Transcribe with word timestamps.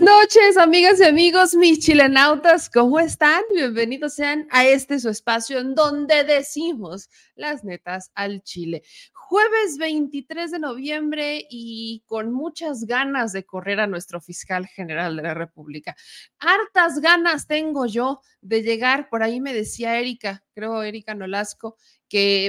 noches, 0.00 0.56
amigas 0.58 1.00
y 1.00 1.04
amigos, 1.04 1.54
mis 1.54 1.80
chilenautas, 1.80 2.70
¿cómo 2.70 3.00
están? 3.00 3.42
Bienvenidos 3.52 4.14
sean 4.14 4.46
a 4.50 4.64
este 4.64 5.00
su 5.00 5.08
espacio 5.08 5.58
en 5.58 5.74
donde 5.74 6.22
decimos 6.22 7.10
las 7.34 7.64
netas 7.64 8.12
al 8.14 8.42
Chile. 8.42 8.82
Jueves 9.12 9.78
23 9.78 10.52
de 10.52 10.58
noviembre 10.60 11.46
y 11.50 12.04
con 12.06 12.32
muchas 12.32 12.84
ganas 12.84 13.32
de 13.32 13.44
correr 13.44 13.80
a 13.80 13.88
nuestro 13.88 14.20
fiscal 14.20 14.66
general 14.66 15.16
de 15.16 15.22
la 15.22 15.34
República. 15.34 15.96
Hartas 16.38 17.00
ganas 17.00 17.48
tengo 17.48 17.86
yo 17.86 18.20
de 18.40 18.62
llegar, 18.62 19.08
por 19.08 19.24
ahí 19.24 19.40
me 19.40 19.52
decía 19.52 19.98
Erika, 19.98 20.44
creo 20.54 20.82
Erika 20.82 21.14
Nolasco, 21.14 21.76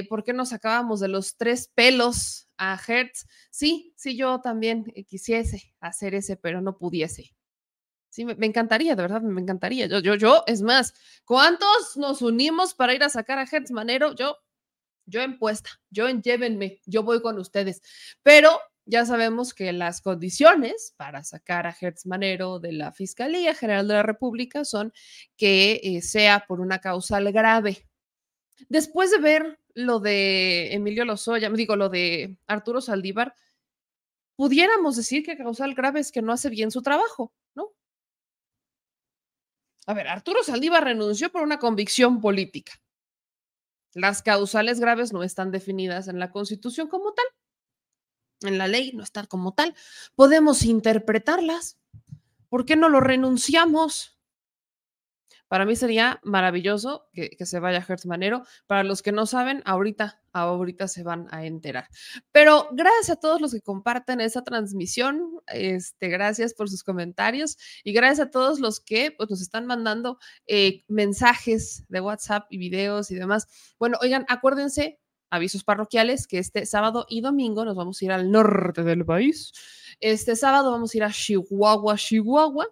por 0.08 0.24
qué 0.24 0.32
nos 0.32 0.50
sacábamos 0.50 1.00
de 1.00 1.08
los 1.08 1.36
tres 1.36 1.70
pelos 1.74 2.48
a 2.56 2.78
Hertz. 2.86 3.26
Sí, 3.50 3.92
sí, 3.96 4.16
yo 4.16 4.40
también 4.40 4.84
eh, 4.94 5.04
quisiese 5.04 5.74
hacer 5.80 6.14
ese, 6.14 6.36
pero 6.36 6.60
no 6.60 6.78
pudiese. 6.78 7.34
Sí, 8.08 8.24
me, 8.24 8.46
encantaría, 8.46 8.96
de 8.96 9.02
verdad, 9.02 9.20
me 9.20 9.40
encantaría. 9.40 9.86
Yo, 9.86 9.98
yo, 9.98 10.14
yo, 10.14 10.42
es 10.46 10.62
más, 10.62 10.94
¿cuántos 11.24 11.96
nos 11.96 12.22
unimos 12.22 12.74
para 12.74 12.94
ir 12.94 13.02
a 13.02 13.10
sacar 13.10 13.38
a 13.38 13.46
Hertz 13.50 13.70
Manero? 13.72 14.14
Yo, 14.14 14.36
yo 15.04 15.20
en 15.20 15.38
puesta, 15.38 15.70
yo 15.90 16.08
en 16.08 16.22
llévenme, 16.22 16.80
yo 16.86 17.02
voy 17.02 17.20
con 17.20 17.38
ustedes. 17.38 17.82
Pero 18.22 18.58
ya 18.86 19.04
sabemos 19.04 19.52
que 19.52 19.72
las 19.72 20.00
condiciones 20.00 20.94
para 20.96 21.24
sacar 21.24 21.66
a 21.66 21.76
Hertz 21.78 22.06
Manero 22.06 22.58
de 22.60 22.72
la 22.72 22.92
Fiscalía 22.92 23.54
General 23.54 23.86
de 23.86 23.94
la 23.94 24.02
República 24.02 24.64
son 24.64 24.92
que 25.36 25.80
eh, 25.82 26.02
sea 26.02 26.44
por 26.46 26.60
una 26.60 26.78
causal 26.78 27.30
grave. 27.32 27.86
Después 28.68 29.10
de 29.10 29.18
ver 29.18 29.60
lo 29.74 30.00
de 30.00 30.72
Emilio 30.72 31.04
Lozoya, 31.04 31.50
digo, 31.50 31.76
lo 31.76 31.88
de 31.88 32.38
Arturo 32.46 32.80
Saldívar, 32.80 33.34
pudiéramos 34.36 34.96
decir 34.96 35.24
que 35.24 35.36
causal 35.36 35.74
grave 35.74 36.00
es 36.00 36.12
que 36.12 36.22
no 36.22 36.32
hace 36.32 36.48
bien 36.48 36.70
su 36.70 36.82
trabajo, 36.82 37.32
¿no? 37.54 37.72
A 39.86 39.94
ver, 39.94 40.08
Arturo 40.08 40.42
Saldívar 40.42 40.84
renunció 40.84 41.30
por 41.30 41.42
una 41.42 41.58
convicción 41.58 42.20
política. 42.20 42.72
Las 43.94 44.22
causales 44.22 44.80
graves 44.80 45.12
no 45.12 45.22
están 45.22 45.50
definidas 45.50 46.08
en 46.08 46.18
la 46.18 46.30
Constitución 46.30 46.88
como 46.88 47.14
tal. 47.14 47.24
En 48.42 48.58
la 48.58 48.68
ley 48.68 48.92
no 48.92 49.02
están 49.02 49.26
como 49.26 49.54
tal. 49.54 49.74
Podemos 50.14 50.64
interpretarlas. 50.64 51.78
¿Por 52.48 52.66
qué 52.66 52.76
no 52.76 52.88
lo 52.88 53.00
renunciamos? 53.00 54.15
Para 55.48 55.64
mí 55.64 55.76
sería 55.76 56.20
maravilloso 56.24 57.08
que, 57.12 57.36
se 57.44 57.60
vaya 57.60 57.84
Hertz 57.86 58.06
Manero. 58.06 58.42
Para 58.66 58.82
los 58.82 59.02
que 59.02 59.12
no 59.12 59.26
saben, 59.26 59.62
ahorita, 59.64 60.20
ahorita 60.32 60.88
se 60.88 61.02
van 61.02 61.28
a 61.30 61.46
enterar. 61.46 61.88
Pero 62.32 62.68
gracias 62.72 63.10
a 63.10 63.20
todos 63.20 63.40
los 63.40 63.52
que 63.52 63.60
comparten 63.60 64.20
esa 64.20 64.42
transmisión. 64.42 65.40
Este, 65.46 66.08
gracias 66.08 66.54
por 66.54 66.68
sus 66.68 66.82
comentarios 66.82 67.56
y 67.84 67.92
gracias 67.92 68.28
a 68.28 68.30
todos 68.30 68.60
los 68.60 68.80
que 68.80 69.12
pues, 69.12 69.30
nos 69.30 69.40
están 69.40 69.66
mandando 69.66 70.18
eh, 70.46 70.82
mensajes 70.88 71.84
de 71.88 72.00
WhatsApp 72.00 72.46
y 72.50 72.58
videos 72.58 73.10
y 73.10 73.14
demás. 73.14 73.46
Bueno, 73.78 73.98
oigan, 74.00 74.26
acuérdense, 74.28 74.98
avisos 75.30 75.64
parroquiales, 75.64 76.26
que 76.26 76.38
este 76.38 76.66
sábado 76.66 77.06
y 77.08 77.20
domingo 77.20 77.64
nos 77.64 77.76
vamos 77.76 78.00
a 78.00 78.04
ir 78.04 78.12
al 78.12 78.30
norte 78.30 78.82
del 78.82 79.04
país. 79.04 79.52
Este 80.00 80.36
sábado 80.36 80.70
vamos 80.70 80.92
a 80.92 80.96
ir 80.96 81.04
a 81.04 81.10
Chihuahua, 81.10 81.96
Chihuahua. 81.96 82.66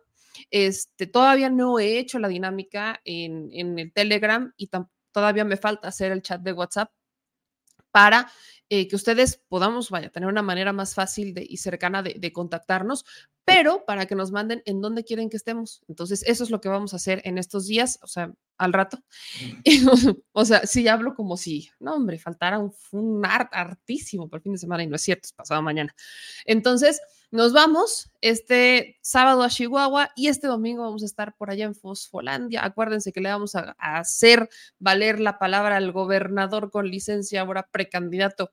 Este, 0.51 1.07
todavía 1.07 1.51
no 1.51 1.79
he 1.79 1.99
hecho 1.99 2.19
la 2.19 2.29
dinámica 2.29 3.01
en, 3.05 3.51
el 3.79 3.93
Telegram 3.93 4.53
y 4.57 4.69
todavía 5.13 5.45
me 5.45 5.57
falta 5.57 5.89
hacer 5.89 6.13
el 6.13 6.23
chat 6.23 6.41
de 6.41 6.53
WhatsApp 6.53 6.91
para 7.91 8.29
eh, 8.71 8.89
que 8.89 8.97
ustedes 8.97 9.41
podamos, 9.49 9.91
vaya, 9.91 10.11
tener 10.11 10.29
una 10.29 10.43
manera 10.43 10.73
más 10.73 10.95
fácil 10.95 11.33
de, 11.33 11.47
y 11.49 11.59
cercana 11.59 12.03
de, 12.03 12.33
contactarnos, 12.33 13.05
pero 13.45 13.85
para 13.85 14.07
que 14.07 14.17
nos 14.17 14.33
manden 14.33 14.63
en 14.65 14.81
dónde 14.81 15.05
quieren 15.05 15.31
que 15.31 15.37
estemos. 15.37 15.83
Entonces, 15.87 16.25
eso 16.27 16.43
es 16.43 16.51
lo 16.51 16.61
que 16.61 16.69
vamos 16.69 16.93
a 16.93 16.97
hacer 16.97 17.21
en 17.25 17.39
estos 17.39 17.69
días, 17.69 18.01
o 18.03 18.09
sea, 18.09 18.33
al 18.59 18.73
rato. 18.73 18.99
o 20.33 20.45
sea, 20.45 20.67
si 20.67 20.89
hablo 20.89 21.15
como 21.15 21.37
si, 21.37 21.71
no, 21.79 21.95
hombre, 21.95 22.19
faltara 22.19 22.59
un, 22.59 22.75
un 22.93 23.25
art 23.25 23.51
artísimo 23.53 24.29
por 24.29 24.39
el 24.39 24.43
fin 24.43 24.53
de 24.53 24.59
semana 24.59 24.83
y 24.83 24.87
no 24.89 24.97
es 24.97 25.03
cierto, 25.03 25.27
es 25.27 25.33
pasado 25.33 25.63
mañana. 25.63 25.95
Entonces, 26.47 27.01
nos 27.35 27.53
vamos 27.53 28.13
este 28.21 28.97
sábado 29.03 29.43
a 29.43 29.49
Chihuahua 29.49 30.13
y 30.15 30.29
este 30.29 30.47
domingo 30.47 30.85
vamos 30.85 31.03
a 31.03 31.07
estar 31.07 31.35
por 31.37 31.51
allá 31.51 31.65
en 31.65 31.75
Fosfolandia. 31.75 32.65
Acuérdense 32.65 33.13
que 33.13 33.21
le 33.21 33.29
vamos 33.29 33.57
a, 33.57 33.75
hacer 33.77 34.49
valer 34.79 35.19
la 35.19 35.37
palabra 35.41 35.77
al 35.77 35.91
gobernador 35.91 36.71
con 36.71 36.89
licencia, 36.89 37.41
ahora 37.41 37.69
precandidato 37.73 38.53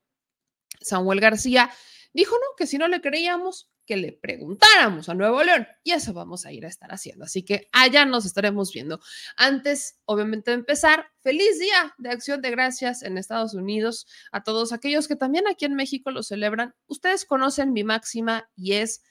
Samuel 0.79 1.19
García. 1.19 1.69
Dijo 2.11 2.33
no, 2.33 2.55
que 2.57 2.65
si 2.65 2.79
no 2.79 2.87
le 2.87 3.01
creíamos, 3.01 3.69
que 3.91 3.97
le 3.97 4.13
preguntáramos 4.13 5.09
a 5.09 5.13
Nuevo 5.13 5.43
León 5.43 5.67
y 5.83 5.91
eso 5.91 6.13
vamos 6.13 6.45
a 6.45 6.53
ir 6.53 6.63
a 6.65 6.69
estar 6.69 6.93
haciendo. 6.93 7.25
Así 7.25 7.43
que 7.43 7.67
allá 7.73 8.05
nos 8.05 8.25
estaremos 8.25 8.71
viendo. 8.71 9.01
Antes, 9.35 9.99
obviamente, 10.05 10.51
de 10.51 10.55
empezar, 10.55 11.07
feliz 11.19 11.59
día 11.59 11.93
de 11.97 12.09
acción 12.09 12.41
de 12.41 12.51
gracias 12.51 13.03
en 13.03 13.17
Estados 13.17 13.53
Unidos 13.53 14.07
a 14.31 14.43
todos 14.43 14.71
aquellos 14.71 15.09
que 15.09 15.17
también 15.17 15.45
aquí 15.45 15.65
en 15.65 15.75
México 15.75 16.09
lo 16.09 16.23
celebran. 16.23 16.73
Ustedes 16.87 17.25
conocen 17.25 17.73
mi 17.73 17.83
máxima 17.83 18.49
y 18.55 18.75
es 18.75 19.03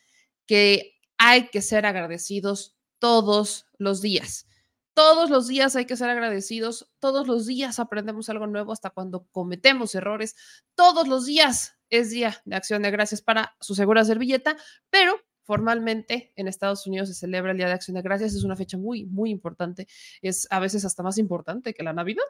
que 0.46 0.94
hay 1.18 1.48
que 1.48 1.60
ser 1.60 1.84
agradecidos 1.84 2.74
todos 2.98 3.66
los 3.76 4.00
días. 4.00 4.46
Todos 4.94 5.28
los 5.28 5.46
días 5.46 5.76
hay 5.76 5.84
que 5.84 5.98
ser 5.98 6.08
agradecidos, 6.08 6.90
todos 7.00 7.26
los 7.26 7.44
días 7.44 7.78
aprendemos 7.80 8.30
algo 8.30 8.46
nuevo 8.46 8.72
hasta 8.72 8.88
cuando 8.88 9.26
cometemos 9.30 9.94
errores, 9.94 10.36
todos 10.74 11.06
los 11.06 11.26
días 11.26 11.76
es 11.90 12.10
Día 12.10 12.40
de 12.44 12.56
Acción 12.56 12.82
de 12.82 12.90
Gracias 12.90 13.20
para 13.20 13.56
su 13.60 13.74
segura 13.74 14.04
servilleta, 14.04 14.56
pero 14.88 15.20
formalmente 15.42 16.32
en 16.36 16.48
Estados 16.48 16.86
Unidos 16.86 17.08
se 17.08 17.14
celebra 17.14 17.50
el 17.50 17.56
Día 17.56 17.66
de 17.66 17.72
Acción 17.72 17.96
de 17.96 18.02
Gracias, 18.02 18.34
es 18.34 18.44
una 18.44 18.56
fecha 18.56 18.78
muy, 18.78 19.04
muy 19.06 19.30
importante, 19.30 19.88
es 20.22 20.46
a 20.50 20.60
veces 20.60 20.84
hasta 20.84 21.02
más 21.02 21.18
importante 21.18 21.74
que 21.74 21.82
la 21.82 21.92
Navidad, 21.92 22.22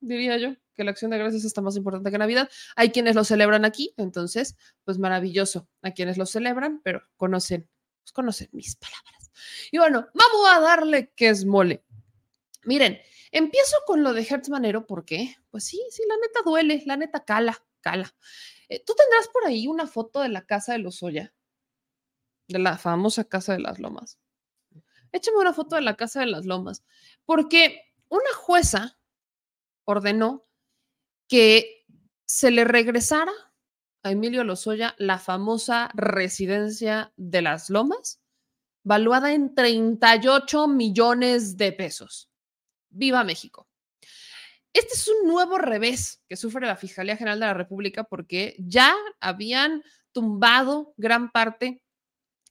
diría 0.00 0.36
yo, 0.36 0.54
que 0.74 0.84
la 0.84 0.90
Acción 0.90 1.10
de 1.10 1.18
Gracias 1.18 1.44
está 1.44 1.62
más 1.62 1.76
importante 1.76 2.10
que 2.10 2.18
Navidad. 2.18 2.50
Hay 2.76 2.90
quienes 2.90 3.14
lo 3.14 3.24
celebran 3.24 3.64
aquí, 3.64 3.94
entonces, 3.96 4.56
pues 4.84 4.98
maravilloso 4.98 5.68
a 5.82 5.92
quienes 5.92 6.18
lo 6.18 6.26
celebran, 6.26 6.80
pero 6.82 7.02
conocen, 7.16 7.68
pues 8.02 8.12
conocen 8.12 8.48
mis 8.52 8.76
palabras. 8.76 9.30
Y 9.70 9.78
bueno, 9.78 10.06
vamos 10.14 10.48
a 10.50 10.60
darle 10.60 11.12
que 11.14 11.28
es 11.28 11.44
mole. 11.44 11.84
Miren, 12.64 12.98
empiezo 13.30 13.76
con 13.86 14.02
lo 14.02 14.12
de 14.12 14.26
Hertz 14.28 14.48
Manero 14.48 14.86
porque, 14.86 15.36
pues 15.50 15.64
sí, 15.64 15.80
sí, 15.90 16.02
la 16.08 16.16
neta 16.16 16.40
duele, 16.44 16.82
la 16.84 16.96
neta 16.96 17.24
cala, 17.24 17.64
Eh, 18.68 18.82
¿Tú 18.84 18.94
tendrás 18.94 19.28
por 19.28 19.46
ahí 19.46 19.66
una 19.66 19.86
foto 19.86 20.20
de 20.20 20.28
la 20.28 20.44
casa 20.44 20.72
de 20.72 20.78
los 20.78 21.02
Oya? 21.02 21.32
De 22.48 22.58
la 22.58 22.78
famosa 22.78 23.24
casa 23.24 23.52
de 23.52 23.60
las 23.60 23.78
lomas. 23.78 24.18
Échame 25.12 25.38
una 25.38 25.52
foto 25.52 25.76
de 25.76 25.82
la 25.82 25.96
casa 25.96 26.20
de 26.20 26.26
las 26.26 26.46
lomas, 26.46 26.84
porque 27.24 27.80
una 28.08 28.32
jueza 28.34 28.98
ordenó 29.84 30.46
que 31.28 31.84
se 32.24 32.50
le 32.50 32.64
regresara 32.64 33.32
a 34.02 34.10
Emilio 34.10 34.44
Lozoya 34.44 34.94
la 34.98 35.18
famosa 35.18 35.90
residencia 35.94 37.12
de 37.16 37.42
las 37.42 37.70
lomas, 37.70 38.20
valuada 38.84 39.32
en 39.32 39.54
38 39.54 40.68
millones 40.68 41.56
de 41.56 41.72
pesos. 41.72 42.30
Viva 42.90 43.24
México. 43.24 43.68
Este 44.76 44.92
es 44.92 45.08
un 45.08 45.26
nuevo 45.26 45.56
revés 45.56 46.22
que 46.28 46.36
sufre 46.36 46.66
la 46.66 46.76
Fiscalía 46.76 47.16
General 47.16 47.40
de 47.40 47.46
la 47.46 47.54
República 47.54 48.04
porque 48.04 48.54
ya 48.58 48.94
habían 49.20 49.82
tumbado 50.12 50.92
gran 50.98 51.30
parte 51.30 51.82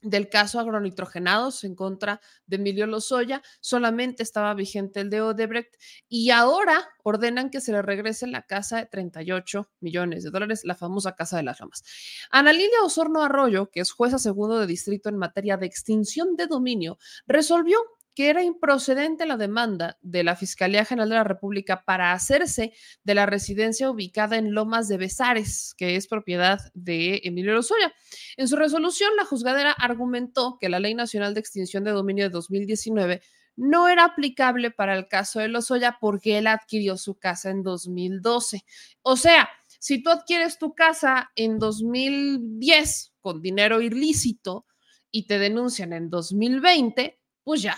del 0.02 0.28
caso 0.28 0.60
agronitrogenados 0.60 1.64
en 1.64 1.76
contra 1.76 2.20
de 2.48 2.56
Emilio 2.56 2.88
Lozoya, 2.88 3.44
solamente 3.60 4.24
estaba 4.24 4.56
vigente 4.56 5.02
el 5.02 5.12
de 5.12 5.22
Odebrecht 5.22 5.76
y 6.10 6.32
ahora 6.32 6.90
ordenan 7.04 7.52
que 7.52 7.62
se 7.62 7.72
le 7.72 7.84
regrese 7.84 8.26
la 8.26 8.42
casa 8.42 8.78
de 8.78 8.86
38 8.88 9.70
millones 9.82 10.24
de 10.24 10.32
dólares, 10.32 10.62
la 10.64 10.74
famosa 10.74 11.16
Casa 11.16 11.38
de 11.38 11.44
las 11.44 11.60
Ramas. 11.60 11.84
Ana 12.32 12.54
Lilia 12.54 12.84
Osorno 12.84 13.22
Arroyo, 13.22 13.70
que 13.70 13.82
es 13.82 13.92
jueza 13.92 14.18
segundo 14.18 14.60
de 14.60 14.66
distrito 14.66 15.10
en 15.10 15.18
materia 15.18 15.58
de 15.58 15.68
extinción 15.68 16.36
de 16.36 16.48
dominio, 16.48 16.98
resolvió 17.28 17.78
que 18.16 18.30
era 18.30 18.44
improcedente 18.44 19.26
la 19.26 19.38
demanda 19.38 19.98
de 20.02 20.24
la 20.24 20.36
Fiscalía 20.36 20.86
General 20.86 21.10
de 21.10 21.16
la 21.16 21.24
República 21.26 21.84
para 21.84 22.14
hacerse 22.14 22.74
de 23.04 23.14
la 23.14 23.26
residencia 23.26 23.92
ubicada 23.92 24.38
en 24.38 24.54
Lomas 24.54 24.88
de 24.88 24.98
Besares, 24.98 25.76
que 25.78 25.98
es 25.98 26.08
propiedad 26.08 26.60
de 26.74 27.22
Emilio 27.26 27.54
Lozoya. 27.54 27.94
En 28.38 28.48
su 28.48 28.56
resolución, 28.56 29.16
la 29.18 29.26
juzgadera 29.26 29.72
argumentó 29.72 30.58
que 30.60 30.70
la 30.70 30.80
Ley 30.80 30.96
Nacional 30.96 31.34
de 31.34 31.42
Extinción 31.42 31.84
de 31.84 31.92
Dominio 31.92 32.24
de 32.24 32.30
2019 32.30 33.22
no 33.58 33.88
era 33.88 34.06
aplicable 34.06 34.72
para 34.72 34.96
el 34.96 35.08
caso 35.08 35.40
de 35.40 35.50
Lozoya 35.50 35.98
porque 36.00 36.38
él 36.38 36.48
adquirió 36.48 36.98
su 36.98 37.20
casa 37.20 37.50
en 37.50 37.64
2012. 37.64 38.66
O 39.02 39.18
sea, 39.18 39.50
si 39.80 40.02
tú 40.02 40.10
adquieres 40.10 40.58
tu 40.58 40.74
casa 40.74 41.32
en 41.36 41.60
2010 41.60 43.14
con 43.20 43.42
dinero 43.42 43.82
ilícito 43.82 44.66
y 45.12 45.28
te 45.28 45.38
denuncian 45.40 45.94
en 45.94 46.10
2020, 46.10 47.20
pues 47.44 47.62
ya, 47.62 47.78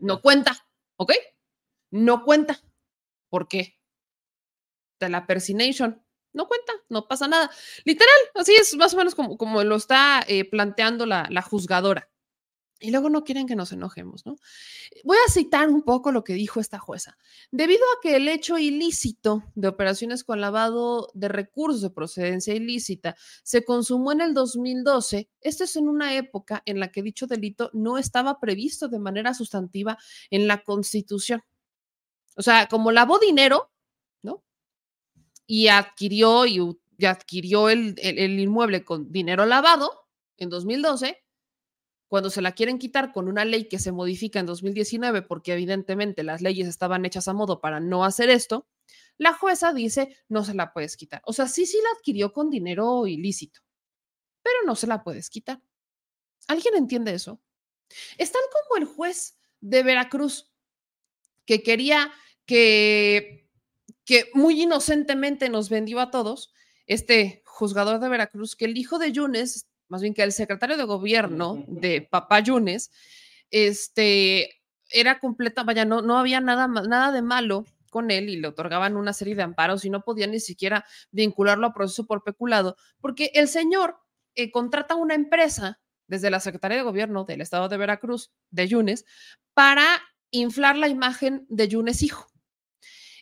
no 0.00 0.20
cuenta. 0.20 0.66
¿ok? 0.96 1.12
No 1.90 2.24
cuenta. 2.24 2.60
¿Por 3.28 3.48
qué? 3.48 3.78
De 5.00 5.08
la 5.08 5.26
persination. 5.26 6.02
No 6.32 6.48
cuenta, 6.48 6.72
no 6.88 7.08
pasa 7.08 7.28
nada. 7.28 7.50
Literal, 7.84 8.16
así 8.34 8.54
es 8.54 8.74
más 8.76 8.92
o 8.92 8.98
menos 8.98 9.14
como, 9.14 9.38
como 9.38 9.62
lo 9.64 9.76
está 9.76 10.22
eh, 10.28 10.44
planteando 10.48 11.06
la, 11.06 11.26
la 11.30 11.42
juzgadora. 11.42 12.10
Y 12.78 12.90
luego 12.90 13.08
no 13.08 13.24
quieren 13.24 13.46
que 13.46 13.56
nos 13.56 13.72
enojemos, 13.72 14.26
¿no? 14.26 14.36
Voy 15.02 15.16
a 15.26 15.32
citar 15.32 15.70
un 15.70 15.82
poco 15.82 16.12
lo 16.12 16.24
que 16.24 16.34
dijo 16.34 16.60
esta 16.60 16.78
jueza. 16.78 17.16
Debido 17.50 17.82
a 17.84 18.00
que 18.02 18.16
el 18.16 18.28
hecho 18.28 18.58
ilícito 18.58 19.44
de 19.54 19.68
operaciones 19.68 20.24
con 20.24 20.42
lavado 20.42 21.08
de 21.14 21.28
recursos 21.28 21.80
de 21.80 21.88
procedencia 21.88 22.54
ilícita 22.54 23.16
se 23.42 23.64
consumó 23.64 24.12
en 24.12 24.20
el 24.20 24.34
2012, 24.34 25.30
esto 25.40 25.64
es 25.64 25.76
en 25.76 25.88
una 25.88 26.16
época 26.16 26.62
en 26.66 26.78
la 26.78 26.92
que 26.92 27.02
dicho 27.02 27.26
delito 27.26 27.70
no 27.72 27.96
estaba 27.96 28.40
previsto 28.40 28.88
de 28.88 28.98
manera 28.98 29.32
sustantiva 29.32 29.96
en 30.30 30.46
la 30.46 30.62
Constitución. 30.62 31.42
O 32.36 32.42
sea, 32.42 32.66
como 32.66 32.92
lavó 32.92 33.18
dinero, 33.18 33.70
¿no? 34.20 34.44
Y 35.46 35.68
adquirió, 35.68 36.44
y, 36.44 36.60
adquirió 37.06 37.70
el, 37.70 37.94
el 38.02 38.38
inmueble 38.38 38.84
con 38.84 39.10
dinero 39.10 39.46
lavado 39.46 40.06
en 40.36 40.50
2012 40.50 41.25
cuando 42.08 42.30
se 42.30 42.42
la 42.42 42.52
quieren 42.52 42.78
quitar 42.78 43.12
con 43.12 43.28
una 43.28 43.44
ley 43.44 43.68
que 43.68 43.78
se 43.78 43.92
modifica 43.92 44.38
en 44.38 44.46
2019, 44.46 45.22
porque 45.22 45.52
evidentemente 45.52 46.22
las 46.22 46.40
leyes 46.40 46.68
estaban 46.68 47.04
hechas 47.04 47.28
a 47.28 47.32
modo 47.32 47.60
para 47.60 47.80
no 47.80 48.04
hacer 48.04 48.30
esto, 48.30 48.66
la 49.18 49.32
jueza 49.32 49.72
dice, 49.72 50.16
no 50.28 50.44
se 50.44 50.54
la 50.54 50.72
puedes 50.72 50.96
quitar. 50.96 51.22
O 51.24 51.32
sea, 51.32 51.48
sí, 51.48 51.66
sí 51.66 51.78
la 51.82 51.98
adquirió 51.98 52.32
con 52.32 52.50
dinero 52.50 53.06
ilícito, 53.06 53.60
pero 54.42 54.56
no 54.66 54.76
se 54.76 54.86
la 54.86 55.02
puedes 55.02 55.30
quitar. 55.30 55.60
¿Alguien 56.48 56.74
entiende 56.76 57.14
eso? 57.14 57.40
Están 58.18 58.42
como 58.52 58.82
el 58.82 58.86
juez 58.86 59.38
de 59.60 59.82
Veracruz, 59.82 60.52
que 61.44 61.62
quería 61.62 62.12
que, 62.44 63.48
que 64.04 64.30
muy 64.34 64.62
inocentemente 64.62 65.48
nos 65.48 65.70
vendió 65.70 66.00
a 66.00 66.10
todos, 66.10 66.52
este 66.86 67.42
juzgador 67.44 67.98
de 67.98 68.08
Veracruz, 68.08 68.54
que 68.54 68.66
el 68.66 68.76
hijo 68.76 68.98
de 68.98 69.12
Yunes 69.12 69.66
más 69.88 70.02
bien 70.02 70.14
que 70.14 70.22
el 70.22 70.32
secretario 70.32 70.76
de 70.76 70.84
gobierno 70.84 71.64
de 71.68 72.02
Papá 72.02 72.40
Yunes, 72.40 72.90
este, 73.50 74.62
era 74.90 75.18
completa, 75.18 75.62
vaya, 75.62 75.84
no, 75.84 76.02
no 76.02 76.18
había 76.18 76.40
nada, 76.40 76.66
nada 76.66 77.12
de 77.12 77.22
malo 77.22 77.64
con 77.90 78.10
él 78.10 78.28
y 78.28 78.36
le 78.36 78.48
otorgaban 78.48 78.96
una 78.96 79.12
serie 79.12 79.34
de 79.34 79.42
amparos 79.42 79.84
y 79.84 79.90
no 79.90 80.02
podían 80.02 80.32
ni 80.32 80.40
siquiera 80.40 80.84
vincularlo 81.10 81.66
a 81.66 81.72
proceso 81.72 82.06
por 82.06 82.22
peculado, 82.24 82.76
porque 83.00 83.30
el 83.34 83.48
señor 83.48 83.96
eh, 84.34 84.50
contrata 84.50 84.96
una 84.96 85.14
empresa 85.14 85.80
desde 86.06 86.30
la 86.30 86.40
Secretaría 86.40 86.76
de 86.76 86.84
Gobierno 86.84 87.24
del 87.24 87.40
Estado 87.40 87.68
de 87.68 87.78
Veracruz, 87.78 88.30
de 88.50 88.68
Yunes, 88.68 89.04
para 89.54 90.02
inflar 90.30 90.76
la 90.76 90.88
imagen 90.88 91.46
de 91.48 91.68
Yunes 91.68 92.02
hijo. 92.02 92.28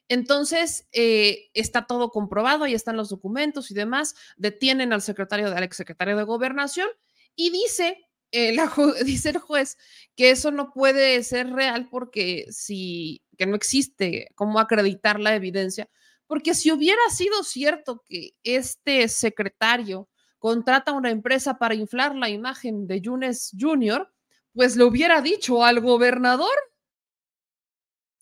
Entonces, 0.08 0.86
eh, 0.92 1.50
está 1.54 1.86
todo 1.86 2.10
comprobado, 2.10 2.64
ahí 2.64 2.74
están 2.74 2.96
los 2.96 3.08
documentos 3.08 3.70
y 3.70 3.74
demás, 3.74 4.14
detienen 4.36 4.92
al 4.92 5.02
secretario, 5.02 5.48
al 5.48 5.62
exsecretario 5.62 6.16
de 6.16 6.24
Gobernación 6.24 6.88
y 7.34 7.50
dice, 7.50 8.06
eh, 8.30 8.54
dice 9.04 9.30
el 9.30 9.38
juez 9.38 9.78
que 10.14 10.30
eso 10.30 10.50
no 10.50 10.72
puede 10.72 11.22
ser 11.22 11.50
real 11.50 11.88
porque 11.90 12.46
si, 12.50 13.22
que 13.38 13.46
no 13.46 13.56
existe 13.56 14.28
cómo 14.34 14.60
acreditar 14.60 15.20
la 15.20 15.34
evidencia, 15.34 15.88
porque 16.26 16.54
si 16.54 16.70
hubiera 16.70 17.02
sido 17.10 17.42
cierto 17.42 18.02
que 18.06 18.34
este 18.42 19.08
secretario 19.08 20.08
contrata 20.38 20.92
una 20.92 21.10
empresa 21.10 21.58
para 21.58 21.74
inflar 21.74 22.14
la 22.14 22.28
imagen 22.28 22.86
de 22.86 23.00
Yunes 23.00 23.52
Jr., 23.58 24.10
pues 24.52 24.76
le 24.76 24.84
hubiera 24.84 25.22
dicho 25.22 25.64
al 25.64 25.80
gobernador, 25.80 26.54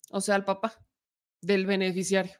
o 0.09 0.21
sea, 0.21 0.35
al 0.35 0.45
papá 0.45 0.79
del 1.45 1.65
beneficiario. 1.65 2.33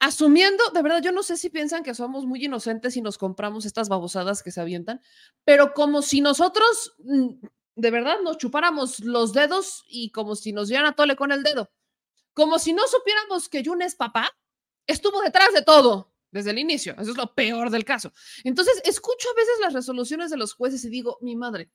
Asumiendo, 0.00 0.62
de 0.74 0.82
verdad, 0.82 1.02
yo 1.02 1.12
no 1.12 1.22
sé 1.22 1.36
si 1.36 1.48
piensan 1.48 1.82
que 1.82 1.94
somos 1.94 2.26
muy 2.26 2.44
inocentes 2.44 2.96
y 2.96 3.00
nos 3.00 3.16
compramos 3.16 3.64
estas 3.64 3.88
babosadas 3.88 4.42
que 4.42 4.50
se 4.50 4.60
avientan, 4.60 5.00
pero 5.44 5.72
como 5.72 6.02
si 6.02 6.20
nosotros 6.20 6.94
mm, 6.98 7.28
de 7.76 7.90
verdad 7.90 8.16
nos 8.22 8.38
chupáramos 8.38 9.00
los 9.00 9.32
dedos 9.32 9.84
y 9.88 10.10
como 10.10 10.36
si 10.36 10.52
nos 10.52 10.68
dieran 10.68 10.86
a 10.86 10.94
tole 10.94 11.16
con 11.16 11.32
el 11.32 11.42
dedo. 11.42 11.70
Como 12.34 12.58
si 12.58 12.72
no 12.72 12.86
supiéramos 12.86 13.48
que 13.48 13.64
Jun 13.64 13.82
es 13.82 13.94
papá, 13.94 14.30
estuvo 14.86 15.20
detrás 15.22 15.52
de 15.54 15.62
todo 15.62 16.12
desde 16.30 16.50
el 16.50 16.58
inicio. 16.58 16.94
Eso 16.98 17.12
es 17.12 17.16
lo 17.16 17.32
peor 17.32 17.70
del 17.70 17.84
caso. 17.84 18.12
Entonces, 18.42 18.82
escucho 18.84 19.28
a 19.30 19.34
veces 19.34 19.54
las 19.60 19.72
resoluciones 19.72 20.30
de 20.30 20.36
los 20.36 20.52
jueces 20.52 20.84
y 20.84 20.90
digo, 20.90 21.16
mi 21.22 21.36
madre, 21.36 21.70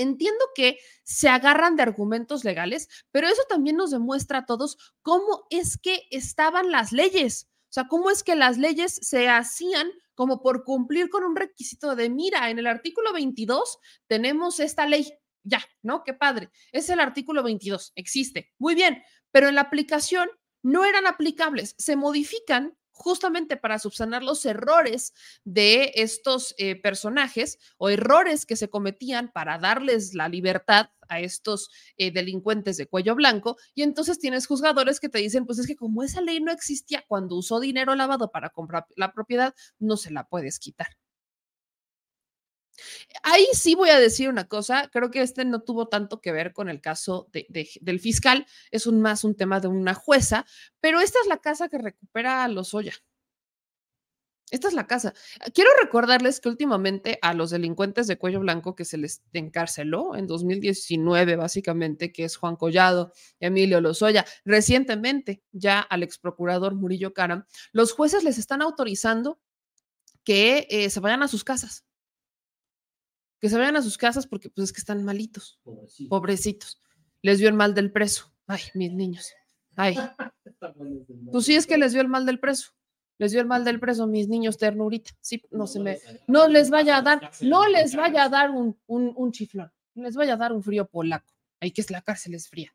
entiendo 0.00 0.44
que 0.54 0.78
se 1.02 1.28
agarran 1.28 1.76
de 1.76 1.82
argumentos 1.82 2.44
legales, 2.44 2.88
pero 3.10 3.28
eso 3.28 3.42
también 3.48 3.76
nos 3.76 3.90
demuestra 3.90 4.38
a 4.38 4.46
todos 4.46 4.76
cómo 5.02 5.46
es 5.50 5.78
que 5.78 6.02
estaban 6.10 6.70
las 6.70 6.92
leyes. 6.92 7.48
O 7.70 7.72
sea, 7.72 7.86
cómo 7.86 8.10
es 8.10 8.24
que 8.24 8.34
las 8.34 8.58
leyes 8.58 8.98
se 9.00 9.28
hacían 9.28 9.90
como 10.14 10.42
por 10.42 10.64
cumplir 10.64 11.08
con 11.08 11.24
un 11.24 11.36
requisito 11.36 11.94
de, 11.94 12.10
mira, 12.10 12.50
en 12.50 12.58
el 12.58 12.66
artículo 12.66 13.12
22 13.12 13.78
tenemos 14.06 14.60
esta 14.60 14.86
ley. 14.86 15.12
Ya, 15.44 15.64
¿no? 15.82 16.02
Qué 16.04 16.12
padre. 16.12 16.50
Es 16.72 16.90
el 16.90 17.00
artículo 17.00 17.42
22, 17.42 17.92
existe. 17.94 18.52
Muy 18.58 18.74
bien, 18.74 19.02
pero 19.30 19.48
en 19.48 19.54
la 19.54 19.62
aplicación 19.62 20.28
no 20.62 20.84
eran 20.84 21.06
aplicables, 21.06 21.74
se 21.78 21.96
modifican 21.96 22.76
justamente 23.00 23.56
para 23.56 23.78
subsanar 23.78 24.22
los 24.22 24.44
errores 24.44 25.14
de 25.44 25.92
estos 25.96 26.54
eh, 26.58 26.76
personajes 26.76 27.58
o 27.78 27.88
errores 27.88 28.44
que 28.44 28.56
se 28.56 28.68
cometían 28.68 29.32
para 29.32 29.58
darles 29.58 30.14
la 30.14 30.28
libertad 30.28 30.90
a 31.08 31.20
estos 31.20 31.70
eh, 31.96 32.12
delincuentes 32.12 32.76
de 32.76 32.86
cuello 32.86 33.14
blanco. 33.14 33.56
Y 33.74 33.82
entonces 33.82 34.18
tienes 34.18 34.46
juzgadores 34.46 35.00
que 35.00 35.08
te 35.08 35.18
dicen, 35.18 35.46
pues 35.46 35.58
es 35.58 35.66
que 35.66 35.76
como 35.76 36.02
esa 36.02 36.20
ley 36.20 36.40
no 36.40 36.52
existía 36.52 37.02
cuando 37.08 37.36
usó 37.36 37.58
dinero 37.58 37.94
lavado 37.94 38.30
para 38.30 38.50
comprar 38.50 38.86
la 38.96 39.12
propiedad, 39.12 39.54
no 39.78 39.96
se 39.96 40.10
la 40.10 40.24
puedes 40.28 40.58
quitar. 40.58 40.99
Ahí 43.22 43.46
sí 43.52 43.74
voy 43.74 43.90
a 43.90 44.00
decir 44.00 44.28
una 44.28 44.48
cosa, 44.48 44.88
creo 44.92 45.10
que 45.10 45.22
este 45.22 45.44
no 45.44 45.62
tuvo 45.62 45.88
tanto 45.88 46.20
que 46.20 46.32
ver 46.32 46.52
con 46.52 46.68
el 46.68 46.80
caso 46.80 47.28
del 47.32 48.00
fiscal, 48.00 48.46
es 48.70 48.86
un, 48.86 49.00
más 49.00 49.24
un 49.24 49.36
tema 49.36 49.60
de 49.60 49.68
una 49.68 49.94
jueza, 49.94 50.46
pero 50.80 51.00
esta 51.00 51.18
es 51.22 51.28
la 51.28 51.38
casa 51.38 51.68
que 51.68 51.78
recupera 51.78 52.44
a 52.44 52.48
los 52.48 52.74
Oya. 52.74 52.94
Esta 54.50 54.66
es 54.66 54.74
la 54.74 54.86
casa. 54.86 55.14
Quiero 55.54 55.70
recordarles 55.80 56.40
que 56.40 56.48
últimamente 56.48 57.18
a 57.22 57.34
los 57.34 57.50
delincuentes 57.50 58.08
de 58.08 58.18
cuello 58.18 58.40
blanco 58.40 58.74
que 58.74 58.84
se 58.84 58.98
les 58.98 59.22
encarceló 59.32 60.16
en 60.16 60.26
2019, 60.26 61.36
básicamente, 61.36 62.12
que 62.12 62.24
es 62.24 62.36
Juan 62.36 62.56
Collado, 62.56 63.12
Emilio 63.38 63.80
Lozoya, 63.80 64.26
recientemente 64.44 65.42
ya 65.52 65.80
al 65.80 66.02
ex 66.02 66.18
procurador 66.18 66.74
Murillo 66.74 67.14
Caram, 67.14 67.44
los 67.72 67.92
jueces 67.92 68.24
les 68.24 68.38
están 68.38 68.60
autorizando 68.60 69.38
que 70.24 70.66
eh, 70.68 70.90
se 70.90 71.00
vayan 71.00 71.22
a 71.22 71.28
sus 71.28 71.44
casas 71.44 71.84
que 73.40 73.48
se 73.48 73.58
vayan 73.58 73.76
a 73.76 73.82
sus 73.82 73.96
casas 73.96 74.26
porque 74.26 74.50
pues 74.50 74.66
es 74.66 74.72
que 74.72 74.80
están 74.80 75.02
malitos, 75.04 75.60
pobrecitos. 76.08 76.80
Les 77.22 77.38
dio 77.38 77.48
el 77.48 77.54
mal 77.54 77.74
del 77.74 77.90
preso. 77.90 78.32
Ay, 78.46 78.62
mis 78.74 78.92
niños. 78.92 79.32
Ay. 79.76 79.96
Pues 81.30 81.46
sí 81.46 81.54
es 81.54 81.66
que 81.66 81.78
les 81.78 81.92
dio 81.92 82.02
el 82.02 82.08
mal 82.08 82.26
del 82.26 82.38
preso. 82.38 82.72
Les 83.18 83.32
dio 83.32 83.40
el 83.40 83.46
mal 83.46 83.64
del 83.64 83.80
preso, 83.80 84.06
mis 84.06 84.28
niños 84.28 84.56
ternurita. 84.56 85.10
Sí, 85.20 85.42
no 85.50 85.66
se 85.66 85.80
me, 85.80 85.98
no 86.26 86.48
les 86.48 86.70
vaya 86.70 86.96
a 86.96 87.02
dar, 87.02 87.30
no 87.42 87.68
les 87.68 87.94
vaya 87.94 88.24
a 88.24 88.28
dar 88.30 88.50
un, 88.50 88.78
un, 88.86 89.12
un 89.14 89.30
chiflón, 89.30 89.70
les 89.94 90.16
vaya 90.16 90.34
a 90.34 90.36
dar 90.38 90.52
un 90.52 90.62
frío 90.62 90.86
polaco. 90.86 91.30
Ahí 91.60 91.70
que 91.70 91.82
es 91.82 91.90
la 91.90 92.00
cárcel 92.00 92.34
es 92.34 92.48
fría. 92.48 92.74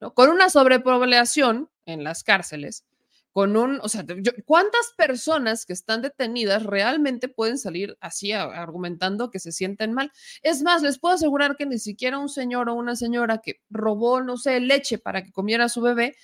¿no? 0.00 0.14
Con 0.14 0.30
una 0.30 0.48
sobrepoblación 0.48 1.70
en 1.84 2.02
las 2.02 2.24
cárceles, 2.24 2.86
con 3.34 3.56
un, 3.56 3.80
o 3.82 3.88
sea, 3.88 4.06
¿cuántas 4.44 4.92
personas 4.96 5.66
que 5.66 5.72
están 5.72 6.02
detenidas 6.02 6.62
realmente 6.62 7.26
pueden 7.26 7.58
salir 7.58 7.98
así 8.00 8.30
argumentando 8.30 9.32
que 9.32 9.40
se 9.40 9.50
sienten 9.50 9.92
mal? 9.92 10.12
Es 10.42 10.62
más, 10.62 10.82
les 10.82 11.00
puedo 11.00 11.16
asegurar 11.16 11.56
que 11.56 11.66
ni 11.66 11.80
siquiera 11.80 12.20
un 12.20 12.28
señor 12.28 12.68
o 12.68 12.74
una 12.74 12.94
señora 12.94 13.38
que 13.38 13.60
robó, 13.70 14.22
no 14.22 14.36
sé, 14.36 14.60
leche 14.60 14.98
para 14.98 15.24
que 15.24 15.32
comiera 15.32 15.68
su 15.68 15.80
bebé, 15.80 16.14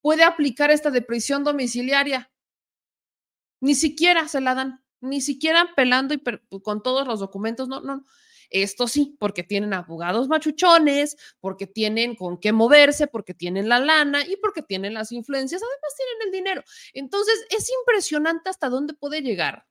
puede 0.00 0.24
aplicar 0.24 0.72
esta 0.72 0.90
de 0.90 1.02
prisión 1.02 1.44
domiciliaria. 1.44 2.32
Ni 3.60 3.76
siquiera 3.76 4.26
se 4.26 4.40
la 4.40 4.56
dan, 4.56 4.82
ni 5.00 5.20
siquiera 5.20 5.68
pelando 5.76 6.14
y 6.14 6.20
con 6.62 6.82
todos 6.82 7.06
los 7.06 7.20
documentos, 7.20 7.68
no, 7.68 7.80
no. 7.80 8.04
Esto 8.50 8.88
sí, 8.88 9.16
porque 9.18 9.42
tienen 9.42 9.74
abogados 9.74 10.28
machuchones, 10.28 11.16
porque 11.40 11.66
tienen 11.66 12.14
con 12.14 12.38
qué 12.38 12.52
moverse, 12.52 13.06
porque 13.06 13.34
tienen 13.34 13.68
la 13.68 13.80
lana 13.80 14.26
y 14.26 14.36
porque 14.36 14.62
tienen 14.62 14.94
las 14.94 15.12
influencias, 15.12 15.62
además 15.62 15.94
tienen 15.96 16.26
el 16.26 16.32
dinero. 16.32 16.62
Entonces, 16.92 17.34
es 17.50 17.70
impresionante 17.80 18.50
hasta 18.50 18.68
dónde 18.68 18.94
puede 18.94 19.22
llegar 19.22 19.66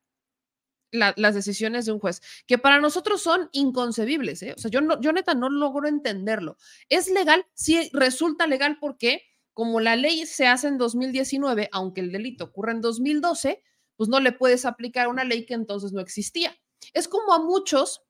las 0.92 1.36
decisiones 1.36 1.86
de 1.86 1.92
un 1.92 2.00
juez, 2.00 2.22
que 2.48 2.58
para 2.58 2.80
nosotros 2.80 3.22
son 3.22 3.50
inconcebibles. 3.52 4.42
¿eh? 4.44 4.54
O 4.56 4.60
sea, 4.60 4.72
yo, 4.72 4.82
no, 4.82 5.00
yo 5.02 5.12
neta 5.12 5.34
no 5.34 5.50
logro 5.50 5.88
entenderlo. 5.88 6.58
¿Es 6.90 7.10
legal? 7.10 7.46
Sí, 7.54 7.90
resulta 7.94 8.48
legal 8.48 8.78
porque 8.80 9.24
como 9.54 9.80
la 9.80 9.96
ley 9.96 10.26
se 10.26 10.48
hace 10.48 10.68
en 10.68 10.78
2019, 10.78 11.70
aunque 11.72 12.02
el 12.02 12.12
delito 12.12 12.46
ocurre 12.46 12.74
en 12.74 12.82
2012, 12.82 13.62
pues 13.96 14.10
no 14.10 14.20
le 14.20 14.34
puedes 14.34 14.66
aplicar 14.66 15.08
una 15.08 15.24
ley 15.24 15.46
que 15.46 15.54
entonces 15.54 15.94
no 15.94 16.02
existía. 16.02 16.56
Es 16.94 17.08
como 17.08 17.34
a 17.34 17.40
muchos 17.40 18.02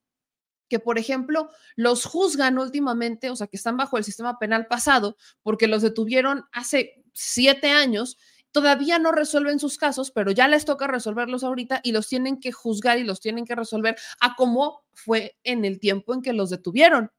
que, 0.69 0.79
por 0.79 0.97
ejemplo, 0.97 1.49
los 1.75 2.05
juzgan 2.05 2.57
últimamente, 2.57 3.29
o 3.29 3.35
sea, 3.35 3.47
que 3.47 3.57
están 3.57 3.77
bajo 3.77 3.97
el 3.97 4.03
sistema 4.03 4.39
penal 4.39 4.67
pasado, 4.67 5.17
porque 5.43 5.67
los 5.67 5.81
detuvieron 5.81 6.45
hace 6.51 7.03
siete 7.13 7.69
años, 7.69 8.17
todavía 8.51 8.99
no 8.99 9.11
resuelven 9.11 9.59
sus 9.59 9.77
casos, 9.77 10.11
pero 10.11 10.31
ya 10.31 10.47
les 10.47 10.65
toca 10.65 10.87
resolverlos 10.87 11.43
ahorita 11.43 11.81
y 11.83 11.91
los 11.91 12.07
tienen 12.07 12.39
que 12.39 12.51
juzgar 12.51 12.97
y 12.97 13.03
los 13.03 13.19
tienen 13.19 13.45
que 13.45 13.53
resolver 13.53 13.97
a 14.21 14.35
cómo 14.35 14.85
fue 14.93 15.37
en 15.43 15.65
el 15.65 15.79
tiempo 15.79 16.13
en 16.13 16.21
que 16.21 16.33
los 16.33 16.49
detuvieron. 16.49 17.11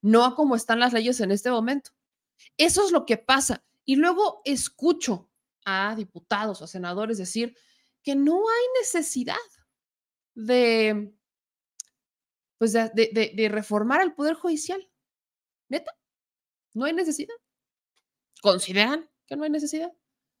no 0.00 0.24
a 0.24 0.34
cómo 0.36 0.54
están 0.54 0.78
las 0.78 0.92
leyes 0.92 1.20
en 1.20 1.32
este 1.32 1.50
momento. 1.50 1.90
Eso 2.56 2.84
es 2.84 2.92
lo 2.92 3.04
que 3.04 3.16
pasa. 3.16 3.64
Y 3.84 3.96
luego 3.96 4.40
escucho 4.44 5.28
a 5.64 5.94
diputados, 5.96 6.62
a 6.62 6.66
senadores 6.66 7.18
decir 7.18 7.56
que 8.02 8.14
no 8.14 8.36
hay 8.36 8.80
necesidad 8.80 9.36
de, 10.34 11.12
pues 12.58 12.72
de, 12.72 13.48
reformar 13.50 14.02
el 14.02 14.14
Poder 14.14 14.34
Judicial. 14.34 14.88
Neta, 15.68 15.96
no 16.74 16.84
hay 16.84 16.92
necesidad. 16.92 17.34
¿Consideran 18.42 19.08
que 19.26 19.36
no 19.36 19.44
hay 19.44 19.50
necesidad? 19.50 19.92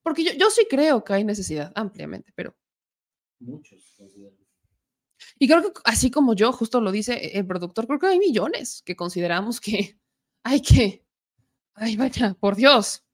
Porque 0.02 0.24
yo, 0.24 0.32
yo 0.32 0.50
sí 0.50 0.66
creo 0.68 1.04
que 1.04 1.14
hay 1.14 1.24
necesidad 1.24 1.72
ampliamente, 1.74 2.32
pero... 2.34 2.56
Muchos 3.40 3.94
consideran. 3.96 4.38
Y 5.38 5.48
creo 5.48 5.62
que 5.62 5.80
así 5.84 6.10
como 6.10 6.34
yo, 6.34 6.52
justo 6.52 6.80
lo 6.80 6.92
dice 6.92 7.38
el 7.38 7.46
productor, 7.46 7.86
creo 7.86 7.98
que 7.98 8.06
hay 8.06 8.18
millones 8.18 8.82
que 8.84 8.96
consideramos 8.96 9.60
que 9.60 9.98
hay 10.44 10.60
que, 10.62 11.04
ay 11.74 11.96
vaya, 11.96 12.34
por 12.34 12.56
Dios, 12.56 13.04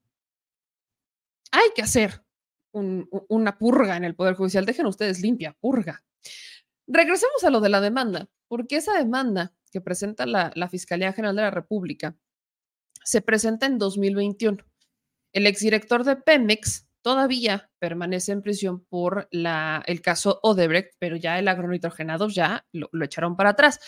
hay 1.51 1.71
que 1.75 1.83
hacer 1.83 2.25
una 2.73 3.57
purga 3.57 3.97
en 3.97 4.05
el 4.05 4.17
Poder 4.17 4.35
Judicial. 4.35 4.67
Dejen 4.67 4.87
ustedes 4.87 5.21
limpia, 5.21 5.53
purga. 5.53 6.05
Regresemos 6.87 7.43
a 7.45 7.51
lo 7.51 7.61
de 7.61 7.69
la 7.69 7.81
demanda, 7.81 8.29
porque 8.49 8.77
esa 8.77 8.95
demanda 8.95 9.55
que 9.71 9.81
presenta 9.81 10.27
la, 10.27 10.69
Fiscalía 10.69 11.13
General 11.13 11.37
de 11.37 11.43
la 11.43 11.51
República 11.51 12.17
se 13.05 13.23
presenta 13.23 13.67
en 13.67 13.79
2021. 13.79 14.59
El 15.33 15.47
exdirector 15.47 16.05
de 16.05 16.17
Pemex 16.17 16.87
todavía 17.03 17.71
permanece 17.79 18.33
en 18.33 18.43
prisión 18.43 18.85
por 18.85 19.29
la, 19.31 19.83
el 19.87 20.01
caso 20.01 20.41
Odebrecht, 20.43 20.95
pero 20.99 21.17
ya 21.17 21.39
el 21.39 21.49
agronitrogenado 21.49 22.29
ya 22.29 22.67
lo 22.73 23.05
echaron 23.05 23.37
para 23.37 23.51
atrás. 23.51 23.81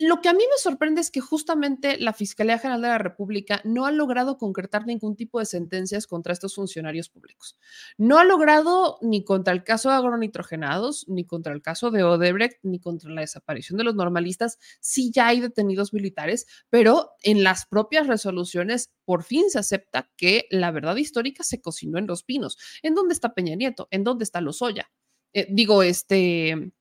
Lo 0.00 0.20
que 0.20 0.28
a 0.28 0.32
mí 0.32 0.42
me 0.42 0.58
sorprende 0.58 1.00
es 1.00 1.12
que 1.12 1.20
justamente 1.20 1.98
la 2.00 2.12
Fiscalía 2.12 2.58
General 2.58 2.82
de 2.82 2.88
la 2.88 2.98
República 2.98 3.60
no 3.64 3.86
ha 3.86 3.92
logrado 3.92 4.38
concretar 4.38 4.86
ningún 4.86 5.14
tipo 5.14 5.38
de 5.38 5.46
sentencias 5.46 6.08
contra 6.08 6.32
estos 6.32 6.56
funcionarios 6.56 7.08
públicos. 7.08 7.56
No 7.96 8.18
ha 8.18 8.24
logrado 8.24 8.98
ni 9.02 9.24
contra 9.24 9.52
el 9.54 9.62
caso 9.62 9.90
de 9.90 9.94
agronitrogenados, 9.94 11.08
ni 11.08 11.24
contra 11.24 11.54
el 11.54 11.62
caso 11.62 11.92
de 11.92 12.02
Odebrecht, 12.02 12.58
ni 12.64 12.80
contra 12.80 13.08
la 13.10 13.20
desaparición 13.20 13.78
de 13.78 13.84
los 13.84 13.94
normalistas. 13.94 14.58
Sí 14.80 15.12
ya 15.14 15.28
hay 15.28 15.40
detenidos 15.40 15.92
militares, 15.92 16.46
pero 16.70 17.12
en 17.22 17.44
las 17.44 17.64
propias 17.64 18.08
resoluciones 18.08 18.90
por 19.04 19.22
fin 19.22 19.48
se 19.48 19.60
acepta 19.60 20.10
que 20.16 20.48
la 20.50 20.72
verdad 20.72 20.96
histórica 20.96 21.44
se 21.44 21.60
cocinó 21.60 21.98
en 21.98 22.08
los 22.08 22.24
pinos. 22.24 22.58
¿En 22.82 22.96
dónde 22.96 23.14
está 23.14 23.32
Peña 23.32 23.54
Nieto? 23.54 23.86
¿En 23.92 24.02
dónde 24.02 24.24
está 24.24 24.40
Lozoya? 24.40 24.90
Eh, 25.32 25.46
digo, 25.50 25.84
este, 25.84 26.72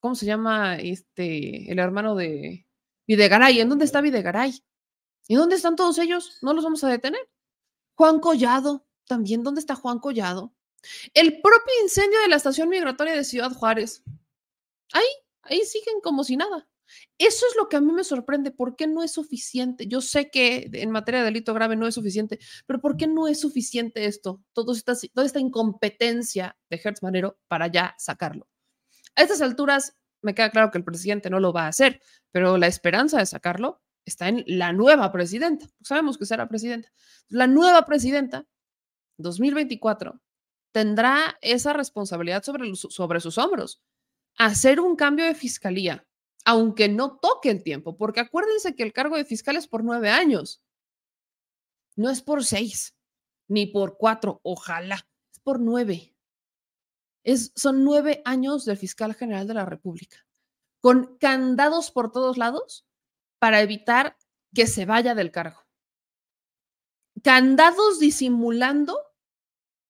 ¿cómo 0.00 0.14
se 0.14 0.26
llama? 0.26 0.76
Este, 0.76 1.70
el 1.70 1.78
hermano 1.78 2.14
de 2.14 2.66
Videgaray. 3.06 3.60
¿En 3.60 3.68
dónde 3.68 3.84
está 3.84 4.00
Videgaray? 4.00 4.62
¿Y 5.28 5.34
dónde 5.34 5.56
están 5.56 5.76
todos 5.76 5.98
ellos? 5.98 6.38
No 6.42 6.52
los 6.52 6.64
vamos 6.64 6.82
a 6.84 6.88
detener. 6.88 7.28
Juan 7.96 8.20
Collado, 8.20 8.86
también, 9.06 9.42
¿dónde 9.42 9.60
está 9.60 9.74
Juan 9.74 9.98
Collado? 9.98 10.54
El 11.14 11.40
propio 11.40 11.74
incendio 11.82 12.20
de 12.20 12.28
la 12.28 12.36
estación 12.36 12.68
migratoria 12.68 13.14
de 13.14 13.24
Ciudad 13.24 13.52
Juárez. 13.52 14.02
Ahí, 14.92 15.06
ahí 15.42 15.62
siguen 15.64 16.00
como 16.02 16.22
si 16.22 16.36
nada. 16.36 16.68
Eso 17.18 17.46
es 17.50 17.56
lo 17.56 17.68
que 17.68 17.76
a 17.76 17.80
mí 17.80 17.92
me 17.92 18.04
sorprende. 18.04 18.50
¿Por 18.50 18.76
qué 18.76 18.86
no 18.86 19.02
es 19.02 19.12
suficiente? 19.12 19.86
Yo 19.86 20.00
sé 20.00 20.30
que 20.30 20.68
en 20.72 20.90
materia 20.90 21.20
de 21.20 21.26
delito 21.26 21.54
grave 21.54 21.76
no 21.76 21.86
es 21.86 21.94
suficiente, 21.94 22.38
pero 22.66 22.80
¿por 22.80 22.96
qué 22.96 23.06
no 23.06 23.26
es 23.26 23.40
suficiente 23.40 24.04
esto? 24.04 24.42
Todo 24.52 24.72
esta, 24.72 24.94
toda 25.12 25.26
esta 25.26 25.40
incompetencia 25.40 26.56
de 26.70 26.80
Hertz 26.82 27.02
Manero 27.02 27.38
para 27.48 27.66
ya 27.68 27.94
sacarlo. 27.98 28.46
A 29.16 29.22
estas 29.22 29.40
alturas, 29.40 29.96
me 30.22 30.34
queda 30.34 30.50
claro 30.50 30.70
que 30.70 30.78
el 30.78 30.84
presidente 30.84 31.30
no 31.30 31.40
lo 31.40 31.52
va 31.52 31.64
a 31.64 31.68
hacer, 31.68 32.00
pero 32.30 32.58
la 32.58 32.66
esperanza 32.66 33.18
de 33.18 33.26
sacarlo 33.26 33.82
está 34.04 34.28
en 34.28 34.44
la 34.46 34.72
nueva 34.72 35.10
presidenta. 35.10 35.66
Sabemos 35.82 36.18
que 36.18 36.26
será 36.26 36.48
presidenta. 36.48 36.92
La 37.28 37.46
nueva 37.46 37.86
presidenta, 37.86 38.46
2024, 39.18 40.20
tendrá 40.72 41.38
esa 41.40 41.72
responsabilidad 41.72 42.42
sobre, 42.42 42.74
sobre 42.74 43.20
sus 43.20 43.38
hombros. 43.38 43.82
Hacer 44.36 44.80
un 44.80 44.96
cambio 44.96 45.24
de 45.24 45.34
fiscalía, 45.34 46.06
aunque 46.44 46.88
no 46.88 47.18
toque 47.18 47.50
el 47.50 47.62
tiempo, 47.62 47.96
porque 47.96 48.20
acuérdense 48.20 48.74
que 48.74 48.82
el 48.82 48.92
cargo 48.92 49.16
de 49.16 49.24
fiscal 49.24 49.56
es 49.56 49.66
por 49.66 49.82
nueve 49.82 50.10
años. 50.10 50.62
No 51.96 52.10
es 52.10 52.20
por 52.20 52.44
seis, 52.44 52.94
ni 53.48 53.66
por 53.66 53.96
cuatro, 53.96 54.40
ojalá, 54.42 55.08
es 55.32 55.40
por 55.40 55.58
nueve 55.58 56.15
son 57.54 57.84
nueve 57.84 58.22
años 58.24 58.64
del 58.64 58.76
fiscal 58.76 59.14
general 59.14 59.46
de 59.46 59.54
la 59.54 59.64
República, 59.64 60.26
con 60.80 61.16
candados 61.18 61.90
por 61.90 62.12
todos 62.12 62.38
lados 62.38 62.86
para 63.38 63.60
evitar 63.60 64.16
que 64.54 64.66
se 64.66 64.86
vaya 64.86 65.14
del 65.14 65.30
cargo. 65.30 65.66
Candados 67.22 67.98
disimulando 67.98 68.98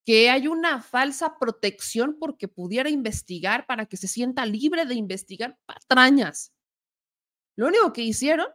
que 0.07 0.31
hay 0.31 0.47
una 0.47 0.81
falsa 0.81 1.37
protección 1.39 2.17
porque 2.19 2.49
pudiera 2.49 2.89
investigar 2.89 3.67
para 3.67 3.87
que 3.87 3.97
se 3.97 4.09
sienta 4.09 4.47
libre 4.47 4.87
de 4.87 4.95
investigar 4.95 5.59
patrañas. 5.67 6.53
Lo 7.57 7.67
único 7.67 7.93
que 7.93 8.03
hicieron, 8.03 8.47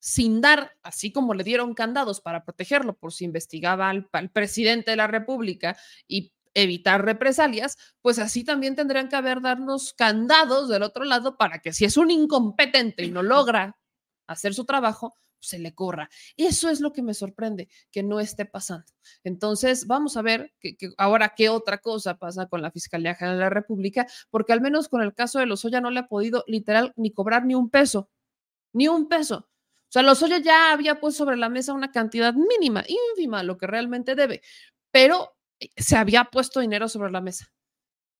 sin 0.00 0.40
dar, 0.40 0.76
así 0.82 1.12
como 1.12 1.34
le 1.34 1.44
dieron 1.44 1.74
candados 1.74 2.20
para 2.20 2.44
protegerlo 2.44 2.96
por 2.96 3.12
si 3.12 3.24
investigaba 3.24 3.90
al, 3.90 4.08
al 4.12 4.30
presidente 4.30 4.90
de 4.90 4.96
la 4.96 5.06
República 5.06 5.76
y 6.08 6.32
evitar 6.54 7.04
represalias, 7.04 7.76
pues 8.02 8.18
así 8.18 8.44
también 8.44 8.76
tendrían 8.76 9.08
que 9.08 9.16
haber 9.16 9.40
darnos 9.40 9.92
candados 9.94 10.68
del 10.68 10.82
otro 10.82 11.04
lado 11.04 11.36
para 11.36 11.60
que 11.60 11.72
si 11.72 11.84
es 11.84 11.96
un 11.96 12.10
incompetente 12.10 13.04
y 13.04 13.10
no 13.10 13.22
logra 13.22 13.78
hacer 14.26 14.54
su 14.54 14.64
trabajo, 14.64 15.14
se 15.40 15.58
le 15.58 15.74
corra. 15.74 16.10
Eso 16.36 16.68
es 16.68 16.80
lo 16.80 16.92
que 16.92 17.02
me 17.02 17.14
sorprende, 17.14 17.68
que 17.90 18.02
no 18.02 18.20
esté 18.20 18.44
pasando. 18.44 18.86
Entonces, 19.24 19.86
vamos 19.86 20.16
a 20.16 20.22
ver 20.22 20.52
que, 20.60 20.76
ahora 20.96 21.34
qué 21.36 21.48
otra 21.48 21.78
cosa 21.78 22.16
pasa 22.16 22.46
con 22.46 22.62
la 22.62 22.70
Fiscalía 22.70 23.14
General 23.14 23.38
de 23.38 23.44
la 23.44 23.50
República, 23.50 24.06
porque 24.30 24.52
al 24.52 24.60
menos 24.60 24.88
con 24.88 25.02
el 25.02 25.14
caso 25.14 25.38
de 25.38 25.46
Lozoya 25.46 25.80
no 25.80 25.90
le 25.90 26.00
ha 26.00 26.08
podido 26.08 26.44
literal 26.46 26.92
ni 26.96 27.12
cobrar 27.12 27.44
ni 27.44 27.54
un 27.54 27.70
peso, 27.70 28.10
ni 28.72 28.88
un 28.88 29.08
peso. 29.08 29.48
O 29.88 29.90
sea, 29.90 30.02
Lozoya 30.02 30.38
ya 30.38 30.72
había 30.72 31.00
puesto 31.00 31.24
sobre 31.24 31.36
la 31.36 31.48
mesa 31.48 31.72
una 31.72 31.90
cantidad 31.90 32.34
mínima, 32.34 32.84
ínfima, 32.86 33.42
lo 33.42 33.56
que 33.56 33.66
realmente 33.66 34.14
debe, 34.14 34.42
pero 34.90 35.37
se 35.76 35.96
había 35.96 36.24
puesto 36.24 36.60
dinero 36.60 36.88
sobre 36.88 37.10
la 37.10 37.20
mesa. 37.20 37.52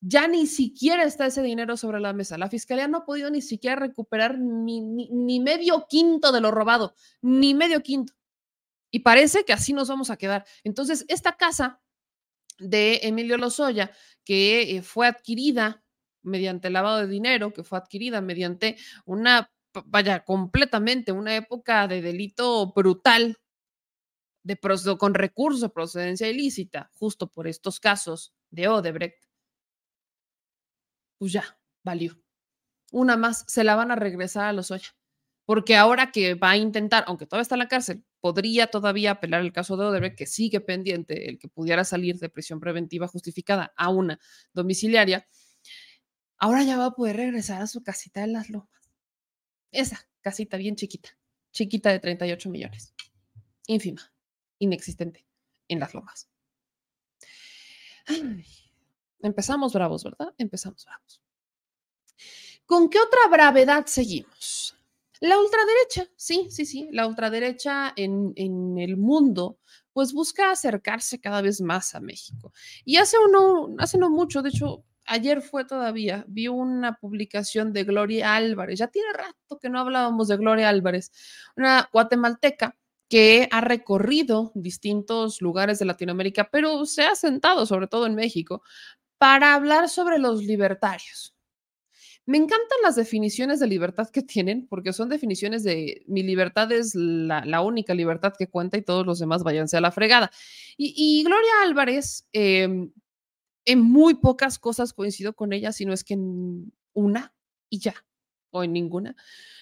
Ya 0.00 0.28
ni 0.28 0.46
siquiera 0.46 1.04
está 1.04 1.26
ese 1.26 1.42
dinero 1.42 1.76
sobre 1.76 2.00
la 2.00 2.12
mesa. 2.12 2.38
La 2.38 2.48
fiscalía 2.48 2.86
no 2.86 2.98
ha 2.98 3.04
podido 3.04 3.30
ni 3.30 3.42
siquiera 3.42 3.76
recuperar 3.76 4.38
ni, 4.38 4.80
ni, 4.80 5.40
medio 5.40 5.86
quinto 5.88 6.30
de 6.30 6.40
lo 6.40 6.52
robado, 6.52 6.94
ni 7.20 7.54
medio 7.54 7.82
quinto. 7.82 8.12
Y 8.90 9.00
parece 9.00 9.44
que 9.44 9.52
así 9.52 9.72
nos 9.72 9.88
vamos 9.88 10.10
a 10.10 10.16
quedar. 10.16 10.46
Entonces, 10.62 11.04
esta 11.08 11.36
casa 11.36 11.80
de 12.58 13.00
Emilio 13.02 13.36
Lozoya, 13.38 13.90
que 14.24 14.76
eh, 14.76 14.82
fue 14.82 15.08
adquirida 15.08 15.82
mediante 16.22 16.70
lavado 16.70 16.98
de 16.98 17.08
dinero, 17.08 17.52
que 17.52 17.64
fue 17.64 17.78
adquirida 17.78 18.20
mediante 18.20 18.76
una, 19.04 19.50
vaya, 19.86 20.24
completamente 20.24 21.10
una 21.12 21.34
época 21.34 21.88
de 21.88 22.02
delito 22.02 22.72
brutal 22.72 23.36
de 24.48 24.96
con 24.98 25.12
recursos 25.12 25.60
de 25.60 25.68
procedencia 25.68 26.28
ilícita, 26.28 26.90
justo 26.94 27.30
por 27.30 27.46
estos 27.46 27.80
casos 27.80 28.34
de 28.50 28.66
Odebrecht, 28.66 29.22
pues 31.18 31.32
ya, 31.32 31.58
valió. 31.84 32.18
Una 32.90 33.18
más, 33.18 33.44
se 33.46 33.62
la 33.62 33.74
van 33.74 33.90
a 33.90 33.96
regresar 33.96 34.46
a 34.46 34.52
los 34.54 34.70
Oya. 34.70 34.88
Porque 35.44 35.76
ahora 35.76 36.12
que 36.12 36.34
va 36.34 36.50
a 36.50 36.56
intentar, 36.56 37.04
aunque 37.06 37.26
todavía 37.26 37.42
está 37.42 37.56
en 37.56 37.58
la 37.60 37.68
cárcel, 37.68 38.04
podría 38.20 38.68
todavía 38.68 39.12
apelar 39.12 39.42
el 39.42 39.52
caso 39.52 39.76
de 39.76 39.84
Odebrecht, 39.84 40.16
que 40.16 40.26
sigue 40.26 40.60
pendiente, 40.60 41.28
el 41.28 41.38
que 41.38 41.48
pudiera 41.48 41.84
salir 41.84 42.18
de 42.18 42.30
prisión 42.30 42.60
preventiva 42.60 43.06
justificada 43.06 43.72
a 43.76 43.90
una 43.90 44.18
domiciliaria, 44.54 45.26
ahora 46.38 46.62
ya 46.62 46.78
va 46.78 46.86
a 46.86 46.90
poder 46.92 47.16
regresar 47.16 47.60
a 47.60 47.66
su 47.66 47.82
casita 47.82 48.22
de 48.22 48.28
las 48.28 48.48
lomas. 48.48 48.90
Esa 49.72 50.08
casita 50.22 50.56
bien 50.56 50.76
chiquita, 50.76 51.10
chiquita 51.52 51.90
de 51.90 52.00
38 52.00 52.48
millones. 52.48 52.94
Ínfima 53.66 54.10
inexistente 54.58 55.26
en 55.68 55.80
las 55.80 55.94
lomas. 55.94 56.28
empezamos 59.20 59.72
bravos, 59.72 60.04
¿verdad? 60.04 60.34
Empezamos 60.38 60.84
bravos. 60.84 61.22
¿Con 62.66 62.90
qué 62.90 62.98
otra 63.00 63.20
bravedad 63.30 63.86
seguimos? 63.86 64.76
La 65.20 65.38
ultraderecha, 65.38 66.06
sí, 66.16 66.48
sí, 66.50 66.64
sí, 66.64 66.88
la 66.92 67.06
ultraderecha 67.06 67.92
en, 67.96 68.32
en, 68.36 68.78
el 68.78 68.96
mundo, 68.96 69.58
pues 69.92 70.12
busca 70.12 70.52
acercarse 70.52 71.20
cada 71.20 71.42
vez 71.42 71.60
más 71.60 71.94
a 71.96 72.00
México. 72.00 72.52
Y 72.84 72.98
hace 72.98 73.16
uno, 73.18 73.74
hace 73.78 73.98
no 73.98 74.10
mucho, 74.10 74.42
de 74.42 74.50
hecho, 74.50 74.84
ayer 75.06 75.42
fue 75.42 75.64
todavía, 75.64 76.24
vi 76.28 76.46
una 76.46 76.98
publicación 76.98 77.72
de 77.72 77.82
Gloria 77.82 78.36
Álvarez, 78.36 78.78
ya 78.78 78.88
tiene 78.88 79.12
rato 79.12 79.58
que 79.58 79.70
no 79.70 79.80
hablábamos 79.80 80.28
de 80.28 80.36
Gloria 80.36 80.68
Álvarez, 80.68 81.10
una 81.56 81.88
guatemalteca 81.92 82.76
que 83.08 83.48
ha 83.50 83.60
recorrido 83.60 84.52
distintos 84.54 85.40
lugares 85.40 85.78
de 85.78 85.86
Latinoamérica, 85.86 86.50
pero 86.50 86.84
se 86.86 87.02
ha 87.02 87.14
sentado 87.14 87.66
sobre 87.66 87.86
todo 87.86 88.06
en 88.06 88.14
México 88.14 88.62
para 89.16 89.54
hablar 89.54 89.88
sobre 89.88 90.18
los 90.18 90.44
libertarios. 90.44 91.34
Me 92.26 92.36
encantan 92.36 92.78
las 92.82 92.94
definiciones 92.94 93.58
de 93.58 93.66
libertad 93.66 94.10
que 94.10 94.20
tienen, 94.20 94.66
porque 94.68 94.92
son 94.92 95.08
definiciones 95.08 95.64
de 95.64 96.04
mi 96.06 96.22
libertad 96.22 96.70
es 96.72 96.94
la, 96.94 97.62
única 97.62 97.94
libertad 97.94 98.34
que 98.38 98.48
cuenta 98.48 98.76
y 98.76 98.82
todos 98.82 99.06
los 99.06 99.18
demás 99.18 99.42
váyanse 99.42 99.78
a 99.78 99.80
la 99.80 99.90
fregada. 99.90 100.30
Y, 100.76 101.24
Gloria 101.24 101.62
Álvarez, 101.62 102.28
em, 102.32 102.92
en 103.64 103.80
muy 103.80 104.14
pocas 104.16 104.58
cosas 104.58 104.92
coincido 104.92 105.32
con 105.34 105.54
ella, 105.54 105.72
si 105.72 105.86
no 105.86 105.94
es 105.94 106.04
que 106.04 106.14
en 106.14 106.70
una 106.92 107.32
y 107.70 107.78
ya, 107.78 107.94
o 108.50 108.62
en 108.62 108.74
ninguna. 108.74 109.16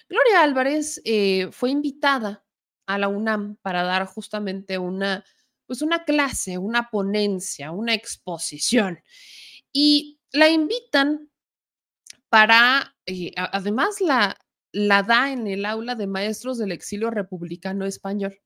Gloria 0.09 0.43
Álvarez 0.43 1.01
eh, 1.05 1.47
fue 1.51 1.71
invitada 1.71 2.43
a 2.87 2.97
la 2.97 3.07
UNAM 3.09 3.57
para 3.61 3.83
dar 3.83 4.05
justamente 4.07 4.77
una, 4.79 5.23
pues 5.67 5.81
una 5.81 6.05
clase, 6.05 6.57
una 6.57 6.89
ponencia, 6.89 7.71
una 7.71 7.93
exposición. 7.93 8.99
Y 9.71 10.19
la 10.31 10.49
invitan 10.49 11.29
para, 12.29 12.95
eh, 13.05 13.31
además 13.35 14.01
la, 14.01 14.37
la 14.71 15.03
da 15.03 15.31
en 15.31 15.47
el 15.47 15.65
aula 15.65 15.95
de 15.95 16.07
maestros 16.07 16.57
del 16.57 16.71
exilio 16.71 17.11
republicano 17.11 17.85
español. 17.85 18.39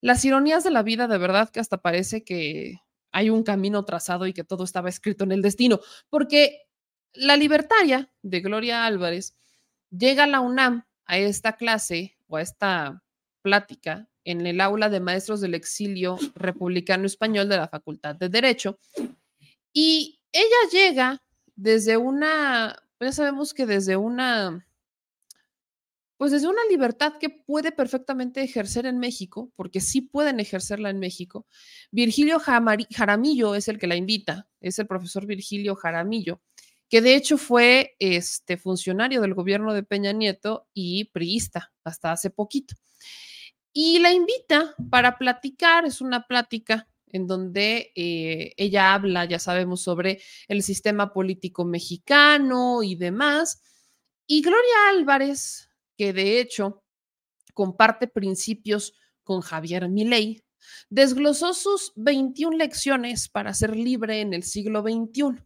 Las 0.00 0.24
ironías 0.24 0.64
de 0.64 0.70
la 0.70 0.82
vida, 0.82 1.06
de 1.06 1.18
verdad 1.18 1.50
que 1.50 1.60
hasta 1.60 1.80
parece 1.80 2.24
que 2.24 2.80
hay 3.12 3.30
un 3.30 3.44
camino 3.44 3.84
trazado 3.84 4.26
y 4.26 4.32
que 4.32 4.42
todo 4.44 4.64
estaba 4.64 4.88
escrito 4.88 5.24
en 5.24 5.32
el 5.32 5.42
destino, 5.42 5.80
porque 6.10 6.62
la 7.12 7.36
libertaria 7.36 8.10
de 8.22 8.40
Gloria 8.40 8.86
Álvarez 8.86 9.36
llega 9.90 10.24
a 10.24 10.26
la 10.26 10.40
UNAM 10.40 10.86
a 11.04 11.18
esta 11.18 11.56
clase 11.56 12.16
o 12.26 12.36
a 12.36 12.42
esta 12.42 13.02
plática 13.42 14.08
en 14.24 14.46
el 14.46 14.60
aula 14.60 14.88
de 14.88 15.00
maestros 15.00 15.40
del 15.40 15.54
exilio 15.54 16.16
republicano 16.34 17.06
español 17.06 17.48
de 17.48 17.56
la 17.56 17.68
Facultad 17.68 18.14
de 18.14 18.28
Derecho 18.28 18.78
y 19.72 20.20
ella 20.32 20.70
llega 20.70 21.22
desde 21.56 21.96
una, 21.96 22.76
ya 23.00 23.12
sabemos 23.12 23.54
que 23.54 23.66
desde 23.66 23.96
una, 23.96 24.66
pues 26.16 26.32
desde 26.32 26.48
una 26.48 26.64
libertad 26.70 27.14
que 27.18 27.30
puede 27.30 27.72
perfectamente 27.72 28.42
ejercer 28.42 28.86
en 28.86 28.98
México, 28.98 29.50
porque 29.56 29.80
sí 29.80 30.02
pueden 30.02 30.40
ejercerla 30.40 30.90
en 30.90 30.98
México. 30.98 31.46
Virgilio 31.90 32.38
Jaramillo 32.38 33.54
es 33.54 33.68
el 33.68 33.78
que 33.78 33.86
la 33.86 33.96
invita, 33.96 34.48
es 34.60 34.78
el 34.78 34.86
profesor 34.86 35.26
Virgilio 35.26 35.74
Jaramillo, 35.74 36.40
que 36.88 37.00
de 37.00 37.14
hecho 37.14 37.38
fue 37.38 37.96
este 37.98 38.56
funcionario 38.56 39.20
del 39.22 39.34
gobierno 39.34 39.72
de 39.72 39.82
Peña 39.82 40.12
Nieto 40.12 40.68
y 40.74 41.04
priista 41.06 41.72
hasta 41.84 42.12
hace 42.12 42.30
poquito. 42.30 42.74
Y 43.72 43.98
la 44.00 44.12
invita 44.12 44.74
para 44.90 45.16
platicar, 45.16 45.86
es 45.86 46.00
una 46.00 46.26
plática 46.26 46.88
en 47.12 47.26
donde 47.26 47.92
eh, 47.94 48.52
ella 48.56 48.94
habla, 48.94 49.24
ya 49.24 49.38
sabemos, 49.38 49.82
sobre 49.82 50.20
el 50.48 50.62
sistema 50.62 51.12
político 51.12 51.64
mexicano 51.64 52.82
y 52.82 52.96
demás. 52.96 53.62
Y 54.26 54.42
Gloria 54.42 54.88
Álvarez, 54.90 55.68
que 55.96 56.12
de 56.12 56.40
hecho 56.40 56.82
comparte 57.54 58.08
principios 58.08 58.94
con 59.22 59.40
Javier 59.40 59.88
Milei, 59.88 60.42
desglosó 60.88 61.54
sus 61.54 61.92
21 61.96 62.56
lecciones 62.56 63.28
para 63.28 63.54
ser 63.54 63.76
libre 63.76 64.20
en 64.20 64.32
el 64.32 64.42
siglo 64.42 64.82
XXI. 64.82 65.44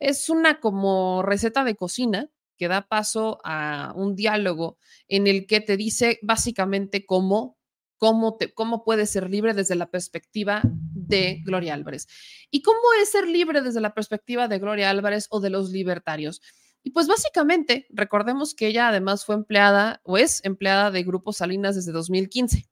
Es 0.00 0.28
una 0.28 0.60
como 0.60 1.22
receta 1.22 1.64
de 1.64 1.76
cocina 1.76 2.30
que 2.56 2.68
da 2.68 2.82
paso 2.88 3.40
a 3.44 3.92
un 3.96 4.14
diálogo 4.14 4.78
en 5.08 5.26
el 5.26 5.46
que 5.46 5.60
te 5.60 5.76
dice 5.76 6.18
básicamente 6.22 7.04
cómo 7.06 7.58
cómo, 7.98 8.36
te, 8.36 8.52
cómo 8.52 8.84
puedes 8.84 9.10
ser 9.10 9.30
libre 9.30 9.54
desde 9.54 9.76
la 9.76 9.90
perspectiva 9.90 10.60
de 10.62 11.40
Gloria 11.44 11.72
Álvarez. 11.72 12.06
¿Y 12.50 12.60
cómo 12.60 12.78
es 13.00 13.10
ser 13.10 13.26
libre 13.26 13.62
desde 13.62 13.80
la 13.80 13.94
perspectiva 13.94 14.46
de 14.46 14.58
Gloria 14.58 14.90
Álvarez 14.90 15.26
o 15.30 15.40
de 15.40 15.48
los 15.48 15.70
libertarios? 15.70 16.42
Y 16.82 16.90
pues 16.90 17.06
básicamente, 17.06 17.86
recordemos 17.88 18.54
que 18.54 18.66
ella 18.66 18.88
además 18.88 19.24
fue 19.24 19.36
empleada 19.36 20.02
o 20.04 20.18
es 20.18 20.44
empleada 20.44 20.90
de 20.90 21.02
Grupo 21.02 21.32
Salinas 21.32 21.76
desde 21.76 21.92
2015. 21.92 22.68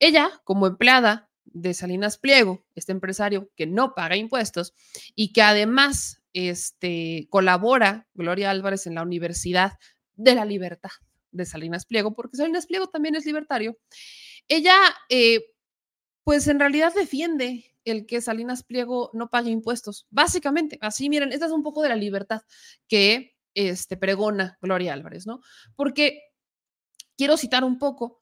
Ella, 0.00 0.30
como 0.42 0.66
empleada 0.66 1.30
de 1.44 1.72
Salinas 1.72 2.18
Pliego, 2.18 2.64
este 2.74 2.90
empresario 2.90 3.50
que 3.54 3.66
no 3.66 3.94
paga 3.94 4.16
impuestos 4.16 4.74
y 5.14 5.32
que 5.32 5.42
además 5.42 6.19
este, 6.32 7.26
colabora, 7.30 8.08
Gloria 8.14 8.50
Álvarez, 8.50 8.86
en 8.86 8.94
la 8.94 9.02
Universidad 9.02 9.72
de 10.14 10.34
la 10.34 10.44
Libertad 10.44 10.90
de 11.30 11.46
Salinas 11.46 11.86
Pliego, 11.86 12.14
porque 12.14 12.36
Salinas 12.36 12.66
Pliego 12.66 12.88
también 12.88 13.14
es 13.14 13.24
libertario, 13.24 13.78
ella, 14.48 14.76
eh, 15.08 15.44
pues 16.24 16.48
en 16.48 16.58
realidad 16.58 16.92
defiende 16.94 17.76
el 17.84 18.06
que 18.06 18.20
Salinas 18.20 18.62
Pliego 18.62 19.10
no 19.14 19.30
pague 19.30 19.50
impuestos. 19.50 20.06
Básicamente, 20.10 20.78
así 20.80 21.08
miren, 21.08 21.32
esta 21.32 21.46
es 21.46 21.52
un 21.52 21.62
poco 21.62 21.82
de 21.82 21.88
la 21.88 21.96
libertad 21.96 22.42
que 22.88 23.36
este, 23.54 23.96
pregona 23.96 24.58
Gloria 24.60 24.92
Álvarez, 24.92 25.26
¿no? 25.26 25.40
Porque 25.76 26.20
quiero 27.16 27.36
citar 27.36 27.64
un 27.64 27.78
poco, 27.78 28.20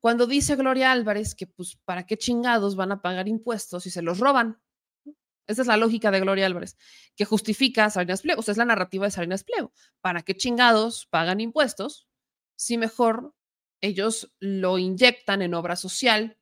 cuando 0.00 0.26
dice 0.26 0.56
Gloria 0.56 0.92
Álvarez 0.92 1.34
que 1.34 1.46
pues 1.46 1.78
para 1.84 2.06
qué 2.06 2.16
chingados 2.16 2.74
van 2.74 2.92
a 2.92 3.02
pagar 3.02 3.28
impuestos 3.28 3.84
si 3.84 3.90
se 3.90 4.02
los 4.02 4.18
roban. 4.18 4.60
Esa 5.50 5.62
es 5.62 5.68
la 5.68 5.76
lógica 5.76 6.10
de 6.10 6.20
Gloria 6.20 6.46
Álvarez, 6.46 6.76
que 7.16 7.24
justifica 7.24 7.90
Salinas 7.90 8.22
Pliego, 8.22 8.40
o 8.40 8.42
sea, 8.42 8.52
es 8.52 8.58
la 8.58 8.64
narrativa 8.64 9.06
de 9.06 9.10
Salinas 9.10 9.44
Pliego. 9.44 9.72
¿Para 10.00 10.22
qué 10.22 10.34
chingados 10.36 11.06
pagan 11.10 11.40
impuestos 11.40 12.08
si 12.56 12.78
mejor 12.78 13.34
ellos 13.80 14.32
lo 14.38 14.78
inyectan 14.78 15.42
en 15.42 15.54
obra 15.54 15.76
social 15.76 16.38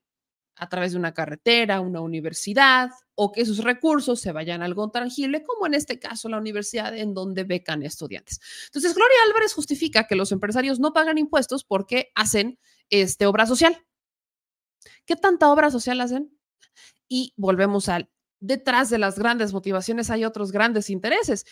a 0.59 0.69
través 0.69 0.93
de 0.93 0.99
una 0.99 1.15
carretera, 1.15 1.81
una 1.81 2.01
universidad, 2.01 2.91
o 3.15 3.33
que 3.33 3.47
sus 3.47 3.59
recursos 3.59 4.21
se 4.21 4.33
vayan 4.33 4.61
a 4.61 4.65
algo 4.65 4.91
tangible, 4.91 5.45
como 5.45 5.67
en 5.67 5.75
este 5.75 5.99
caso 5.99 6.29
la 6.29 6.39
universidad 6.39 6.97
en 6.97 7.15
donde 7.15 7.45
becan 7.45 7.83
estudiantes. 7.83 8.41
Entonces, 8.67 8.95
Gloria 8.95 9.17
Álvarez 9.27 9.55
justifica 9.55 10.07
que 10.07 10.17
los 10.17 10.33
empresarios 10.33 10.81
no 10.81 10.93
pagan 10.93 11.19
impuestos 11.19 11.65
porque 11.65 12.11
hacen 12.15 12.59
este, 12.91 13.27
obra 13.27 13.47
social. 13.47 13.85
¿Qué 15.07 15.17
tanta 15.17 15.49
obra 15.51 15.71
social 15.71 16.01
hacen? 16.01 16.37
Y 17.09 17.33
volvemos 17.37 17.89
al, 17.89 18.11
detrás 18.41 18.91
de 18.91 18.99
las 18.99 19.19
grandes 19.19 19.53
motivaciones 19.53 20.11
hay 20.11 20.25
otros 20.25 20.53
grandes 20.53 20.91
intereses. 20.91 21.45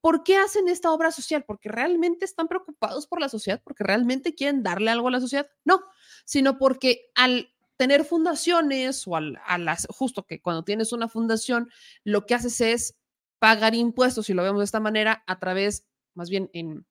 ¿Por 0.00 0.22
qué 0.22 0.36
hacen 0.36 0.68
esta 0.68 0.92
obra 0.92 1.10
social? 1.10 1.44
¿Porque 1.46 1.68
realmente 1.68 2.24
están 2.24 2.48
preocupados 2.48 3.06
por 3.06 3.20
la 3.20 3.28
sociedad? 3.28 3.60
¿Porque 3.64 3.84
realmente 3.84 4.34
quieren 4.34 4.62
darle 4.62 4.90
algo 4.90 5.08
a 5.08 5.12
la 5.12 5.20
sociedad? 5.20 5.48
No, 5.64 5.80
sino 6.24 6.58
porque 6.58 7.10
al 7.14 7.52
tener 7.76 8.04
fundaciones 8.04 9.06
o 9.06 9.16
al, 9.16 9.36
a 9.36 9.76
justo 9.88 10.26
que 10.26 10.40
cuando 10.40 10.64
tienes 10.64 10.92
una 10.92 11.08
fundación, 11.08 11.70
lo 12.04 12.26
que 12.26 12.34
haces 12.34 12.60
es 12.60 12.96
pagar 13.38 13.74
impuestos, 13.74 14.26
si 14.26 14.34
lo 14.34 14.42
vemos 14.42 14.60
de 14.60 14.64
esta 14.64 14.80
manera, 14.80 15.22
a 15.26 15.38
través, 15.38 15.86
más 16.14 16.28
bien 16.28 16.50
en, 16.52 16.86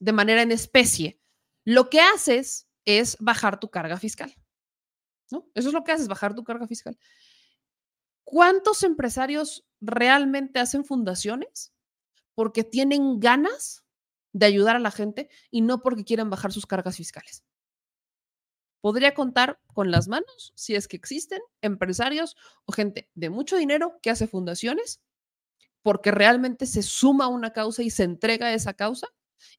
de 0.00 0.12
manera 0.12 0.42
en 0.42 0.52
especie. 0.52 1.20
Lo 1.64 1.90
que 1.90 2.00
haces 2.00 2.68
es 2.84 3.16
bajar 3.20 3.60
tu 3.60 3.70
carga 3.70 3.96
fiscal. 3.96 4.34
¿no? 5.30 5.48
Eso 5.54 5.68
es 5.68 5.74
lo 5.74 5.84
que 5.84 5.92
haces, 5.92 6.08
bajar 6.08 6.34
tu 6.34 6.44
carga 6.44 6.66
fiscal. 6.66 6.98
¿Cuántos 8.32 8.82
empresarios 8.82 9.66
realmente 9.80 10.58
hacen 10.58 10.86
fundaciones? 10.86 11.72
porque 12.34 12.64
tienen 12.64 13.20
ganas 13.20 13.84
de 14.32 14.46
ayudar 14.46 14.76
a 14.76 14.80
la 14.80 14.90
gente 14.90 15.28
y 15.50 15.60
no 15.60 15.82
porque 15.82 16.04
quieran 16.04 16.30
bajar 16.30 16.52
sus 16.52 16.66
cargas 16.66 16.96
fiscales. 16.96 17.44
Podría 18.80 19.14
contar 19.14 19.60
con 19.74 19.90
las 19.90 20.08
manos, 20.08 20.52
si 20.56 20.74
es 20.74 20.88
que 20.88 20.96
existen, 20.96 21.40
empresarios 21.60 22.36
o 22.64 22.72
gente 22.72 23.10
de 23.14 23.30
mucho 23.30 23.56
dinero 23.56 23.98
que 24.02 24.10
hace 24.10 24.26
fundaciones 24.26 25.00
porque 25.82 26.10
realmente 26.10 26.66
se 26.66 26.82
suma 26.82 27.26
a 27.26 27.28
una 27.28 27.52
causa 27.52 27.82
y 27.82 27.90
se 27.90 28.04
entrega 28.04 28.46
a 28.46 28.54
esa 28.54 28.74
causa 28.74 29.08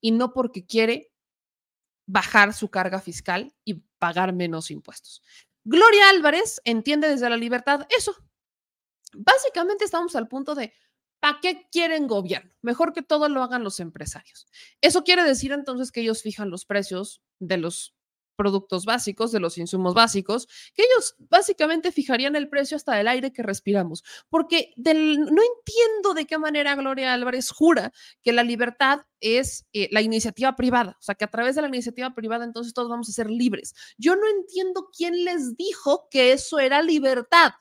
y 0.01 0.11
no 0.11 0.33
porque 0.33 0.65
quiere 0.65 1.11
bajar 2.05 2.53
su 2.53 2.69
carga 2.69 2.99
fiscal 2.99 3.53
y 3.63 3.75
pagar 3.97 4.33
menos 4.33 4.71
impuestos. 4.71 5.21
Gloria 5.63 6.09
Álvarez 6.09 6.61
entiende 6.65 7.07
desde 7.07 7.29
la 7.29 7.37
libertad 7.37 7.87
eso. 7.95 8.13
Básicamente 9.13 9.85
estamos 9.85 10.15
al 10.15 10.27
punto 10.27 10.55
de, 10.55 10.73
¿Para 11.23 11.39
qué 11.41 11.67
quieren 11.71 12.05
gobierno? 12.05 12.51
Mejor 12.61 12.91
que 12.91 13.01
todo 13.01 13.29
lo 13.29 13.43
hagan 13.43 13.63
los 13.63 13.79
empresarios. 13.79 14.45
Eso 14.81 15.05
quiere 15.05 15.23
decir 15.23 15.53
entonces 15.53 15.89
que 15.89 16.01
ellos 16.01 16.21
fijan 16.21 16.49
los 16.49 16.65
precios 16.65 17.21
de 17.39 17.55
los 17.55 17.95
productos 18.35 18.83
básicos, 18.83 19.31
de 19.31 19.39
los 19.39 19.57
insumos 19.57 19.93
básicos, 19.93 20.47
que 20.73 20.83
ellos 20.83 21.15
básicamente 21.19 21.93
fijarían 21.93 22.35
el 22.35 22.49
precio 22.49 22.75
hasta 22.75 22.95
del 22.95 23.07
aire 23.07 23.31
que 23.31 23.41
respiramos, 23.41 24.03
porque 24.27 24.73
no 24.75 24.91
entiendo 24.91 26.13
de 26.13 26.25
qué 26.25 26.37
manera 26.37 26.75
Gloria 26.75 27.13
Álvarez 27.13 27.51
jura 27.51 27.93
que 28.21 28.33
la 28.33 28.43
libertad 28.43 29.01
es 29.21 29.65
eh, 29.71 29.87
la 29.91 30.01
iniciativa 30.01 30.57
privada, 30.57 30.97
o 30.99 31.01
sea, 31.01 31.15
que 31.15 31.23
a 31.23 31.31
través 31.31 31.55
de 31.55 31.61
la 31.61 31.69
iniciativa 31.69 32.13
privada 32.13 32.43
entonces 32.43 32.73
todos 32.73 32.89
vamos 32.89 33.07
a 33.07 33.13
ser 33.13 33.29
libres. 33.29 33.73
Yo 33.97 34.17
no 34.17 34.27
entiendo 34.27 34.89
quién 34.95 35.23
les 35.23 35.55
dijo 35.55 36.09
que 36.09 36.33
eso 36.33 36.59
era 36.59 36.81
libertad. 36.81 37.53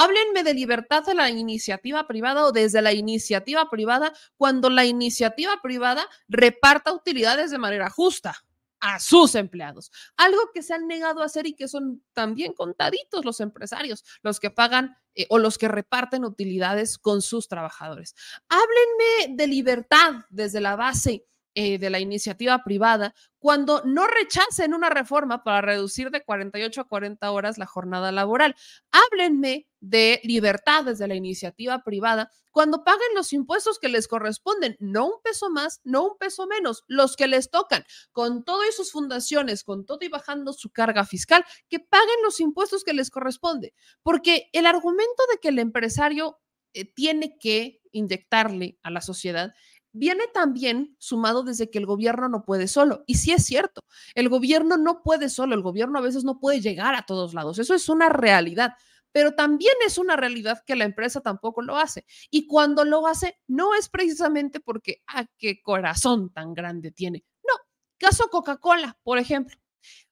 Háblenme 0.00 0.44
de 0.44 0.54
libertad 0.54 1.04
de 1.04 1.12
la 1.12 1.28
iniciativa 1.28 2.06
privada 2.06 2.44
o 2.44 2.52
desde 2.52 2.80
la 2.80 2.92
iniciativa 2.92 3.68
privada 3.68 4.12
cuando 4.36 4.70
la 4.70 4.84
iniciativa 4.84 5.60
privada 5.60 6.06
reparta 6.28 6.92
utilidades 6.92 7.50
de 7.50 7.58
manera 7.58 7.90
justa. 7.90 8.36
a 8.80 9.00
sus 9.00 9.34
empleados. 9.34 9.90
Algo 10.16 10.38
que 10.54 10.62
se 10.62 10.72
han 10.72 10.86
negado 10.86 11.20
a 11.20 11.24
hacer 11.24 11.48
y 11.48 11.54
que 11.54 11.66
son 11.66 12.00
también 12.12 12.52
contaditos 12.52 13.24
los 13.24 13.40
empresarios, 13.40 14.04
los 14.22 14.38
que 14.38 14.52
pagan 14.52 14.96
eh, 15.16 15.26
o 15.30 15.40
los 15.40 15.58
que 15.58 15.66
reparten 15.66 16.24
utilidades 16.24 16.96
con 16.96 17.20
sus 17.20 17.48
trabajadores. 17.48 18.14
Háblenme 18.48 19.34
de 19.36 19.48
libertad 19.48 20.26
desde 20.30 20.60
la 20.60 20.76
base 20.76 21.26
eh, 21.54 21.78
de 21.78 21.90
la 21.90 21.98
iniciativa 22.00 22.62
privada 22.62 23.14
cuando 23.38 23.82
no 23.84 24.06
rechacen 24.06 24.74
una 24.74 24.90
reforma 24.90 25.42
para 25.42 25.60
reducir 25.60 26.10
de 26.10 26.22
48 26.22 26.80
a 26.80 26.88
40 26.88 27.30
horas 27.30 27.58
la 27.58 27.66
jornada 27.66 28.12
laboral. 28.12 28.54
Háblenme 28.90 29.68
de 29.80 30.20
libertad 30.24 30.84
desde 30.84 31.08
la 31.08 31.14
iniciativa 31.14 31.82
privada 31.84 32.30
cuando 32.50 32.82
paguen 32.82 33.14
los 33.14 33.32
impuestos 33.32 33.78
que 33.78 33.88
les 33.88 34.08
corresponden, 34.08 34.76
no 34.80 35.06
un 35.06 35.22
peso 35.22 35.50
más, 35.50 35.80
no 35.84 36.04
un 36.04 36.18
peso 36.18 36.46
menos, 36.46 36.84
los 36.88 37.14
que 37.14 37.28
les 37.28 37.50
tocan, 37.50 37.84
con 38.12 38.44
todo 38.44 38.68
y 38.68 38.72
sus 38.72 38.90
fundaciones, 38.90 39.62
con 39.62 39.86
todo 39.86 40.00
y 40.02 40.08
bajando 40.08 40.52
su 40.52 40.70
carga 40.70 41.04
fiscal, 41.04 41.44
que 41.68 41.78
paguen 41.78 42.22
los 42.24 42.40
impuestos 42.40 42.82
que 42.82 42.94
les 42.94 43.10
corresponde. 43.10 43.74
Porque 44.02 44.48
el 44.52 44.66
argumento 44.66 45.22
de 45.30 45.38
que 45.38 45.48
el 45.48 45.58
empresario 45.60 46.40
eh, 46.74 46.84
tiene 46.84 47.38
que 47.38 47.80
inyectarle 47.92 48.78
a 48.82 48.90
la 48.90 49.00
sociedad 49.00 49.54
viene 49.98 50.24
también 50.32 50.96
sumado 50.98 51.42
desde 51.42 51.70
que 51.70 51.78
el 51.78 51.86
gobierno 51.86 52.28
no 52.28 52.44
puede 52.44 52.68
solo. 52.68 53.02
Y 53.06 53.16
sí 53.16 53.32
es 53.32 53.44
cierto, 53.44 53.84
el 54.14 54.28
gobierno 54.28 54.76
no 54.76 55.02
puede 55.02 55.28
solo, 55.28 55.54
el 55.54 55.62
gobierno 55.62 55.98
a 55.98 56.02
veces 56.02 56.24
no 56.24 56.38
puede 56.38 56.60
llegar 56.60 56.94
a 56.94 57.02
todos 57.02 57.34
lados. 57.34 57.58
Eso 57.58 57.74
es 57.74 57.88
una 57.88 58.08
realidad. 58.08 58.74
Pero 59.10 59.34
también 59.34 59.74
es 59.86 59.98
una 59.98 60.16
realidad 60.16 60.62
que 60.66 60.76
la 60.76 60.84
empresa 60.84 61.20
tampoco 61.20 61.62
lo 61.62 61.76
hace. 61.76 62.04
Y 62.30 62.46
cuando 62.46 62.84
lo 62.84 63.06
hace, 63.06 63.38
no 63.46 63.74
es 63.74 63.88
precisamente 63.88 64.60
porque, 64.60 65.02
ah, 65.06 65.26
qué 65.38 65.60
corazón 65.62 66.30
tan 66.30 66.54
grande 66.54 66.92
tiene. 66.92 67.24
No, 67.42 67.54
caso 67.98 68.28
Coca-Cola, 68.30 68.98
por 69.02 69.18
ejemplo. 69.18 69.56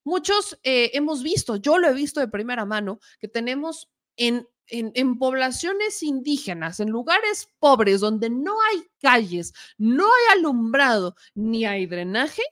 Muchos 0.03 0.59
eh, 0.63 0.93
hemos 0.95 1.23
visto, 1.23 1.57
yo 1.57 1.79
lo 1.79 1.89
he 1.89 1.93
visto 1.93 2.21
de 2.21 2.29
primera 2.29 2.65
mano, 2.65 3.01
que 3.19 3.29
tenemos 3.29 3.91
en 4.17 4.47
en, 4.69 5.19
poblaciones 5.19 6.03
indígenas, 6.03 6.81
en 6.81 6.91
lugares 6.91 7.53
pobres 7.59 8.01
donde 8.01 8.31
no 8.31 8.57
hay 8.71 8.85
calles, 9.01 9.53
no 9.79 10.05
hay 10.05 10.39
alumbrado, 10.39 11.17
ni 11.35 11.65
hay 11.65 11.87
drenaje, 11.87 12.43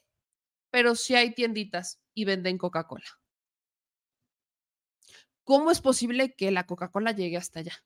pero 0.71 0.95
sí 0.95 1.15
hay 1.15 1.35
tienditas 1.35 2.01
y 2.15 2.25
venden 2.25 2.59
Coca-Cola. 2.59 3.07
¿Cómo 5.45 5.71
es 5.71 5.81
posible 5.81 6.35
que 6.35 6.51
la 6.51 6.67
Coca-Cola 6.67 7.13
llegue 7.13 7.37
hasta 7.37 7.61
allá? 7.61 7.85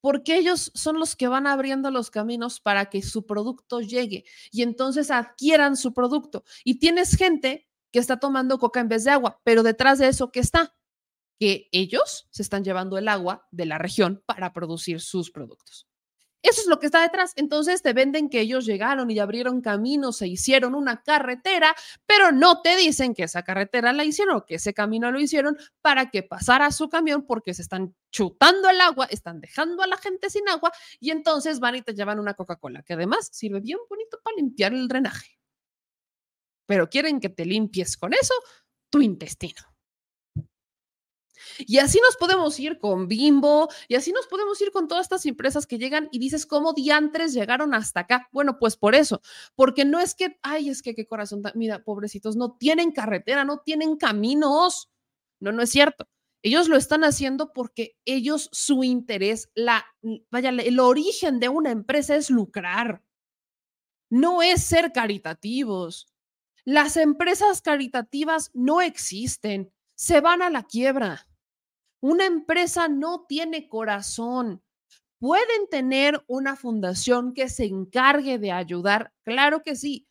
Porque 0.00 0.36
ellos 0.36 0.72
son 0.74 0.98
los 0.98 1.14
que 1.14 1.28
van 1.28 1.46
abriendo 1.46 1.90
los 1.90 2.10
caminos 2.10 2.60
para 2.60 2.86
que 2.86 3.02
su 3.02 3.26
producto 3.26 3.80
llegue 3.80 4.24
y 4.50 4.62
entonces 4.62 5.10
adquieran 5.10 5.76
su 5.76 5.92
producto. 5.92 6.42
Y 6.64 6.78
tienes 6.78 7.16
gente 7.16 7.68
que 7.92 7.98
está 7.98 8.18
tomando 8.18 8.58
coca 8.58 8.80
en 8.80 8.88
vez 8.88 9.04
de 9.04 9.10
agua, 9.10 9.40
pero 9.44 9.62
detrás 9.62 9.98
de 9.98 10.08
eso, 10.08 10.32
¿qué 10.32 10.40
está? 10.40 10.74
Que 11.40 11.70
ellos 11.72 12.28
se 12.30 12.42
están 12.42 12.62
llevando 12.62 12.98
el 12.98 13.08
agua 13.08 13.48
de 13.50 13.64
la 13.64 13.78
región 13.78 14.22
para 14.26 14.52
producir 14.52 15.00
sus 15.00 15.30
productos. 15.30 15.88
Eso 16.42 16.60
es 16.60 16.66
lo 16.66 16.78
que 16.78 16.86
está 16.86 17.00
detrás. 17.00 17.32
Entonces 17.36 17.80
te 17.80 17.94
venden 17.94 18.28
que 18.28 18.40
ellos 18.40 18.66
llegaron 18.66 19.10
y 19.10 19.18
abrieron 19.18 19.62
caminos, 19.62 20.18
se 20.18 20.28
hicieron 20.28 20.74
una 20.74 21.02
carretera, 21.02 21.74
pero 22.04 22.30
no 22.30 22.60
te 22.60 22.76
dicen 22.76 23.14
que 23.14 23.22
esa 23.24 23.42
carretera 23.42 23.94
la 23.94 24.04
hicieron 24.04 24.36
o 24.36 24.44
que 24.44 24.56
ese 24.56 24.74
camino 24.74 25.10
lo 25.10 25.18
hicieron 25.18 25.56
para 25.80 26.10
que 26.10 26.22
pasara 26.22 26.70
su 26.72 26.90
camión 26.90 27.26
porque 27.26 27.54
se 27.54 27.62
están 27.62 27.94
chutando 28.10 28.68
el 28.68 28.80
agua, 28.80 29.06
están 29.06 29.40
dejando 29.40 29.82
a 29.82 29.86
la 29.86 29.96
gente 29.96 30.28
sin 30.28 30.46
agua 30.48 30.72
y 30.98 31.10
entonces 31.10 31.58
van 31.58 31.76
y 31.76 31.82
te 31.82 31.94
llevan 31.94 32.18
una 32.20 32.34
Coca-Cola, 32.34 32.82
que 32.82 32.92
además 32.92 33.30
sirve 33.32 33.60
bien 33.60 33.78
bonito 33.88 34.18
para 34.22 34.36
limpiar 34.36 34.74
el 34.74 34.88
drenaje. 34.88 35.38
Pero 36.66 36.90
quieren 36.90 37.18
que 37.18 37.30
te 37.30 37.46
limpies 37.46 37.96
con 37.96 38.12
eso 38.12 38.34
tu 38.90 39.00
intestino. 39.00 39.69
Y 41.66 41.78
así 41.78 42.00
nos 42.04 42.16
podemos 42.16 42.58
ir 42.58 42.78
con 42.78 43.08
Bimbo, 43.08 43.68
y 43.88 43.94
así 43.94 44.12
nos 44.12 44.26
podemos 44.26 44.60
ir 44.60 44.70
con 44.72 44.88
todas 44.88 45.06
estas 45.06 45.26
empresas 45.26 45.66
que 45.66 45.78
llegan 45.78 46.08
y 46.12 46.18
dices, 46.18 46.46
¿cómo 46.46 46.72
diantres 46.72 47.32
llegaron 47.32 47.74
hasta 47.74 48.00
acá? 48.00 48.28
Bueno, 48.32 48.58
pues 48.58 48.76
por 48.76 48.94
eso, 48.94 49.20
porque 49.54 49.84
no 49.84 50.00
es 50.00 50.14
que, 50.14 50.38
ay, 50.42 50.68
es 50.68 50.82
que 50.82 50.94
qué 50.94 51.06
corazón, 51.06 51.42
mira, 51.54 51.82
pobrecitos, 51.82 52.36
no 52.36 52.56
tienen 52.56 52.92
carretera, 52.92 53.44
no 53.44 53.58
tienen 53.60 53.96
caminos. 53.96 54.90
No, 55.40 55.52
no 55.52 55.62
es 55.62 55.70
cierto. 55.70 56.08
Ellos 56.42 56.68
lo 56.68 56.76
están 56.76 57.04
haciendo 57.04 57.52
porque 57.52 57.96
ellos, 58.06 58.48
su 58.52 58.82
interés, 58.82 59.50
la, 59.54 59.84
vaya, 60.30 60.50
el 60.50 60.80
origen 60.80 61.38
de 61.38 61.50
una 61.50 61.70
empresa 61.70 62.16
es 62.16 62.30
lucrar, 62.30 63.02
no 64.10 64.42
es 64.42 64.62
ser 64.62 64.92
caritativos. 64.92 66.06
Las 66.64 66.96
empresas 66.96 67.60
caritativas 67.62 68.50
no 68.54 68.80
existen, 68.80 69.72
se 69.94 70.20
van 70.20 70.40
a 70.40 70.50
la 70.50 70.62
quiebra. 70.62 71.26
Una 72.00 72.26
empresa 72.26 72.88
no 72.88 73.26
tiene 73.28 73.68
corazón. 73.68 74.62
Pueden 75.18 75.68
tener 75.70 76.24
una 76.26 76.56
fundación 76.56 77.34
que 77.34 77.48
se 77.48 77.66
encargue 77.66 78.38
de 78.38 78.52
ayudar, 78.52 79.12
claro 79.22 79.62
que 79.62 79.76
sí, 79.76 80.08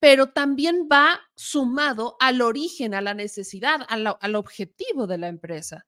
pero 0.00 0.32
también 0.32 0.88
va 0.90 1.20
sumado 1.36 2.16
al 2.18 2.40
origen, 2.40 2.94
a 2.94 3.02
la 3.02 3.14
necesidad, 3.14 3.82
al, 3.88 4.34
objetivo 4.34 5.06
de 5.06 5.18
la 5.18 5.28
empresa. 5.28 5.86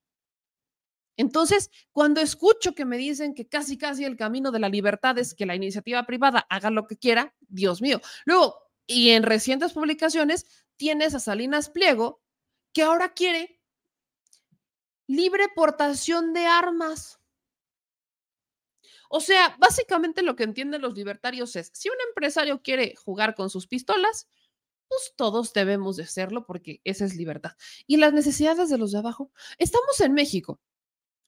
Entonces, 1.17 1.71
cuando 1.93 2.21
escucho 2.21 2.75
que 2.75 2.85
me 2.85 2.99
dicen 2.99 3.35
que 3.35 3.49
casi, 3.49 3.77
casi 3.79 4.05
el 4.05 4.17
camino 4.17 4.51
de 4.51 4.61
la 4.61 4.69
libertad 4.69 5.19
es 5.19 5.35
que 5.35 5.47
la 5.47 5.57
iniciativa 5.57 6.05
privada 6.05 6.47
haga 6.49 6.71
lo 6.71 6.87
que 6.87 6.97
quiera, 6.97 7.35
Dios 7.41 7.83
mío. 7.83 8.01
Luego, 8.25 8.57
y 8.87 9.11
en 9.11 9.23
recientes 9.23 9.73
publicaciones, 9.73 10.47
tienes 10.77 11.15
a 11.15 11.21
Salinas 11.21 11.71
Pliego, 11.71 12.23
que 12.73 12.83
ahora 12.83 13.13
quiere 13.15 13.62
libre 15.07 15.49
portación 15.55 16.33
de 16.33 16.47
armas. 16.47 17.19
O 19.09 19.21
sea, 19.21 19.57
básicamente 19.59 20.23
lo 20.23 20.37
que 20.37 20.45
entienden 20.45 20.81
los 20.81 20.95
libertarios 20.95 21.55
es, 21.57 21.71
si 21.75 21.91
un 21.91 21.97
empresario 22.09 22.63
quiere 22.63 22.95
jugar 22.97 23.35
con 23.35 23.51
sus 23.51 23.67
pistolas, 23.67 24.29
pues 24.89 25.13
todos 25.17 25.53
debemos 25.53 25.97
de 25.97 26.05
hacerlo 26.05 26.47
porque 26.47 26.81
esa 26.85 27.05
es 27.05 27.15
libertad. 27.15 27.53
Y 27.87 27.99
las 27.99 28.13
necesidades 28.13 28.71
de 28.71 28.79
los 28.79 28.93
de 28.93 28.99
abajo. 28.99 29.31
Estamos 29.59 30.01
en 30.01 30.15
México, 30.15 30.61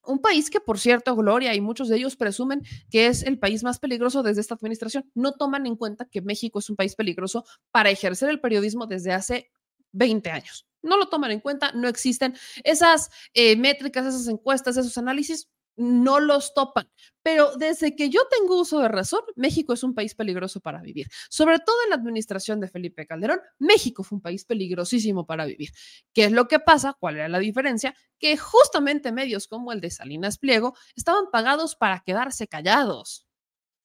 un 0.03 0.19
país 0.19 0.49
que, 0.49 0.59
por 0.59 0.79
cierto, 0.79 1.15
Gloria 1.15 1.53
y 1.53 1.61
muchos 1.61 1.89
de 1.89 1.97
ellos 1.97 2.15
presumen 2.15 2.63
que 2.89 3.07
es 3.07 3.23
el 3.23 3.39
país 3.39 3.63
más 3.63 3.79
peligroso 3.79 4.23
desde 4.23 4.41
esta 4.41 4.55
administración. 4.55 5.09
No 5.13 5.33
toman 5.33 5.65
en 5.65 5.75
cuenta 5.75 6.05
que 6.05 6.21
México 6.21 6.59
es 6.59 6.69
un 6.69 6.75
país 6.75 6.95
peligroso 6.95 7.45
para 7.71 7.89
ejercer 7.89 8.29
el 8.29 8.39
periodismo 8.39 8.87
desde 8.87 9.13
hace 9.13 9.51
20 9.91 10.29
años 10.31 10.67
no 10.85 10.97
lo 10.97 11.07
toman 11.07 11.31
en 11.31 11.39
cuenta, 11.41 11.71
no 11.73 11.87
existen. 11.87 12.35
Esas 12.63 13.09
eh, 13.33 13.55
métricas, 13.57 14.05
esas 14.05 14.27
encuestas, 14.27 14.77
esos 14.77 14.97
análisis, 14.97 15.49
no 15.77 16.19
los 16.19 16.53
topan. 16.53 16.89
Pero 17.21 17.55
desde 17.57 17.95
que 17.95 18.09
yo 18.09 18.21
tengo 18.29 18.59
uso 18.59 18.79
de 18.79 18.87
razón, 18.87 19.21
México 19.35 19.73
es 19.73 19.83
un 19.83 19.93
país 19.93 20.15
peligroso 20.15 20.59
para 20.61 20.81
vivir. 20.81 21.07
Sobre 21.29 21.59
todo 21.59 21.75
en 21.83 21.89
la 21.89 21.95
administración 21.95 22.59
de 22.59 22.67
Felipe 22.67 23.05
Calderón, 23.05 23.41
México 23.59 24.03
fue 24.03 24.17
un 24.17 24.21
país 24.21 24.45
peligrosísimo 24.45 25.25
para 25.25 25.45
vivir. 25.45 25.69
¿Qué 26.13 26.25
es 26.25 26.31
lo 26.31 26.47
que 26.47 26.59
pasa? 26.59 26.95
¿Cuál 26.99 27.17
era 27.17 27.27
la 27.27 27.39
diferencia? 27.39 27.95
Que 28.19 28.37
justamente 28.37 29.11
medios 29.11 29.47
como 29.47 29.71
el 29.71 29.81
de 29.81 29.91
Salinas 29.91 30.37
Pliego 30.37 30.75
estaban 30.95 31.25
pagados 31.31 31.75
para 31.75 32.01
quedarse 32.01 32.47
callados, 32.47 33.27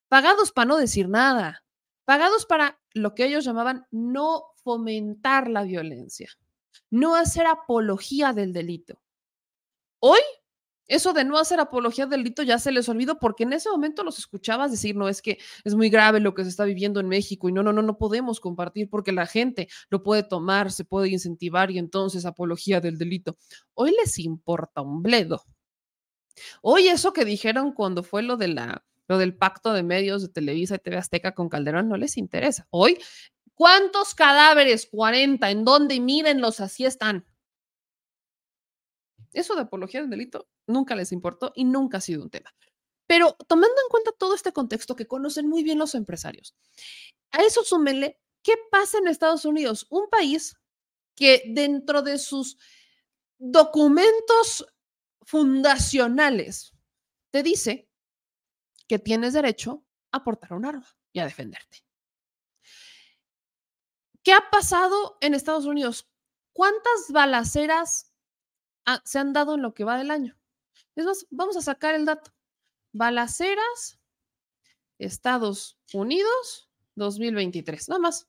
pagados 0.09 0.53
para 0.53 0.67
no 0.67 0.77
decir 0.77 1.09
nada, 1.09 1.65
pagados 2.05 2.47
para 2.47 2.81
lo 2.93 3.15
que 3.15 3.25
ellos 3.25 3.45
llamaban 3.45 3.87
no 3.91 4.45
fomentar 4.63 5.49
la 5.49 5.63
violencia 5.63 6.29
no 6.91 7.15
hacer 7.17 7.47
apología 7.47 8.33
del 8.33 8.53
delito. 8.53 9.01
Hoy, 10.01 10.21
eso 10.87 11.13
de 11.13 11.25
no 11.25 11.39
hacer 11.39 11.61
apología 11.61 12.07
del 12.07 12.23
delito 12.23 12.43
ya 12.43 12.59
se 12.59 12.73
les 12.73 12.89
olvidó 12.89 13.19
porque 13.19 13.45
en 13.45 13.53
ese 13.53 13.71
momento 13.71 14.03
los 14.03 14.19
escuchabas 14.19 14.73
decir, 14.73 14.97
no, 14.97 15.09
es 15.09 15.23
que 15.23 15.39
es 15.65 15.75
muy 15.75 15.89
grave 15.89 16.19
lo 16.19 16.35
que 16.35 16.43
se 16.43 16.49
está 16.49 16.65
viviendo 16.65 16.99
en 16.99 17.09
México 17.09 17.49
y 17.49 17.53
no, 17.53 17.63
no, 17.63 17.73
no, 17.73 17.83
no 17.83 17.97
podemos 17.97 18.41
compartir 18.41 18.91
porque 18.91 19.13
la 19.13 19.27
gente 19.27 19.69
lo 19.89 20.03
puede 20.03 20.25
tomar, 20.25 20.73
se 20.73 20.85
puede 20.85 21.09
incentivar 21.09 21.71
y 21.71 21.79
entonces 21.79 22.27
apología 22.27 22.81
del 22.81 22.99
delito. 22.99 23.37
Hoy 23.75 23.95
les 24.03 24.19
importa 24.19 24.81
un 24.81 25.03
bledo. 25.03 25.45
Hoy 26.63 26.89
eso 26.89 27.13
que 27.13 27.25
dijeron 27.25 27.73
cuando 27.73 28.03
fue 28.03 28.23
lo 28.23 28.37
de 28.37 28.49
la 28.49 28.85
lo 29.11 29.19
del 29.19 29.37
pacto 29.37 29.73
de 29.73 29.83
medios 29.83 30.23
de 30.23 30.29
Televisa 30.29 30.77
y 30.77 30.79
TV 30.79 30.97
Azteca 30.97 31.35
con 31.35 31.49
Calderón 31.49 31.89
no 31.89 31.97
les 31.97 32.17
interesa. 32.17 32.69
Hoy 32.71 32.97
¿Cuántos 33.61 34.15
cadáveres? 34.15 34.87
40. 34.87 35.51
¿En 35.51 35.67
dónde? 35.67 36.01
Mírenlos, 36.01 36.61
así 36.61 36.87
están. 36.87 37.27
Eso 39.35 39.55
de 39.55 39.61
apología 39.61 40.01
del 40.01 40.09
delito 40.09 40.49
nunca 40.67 40.97
les 40.97 41.13
importó 41.13 41.53
y 41.55 41.65
nunca 41.65 41.99
ha 41.99 42.01
sido 42.01 42.23
un 42.23 42.31
tema. 42.31 42.55
Pero 43.07 43.37
tomando 43.47 43.77
en 43.85 43.91
cuenta 43.91 44.13
todo 44.13 44.35
este 44.35 44.55
contexto 44.55 44.97
que 44.97 45.07
conocen 45.07 45.47
muy 45.47 45.63
bien 45.63 45.79
los 45.79 45.95
empresarios, 45.95 46.57
a 47.33 47.43
eso 47.43 47.63
súmenle 47.63 48.19
qué 48.41 48.55
pasa 48.71 48.97
en 48.97 49.09
Estados 49.09 49.45
Unidos, 49.45 49.87
un 49.91 50.09
país 50.09 50.57
que 51.15 51.43
dentro 51.49 52.01
de 52.01 52.17
sus 52.17 52.57
documentos 53.37 54.73
fundacionales 55.21 56.73
te 57.31 57.43
dice 57.43 57.91
que 58.89 58.99
tienes 58.99 59.35
derecho 59.35 59.85
a 60.13 60.25
portar 60.25 60.55
un 60.55 60.65
arma 60.65 60.89
y 61.13 61.19
a 61.19 61.27
defenderte. 61.27 61.90
¿Qué 64.23 64.33
ha 64.33 64.51
pasado 64.51 65.17
en 65.21 65.35
Estados 65.35 65.67
Unidos? 65.67 66.09
¿Cuántas 66.53 67.11
balaceras 67.11 68.13
se 69.05 69.19
han 69.19 69.33
dado 69.33 69.55
en 69.55 69.63
lo 69.63 69.73
que 69.75 69.85
va 69.85 69.97
del 69.97 70.11
año? 70.11 70.39
Es 70.95 71.05
más, 71.05 71.27
vamos 71.31 71.57
a 71.57 71.63
sacar 71.63 71.95
el 71.95 72.05
dato. 72.05 72.33
Balaceras, 72.93 73.99
Estados 74.99 75.79
Unidos, 75.93 76.71
2023, 76.97 77.89
nada 77.89 78.01
más. 78.01 78.29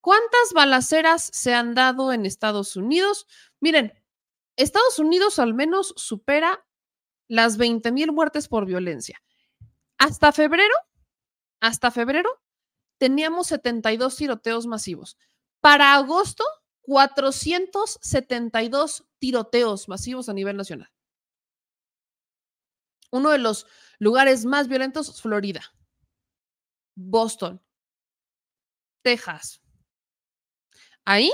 ¿Cuántas 0.00 0.52
balaceras 0.54 1.30
se 1.32 1.54
han 1.54 1.74
dado 1.74 2.12
en 2.12 2.26
Estados 2.26 2.76
Unidos? 2.76 3.26
Miren, 3.60 3.92
Estados 4.56 4.98
Unidos 4.98 5.38
al 5.38 5.54
menos 5.54 5.94
supera 5.96 6.66
las 7.28 7.56
20 7.56 7.92
mil 7.92 8.12
muertes 8.12 8.48
por 8.48 8.66
violencia. 8.66 9.22
Hasta 9.98 10.32
febrero, 10.32 10.74
hasta 11.60 11.90
febrero, 11.90 12.41
teníamos 13.02 13.48
72 13.48 14.14
tiroteos 14.14 14.68
masivos. 14.68 15.18
Para 15.60 15.94
agosto, 15.94 16.44
472 16.82 19.08
tiroteos 19.18 19.88
masivos 19.88 20.28
a 20.28 20.32
nivel 20.32 20.56
nacional. 20.56 20.88
Uno 23.10 23.30
de 23.30 23.38
los 23.38 23.66
lugares 23.98 24.44
más 24.44 24.68
violentos, 24.68 25.20
Florida, 25.20 25.62
Boston, 26.94 27.60
Texas. 29.02 29.60
Ahí 31.04 31.32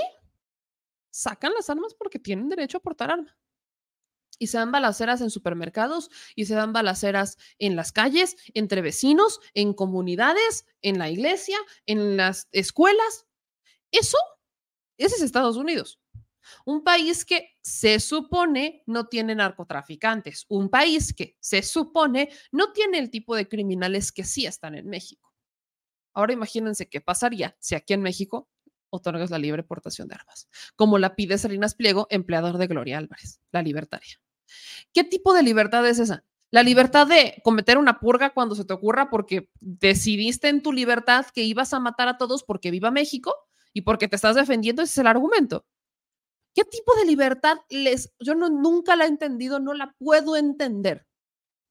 sacan 1.11 1.53
las 1.53 1.69
armas 1.69 1.93
porque 1.93 2.17
tienen 2.17 2.49
derecho 2.49 2.79
a 2.79 2.81
portar 2.81 3.11
arma 3.11 3.38
y 4.39 4.47
se 4.47 4.57
dan 4.57 4.71
balaceras 4.71 5.21
en 5.21 5.29
supermercados 5.29 6.09
y 6.35 6.45
se 6.45 6.55
dan 6.55 6.73
balaceras 6.73 7.37
en 7.59 7.75
las 7.75 7.91
calles, 7.91 8.35
entre 8.53 8.81
vecinos, 8.81 9.39
en 9.53 9.73
comunidades, 9.73 10.65
en 10.81 10.97
la 10.97 11.09
iglesia, 11.09 11.57
en 11.85 12.17
las 12.17 12.47
escuelas. 12.51 13.27
Eso, 13.91 14.17
ese 14.97 15.17
es 15.17 15.21
Estados 15.21 15.57
Unidos. 15.57 15.99
Un 16.65 16.83
país 16.83 17.25
que 17.25 17.57
se 17.61 17.99
supone 17.99 18.83
no 18.87 19.07
tiene 19.07 19.35
narcotraficantes, 19.35 20.45
un 20.49 20.69
país 20.69 21.13
que 21.13 21.35
se 21.39 21.61
supone 21.61 22.29
no 22.51 22.71
tiene 22.71 22.97
el 22.97 23.09
tipo 23.09 23.35
de 23.35 23.47
criminales 23.47 24.11
que 24.11 24.23
sí 24.23 24.45
están 24.45 24.75
en 24.75 24.87
México. 24.87 25.33
Ahora 26.13 26.33
imagínense 26.33 26.89
qué 26.89 27.01
pasaría 27.01 27.55
si 27.59 27.75
aquí 27.75 27.93
en 27.93 28.01
México 28.01 28.49
otorgas 28.89 29.29
la 29.29 29.37
libre 29.37 29.63
portación 29.63 30.07
de 30.07 30.15
armas, 30.15 30.49
como 30.75 30.97
la 30.97 31.15
pide 31.15 31.37
Salinas 31.37 31.75
Pliego, 31.75 32.07
empleador 32.09 32.57
de 32.57 32.67
Gloria 32.67 32.97
Álvarez, 32.97 33.39
la 33.51 33.61
libertaria. 33.61 34.19
¿Qué 34.93 35.03
tipo 35.03 35.33
de 35.33 35.43
libertad 35.43 35.87
es 35.87 35.99
esa? 35.99 36.23
La 36.51 36.63
libertad 36.63 37.05
de 37.05 37.41
cometer 37.43 37.77
una 37.77 37.99
purga 37.99 38.31
cuando 38.31 38.55
se 38.55 38.65
te 38.65 38.73
ocurra 38.73 39.09
porque 39.09 39.49
decidiste 39.59 40.49
en 40.49 40.63
tu 40.63 40.73
libertad 40.73 41.25
que 41.33 41.43
ibas 41.43 41.73
a 41.73 41.79
matar 41.79 42.07
a 42.07 42.17
todos 42.17 42.43
porque 42.43 42.71
viva 42.71 42.89
México 42.89 43.35
y 43.71 43.81
porque 43.81 44.07
te 44.07 44.15
estás 44.15 44.35
defendiendo, 44.35 44.81
ese 44.81 44.93
es 44.93 44.97
el 44.97 45.07
argumento. 45.07 45.65
¿Qué 46.55 46.63
tipo 46.63 46.95
de 46.95 47.05
libertad 47.05 47.57
les... 47.69 48.13
Yo 48.19 48.33
no, 48.33 48.49
nunca 48.49 48.95
la 48.95 49.05
he 49.05 49.07
entendido, 49.07 49.59
no 49.59 49.73
la 49.73 49.95
puedo 49.99 50.35
entender. 50.35 51.05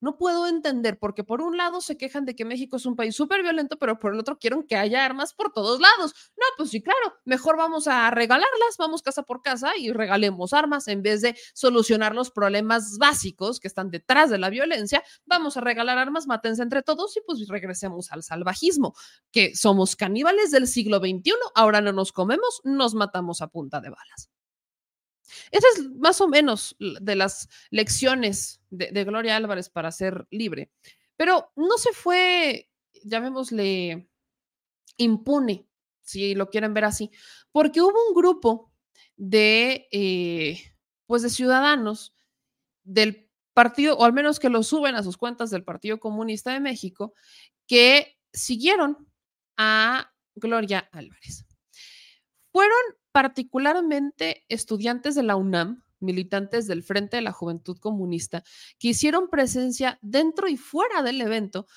No 0.01 0.17
puedo 0.17 0.47
entender, 0.47 0.97
porque 0.97 1.23
por 1.23 1.41
un 1.41 1.57
lado 1.57 1.81
se 1.81 1.97
quejan 1.97 2.25
de 2.25 2.35
que 2.35 2.45
México 2.45 2.77
es 2.77 2.85
un 2.85 2.95
país 2.95 3.15
súper 3.15 3.43
violento, 3.43 3.77
pero 3.77 3.99
por 3.99 4.13
el 4.13 4.19
otro 4.19 4.37
quieren 4.37 4.63
que 4.63 4.75
haya 4.75 5.05
armas 5.05 5.33
por 5.33 5.51
todos 5.51 5.79
lados. 5.79 6.13
No, 6.37 6.45
pues 6.57 6.69
sí, 6.69 6.81
claro, 6.81 7.15
mejor 7.25 7.57
vamos 7.57 7.87
a 7.87 8.09
regalarlas, 8.11 8.77
vamos 8.77 9.01
casa 9.01 9.23
por 9.23 9.41
casa 9.41 9.71
y 9.77 9.91
regalemos 9.91 10.53
armas 10.53 10.87
en 10.87 11.01
vez 11.01 11.21
de 11.21 11.35
solucionar 11.53 12.15
los 12.15 12.31
problemas 12.31 12.97
básicos 12.97 13.59
que 13.59 13.67
están 13.67 13.89
detrás 13.89 14.29
de 14.29 14.37
la 14.37 14.49
violencia. 14.49 15.03
Vamos 15.25 15.57
a 15.57 15.61
regalar 15.61 15.97
armas, 15.97 16.27
mátense 16.27 16.63
entre 16.63 16.81
todos 16.81 17.15
y 17.17 17.21
pues 17.21 17.47
regresemos 17.47 18.11
al 18.11 18.23
salvajismo, 18.23 18.95
que 19.31 19.55
somos 19.55 19.95
caníbales 19.95 20.51
del 20.51 20.67
siglo 20.67 20.99
XXI, 20.99 21.33
ahora 21.55 21.81
no 21.81 21.91
nos 21.91 22.11
comemos, 22.11 22.61
nos 22.63 22.93
matamos 22.93 23.41
a 23.41 23.47
punta 23.47 23.81
de 23.81 23.89
balas. 23.89 24.29
Esa 25.51 25.67
es 25.75 25.89
más 25.95 26.21
o 26.21 26.27
menos 26.27 26.75
de 26.79 27.15
las 27.15 27.49
lecciones 27.69 28.61
de, 28.69 29.03
Gloria 29.03 29.35
Álvarez 29.35 29.69
para 29.69 29.91
ser 29.91 30.27
libre. 30.31 30.71
Pero 31.15 31.51
no 31.55 31.77
se 31.77 31.91
fue, 31.91 32.69
llamémosle, 33.03 34.09
impune, 34.97 35.67
si 36.01 36.35
lo 36.35 36.49
quieren 36.49 36.73
ver 36.73 36.85
así, 36.85 37.11
porque 37.51 37.81
hubo 37.81 38.07
un 38.07 38.15
grupo 38.15 38.71
de, 39.17 39.87
eh, 39.91 40.59
pues 41.05 41.21
de 41.21 41.29
ciudadanos 41.29 42.13
del 42.83 43.29
partido, 43.53 43.97
o 43.97 44.05
al 44.05 44.13
menos 44.13 44.39
que 44.39 44.49
lo 44.49 44.63
suben 44.63 44.95
a 44.95 45.03
sus 45.03 45.17
cuentas 45.17 45.49
del 45.49 45.63
Partido 45.63 45.99
Comunista 45.99 46.53
de 46.53 46.59
México, 46.59 47.13
que 47.67 48.17
siguieron 48.31 49.09
a 49.57 50.13
Gloria 50.35 50.87
Álvarez. 50.91 51.45
Fueron 52.51 52.79
particularmente 53.11 54.45
estudiantes 54.49 55.15
de 55.15 55.23
la 55.23 55.35
UNAM, 55.35 55.83
militantes 55.99 56.67
del 56.67 56.83
Frente 56.83 57.17
de 57.17 57.21
la 57.21 57.31
Juventud 57.31 57.77
Comunista, 57.77 58.43
que 58.77 58.89
hicieron 58.89 59.29
presencia 59.29 59.99
dentro 60.01 60.47
y 60.47 60.57
fuera 60.57 61.03
del 61.03 61.21
evento, 61.21 61.67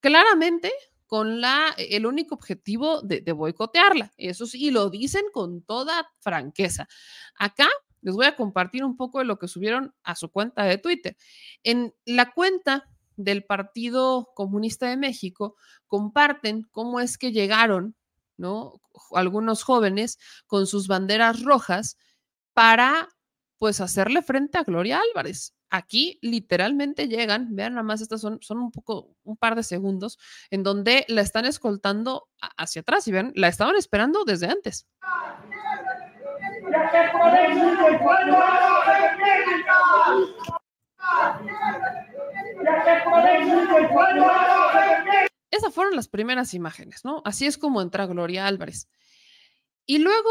claramente 0.00 0.72
con 1.06 1.40
la, 1.40 1.74
el 1.76 2.06
único 2.06 2.34
objetivo 2.34 3.02
de, 3.02 3.20
de 3.20 3.32
boicotearla. 3.32 4.12
Eso 4.16 4.46
sí, 4.46 4.70
lo 4.70 4.88
dicen 4.88 5.24
con 5.32 5.62
toda 5.62 6.10
franqueza. 6.20 6.88
Acá 7.36 7.68
les 8.00 8.14
voy 8.14 8.26
a 8.26 8.36
compartir 8.36 8.84
un 8.84 8.96
poco 8.96 9.18
de 9.18 9.24
lo 9.24 9.38
que 9.38 9.48
subieron 9.48 9.94
a 10.02 10.14
su 10.16 10.30
cuenta 10.30 10.64
de 10.64 10.78
Twitter. 10.78 11.16
En 11.62 11.94
la 12.04 12.32
cuenta 12.32 12.88
del 13.16 13.44
Partido 13.44 14.30
Comunista 14.34 14.88
de 14.88 14.96
México 14.96 15.56
comparten 15.86 16.62
cómo 16.70 17.00
es 17.00 17.18
que 17.18 17.32
llegaron 17.32 17.94
¿no? 18.36 18.80
Algunos 19.12 19.62
jóvenes 19.62 20.18
con 20.46 20.66
sus 20.66 20.88
banderas 20.88 21.42
rojas 21.42 21.96
para 22.52 23.08
pues 23.58 23.80
hacerle 23.80 24.22
frente 24.22 24.58
a 24.58 24.64
Gloria 24.64 25.00
Álvarez. 25.10 25.54
Aquí 25.70 26.18
literalmente 26.20 27.08
llegan, 27.08 27.54
vean 27.54 27.74
nada 27.74 27.84
más, 27.84 28.00
estas 28.00 28.20
son, 28.20 28.38
son 28.42 28.58
un 28.58 28.72
poco, 28.72 29.14
un 29.22 29.36
par 29.36 29.54
de 29.54 29.62
segundos, 29.62 30.18
en 30.50 30.62
donde 30.62 31.04
la 31.08 31.22
están 31.22 31.46
escoltando 31.46 32.28
hacia 32.56 32.80
atrás 32.80 33.06
y 33.08 33.12
ven, 33.12 33.32
la 33.36 33.48
estaban 33.48 33.76
esperando 33.76 34.24
desde 34.24 34.48
antes. 34.48 34.86
Esas 45.52 45.72
fueron 45.74 45.94
las 45.94 46.08
primeras 46.08 46.54
imágenes, 46.54 47.04
¿no? 47.04 47.20
Así 47.26 47.46
es 47.46 47.58
como 47.58 47.82
entra 47.82 48.06
Gloria 48.06 48.46
Álvarez. 48.46 48.88
Y 49.84 49.98
luego, 49.98 50.30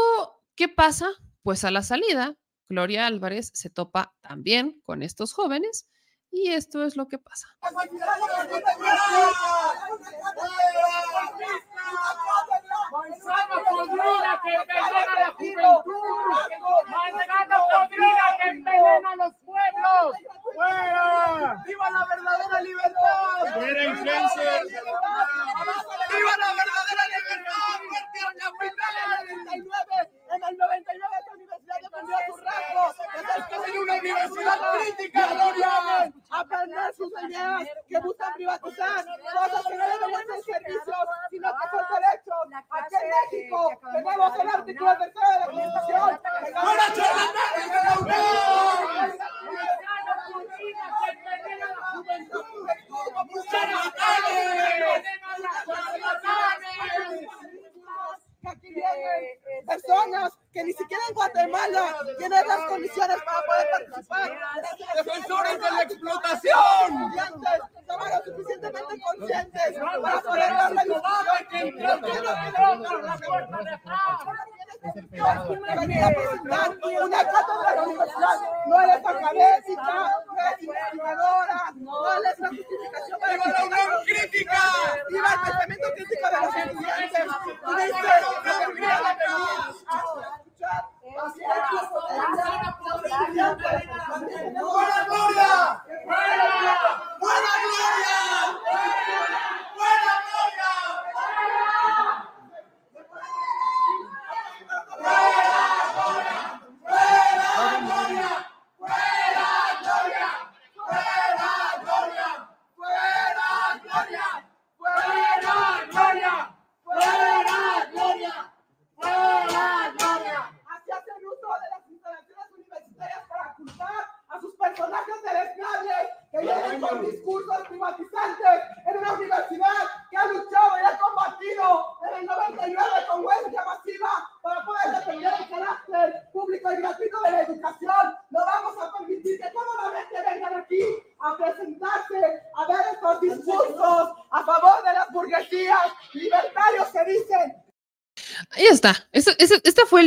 ¿qué 0.56 0.68
pasa? 0.68 1.08
Pues 1.42 1.62
a 1.64 1.70
la 1.70 1.82
salida, 1.82 2.36
Gloria 2.68 3.06
Álvarez 3.06 3.52
se 3.54 3.70
topa 3.70 4.14
también 4.20 4.82
con 4.84 5.04
estos 5.04 5.32
jóvenes 5.32 5.88
y 6.32 6.48
esto 6.48 6.84
es 6.84 6.96
lo 6.96 7.06
que 7.06 7.18
pasa. 7.18 7.46
Manzana 12.92 13.56
podrida 13.70 14.40
que 14.42 14.52
envenena 14.52 15.14
la 15.20 15.30
juventud. 15.32 15.84
Manzana 16.92 17.58
podrida 17.72 18.26
que 18.38 18.48
envenena 18.50 19.10
a 19.10 19.16
los 19.16 19.32
pueblos. 19.46 20.12
¡Fuera! 20.54 21.56
¡Viva 21.66 21.90
la 21.90 22.04
verdadera 22.04 22.60
libertad! 22.60 23.54
¡Fuera 23.54 23.84
influencer! 23.84 24.62
¡Viva 24.68 26.36
la 26.36 26.50
verdadera 26.60 27.04
libertad! 27.16 27.76
¡Partieron 27.90 28.34
la 28.36 28.50
en 29.22 29.30
el 29.30 29.64
99! 29.64 30.21
¡En 30.32 30.42
el 30.42 30.56
99 30.56 31.16
esta 31.18 31.32
universidad 31.34 31.76
defendió 31.82 32.16
a 32.16 32.20
su 32.26 32.36
rasgo! 32.38 32.84
¡Es 33.50 33.68
el 33.68 33.78
una 33.80 33.94
universidad 33.96 34.58
crítica! 34.72 35.28
¡Aprender 36.30 36.94
sus 36.94 37.12
ideas 37.22 37.68
que 37.86 37.98
buscan 37.98 38.32
privatizar! 38.32 39.04
¡Cosas 39.04 39.66
que 39.66 39.76
no 39.76 39.84
deben 39.84 40.26
ser 40.26 40.42
servicios, 40.42 40.96
sino 41.30 41.48
que 41.52 41.68
son 41.68 41.84
derechos! 41.92 42.44
aquí 42.70 42.94
en 42.94 43.06
México 43.10 43.58
tenemos 43.92 44.38
el 44.38 44.48
artículo 44.48 44.96
tercero 44.96 45.28
de 45.32 45.38
la 45.38 45.46
Constitución. 45.46 46.20
Aquí 58.44 58.74
vienen 58.74 59.66
personas 59.66 60.32
que 60.52 60.64
ni 60.64 60.72
siquiera 60.72 61.02
en 61.08 61.14
Guatemala 61.14 61.96
tienen 62.18 62.46
las 62.48 62.60
condiciones 62.68 63.16
para 63.22 63.42
poder 63.42 63.70
participar. 63.70 64.38
Defensores 64.96 65.54
de 65.54 65.70
la 65.70 65.82
explotación. 65.82 67.12
Somos 67.86 68.08
lo 68.10 68.24
suficientemente 68.24 69.00
conscientes 69.00 69.78
para 69.78 70.20
poder 70.20 70.50
dar 70.50 70.72
la 70.72 70.84
presentar 74.82 75.46
una 77.02 77.24
cátedra 77.24 77.82
universidad. 77.82 78.38
No 78.66 78.80
es 78.80 78.96
académica, 78.96 80.22
no 80.26 80.48
es 80.48 80.62
investigadora, 80.62 81.72
no 81.76 82.12
es 82.12 82.38
la 82.38 82.48
justificación 82.48 83.20
para 83.20 83.36
la 83.36 83.64
Unión 83.64 84.04
crítica! 84.04 84.60
¡Viva 85.08 85.32
el 85.32 85.40
pensamiento 85.40 85.88
crítico 85.94 86.26
de 86.28 86.38
los 86.40 86.56
estudiantes! 86.56 87.26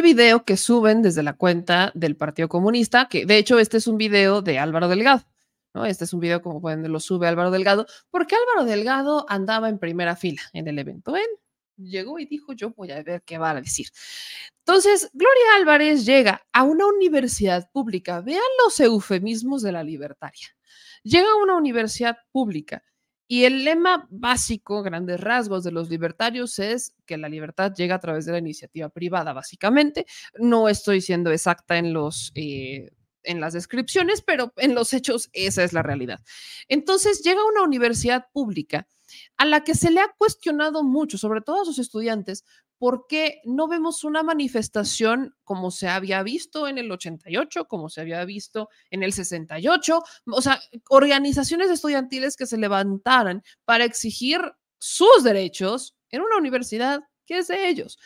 Video 0.06 0.46
que 0.46 0.56
suben 0.56 1.02
desde 1.02 1.24
la 1.24 1.34
cuenta 1.34 1.92
del 1.96 2.16
Partido 2.16 2.48
Comunista, 2.48 3.10
que 3.10 3.26
de 3.26 3.38
hecho 3.38 3.58
este 3.58 3.78
es 3.78 3.88
un 3.88 3.98
video 3.98 4.44
de 4.44 4.60
Álvaro 4.60 4.88
Delgado. 4.88 5.24
¿no? 5.74 5.84
Este 5.84 6.04
es 6.04 6.14
un 6.14 6.20
video, 6.20 6.44
como 6.44 6.62
pueden 6.62 6.90
lo 6.92 7.00
sube 7.00 7.28
Álvaro 7.28 7.50
Delgado, 7.50 7.88
porque 8.12 8.36
Álvaro 8.36 8.66
Delgado 8.70 9.26
andaba 9.28 9.68
en 9.68 9.80
primera 9.80 10.16
fila 10.16 10.44
en 10.54 10.68
el 10.68 10.78
evento. 10.78 11.16
Él 11.16 11.26
llegó 11.78 12.20
y 12.20 12.26
dijo, 12.26 12.54
yo 12.54 12.70
voy 12.70 12.92
a 12.92 13.02
ver 13.02 13.24
qué 13.24 13.40
va 13.40 13.50
a 13.50 13.62
decir. 13.62 13.88
Entonces, 14.60 15.10
Gloria 15.12 15.56
Álvarez 15.58 16.06
llega 16.06 16.46
a 16.54 16.64
una 16.64 16.86
universidad 16.86 17.70
pública. 17.72 18.22
Vean 18.22 18.44
los 18.64 18.80
eufemismos 18.80 19.64
de 19.64 19.72
la 19.72 19.84
libertaria. 19.84 20.56
Llega 21.04 21.32
a 21.32 21.44
una 21.44 21.56
universidad 21.56 22.18
pública 22.32 22.84
y 23.28 23.46
el 23.46 23.64
lema 23.64 24.08
básico, 24.10 24.84
grandes 24.84 25.20
rasgos 25.20 25.64
de 25.64 25.72
los 25.72 25.90
libertarios 25.90 26.60
es 26.60 26.94
que 27.06 27.18
la 27.18 27.30
libertad 27.30 27.74
llega 27.76 27.96
a 27.96 28.00
través 28.00 28.26
de 28.26 28.34
la 28.34 28.38
iniciativa 28.38 28.90
privada, 28.90 29.34
básicamente. 29.34 30.06
No 30.40 30.70
estoy 30.70 31.02
siendo 31.02 31.32
exacta 31.32 31.78
en 31.78 31.94
los... 31.94 32.32
Eh, 32.36 32.92
en 33.26 33.40
las 33.40 33.54
descripciones, 33.54 34.22
pero 34.22 34.54
en 34.58 34.76
los 34.76 34.94
hechos 34.94 35.30
esa 35.34 35.64
es 35.64 35.74
la 35.74 35.84
realidad. 35.84 36.22
Entonces 36.68 37.22
llega 37.24 37.46
una 37.46 37.64
universidad 37.64 38.28
pública 38.34 38.88
a 39.38 39.46
la 39.46 39.64
que 39.64 39.76
se 39.76 39.92
le 39.92 40.02
ha 40.02 40.14
cuestionado 40.18 40.84
mucho, 40.84 41.18
sobre 41.18 41.42
todo 41.42 41.62
a 41.62 41.66
sus 41.66 41.80
estudiantes, 41.80 42.44
¿por 42.78 43.08
qué 43.08 43.42
no 43.46 43.68
vemos 43.68 44.04
una 44.04 44.24
manifestación 44.24 45.36
como 45.44 45.72
se 45.72 45.88
había 45.88 46.24
visto 46.24 46.68
en 46.68 46.78
el 46.78 46.92
88, 46.92 47.66
como 47.68 47.90
se 47.90 48.02
había 48.02 48.24
visto 48.26 48.70
en 48.90 49.04
el 49.04 49.14
68? 49.14 50.02
O 50.32 50.42
sea, 50.42 50.60
organizaciones 50.90 51.70
estudiantiles 51.70 52.36
que 52.36 52.48
se 52.48 52.58
levantaran 52.58 53.44
para 53.64 53.86
exigir 53.86 54.42
sus 54.78 55.24
derechos 55.24 55.96
en 56.10 56.22
una 56.22 56.38
universidad 56.38 57.02
que 57.26 57.40
es 57.40 57.48
de 57.48 57.68
ellos. 57.70 57.98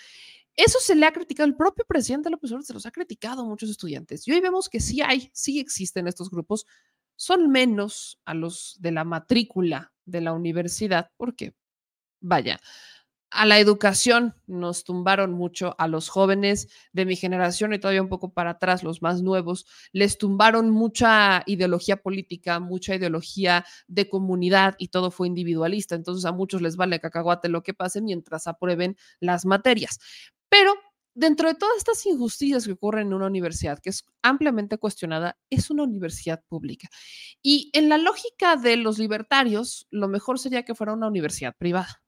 Eso 0.55 0.79
se 0.81 0.95
le 0.95 1.05
ha 1.05 1.11
criticado, 1.13 1.47
el 1.47 1.55
propio 1.55 1.85
presidente 1.87 2.29
López 2.29 2.51
Obrador 2.51 2.65
se 2.65 2.73
los 2.73 2.85
ha 2.85 2.91
criticado 2.91 3.41
a 3.43 3.45
muchos 3.45 3.69
estudiantes. 3.69 4.27
Y 4.27 4.31
hoy 4.33 4.41
vemos 4.41 4.69
que 4.69 4.79
sí 4.79 5.01
hay, 5.01 5.29
sí 5.33 5.59
existen 5.59 6.07
estos 6.07 6.29
grupos, 6.29 6.65
son 7.15 7.49
menos 7.49 8.19
a 8.25 8.33
los 8.33 8.77
de 8.79 8.91
la 8.91 9.03
matrícula 9.03 9.93
de 10.05 10.21
la 10.21 10.33
universidad, 10.33 11.11
porque, 11.17 11.53
vaya, 12.21 12.59
a 13.31 13.45
la 13.45 13.59
educación 13.59 14.35
nos 14.47 14.83
tumbaron 14.83 15.33
mucho, 15.33 15.75
a 15.79 15.87
los 15.87 16.09
jóvenes 16.09 16.69
de 16.93 17.05
mi 17.05 17.15
generación 17.15 17.73
y 17.73 17.79
todavía 17.79 18.01
un 18.01 18.09
poco 18.09 18.33
para 18.33 18.51
atrás, 18.51 18.83
los 18.83 19.01
más 19.01 19.21
nuevos, 19.21 19.65
les 19.91 20.17
tumbaron 20.17 20.71
mucha 20.71 21.43
ideología 21.45 21.97
política, 21.97 22.59
mucha 22.59 22.95
ideología 22.95 23.65
de 23.87 24.09
comunidad 24.09 24.75
y 24.79 24.89
todo 24.89 25.11
fue 25.11 25.27
individualista. 25.27 25.95
Entonces 25.95 26.25
a 26.25 26.31
muchos 26.31 26.61
les 26.61 26.75
vale 26.75 26.99
cacahuate 26.99 27.49
lo 27.49 27.63
que 27.63 27.73
pase 27.75 28.01
mientras 28.01 28.47
aprueben 28.47 28.97
las 29.19 29.45
materias. 29.45 29.99
Pero 30.49 30.73
dentro 31.13 31.47
de 31.47 31.55
todas 31.55 31.77
estas 31.77 32.05
injusticias 32.05 32.65
que 32.65 32.73
ocurren 32.73 33.07
en 33.07 33.13
una 33.13 33.27
universidad, 33.27 33.79
que 33.79 33.89
es 33.89 34.03
ampliamente 34.21 34.77
cuestionada, 34.77 35.37
es 35.49 35.69
una 35.69 35.83
universidad 35.83 36.43
pública. 36.47 36.89
Y 37.41 37.69
en 37.73 37.89
la 37.89 37.97
lógica 37.97 38.55
de 38.55 38.77
los 38.77 38.97
libertarios, 38.97 39.87
lo 39.91 40.07
mejor 40.07 40.39
sería 40.39 40.63
que 40.63 40.75
fuera 40.75 40.93
una 40.93 41.07
universidad 41.07 41.55
privada. 41.57 42.01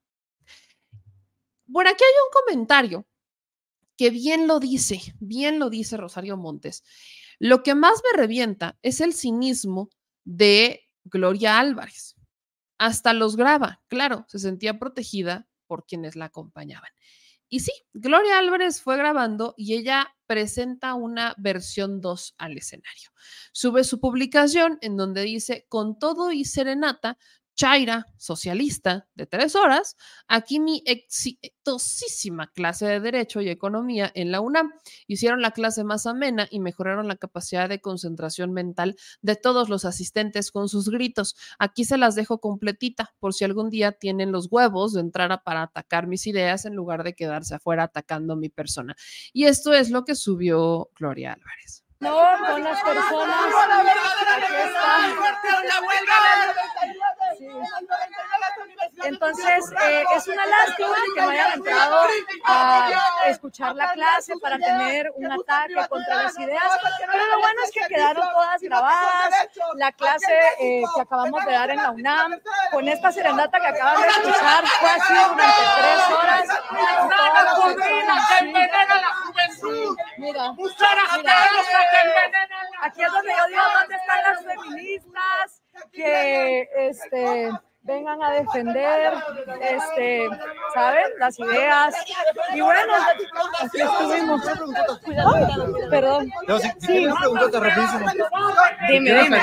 Por 1.72 1.88
aquí 1.88 2.04
hay 2.04 2.14
un 2.26 2.42
comentario 2.42 3.08
que 3.98 4.10
bien 4.10 4.48
lo 4.48 4.60
dice, 4.60 5.00
bien 5.20 5.60
lo 5.60 5.70
dice 5.70 5.98
Rosario 5.98 6.38
Montes. 6.38 6.84
Lo 7.40 7.64
que 7.64 7.76
más 7.76 8.02
me 8.12 8.18
revienta 8.18 8.78
es 8.82 9.02
el 9.02 9.14
cinismo 9.14 9.90
de 10.24 10.82
Gloria 11.04 11.60
Álvarez. 11.60 12.16
Hasta 12.78 13.14
los 13.14 13.36
graba, 13.36 13.82
claro, 13.88 14.26
se 14.28 14.40
sentía 14.40 14.80
protegida 14.80 15.48
por 15.68 15.86
quienes 15.86 16.16
la 16.16 16.26
acompañaban. 16.26 16.92
Y 17.54 17.60
sí, 17.60 17.74
Gloria 17.92 18.40
Álvarez 18.40 18.82
fue 18.82 18.96
grabando 18.96 19.54
y 19.58 19.74
ella 19.74 20.16
presenta 20.26 20.94
una 20.94 21.36
versión 21.38 22.00
2 22.00 22.36
al 22.38 22.58
escenario. 22.58 23.12
Sube 23.52 23.84
su 23.84 24.00
publicación 24.00 24.78
en 24.80 24.96
donde 24.96 25.24
dice, 25.24 25.66
con 25.68 26.00
todo 26.00 26.32
y 26.32 26.46
serenata, 26.46 27.18
Chaira, 27.56 28.08
socialista, 28.18 29.08
de 29.14 29.26
tres 29.28 29.56
horas, 29.56 29.98
aquí 30.28 30.60
mi 30.60 30.84
exitosísima 30.86 32.48
clase 32.52 32.86
de 32.86 33.00
Derecho 33.00 33.42
y 33.42 33.50
Economía 33.50 34.12
en 34.16 34.32
la 34.32 34.42
UNAM. 34.42 34.72
Hicieron 35.08 35.42
la 35.42 35.52
clase 35.52 35.84
más 35.84 36.08
amena 36.08 36.48
y 36.50 36.60
mejoraron 36.60 37.08
la 37.08 37.18
capacidad 37.18 37.70
de 37.70 37.82
concentración 37.82 38.52
mental 38.54 38.96
de 39.22 39.36
todos 39.36 39.70
los 39.70 39.86
asistentes 39.86 40.52
con 40.52 40.70
sus 40.70 40.90
gritos. 40.90 41.36
Aquí 41.60 41.86
se 41.86 41.98
las 41.98 42.16
dejo 42.16 42.40
completita 42.40 43.14
por 43.20 43.34
si 43.34 43.44
algún 43.44 43.70
día 43.70 43.92
tienen 43.92 44.32
los 44.32 44.48
huevos 44.50 44.94
de 44.94 45.02
entrar 45.02 45.44
para 45.44 45.64
atacar 45.64 46.08
mis 46.08 46.26
ideas 46.28 46.66
en 46.66 46.76
lugar 46.76 47.04
de 47.04 47.14
quedarse 47.14 47.56
afuera 47.56 47.84
atacando 47.84 48.36
mi 48.36 48.50
persona. 48.50 48.96
Y 49.34 49.46
esto 49.46 49.74
es 49.74 49.92
lo 49.92 50.04
que 50.04 50.16
subió 50.16 50.90
Gloria 50.96 51.34
Álvarez. 51.34 51.84
No, 52.00 52.18
con 52.48 52.64
las 52.64 52.82
personas. 52.82 53.36
Aquí 56.82 57.12
entonces, 59.04 59.72
eh, 59.84 60.04
es 60.16 60.28
una 60.28 60.46
lástima 60.46 60.96
que 61.16 61.22
no 61.22 61.30
hayan 61.30 61.54
entrado 61.54 62.08
a 62.46 62.90
escuchar 63.28 63.76
la 63.76 63.92
clase 63.94 64.34
para 64.42 64.58
tener 64.58 65.12
un 65.16 65.32
ataque 65.32 65.76
contra 65.90 66.24
las 66.24 66.38
ideas, 66.40 66.80
pero 67.12 67.26
lo 67.26 67.40
bueno 67.40 67.62
es 67.64 67.72
que 67.72 67.82
quedaron 67.88 68.28
todas 68.32 68.62
grabadas. 68.62 69.50
La 69.76 69.92
clase 69.92 70.40
eh, 70.60 70.84
que 70.96 71.02
acabamos 71.02 71.46
de 71.46 71.52
dar 71.52 71.70
en 71.72 71.78
la 71.78 71.92
UNAM, 71.92 72.40
con 72.72 72.88
esta 72.88 73.12
serenata 73.12 73.60
que 73.60 73.68
acaban 73.68 74.02
de 74.02 74.08
escuchar, 74.08 74.66
fue 74.66 74.90
así 74.90 75.14
durante 75.14 75.44
tres 75.78 76.10
horas. 76.10 76.48
Mira, 80.18 80.54
mira, 80.54 80.56
aquí 82.82 83.04
es 83.04 83.12
donde 83.12 83.32
yo 83.32 83.48
digo, 83.48 83.62
¿dónde 83.80 83.96
están 83.96 84.24
las 84.24 84.46
feministas? 84.46 85.61
Que, 85.92 86.68
este, 86.76 87.52
vengan 87.84 88.22
a 88.22 88.32
defender, 88.32 89.14
este, 89.62 90.30
¿saben? 90.74 91.12
Las 91.18 91.40
ideas. 91.40 91.96
Y 92.54 92.62
bueno, 92.62 92.94
así 93.60 93.82
estuvimos. 93.82 94.42
perdón. 95.90 96.32
sí, 96.80 97.06
una 97.06 97.20
pregunta 97.20 97.60
rapidísimo. 97.60 98.12
Dime, 98.88 99.14
dime. 99.24 99.38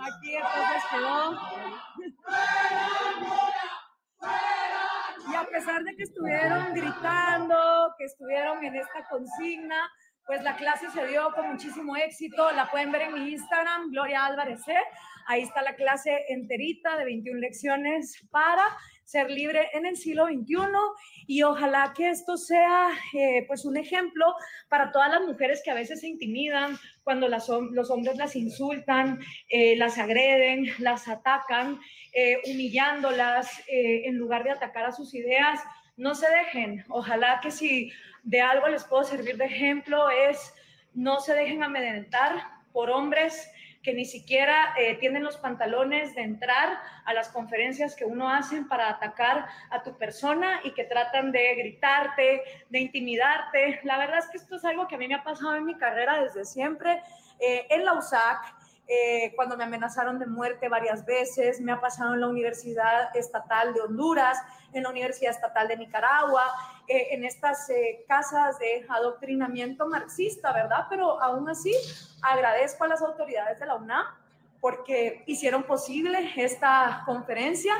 Aquí 0.00 0.36
entonces 0.36 0.82
quedó. 0.90 1.38
Pesar 5.58 5.82
de 5.82 5.96
que 5.96 6.04
estuvieron 6.04 6.72
gritando, 6.72 7.92
que 7.98 8.04
estuvieron 8.04 8.62
en 8.62 8.76
esta 8.76 9.02
consigna, 9.10 9.90
pues 10.24 10.40
la 10.44 10.54
clase 10.54 10.88
se 10.88 11.04
dio 11.08 11.32
con 11.34 11.50
muchísimo 11.50 11.96
éxito. 11.96 12.52
La 12.52 12.70
pueden 12.70 12.92
ver 12.92 13.02
en 13.02 13.14
mi 13.14 13.32
Instagram, 13.32 13.90
Gloria 13.90 14.24
Álvarez 14.24 14.62
C. 14.64 14.72
Ahí 15.26 15.42
está 15.42 15.62
la 15.62 15.74
clase 15.74 16.26
enterita 16.28 16.96
de 16.96 17.06
21 17.06 17.40
lecciones 17.40 18.24
para 18.30 18.62
ser 19.08 19.30
libre 19.30 19.70
en 19.72 19.86
el 19.86 19.96
siglo 19.96 20.26
XXI 20.26 20.56
y 21.26 21.42
ojalá 21.42 21.94
que 21.96 22.10
esto 22.10 22.36
sea 22.36 22.90
eh, 23.14 23.42
pues 23.46 23.64
un 23.64 23.78
ejemplo 23.78 24.26
para 24.68 24.92
todas 24.92 25.10
las 25.10 25.22
mujeres 25.22 25.62
que 25.64 25.70
a 25.70 25.74
veces 25.74 26.00
se 26.02 26.08
intimidan 26.08 26.76
cuando 27.04 27.26
los 27.26 27.48
hombres 27.48 28.18
las 28.18 28.36
insultan, 28.36 29.18
eh, 29.48 29.76
las 29.76 29.96
agreden, 29.96 30.66
las 30.78 31.08
atacan, 31.08 31.80
eh, 32.12 32.36
humillándolas 32.52 33.62
en 33.66 34.18
lugar 34.18 34.44
de 34.44 34.50
atacar 34.50 34.84
a 34.84 34.92
sus 34.92 35.14
ideas 35.14 35.58
no 35.96 36.14
se 36.14 36.28
dejen. 36.28 36.84
Ojalá 36.90 37.40
que 37.42 37.50
si 37.50 37.90
de 38.24 38.42
algo 38.42 38.68
les 38.68 38.84
puedo 38.84 39.04
servir 39.04 39.38
de 39.38 39.46
ejemplo 39.46 40.10
es 40.10 40.52
no 40.92 41.20
se 41.20 41.32
dejen 41.32 41.62
amedrentar 41.62 42.42
por 42.74 42.90
hombres 42.90 43.50
que 43.88 43.94
ni 43.94 44.04
siquiera 44.04 44.74
eh, 44.78 44.96
tienen 44.96 45.22
los 45.22 45.38
pantalones 45.38 46.14
de 46.14 46.20
entrar 46.20 46.78
a 47.06 47.14
las 47.14 47.30
conferencias 47.30 47.96
que 47.96 48.04
uno 48.04 48.28
hace 48.28 48.60
para 48.68 48.90
atacar 48.90 49.46
a 49.70 49.82
tu 49.82 49.96
persona 49.96 50.60
y 50.62 50.74
que 50.74 50.84
tratan 50.84 51.32
de 51.32 51.54
gritarte, 51.54 52.42
de 52.68 52.80
intimidarte. 52.80 53.80
La 53.84 53.96
verdad 53.96 54.18
es 54.18 54.26
que 54.26 54.36
esto 54.36 54.56
es 54.56 54.64
algo 54.66 54.86
que 54.88 54.96
a 54.96 54.98
mí 54.98 55.08
me 55.08 55.14
ha 55.14 55.24
pasado 55.24 55.56
en 55.56 55.64
mi 55.64 55.74
carrera 55.74 56.22
desde 56.22 56.44
siempre. 56.44 57.02
Eh, 57.40 57.66
en 57.70 57.82
la 57.86 57.94
USAC, 57.94 58.57
eh, 58.90 59.34
cuando 59.36 59.54
me 59.54 59.64
amenazaron 59.64 60.18
de 60.18 60.24
muerte 60.24 60.70
varias 60.70 61.04
veces, 61.04 61.60
me 61.60 61.72
ha 61.72 61.78
pasado 61.78 62.14
en 62.14 62.22
la 62.22 62.28
Universidad 62.28 63.14
Estatal 63.14 63.74
de 63.74 63.82
Honduras, 63.82 64.38
en 64.72 64.84
la 64.84 64.88
Universidad 64.88 65.32
Estatal 65.32 65.68
de 65.68 65.76
Nicaragua, 65.76 66.44
eh, 66.88 67.08
en 67.10 67.22
estas 67.22 67.68
eh, 67.68 68.06
casas 68.08 68.58
de 68.58 68.86
adoctrinamiento 68.88 69.86
marxista, 69.86 70.54
¿verdad? 70.54 70.86
Pero 70.88 71.22
aún 71.22 71.50
así 71.50 71.74
agradezco 72.22 72.84
a 72.84 72.88
las 72.88 73.02
autoridades 73.02 73.60
de 73.60 73.66
la 73.66 73.74
UNAM 73.74 74.06
porque 74.58 75.22
hicieron 75.26 75.64
posible 75.64 76.32
esta 76.36 77.02
conferencia 77.04 77.74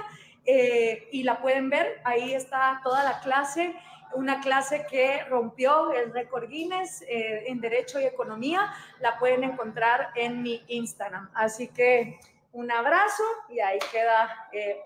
y 0.44 1.24
la 1.24 1.42
pueden 1.42 1.68
ver, 1.68 2.00
ahí 2.04 2.32
está 2.32 2.80
toda 2.82 3.04
la 3.04 3.20
clase 3.20 3.74
una 4.14 4.40
clase 4.40 4.86
que 4.90 5.24
rompió 5.24 5.92
el 5.92 6.12
récord 6.12 6.48
Guinness 6.48 7.02
eh, 7.02 7.44
en 7.46 7.60
Derecho 7.60 8.00
y 8.00 8.04
Economía. 8.04 8.72
La 9.00 9.18
pueden 9.18 9.44
encontrar 9.44 10.10
en 10.14 10.42
mi 10.42 10.62
Instagram. 10.68 11.30
Así 11.34 11.68
que 11.68 12.18
un 12.52 12.70
abrazo 12.70 13.22
y 13.48 13.60
ahí 13.60 13.78
queda. 13.92 14.48
Eh. 14.52 14.84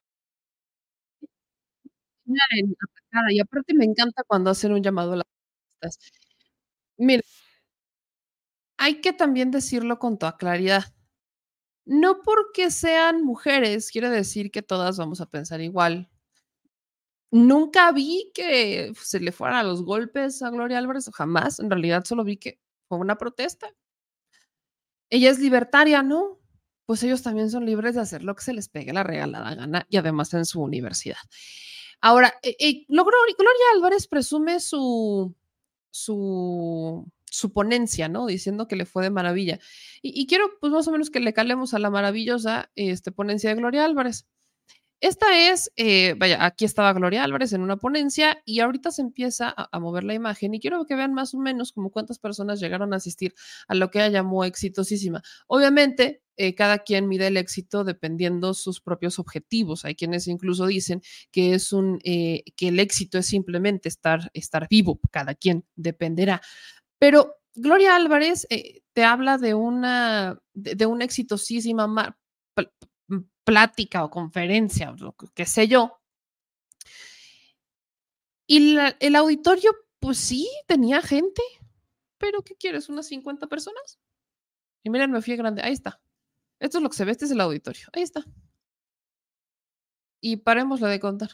Y 3.30 3.40
aparte 3.40 3.74
me 3.74 3.84
encanta 3.84 4.22
cuando 4.26 4.50
hacen 4.50 4.72
un 4.72 4.82
llamado 4.82 5.12
a 5.12 5.16
las 5.16 5.98
Mira, 6.96 7.22
hay 8.76 9.00
que 9.00 9.12
también 9.12 9.50
decirlo 9.50 9.98
con 9.98 10.18
toda 10.18 10.36
claridad. 10.36 10.84
No 11.84 12.22
porque 12.22 12.70
sean 12.70 13.22
mujeres 13.24 13.90
quiere 13.90 14.08
decir 14.08 14.50
que 14.50 14.62
todas 14.62 14.98
vamos 14.98 15.20
a 15.20 15.26
pensar 15.26 15.60
igual 15.60 16.11
Nunca 17.32 17.90
vi 17.92 18.30
que 18.34 18.92
se 19.00 19.18
le 19.18 19.32
fueran 19.32 19.66
los 19.66 19.82
golpes 19.84 20.42
a 20.42 20.50
Gloria 20.50 20.76
Álvarez, 20.76 21.10
jamás. 21.14 21.60
En 21.60 21.70
realidad 21.70 22.04
solo 22.04 22.24
vi 22.24 22.36
que 22.36 22.60
fue 22.88 22.98
una 22.98 23.16
protesta. 23.16 23.74
Ella 25.08 25.30
es 25.30 25.38
libertaria, 25.38 26.02
¿no? 26.02 26.40
Pues 26.84 27.02
ellos 27.04 27.22
también 27.22 27.50
son 27.50 27.64
libres 27.64 27.94
de 27.94 28.02
hacer 28.02 28.22
lo 28.22 28.36
que 28.36 28.44
se 28.44 28.52
les 28.52 28.68
pegue 28.68 28.92
la 28.92 29.02
regalada 29.02 29.54
gana 29.54 29.86
y 29.88 29.96
además 29.96 30.34
en 30.34 30.44
su 30.44 30.60
universidad. 30.60 31.16
Ahora, 32.02 32.34
eh, 32.42 32.54
eh, 32.58 32.84
Gloria 32.88 33.66
Álvarez 33.76 34.08
presume 34.08 34.60
su, 34.60 35.34
su, 35.90 37.10
su, 37.24 37.52
ponencia, 37.54 38.10
¿no? 38.10 38.26
Diciendo 38.26 38.68
que 38.68 38.76
le 38.76 38.84
fue 38.84 39.04
de 39.04 39.10
maravilla. 39.10 39.58
Y, 40.02 40.20
y, 40.20 40.26
quiero, 40.26 40.50
pues 40.60 40.70
más 40.70 40.86
o 40.86 40.92
menos 40.92 41.08
que 41.08 41.20
le 41.20 41.32
calemos 41.32 41.72
a 41.72 41.78
la 41.78 41.88
maravillosa 41.88 42.70
este, 42.74 43.10
ponencia 43.10 43.48
de 43.50 43.56
Gloria 43.56 43.86
Álvarez. 43.86 44.26
Esta 45.02 45.50
es, 45.50 45.72
eh, 45.74 46.14
vaya, 46.16 46.44
aquí 46.46 46.64
estaba 46.64 46.92
Gloria 46.92 47.24
Álvarez 47.24 47.52
en 47.52 47.62
una 47.62 47.76
ponencia 47.76 48.40
y 48.44 48.60
ahorita 48.60 48.92
se 48.92 49.02
empieza 49.02 49.52
a, 49.56 49.80
mover 49.80 50.04
la 50.04 50.14
imagen 50.14 50.54
y 50.54 50.60
quiero 50.60 50.84
que 50.84 50.94
vean 50.94 51.12
más 51.12 51.34
o 51.34 51.38
menos 51.38 51.72
como 51.72 51.90
cuántas 51.90 52.20
personas 52.20 52.60
llegaron 52.60 52.92
a 52.92 52.98
asistir 52.98 53.34
a 53.66 53.74
lo 53.74 53.90
que 53.90 53.98
ella 53.98 54.10
llamó 54.10 54.44
exitosísima. 54.44 55.20
Obviamente, 55.48 56.22
eh, 56.36 56.54
cada 56.54 56.78
quien 56.78 57.08
mide 57.08 57.26
el 57.26 57.36
éxito 57.36 57.82
dependiendo 57.82 58.54
sus 58.54 58.80
propios 58.80 59.18
objetivos. 59.18 59.84
Hay 59.84 59.96
quienes 59.96 60.28
incluso 60.28 60.66
dicen 60.66 61.02
que 61.32 61.54
es 61.54 61.72
un, 61.72 61.98
eh, 62.04 62.44
que 62.54 62.68
el 62.68 62.78
éxito 62.78 63.18
es 63.18 63.26
simplemente 63.26 63.88
estar, 63.88 64.30
estar 64.34 64.68
vivo. 64.70 65.00
Cada 65.10 65.34
quien 65.34 65.64
dependerá. 65.74 66.40
Pero 67.00 67.40
Gloria 67.56 67.96
Álvarez 67.96 68.46
te 68.92 69.02
habla 69.02 69.36
de 69.36 69.54
una, 69.54 70.40
de, 70.54 70.76
de 70.76 70.86
una 70.86 71.04
exitosísima 71.04 72.16
plática 73.44 74.04
o 74.04 74.10
conferencia, 74.10 74.90
o 74.90 74.96
lo 74.96 75.14
que 75.34 75.46
sé 75.46 75.68
yo. 75.68 76.00
Y 78.46 78.76
el 79.00 79.16
auditorio, 79.16 79.72
pues 79.98 80.18
sí, 80.18 80.48
tenía 80.66 81.00
gente, 81.00 81.42
pero 82.18 82.42
¿qué 82.42 82.54
quieres? 82.56 82.88
¿Unas 82.88 83.06
50 83.06 83.46
personas? 83.46 83.98
Y 84.82 84.90
miren, 84.90 85.10
me 85.10 85.22
fui 85.22 85.36
grande, 85.36 85.62
ahí 85.62 85.72
está. 85.72 86.00
Esto 86.60 86.78
es 86.78 86.82
lo 86.82 86.90
que 86.90 86.96
se 86.96 87.04
ve, 87.04 87.12
este 87.12 87.24
es 87.24 87.30
el 87.30 87.40
auditorio, 87.40 87.86
ahí 87.92 88.02
está. 88.02 88.24
Y 90.20 90.36
parémosle 90.36 90.88
de 90.88 91.00
contar. 91.00 91.30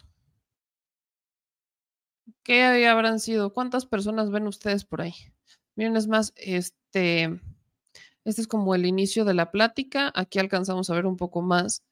¿Qué 2.42 2.86
habrán 2.86 3.20
sido? 3.20 3.52
¿Cuántas 3.52 3.84
personas 3.84 4.30
ven 4.30 4.46
ustedes 4.46 4.84
por 4.84 5.02
ahí? 5.02 5.14
Miren, 5.76 5.96
es 5.96 6.06
más, 6.06 6.32
este, 6.36 7.24
este 8.24 8.40
es 8.42 8.48
como 8.48 8.74
el 8.74 8.86
inicio 8.86 9.24
de 9.24 9.34
la 9.34 9.50
plática. 9.50 10.10
Aquí 10.14 10.38
alcanzamos 10.38 10.88
a 10.88 10.94
ver 10.94 11.06
un 11.06 11.16
poco 11.16 11.42
más 11.42 11.84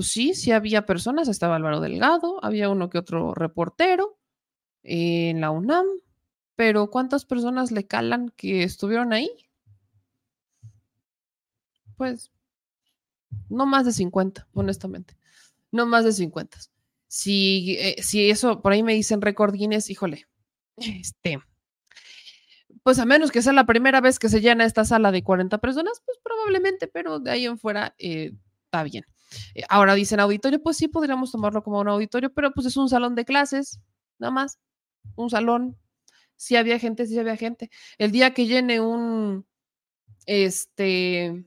pues 0.00 0.12
sí, 0.12 0.32
sí 0.32 0.50
había 0.50 0.86
personas, 0.86 1.28
estaba 1.28 1.56
Álvaro 1.56 1.78
Delgado, 1.78 2.42
había 2.42 2.70
uno 2.70 2.88
que 2.88 2.96
otro 2.96 3.34
reportero 3.34 4.18
en 4.82 5.42
la 5.42 5.50
UNAM, 5.50 5.84
pero 6.56 6.88
¿cuántas 6.88 7.26
personas 7.26 7.70
le 7.70 7.86
calan 7.86 8.32
que 8.34 8.62
estuvieron 8.62 9.12
ahí? 9.12 9.28
Pues 11.98 12.30
no 13.50 13.66
más 13.66 13.84
de 13.84 13.92
50, 13.92 14.48
honestamente. 14.54 15.18
No 15.70 15.84
más 15.84 16.06
de 16.06 16.14
50. 16.14 16.56
Si, 17.06 17.76
eh, 17.78 18.02
si 18.02 18.30
eso 18.30 18.62
por 18.62 18.72
ahí 18.72 18.82
me 18.82 18.94
dicen 18.94 19.20
récord 19.20 19.52
Guinness, 19.52 19.90
híjole, 19.90 20.26
este, 20.78 21.40
pues 22.82 22.98
a 22.98 23.04
menos 23.04 23.30
que 23.30 23.42
sea 23.42 23.52
la 23.52 23.66
primera 23.66 24.00
vez 24.00 24.18
que 24.18 24.30
se 24.30 24.40
llena 24.40 24.64
esta 24.64 24.86
sala 24.86 25.12
de 25.12 25.22
40 25.22 25.58
personas, 25.58 26.00
pues 26.06 26.16
probablemente, 26.24 26.88
pero 26.88 27.20
de 27.20 27.32
ahí 27.32 27.44
en 27.44 27.58
fuera 27.58 27.94
eh, 27.98 28.32
está 28.64 28.82
bien. 28.82 29.04
Eh, 29.54 29.62
ahora 29.68 29.94
dicen 29.94 30.20
auditorio, 30.20 30.62
pues 30.62 30.76
sí 30.76 30.88
podríamos 30.88 31.32
tomarlo 31.32 31.62
como 31.62 31.80
un 31.80 31.88
auditorio, 31.88 32.32
pero 32.32 32.52
pues 32.52 32.66
es 32.66 32.76
un 32.76 32.88
salón 32.88 33.14
de 33.14 33.24
clases, 33.24 33.80
nada 34.18 34.30
más, 34.32 34.58
un 35.16 35.30
salón. 35.30 35.76
Si 36.36 36.56
había 36.56 36.78
gente, 36.78 37.06
sí 37.06 37.18
había 37.18 37.36
gente. 37.36 37.70
El 37.98 38.12
día 38.12 38.32
que 38.34 38.46
llene 38.46 38.80
un, 38.80 39.46
este, 40.26 41.44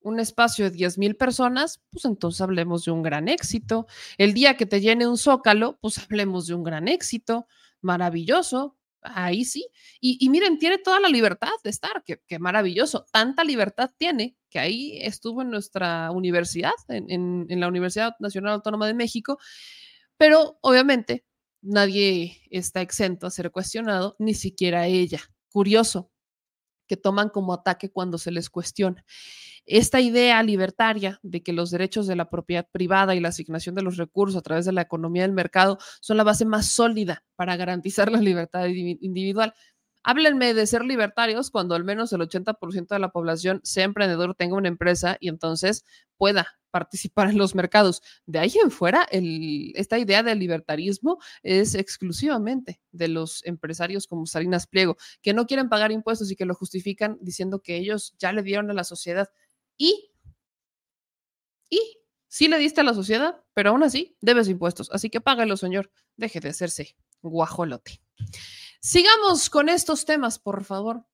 un 0.00 0.20
espacio 0.20 0.66
de 0.66 0.70
10 0.70 0.98
mil 0.98 1.16
personas, 1.16 1.80
pues 1.90 2.04
entonces 2.04 2.40
hablemos 2.40 2.84
de 2.84 2.92
un 2.92 3.02
gran 3.02 3.28
éxito. 3.28 3.86
El 4.18 4.34
día 4.34 4.56
que 4.56 4.66
te 4.66 4.80
llene 4.80 5.08
un 5.08 5.18
zócalo, 5.18 5.78
pues 5.80 5.98
hablemos 6.04 6.46
de 6.46 6.54
un 6.54 6.62
gran 6.64 6.88
éxito, 6.88 7.46
maravilloso, 7.80 8.76
ahí 9.04 9.44
sí. 9.44 9.68
Y, 10.00 10.28
miren, 10.30 10.58
tiene 10.58 10.78
toda 10.78 11.00
la 11.00 11.08
libertad 11.08 11.50
de 11.62 11.70
estar, 11.70 12.02
qué, 12.04 12.38
maravilloso. 12.38 13.06
Tanta 13.12 13.44
libertad 13.44 13.90
tiene 13.96 14.36
que 14.50 14.58
ahí 14.58 14.98
estuvo 15.02 15.42
en 15.42 15.50
nuestra 15.50 16.10
universidad, 16.10 16.72
en, 16.88 17.46
en 17.48 17.60
la 17.60 17.68
Universidad 17.68 18.14
Nacional 18.20 18.54
Autónoma 18.54 18.86
de 18.86 18.94
México, 18.94 19.38
pero 20.16 20.58
obviamente 20.62 21.24
nadie 21.62 22.40
está 22.50 22.80
exento 22.80 23.26
a 23.26 23.30
ser 23.30 23.50
cuestionado, 23.50 24.16
ni 24.18 24.34
siquiera 24.34 24.86
ella. 24.86 25.20
Curioso 25.50 26.13
que 26.86 26.96
toman 26.96 27.28
como 27.28 27.52
ataque 27.52 27.90
cuando 27.90 28.18
se 28.18 28.30
les 28.30 28.50
cuestiona. 28.50 29.04
Esta 29.66 30.00
idea 30.00 30.42
libertaria 30.42 31.18
de 31.22 31.42
que 31.42 31.54
los 31.54 31.70
derechos 31.70 32.06
de 32.06 32.16
la 32.16 32.28
propiedad 32.28 32.68
privada 32.70 33.14
y 33.14 33.20
la 33.20 33.28
asignación 33.30 33.74
de 33.74 33.82
los 33.82 33.96
recursos 33.96 34.36
a 34.36 34.42
través 34.42 34.66
de 34.66 34.72
la 34.72 34.82
economía 34.82 35.22
del 35.22 35.32
mercado 35.32 35.78
son 36.00 36.18
la 36.18 36.24
base 36.24 36.44
más 36.44 36.66
sólida 36.66 37.24
para 37.34 37.56
garantizar 37.56 38.12
la 38.12 38.18
libertad 38.20 38.66
individual. 38.66 39.54
Háblenme 40.04 40.52
de 40.52 40.66
ser 40.66 40.84
libertarios 40.84 41.50
cuando 41.50 41.74
al 41.74 41.82
menos 41.82 42.12
el 42.12 42.20
80% 42.20 42.88
de 42.88 42.98
la 42.98 43.10
población 43.10 43.60
sea 43.64 43.84
emprendedor, 43.84 44.34
tenga 44.34 44.56
una 44.56 44.68
empresa 44.68 45.16
y 45.18 45.28
entonces 45.28 45.84
pueda 46.18 46.58
participar 46.70 47.30
en 47.30 47.38
los 47.38 47.54
mercados. 47.54 48.02
De 48.26 48.38
ahí 48.38 48.52
en 48.62 48.70
fuera, 48.70 49.06
esta 49.10 49.98
idea 49.98 50.22
del 50.22 50.40
libertarismo 50.40 51.18
es 51.42 51.74
exclusivamente 51.74 52.80
de 52.90 53.08
los 53.08 53.44
empresarios 53.46 54.06
como 54.06 54.26
Salinas 54.26 54.66
Pliego, 54.66 54.96
que 55.22 55.32
no 55.32 55.46
quieren 55.46 55.68
pagar 55.68 55.92
impuestos 55.92 56.30
y 56.30 56.36
que 56.36 56.44
lo 56.44 56.54
justifican 56.54 57.16
diciendo 57.20 57.62
que 57.62 57.76
ellos 57.76 58.14
ya 58.18 58.32
le 58.32 58.42
dieron 58.42 58.70
a 58.70 58.74
la 58.74 58.84
sociedad 58.84 59.30
y, 59.78 60.10
y 61.70 61.80
sí 62.26 62.48
le 62.48 62.58
diste 62.58 62.80
a 62.80 62.84
la 62.84 62.94
sociedad, 62.94 63.40
pero 63.54 63.70
aún 63.70 63.84
así 63.84 64.16
debes 64.20 64.48
impuestos. 64.48 64.90
Así 64.92 65.08
que 65.10 65.20
págalo, 65.20 65.56
señor. 65.56 65.92
Deje 66.16 66.40
de 66.40 66.48
hacerse 66.48 66.96
guajolote. 67.22 68.00
Sigamos 68.84 69.48
con 69.48 69.70
estos 69.70 70.04
temas, 70.04 70.38
por 70.38 70.62
favor. 70.62 71.06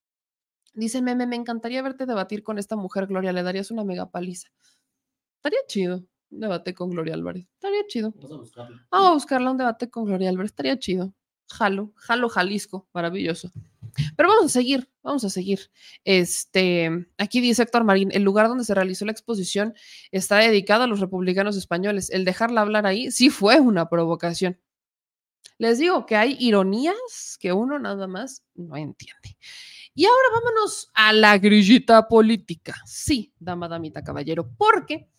Dice 0.74 1.02
Meme, 1.02 1.28
me 1.28 1.36
encantaría 1.36 1.80
verte 1.82 2.04
debatir 2.04 2.42
con 2.42 2.58
esta 2.58 2.74
mujer, 2.74 3.06
Gloria. 3.06 3.32
Le 3.32 3.44
darías 3.44 3.70
una 3.70 3.84
mega 3.84 4.10
paliza. 4.10 4.48
Estaría 5.36 5.60
chido 5.68 6.04
un 6.32 6.40
debate 6.40 6.74
con 6.74 6.90
Gloria 6.90 7.14
Álvarez. 7.14 7.46
Estaría 7.54 7.86
chido. 7.86 8.10
Vamos 8.16 8.32
a 8.32 8.36
buscarla. 8.38 8.86
Vamos 8.90 9.08
a 9.08 9.14
buscarla 9.14 9.50
un 9.52 9.56
debate 9.56 9.88
con 9.88 10.04
Gloria 10.04 10.30
Álvarez. 10.30 10.50
Estaría 10.50 10.76
chido. 10.80 11.14
Jalo, 11.48 11.92
jalo 11.94 12.28
Jalisco. 12.28 12.88
Maravilloso. 12.92 13.52
Pero 14.16 14.28
vamos 14.28 14.46
a 14.46 14.48
seguir, 14.48 14.90
vamos 15.04 15.22
a 15.22 15.30
seguir. 15.30 15.70
Este, 16.02 17.06
aquí 17.18 17.40
dice 17.40 17.62
Héctor 17.62 17.84
Marín, 17.84 18.10
el 18.10 18.24
lugar 18.24 18.48
donde 18.48 18.64
se 18.64 18.74
realizó 18.74 19.04
la 19.04 19.12
exposición 19.12 19.74
está 20.10 20.38
dedicado 20.38 20.82
a 20.82 20.86
los 20.88 20.98
republicanos 20.98 21.56
españoles. 21.56 22.10
El 22.10 22.24
dejarla 22.24 22.62
hablar 22.62 22.86
ahí 22.86 23.12
sí 23.12 23.30
fue 23.30 23.60
una 23.60 23.88
provocación. 23.88 24.58
Les 25.58 25.78
digo 25.78 26.06
que 26.06 26.16
hay 26.16 26.36
ironías 26.40 27.36
que 27.38 27.52
uno 27.52 27.78
nada 27.78 28.06
más 28.06 28.44
no 28.54 28.76
entiende. 28.76 29.36
Y 29.94 30.06
ahora 30.06 30.28
vámonos 30.32 30.90
a 30.94 31.12
la 31.12 31.36
grillita 31.38 32.08
política. 32.08 32.74
Sí, 32.86 33.34
dama, 33.38 33.68
damita, 33.68 34.02
caballero, 34.02 34.50
porque 34.56 35.10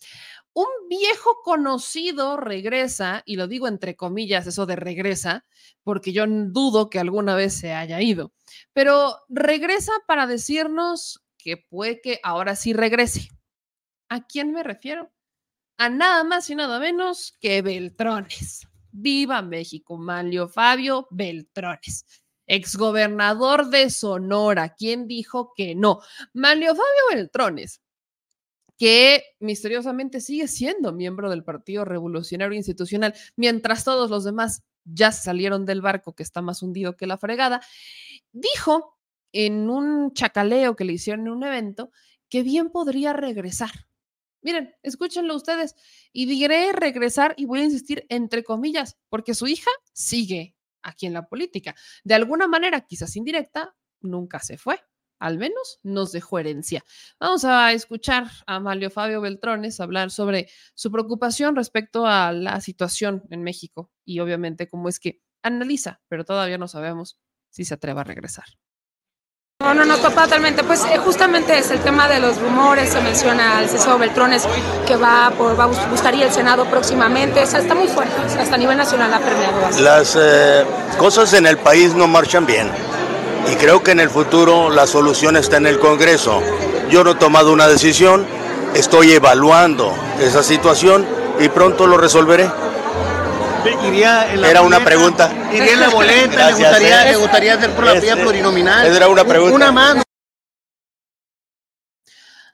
un 0.53 0.67
viejo 0.89 1.41
conocido 1.43 2.37
regresa, 2.37 3.23
y 3.25 3.35
lo 3.35 3.47
digo 3.47 3.67
entre 3.67 3.95
comillas, 3.95 4.47
eso 4.47 4.65
de 4.65 4.75
regresa, 4.75 5.45
porque 5.83 6.11
yo 6.11 6.25
dudo 6.27 6.89
que 6.89 6.99
alguna 6.99 7.35
vez 7.35 7.53
se 7.53 7.73
haya 7.73 8.01
ido, 8.01 8.33
pero 8.73 9.17
regresa 9.29 9.93
para 10.07 10.27
decirnos 10.27 11.23
que 11.37 11.57
puede 11.57 12.01
que 12.01 12.19
ahora 12.23 12.55
sí 12.55 12.73
regrese. 12.73 13.29
¿A 14.09 14.25
quién 14.25 14.51
me 14.51 14.63
refiero? 14.63 15.11
A 15.77 15.89
nada 15.89 16.23
más 16.23 16.49
y 16.49 16.55
nada 16.55 16.79
menos 16.79 17.37
que 17.39 17.61
Beltrones. 17.61 18.67
Viva 18.91 19.41
México, 19.41 19.97
Manlio 19.97 20.47
Fabio 20.47 21.07
Beltrones, 21.11 22.05
exgobernador 22.47 23.69
de 23.69 23.89
Sonora. 23.89 24.73
¿Quién 24.75 25.07
dijo 25.07 25.53
que 25.55 25.75
no? 25.75 26.01
Manlio 26.33 26.71
Fabio 26.71 27.15
Beltrones, 27.15 27.81
que 28.77 29.23
misteriosamente 29.39 30.21
sigue 30.21 30.47
siendo 30.47 30.91
miembro 30.91 31.29
del 31.29 31.43
Partido 31.43 31.85
Revolucionario 31.85 32.57
Institucional, 32.57 33.13
mientras 33.35 33.83
todos 33.83 34.09
los 34.09 34.23
demás 34.23 34.63
ya 34.83 35.11
salieron 35.11 35.65
del 35.65 35.81
barco 35.81 36.13
que 36.13 36.23
está 36.23 36.41
más 36.41 36.63
hundido 36.63 36.97
que 36.97 37.07
la 37.07 37.17
fregada, 37.17 37.61
dijo 38.31 38.97
en 39.31 39.69
un 39.69 40.13
chacaleo 40.13 40.75
que 40.75 40.85
le 40.85 40.93
hicieron 40.93 41.27
en 41.27 41.33
un 41.33 41.43
evento 41.43 41.91
que 42.29 42.43
bien 42.43 42.69
podría 42.69 43.13
regresar 43.13 43.71
Miren, 44.41 44.75
escúchenlo 44.81 45.35
ustedes. 45.35 45.75
Y 46.11 46.25
diré 46.25 46.71
regresar 46.73 47.33
y 47.37 47.45
voy 47.45 47.61
a 47.61 47.65
insistir 47.65 48.05
entre 48.09 48.43
comillas, 48.43 48.97
porque 49.09 49.33
su 49.33 49.47
hija 49.47 49.71
sigue 49.93 50.55
aquí 50.81 51.05
en 51.05 51.13
la 51.13 51.27
política. 51.27 51.75
De 52.03 52.15
alguna 52.15 52.47
manera, 52.47 52.81
quizás 52.81 53.15
indirecta, 53.15 53.75
nunca 54.01 54.39
se 54.39 54.57
fue. 54.57 54.79
Al 55.19 55.37
menos 55.37 55.79
nos 55.83 56.11
dejó 56.11 56.39
herencia. 56.39 56.83
Vamos 57.19 57.45
a 57.45 57.71
escuchar 57.73 58.27
a 58.47 58.59
Mario 58.59 58.89
Fabio 58.89 59.21
Beltrones 59.21 59.79
hablar 59.79 60.09
sobre 60.09 60.49
su 60.73 60.91
preocupación 60.91 61.55
respecto 61.55 62.07
a 62.07 62.31
la 62.31 62.59
situación 62.59 63.23
en 63.29 63.43
México 63.43 63.91
y 64.03 64.19
obviamente 64.19 64.67
cómo 64.67 64.89
es 64.89 64.99
que 64.99 65.21
analiza, 65.43 66.01
pero 66.07 66.25
todavía 66.25 66.57
no 66.57 66.67
sabemos 66.67 67.19
si 67.51 67.65
se 67.65 67.75
atreva 67.75 68.01
a 68.01 68.05
regresar. 68.05 68.45
No, 69.61 69.75
no, 69.75 69.85
no, 69.85 69.97
totalmente. 69.97 70.63
Pues 70.63 70.83
eh, 70.85 70.97
justamente 70.97 71.57
es 71.57 71.69
el 71.69 71.79
tema 71.79 72.07
de 72.07 72.19
los 72.19 72.41
rumores, 72.41 72.91
se 72.91 72.99
menciona 73.01 73.59
al 73.59 73.69
César 73.69 73.99
Beltrones 73.99 74.47
que 74.87 74.95
va 74.95 75.31
por, 75.37 75.59
va, 75.59 75.67
buscaría 75.67 76.25
el 76.25 76.31
Senado 76.31 76.65
próximamente, 76.65 77.43
o 77.43 77.45
sea, 77.45 77.59
está 77.59 77.75
muy 77.75 77.87
fuerte, 77.87 78.13
hasta 78.39 78.55
a 78.55 78.57
nivel 78.57 78.77
nacional 78.77 79.13
ha 79.13 79.19
permeado. 79.19 79.79
Las 79.79 80.17
eh, 80.19 80.65
cosas 80.97 81.33
en 81.33 81.45
el 81.45 81.57
país 81.57 81.93
no 81.93 82.07
marchan 82.07 82.45
bien 82.45 82.71
y 83.51 83.55
creo 83.55 83.83
que 83.83 83.91
en 83.91 83.99
el 83.99 84.09
futuro 84.09 84.69
la 84.69 84.87
solución 84.87 85.37
está 85.37 85.57
en 85.57 85.67
el 85.67 85.79
Congreso. 85.79 86.41
Yo 86.89 87.03
no 87.03 87.11
he 87.11 87.15
tomado 87.15 87.53
una 87.53 87.67
decisión, 87.67 88.25
estoy 88.73 89.11
evaluando 89.11 89.93
esa 90.19 90.43
situación 90.43 91.05
y 91.39 91.49
pronto 91.49 91.87
lo 91.87 91.97
resolveré. 91.97 92.49
Iría 93.87 94.33
en 94.33 94.41
la 94.41 94.49
Era 94.49 94.61
una 94.61 94.83
pregunta. 94.83 95.31
Iría 95.53 95.73
en 95.73 95.79
la 95.79 95.89
boleta, 95.89 96.21
le 96.21 96.27
Gracias, 96.27 96.59
gustaría, 96.59 97.07
¿eh? 97.07 97.11
le 97.11 97.17
gustaría 97.17 97.53
hacer 97.55 97.71
por 97.71 97.85
la 97.85 97.93
Es- 97.93 98.01
vía 98.03 98.15
plurinominal. 98.15 98.85
Esa 98.87 98.97
era 98.97 99.07
una 99.07 99.23
pregunta. 99.25 99.55
Una 99.55 99.71
más. 99.71 100.03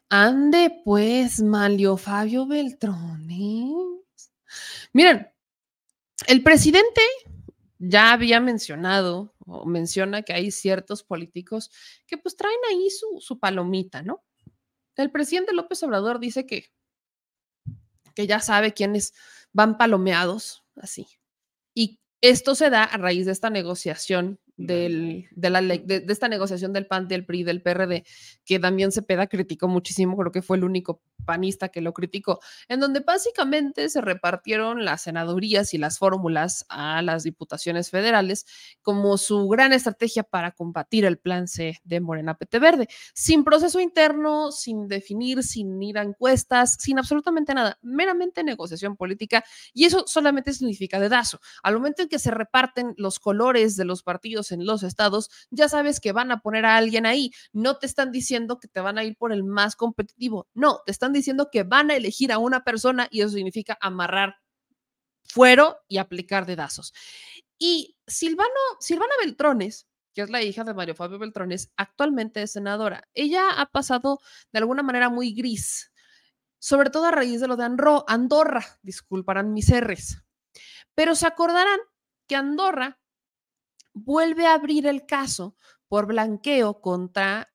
Ande 0.10 0.82
pues, 0.86 1.42
Malio 1.42 1.98
Fabio 1.98 2.46
Beltrones. 2.48 4.32
Miren, 4.94 5.28
el 6.28 6.44
presidente 6.44 7.02
ya 7.78 8.14
había 8.14 8.40
mencionado 8.40 9.36
o 9.46 9.66
menciona 9.66 10.24
que 10.24 10.34
hay 10.34 10.52
ciertos 10.52 11.04
políticos 11.04 11.72
que 12.08 12.18
pues 12.18 12.36
traen 12.36 12.58
ahí 12.72 12.90
su, 12.90 13.20
su 13.22 13.40
palomita, 13.40 14.02
¿no? 14.02 14.24
El 14.96 15.12
presidente 15.12 15.54
López 15.54 15.84
Obrador 15.84 16.20
dice 16.20 16.46
que, 16.46 16.72
que 18.16 18.26
ya 18.28 18.40
sabe 18.40 18.74
quiénes 18.74 19.14
van 19.58 19.76
palomeados, 19.76 20.64
así. 20.76 21.08
Y 21.74 22.00
esto 22.22 22.54
se 22.54 22.70
da 22.70 22.84
a 22.84 22.98
raíz 22.98 23.26
de 23.26 23.32
esta 23.32 23.50
negociación 23.50 24.40
del, 24.56 25.28
de, 25.32 25.50
la 25.50 25.62
de 25.64 26.06
esta 26.08 26.28
negociación 26.28 26.74
del 26.74 26.86
PAN, 26.86 27.08
del 27.08 27.26
PRI, 27.26 27.44
del 27.44 27.64
PRD, 27.64 28.06
que 28.46 28.60
Damián 28.60 28.92
Cepeda 28.92 29.26
criticó 29.26 29.68
muchísimo, 29.68 30.16
creo 30.16 30.32
que 30.32 30.44
fue 30.44 30.58
el 30.58 30.64
único 30.64 31.02
panista 31.28 31.68
que 31.68 31.82
lo 31.82 31.94
criticó, 31.94 32.40
en 32.70 32.80
donde 32.80 33.02
básicamente 33.02 33.90
se 33.90 34.00
repartieron 34.00 34.86
las 34.86 35.02
senadurías 35.02 35.74
y 35.74 35.78
las 35.78 36.00
fórmulas 36.00 36.66
a 36.70 37.02
las 37.02 37.24
diputaciones 37.24 37.90
federales 37.90 38.46
como 38.82 39.18
su 39.18 39.48
gran 39.50 39.74
estrategia 39.74 40.24
para 40.24 40.52
combatir 40.54 41.04
el 41.04 41.18
plan 41.18 41.50
C 41.50 41.80
de 41.84 42.00
Morena 42.00 42.38
PT 42.38 42.60
Verde, 42.60 42.88
sin 43.14 43.44
proceso 43.44 43.82
interno, 43.82 44.54
sin 44.54 44.88
definir, 44.88 45.44
sin 45.44 45.84
ir 45.84 45.98
a 45.98 46.04
encuestas, 46.04 46.78
sin 46.80 46.98
absolutamente 46.98 47.54
nada, 47.54 47.78
meramente 47.82 48.44
negociación 48.44 48.96
política, 48.96 49.44
y 49.74 49.84
eso 49.84 50.06
solamente 50.08 50.54
significa 50.54 51.00
dedazo. 51.00 51.40
Al 51.62 51.74
momento 51.76 52.04
en 52.04 52.08
que 52.08 52.20
se 52.20 52.32
reparten 52.32 52.94
los 52.96 53.20
colores 53.20 53.76
de 53.76 53.84
los 53.84 54.02
partidos 54.02 54.54
en 54.54 54.66
los 54.66 54.84
estados, 54.84 55.30
ya 55.52 55.68
sabes 55.68 56.00
que 56.00 56.14
van 56.14 56.32
a 56.32 56.40
poner 56.40 56.66
a 56.66 56.78
alguien 56.78 57.06
ahí. 57.06 57.32
No 57.52 57.78
te 57.78 57.86
están 57.86 58.12
diciendo 58.14 58.60
que 58.60 58.70
te 58.70 58.80
van 58.80 58.98
a 58.98 59.04
ir 59.04 59.18
por 59.18 59.34
el 59.34 59.44
más 59.44 59.76
competitivo. 59.76 60.48
No, 60.54 60.80
te 60.86 60.92
están 60.92 61.12
diciendo 61.18 61.50
que 61.52 61.64
van 61.64 61.92
a 61.92 61.96
elegir 61.96 62.32
a 62.32 62.38
una 62.38 62.64
persona 62.64 63.08
y 63.12 63.22
eso 63.22 63.32
significa 63.32 63.78
amarrar 63.82 64.38
fuero 65.24 65.78
y 65.88 65.98
aplicar 65.98 66.46
dedazos. 66.46 66.94
Y 67.60 67.98
Silvano, 68.08 68.50
Silvana 68.80 69.14
Beltrones, 69.24 69.88
que 70.14 70.22
es 70.22 70.30
la 70.30 70.42
hija 70.42 70.64
de 70.64 70.74
Mario 70.74 70.96
Fabio 70.96 71.20
Beltrones, 71.20 71.72
actualmente 71.78 72.42
es 72.42 72.54
senadora. 72.54 73.08
Ella 73.14 73.50
ha 73.60 73.66
pasado 73.68 74.20
de 74.52 74.60
alguna 74.60 74.84
manera 74.84 75.10
muy 75.10 75.34
gris, 75.34 75.92
sobre 76.60 76.90
todo 76.90 77.06
a 77.06 77.12
raíz 77.12 77.42
de 77.42 77.48
lo 77.48 77.56
de 77.56 77.66
Andorra, 77.66 78.66
disculparán 78.82 79.54
mis 79.54 79.70
R's. 79.70 80.24
Pero 80.96 81.16
se 81.16 81.28
acordarán 81.28 81.80
que 82.28 82.36
Andorra 82.36 83.00
vuelve 83.94 84.48
a 84.48 84.54
abrir 84.54 84.88
el 84.88 85.06
caso 85.06 85.56
por 85.88 86.08
blanqueo 86.08 86.82
contra 86.82 87.54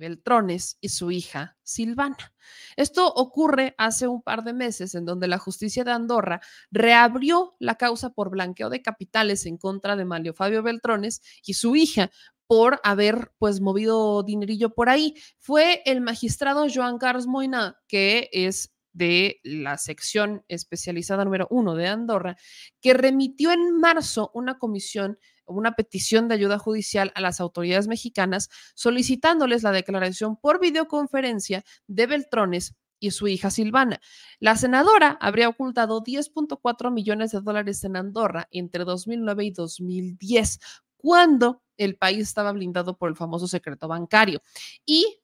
Beltrones 0.00 0.78
y 0.80 0.88
su 0.88 1.10
hija 1.10 1.56
Silvana. 1.62 2.34
Esto 2.76 3.06
ocurre 3.06 3.74
hace 3.78 4.08
un 4.08 4.22
par 4.22 4.42
de 4.44 4.52
meses 4.52 4.94
en 4.94 5.04
donde 5.04 5.28
la 5.28 5.38
justicia 5.38 5.84
de 5.84 5.92
Andorra 5.92 6.40
reabrió 6.70 7.56
la 7.58 7.76
causa 7.76 8.10
por 8.10 8.30
blanqueo 8.30 8.70
de 8.70 8.82
capitales 8.82 9.46
en 9.46 9.58
contra 9.58 9.96
de 9.96 10.04
Mario 10.04 10.34
Fabio 10.34 10.62
Beltrones 10.62 11.20
y 11.44 11.54
su 11.54 11.76
hija 11.76 12.10
por 12.46 12.80
haber 12.84 13.32
pues 13.38 13.60
movido 13.60 14.22
dinerillo 14.22 14.70
por 14.70 14.88
ahí. 14.88 15.14
Fue 15.38 15.82
el 15.84 16.00
magistrado 16.00 16.66
Joan 16.72 16.98
Carlos 16.98 17.26
Moina, 17.26 17.76
que 17.88 18.28
es 18.32 18.72
de 18.92 19.40
la 19.42 19.76
sección 19.76 20.42
especializada 20.48 21.24
número 21.24 21.46
uno 21.50 21.74
de 21.74 21.86
Andorra, 21.86 22.36
que 22.80 22.94
remitió 22.94 23.52
en 23.52 23.78
marzo 23.78 24.30
una 24.32 24.58
comisión 24.58 25.18
una 25.46 25.72
petición 25.74 26.28
de 26.28 26.34
ayuda 26.34 26.58
judicial 26.58 27.12
a 27.14 27.20
las 27.20 27.40
autoridades 27.40 27.88
mexicanas 27.88 28.50
solicitándoles 28.74 29.62
la 29.62 29.72
declaración 29.72 30.36
por 30.36 30.60
videoconferencia 30.60 31.64
de 31.86 32.06
Beltrones 32.06 32.74
y 32.98 33.10
su 33.10 33.28
hija 33.28 33.50
Silvana. 33.50 34.00
La 34.40 34.56
senadora 34.56 35.18
habría 35.20 35.48
ocultado 35.48 36.02
10.4 36.02 36.92
millones 36.92 37.32
de 37.32 37.40
dólares 37.40 37.84
en 37.84 37.96
Andorra 37.96 38.48
entre 38.50 38.84
2009 38.84 39.44
y 39.44 39.50
2010, 39.50 40.60
cuando 40.96 41.62
el 41.76 41.96
país 41.96 42.20
estaba 42.20 42.52
blindado 42.52 42.96
por 42.96 43.10
el 43.10 43.16
famoso 43.16 43.46
secreto 43.48 43.88
bancario. 43.88 44.40
Y 44.84 45.20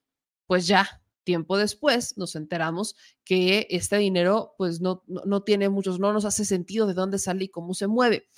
pues 0.47 0.67
ya 0.67 1.03
tiempo 1.25 1.57
después 1.57 2.19
nos 2.19 2.35
enteramos 2.37 2.97
que 3.25 3.67
este 3.71 3.97
dinero 3.97 4.55
pues 4.59 4.81
no, 4.81 5.03
no, 5.07 5.43
tiene 5.43 5.69
muchos, 5.69 5.99
no 5.99 6.13
nos 6.13 6.25
hace 6.25 6.45
sentido 6.45 6.87
de 6.87 6.95
dónde 6.95 7.19
sale 7.19 7.45
y 7.45 7.49
cómo 7.49 7.75
se 7.75 7.87
mueve. 7.87 8.29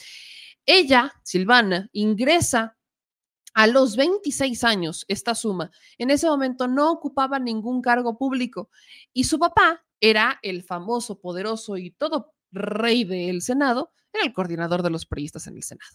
Ella, 0.66 1.12
Silvana, 1.22 1.88
ingresa 1.92 2.76
a 3.54 3.66
los 3.66 3.96
26 3.96 4.64
años 4.64 5.04
esta 5.08 5.34
suma. 5.34 5.70
En 5.98 6.10
ese 6.10 6.28
momento 6.28 6.66
no 6.66 6.90
ocupaba 6.90 7.38
ningún 7.38 7.80
cargo 7.82 8.18
público 8.18 8.68
y 9.12 9.24
su 9.24 9.38
papá 9.38 9.84
era 10.00 10.38
el 10.42 10.62
famoso, 10.62 11.20
poderoso 11.20 11.76
y 11.76 11.90
todo 11.90 12.34
rey 12.50 13.04
del 13.04 13.42
Senado, 13.42 13.90
era 14.12 14.24
el 14.24 14.32
coordinador 14.32 14.82
de 14.82 14.90
los 14.90 15.06
periodistas 15.06 15.46
en 15.46 15.56
el 15.56 15.62
Senado. 15.62 15.90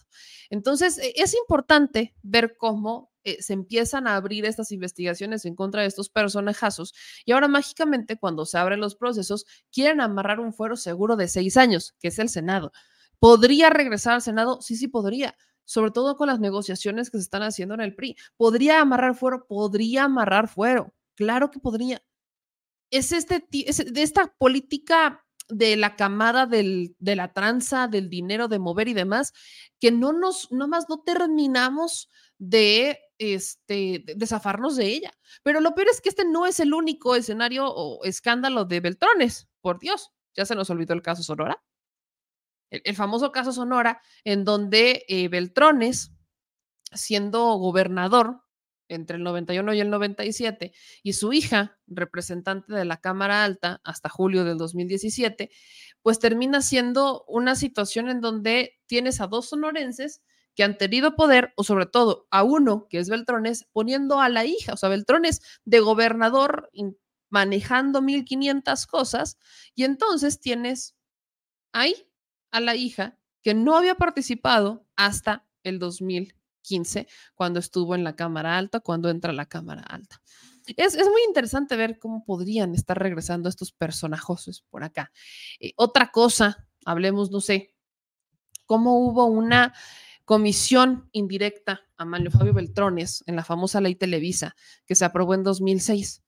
Entonces, 0.50 0.98
eh, 0.98 1.14
es 1.16 1.34
importante 1.34 2.14
ver 2.22 2.56
cómo 2.58 3.10
eh, 3.24 3.42
se 3.42 3.52
empiezan 3.52 4.06
a 4.06 4.16
abrir 4.16 4.44
estas 4.44 4.72
investigaciones 4.72 5.44
en 5.44 5.54
contra 5.54 5.82
de 5.82 5.88
estos 5.88 6.08
personajazos 6.08 6.94
y 7.24 7.32
ahora 7.32 7.48
mágicamente 7.48 8.16
cuando 8.18 8.46
se 8.46 8.58
abren 8.58 8.80
los 8.80 8.94
procesos 8.94 9.46
quieren 9.70 10.00
amarrar 10.00 10.40
un 10.40 10.54
fuero 10.54 10.76
seguro 10.76 11.16
de 11.16 11.28
seis 11.28 11.56
años, 11.56 11.94
que 12.00 12.08
es 12.08 12.18
el 12.18 12.28
Senado. 12.28 12.72
¿Podría 13.20 13.70
regresar 13.70 14.14
al 14.14 14.22
Senado? 14.22 14.60
Sí, 14.62 14.76
sí 14.76 14.88
podría, 14.88 15.36
sobre 15.64 15.92
todo 15.92 16.16
con 16.16 16.26
las 16.28 16.40
negociaciones 16.40 17.10
que 17.10 17.18
se 17.18 17.22
están 17.24 17.42
haciendo 17.42 17.74
en 17.74 17.82
el 17.82 17.94
PRI. 17.94 18.16
¿Podría 18.36 18.80
amarrar 18.80 19.14
fuero? 19.14 19.46
Podría 19.46 20.04
amarrar 20.04 20.48
fuero. 20.48 20.94
Claro 21.14 21.50
que 21.50 21.60
podría. 21.60 22.02
Es, 22.90 23.12
este, 23.12 23.46
es 23.52 23.92
de 23.92 24.02
esta 24.02 24.34
política 24.38 25.24
de 25.50 25.76
la 25.76 25.96
camada 25.96 26.46
del, 26.46 26.96
de 26.98 27.16
la 27.16 27.32
tranza, 27.32 27.88
del 27.88 28.08
dinero, 28.08 28.48
de 28.48 28.58
mover 28.58 28.88
y 28.88 28.94
demás, 28.94 29.32
que 29.80 29.92
no 29.92 30.12
nos, 30.12 30.50
nomás 30.50 30.86
no 30.88 31.02
terminamos 31.02 32.08
de, 32.38 32.98
este, 33.18 34.04
de 34.06 34.26
zafarnos 34.26 34.76
de 34.76 34.86
ella. 34.86 35.12
Pero 35.42 35.60
lo 35.60 35.74
peor 35.74 35.88
es 35.90 36.00
que 36.00 36.08
este 36.08 36.24
no 36.24 36.46
es 36.46 36.60
el 36.60 36.72
único 36.72 37.14
escenario 37.14 37.66
o 37.68 38.04
escándalo 38.04 38.64
de 38.64 38.80
Beltrones, 38.80 39.48
por 39.60 39.78
Dios, 39.78 40.10
ya 40.34 40.46
se 40.46 40.54
nos 40.54 40.70
olvidó 40.70 40.94
el 40.94 41.02
caso 41.02 41.22
Sonora. 41.22 41.62
El, 42.70 42.94
famoso 42.94 43.32
caso 43.32 43.52
Sonora, 43.52 44.00
en 44.24 44.44
donde 44.44 45.04
eh, 45.08 45.28
Beltrones, 45.28 46.12
siendo 46.92 47.54
gobernador 47.54 48.42
entre 48.88 49.16
el 49.16 49.22
91 49.22 49.72
y 49.74 49.80
el 49.80 49.90
97, 49.90 50.72
y 51.02 51.12
su 51.12 51.32
hija, 51.32 51.78
representante 51.86 52.74
de 52.74 52.84
la 52.84 53.00
Cámara 53.00 53.44
Alta 53.44 53.80
hasta 53.84 54.08
julio 54.08 54.44
del 54.44 54.58
2017, 54.58 55.50
pues 56.02 56.18
termina 56.18 56.60
siendo 56.60 57.24
una 57.28 57.54
situación 57.54 58.08
en 58.08 58.20
donde 58.20 58.78
tienes 58.86 59.20
a 59.20 59.28
dos 59.28 59.48
sonorenses 59.48 60.22
que 60.56 60.64
han 60.64 60.76
tenido 60.76 61.14
poder, 61.14 61.52
o 61.56 61.64
sobre 61.64 61.86
todo 61.86 62.26
a 62.30 62.42
uno, 62.42 62.86
que 62.90 62.98
es 62.98 63.08
Beltrones, 63.08 63.68
poniendo 63.72 64.20
a 64.20 64.28
la 64.28 64.44
hija, 64.44 64.72
o 64.72 64.76
sea, 64.76 64.88
Beltrones 64.88 65.40
de 65.64 65.80
gobernador 65.80 66.70
manejando 67.30 68.02
1500 68.02 68.86
cosas, 68.86 69.38
y 69.76 69.84
entonces 69.84 70.40
tienes 70.40 70.96
ahí 71.72 72.09
a 72.50 72.60
la 72.60 72.74
hija 72.76 73.18
que 73.42 73.54
no 73.54 73.76
había 73.76 73.94
participado 73.94 74.86
hasta 74.96 75.46
el 75.62 75.78
2015, 75.78 77.06
cuando 77.34 77.58
estuvo 77.60 77.94
en 77.94 78.04
la 78.04 78.16
Cámara 78.16 78.58
Alta, 78.58 78.80
cuando 78.80 79.10
entra 79.10 79.30
a 79.30 79.34
la 79.34 79.46
Cámara 79.46 79.82
Alta. 79.82 80.20
Es, 80.76 80.94
es 80.94 81.06
muy 81.06 81.22
interesante 81.26 81.76
ver 81.76 81.98
cómo 81.98 82.24
podrían 82.24 82.74
estar 82.74 82.98
regresando 82.98 83.48
estos 83.48 83.72
personajes 83.72 84.62
por 84.68 84.84
acá. 84.84 85.10
Eh, 85.58 85.72
otra 85.76 86.10
cosa, 86.10 86.68
hablemos, 86.84 87.30
no 87.30 87.40
sé, 87.40 87.74
cómo 88.66 88.98
hubo 88.98 89.24
una 89.26 89.74
comisión 90.24 91.08
indirecta 91.10 91.80
a 91.96 92.04
Manlio 92.04 92.30
Fabio 92.30 92.54
Beltrones 92.54 93.24
en 93.26 93.34
la 93.34 93.42
famosa 93.42 93.80
ley 93.80 93.96
Televisa 93.96 94.54
que 94.86 94.94
se 94.94 95.04
aprobó 95.04 95.34
en 95.34 95.42
2006. 95.42 96.22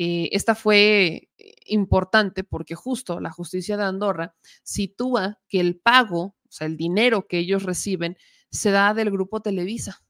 Eh, 0.00 0.28
esta 0.30 0.54
fue 0.54 1.28
eh, 1.38 1.54
importante 1.66 2.44
porque 2.44 2.76
justo 2.76 3.18
la 3.18 3.32
justicia 3.32 3.76
de 3.76 3.82
Andorra 3.82 4.36
sitúa 4.62 5.40
que 5.48 5.58
el 5.58 5.76
pago, 5.76 6.20
o 6.20 6.50
sea, 6.50 6.68
el 6.68 6.76
dinero 6.76 7.26
que 7.26 7.38
ellos 7.38 7.64
reciben, 7.64 8.16
se 8.48 8.70
da 8.70 8.94
del 8.94 9.10
grupo 9.10 9.42
Televisa. 9.42 10.04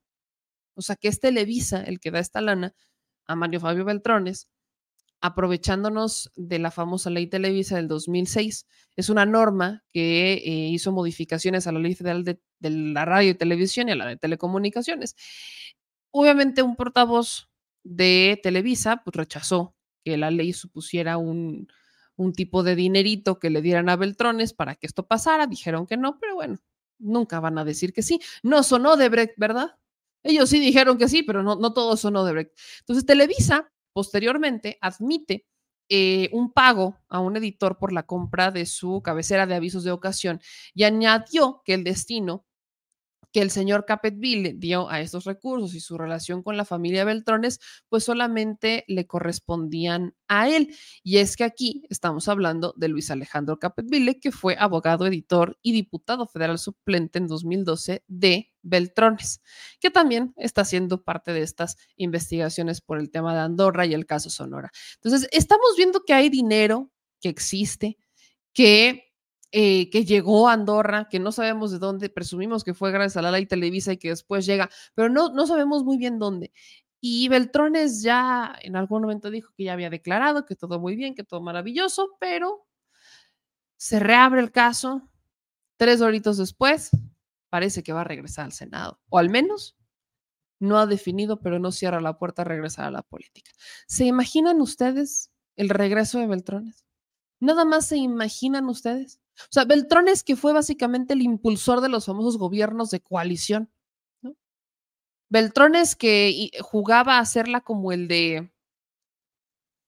O 0.74 0.82
sea, 0.82 0.96
que 0.96 1.08
es 1.08 1.20
Televisa 1.20 1.82
el 1.82 2.00
que 2.00 2.10
da 2.10 2.18
esta 2.18 2.42
lana 2.42 2.74
a 3.24 3.34
Mario 3.34 3.60
Fabio 3.60 3.86
Beltrones, 3.86 4.50
aprovechándonos 5.22 6.32
de 6.36 6.58
la 6.58 6.70
famosa 6.70 7.08
ley 7.08 7.26
Televisa 7.26 7.76
del 7.76 7.88
2006. 7.88 8.66
Es 8.94 9.08
una 9.08 9.24
norma 9.24 9.84
que 9.90 10.34
eh, 10.34 10.68
hizo 10.68 10.92
modificaciones 10.92 11.66
a 11.66 11.72
la 11.72 11.78
ley 11.78 11.94
federal 11.94 12.24
de, 12.24 12.38
la 12.60 13.06
radio 13.06 13.30
y 13.30 13.34
televisión 13.34 13.88
y 13.88 13.92
a 13.92 13.96
la 13.96 14.06
de 14.06 14.18
telecomunicaciones. 14.18 15.16
Obviamente 16.10 16.62
un 16.62 16.76
portavoz 16.76 17.48
de 17.84 18.38
Televisa 18.42 19.00
pues, 19.02 19.16
rechazó 19.16 19.74
que 20.08 20.16
la 20.16 20.30
ley 20.30 20.54
supusiera 20.54 21.18
un, 21.18 21.68
un 22.16 22.32
tipo 22.32 22.62
de 22.62 22.74
dinerito 22.74 23.38
que 23.38 23.50
le 23.50 23.60
dieran 23.60 23.90
a 23.90 23.96
Beltrones 23.96 24.54
para 24.54 24.74
que 24.74 24.86
esto 24.86 25.06
pasara. 25.06 25.46
Dijeron 25.46 25.86
que 25.86 25.98
no, 25.98 26.18
pero 26.18 26.34
bueno, 26.34 26.58
nunca 26.98 27.40
van 27.40 27.58
a 27.58 27.64
decir 27.64 27.92
que 27.92 28.02
sí. 28.02 28.20
No 28.42 28.62
sonó 28.62 28.96
de 28.96 29.10
Brecht, 29.10 29.34
¿verdad? 29.36 29.76
Ellos 30.22 30.48
sí 30.48 30.60
dijeron 30.60 30.96
que 30.96 31.08
sí, 31.08 31.22
pero 31.22 31.42
no, 31.42 31.56
no 31.56 31.74
todo 31.74 31.96
sonó 31.96 32.24
de 32.24 32.32
Brecht. 32.32 32.58
Entonces, 32.80 33.04
Televisa 33.04 33.70
posteriormente 33.92 34.78
admite 34.80 35.46
eh, 35.90 36.30
un 36.32 36.52
pago 36.52 36.98
a 37.08 37.20
un 37.20 37.36
editor 37.36 37.78
por 37.78 37.92
la 37.92 38.04
compra 38.04 38.50
de 38.50 38.64
su 38.66 39.02
cabecera 39.02 39.46
de 39.46 39.54
avisos 39.54 39.84
de 39.84 39.90
ocasión 39.90 40.40
y 40.74 40.84
añadió 40.84 41.62
que 41.64 41.74
el 41.74 41.84
destino 41.84 42.46
que 43.32 43.40
el 43.40 43.50
señor 43.50 43.84
Capetville 43.84 44.54
dio 44.54 44.88
a 44.88 45.00
estos 45.00 45.24
recursos 45.24 45.74
y 45.74 45.80
su 45.80 45.98
relación 45.98 46.42
con 46.42 46.56
la 46.56 46.64
familia 46.64 47.04
Beltrones, 47.04 47.60
pues 47.88 48.04
solamente 48.04 48.84
le 48.88 49.06
correspondían 49.06 50.14
a 50.28 50.48
él. 50.48 50.74
Y 51.02 51.18
es 51.18 51.36
que 51.36 51.44
aquí 51.44 51.84
estamos 51.90 52.28
hablando 52.28 52.74
de 52.76 52.88
Luis 52.88 53.10
Alejandro 53.10 53.58
Capetville, 53.58 54.20
que 54.20 54.32
fue 54.32 54.56
abogado, 54.58 55.06
editor 55.06 55.58
y 55.62 55.72
diputado 55.72 56.26
federal 56.26 56.58
suplente 56.58 57.18
en 57.18 57.26
2012 57.26 58.04
de 58.06 58.52
Beltrones, 58.62 59.40
que 59.80 59.90
también 59.90 60.32
está 60.36 60.64
siendo 60.64 61.02
parte 61.02 61.32
de 61.32 61.42
estas 61.42 61.76
investigaciones 61.96 62.80
por 62.80 62.98
el 62.98 63.10
tema 63.10 63.34
de 63.34 63.40
Andorra 63.40 63.86
y 63.86 63.94
el 63.94 64.06
caso 64.06 64.30
Sonora. 64.30 64.70
Entonces, 64.94 65.28
estamos 65.32 65.74
viendo 65.76 66.02
que 66.04 66.14
hay 66.14 66.28
dinero 66.28 66.90
que 67.20 67.28
existe, 67.28 67.98
que 68.52 69.07
eh, 69.50 69.88
que 69.90 70.04
llegó 70.04 70.48
a 70.48 70.52
Andorra, 70.52 71.08
que 71.08 71.18
no 71.18 71.32
sabemos 71.32 71.70
de 71.70 71.78
dónde, 71.78 72.10
presumimos 72.10 72.64
que 72.64 72.74
fue 72.74 72.92
gracias 72.92 73.16
a 73.16 73.22
la 73.22 73.30
ley 73.30 73.46
Televisa 73.46 73.92
y 73.92 73.96
que 73.96 74.10
después 74.10 74.44
llega, 74.44 74.68
pero 74.94 75.08
no, 75.08 75.30
no 75.32 75.46
sabemos 75.46 75.84
muy 75.84 75.96
bien 75.96 76.18
dónde. 76.18 76.52
Y 77.00 77.28
Beltrones 77.28 78.02
ya 78.02 78.56
en 78.60 78.76
algún 78.76 79.02
momento 79.02 79.30
dijo 79.30 79.52
que 79.56 79.64
ya 79.64 79.72
había 79.72 79.90
declarado 79.90 80.44
que 80.44 80.56
todo 80.56 80.80
muy 80.80 80.96
bien, 80.96 81.14
que 81.14 81.24
todo 81.24 81.40
maravilloso, 81.40 82.16
pero 82.20 82.66
se 83.76 84.00
reabre 84.00 84.40
el 84.40 84.50
caso. 84.50 85.08
Tres 85.76 86.00
horitos 86.00 86.36
después, 86.38 86.90
parece 87.50 87.82
que 87.82 87.92
va 87.92 88.02
a 88.02 88.04
regresar 88.04 88.46
al 88.46 88.52
Senado, 88.52 89.00
o 89.08 89.18
al 89.18 89.30
menos 89.30 89.76
no 90.60 90.78
ha 90.78 90.86
definido, 90.86 91.40
pero 91.40 91.58
no 91.58 91.70
cierra 91.72 92.00
la 92.00 92.18
puerta 92.18 92.42
a 92.42 92.44
regresar 92.44 92.86
a 92.86 92.90
la 92.90 93.02
política. 93.02 93.52
¿Se 93.86 94.04
imaginan 94.04 94.60
ustedes 94.60 95.30
el 95.56 95.68
regreso 95.68 96.18
de 96.18 96.26
Beltrones? 96.26 96.84
Nada 97.40 97.64
más 97.64 97.86
se 97.86 97.96
imaginan 97.96 98.68
ustedes. 98.68 99.20
O 99.42 99.48
sea, 99.50 99.64
Beltrones 99.64 100.24
que 100.24 100.36
fue 100.36 100.52
básicamente 100.52 101.14
el 101.14 101.22
impulsor 101.22 101.80
de 101.80 101.88
los 101.88 102.06
famosos 102.06 102.38
gobiernos 102.38 102.90
de 102.90 103.00
coalición. 103.00 103.70
¿no? 104.22 104.36
Beltrones 105.28 105.96
que 105.96 106.50
jugaba 106.60 107.16
a 107.16 107.20
hacerla 107.20 107.60
como 107.60 107.92
el 107.92 108.08
de, 108.08 108.50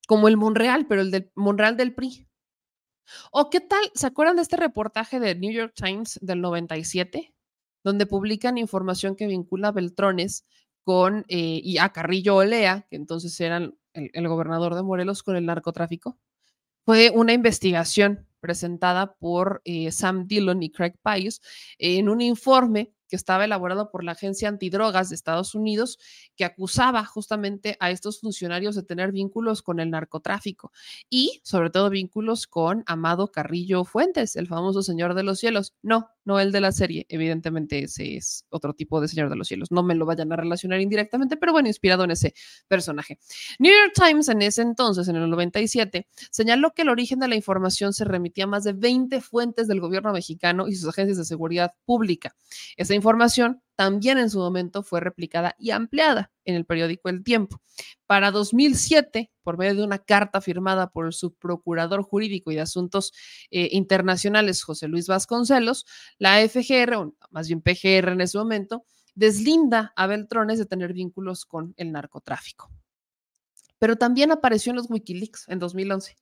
como 0.07 0.29
el 0.29 0.37
Monreal, 0.37 0.87
pero 0.87 1.01
el 1.03 1.11
del 1.11 1.31
Monreal 1.35 1.77
del 1.77 1.95
PRI. 1.95 2.27
¿O 3.33 3.51
qué 3.51 3.61
tal? 3.61 3.83
¿Se 3.95 4.07
acuerdan 4.07 4.37
de 4.37 4.43
este 4.43 4.57
reportaje 4.57 5.19
de 5.19 5.35
New 5.35 5.53
York 5.53 5.73
Times 5.75 6.19
del 6.23 6.41
97? 6.41 7.35
Donde 7.83 8.07
publican 8.07 8.59
información 8.59 9.17
que 9.17 9.27
vincula 9.27 9.69
a 9.69 9.73
Beltrones 9.73 10.47
con, 10.85 11.25
eh, 11.29 11.61
y 11.63 11.79
a 11.79 11.91
Carrillo 11.91 12.37
Olea, 12.37 12.87
que 12.89 12.97
entonces 12.97 13.39
eran 13.41 13.77
el, 13.95 14.11
el 14.13 14.29
gobernador 14.29 14.75
de 14.75 14.83
Morelos, 14.83 15.23
con 15.23 15.37
el 15.37 15.47
narcotráfico 15.47 16.19
fue 16.85 17.11
una 17.11 17.33
investigación 17.33 18.27
presentada 18.41 19.15
por 19.15 19.63
eh, 19.65 19.93
Sam 19.93 20.27
Dillon 20.27 20.63
y 20.63 20.71
Craig 20.71 20.95
Pius 21.03 21.41
en 21.79 22.09
un 22.09 22.21
informe 22.21 22.93
que 23.11 23.17
estaba 23.17 23.45
elaborado 23.45 23.91
por 23.91 24.05
la 24.05 24.13
Agencia 24.13 24.49
Antidrogas 24.49 25.11
de 25.11 25.17
Estados 25.17 25.55
Unidos, 25.55 25.99
que 26.37 26.45
acusaba 26.45 27.05
justamente 27.05 27.77
a 27.81 27.91
estos 27.91 28.21
funcionarios 28.21 28.77
de 28.77 28.85
tener 28.85 29.13
vínculos 29.13 29.63
con 29.63 29.81
el 29.81 29.91
narcotráfico 29.91 30.73
y 31.11 31.41
sobre 31.43 31.71
todo 31.71 31.91
vínculos 31.91 32.47
con 32.47 32.85
Amado 32.87 33.33
Carrillo 33.33 33.85
Fuentes, 33.85 34.37
el 34.37 34.47
famoso 34.47 34.83
Señor 34.83 35.15
de 35.15 35.25
los 35.25 35.41
Cielos. 35.41 35.75
No, 35.83 36.09
no 36.25 36.41
el 36.41 36.53
de 36.53 36.61
la 36.61 36.73
serie, 36.73 37.07
evidentemente 37.09 37.85
ese 37.85 38.17
es 38.17 38.45
otro 38.51 38.75
tipo 38.75 39.01
de 39.01 39.09
Señor 39.09 39.31
de 39.31 39.37
los 39.37 39.49
Cielos, 39.49 39.71
no 39.71 39.83
me 39.83 39.95
lo 39.95 40.07
vayan 40.07 40.33
a 40.33 40.37
relacionar 40.37 40.81
indirectamente, 40.81 41.37
pero 41.37 41.53
bueno, 41.53 41.69
inspirado 41.69 42.05
en 42.05 42.11
ese 42.11 42.35
personaje. 42.69 43.19
New 43.59 43.73
York 43.73 43.93
Times 43.95 44.29
en 44.29 44.43
ese 44.43 44.63
entonces, 44.63 45.09
en 45.09 45.17
el 45.17 45.29
97, 45.31 46.07
señaló 46.31 46.73
que 46.73 46.83
el 46.83 46.89
origen 46.89 47.19
de 47.19 47.29
la 47.29 47.37
información 47.37 47.93
se 47.93 48.05
remitía 48.05 48.45
a 48.45 48.47
más 48.49 48.65
de 48.65 48.73
20 48.73 49.21
fuentes 49.21 49.69
del 49.69 49.81
gobierno 49.81 50.13
mexicano 50.13 50.69
y 50.69 50.75
sus 50.75 50.89
agencias 50.89 51.19
de 51.19 51.25
seguridad 51.25 51.75
pública. 51.85 52.37
Esa 52.77 52.95
información 52.95 53.63
también 53.77 54.19
en 54.19 54.31
su 54.31 54.39
momento 54.39 54.83
fue 54.83 55.01
replicada 55.01 55.57
y 55.59 55.71
ampliada 55.71 56.31
en 56.45 56.55
el 56.55 56.67
periódico 56.67 57.09
El 57.09 57.25
Tiempo. 57.25 57.61
Para 58.07 58.31
2007, 58.31 59.31
por 59.43 59.57
medio 59.59 59.75
de 59.75 59.85
una 59.85 59.99
carta 59.99 60.41
firmada 60.41 60.91
por 60.91 61.07
el 61.07 61.13
subprocurador 61.13 62.03
jurídico 62.03 62.51
y 62.51 62.57
de 62.57 62.61
asuntos 62.61 63.13
eh, 63.51 63.69
internacionales, 63.73 64.63
José 64.63 64.89
Luis 64.89 65.07
Vasconcelos, 65.07 65.87
la 66.19 66.47
FGR, 66.47 66.95
o 66.95 67.15
más 67.31 67.49
bien 67.49 67.63
PGR 67.63 68.13
en 68.13 68.21
ese 68.21 68.39
momento, 68.39 68.85
deslinda 69.15 69.93
a 69.97 70.07
Beltrones 70.07 70.59
de 70.59 70.67
tener 70.67 70.93
vínculos 70.93 71.45
con 71.45 71.75
el 71.77 71.93
narcotráfico. 71.93 72.71
Pero 73.79 73.97
también 73.97 74.31
apareció 74.31 74.71
en 74.71 74.77
los 74.77 74.91
Wikileaks 74.91 75.49
en 75.49 75.59
2011. 75.59 76.17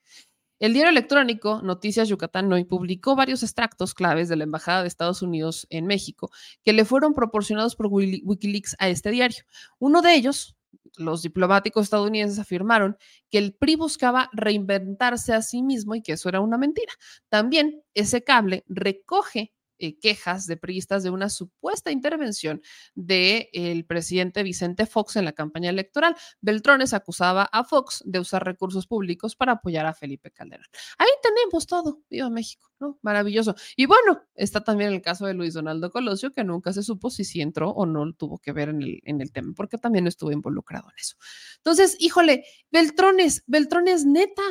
El 0.61 0.72
diario 0.72 0.90
electrónico 0.90 1.62
Noticias 1.62 2.09
Yucatán 2.09 2.52
Hoy 2.52 2.64
publicó 2.64 3.14
varios 3.14 3.44
extractos 3.44 3.94
claves 3.94 4.28
de 4.28 4.34
la 4.34 4.42
Embajada 4.42 4.82
de 4.82 4.88
Estados 4.88 5.22
Unidos 5.22 5.68
en 5.70 5.86
México 5.86 6.32
que 6.64 6.72
le 6.72 6.84
fueron 6.84 7.14
proporcionados 7.14 7.76
por 7.76 7.86
Wikileaks 7.86 8.74
a 8.80 8.88
este 8.88 9.12
diario. 9.12 9.44
Uno 9.78 10.02
de 10.02 10.14
ellos, 10.14 10.56
los 10.96 11.22
diplomáticos 11.22 11.84
estadounidenses 11.84 12.40
afirmaron 12.40 12.96
que 13.30 13.38
el 13.38 13.54
PRI 13.54 13.76
buscaba 13.76 14.30
reinventarse 14.32 15.32
a 15.32 15.42
sí 15.42 15.62
mismo 15.62 15.94
y 15.94 16.02
que 16.02 16.14
eso 16.14 16.28
era 16.28 16.40
una 16.40 16.59
mentira. 16.59 16.92
También 17.28 17.84
ese 17.94 18.24
cable 18.24 18.64
recoge 18.66 19.54
eh, 19.78 19.98
quejas 19.98 20.46
de 20.46 20.56
priistas 20.56 21.02
de 21.02 21.10
una 21.10 21.28
supuesta 21.28 21.90
intervención 21.90 22.62
del 22.94 23.84
presidente 23.86 24.42
Vicente 24.42 24.86
Fox 24.86 25.16
en 25.16 25.24
la 25.24 25.32
campaña 25.32 25.70
electoral. 25.70 26.16
Beltrones 26.40 26.94
acusaba 26.94 27.44
a 27.44 27.64
Fox 27.64 28.02
de 28.04 28.20
usar 28.20 28.44
recursos 28.44 28.86
públicos 28.86 29.36
para 29.36 29.52
apoyar 29.52 29.86
a 29.86 29.94
Felipe 29.94 30.30
Calderón. 30.30 30.66
Ahí 30.98 31.08
tenemos 31.22 31.66
todo, 31.66 32.00
viva 32.10 32.30
México, 32.30 32.72
¿no? 32.80 32.98
Maravilloso. 33.02 33.54
Y 33.76 33.86
bueno, 33.86 34.22
está 34.34 34.62
también 34.62 34.92
el 34.92 35.02
caso 35.02 35.26
de 35.26 35.34
Luis 35.34 35.54
Donaldo 35.54 35.90
Colosio, 35.90 36.32
que 36.32 36.44
nunca 36.44 36.72
se 36.72 36.82
supo 36.82 37.10
si 37.10 37.24
sí 37.24 37.40
entró 37.40 37.70
o 37.70 37.86
no 37.86 38.12
tuvo 38.14 38.38
que 38.38 38.52
ver 38.52 38.70
en 38.70 38.82
el, 38.82 39.00
en 39.04 39.20
el 39.20 39.32
tema, 39.32 39.52
porque 39.54 39.78
también 39.78 40.06
estuvo 40.06 40.32
involucrado 40.32 40.88
en 40.90 40.98
eso. 40.98 41.16
Entonces, 41.58 41.96
híjole, 42.00 42.44
Beltrones, 42.70 43.44
Beltrones 43.46 44.04
neta. 44.04 44.42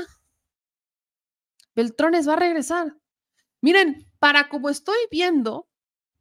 Beltrones 1.76 2.28
va 2.28 2.34
a 2.34 2.38
regresar. 2.38 2.96
Miren, 3.62 4.08
para 4.28 4.50
como 4.50 4.68
estoy 4.68 4.98
viendo 5.10 5.70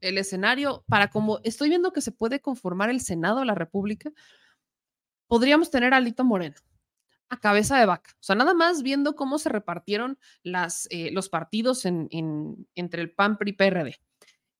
el 0.00 0.16
escenario, 0.16 0.84
para 0.86 1.10
como 1.10 1.40
estoy 1.42 1.68
viendo 1.70 1.92
que 1.92 2.00
se 2.00 2.12
puede 2.12 2.40
conformar 2.40 2.88
el 2.88 3.00
Senado 3.00 3.40
de 3.40 3.46
la 3.46 3.56
República, 3.56 4.12
podríamos 5.26 5.72
tener 5.72 5.92
a 5.92 5.96
Alito 5.96 6.22
Moreno 6.22 6.54
a 7.30 7.40
cabeza 7.40 7.76
de 7.80 7.86
vaca. 7.86 8.12
O 8.12 8.22
sea, 8.22 8.36
nada 8.36 8.54
más 8.54 8.84
viendo 8.84 9.16
cómo 9.16 9.40
se 9.40 9.48
repartieron 9.48 10.20
las, 10.44 10.86
eh, 10.92 11.10
los 11.10 11.28
partidos 11.28 11.84
en, 11.84 12.06
en- 12.12 12.68
entre 12.76 13.02
el 13.02 13.12
PAN, 13.12 13.38
PRI, 13.38 13.54
PRD. 13.54 13.96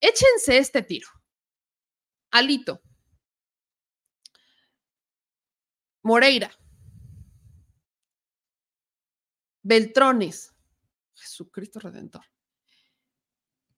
Échense 0.01 0.57
este 0.57 0.81
tiro. 0.81 1.07
Alito. 2.31 2.81
Moreira. 6.03 6.51
Beltrones. 9.63 10.53
Jesucristo 11.15 11.79
Redentor. 11.79 12.25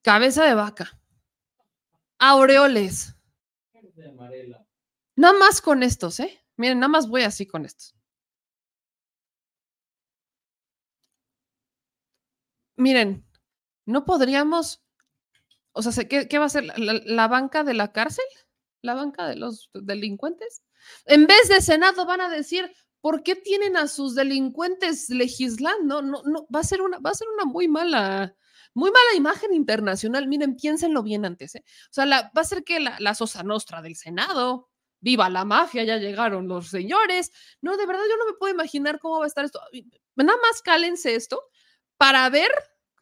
Cabeza 0.02 0.44
de 0.44 0.54
vaca. 0.54 0.86
Aureoles. 2.18 3.14
Nada 5.16 5.38
más 5.38 5.60
con 5.60 5.84
estos, 5.84 6.18
¿eh? 6.18 6.44
Miren, 6.56 6.80
nada 6.80 6.88
más 6.88 7.08
voy 7.08 7.22
así 7.22 7.46
con 7.46 7.64
estos. 7.64 7.94
Miren, 12.76 13.24
no 13.86 14.04
podríamos, 14.04 14.82
o 15.72 15.82
sea, 15.82 15.92
se- 15.92 16.08
¿qué, 16.08 16.38
va 16.38 16.46
a 16.46 16.50
ser? 16.50 16.64
¿La, 16.64 16.74
la- 16.78 17.00
la 17.04 17.28
banca 17.28 17.64
de 17.64 17.74
la 17.74 17.92
cárcel? 17.92 18.24
¿La 18.82 18.94
banca 18.94 19.28
de 19.28 19.36
los 19.36 19.70
delincuentes? 19.74 20.62
En 21.06 21.26
vez 21.26 21.48
de 21.48 21.60
Senado 21.62 22.06
van 22.06 22.20
a 22.22 22.30
decir, 22.30 22.72
¿por 23.00 23.22
qué 23.22 23.36
tienen 23.36 23.76
a 23.76 23.88
sus 23.88 24.14
delincuentes 24.14 25.10
legislando? 25.10 26.02
No, 26.02 26.22
no, 26.24 26.46
va 26.54 26.60
a 26.60 26.64
ser 26.64 26.82
una, 26.82 26.98
va 27.00 27.10
a 27.10 27.14
ser 27.14 27.28
una 27.34 27.44
muy 27.46 27.68
mala, 27.68 28.36
muy 28.80 28.90
mala 28.90 29.14
imagen 29.16 29.52
internacional. 29.54 30.26
Miren, 30.28 30.56
piénsenlo 30.56 31.02
bien 31.02 31.24
antes, 31.24 31.54
¿eh? 31.54 31.64
O 31.66 31.92
sea, 31.92 32.06
la- 32.06 32.32
va 32.36 32.42
a 32.42 32.44
ser 32.44 32.64
que 32.64 32.80
la, 32.80 32.96
la 33.00 33.14
Sosa 33.14 33.42
Nostra 33.42 33.82
del 33.82 33.94
Senado, 33.96 34.68
viva 35.00 35.28
la 35.30 35.44
mafia, 35.44 35.84
ya 35.84 35.96
llegaron 35.98 36.48
los 36.48 36.68
señores. 36.68 37.32
No, 37.62 37.76
de 37.76 37.86
verdad, 37.86 38.02
yo 38.10 38.16
no 38.16 38.26
me 38.26 38.34
puedo 38.38 38.52
imaginar 38.52 38.98
cómo 38.98 39.18
va 39.18 39.24
a 39.24 39.28
estar 39.28 39.44
esto. 39.44 39.60
Nada 40.16 40.38
más 40.42 40.62
cálense 40.62 41.14
esto 41.14 41.42
para 41.96 42.28
ver 42.30 42.50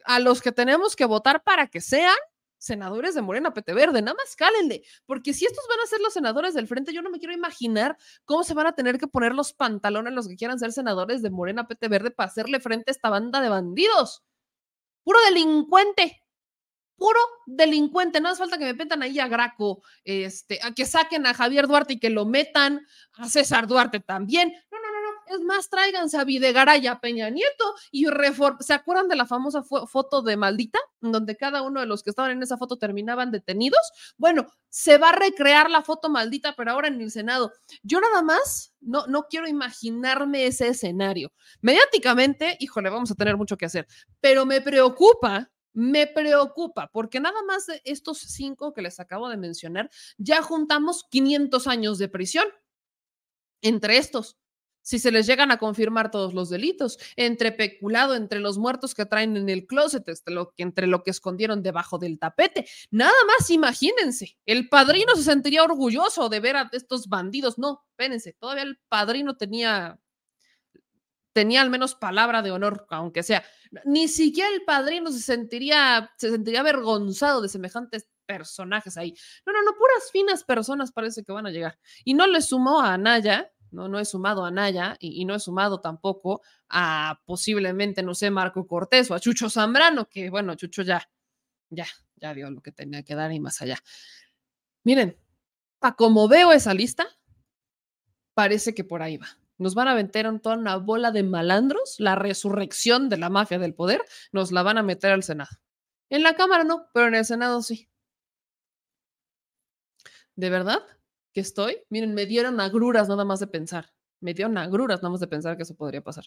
a 0.04 0.18
los 0.20 0.40
que 0.42 0.52
tenemos 0.52 0.96
que 0.96 1.04
votar 1.06 1.42
para 1.42 1.66
que 1.68 1.80
sean 1.80 2.16
senadores 2.60 3.14
de 3.14 3.22
Morena 3.22 3.54
PT 3.54 3.72
Verde, 3.72 4.02
nada 4.02 4.16
más 4.16 4.34
cálenle, 4.34 4.82
porque 5.06 5.32
si 5.32 5.44
estos 5.46 5.64
van 5.68 5.78
a 5.80 5.86
ser 5.86 6.00
los 6.00 6.12
senadores 6.12 6.54
del 6.54 6.66
frente, 6.66 6.92
yo 6.92 7.02
no 7.02 7.10
me 7.10 7.18
quiero 7.20 7.32
imaginar 7.34 7.96
cómo 8.24 8.42
se 8.42 8.54
van 8.54 8.66
a 8.66 8.74
tener 8.74 8.98
que 8.98 9.06
poner 9.06 9.32
los 9.34 9.52
pantalones 9.52 10.12
los 10.12 10.26
que 10.28 10.34
quieran 10.36 10.58
ser 10.58 10.72
senadores 10.72 11.22
de 11.22 11.30
Morena 11.30 11.68
PT 11.68 11.86
Verde 11.88 12.10
para 12.10 12.28
hacerle 12.28 12.58
frente 12.58 12.90
a 12.90 12.94
esta 12.94 13.10
banda 13.10 13.40
de 13.40 13.48
bandidos. 13.48 14.24
Puro 15.08 15.20
delincuente, 15.24 16.22
puro 16.98 17.18
delincuente. 17.46 18.20
No 18.20 18.28
hace 18.28 18.40
falta 18.40 18.58
que 18.58 18.66
me 18.66 18.74
metan 18.74 19.02
ahí 19.02 19.18
a 19.18 19.26
Graco, 19.26 19.82
este, 20.04 20.58
a 20.62 20.74
que 20.74 20.84
saquen 20.84 21.24
a 21.24 21.32
Javier 21.32 21.66
Duarte 21.66 21.94
y 21.94 21.98
que 21.98 22.10
lo 22.10 22.26
metan 22.26 22.86
a 23.14 23.26
César 23.26 23.66
Duarte 23.66 24.00
también. 24.00 24.52
Es 25.30 25.40
más, 25.40 25.68
tráiganse 25.68 26.16
a 26.18 26.24
Videgaray 26.24 26.82
Peña 27.00 27.30
Nieto 27.30 27.74
y 27.90 28.06
reform. 28.06 28.58
¿Se 28.60 28.72
acuerdan 28.74 29.08
de 29.08 29.16
la 29.16 29.26
famosa 29.26 29.62
fo- 29.62 29.86
foto 29.86 30.22
de 30.22 30.36
Maldita? 30.36 30.78
Donde 31.00 31.36
cada 31.36 31.62
uno 31.62 31.80
de 31.80 31.86
los 31.86 32.02
que 32.02 32.10
estaban 32.10 32.30
en 32.32 32.42
esa 32.42 32.56
foto 32.56 32.76
terminaban 32.78 33.30
detenidos. 33.30 33.80
Bueno, 34.16 34.46
se 34.68 34.98
va 34.98 35.10
a 35.10 35.12
recrear 35.12 35.70
la 35.70 35.82
foto 35.82 36.08
maldita, 36.08 36.54
pero 36.56 36.72
ahora 36.72 36.88
en 36.88 37.00
el 37.00 37.10
Senado. 37.10 37.52
Yo 37.82 38.00
nada 38.00 38.22
más 38.22 38.74
no, 38.80 39.06
no 39.06 39.24
quiero 39.28 39.48
imaginarme 39.48 40.46
ese 40.46 40.68
escenario. 40.68 41.32
Mediáticamente, 41.60 42.56
híjole, 42.60 42.90
vamos 42.90 43.10
a 43.10 43.14
tener 43.14 43.36
mucho 43.36 43.56
que 43.56 43.66
hacer, 43.66 43.86
pero 44.20 44.44
me 44.46 44.60
preocupa 44.60 45.50
me 45.74 46.08
preocupa 46.08 46.88
porque 46.92 47.20
nada 47.20 47.40
más 47.46 47.66
de 47.66 47.80
estos 47.84 48.18
cinco 48.18 48.72
que 48.72 48.82
les 48.82 48.98
acabo 48.98 49.28
de 49.28 49.36
mencionar, 49.36 49.88
ya 50.16 50.42
juntamos 50.42 51.04
500 51.08 51.68
años 51.68 51.98
de 51.98 52.08
prisión 52.08 52.46
entre 53.62 53.98
estos. 53.98 54.36
Si 54.88 54.98
se 54.98 55.12
les 55.12 55.26
llegan 55.26 55.50
a 55.50 55.58
confirmar 55.58 56.10
todos 56.10 56.32
los 56.32 56.48
delitos, 56.48 56.98
entre 57.14 57.52
peculado, 57.52 58.14
entre 58.14 58.40
los 58.40 58.56
muertos 58.56 58.94
que 58.94 59.04
traen 59.04 59.36
en 59.36 59.50
el 59.50 59.66
closet, 59.66 60.08
entre 60.08 60.32
lo 60.32 60.54
que, 60.54 60.62
entre 60.62 60.86
lo 60.86 61.02
que 61.02 61.10
escondieron 61.10 61.62
debajo 61.62 61.98
del 61.98 62.18
tapete, 62.18 62.66
nada 62.90 63.12
más 63.26 63.50
imagínense, 63.50 64.38
el 64.46 64.70
padrino 64.70 65.14
se 65.14 65.24
sentiría 65.24 65.62
orgulloso 65.62 66.30
de 66.30 66.40
ver 66.40 66.56
a 66.56 66.70
estos 66.72 67.06
bandidos. 67.06 67.58
No, 67.58 67.84
espérense, 67.90 68.32
todavía 68.32 68.62
el 68.62 68.78
padrino 68.88 69.36
tenía 69.36 70.00
tenía 71.34 71.60
al 71.60 71.68
menos 71.68 71.94
palabra 71.94 72.40
de 72.40 72.50
honor, 72.50 72.86
aunque 72.88 73.22
sea. 73.22 73.44
Ni 73.84 74.08
siquiera 74.08 74.48
el 74.48 74.64
padrino 74.64 75.12
se 75.12 75.20
sentiría, 75.20 76.10
se 76.16 76.30
sentiría 76.30 76.60
avergonzado 76.60 77.42
de 77.42 77.50
semejantes 77.50 78.08
personajes 78.24 78.96
ahí. 78.96 79.14
No, 79.44 79.52
no, 79.52 79.62
no, 79.64 79.72
puras 79.72 80.10
finas 80.10 80.44
personas 80.44 80.92
parece 80.92 81.24
que 81.24 81.32
van 81.32 81.46
a 81.46 81.50
llegar. 81.50 81.78
Y 82.04 82.14
no 82.14 82.26
le 82.26 82.40
sumó 82.40 82.80
a 82.80 82.94
Anaya, 82.94 83.52
no, 83.70 83.88
no 83.88 83.98
he 83.98 84.04
sumado 84.04 84.44
a 84.44 84.48
Anaya 84.48 84.96
y, 85.00 85.20
y 85.20 85.24
no 85.24 85.34
he 85.34 85.40
sumado 85.40 85.80
tampoco 85.80 86.42
a 86.68 87.20
posiblemente, 87.24 88.02
no 88.02 88.14
sé, 88.14 88.30
Marco 88.30 88.66
Cortés 88.66 89.10
o 89.10 89.14
a 89.14 89.20
Chucho 89.20 89.50
Zambrano, 89.50 90.08
que 90.08 90.30
bueno, 90.30 90.54
Chucho 90.54 90.82
ya, 90.82 91.08
ya, 91.70 91.86
ya 92.16 92.34
dio 92.34 92.50
lo 92.50 92.60
que 92.60 92.72
tenía 92.72 93.02
que 93.02 93.14
dar 93.14 93.32
y 93.32 93.40
más 93.40 93.60
allá. 93.62 93.78
Miren, 94.84 95.16
a 95.80 95.96
como 95.96 96.28
veo 96.28 96.52
esa 96.52 96.74
lista, 96.74 97.06
parece 98.34 98.74
que 98.74 98.84
por 98.84 99.02
ahí 99.02 99.16
va 99.16 99.28
nos 99.58 99.74
van 99.74 99.88
a 99.88 99.94
meter 99.94 100.26
en 100.26 100.40
toda 100.40 100.56
una 100.56 100.76
bola 100.76 101.10
de 101.10 101.24
malandros, 101.24 101.96
la 101.98 102.14
resurrección 102.14 103.08
de 103.08 103.18
la 103.18 103.28
mafia 103.28 103.58
del 103.58 103.74
poder, 103.74 104.04
nos 104.32 104.52
la 104.52 104.62
van 104.62 104.78
a 104.78 104.82
meter 104.82 105.12
al 105.12 105.24
Senado. 105.24 105.50
En 106.10 106.22
la 106.22 106.34
Cámara 106.34 106.64
no, 106.64 106.86
pero 106.94 107.08
en 107.08 107.16
el 107.16 107.24
Senado 107.24 107.60
sí. 107.62 107.88
¿De 110.36 110.50
verdad 110.50 110.80
estoy? 111.40 111.78
Miren, 111.90 112.14
me 112.14 112.26
dieron 112.26 112.60
agruras 112.60 113.08
nada 113.08 113.24
más 113.24 113.40
de 113.40 113.46
pensar. 113.46 113.92
Me 114.20 114.34
dieron 114.34 114.58
agruras 114.58 115.00
nada 115.02 115.10
más 115.10 115.20
de 115.20 115.26
pensar 115.26 115.56
que 115.56 115.62
eso 115.62 115.76
podría 115.76 116.02
pasar. 116.02 116.24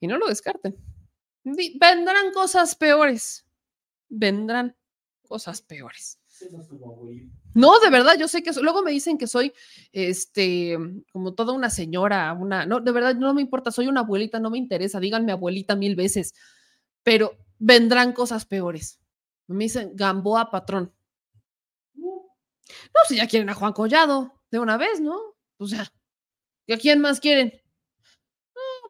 Y 0.00 0.06
no 0.06 0.18
lo 0.18 0.28
descarten. 0.28 0.76
Vendrán 1.44 2.32
cosas 2.32 2.74
peores. 2.74 3.46
Vendrán 4.08 4.76
cosas 5.26 5.62
peores. 5.62 6.18
No, 7.54 7.80
de 7.80 7.90
verdad, 7.90 8.14
yo 8.18 8.28
sé 8.28 8.42
que 8.42 8.52
luego 8.60 8.82
me 8.82 8.92
dicen 8.92 9.18
que 9.18 9.26
soy 9.26 9.52
este 9.92 10.78
como 11.12 11.34
toda 11.34 11.52
una 11.52 11.70
señora, 11.70 12.32
una 12.32 12.66
no, 12.66 12.80
de 12.80 12.92
verdad 12.92 13.16
no 13.16 13.34
me 13.34 13.42
importa, 13.42 13.72
soy 13.72 13.88
una 13.88 14.00
abuelita, 14.00 14.38
no 14.38 14.50
me 14.50 14.58
interesa, 14.58 15.00
díganme 15.00 15.32
abuelita 15.32 15.74
mil 15.74 15.96
veces, 15.96 16.34
pero 17.02 17.36
vendrán 17.58 18.12
cosas 18.12 18.46
peores. 18.46 19.00
Me 19.48 19.64
dicen 19.64 19.92
Gamboa 19.94 20.50
patrón. 20.50 20.92
No, 22.94 23.00
si 23.06 23.16
ya 23.16 23.26
quieren 23.26 23.50
a 23.50 23.54
Juan 23.54 23.72
Collado 23.72 24.40
de 24.50 24.58
una 24.58 24.76
vez, 24.76 25.00
¿no? 25.00 25.18
O 25.58 25.66
sea, 25.66 25.90
¿y 26.66 26.72
a 26.72 26.78
quién 26.78 27.00
más 27.00 27.20
quieren? 27.20 27.60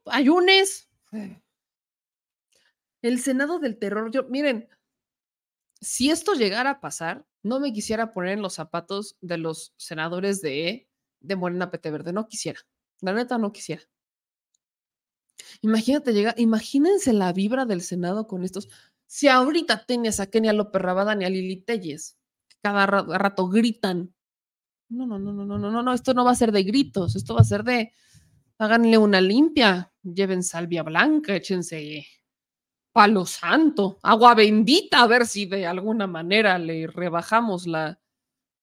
Ayunes. 0.06 0.88
El 3.02 3.20
Senado 3.20 3.58
del 3.58 3.78
Terror, 3.78 4.10
yo, 4.10 4.24
miren, 4.24 4.68
si 5.80 6.10
esto 6.10 6.34
llegara 6.34 6.70
a 6.70 6.80
pasar, 6.80 7.24
no 7.42 7.60
me 7.60 7.72
quisiera 7.72 8.12
poner 8.12 8.32
en 8.32 8.42
los 8.42 8.54
zapatos 8.54 9.16
de 9.20 9.38
los 9.38 9.72
senadores 9.76 10.40
de, 10.40 10.88
de 11.20 11.36
Morena 11.36 11.70
PT 11.70 11.90
Verde. 11.90 12.12
No 12.12 12.26
quisiera. 12.26 12.60
La 13.00 13.12
neta, 13.12 13.38
no 13.38 13.52
quisiera. 13.52 13.82
Imagínate 15.60 16.12
llegar, 16.12 16.34
imagínense 16.38 17.12
la 17.12 17.32
vibra 17.32 17.64
del 17.64 17.82
Senado 17.82 18.26
con 18.26 18.44
estos. 18.44 18.68
Si 19.06 19.28
ahorita 19.28 19.84
tienes 19.86 20.20
a 20.20 20.26
Kenia 20.26 20.52
López 20.52 20.82
Rabadán 20.82 21.22
y 21.22 21.24
a 21.24 21.30
Lili 21.30 21.56
Telles, 21.62 22.18
cada 22.62 22.86
ra- 22.86 23.18
rato 23.18 23.48
gritan. 23.48 24.14
No, 24.90 25.06
no, 25.06 25.18
no, 25.18 25.32
no, 25.32 25.44
no, 25.44 25.58
no, 25.58 25.82
no, 25.82 25.92
esto 25.94 26.14
no 26.14 26.24
va 26.24 26.32
a 26.32 26.36
ser 26.36 26.52
de 26.52 26.62
gritos, 26.64 27.16
esto 27.16 27.34
va 27.34 27.42
a 27.42 27.44
ser 27.44 27.64
de 27.64 27.92
háganle 28.58 28.98
una 28.98 29.20
limpia, 29.20 29.92
lleven 30.02 30.42
salvia 30.42 30.82
blanca, 30.82 31.34
échense 31.36 32.06
palo 32.92 33.26
santo, 33.26 33.98
agua 34.02 34.34
bendita, 34.34 35.02
a 35.02 35.06
ver 35.06 35.26
si 35.26 35.46
de 35.46 35.66
alguna 35.66 36.06
manera 36.06 36.58
le 36.58 36.86
rebajamos 36.86 37.66
la, 37.66 38.00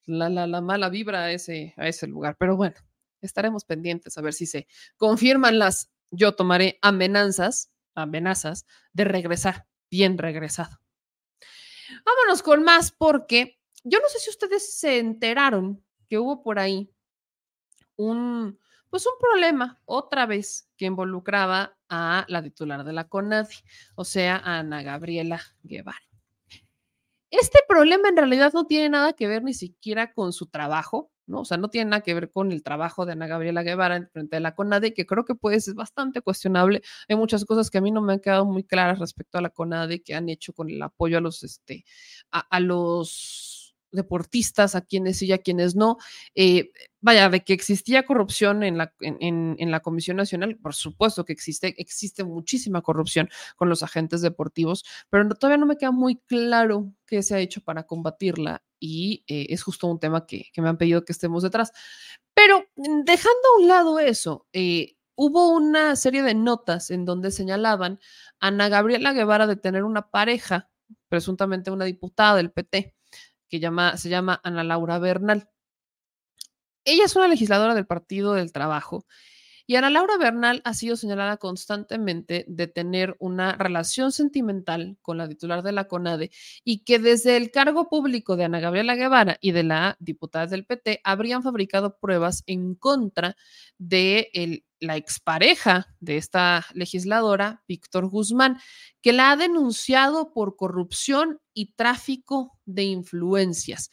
la, 0.06 0.30
la, 0.30 0.48
la 0.48 0.62
mala 0.62 0.90
vibra 0.90 1.24
a 1.26 1.32
ese, 1.32 1.74
a 1.78 1.88
ese 1.88 2.08
lugar. 2.08 2.36
Pero 2.40 2.58
bueno, 2.58 2.76
estaremos 3.22 3.66
pendientes 3.66 4.18
a 4.18 4.22
ver 4.22 4.34
si 4.34 4.46
se 4.46 4.68
confirman 4.98 5.60
las, 5.60 5.92
yo 6.12 6.36
tomaré 6.36 6.80
amenazas, 6.82 7.72
amenazas 7.96 8.66
de 8.94 9.06
regresar, 9.06 9.68
bien 9.90 10.18
regresado. 10.18 10.80
Vámonos 12.06 12.42
con 12.42 12.64
más 12.64 12.92
porque 12.92 13.60
yo 13.86 14.00
no 14.00 14.10
sé 14.10 14.20
si 14.20 14.32
ustedes 14.32 14.78
se 14.78 14.98
enteraron 14.98 15.82
que 16.10 16.18
hubo 16.18 16.42
por 16.42 16.58
ahí 16.60 16.92
un, 17.96 18.60
pues 18.90 19.06
un 19.06 19.14
problema 19.20 19.80
otra 19.86 20.26
vez 20.26 20.70
que 20.76 20.86
involucraba 20.86 21.78
a 21.88 22.26
la 22.28 22.42
titular 22.42 22.84
de 22.84 22.94
la 22.94 23.08
CONADI, 23.08 23.56
o 23.96 24.04
sea, 24.04 24.38
a 24.38 24.60
Ana 24.60 24.82
Gabriela 24.82 25.40
Guevara. 25.62 26.02
Este 27.30 27.60
problema 27.68 28.10
en 28.10 28.18
realidad 28.18 28.54
no 28.54 28.66
tiene 28.66 28.90
nada 28.90 29.14
que 29.14 29.28
ver 29.28 29.44
ni 29.44 29.54
siquiera 29.54 30.14
con 30.14 30.34
su 30.34 30.48
trabajo, 30.48 31.12
¿no? 31.28 31.42
O 31.42 31.46
sea, 31.46 31.58
no 31.58 31.70
tiene 31.70 31.92
nada 31.92 32.02
que 32.02 32.14
ver 32.16 32.32
con 32.32 32.52
el 32.52 32.64
trabajo 32.64 33.06
de 33.06 33.12
Ana 33.12 33.28
Gabriela 33.28 33.62
Guevara 33.62 33.98
en 33.98 34.10
frente 34.10 34.38
de 34.38 34.40
la 34.40 34.56
CONADE, 34.56 34.96
que 34.96 35.06
creo 35.06 35.26
que 35.26 35.36
puede 35.36 35.60
ser 35.60 35.76
bastante 35.76 36.22
cuestionable. 36.22 36.82
Hay 37.08 37.18
muchas 37.18 37.46
cosas 37.46 37.70
que 37.70 37.78
a 37.78 37.82
mí 37.82 37.92
no 37.92 38.02
me 38.02 38.14
han 38.14 38.20
quedado 38.20 38.46
muy 38.46 38.64
claras 38.64 38.98
respecto 38.98 39.38
a 39.38 39.42
la 39.42 39.50
CONADE 39.50 40.02
que 40.02 40.16
han 40.16 40.30
hecho 40.30 40.54
con 40.54 40.70
el 40.72 40.82
apoyo 40.82 41.20
a 41.20 41.22
los, 41.22 41.44
este, 41.44 41.86
a, 42.32 42.40
a 42.40 42.60
los 42.60 43.55
deportistas, 43.96 44.76
a 44.76 44.82
quienes 44.82 45.18
sí 45.18 45.28
y 45.28 45.32
a 45.32 45.40
quienes 45.40 45.76
no. 45.76 45.98
Eh, 46.36 46.72
vaya, 47.02 47.30
de 47.30 47.44
que 47.44 47.54
existía 47.54 48.06
corrupción 48.06 48.64
en 48.64 48.78
la, 48.78 48.94
en, 49.00 49.72
la 49.72 49.80
Comisión 49.80 50.18
Nacional, 50.18 50.58
por 50.58 50.74
supuesto 50.74 51.24
que 51.24 51.34
existe, 51.34 51.76
existe 51.78 52.24
muchísima 52.24 52.82
corrupción 52.82 53.30
con 53.56 53.70
los 53.70 53.84
agentes 53.84 54.22
deportivos, 54.22 54.84
pero 55.10 55.30
todavía 55.30 55.58
no 55.58 55.68
me 55.68 55.78
queda 55.78 55.92
muy 55.92 56.18
claro 56.28 56.92
qué 57.06 57.22
se 57.22 57.36
ha 57.36 57.40
hecho 57.40 57.62
para 57.62 57.84
combatirla 57.84 58.64
y 58.80 59.24
eh, 59.28 59.48
es 59.50 59.64
justo 59.64 59.88
un 59.88 60.00
tema 60.00 60.26
que, 60.26 60.48
que, 60.52 60.62
me 60.62 60.70
han 60.70 60.78
pedido 60.78 61.06
que 61.06 61.14
estemos 61.14 61.44
detrás. 61.44 61.72
Pero 62.34 62.66
mm, 62.76 63.04
dejando 63.04 63.48
a 63.56 63.62
un 63.62 63.68
lado 63.68 64.00
eso, 64.00 64.48
eh, 64.54 64.96
hubo 65.16 65.50
una 65.50 65.96
serie 65.96 66.24
de 66.24 66.34
notas 66.34 66.92
en 66.92 67.06
donde 67.06 67.32
señalaban 67.32 68.00
a 68.40 68.48
Ana 68.48 68.70
Gabriela 68.70 69.14
Guevara 69.14 69.48
de 69.48 69.56
tener 69.56 69.84
una 69.84 70.10
pareja, 70.10 70.70
presuntamente 71.10 71.72
una 71.72 71.86
diputada 71.86 72.36
del 72.36 72.52
PT, 72.52 72.96
que 73.50 73.60
se 73.96 74.10
llama 74.10 74.42
Ana 74.44 74.64
Laura 74.64 75.00
Bernal. 75.00 75.50
Ella 76.84 77.06
es 77.06 77.16
una 77.16 77.28
legisladora 77.28 77.74
del 77.74 77.88
Partido 77.88 78.34
del 78.34 78.52
Trabajo 78.52 79.06
y 79.68 79.76
Ana 79.76 79.90
Laura 79.90 80.18
Bernal 80.18 80.62
ha 80.64 80.74
sido 80.76 80.96
señalada 80.96 81.38
constantemente 81.38 82.46
de 82.48 82.68
tener 82.68 83.16
una 83.20 83.54
relación 83.54 84.12
sentimental 84.12 84.98
con 85.02 85.18
la 85.18 85.28
titular 85.28 85.64
de 85.64 85.72
la 85.72 85.88
CONADE 85.88 86.30
y 86.64 86.84
que 86.84 87.00
desde 87.00 87.36
el 87.36 87.50
cargo 87.50 87.90
público 87.90 88.36
de 88.36 88.44
Ana 88.44 88.60
Gabriela 88.60 88.96
Guevara 88.96 89.38
y 89.42 89.54
de 89.54 89.64
la 89.64 89.98
diputada 90.00 90.46
del 90.46 90.66
PT 90.66 91.02
habrían 91.04 91.42
fabricado 91.42 91.98
pruebas 91.98 92.44
en 92.46 92.76
contra 92.76 93.36
de 93.80 94.30
el 94.34 94.66
la 94.86 94.96
expareja 94.98 95.88
de 96.00 96.18
esta 96.18 96.66
legisladora, 96.74 97.64
Víctor 97.68 98.08
Guzmán, 98.08 98.60
que 99.02 99.14
la 99.14 99.32
ha 99.32 99.36
denunciado 99.36 100.34
por 100.34 100.56
corrupción 100.56 101.40
y 101.54 101.74
tráfico 101.74 102.58
de 102.66 102.84
influencias. 102.84 103.90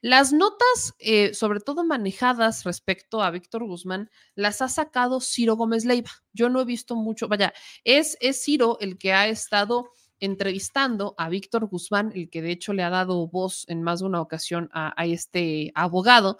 Las 0.00 0.32
notas, 0.32 0.94
eh, 0.98 1.34
sobre 1.34 1.60
todo 1.60 1.84
manejadas 1.84 2.64
respecto 2.64 3.22
a 3.22 3.30
Víctor 3.30 3.64
Guzmán, 3.64 4.10
las 4.34 4.62
ha 4.62 4.68
sacado 4.68 5.20
Ciro 5.20 5.56
Gómez 5.56 5.84
Leiva. 5.84 6.10
Yo 6.32 6.48
no 6.48 6.60
he 6.60 6.64
visto 6.64 6.96
mucho, 6.96 7.28
vaya, 7.28 7.52
es, 7.84 8.16
es 8.20 8.42
Ciro 8.42 8.78
el 8.80 8.98
que 8.98 9.12
ha 9.12 9.28
estado 9.28 9.90
entrevistando 10.22 11.14
a 11.18 11.28
Víctor 11.28 11.66
Guzmán, 11.66 12.12
el 12.14 12.30
que 12.30 12.42
de 12.42 12.52
hecho 12.52 12.72
le 12.72 12.84
ha 12.84 12.90
dado 12.90 13.26
voz 13.26 13.64
en 13.68 13.82
más 13.82 14.00
de 14.00 14.06
una 14.06 14.20
ocasión 14.20 14.70
a, 14.72 14.94
este 15.04 15.72
abogado 15.74 16.38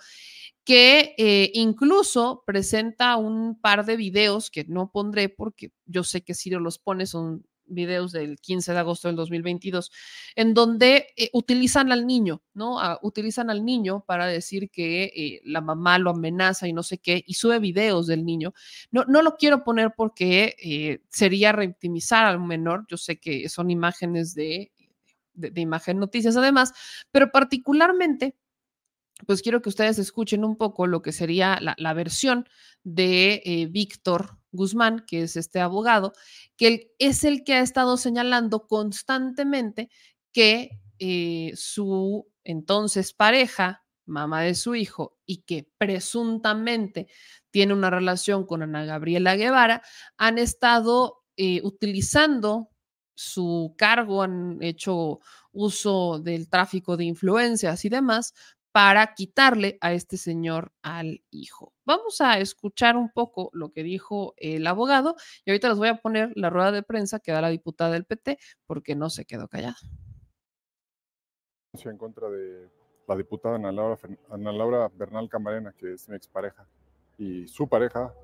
que 0.64 1.16
eh, 1.18 1.50
incluso 1.54 2.44
presenta 2.46 3.16
un 3.16 3.60
par 3.60 3.84
de 3.84 3.96
videos 3.96 4.50
que 4.50 4.64
no 4.64 4.90
pondré 4.92 5.28
porque 5.28 5.72
yo 5.84 6.04
sé 6.04 6.22
que 6.22 6.34
Ciro 6.34 6.60
los 6.60 6.78
pone, 6.78 7.06
son 7.06 7.44
videos 7.72 8.12
del 8.12 8.38
15 8.38 8.72
de 8.72 8.78
agosto 8.78 9.08
del 9.08 9.16
2022, 9.16 9.90
en 10.36 10.54
donde 10.54 11.08
eh, 11.16 11.30
utilizan 11.32 11.92
al 11.92 12.06
niño, 12.06 12.42
¿no? 12.54 12.78
Ah, 12.78 12.98
utilizan 13.02 13.50
al 13.50 13.64
niño 13.64 14.04
para 14.06 14.26
decir 14.26 14.70
que 14.70 15.04
eh, 15.04 15.40
la 15.44 15.60
mamá 15.60 15.98
lo 15.98 16.10
amenaza 16.10 16.68
y 16.68 16.72
no 16.72 16.82
sé 16.82 16.98
qué, 16.98 17.22
y 17.26 17.34
sube 17.34 17.58
videos 17.58 18.06
del 18.06 18.24
niño. 18.24 18.54
No, 18.90 19.04
no 19.06 19.22
lo 19.22 19.36
quiero 19.36 19.64
poner 19.64 19.92
porque 19.96 20.56
eh, 20.62 21.02
sería 21.08 21.52
revictimizar 21.52 22.26
al 22.26 22.40
menor, 22.40 22.86
yo 22.88 22.96
sé 22.96 23.18
que 23.18 23.48
son 23.48 23.70
imágenes 23.70 24.34
de, 24.34 24.72
de, 25.34 25.60
imagen 25.60 25.98
noticias 25.98 26.36
además, 26.36 26.72
pero 27.10 27.30
particularmente 27.32 28.36
pues 29.26 29.40
quiero 29.40 29.62
que 29.62 29.68
ustedes 29.68 29.98
escuchen 29.98 30.44
un 30.44 30.56
poco 30.56 30.86
lo 30.86 31.00
que 31.00 31.12
sería 31.12 31.58
la, 31.60 31.94
versión 31.94 32.48
de 32.82 33.68
Víctor 33.70 34.41
Guzmán, 34.52 35.04
que 35.06 35.22
es 35.22 35.36
este 35.36 35.60
abogado, 35.60 36.12
que 36.56 36.94
es 36.98 37.24
el 37.24 37.42
que 37.44 37.54
ha 37.54 37.60
estado 37.60 37.96
señalando 37.96 38.66
constantemente 38.68 39.88
que 40.32 40.78
eh, 40.98 41.52
su 41.56 42.28
entonces 42.44 43.12
pareja, 43.12 43.84
mamá 44.06 44.42
de 44.42 44.54
su 44.54 44.74
hijo, 44.74 45.16
y 45.26 45.42
que 45.42 45.68
presuntamente 45.78 47.08
tiene 47.50 47.74
una 47.74 47.90
relación 47.90 48.46
con 48.46 48.62
Ana 48.62 48.84
Gabriela 48.84 49.36
Guevara, 49.36 49.82
han 50.16 50.38
estado 50.38 51.24
eh, 51.36 51.60
utilizando 51.64 52.70
su 53.14 53.74
cargo, 53.76 54.22
han 54.22 54.58
hecho 54.62 55.20
uso 55.52 56.18
del 56.18 56.48
tráfico 56.48 56.96
de 56.96 57.04
influencias 57.04 57.84
y 57.84 57.88
demás 57.88 58.34
para 58.72 59.14
quitarle 59.14 59.78
a 59.82 59.92
este 59.92 60.16
señor 60.16 60.72
al 60.82 61.22
hijo. 61.30 61.74
Vamos 61.84 62.20
a 62.20 62.38
escuchar 62.38 62.96
un 62.96 63.10
poco 63.10 63.50
lo 63.52 63.70
que 63.70 63.82
dijo 63.82 64.34
el 64.38 64.66
abogado 64.66 65.14
y 65.44 65.50
ahorita 65.50 65.68
les 65.68 65.78
voy 65.78 65.88
a 65.88 65.96
poner 65.96 66.32
la 66.34 66.50
rueda 66.50 66.72
de 66.72 66.82
prensa 66.82 67.20
que 67.20 67.32
da 67.32 67.42
la 67.42 67.50
diputada 67.50 67.90
del 67.92 68.06
PT 68.06 68.38
porque 68.66 68.96
no 68.96 69.10
se 69.10 69.26
quedó 69.26 69.46
callada. 69.48 69.76
En 71.84 71.98
contra 71.98 72.28
de 72.30 72.70
la 73.06 73.16
diputada 73.16 73.56
Ana 73.56 73.72
Laura, 73.72 74.88
Bernal 74.94 75.28
Camarena, 75.28 75.72
que 75.72 75.92
es 75.94 76.08
mi 76.08 76.16
expareja, 76.16 76.66
y 77.18 77.46
su 77.48 77.68
pareja, 77.68 78.14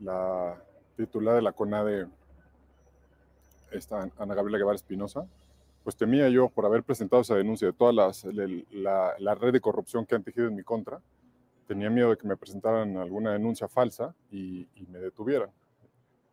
la 0.00 0.62
titular 0.96 1.36
de 1.36 1.42
la 1.42 1.52
CONADE, 1.52 2.06
esta 3.70 4.10
Ana 4.18 4.34
Gabriela 4.34 4.58
Guevara 4.58 4.76
Espinosa, 4.76 5.26
pues 5.86 5.96
temía 5.96 6.28
yo 6.28 6.48
por 6.48 6.66
haber 6.66 6.82
presentado 6.82 7.22
esa 7.22 7.36
denuncia 7.36 7.68
de 7.68 7.72
toda 7.72 7.92
la, 7.92 8.10
la, 9.20 9.34
red 9.36 9.52
de 9.52 9.60
corrupción 9.60 10.04
que 10.04 10.16
han 10.16 10.24
tejido 10.24 10.48
en 10.48 10.56
mi 10.56 10.64
contra, 10.64 11.00
tenía 11.68 11.88
miedo 11.90 12.10
de 12.10 12.16
que 12.16 12.26
me 12.26 12.36
presentaran 12.36 12.96
alguna 12.96 13.34
denuncia 13.34 13.68
falsa 13.68 14.12
y, 14.28 14.66
y 14.74 14.84
me 14.90 14.98
detuvieran. 14.98 15.48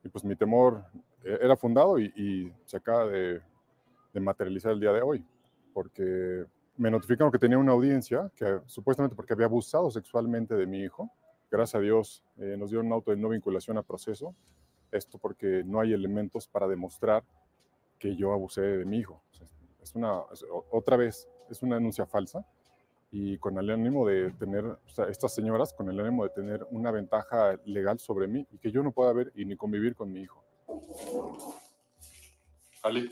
Y 0.03 0.09
pues 0.09 0.23
mi 0.23 0.35
temor 0.35 0.83
eh, 1.23 1.37
era 1.39 1.55
fundado 1.55 1.99
y, 1.99 2.05
y 2.15 2.51
se 2.65 2.77
acaba 2.77 3.05
de, 3.05 3.41
de, 4.11 4.19
materializar 4.19 4.71
el 4.71 4.79
día 4.79 4.91
de 4.91 5.03
hoy, 5.03 5.23
porque 5.71 6.45
me 6.75 6.89
notificaron 6.89 7.31
que 7.31 7.37
tenía 7.37 7.59
una 7.59 7.73
audiencia, 7.73 8.31
que 8.35 8.59
supuestamente 8.65 9.15
porque 9.15 9.33
había 9.33 9.45
abusado 9.45 9.91
sexualmente 9.91 10.55
de 10.55 10.65
mi 10.65 10.79
hijo. 10.79 11.11
Gracias 11.51 11.75
a 11.75 11.79
Dios 11.79 12.23
eh, 12.39 12.55
nos 12.57 12.71
dieron 12.71 12.87
un 12.87 12.93
auto 12.93 13.11
de 13.11 13.17
no 13.17 13.29
vinculación 13.29 13.77
a 13.77 13.83
proceso. 13.83 14.33
Esto 14.91 15.19
porque 15.19 15.61
no 15.63 15.79
hay 15.79 15.93
elementos 15.93 16.47
para 16.47 16.67
demostrar 16.67 17.23
que 18.03 18.17
yo 18.17 18.33
abusé 18.33 18.59
de 18.59 18.85
mi 18.85 18.97
hijo. 18.97 19.23
Es 19.81 19.95
una, 19.95 20.23
es, 20.33 20.45
otra 20.71 20.97
vez, 20.97 21.29
es 21.49 21.61
una 21.61 21.75
denuncia 21.75 22.05
falsa 22.05 22.45
y 23.11 23.37
con 23.37 23.57
el 23.57 23.69
ánimo 23.69 24.05
de 24.05 24.31
tener, 24.31 24.65
o 24.65 24.89
sea, 24.89 25.05
estas 25.05 25.33
señoras, 25.33 25.73
con 25.73 25.89
el 25.89 25.97
ánimo 25.97 26.25
de 26.25 26.31
tener 26.31 26.67
una 26.71 26.91
ventaja 26.91 27.57
legal 27.63 27.99
sobre 27.99 28.27
mí 28.27 28.45
y 28.51 28.57
que 28.57 28.71
yo 28.71 28.83
no 28.83 28.91
pueda 28.91 29.13
ver 29.13 29.31
y 29.35 29.45
ni 29.45 29.55
convivir 29.55 29.95
con 29.95 30.11
mi 30.11 30.19
hijo. 30.19 30.43
Ali. 32.81 33.09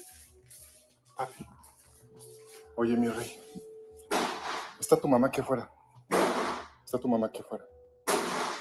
Papi. 1.16 1.46
Oye, 2.76 2.98
mi 2.98 3.08
rey. 3.08 3.40
Está 4.78 4.98
tu 4.98 5.08
mamá 5.08 5.28
aquí 5.28 5.40
afuera. 5.40 5.72
Está 6.84 6.98
tu 6.98 7.08
mamá 7.08 7.28
aquí 7.28 7.40
afuera. 7.40 7.64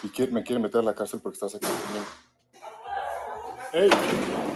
Y 0.04 0.10
quiere, 0.10 0.30
me 0.30 0.44
quiere 0.44 0.62
meter 0.62 0.80
a 0.80 0.84
la 0.84 0.94
cárcel 0.94 1.18
porque 1.20 1.34
estás 1.34 1.56
aquí 1.56 1.66
conmigo. 1.66 2.06
¡Ey! 3.72 4.49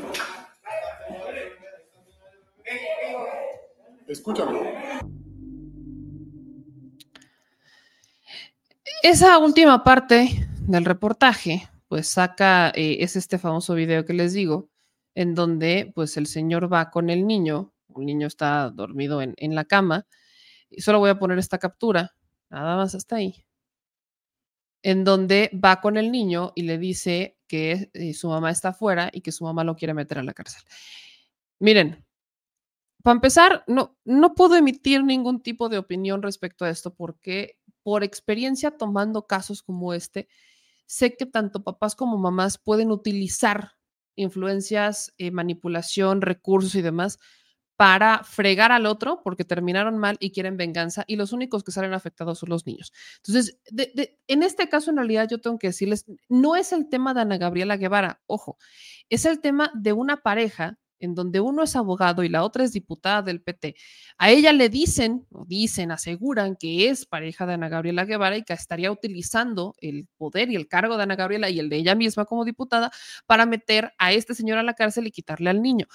Escúchame. 4.15 4.61
Esa 9.03 9.39
última 9.39 9.83
parte 9.83 10.29
del 10.61 10.85
reportaje, 10.85 11.69
pues 11.89 12.07
saca, 12.07 12.71
eh, 12.77 12.99
es 13.01 13.17
este 13.17 13.39
famoso 13.39 13.75
video 13.75 14.05
que 14.05 14.13
les 14.13 14.33
digo, 14.33 14.71
en 15.17 15.35
donde 15.35 15.91
pues 15.97 16.17
el 16.17 16.29
señor 16.29 16.73
va 16.73 16.93
con 16.93 17.11
el 17.11 17.27
niño, 17.27 17.75
el 17.97 18.07
niño 18.07 18.29
está 18.29 18.71
dormido 18.71 19.21
en, 19.21 19.35
en 19.37 19.57
la 19.57 19.65
cama, 19.65 20.07
y 20.71 20.81
solo 20.81 21.01
voy 21.01 21.11
a 21.11 21.19
poner 21.19 21.41
esta 21.41 21.59
captura, 21.59 22.15
nada 22.51 22.77
más 22.77 22.95
hasta 22.95 23.17
ahí, 23.17 23.45
en 24.83 25.03
donde 25.03 25.51
va 25.53 25.81
con 25.81 25.97
el 25.97 26.13
niño 26.13 26.53
y 26.55 26.63
le 26.63 26.79
dice 26.79 27.37
que 27.49 27.91
eh, 27.93 28.15
su 28.15 28.29
mamá 28.29 28.53
está 28.53 28.69
afuera 28.69 29.11
y 29.13 29.23
que 29.23 29.33
su 29.33 29.43
mamá 29.43 29.65
lo 29.65 29.75
quiere 29.75 29.93
meter 29.93 30.21
a 30.21 30.23
la 30.23 30.35
cárcel. 30.35 30.63
Miren, 31.59 32.05
para 33.05 33.17
empezar, 33.17 33.65
no, 33.67 33.99
no 34.07 34.35
puedo 34.35 34.57
emitir 34.57 35.05
ningún 35.05 35.43
tipo 35.43 35.69
de 35.69 35.77
opinión 35.77 36.23
respecto 36.23 36.65
a 36.65 36.71
esto 36.71 36.95
porque 36.95 37.59
por 37.83 38.03
experiencia 38.03 38.71
tomando 38.71 39.27
casos 39.27 39.63
como 39.63 39.93
este, 39.93 40.27
sé 40.87 41.15
que 41.15 41.27
tanto 41.27 41.63
papás 41.63 41.95
como 41.97 42.17
mamás 42.17 42.57
pueden 42.57 42.91
utilizar 42.91 43.73
influencias, 44.17 45.13
eh, 45.19 45.31
manipulación, 45.31 46.23
recursos 46.23 46.75
y 46.77 46.81
demás 46.81 47.19
para 47.77 48.25
fregar 48.25 48.73
al 48.73 48.87
otro 48.87 49.21
porque 49.23 49.45
terminaron 49.45 49.99
mal 49.99 50.17
y 50.19 50.31
quieren 50.31 50.57
venganza 50.57 51.05
y 51.07 51.17
los 51.17 51.35
únicos 51.35 51.63
que 51.63 51.73
salen 51.73 51.93
afectados 51.93 52.39
son 52.39 52.49
los 52.49 52.67
niños. 52.67 52.91
Entonces, 53.19 53.59
en 54.29 54.43
este 54.43 54.71
caso, 54.71 54.91
en 54.91 54.97
realidad, 54.97 55.29
yo 55.29 55.43
tengo 55.43 55.59
que 55.59 55.67
decirles, 55.67 56.07
no 56.31 56.57
es 56.57 56.73
el 56.73 56.89
tema 56.89 57.13
de 57.13 57.21
Ana 57.21 57.37
Gabriela 57.37 57.77
Guevara, 57.77 58.23
ojo, 58.27 58.57
es 59.11 59.27
el 59.27 59.43
tema 59.43 59.71
de 59.75 59.93
una 59.93 60.23
pareja 60.23 60.79
en 61.05 61.15
donde 61.15 61.41
uno 61.41 61.63
es 61.63 61.77
abogado 61.77 62.25
y 62.25 62.29
la 62.29 62.45
otra 62.45 62.65
es 62.65 62.73
diputada 62.73 63.23
del 63.23 63.41
PT. 63.43 63.77
A 64.19 64.31
ella 64.31 64.53
le 64.53 64.69
dicen, 64.69 65.27
o 65.31 65.45
dicen, 65.45 65.91
aseguran 65.93 66.57
que 66.57 66.89
es 66.89 67.07
pareja 67.07 67.47
de 67.47 67.55
Ana 67.55 67.69
Gabriela 67.69 68.05
Guevara 68.05 68.37
y 68.37 68.43
que 68.43 68.53
estaría 68.53 68.91
utilizando 68.91 69.75
el 69.81 70.09
poder 70.17 70.51
y 70.51 70.57
el 70.57 70.69
cargo 70.69 70.97
de 70.97 71.05
Ana 71.05 71.17
Gabriela 71.17 71.51
y 71.51 71.61
el 71.61 71.69
de 71.69 71.77
ella 71.77 71.95
misma 71.95 72.25
como 72.25 72.45
diputada 72.45 72.91
para 73.27 73.47
meter 73.47 73.93
a 73.99 74.13
este 74.13 74.35
señor 74.35 74.59
a 74.59 74.63
la 74.63 74.75
cárcel 74.75 75.07
y 75.07 75.11
quitarle 75.11 75.51
al 75.51 75.63
niño. 75.63 75.87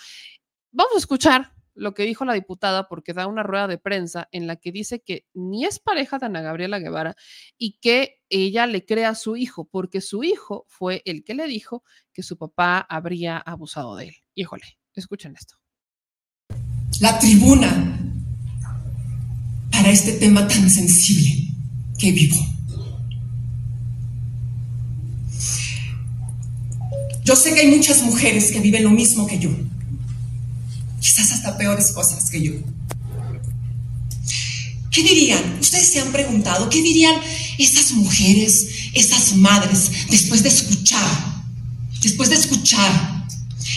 Vamos 0.71 0.93
a 0.95 0.99
escuchar 0.99 1.53
lo 1.79 1.93
que 1.93 2.03
dijo 2.03 2.25
la 2.25 2.33
diputada 2.33 2.87
porque 2.87 3.13
da 3.13 3.27
una 3.27 3.43
rueda 3.43 3.67
de 3.67 3.77
prensa 3.77 4.27
en 4.31 4.47
la 4.47 4.57
que 4.57 4.71
dice 4.71 5.01
que 5.01 5.25
ni 5.33 5.65
es 5.65 5.79
pareja 5.79 6.19
de 6.19 6.27
Ana 6.27 6.41
Gabriela 6.41 6.79
Guevara 6.79 7.15
y 7.57 7.79
que 7.79 8.21
ella 8.29 8.67
le 8.67 8.85
crea 8.85 9.09
a 9.09 9.15
su 9.15 9.35
hijo 9.37 9.65
porque 9.65 10.01
su 10.01 10.23
hijo 10.23 10.65
fue 10.67 11.01
el 11.05 11.23
que 11.23 11.33
le 11.33 11.47
dijo 11.47 11.83
que 12.13 12.21
su 12.21 12.37
papá 12.37 12.79
habría 12.79 13.37
abusado 13.37 13.95
de 13.95 14.09
él. 14.09 14.15
Híjole, 14.35 14.77
escuchen 14.95 15.33
esto. 15.35 15.55
la 16.99 17.17
tribuna 17.17 17.97
para 19.71 19.89
este 19.89 20.13
tema 20.13 20.45
tan 20.47 20.69
sensible 20.69 21.47
que 21.97 22.11
vivo. 22.11 22.45
Yo 27.23 27.35
sé 27.35 27.53
que 27.53 27.61
hay 27.61 27.67
muchas 27.67 28.01
mujeres 28.03 28.51
que 28.51 28.59
viven 28.59 28.83
lo 28.83 28.89
mismo 28.89 29.27
que 29.27 29.39
yo, 29.39 29.51
quizás 30.99 31.31
hasta 31.31 31.57
peores 31.57 31.91
cosas 31.91 32.29
que 32.29 32.41
yo. 32.41 32.53
¿Qué 34.91 35.03
dirían? 35.03 35.59
Ustedes 35.61 35.89
se 35.93 36.01
han 36.01 36.11
preguntado, 36.11 36.69
¿qué 36.69 36.81
dirían 36.81 37.15
esas 37.57 37.91
mujeres, 37.91 38.67
esas 38.93 39.35
madres, 39.35 39.91
después 40.09 40.43
de 40.43 40.49
escuchar, 40.49 41.07
después 42.01 42.29
de 42.29 42.35
escuchar 42.35 43.18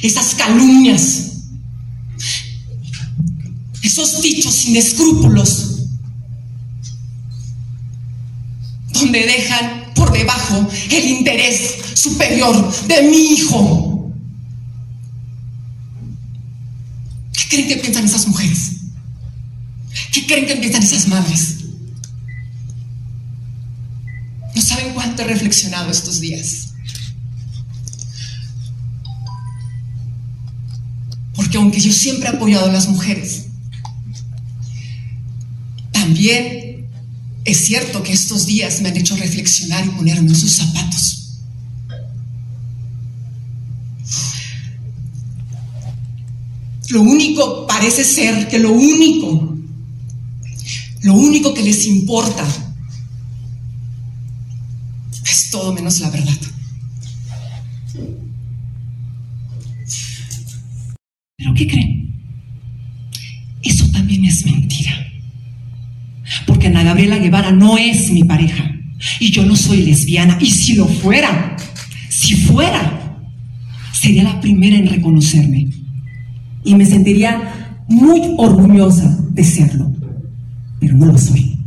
esas 0.03 0.35
calumnias, 0.35 1.29
esos 3.83 4.21
dichos 4.21 4.53
sin 4.55 4.77
escrúpulos, 4.77 5.69
donde 8.93 9.25
dejan 9.25 9.93
por 9.95 10.13
debajo 10.13 10.69
el 10.91 11.05
interés 11.07 11.77
superior 11.95 12.87
de 12.87 13.03
mi 13.03 13.33
hijo. 13.33 14.13
¿Qué 17.33 17.49
creen 17.49 17.69
que 17.69 17.77
piensan 17.77 18.05
esas 18.05 18.27
mujeres? 18.27 18.73
¿Qué 20.13 20.27
creen 20.27 20.47
que 20.47 20.57
piensan 20.57 20.83
esas 20.83 21.07
madres? 21.09 21.59
No 24.55 24.63
saben 24.63 24.93
cuánto 24.95 25.23
he 25.23 25.27
reflexionado 25.27 25.91
estos 25.91 26.21
días. 26.21 26.72
Porque 31.53 31.65
aunque 31.65 31.81
yo 31.81 31.93
siempre 31.93 32.31
he 32.31 32.33
apoyado 32.33 32.65
a 32.65 32.73
las 32.73 32.89
mujeres, 32.89 33.49
también 35.93 36.89
es 37.45 37.59
cierto 37.67 38.03
que 38.03 38.15
estos 38.15 38.47
días 38.47 38.81
me 38.81 38.89
han 38.89 38.97
hecho 38.97 39.15
reflexionar 39.17 39.85
y 39.85 39.91
ponerme 39.91 40.35
sus 40.35 40.51
zapatos. 40.51 41.43
Lo 46.89 47.03
único, 47.03 47.67
parece 47.67 48.03
ser 48.03 48.49
que 48.49 48.59
lo 48.59 48.73
único, 48.73 49.55
lo 51.03 51.13
único 51.13 51.53
que 51.53 51.65
les 51.65 51.85
importa 51.85 52.47
es 55.31 55.51
todo 55.51 55.75
menos 55.75 56.01
la 56.01 56.09
verdad. 56.09 56.39
¿Pero 61.43 61.55
qué 61.55 61.67
creen? 61.67 62.15
Eso 63.63 63.91
también 63.91 64.25
es 64.25 64.45
mentira. 64.45 64.93
Porque 66.47 66.69
Ana 66.69 66.85
Gabriela 66.85 67.19
Guevara 67.19 67.51
no 67.51 67.77
es 67.79 68.13
mi 68.13 68.23
pareja. 68.23 68.71
Y 69.19 69.33
yo 69.33 69.45
no 69.45 69.57
soy 69.57 69.83
lesbiana. 69.83 70.39
Y 70.41 70.51
si 70.51 70.75
lo 70.75 70.87
fuera, 70.87 71.57
si 72.09 72.35
fuera, 72.37 73.19
sería 73.93 74.23
la 74.23 74.41
primera 74.41 74.77
en 74.77 74.87
reconocerme. 74.87 75.69
Y 76.65 76.77
me 76.77 76.87
sentiría 76.87 77.77
muy 77.89 78.21
orgullosa 78.39 79.19
de 79.31 79.43
serlo. 79.43 79.93
Pero 80.79 80.97
no 80.97 81.07
lo 81.07 81.19
soy. 81.19 81.59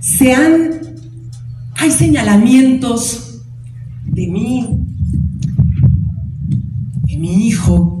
Se 0.00 0.34
han, 0.34 0.70
hay 1.76 1.90
señalamientos 1.92 3.44
de 4.04 4.26
mí, 4.26 4.66
de 7.04 7.16
mi 7.16 7.46
hijo, 7.46 7.99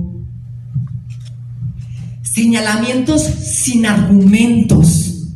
señalamientos 2.32 3.22
sin 3.22 3.86
argumentos, 3.86 5.26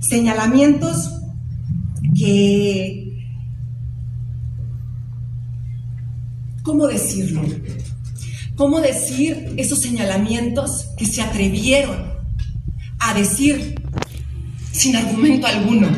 señalamientos 0.00 1.10
que, 2.14 3.26
¿cómo 6.62 6.86
decirlo? 6.86 7.42
¿Cómo 8.56 8.80
decir 8.80 9.54
esos 9.56 9.80
señalamientos 9.80 10.88
que 10.96 11.06
se 11.06 11.22
atrevieron 11.22 12.12
a 12.98 13.14
decir 13.14 13.74
sin 14.70 14.96
argumento 14.96 15.46
alguno? 15.46 15.88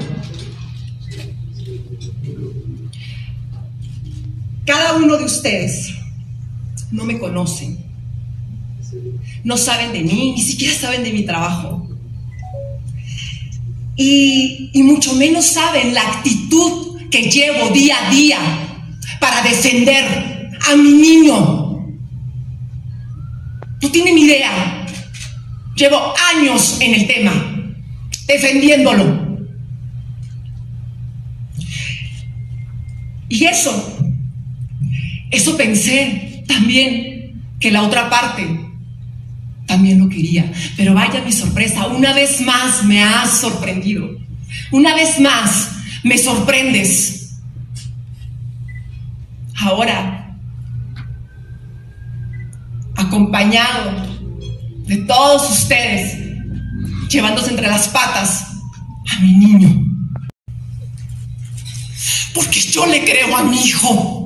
Cada 4.64 4.96
uno 4.96 5.18
de 5.18 5.24
ustedes 5.24 5.92
no 6.90 7.04
me 7.04 7.18
conocen 7.18 7.85
no 9.46 9.56
saben 9.56 9.92
de 9.92 10.00
mí, 10.00 10.32
ni 10.34 10.42
siquiera 10.42 10.74
saben 10.74 11.04
de 11.04 11.12
mi 11.12 11.22
trabajo. 11.22 11.88
Y, 13.94 14.70
y, 14.72 14.82
mucho 14.82 15.14
menos 15.14 15.46
saben 15.46 15.94
la 15.94 16.02
actitud 16.02 17.08
que 17.12 17.30
llevo 17.30 17.70
día 17.70 17.96
a 17.96 18.10
día 18.10 18.38
para 19.20 19.42
defender 19.42 20.50
a 20.68 20.74
mi 20.74 20.90
niño. 20.94 21.78
No 23.80 23.90
tienen 23.92 24.18
idea. 24.18 24.84
Llevo 25.76 26.12
años 26.34 26.78
en 26.80 26.94
el 26.94 27.06
tema, 27.06 27.32
defendiéndolo. 28.26 29.46
Y 33.28 33.44
eso, 33.44 33.96
eso 35.30 35.56
pensé 35.56 36.42
también 36.48 37.44
que 37.60 37.70
la 37.70 37.82
otra 37.82 38.10
parte 38.10 38.65
también 39.66 39.98
lo 39.98 40.08
quería. 40.08 40.50
Pero 40.76 40.94
vaya 40.94 41.22
mi 41.22 41.32
sorpresa, 41.32 41.86
una 41.88 42.12
vez 42.12 42.40
más 42.40 42.84
me 42.84 43.02
has 43.02 43.40
sorprendido. 43.40 44.08
Una 44.70 44.94
vez 44.94 45.20
más 45.20 45.70
me 46.02 46.16
sorprendes. 46.18 47.34
Ahora, 49.58 50.36
acompañado 52.96 54.06
de 54.86 54.98
todos 54.98 55.50
ustedes, 55.50 56.16
llevándose 57.08 57.50
entre 57.50 57.66
las 57.66 57.88
patas 57.88 58.46
a 59.10 59.20
mi 59.20 59.32
niño. 59.32 59.84
Porque 62.34 62.60
yo 62.60 62.86
le 62.86 63.02
creo 63.04 63.36
a 63.36 63.44
mi 63.44 63.58
hijo. 63.58 64.25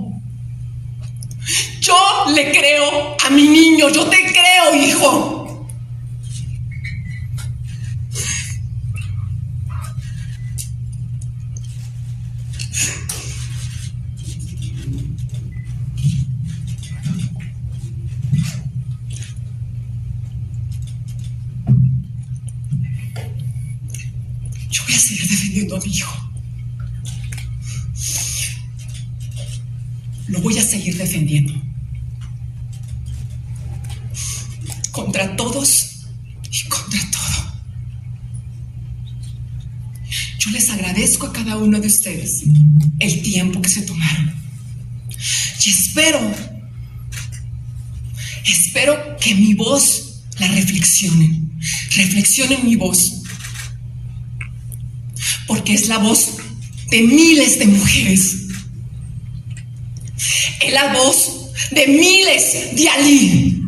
Yo 1.80 1.94
le 2.34 2.52
creo 2.52 3.16
a 3.24 3.30
mi 3.30 3.48
niño, 3.48 3.88
yo 3.88 4.04
te 4.04 4.18
creo, 4.18 4.74
hijo. 4.74 5.66
Yo 24.68 24.82
voy 24.84 24.94
a 24.94 24.98
seguir 24.98 25.28
defendiendo 25.30 25.76
a 25.76 25.80
mi 25.80 25.90
hijo. 25.96 26.30
Lo 30.28 30.40
voy 30.40 30.58
a 30.58 30.62
seguir 30.62 30.96
defendiendo. 30.98 31.69
Contra 34.90 35.36
todos 35.36 36.06
y 36.50 36.68
contra 36.68 37.00
todo. 37.10 37.52
Yo 40.38 40.50
les 40.50 40.70
agradezco 40.70 41.26
a 41.26 41.32
cada 41.32 41.56
uno 41.56 41.80
de 41.80 41.86
ustedes 41.86 42.42
el 42.98 43.22
tiempo 43.22 43.60
que 43.60 43.68
se 43.68 43.82
tomaron. 43.82 44.34
Y 45.64 45.70
espero, 45.70 46.18
Espero 48.70 49.16
que 49.20 49.34
mi 49.34 49.54
voz 49.54 50.22
la 50.38 50.48
reflexionen. 50.48 51.50
Reflexionen 51.96 52.64
mi 52.64 52.76
voz. 52.76 53.22
Porque 55.46 55.74
es 55.74 55.88
la 55.88 55.98
voz 55.98 56.36
de 56.88 57.02
miles 57.02 57.58
de 57.58 57.66
mujeres. 57.66 58.36
Es 60.60 60.72
la 60.72 60.94
voz 60.94 61.50
de 61.72 61.86
miles 61.88 62.76
de 62.76 62.88
Ali. 62.88 63.59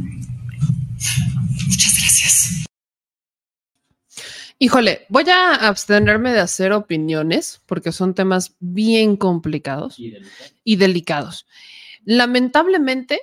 Híjole, 4.62 5.06
voy 5.08 5.24
a 5.28 5.56
abstenerme 5.56 6.32
de 6.32 6.38
hacer 6.38 6.70
opiniones 6.70 7.60
porque 7.66 7.90
son 7.90 8.14
temas 8.14 8.54
bien 8.60 9.16
complicados 9.16 9.98
y 10.62 10.76
delicados. 10.76 11.48
Lamentablemente, 12.04 13.22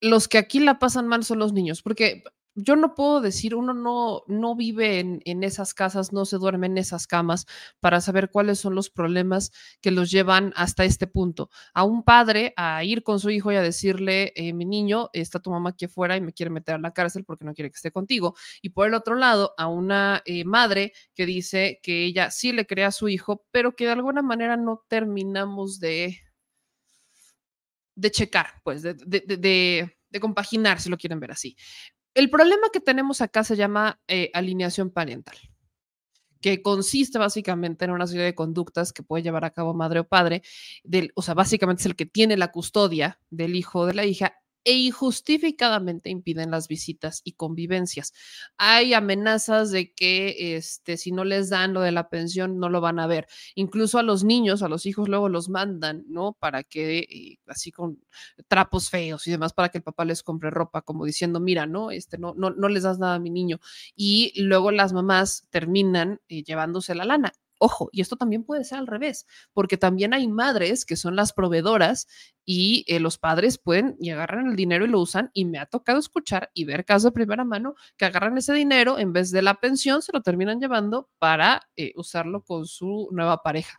los 0.00 0.26
que 0.26 0.38
aquí 0.38 0.58
la 0.58 0.80
pasan 0.80 1.06
mal 1.06 1.22
son 1.22 1.38
los 1.38 1.52
niños, 1.52 1.80
porque 1.80 2.24
yo 2.54 2.76
no 2.76 2.94
puedo 2.94 3.20
decir, 3.20 3.54
uno 3.54 3.74
no, 3.74 4.22
no 4.26 4.54
vive 4.54 5.00
en, 5.00 5.20
en 5.24 5.42
esas 5.42 5.74
casas, 5.74 6.12
no 6.12 6.24
se 6.24 6.38
duerme 6.38 6.66
en 6.66 6.78
esas 6.78 7.06
camas 7.06 7.46
para 7.80 8.00
saber 8.00 8.30
cuáles 8.30 8.58
son 8.58 8.74
los 8.74 8.90
problemas 8.90 9.52
que 9.80 9.90
los 9.90 10.10
llevan 10.10 10.52
hasta 10.56 10.84
este 10.84 11.06
punto. 11.06 11.50
A 11.74 11.84
un 11.84 12.02
padre 12.02 12.52
a 12.56 12.84
ir 12.84 13.02
con 13.02 13.20
su 13.20 13.30
hijo 13.30 13.52
y 13.52 13.56
a 13.56 13.62
decirle, 13.62 14.32
eh, 14.36 14.52
mi 14.52 14.64
niño, 14.64 15.10
está 15.12 15.40
tu 15.40 15.50
mamá 15.50 15.70
aquí 15.70 15.86
afuera 15.86 16.16
y 16.16 16.20
me 16.20 16.32
quiere 16.32 16.50
meter 16.50 16.74
a 16.74 16.78
la 16.78 16.92
cárcel 16.92 17.24
porque 17.24 17.44
no 17.44 17.54
quiere 17.54 17.70
que 17.70 17.76
esté 17.76 17.90
contigo. 17.90 18.34
Y 18.60 18.70
por 18.70 18.86
el 18.86 18.94
otro 18.94 19.14
lado, 19.14 19.54
a 19.56 19.68
una 19.68 20.22
eh, 20.24 20.44
madre 20.44 20.92
que 21.14 21.26
dice 21.26 21.80
que 21.82 22.04
ella 22.04 22.30
sí 22.30 22.52
le 22.52 22.66
crea 22.66 22.88
a 22.88 22.92
su 22.92 23.08
hijo, 23.08 23.44
pero 23.50 23.74
que 23.76 23.86
de 23.86 23.92
alguna 23.92 24.22
manera 24.22 24.56
no 24.56 24.84
terminamos 24.88 25.80
de 25.80 26.20
de 27.94 28.10
checar, 28.10 28.60
pues, 28.64 28.82
de, 28.82 28.94
de, 28.94 30.20
compaginar, 30.20 30.80
si 30.80 30.90
lo 30.90 30.96
quieren 30.96 31.20
ver 31.20 31.32
así. 31.32 31.56
El 32.14 32.28
problema 32.28 32.68
que 32.72 32.80
tenemos 32.80 33.20
acá 33.20 33.42
se 33.42 33.56
llama 33.56 34.00
eh, 34.06 34.30
alineación 34.34 34.90
parental, 34.90 35.36
que 36.42 36.60
consiste 36.60 37.18
básicamente 37.18 37.84
en 37.84 37.92
una 37.92 38.06
serie 38.06 38.24
de 38.24 38.34
conductas 38.34 38.92
que 38.92 39.02
puede 39.02 39.22
llevar 39.22 39.44
a 39.44 39.52
cabo 39.52 39.72
madre 39.72 40.00
o 40.00 40.08
padre, 40.08 40.42
del, 40.84 41.12
o 41.14 41.22
sea, 41.22 41.34
básicamente 41.34 41.82
es 41.82 41.86
el 41.86 41.96
que 41.96 42.04
tiene 42.04 42.36
la 42.36 42.52
custodia 42.52 43.18
del 43.30 43.56
hijo 43.56 43.80
o 43.80 43.86
de 43.86 43.94
la 43.94 44.04
hija 44.04 44.41
e 44.64 44.72
injustificadamente 44.74 46.10
impiden 46.10 46.50
las 46.50 46.68
visitas 46.68 47.20
y 47.24 47.32
convivencias. 47.32 48.12
Hay 48.58 48.94
amenazas 48.94 49.70
de 49.70 49.92
que 49.92 50.56
este, 50.56 50.96
si 50.96 51.12
no 51.12 51.24
les 51.24 51.50
dan 51.50 51.72
lo 51.74 51.80
de 51.80 51.92
la 51.92 52.08
pensión, 52.08 52.58
no 52.58 52.68
lo 52.68 52.80
van 52.80 52.98
a 52.98 53.06
ver. 53.06 53.26
Incluso 53.54 53.98
a 53.98 54.02
los 54.02 54.24
niños, 54.24 54.62
a 54.62 54.68
los 54.68 54.86
hijos, 54.86 55.08
luego 55.08 55.28
los 55.28 55.48
mandan, 55.48 56.04
¿no? 56.08 56.32
Para 56.38 56.62
que, 56.62 56.98
eh, 57.00 57.38
así 57.46 57.72
con 57.72 57.98
trapos 58.48 58.90
feos 58.90 59.26
y 59.26 59.30
demás, 59.30 59.52
para 59.52 59.68
que 59.70 59.78
el 59.78 59.84
papá 59.84 60.04
les 60.04 60.22
compre 60.22 60.50
ropa, 60.50 60.82
como 60.82 61.04
diciendo, 61.04 61.40
mira, 61.40 61.66
¿no? 61.66 61.90
Este, 61.90 62.18
no, 62.18 62.34
no, 62.36 62.50
no 62.50 62.68
les 62.68 62.82
das 62.84 62.98
nada 62.98 63.14
a 63.16 63.18
mi 63.18 63.30
niño. 63.30 63.60
Y 63.96 64.32
luego 64.42 64.70
las 64.70 64.92
mamás 64.92 65.46
terminan 65.50 66.20
eh, 66.28 66.42
llevándose 66.44 66.94
la 66.94 67.04
lana. 67.04 67.32
Ojo, 67.64 67.88
y 67.92 68.00
esto 68.00 68.16
también 68.16 68.42
puede 68.42 68.64
ser 68.64 68.78
al 68.78 68.88
revés, 68.88 69.24
porque 69.52 69.76
también 69.76 70.14
hay 70.14 70.26
madres 70.26 70.84
que 70.84 70.96
son 70.96 71.14
las 71.14 71.32
proveedoras 71.32 72.08
y 72.44 72.84
eh, 72.88 72.98
los 72.98 73.18
padres 73.18 73.56
pueden 73.56 73.94
y 74.00 74.10
agarran 74.10 74.48
el 74.48 74.56
dinero 74.56 74.84
y 74.84 74.88
lo 74.88 74.98
usan 74.98 75.30
y 75.32 75.44
me 75.44 75.60
ha 75.60 75.66
tocado 75.66 76.00
escuchar 76.00 76.50
y 76.54 76.64
ver 76.64 76.84
casos 76.84 77.04
de 77.04 77.12
primera 77.12 77.44
mano 77.44 77.76
que 77.96 78.04
agarran 78.04 78.36
ese 78.36 78.52
dinero 78.52 78.98
en 78.98 79.12
vez 79.12 79.30
de 79.30 79.42
la 79.42 79.60
pensión 79.60 80.02
se 80.02 80.10
lo 80.12 80.22
terminan 80.22 80.58
llevando 80.58 81.08
para 81.20 81.62
eh, 81.76 81.92
usarlo 81.94 82.42
con 82.42 82.66
su 82.66 83.06
nueva 83.12 83.44
pareja. 83.44 83.78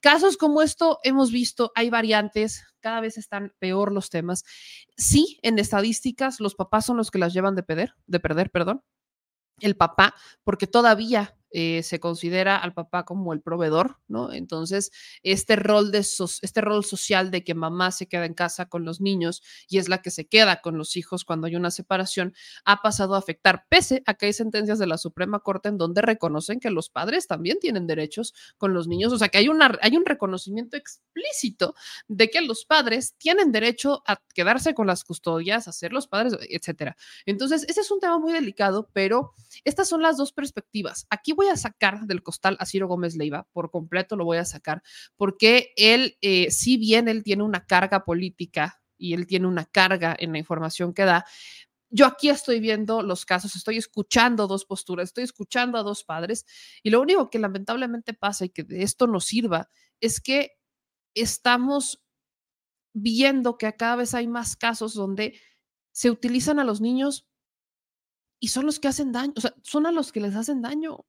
Casos 0.00 0.36
como 0.36 0.60
esto 0.60 0.98
hemos 1.04 1.30
visto, 1.30 1.70
hay 1.76 1.88
variantes, 1.88 2.64
cada 2.80 3.00
vez 3.00 3.16
están 3.16 3.54
peor 3.60 3.92
los 3.92 4.10
temas. 4.10 4.42
Sí, 4.96 5.38
en 5.42 5.56
estadísticas 5.60 6.40
los 6.40 6.56
papás 6.56 6.84
son 6.84 6.96
los 6.96 7.12
que 7.12 7.20
las 7.20 7.32
llevan 7.32 7.54
de 7.54 7.62
perder, 7.62 7.94
de 8.08 8.18
perder, 8.18 8.50
perdón. 8.50 8.82
El 9.60 9.76
papá, 9.76 10.16
porque 10.42 10.66
todavía 10.66 11.36
eh, 11.50 11.82
se 11.82 12.00
considera 12.00 12.56
al 12.56 12.74
papá 12.74 13.04
como 13.04 13.32
el 13.32 13.40
proveedor, 13.40 13.98
¿no? 14.08 14.32
Entonces, 14.32 14.92
este 15.22 15.56
rol, 15.56 15.90
de 15.90 15.98
este 15.98 16.60
rol 16.60 16.84
social 16.84 17.30
de 17.30 17.44
que 17.44 17.54
mamá 17.54 17.90
se 17.90 18.06
queda 18.06 18.24
en 18.26 18.34
casa 18.34 18.66
con 18.66 18.84
los 18.84 19.00
niños 19.00 19.42
y 19.68 19.78
es 19.78 19.88
la 19.88 20.02
que 20.02 20.10
se 20.10 20.26
queda 20.26 20.60
con 20.60 20.78
los 20.78 20.96
hijos 20.96 21.24
cuando 21.24 21.46
hay 21.46 21.56
una 21.56 21.70
separación, 21.70 22.34
ha 22.64 22.82
pasado 22.82 23.14
a 23.14 23.18
afectar, 23.18 23.66
pese 23.68 24.02
a 24.06 24.14
que 24.14 24.26
hay 24.26 24.32
sentencias 24.32 24.78
de 24.78 24.86
la 24.86 24.98
Suprema 24.98 25.40
Corte 25.40 25.68
en 25.68 25.78
donde 25.78 26.02
reconocen 26.02 26.60
que 26.60 26.70
los 26.70 26.88
padres 26.88 27.26
también 27.26 27.58
tienen 27.60 27.86
derechos 27.86 28.34
con 28.56 28.74
los 28.74 28.86
niños, 28.88 29.12
o 29.12 29.18
sea, 29.18 29.28
que 29.28 29.38
hay, 29.38 29.48
una, 29.48 29.78
hay 29.82 29.96
un 29.96 30.04
reconocimiento 30.04 30.76
explícito 30.76 31.74
de 32.08 32.30
que 32.30 32.40
los 32.40 32.64
padres 32.64 33.14
tienen 33.18 33.52
derecho 33.52 34.02
a 34.06 34.20
quedarse 34.34 34.74
con 34.74 34.86
las 34.86 35.04
custodias, 35.04 35.68
a 35.68 35.72
ser 35.72 35.92
los 35.92 36.06
padres, 36.06 36.36
etcétera. 36.48 36.96
Entonces, 37.26 37.64
ese 37.68 37.80
es 37.80 37.90
un 37.90 38.00
tema 38.00 38.18
muy 38.18 38.32
delicado, 38.32 38.88
pero 38.92 39.32
estas 39.64 39.88
son 39.88 40.02
las 40.02 40.16
dos 40.16 40.32
perspectivas. 40.32 41.06
Aquí 41.10 41.32
voy 41.40 41.48
a 41.48 41.56
sacar 41.56 42.06
del 42.06 42.22
costal 42.22 42.58
a 42.60 42.66
Ciro 42.66 42.86
Gómez 42.86 43.16
Leiva, 43.16 43.48
por 43.52 43.70
completo 43.70 44.14
lo 44.14 44.26
voy 44.26 44.36
a 44.36 44.44
sacar, 44.44 44.82
porque 45.16 45.72
él, 45.76 46.18
eh, 46.20 46.50
si 46.50 46.76
bien 46.76 47.08
él 47.08 47.22
tiene 47.22 47.42
una 47.44 47.64
carga 47.64 48.04
política 48.04 48.82
y 48.98 49.14
él 49.14 49.26
tiene 49.26 49.46
una 49.46 49.64
carga 49.64 50.14
en 50.18 50.32
la 50.32 50.38
información 50.38 50.92
que 50.92 51.06
da, 51.06 51.24
yo 51.88 52.04
aquí 52.04 52.28
estoy 52.28 52.60
viendo 52.60 53.00
los 53.00 53.24
casos, 53.24 53.56
estoy 53.56 53.78
escuchando 53.78 54.46
dos 54.46 54.66
posturas, 54.66 55.08
estoy 55.08 55.24
escuchando 55.24 55.78
a 55.78 55.82
dos 55.82 56.04
padres 56.04 56.44
y 56.82 56.90
lo 56.90 57.00
único 57.00 57.30
que 57.30 57.38
lamentablemente 57.38 58.12
pasa 58.12 58.44
y 58.44 58.50
que 58.50 58.62
de 58.62 58.82
esto 58.82 59.06
nos 59.06 59.24
sirva 59.24 59.70
es 59.98 60.20
que 60.20 60.52
estamos 61.14 62.04
viendo 62.92 63.56
que 63.56 63.72
cada 63.76 63.96
vez 63.96 64.12
hay 64.12 64.28
más 64.28 64.56
casos 64.56 64.92
donde 64.92 65.40
se 65.90 66.10
utilizan 66.10 66.58
a 66.58 66.64
los 66.64 66.82
niños 66.82 67.26
y 68.38 68.48
son 68.48 68.66
los 68.66 68.78
que 68.78 68.88
hacen 68.88 69.10
daño, 69.10 69.32
o 69.36 69.40
sea, 69.40 69.54
son 69.62 69.86
a 69.86 69.90
los 69.90 70.12
que 70.12 70.20
les 70.20 70.36
hacen 70.36 70.60
daño 70.60 71.06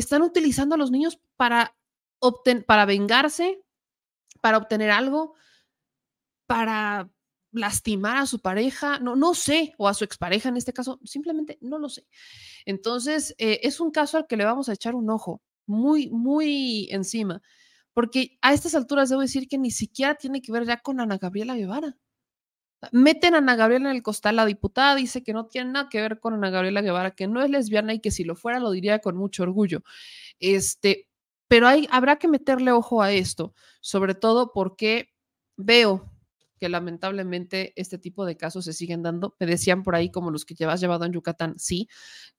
están 0.00 0.22
utilizando 0.22 0.74
a 0.74 0.78
los 0.78 0.90
niños 0.90 1.20
para, 1.36 1.76
obten 2.20 2.62
para 2.62 2.84
vengarse, 2.84 3.62
para 4.40 4.58
obtener 4.58 4.90
algo, 4.90 5.34
para 6.46 7.10
lastimar 7.52 8.16
a 8.16 8.26
su 8.26 8.40
pareja, 8.40 8.98
no, 9.00 9.16
no 9.16 9.34
sé, 9.34 9.74
o 9.78 9.88
a 9.88 9.94
su 9.94 10.04
expareja 10.04 10.48
en 10.48 10.56
este 10.56 10.72
caso, 10.72 11.00
simplemente 11.04 11.58
no 11.60 11.78
lo 11.78 11.88
sé. 11.88 12.06
Entonces, 12.66 13.34
eh, 13.38 13.60
es 13.62 13.80
un 13.80 13.90
caso 13.90 14.18
al 14.18 14.26
que 14.26 14.36
le 14.36 14.44
vamos 14.44 14.68
a 14.68 14.74
echar 14.74 14.94
un 14.94 15.10
ojo 15.10 15.42
muy, 15.66 16.10
muy 16.10 16.88
encima, 16.90 17.42
porque 17.92 18.38
a 18.42 18.52
estas 18.52 18.74
alturas 18.74 19.08
debo 19.08 19.22
decir 19.22 19.48
que 19.48 19.58
ni 19.58 19.70
siquiera 19.70 20.14
tiene 20.14 20.40
que 20.42 20.52
ver 20.52 20.66
ya 20.66 20.80
con 20.80 21.00
Ana 21.00 21.18
Gabriela 21.18 21.56
Guevara. 21.56 21.96
Meten 22.92 23.34
a 23.34 23.38
Ana 23.38 23.56
Gabriela 23.56 23.90
en 23.90 23.96
el 23.96 24.02
costal, 24.02 24.36
la 24.36 24.46
diputada 24.46 24.94
dice 24.94 25.24
que 25.24 25.32
no 25.32 25.46
tiene 25.46 25.72
nada 25.72 25.88
que 25.88 26.00
ver 26.00 26.20
con 26.20 26.34
Ana 26.34 26.50
Gabriela 26.50 26.80
Guevara, 26.80 27.10
que 27.10 27.26
no 27.26 27.42
es 27.42 27.50
lesbiana 27.50 27.94
y 27.94 28.00
que 28.00 28.10
si 28.10 28.24
lo 28.24 28.36
fuera 28.36 28.60
lo 28.60 28.70
diría 28.70 29.00
con 29.00 29.16
mucho 29.16 29.42
orgullo. 29.42 29.82
Este, 30.38 31.08
pero 31.48 31.66
hay, 31.66 31.88
habrá 31.90 32.16
que 32.16 32.28
meterle 32.28 32.70
ojo 32.72 33.02
a 33.02 33.12
esto, 33.12 33.54
sobre 33.80 34.14
todo 34.14 34.52
porque 34.52 35.10
veo 35.56 36.08
que 36.58 36.68
lamentablemente 36.68 37.72
este 37.76 37.98
tipo 37.98 38.26
de 38.26 38.36
casos 38.36 38.64
se 38.64 38.72
siguen 38.72 39.02
dando. 39.02 39.34
Me 39.38 39.46
decían 39.46 39.82
por 39.82 39.94
ahí 39.94 40.10
como 40.10 40.30
los 40.30 40.44
que 40.44 40.54
llevas 40.54 40.80
llevado 40.80 41.04
en 41.04 41.12
Yucatán, 41.12 41.54
sí, 41.58 41.88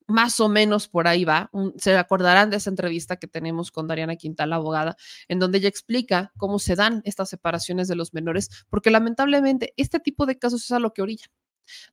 más 0.06 0.40
o 0.40 0.48
menos 0.48 0.88
por 0.88 1.08
ahí 1.08 1.24
va. 1.24 1.50
Se 1.76 1.96
acordarán 1.96 2.50
de 2.50 2.56
esa 2.56 2.70
entrevista 2.70 3.16
que 3.16 3.26
tenemos 3.26 3.70
con 3.70 3.86
Dariana 3.86 4.16
Quintal, 4.16 4.52
abogada, 4.52 4.96
en 5.28 5.38
donde 5.38 5.58
ella 5.58 5.68
explica 5.68 6.32
cómo 6.36 6.58
se 6.58 6.76
dan 6.76 7.02
estas 7.04 7.30
separaciones 7.30 7.88
de 7.88 7.96
los 7.96 8.12
menores, 8.12 8.50
porque 8.68 8.90
lamentablemente 8.90 9.74
este 9.76 10.00
tipo 10.00 10.26
de 10.26 10.38
casos 10.38 10.64
es 10.64 10.70
a 10.72 10.78
lo 10.78 10.92
que 10.92 11.02
orilla, 11.02 11.26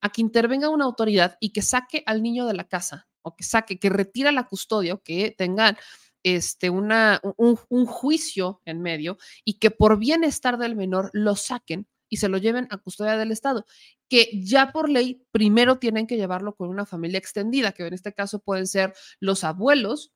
a 0.02 0.10
que 0.10 0.22
intervenga 0.22 0.70
una 0.70 0.86
autoridad 0.86 1.38
y 1.40 1.52
que 1.52 1.62
saque 1.62 2.04
al 2.06 2.22
niño 2.22 2.46
de 2.46 2.54
la 2.54 2.66
casa, 2.66 3.08
o 3.22 3.36
que 3.36 3.44
saque, 3.44 3.80
que 3.80 3.90
retira 3.90 4.32
la 4.32 4.44
custodia, 4.48 4.94
o 4.96 5.02
que 5.02 5.34
tengan 5.38 5.78
este, 6.24 6.70
una, 6.70 7.22
un, 7.38 7.58
un 7.70 7.86
juicio 7.86 8.62
en 8.66 8.82
medio 8.82 9.18
y 9.46 9.60
que 9.60 9.72
por 9.72 9.98
bienestar 9.98 10.58
del 10.58 10.76
menor 10.76 11.10
lo 11.14 11.36
saquen 11.36 11.88
y 12.10 12.18
se 12.18 12.30
lo 12.30 12.38
lleven 12.38 12.68
a 12.72 12.78
custodia 12.78 13.18
del 13.18 13.32
Estado, 13.32 13.66
que 14.10 14.30
ya 14.34 14.72
por 14.72 14.90
ley 14.90 15.26
primero 15.32 15.80
tienen 15.80 16.08
que 16.08 16.18
llevarlo 16.18 16.56
con 16.56 16.70
una 16.70 16.86
familia 16.86 17.20
extendida, 17.20 17.72
que 17.72 17.86
en 17.86 17.94
este 17.94 18.14
caso 18.14 18.40
pueden 18.40 18.68
ser 18.68 18.94
los 19.20 19.44
abuelos 19.44 20.14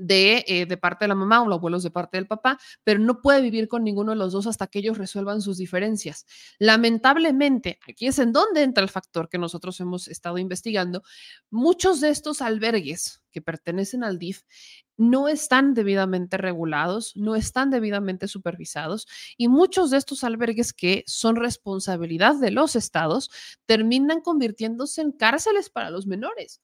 de, 0.00 0.44
eh, 0.48 0.66
de, 0.66 0.76
parte 0.78 1.04
de 1.04 1.08
la 1.08 1.14
mamá 1.14 1.42
o 1.42 1.46
los 1.46 1.58
abuelos 1.58 1.82
de 1.82 1.90
parte 1.90 2.16
del 2.16 2.26
papá, 2.26 2.58
pero 2.82 2.98
no 2.98 3.20
puede 3.20 3.42
vivir 3.42 3.68
con 3.68 3.84
ninguno 3.84 4.12
de 4.12 4.16
los 4.16 4.32
dos 4.32 4.46
hasta 4.46 4.66
que 4.66 4.78
ellos 4.78 4.98
resuelvan 4.98 5.42
sus 5.42 5.58
diferencias. 5.58 6.26
Lamentablemente, 6.58 7.78
aquí 7.88 8.06
es 8.06 8.18
en 8.18 8.32
donde 8.32 8.62
entra 8.62 8.82
el 8.82 8.88
factor 8.88 9.28
que 9.28 9.38
nosotros 9.38 9.78
hemos 9.80 10.08
estado 10.08 10.38
investigando. 10.38 11.02
Muchos 11.50 12.00
de 12.00 12.08
estos 12.08 12.40
albergues 12.40 13.20
que 13.30 13.42
pertenecen 13.42 14.02
al 14.02 14.18
DIF 14.18 14.42
no 14.96 15.28
están 15.28 15.74
debidamente 15.74 16.36
regulados, 16.38 17.14
no 17.16 17.36
están 17.36 17.70
debidamente 17.70 18.26
supervisados 18.26 19.06
y 19.36 19.48
muchos 19.48 19.90
de 19.90 19.98
estos 19.98 20.24
albergues 20.24 20.72
que 20.72 21.04
son 21.06 21.36
responsabilidad 21.36 22.36
de 22.36 22.50
los 22.50 22.74
estados 22.74 23.30
terminan 23.66 24.20
convirtiéndose 24.20 25.02
en 25.02 25.12
cárceles 25.12 25.70
para 25.70 25.90
los 25.90 26.06
menores 26.06 26.60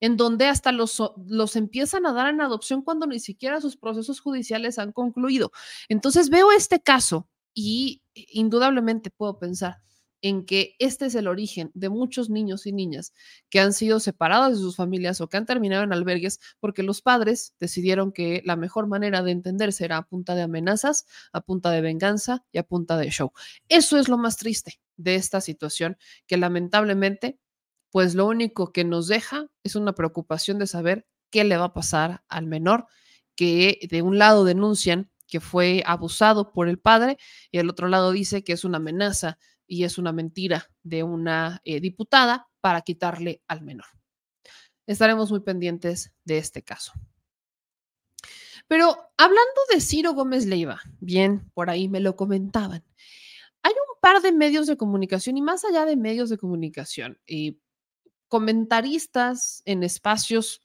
en 0.00 0.16
donde 0.16 0.46
hasta 0.46 0.72
los, 0.72 1.02
los 1.26 1.56
empiezan 1.56 2.06
a 2.06 2.12
dar 2.12 2.28
en 2.28 2.40
adopción 2.40 2.82
cuando 2.82 3.06
ni 3.06 3.20
siquiera 3.20 3.60
sus 3.60 3.76
procesos 3.76 4.20
judiciales 4.20 4.78
han 4.78 4.92
concluido. 4.92 5.52
Entonces 5.88 6.30
veo 6.30 6.52
este 6.52 6.80
caso 6.80 7.28
y 7.54 8.02
indudablemente 8.14 9.10
puedo 9.10 9.38
pensar, 9.38 9.78
en 10.22 10.44
que 10.44 10.74
este 10.78 11.06
es 11.06 11.14
el 11.14 11.28
origen 11.28 11.70
de 11.74 11.88
muchos 11.88 12.30
niños 12.30 12.66
y 12.66 12.72
niñas 12.72 13.12
que 13.48 13.60
han 13.60 13.72
sido 13.72 14.00
separados 14.00 14.50
de 14.50 14.62
sus 14.62 14.76
familias 14.76 15.20
o 15.20 15.28
que 15.28 15.36
han 15.36 15.46
terminado 15.46 15.82
en 15.82 15.92
albergues 15.92 16.40
porque 16.60 16.82
los 16.82 17.02
padres 17.02 17.54
decidieron 17.58 18.12
que 18.12 18.42
la 18.44 18.56
mejor 18.56 18.86
manera 18.86 19.22
de 19.22 19.32
entenderse 19.32 19.84
era 19.84 19.98
a 19.98 20.06
punta 20.06 20.34
de 20.34 20.42
amenazas, 20.42 21.06
a 21.32 21.40
punta 21.40 21.70
de 21.70 21.80
venganza 21.80 22.44
y 22.52 22.58
a 22.58 22.62
punta 22.64 22.96
de 22.96 23.10
show. 23.10 23.32
Eso 23.68 23.98
es 23.98 24.08
lo 24.08 24.18
más 24.18 24.36
triste 24.36 24.80
de 24.96 25.14
esta 25.14 25.40
situación 25.40 25.96
que 26.26 26.36
lamentablemente, 26.36 27.38
pues 27.90 28.14
lo 28.14 28.26
único 28.26 28.72
que 28.72 28.84
nos 28.84 29.08
deja 29.08 29.46
es 29.64 29.74
una 29.76 29.94
preocupación 29.94 30.58
de 30.58 30.66
saber 30.66 31.06
qué 31.30 31.44
le 31.44 31.56
va 31.56 31.66
a 31.66 31.72
pasar 31.72 32.24
al 32.28 32.46
menor 32.46 32.86
que 33.34 33.86
de 33.90 34.02
un 34.02 34.18
lado 34.18 34.44
denuncian 34.44 35.10
que 35.26 35.40
fue 35.40 35.82
abusado 35.86 36.52
por 36.52 36.68
el 36.68 36.78
padre 36.78 37.16
y 37.50 37.58
el 37.58 37.70
otro 37.70 37.88
lado 37.88 38.12
dice 38.12 38.44
que 38.44 38.52
es 38.52 38.64
una 38.64 38.78
amenaza 38.78 39.38
y 39.66 39.84
es 39.84 39.98
una 39.98 40.12
mentira 40.12 40.70
de 40.82 41.04
una 41.04 41.60
eh, 41.64 41.80
diputada 41.80 42.48
para 42.60 42.82
quitarle 42.82 43.42
al 43.46 43.62
menor. 43.62 43.86
Estaremos 44.86 45.30
muy 45.30 45.40
pendientes 45.40 46.12
de 46.24 46.38
este 46.38 46.62
caso. 46.62 46.92
Pero 48.66 48.96
hablando 49.16 49.60
de 49.72 49.80
Ciro 49.80 50.12
Gómez 50.12 50.46
Leiva, 50.46 50.80
bien, 51.00 51.50
por 51.54 51.70
ahí 51.70 51.88
me 51.88 52.00
lo 52.00 52.16
comentaban, 52.16 52.84
hay 53.62 53.72
un 53.72 54.00
par 54.00 54.22
de 54.22 54.32
medios 54.32 54.66
de 54.66 54.76
comunicación 54.76 55.36
y 55.36 55.42
más 55.42 55.64
allá 55.64 55.84
de 55.84 55.96
medios 55.96 56.30
de 56.30 56.38
comunicación, 56.38 57.20
eh, 57.26 57.56
comentaristas 58.30 59.60
en 59.66 59.82
espacios 59.82 60.62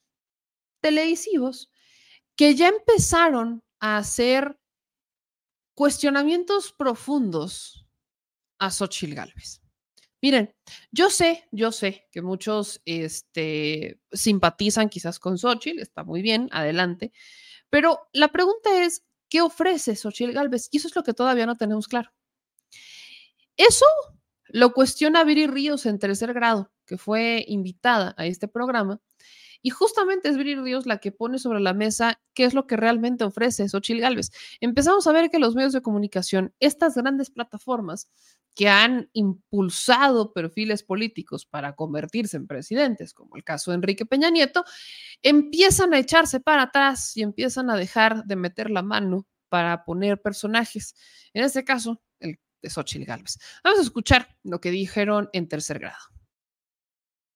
televisivos 0.80 1.70
que 2.38 2.56
ya 2.56 2.70
empezaron 2.70 3.64
a 3.80 3.98
hacer 3.98 4.58
cuestionamientos 5.74 6.72
profundos 6.72 7.86
a 8.60 8.70
Xochitl 8.70 9.16
Galvez. 9.16 9.62
Miren, 10.22 10.56
yo 10.92 11.10
sé, 11.10 11.48
yo 11.52 11.72
sé 11.72 12.08
que 12.12 12.22
muchos 12.22 12.82
este, 12.86 14.00
simpatizan 14.12 14.88
quizás 14.88 15.20
con 15.20 15.38
Xochitl, 15.38 15.80
está 15.80 16.04
muy 16.04 16.22
bien, 16.22 16.50
adelante, 16.52 17.12
pero 17.70 18.08
la 18.14 18.30
pregunta 18.30 18.86
es, 18.86 19.04
¿qué 19.28 19.42
ofrece 19.42 19.96
Xochitl 19.96 20.34
Galvez? 20.34 20.70
Y 20.72 20.78
eso 20.78 20.88
es 20.88 20.96
lo 20.96 21.04
que 21.04 21.14
todavía 21.14 21.48
no 21.48 21.58
tenemos 21.58 21.88
claro. 21.88 22.12
Eso 23.58 23.86
lo 24.48 24.72
cuestiona 24.72 25.24
Viri 25.24 25.48
Ríos 25.48 25.86
en 25.88 25.98
tercer 25.98 26.34
grado, 26.34 26.72
que 26.86 26.98
fue 26.98 27.44
invitada 27.48 28.14
a 28.18 28.26
este 28.26 28.48
programa, 28.48 29.02
y 29.66 29.72
justamente 29.72 30.30
es 30.30 30.38
Viri 30.38 30.54
Ríos 30.54 30.86
la 30.86 31.00
que 31.00 31.12
pone 31.12 31.40
sobre 31.40 31.60
la 31.60 31.74
mesa 31.74 32.22
qué 32.36 32.46
es 32.46 32.54
lo 32.54 32.68
que 32.68 32.78
realmente 32.78 33.24
ofrece 33.24 33.68
Xochitl 33.68 34.00
Galvez. 34.00 34.30
Empezamos 34.60 35.08
a 35.08 35.12
ver 35.12 35.32
que 35.32 35.40
los 35.40 35.56
medios 35.56 35.74
de 35.74 35.82
comunicación, 35.82 36.54
estas 36.60 36.94
grandes 36.94 37.32
plataformas 37.32 38.08
que 38.54 38.70
han 38.70 39.10
impulsado 39.14 40.34
perfiles 40.34 40.84
políticos 40.84 41.48
para 41.48 41.74
convertirse 41.74 42.38
en 42.38 42.46
presidentes, 42.46 43.16
como 43.16 43.38
el 43.38 43.44
caso 43.44 43.72
de 43.72 43.78
Enrique 43.78 44.06
Peña 44.06 44.30
Nieto, 44.30 44.64
empiezan 45.24 45.96
a 45.96 45.98
echarse 45.98 46.40
para 46.40 46.62
atrás 46.62 47.18
y 47.18 47.24
empiezan 47.24 47.72
a 47.72 47.76
dejar 47.76 48.24
de 48.26 48.36
meter 48.36 48.70
la 48.70 48.84
mano 48.84 49.26
para 49.50 49.84
poner 49.84 50.22
personajes. 50.22 50.96
En 51.34 51.44
este 51.44 51.64
caso, 51.64 52.02
el 52.20 52.40
de 52.62 52.70
Xochitl 52.70 53.06
Galvez. 53.06 53.40
Vamos 53.64 53.80
a 53.80 53.84
escuchar 53.84 54.38
lo 54.44 54.62
que 54.62 54.70
dijeron 54.70 55.28
en 55.34 55.48
tercer 55.48 55.80
grado. 55.80 56.15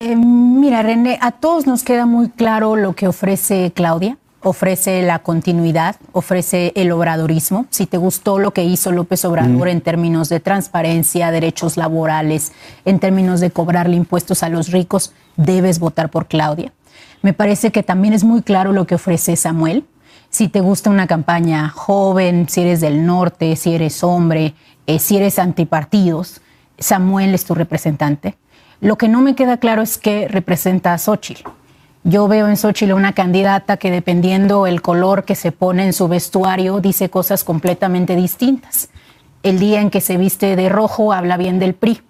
Eh, 0.01 0.15
mira, 0.15 0.81
René, 0.81 1.19
a 1.21 1.31
todos 1.33 1.67
nos 1.67 1.83
queda 1.83 2.05
muy 2.05 2.29
claro 2.29 2.77
lo 2.77 2.93
que 2.93 3.09
ofrece 3.09 3.73
Claudia. 3.75 4.17
Ofrece 4.41 5.01
la 5.01 5.19
continuidad, 5.19 5.97
ofrece 6.13 6.71
el 6.75 6.93
obradorismo. 6.93 7.65
Si 7.69 7.85
te 7.85 7.97
gustó 7.97 8.39
lo 8.39 8.51
que 8.51 8.63
hizo 8.63 8.93
López 8.93 9.25
Obrador 9.25 9.67
en 9.67 9.81
términos 9.81 10.29
de 10.29 10.39
transparencia, 10.39 11.31
derechos 11.31 11.75
laborales, 11.75 12.53
en 12.85 12.99
términos 12.99 13.41
de 13.41 13.51
cobrarle 13.51 13.97
impuestos 13.97 14.41
a 14.41 14.47
los 14.47 14.71
ricos, 14.71 15.11
debes 15.35 15.79
votar 15.79 16.09
por 16.09 16.27
Claudia. 16.27 16.71
Me 17.21 17.33
parece 17.33 17.73
que 17.73 17.83
también 17.83 18.13
es 18.13 18.23
muy 18.23 18.41
claro 18.41 18.71
lo 18.71 18.87
que 18.87 18.95
ofrece 18.95 19.35
Samuel. 19.35 19.83
Si 20.29 20.47
te 20.47 20.61
gusta 20.61 20.89
una 20.89 21.07
campaña 21.07 21.67
joven, 21.67 22.47
si 22.47 22.61
eres 22.61 22.79
del 22.79 23.05
norte, 23.05 23.57
si 23.57 23.75
eres 23.75 24.01
hombre, 24.05 24.53
eh, 24.87 24.99
si 24.99 25.17
eres 25.17 25.39
antipartidos, 25.39 26.39
Samuel 26.77 27.33
es 27.33 27.43
tu 27.43 27.53
representante. 27.53 28.37
Lo 28.81 28.97
que 28.97 29.09
no 29.09 29.19
me 29.19 29.35
queda 29.35 29.57
claro 29.57 29.81
es 29.81 29.97
qué 29.97 30.29
representa 30.29 30.93
a 30.93 30.97
Xochitl. 30.97 31.49
Yo 32.05 32.29
veo 32.29 32.47
en 32.47 32.55
Xochitl 32.55 32.93
una 32.93 33.11
candidata 33.11 33.75
que 33.75 33.91
dependiendo 33.91 34.67
el 34.67 34.81
color 34.81 35.25
que 35.25 35.35
se 35.35 35.51
pone 35.51 35.83
en 35.83 35.91
su 35.91 36.07
vestuario 36.07 36.79
dice 36.79 37.09
cosas 37.09 37.43
completamente 37.43 38.15
distintas. 38.15 38.89
El 39.43 39.59
día 39.59 39.81
en 39.81 39.89
que 39.89 39.99
se 39.99 40.15
viste 40.15 40.55
de 40.55 40.69
rojo 40.69 41.11
habla 41.11 41.35
bien 41.35 41.59
del 41.59 41.73
PRI. 41.73 42.01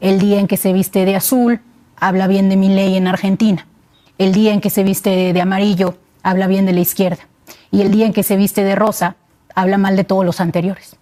El 0.00 0.20
día 0.20 0.38
en 0.38 0.46
que 0.46 0.56
se 0.56 0.72
viste 0.72 1.04
de 1.04 1.16
azul 1.16 1.60
habla 1.96 2.28
bien 2.28 2.48
de 2.48 2.56
mi 2.56 2.68
ley 2.68 2.96
en 2.96 3.08
Argentina. 3.08 3.66
El 4.16 4.32
día 4.32 4.52
en 4.52 4.60
que 4.60 4.70
se 4.70 4.84
viste 4.84 5.32
de 5.32 5.40
amarillo 5.40 5.96
habla 6.22 6.46
bien 6.46 6.66
de 6.66 6.72
la 6.72 6.80
izquierda. 6.80 7.26
Y 7.72 7.80
el 7.80 7.90
día 7.90 8.06
en 8.06 8.12
que 8.12 8.22
se 8.22 8.36
viste 8.36 8.62
de 8.62 8.76
rosa 8.76 9.16
habla 9.56 9.76
mal 9.76 9.96
de 9.96 10.04
todos 10.04 10.24
los 10.24 10.40
anteriores. 10.40 10.96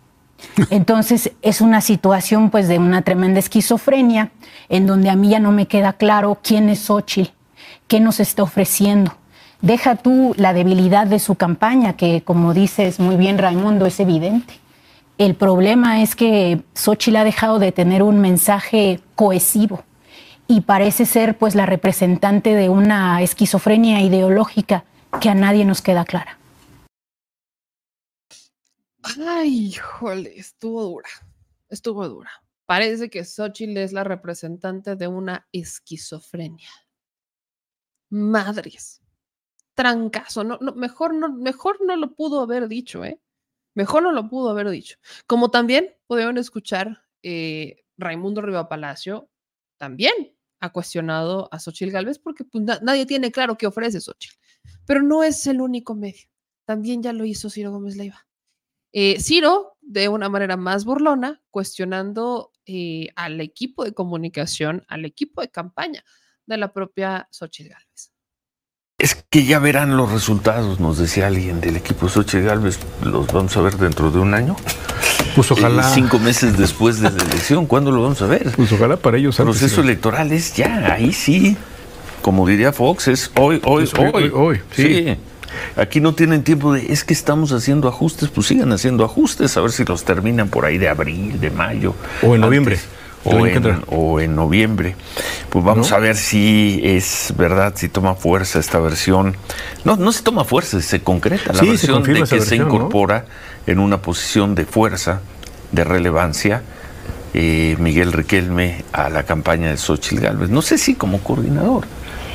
Entonces 0.70 1.32
es 1.42 1.60
una 1.60 1.80
situación 1.80 2.50
pues 2.50 2.68
de 2.68 2.78
una 2.78 3.02
tremenda 3.02 3.38
esquizofrenia 3.38 4.30
en 4.68 4.86
donde 4.86 5.10
a 5.10 5.16
mí 5.16 5.30
ya 5.30 5.40
no 5.40 5.52
me 5.52 5.66
queda 5.66 5.92
claro 5.94 6.38
quién 6.42 6.68
es 6.68 6.80
Xochitl, 6.80 7.32
qué 7.88 8.00
nos 8.00 8.20
está 8.20 8.42
ofreciendo. 8.42 9.14
Deja 9.62 9.96
tú 9.96 10.34
la 10.36 10.52
debilidad 10.52 11.06
de 11.06 11.18
su 11.18 11.34
campaña, 11.34 11.94
que 11.94 12.22
como 12.22 12.54
dices 12.54 12.98
muy 12.98 13.16
bien 13.16 13.38
Raimundo, 13.38 13.86
es 13.86 14.00
evidente. 14.00 14.54
El 15.18 15.34
problema 15.34 16.00
es 16.00 16.16
que 16.16 16.62
Xochitl 16.74 17.16
ha 17.16 17.24
dejado 17.24 17.58
de 17.58 17.72
tener 17.72 18.02
un 18.02 18.20
mensaje 18.20 19.00
cohesivo 19.14 19.84
y 20.48 20.62
parece 20.62 21.04
ser 21.04 21.36
pues 21.36 21.54
la 21.54 21.66
representante 21.66 22.54
de 22.54 22.70
una 22.70 23.20
esquizofrenia 23.20 24.00
ideológica 24.00 24.84
que 25.20 25.28
a 25.28 25.34
nadie 25.34 25.64
nos 25.64 25.82
queda 25.82 26.04
clara. 26.04 26.39
Ay, 29.02 29.66
híjole, 29.68 30.38
estuvo 30.38 30.82
dura, 30.84 31.08
estuvo 31.68 32.06
dura. 32.08 32.30
Parece 32.66 33.10
que 33.10 33.24
Xochitl 33.24 33.76
es 33.78 33.92
la 33.92 34.04
representante 34.04 34.94
de 34.96 35.08
una 35.08 35.48
esquizofrenia. 35.52 36.68
Madres, 38.10 39.02
trancazo, 39.74 40.44
no, 40.44 40.58
no, 40.60 40.74
mejor, 40.74 41.14
no, 41.14 41.32
mejor 41.32 41.78
no 41.84 41.96
lo 41.96 42.14
pudo 42.14 42.40
haber 42.42 42.68
dicho, 42.68 43.04
¿eh? 43.04 43.20
Mejor 43.74 44.02
no 44.02 44.12
lo 44.12 44.28
pudo 44.28 44.50
haber 44.50 44.68
dicho. 44.70 44.96
Como 45.26 45.50
también 45.50 45.94
pudieron 46.06 46.38
escuchar, 46.38 47.04
eh, 47.22 47.84
Raimundo 47.98 48.42
Riva 48.42 48.68
Palacio 48.68 49.30
también 49.78 50.12
ha 50.60 50.72
cuestionado 50.72 51.48
a 51.52 51.58
Xochitl 51.60 51.92
Galvez 51.92 52.18
porque 52.18 52.44
pues, 52.44 52.64
na- 52.64 52.80
nadie 52.82 53.06
tiene 53.06 53.32
claro 53.32 53.56
qué 53.56 53.66
ofrece 53.66 54.00
Xochitl. 54.00 54.36
Pero 54.86 55.02
no 55.02 55.24
es 55.24 55.46
el 55.46 55.60
único 55.60 55.94
medio. 55.94 56.28
También 56.66 57.02
ya 57.02 57.12
lo 57.12 57.24
hizo 57.24 57.50
Ciro 57.50 57.70
Gómez 57.72 57.96
Leiva. 57.96 58.26
Eh, 58.92 59.20
Ciro, 59.20 59.76
de 59.80 60.08
una 60.08 60.28
manera 60.28 60.56
más 60.56 60.84
burlona, 60.84 61.40
cuestionando 61.50 62.52
eh, 62.66 63.08
al 63.16 63.40
equipo 63.40 63.84
de 63.84 63.92
comunicación, 63.92 64.84
al 64.88 65.04
equipo 65.04 65.40
de 65.42 65.48
campaña 65.48 66.04
de 66.46 66.56
la 66.56 66.72
propia 66.72 67.28
Xochitl 67.30 67.70
Gálvez. 67.70 68.12
Es 68.98 69.14
que 69.30 69.44
ya 69.44 69.58
verán 69.58 69.96
los 69.96 70.12
resultados, 70.12 70.78
nos 70.78 70.98
decía 70.98 71.28
alguien 71.28 71.60
del 71.60 71.76
equipo 71.76 72.08
Xochitl 72.08 72.44
Galvez, 72.44 72.78
los 73.02 73.26
vamos 73.28 73.56
a 73.56 73.62
ver 73.62 73.76
dentro 73.76 74.10
de 74.10 74.18
un 74.18 74.34
año. 74.34 74.56
Pues 75.34 75.50
ojalá. 75.52 75.88
Eh, 75.88 75.92
cinco 75.94 76.18
meses 76.18 76.58
después 76.58 77.00
de 77.00 77.10
la 77.10 77.22
elección, 77.22 77.66
¿cuándo 77.66 77.92
lo 77.92 78.02
vamos 78.02 78.20
a 78.20 78.26
ver? 78.26 78.50
Pues 78.56 78.72
ojalá 78.72 78.96
para 78.96 79.16
ellos. 79.16 79.38
El 79.38 79.46
proceso 79.46 79.76
sí. 79.76 79.80
electoral 79.80 80.32
es 80.32 80.54
ya, 80.54 80.92
ahí 80.92 81.12
sí. 81.12 81.56
Como 82.20 82.46
diría 82.46 82.72
Fox, 82.72 83.08
es 83.08 83.30
hoy, 83.36 83.60
hoy, 83.64 83.84
Es 83.84 83.94
hoy, 83.94 84.10
hoy. 84.12 84.24
hoy, 84.24 84.30
hoy, 84.34 84.60
sí. 84.72 84.82
sí. 84.82 85.16
Aquí 85.76 86.00
no 86.00 86.14
tienen 86.14 86.42
tiempo 86.42 86.72
de, 86.72 86.92
es 86.92 87.04
que 87.04 87.12
estamos 87.14 87.52
haciendo 87.52 87.88
ajustes, 87.88 88.28
pues 88.28 88.46
sigan 88.46 88.72
haciendo 88.72 89.04
ajustes, 89.04 89.56
a 89.56 89.60
ver 89.60 89.72
si 89.72 89.84
los 89.84 90.04
terminan 90.04 90.48
por 90.48 90.64
ahí 90.64 90.78
de 90.78 90.88
abril, 90.88 91.40
de 91.40 91.50
mayo. 91.50 91.94
O 92.22 92.34
en 92.34 92.40
noviembre, 92.40 92.78
el 93.24 93.32
O 93.32 93.46
en, 93.46 93.82
o 93.88 94.20
en 94.20 94.34
noviembre. 94.34 94.96
Pues 95.50 95.64
vamos 95.64 95.90
¿No? 95.90 95.96
a 95.96 96.00
ver 96.00 96.16
si 96.16 96.80
es 96.82 97.34
verdad, 97.36 97.74
si 97.76 97.88
toma 97.88 98.14
fuerza 98.14 98.58
esta 98.58 98.78
versión. 98.78 99.36
No, 99.84 99.96
no 99.96 100.12
se 100.12 100.22
toma 100.22 100.44
fuerza, 100.44 100.80
se 100.80 101.02
concreta 101.02 101.52
la 101.52 101.60
Sí, 101.60 101.66
se 101.66 101.70
versión 101.70 101.92
de 101.92 101.98
confirma 101.98 102.20
que 102.20 102.26
se 102.26 102.36
versión, 102.36 102.58
¿no? 102.58 102.74
incorpora 102.74 103.26
en 103.66 103.78
una 103.78 104.00
posición 104.00 104.54
de 104.54 104.64
fuerza, 104.64 105.20
de 105.72 105.84
relevancia, 105.84 106.62
eh, 107.34 107.76
Miguel 107.78 108.12
Riquelme 108.12 108.84
a 108.92 109.08
la 109.08 109.22
campaña 109.24 109.70
de 109.70 109.76
Xochitl 109.76 110.20
Gálvez. 110.20 110.50
No 110.50 110.62
sé 110.62 110.78
si 110.78 110.94
como 110.94 111.20
coordinador. 111.20 111.84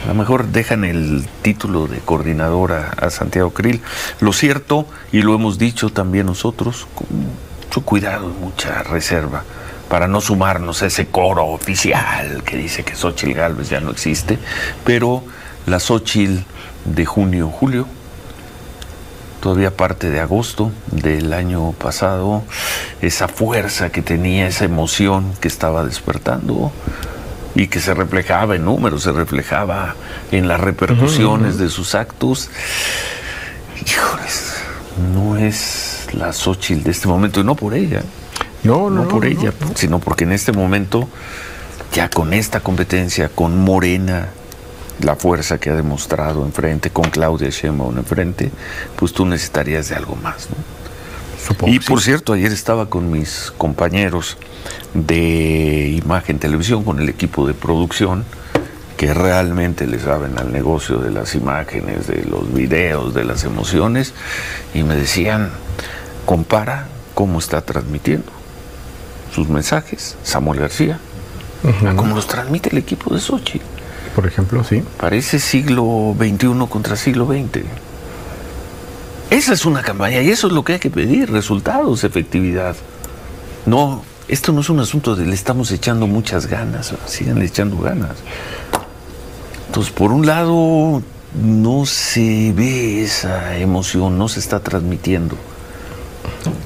A 0.06 0.10
lo 0.10 0.14
mejor 0.14 0.46
dejan 0.50 0.86
el 0.86 1.28
título 1.42 1.88
de 1.88 1.98
coordinador 1.98 2.74
a, 2.74 3.10
Santiago 3.10 3.50
Krill. 3.50 3.82
Lo 4.20 4.34
cierto, 4.34 4.86
y 5.12 5.24
lo 5.24 5.34
hemos 5.34 5.58
dicho 5.58 5.90
también 5.90 6.28
nosotros, 6.28 6.88
con 6.94 7.08
mucho 7.10 7.82
cuidado 7.82 8.30
y 8.30 8.44
mucha 8.44 8.84
reserva, 8.84 9.44
para 9.90 10.08
no 10.08 10.22
sumarnos 10.22 10.84
a 10.84 10.86
ese 10.86 11.08
coro 11.08 11.48
oficial 11.48 12.44
que 12.44 12.56
dice 12.56 12.84
que 12.84 12.96
Xochitl 12.96 13.34
Gálvez 13.34 13.70
ya 13.70 13.80
no 13.80 13.90
existe, 13.90 14.38
pero 14.84 15.24
la 15.66 15.80
Xochitl 15.80 16.44
de 16.86 17.06
junio, 17.08 17.50
julio, 17.50 17.88
todavía 19.42 19.76
parte 19.76 20.12
de 20.12 20.20
agosto 20.20 20.72
del 20.92 21.34
año 21.34 21.72
pasado, 21.72 22.44
esa 23.02 23.28
fuerza 23.28 23.90
que 23.90 24.04
tenía, 24.04 24.46
esa 24.46 24.66
emoción 24.66 25.34
que 25.42 25.48
estaba 25.48 25.84
despertando 25.84 26.72
y 27.56 27.68
que 27.68 27.80
se 27.80 27.94
reflejaba 27.94 28.56
en 28.56 28.66
números, 28.66 29.04
se 29.04 29.12
reflejaba 29.12 29.96
en 30.32 30.48
las 30.48 30.60
repercusiones 30.60 31.58
de 31.58 31.70
sus 31.70 31.96
actos. 31.96 32.50
Híjoles, 33.86 34.56
no 35.14 35.38
es 35.38 36.08
la 36.14 36.34
Xochitl 36.34 36.84
de 36.84 36.92
este 36.92 37.08
momento, 37.08 37.40
y 37.40 37.44
no 37.44 37.56
por 37.56 37.74
ella. 37.74 38.04
No, 38.64 38.90
no, 38.90 39.04
no 39.04 39.08
por 39.08 39.24
no, 39.24 39.30
ella, 39.30 39.54
sino 39.76 40.00
porque 40.00 40.26
en 40.26 40.34
este 40.34 40.52
momento, 40.52 41.08
ya 41.94 42.10
con 42.10 42.34
esta 42.34 42.60
competencia, 42.60 43.30
con 43.30 43.58
Morena, 43.58 44.30
la 45.02 45.16
fuerza 45.16 45.58
que 45.58 45.70
ha 45.70 45.76
demostrado 45.76 46.46
enfrente, 46.46 46.90
con 46.90 47.10
Claudia 47.10 47.50
Sheinbaum 47.50 47.98
enfrente, 47.98 48.52
pues 48.96 49.14
tú 49.14 49.26
necesitarías 49.26 49.90
de 49.90 49.96
algo 49.96 50.16
más, 50.16 50.50
¿no? 50.50 51.68
y 51.68 51.80
por 51.80 52.02
cierto, 52.02 52.34
ayer 52.34 52.52
estaba 52.52 52.90
con 52.90 53.12
mis 53.12 53.54
compañeros 53.58 54.38
de 54.94 56.00
imagen 56.04 56.40
televisión, 56.40 56.84
con 56.84 57.00
el 57.00 57.10
equipo 57.10 57.48
de 57.48 57.54
producción, 57.54 58.26
que 58.98 59.14
realmente 59.14 59.88
le 59.88 60.00
saben 60.00 60.38
al 60.40 60.52
negocio 60.52 60.98
de 61.00 61.12
las 61.12 61.36
imágenes, 61.36 62.08
de 62.08 62.24
los 62.24 62.54
videos, 62.54 63.14
de 63.14 63.26
las 63.26 63.44
emociones, 63.44 64.14
y 64.74 64.84
me 64.84 64.96
decían, 64.96 65.52
compara 66.26 66.88
cómo 67.14 67.40
está 67.40 67.62
transmitiendo 67.62 68.32
sus 69.34 69.50
mensajes 69.50 70.16
Samuel 70.24 70.60
García, 70.62 71.00
a 71.86 71.96
cómo 71.96 72.16
los 72.16 72.28
transmite 72.28 72.70
el 72.70 72.78
equipo 72.78 73.14
de 73.14 73.20
Sochi. 73.20 73.60
Por 74.16 74.26
ejemplo, 74.26 74.64
sí. 74.64 74.82
Parece 74.98 75.40
siglo 75.40 76.16
XXI 76.18 76.68
contra 76.70 76.96
siglo 76.96 77.26
XX. 77.26 77.66
Esa 79.30 79.54
es 79.54 79.66
una 79.66 79.82
campaña 79.82 80.22
y 80.22 80.30
eso 80.30 80.48
es 80.48 80.54
lo 80.54 80.64
que 80.64 80.74
hay 80.74 80.80
que 80.80 80.90
pedir, 80.90 81.32
resultados, 81.32 82.04
efectividad. 82.04 82.76
No, 83.66 84.04
esto 84.28 84.52
no 84.52 84.62
es 84.62 84.70
un 84.70 84.80
asunto 84.80 85.16
de 85.16 85.26
le 85.26 85.34
estamos 85.36 85.72
echando 85.72 86.08
muchas 86.08 86.48
ganas, 86.48 86.94
sigan 87.06 87.42
echando 87.42 87.78
ganas. 87.78 88.18
Entonces, 89.68 89.92
por 89.92 90.12
un 90.12 90.26
lado, 90.26 91.02
no 91.34 91.86
se 91.86 92.54
ve 92.54 93.04
esa 93.04 93.58
emoción, 93.58 94.18
no 94.18 94.28
se 94.28 94.40
está 94.40 94.62
transmitiendo 94.62 95.36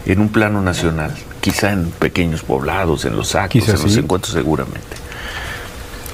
en 0.05 0.19
un 0.19 0.29
plano 0.29 0.61
nacional, 0.61 1.13
quizá 1.41 1.71
en 1.71 1.91
pequeños 1.91 2.43
poblados, 2.43 3.05
en 3.05 3.15
los 3.15 3.35
actos, 3.35 3.61
Quizá 3.61 3.75
en 3.75 3.83
los 3.83 3.97
encuentros 3.97 4.33
seguramente. 4.33 4.97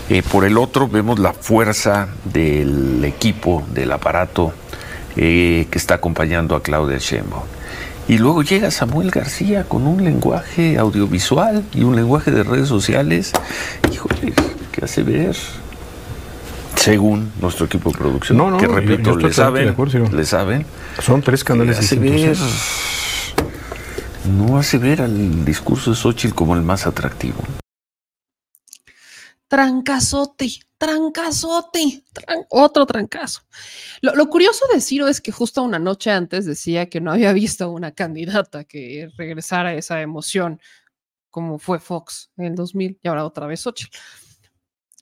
Eh, 0.10 0.22
por 0.22 0.46
el 0.46 0.58
otro, 0.58 0.88
vemos 0.88 1.20
la 1.20 1.34
fuerza 1.34 2.10
del 2.24 3.04
equipo, 3.04 3.64
del 3.74 3.92
aparato 3.92 4.54
eh, 5.16 5.68
que 5.70 5.78
está 5.78 5.96
acompañando 5.96 6.56
a 6.56 6.62
Claudia 6.62 6.98
Sheinbaum. 6.98 7.44
Y 8.08 8.18
luego 8.20 8.44
llega 8.44 8.70
Samuel 8.70 9.10
García 9.10 9.64
con 9.64 9.88
un 9.88 10.04
lenguaje 10.04 10.78
audiovisual 10.78 11.64
y 11.74 11.82
un 11.84 11.96
lenguaje 11.96 12.30
de 12.32 12.44
redes 12.44 12.68
sociales, 12.68 13.32
híjole, 13.92 14.34
que 14.72 14.86
hace 14.86 15.02
ver, 15.02 15.36
según 16.76 17.32
nuestro 17.42 17.66
equipo 17.66 17.92
de 17.92 17.98
producción, 17.98 18.38
No, 18.38 18.52
no, 18.52 18.58
que 18.58 18.66
yo- 18.66 18.70
yo 18.70 18.76
repito, 18.76 19.16
le 19.16 19.34
saben, 19.34 19.70
acuerdo, 19.70 20.08
le 20.12 20.26
saben, 20.26 20.66
Son 21.02 21.22
tres 21.24 21.44
canales 21.44 21.80
hace 21.80 21.96
ver, 21.96 22.38
no 24.38 24.58
hace 24.60 24.78
ver 24.78 25.02
al 25.02 25.44
discurso 25.44 25.90
de 25.92 25.96
Xochitl 25.96 26.36
como 26.36 26.54
el 26.56 26.62
más 26.62 26.86
atractivo. 26.86 27.38
trancazote, 29.48 30.50
trancazote, 30.78 32.04
tran- 32.14 32.46
otro 32.50 32.86
trancazo. 32.86 33.42
Lo, 34.02 34.28
curioso 34.30 34.66
de 34.74 34.82
Ciro 34.82 35.08
es 35.08 35.22
que 35.22 35.32
justo 35.32 35.64
una 35.64 35.80
noche 35.80 36.12
antes 36.12 36.46
decía 36.46 36.90
que 36.90 37.02
no 37.02 37.12
había 37.12 37.34
visto 37.34 37.72
una 37.72 37.92
candidata 37.94 38.64
que 38.66 39.10
regresara 39.18 39.74
esa 39.76 40.02
emoción, 40.02 40.60
como 41.30 41.60
fue 41.60 41.80
Fox 41.80 42.32
en 42.38 42.46
el 42.46 42.56
2000 42.56 43.00
y 43.02 43.08
ahora 43.08 43.26
otra 43.26 43.48
vez 43.48 43.62
Xochitl. 43.62 43.98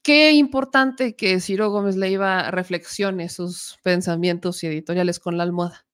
Qué 0.03 0.31
importante 0.33 1.15
que 1.15 1.39
Ciro 1.39 1.71
Gómez 1.71 1.95
Leiva 1.95 2.51
reflexione 2.51 3.29
sus 3.29 3.77
pensamientos 3.83 4.61
y 4.63 4.67
editoriales 4.67 5.19
con 5.19 5.37
la 5.37 5.43
almohada. 5.43 5.85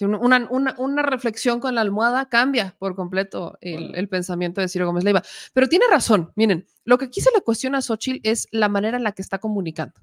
Una, 0.00 0.46
una- 0.50 1.02
reflexión 1.02 1.58
con 1.60 1.74
la 1.74 1.80
almohada 1.80 2.28
cambia 2.28 2.76
por 2.78 2.94
completo 2.94 3.56
el, 3.60 3.94
el 3.94 4.08
pensamiento 4.08 4.60
de 4.60 4.68
Ciro 4.68 4.86
Gómez 4.86 5.04
Leiva. 5.04 5.22
Pero 5.54 5.68
tiene 5.68 5.86
razón. 5.88 6.32
Miren, 6.36 6.66
lo 6.84 6.98
que 6.98 7.06
aquí 7.06 7.20
se 7.20 7.30
le 7.34 7.40
cuestiona 7.40 7.78
a 7.78 7.82
Xochitl 7.82 8.20
es 8.28 8.46
la 8.50 8.68
manera 8.68 8.96
en 8.98 9.04
la 9.04 9.12
que 9.12 9.22
está 9.22 9.38
comunicando. 9.38 9.94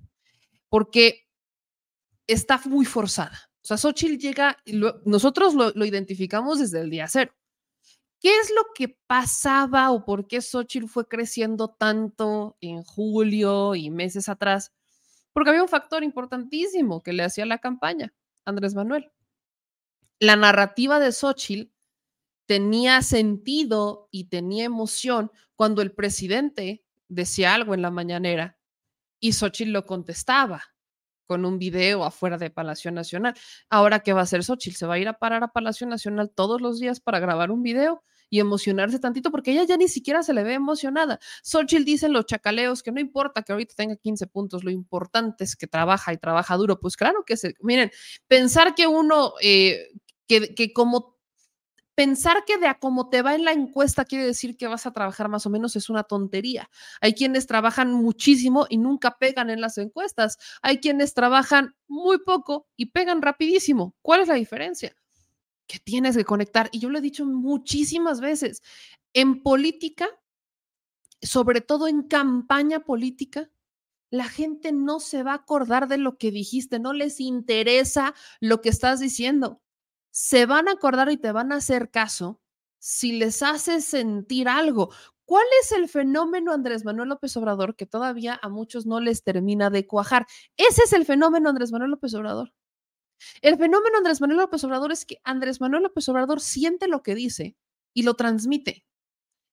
Porque 0.70 1.28
está 2.26 2.60
muy 2.65 2.86
forzada. 2.86 3.38
O 3.61 3.68
sea, 3.68 3.78
Xochitl 3.78 4.18
llega, 4.18 4.57
y 4.65 4.74
lo- 4.74 5.02
nosotros 5.06 5.53
lo, 5.53 5.70
lo 5.72 5.86
identificamos 5.86 6.60
desde 6.60 6.82
el 6.82 6.90
día 6.90 7.07
cero. 7.07 7.32
¿Qué 8.20 8.36
es 8.40 8.49
lo 8.56 8.64
que 8.74 8.98
pasaba 9.06 9.91
o 9.91 10.06
por 10.06 10.28
qué 10.28 10.41
Xochitl 10.41 10.88
fue 10.88 11.07
creciendo 11.07 11.68
tanto 11.70 12.57
en 12.61 12.82
julio 12.84 13.76
y 13.76 13.90
meses 13.90 14.28
atrás? 14.30 14.72
Porque 15.34 15.49
había 15.52 15.61
un 15.61 15.70
factor 15.70 16.03
importantísimo 16.03 17.03
que 17.03 17.14
le 17.14 17.24
hacía 17.24 17.45
la 17.45 17.57
campaña, 17.60 18.14
Andrés 18.45 18.74
Manuel. 18.76 19.11
La 20.24 20.38
narrativa 20.38 21.02
de 21.02 21.12
Xochitl 21.12 21.70
tenía 22.45 23.02
sentido 23.02 24.08
y 24.10 24.30
tenía 24.30 24.64
emoción 24.64 25.34
cuando 25.58 25.82
el 25.82 25.91
presidente 25.91 26.86
decía 27.10 27.54
algo 27.54 27.74
en 27.74 27.82
la 27.82 27.91
mañanera 27.91 28.58
y 29.20 29.34
Xochitl 29.34 29.74
lo 29.74 29.86
contestaba 29.86 30.64
con 31.26 31.44
un 31.44 31.60
video 31.60 32.06
afuera 32.06 32.38
de 32.38 32.50
Palacio 32.50 32.90
Nacional. 32.90 33.34
Ahora, 33.70 34.00
¿qué 34.00 34.14
va 34.14 34.22
a 34.22 34.24
hacer 34.24 34.45
Xochitl? 34.45 34.78
¿Se 34.78 34.86
va 34.86 34.94
a 34.94 35.00
ir 35.00 35.10
a 35.10 35.20
parar 35.20 35.44
a 35.44 35.50
Palacio 35.50 35.88
Nacional 35.88 36.32
todos 36.34 36.62
los 36.62 36.80
días 36.80 37.02
para 37.02 37.20
grabar 37.20 37.52
un 37.52 37.62
video 37.62 38.02
y 38.30 38.40
emocionarse 38.40 39.00
tantito? 39.00 39.30
Porque 39.30 39.52
ella 39.52 39.66
ya 39.66 39.76
ni 39.76 39.90
siquiera 39.90 40.24
se 40.24 40.34
le 40.34 40.44
ve 40.44 40.54
emocionada. 40.54 41.20
Xochitl 41.44 41.84
dice 41.84 42.06
en 42.06 42.14
los 42.14 42.28
chacaleos 42.28 42.82
que 42.82 42.94
no 42.94 43.02
importa 43.02 43.41
que 43.41 43.52
ahorita 43.52 43.76
tenga 43.76 43.98
15 43.98 44.28
puntos, 44.28 44.64
lo 44.64 44.72
importante 44.72 45.44
es 45.44 45.58
que 45.58 45.68
trabaja 45.68 46.14
y 46.14 46.18
trabaja 46.18 46.56
duro. 46.56 46.80
Pues 46.80 46.95
claro 46.95 47.26
que 47.26 47.36
se, 47.36 47.56
miren, 47.60 47.91
pensar 48.30 48.74
que 48.74 48.88
uno, 48.88 49.34
eh, 49.41 49.90
que, 50.55 50.73
como 50.73 51.14
pensar 51.95 52.43
que 52.45 52.57
de 52.57 52.68
a 52.68 52.80
cómo 52.80 53.10
te 53.10 53.22
va 53.22 53.35
en 53.35 53.45
la 53.45 53.51
encuesta 53.51 54.05
quiere 54.05 54.26
decir 54.26 54.57
que 54.57 54.68
vas 54.68 54.85
a 54.85 54.93
trabajar 54.93 55.30
más 55.30 55.45
o 55.45 55.49
menos 55.49 55.76
es 55.76 55.89
una 55.89 56.03
tontería. 56.03 56.69
Hay 57.01 57.14
quienes 57.14 57.45
trabajan 57.47 57.93
muchísimo 57.93 58.65
y 58.69 58.77
nunca 58.77 59.18
pegan 59.18 59.49
en 59.49 59.61
las 59.61 59.77
encuestas. 59.77 60.38
Hay 60.61 60.80
quienes 60.80 61.14
trabajan 61.14 61.76
muy 61.88 62.19
poco 62.19 62.68
y 62.76 62.88
pegan 62.88 63.22
rapidísimo. 63.22 63.95
¿Cuál 64.01 64.22
es 64.22 64.27
la 64.27 64.35
diferencia? 64.35 64.95
Que 65.68 65.80
tienes 65.80 66.18
que 66.18 66.26
conectar. 66.26 66.69
Y 66.72 66.80
yo 66.80 66.89
lo 66.89 66.97
he 66.97 67.01
dicho 67.01 67.26
muchísimas 67.26 68.19
veces. 68.22 68.61
En 69.14 69.43
política, 69.43 70.07
sobre 71.22 71.61
todo 71.61 71.88
en 71.88 72.03
campaña 72.03 72.80
política, 72.80 73.51
la 74.10 74.26
gente 74.26 74.72
no 74.72 74.99
se 74.99 75.23
va 75.23 75.31
a 75.31 75.35
acordar 75.35 75.88
de 75.88 75.97
lo 75.97 76.18
que 76.18 76.31
dijiste, 76.31 76.77
no 76.77 76.93
les 76.93 77.19
interesa 77.19 78.14
lo 78.39 78.61
que 78.61 78.69
estás 78.69 78.99
diciendo 78.99 79.64
se 80.14 80.45
van 80.45 80.68
a 80.68 80.73
acordar 80.73 81.11
y 81.11 81.18
te 81.18 81.31
van 81.31 81.52
a 81.52 81.56
hacer 81.56 81.90
caso 81.90 82.40
si 82.77 83.14
les 83.14 83.41
haces 83.41 83.84
sentir 83.84 84.48
algo. 84.48 84.94
¿Cuál 85.26 85.45
es 85.61 85.72
el 85.72 85.90
fenómeno 85.90 86.53
Andrés 86.53 86.85
Manuel 86.85 87.10
López 87.10 87.35
Obrador 87.35 87.76
que 87.76 87.88
todavía 87.88 88.40
a 88.44 88.48
muchos 88.48 88.85
no 88.85 88.99
les 88.99 89.23
termina 89.23 89.72
de 89.72 89.88
cuajar? 89.88 90.27
Ese 90.56 90.84
es 90.84 90.94
el 90.94 91.06
fenómeno 91.06 91.49
Andrés 91.49 91.72
Manuel 91.72 91.90
López 91.90 92.14
Obrador. 92.14 92.53
El 93.41 93.57
fenómeno 93.57 93.98
Andrés 93.98 94.22
Manuel 94.22 94.41
López 94.41 94.64
Obrador 94.64 94.91
es 94.91 95.03
que 95.03 95.19
Andrés 95.23 95.60
Manuel 95.60 95.81
López 95.84 96.07
Obrador 96.10 96.41
siente 96.41 96.88
lo 96.88 97.02
que 97.02 97.15
dice 97.15 97.57
y 97.95 98.03
lo 98.03 98.14
transmite. 98.14 98.85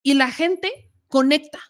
Y 0.03 0.15
la 0.15 0.31
gente 0.31 0.93
conecta. 1.09 1.61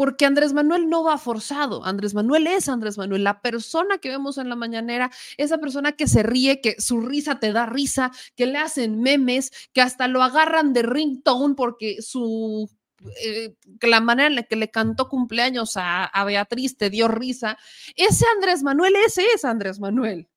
Porque 0.00 0.24
Andrés 0.24 0.54
Manuel 0.54 0.88
no 0.88 1.04
va 1.04 1.18
forzado. 1.18 1.84
Andrés 1.84 2.14
Manuel 2.14 2.46
es 2.46 2.70
Andrés 2.70 2.96
Manuel, 2.96 3.22
la 3.22 3.42
persona 3.42 3.98
que 3.98 4.08
vemos 4.08 4.38
en 4.38 4.48
la 4.48 4.56
mañanera, 4.56 5.10
esa 5.36 5.58
persona 5.58 5.92
que 5.92 6.08
se 6.08 6.22
ríe, 6.22 6.62
que 6.62 6.80
su 6.80 7.02
risa 7.02 7.38
te 7.38 7.52
da 7.52 7.66
risa, 7.66 8.10
que 8.34 8.46
le 8.46 8.56
hacen 8.56 9.02
memes, 9.02 9.52
que 9.74 9.82
hasta 9.82 10.08
lo 10.08 10.22
agarran 10.22 10.72
de 10.72 10.84
ringtone 10.84 11.54
porque 11.54 12.00
su 12.00 12.70
eh, 13.22 13.54
la 13.82 14.00
manera 14.00 14.28
en 14.28 14.36
la 14.36 14.42
que 14.44 14.56
le 14.56 14.70
cantó 14.70 15.06
cumpleaños 15.10 15.76
a, 15.76 16.06
a 16.06 16.24
Beatriz 16.24 16.78
te 16.78 16.88
dio 16.88 17.06
risa. 17.06 17.58
Ese 17.94 18.24
Andrés 18.34 18.62
Manuel, 18.62 18.94
ese 19.04 19.26
es 19.34 19.44
Andrés 19.44 19.80
Manuel. 19.80 20.30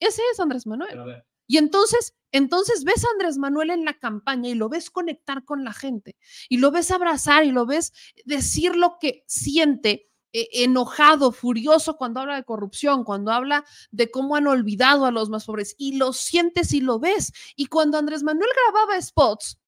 Ese 0.00 0.22
es 0.32 0.40
Andrés 0.40 0.66
Manuel. 0.66 1.22
Y 1.46 1.58
entonces, 1.58 2.16
entonces 2.32 2.84
ves 2.84 3.04
a 3.04 3.08
Andrés 3.12 3.38
Manuel 3.38 3.70
en 3.70 3.84
la 3.84 3.98
campaña 3.98 4.48
y 4.48 4.54
lo 4.54 4.68
ves 4.68 4.90
conectar 4.90 5.44
con 5.44 5.64
la 5.64 5.72
gente 5.72 6.16
y 6.48 6.58
lo 6.58 6.70
ves 6.70 6.90
abrazar 6.90 7.44
y 7.44 7.52
lo 7.52 7.66
ves 7.66 7.92
decir 8.24 8.76
lo 8.76 8.98
que 9.00 9.24
siente 9.26 10.08
eh, 10.34 10.48
enojado, 10.64 11.32
furioso 11.32 11.96
cuando 11.96 12.20
habla 12.20 12.36
de 12.36 12.44
corrupción, 12.44 13.02
cuando 13.02 13.32
habla 13.32 13.64
de 13.90 14.10
cómo 14.10 14.36
han 14.36 14.46
olvidado 14.46 15.06
a 15.06 15.10
los 15.10 15.30
más 15.30 15.46
pobres 15.46 15.74
y 15.78 15.96
lo 15.96 16.12
sientes 16.12 16.74
y 16.74 16.82
lo 16.82 16.98
ves. 16.98 17.32
Y 17.56 17.66
cuando 17.66 17.96
Andrés 17.96 18.22
Manuel 18.22 18.50
grababa 18.66 19.00
spots, 19.00 19.58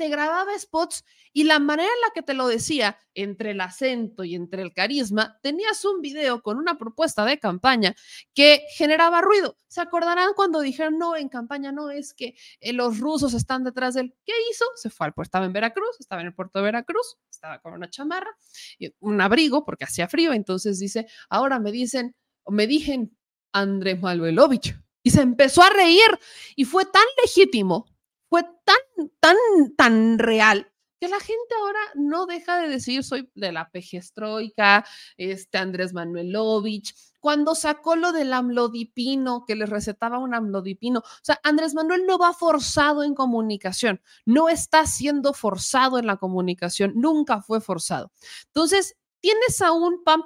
te 0.00 0.08
grababa 0.08 0.58
spots 0.58 1.04
y 1.30 1.44
la 1.44 1.58
manera 1.58 1.90
en 1.90 2.00
la 2.00 2.10
que 2.14 2.22
te 2.22 2.32
lo 2.32 2.48
decía, 2.48 2.96
entre 3.12 3.50
el 3.50 3.60
acento 3.60 4.24
y 4.24 4.34
entre 4.34 4.62
el 4.62 4.72
carisma, 4.72 5.38
tenías 5.42 5.84
un 5.84 6.00
video 6.00 6.40
con 6.40 6.56
una 6.56 6.78
propuesta 6.78 7.22
de 7.26 7.38
campaña 7.38 7.94
que 8.32 8.62
generaba 8.78 9.20
ruido. 9.20 9.58
¿Se 9.68 9.82
acordarán 9.82 10.30
cuando 10.34 10.62
dijeron, 10.62 10.96
no, 10.96 11.16
en 11.16 11.28
campaña 11.28 11.70
no, 11.70 11.90
es 11.90 12.14
que 12.14 12.34
eh, 12.60 12.72
los 12.72 12.98
rusos 12.98 13.34
están 13.34 13.62
detrás 13.62 13.92
del... 13.92 14.14
¿Qué 14.24 14.32
hizo? 14.50 14.64
Se 14.74 14.88
fue 14.88 15.08
al 15.08 15.12
puerto, 15.12 15.28
estaba 15.28 15.44
en 15.44 15.52
Veracruz, 15.52 16.00
estaba 16.00 16.22
en 16.22 16.28
el 16.28 16.34
puerto 16.34 16.60
de 16.60 16.64
Veracruz, 16.64 17.18
estaba 17.30 17.58
con 17.58 17.74
una 17.74 17.90
chamarra, 17.90 18.30
y 18.78 18.90
un 19.00 19.20
abrigo 19.20 19.66
porque 19.66 19.84
hacía 19.84 20.08
frío, 20.08 20.32
entonces 20.32 20.78
dice, 20.78 21.08
ahora 21.28 21.58
me 21.58 21.72
dicen, 21.72 22.16
me 22.46 22.66
dijen 22.66 23.14
Andrés 23.52 24.00
Manuelovich. 24.00 24.74
Y 25.02 25.10
se 25.10 25.20
empezó 25.22 25.62
a 25.62 25.70
reír 25.70 26.18
y 26.56 26.64
fue 26.64 26.84
tan 26.84 27.04
legítimo, 27.22 27.86
fue 28.30 28.44
tan, 28.64 29.10
tan, 29.20 29.36
tan 29.76 30.18
real 30.18 30.72
que 31.00 31.08
la 31.08 31.18
gente 31.18 31.54
ahora 31.58 31.80
no 31.94 32.26
deja 32.26 32.60
de 32.60 32.68
decir 32.68 33.02
soy 33.02 33.30
de 33.34 33.52
la 33.52 33.70
pejestroika, 33.70 34.84
este 35.16 35.58
Andrés 35.58 35.94
Manuelovich, 35.94 36.94
cuando 37.20 37.54
sacó 37.54 37.96
lo 37.96 38.12
del 38.12 38.32
amlodipino, 38.32 39.44
que 39.46 39.56
les 39.56 39.68
recetaba 39.68 40.18
un 40.18 40.34
amlodipino. 40.34 41.00
O 41.00 41.22
sea, 41.22 41.40
Andrés 41.42 41.74
Manuel 41.74 42.04
no 42.06 42.18
va 42.18 42.34
forzado 42.34 43.02
en 43.02 43.14
comunicación, 43.14 44.02
no 44.26 44.48
está 44.50 44.86
siendo 44.86 45.32
forzado 45.32 45.98
en 45.98 46.06
la 46.06 46.18
comunicación, 46.18 46.92
nunca 46.96 47.40
fue 47.40 47.60
forzado. 47.60 48.12
Entonces, 48.46 48.96
tienes 49.20 49.60
a 49.62 49.72
un 49.72 50.04
PAN 50.04 50.22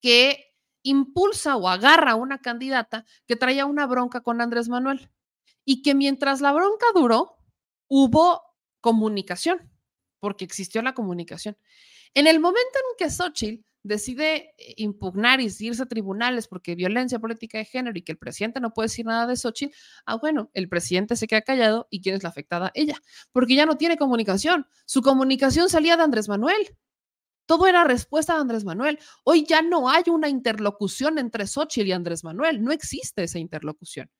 que 0.00 0.54
impulsa 0.82 1.56
o 1.56 1.68
agarra 1.68 2.12
a 2.12 2.16
una 2.16 2.38
candidata 2.38 3.04
que 3.26 3.34
traía 3.34 3.66
una 3.66 3.86
bronca 3.86 4.20
con 4.20 4.40
Andrés 4.40 4.68
Manuel 4.68 5.10
y 5.66 5.82
que 5.82 5.94
mientras 5.94 6.40
la 6.40 6.52
bronca 6.52 6.86
duró, 6.94 7.36
hubo 7.88 8.40
comunicación, 8.80 9.70
porque 10.20 10.44
existió 10.44 10.80
la 10.80 10.94
comunicación. 10.94 11.58
En 12.14 12.26
el 12.26 12.40
momento 12.40 12.78
en 12.78 12.96
que 12.96 13.10
Xochitl 13.10 13.66
decide 13.82 14.54
eh, 14.58 14.74
impugnar 14.76 15.40
y 15.40 15.48
irse 15.60 15.82
a 15.82 15.86
tribunales 15.86 16.48
porque 16.48 16.74
violencia 16.74 17.18
política 17.18 17.58
de 17.58 17.64
género 17.64 17.98
y 17.98 18.02
que 18.02 18.12
el 18.12 18.18
presidente 18.18 18.60
no 18.60 18.72
puede 18.72 18.86
decir 18.86 19.06
nada 19.06 19.26
de 19.26 19.36
Xochitl, 19.36 19.74
ah, 20.06 20.16
bueno, 20.16 20.50
el 20.54 20.68
presidente 20.68 21.16
se 21.16 21.26
queda 21.26 21.42
callado 21.42 21.88
y 21.90 22.00
quién 22.00 22.14
es 22.14 22.22
la 22.22 22.28
afectada 22.28 22.70
ella, 22.74 22.96
porque 23.32 23.56
ya 23.56 23.66
no 23.66 23.76
tiene 23.76 23.96
comunicación. 23.96 24.66
Su 24.86 25.02
comunicación 25.02 25.68
salía 25.68 25.96
de 25.96 26.04
Andrés 26.04 26.28
Manuel. 26.28 26.76
Todo 27.44 27.66
era 27.66 27.84
respuesta 27.84 28.34
de 28.34 28.40
Andrés 28.40 28.64
Manuel. 28.64 28.98
Hoy 29.24 29.44
ya 29.44 29.62
no 29.62 29.88
hay 29.88 30.04
una 30.08 30.28
interlocución 30.28 31.18
entre 31.18 31.46
Xochitl 31.46 31.88
y 31.88 31.92
Andrés 31.92 32.24
Manuel. 32.24 32.62
No 32.62 32.72
existe 32.72 33.24
esa 33.24 33.38
interlocución. 33.38 34.10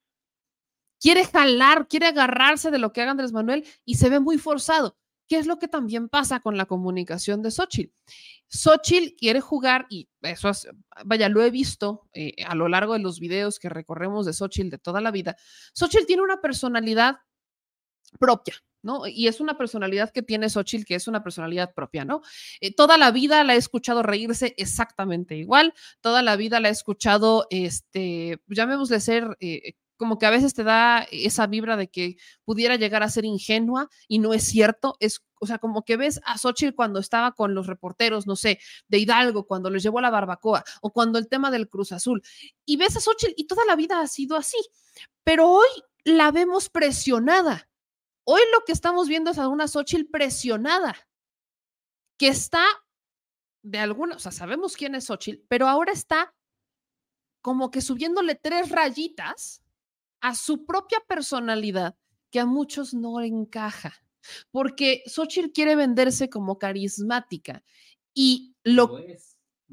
Quiere 1.06 1.24
jalar, 1.24 1.86
quiere 1.86 2.06
agarrarse 2.08 2.72
de 2.72 2.80
lo 2.80 2.92
que 2.92 3.00
haga 3.00 3.12
Andrés 3.12 3.30
Manuel 3.30 3.64
y 3.84 3.94
se 3.94 4.08
ve 4.08 4.18
muy 4.18 4.38
forzado. 4.38 4.98
¿Qué 5.28 5.38
es 5.38 5.46
lo 5.46 5.60
que 5.60 5.68
también 5.68 6.08
pasa 6.08 6.40
con 6.40 6.56
la 6.56 6.66
comunicación 6.66 7.42
de 7.42 7.52
Xochitl? 7.52 7.94
Xochitl 8.48 9.14
quiere 9.14 9.40
jugar, 9.40 9.86
y 9.88 10.08
eso 10.22 10.48
es, 10.48 10.66
vaya, 11.04 11.28
lo 11.28 11.44
he 11.44 11.52
visto 11.52 12.08
eh, 12.12 12.34
a 12.44 12.56
lo 12.56 12.66
largo 12.66 12.94
de 12.94 12.98
los 12.98 13.20
videos 13.20 13.60
que 13.60 13.68
recorremos 13.68 14.26
de 14.26 14.32
Xochitl 14.32 14.68
de 14.68 14.78
toda 14.78 15.00
la 15.00 15.12
vida. 15.12 15.36
Xochitl 15.74 16.06
tiene 16.06 16.22
una 16.22 16.40
personalidad 16.40 17.18
propia, 18.18 18.54
¿no? 18.82 19.06
Y 19.06 19.28
es 19.28 19.40
una 19.40 19.56
personalidad 19.56 20.10
que 20.10 20.22
tiene 20.22 20.50
Xochitl, 20.50 20.86
que 20.86 20.96
es 20.96 21.06
una 21.06 21.22
personalidad 21.22 21.72
propia, 21.72 22.04
¿no? 22.04 22.22
Eh, 22.60 22.74
toda 22.74 22.98
la 22.98 23.12
vida 23.12 23.44
la 23.44 23.54
he 23.54 23.58
escuchado 23.58 24.02
reírse 24.02 24.54
exactamente 24.56 25.36
igual, 25.36 25.72
toda 26.00 26.22
la 26.22 26.34
vida 26.34 26.58
la 26.58 26.66
he 26.68 26.72
escuchado, 26.72 27.46
este, 27.50 28.40
llamémosle 28.48 28.98
ser... 28.98 29.36
Eh, 29.38 29.74
como 29.96 30.18
que 30.18 30.26
a 30.26 30.30
veces 30.30 30.54
te 30.54 30.64
da 30.64 31.06
esa 31.10 31.46
vibra 31.46 31.76
de 31.76 31.88
que 31.88 32.16
pudiera 32.44 32.76
llegar 32.76 33.02
a 33.02 33.10
ser 33.10 33.24
ingenua 33.24 33.88
y 34.08 34.18
no 34.18 34.34
es 34.34 34.44
cierto. 34.44 34.96
Es, 35.00 35.24
o 35.40 35.46
sea, 35.46 35.58
como 35.58 35.84
que 35.84 35.96
ves 35.96 36.20
a 36.24 36.38
Xochitl 36.38 36.74
cuando 36.74 37.00
estaba 37.00 37.32
con 37.32 37.54
los 37.54 37.66
reporteros, 37.66 38.26
no 38.26 38.36
sé, 38.36 38.58
de 38.88 38.98
Hidalgo, 38.98 39.46
cuando 39.46 39.70
les 39.70 39.82
llevó 39.82 39.98
a 39.98 40.02
la 40.02 40.10
barbacoa 40.10 40.64
o 40.80 40.92
cuando 40.92 41.18
el 41.18 41.28
tema 41.28 41.50
del 41.50 41.68
Cruz 41.68 41.92
Azul. 41.92 42.22
Y 42.64 42.76
ves 42.76 42.96
a 42.96 43.00
Xochitl 43.00 43.34
y 43.36 43.46
toda 43.46 43.64
la 43.64 43.76
vida 43.76 44.00
ha 44.00 44.06
sido 44.06 44.36
así. 44.36 44.58
Pero 45.24 45.48
hoy 45.48 45.68
la 46.04 46.30
vemos 46.30 46.68
presionada. 46.68 47.68
Hoy 48.24 48.42
lo 48.52 48.64
que 48.64 48.72
estamos 48.72 49.08
viendo 49.08 49.30
es 49.30 49.38
a 49.38 49.48
una 49.48 49.68
Xochitl 49.68 50.10
presionada, 50.10 50.96
que 52.18 52.28
está 52.28 52.64
de 53.62 53.78
alguna, 53.78 54.16
o 54.16 54.18
sea, 54.18 54.32
sabemos 54.32 54.76
quién 54.76 54.94
es 54.94 55.06
Xochitl, 55.06 55.44
pero 55.48 55.68
ahora 55.68 55.92
está 55.92 56.34
como 57.40 57.70
que 57.70 57.80
subiéndole 57.80 58.34
tres 58.36 58.70
rayitas 58.70 59.62
a 60.26 60.34
su 60.34 60.66
propia 60.66 60.98
personalidad 61.06 61.94
que 62.32 62.40
a 62.40 62.46
muchos 62.46 62.92
no 62.94 63.20
le 63.20 63.28
encaja, 63.28 63.94
porque 64.50 65.04
Xochitl 65.06 65.52
quiere 65.52 65.76
venderse 65.76 66.28
como 66.28 66.58
carismática 66.58 67.62
y 68.12 68.56
lo... 68.64 68.98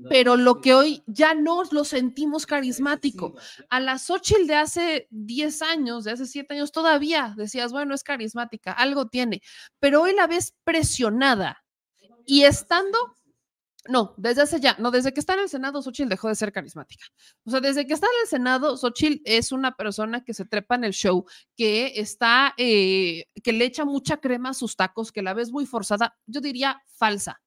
pero 0.09 0.37
lo 0.37 0.61
que 0.61 0.75
hoy 0.75 1.01
ya 1.07 1.33
no 1.33 1.63
lo 1.71 1.83
sentimos 1.83 2.45
carismático. 2.45 3.33
A 3.67 3.79
la 3.79 3.97
Xochitl 3.97 4.45
de 4.45 4.53
hace 4.53 5.07
10 5.09 5.61
años, 5.63 6.03
de 6.03 6.11
hace 6.11 6.27
7 6.27 6.53
años, 6.53 6.71
todavía 6.71 7.33
decías, 7.35 7.71
bueno, 7.71 7.95
es 7.95 8.03
carismática, 8.03 8.73
algo 8.73 9.07
tiene, 9.07 9.41
pero 9.79 10.03
hoy 10.03 10.13
la 10.13 10.27
ves 10.27 10.53
presionada 10.63 11.65
y 12.27 12.43
estando 12.43 12.99
no, 13.89 14.13
desde 14.17 14.43
hace 14.43 14.59
ya, 14.61 14.75
no, 14.79 14.91
desde 14.91 15.13
que 15.13 15.19
está 15.19 15.33
en 15.33 15.41
el 15.41 15.49
Senado, 15.49 15.81
Xochitl 15.81 16.09
dejó 16.09 16.29
de 16.29 16.35
ser 16.35 16.51
carismática. 16.53 17.05
O 17.45 17.51
sea, 17.51 17.59
desde 17.59 17.85
que 17.85 17.93
está 17.93 18.07
en 18.07 18.23
el 18.23 18.29
Senado, 18.29 18.77
Xochitl 18.77 19.21
es 19.25 19.51
una 19.51 19.75
persona 19.75 20.23
que 20.23 20.33
se 20.33 20.45
trepa 20.45 20.75
en 20.75 20.85
el 20.85 20.93
show, 20.93 21.25
que 21.57 21.93
está, 21.95 22.53
eh, 22.57 23.25
que 23.43 23.51
le 23.51 23.65
echa 23.65 23.83
mucha 23.83 24.17
crema 24.17 24.49
a 24.49 24.53
sus 24.53 24.77
tacos, 24.77 25.11
que 25.11 25.21
la 25.21 25.33
ves 25.33 25.51
muy 25.51 25.65
forzada, 25.65 26.15
yo 26.25 26.39
diría 26.39 26.81
falsa. 26.95 27.41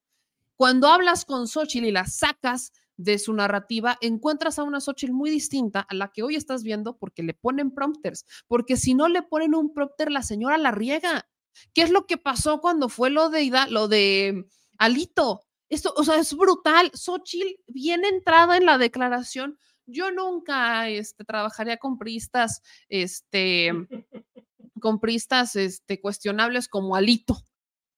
Cuando 0.57 0.89
hablas 0.89 1.25
con 1.25 1.49
Xochitl 1.49 1.87
y 1.87 1.93
la 1.93 2.07
sacas 2.07 2.73
de 2.99 3.19
su 3.19 3.33
narrativa, 3.33 3.97
encuentras 4.01 4.59
a 4.59 4.63
una 4.63 4.81
Xochitl 4.81 5.13
muy 5.13 5.31
distinta 5.31 5.81
a 5.81 5.95
la 5.95 6.09
que 6.09 6.23
hoy 6.23 6.37
estás 6.37 6.63
viendo 6.63 6.99
porque 6.99 7.23
le 7.23 7.35
ponen 7.35 7.71
prompters, 7.71 8.25
porque 8.47 8.77
si 8.77 8.95
no 8.95 9.09
le 9.09 9.23
ponen 9.23 9.55
un 9.55 9.73
prompter, 9.73 10.11
la 10.11 10.23
señora 10.23 10.59
la 10.59 10.71
riega. 10.71 11.29
¿Qué 11.73 11.83
es 11.83 11.91
lo 11.91 12.07
que 12.07 12.19
pasó 12.19 12.61
cuando 12.61 12.91
fue 12.91 13.09
lo 13.09 13.31
de, 13.31 13.51
lo 13.71 13.89
de 13.89 14.47
Alito? 14.79 15.45
Esto, 15.68 15.93
o 15.97 16.05
sea, 16.05 16.16
es 16.18 16.34
brutal. 16.34 16.90
Xochitl, 16.94 17.60
bien 17.66 18.05
entrada 18.05 18.56
en 18.56 18.66
la 18.66 18.78
declaración. 18.78 19.59
Yo 19.86 20.10
nunca 20.10 20.88
este, 20.88 21.24
trabajaría 21.24 21.76
con 21.76 21.98
pristas, 21.98 22.62
este, 22.88 23.72
con 24.80 25.01
pristas 25.01 25.56
este, 25.56 26.01
cuestionables 26.01 26.68
como 26.68 26.97
Alito, 26.97 27.36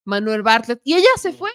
Manuel 0.05 0.43
Bartlett. 0.43 0.81
Y 0.85 0.95
ella 0.95 1.09
se 1.17 1.33
fue. 1.33 1.51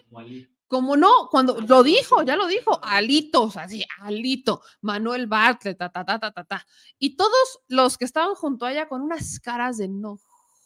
Como 0.67 0.97
no, 0.97 1.27
cuando 1.29 1.61
lo 1.61 1.83
dijo, 1.83 2.23
ya 2.23 2.35
lo 2.35 2.47
dijo, 2.47 2.79
Alito, 2.83 3.43
o 3.43 3.51
sea, 3.51 3.69
sí, 3.69 3.85
Alito, 3.99 4.61
Manuel 4.81 5.27
Bartlett, 5.27 5.77
ta, 5.77 5.89
ta, 5.89 6.03
ta, 6.03 6.19
ta, 6.19 6.31
ta, 6.31 6.43
ta. 6.45 6.65
Y 6.97 7.15
todos 7.15 7.59
los 7.67 7.97
que 7.99 8.05
estaban 8.05 8.33
junto 8.33 8.65
a 8.65 8.71
ella 8.71 8.87
con 8.87 9.01
unas 9.01 9.39
caras 9.39 9.77
de 9.77 9.87
no 9.87 10.17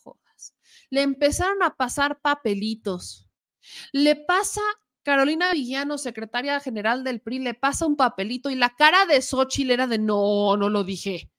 jodas, 0.01 0.53
le 0.89 1.01
empezaron 1.01 1.61
a 1.61 1.75
pasar 1.75 2.21
papelitos. 2.21 3.27
Le 3.91 4.15
pasa 4.15 4.61
Carolina 5.07 5.53
Villano, 5.53 5.97
secretaria 5.97 6.59
general 6.59 7.05
del 7.05 7.21
PRI, 7.21 7.39
le 7.39 7.53
pasa 7.53 7.85
un 7.85 7.95
papelito 7.95 8.49
y 8.49 8.55
la 8.55 8.75
cara 8.75 9.05
de 9.05 9.21
Xochitl 9.21 9.71
era 9.71 9.87
de 9.87 9.99
no, 9.99 10.57
no 10.57 10.69
lo 10.69 10.83
dije. 10.83 11.31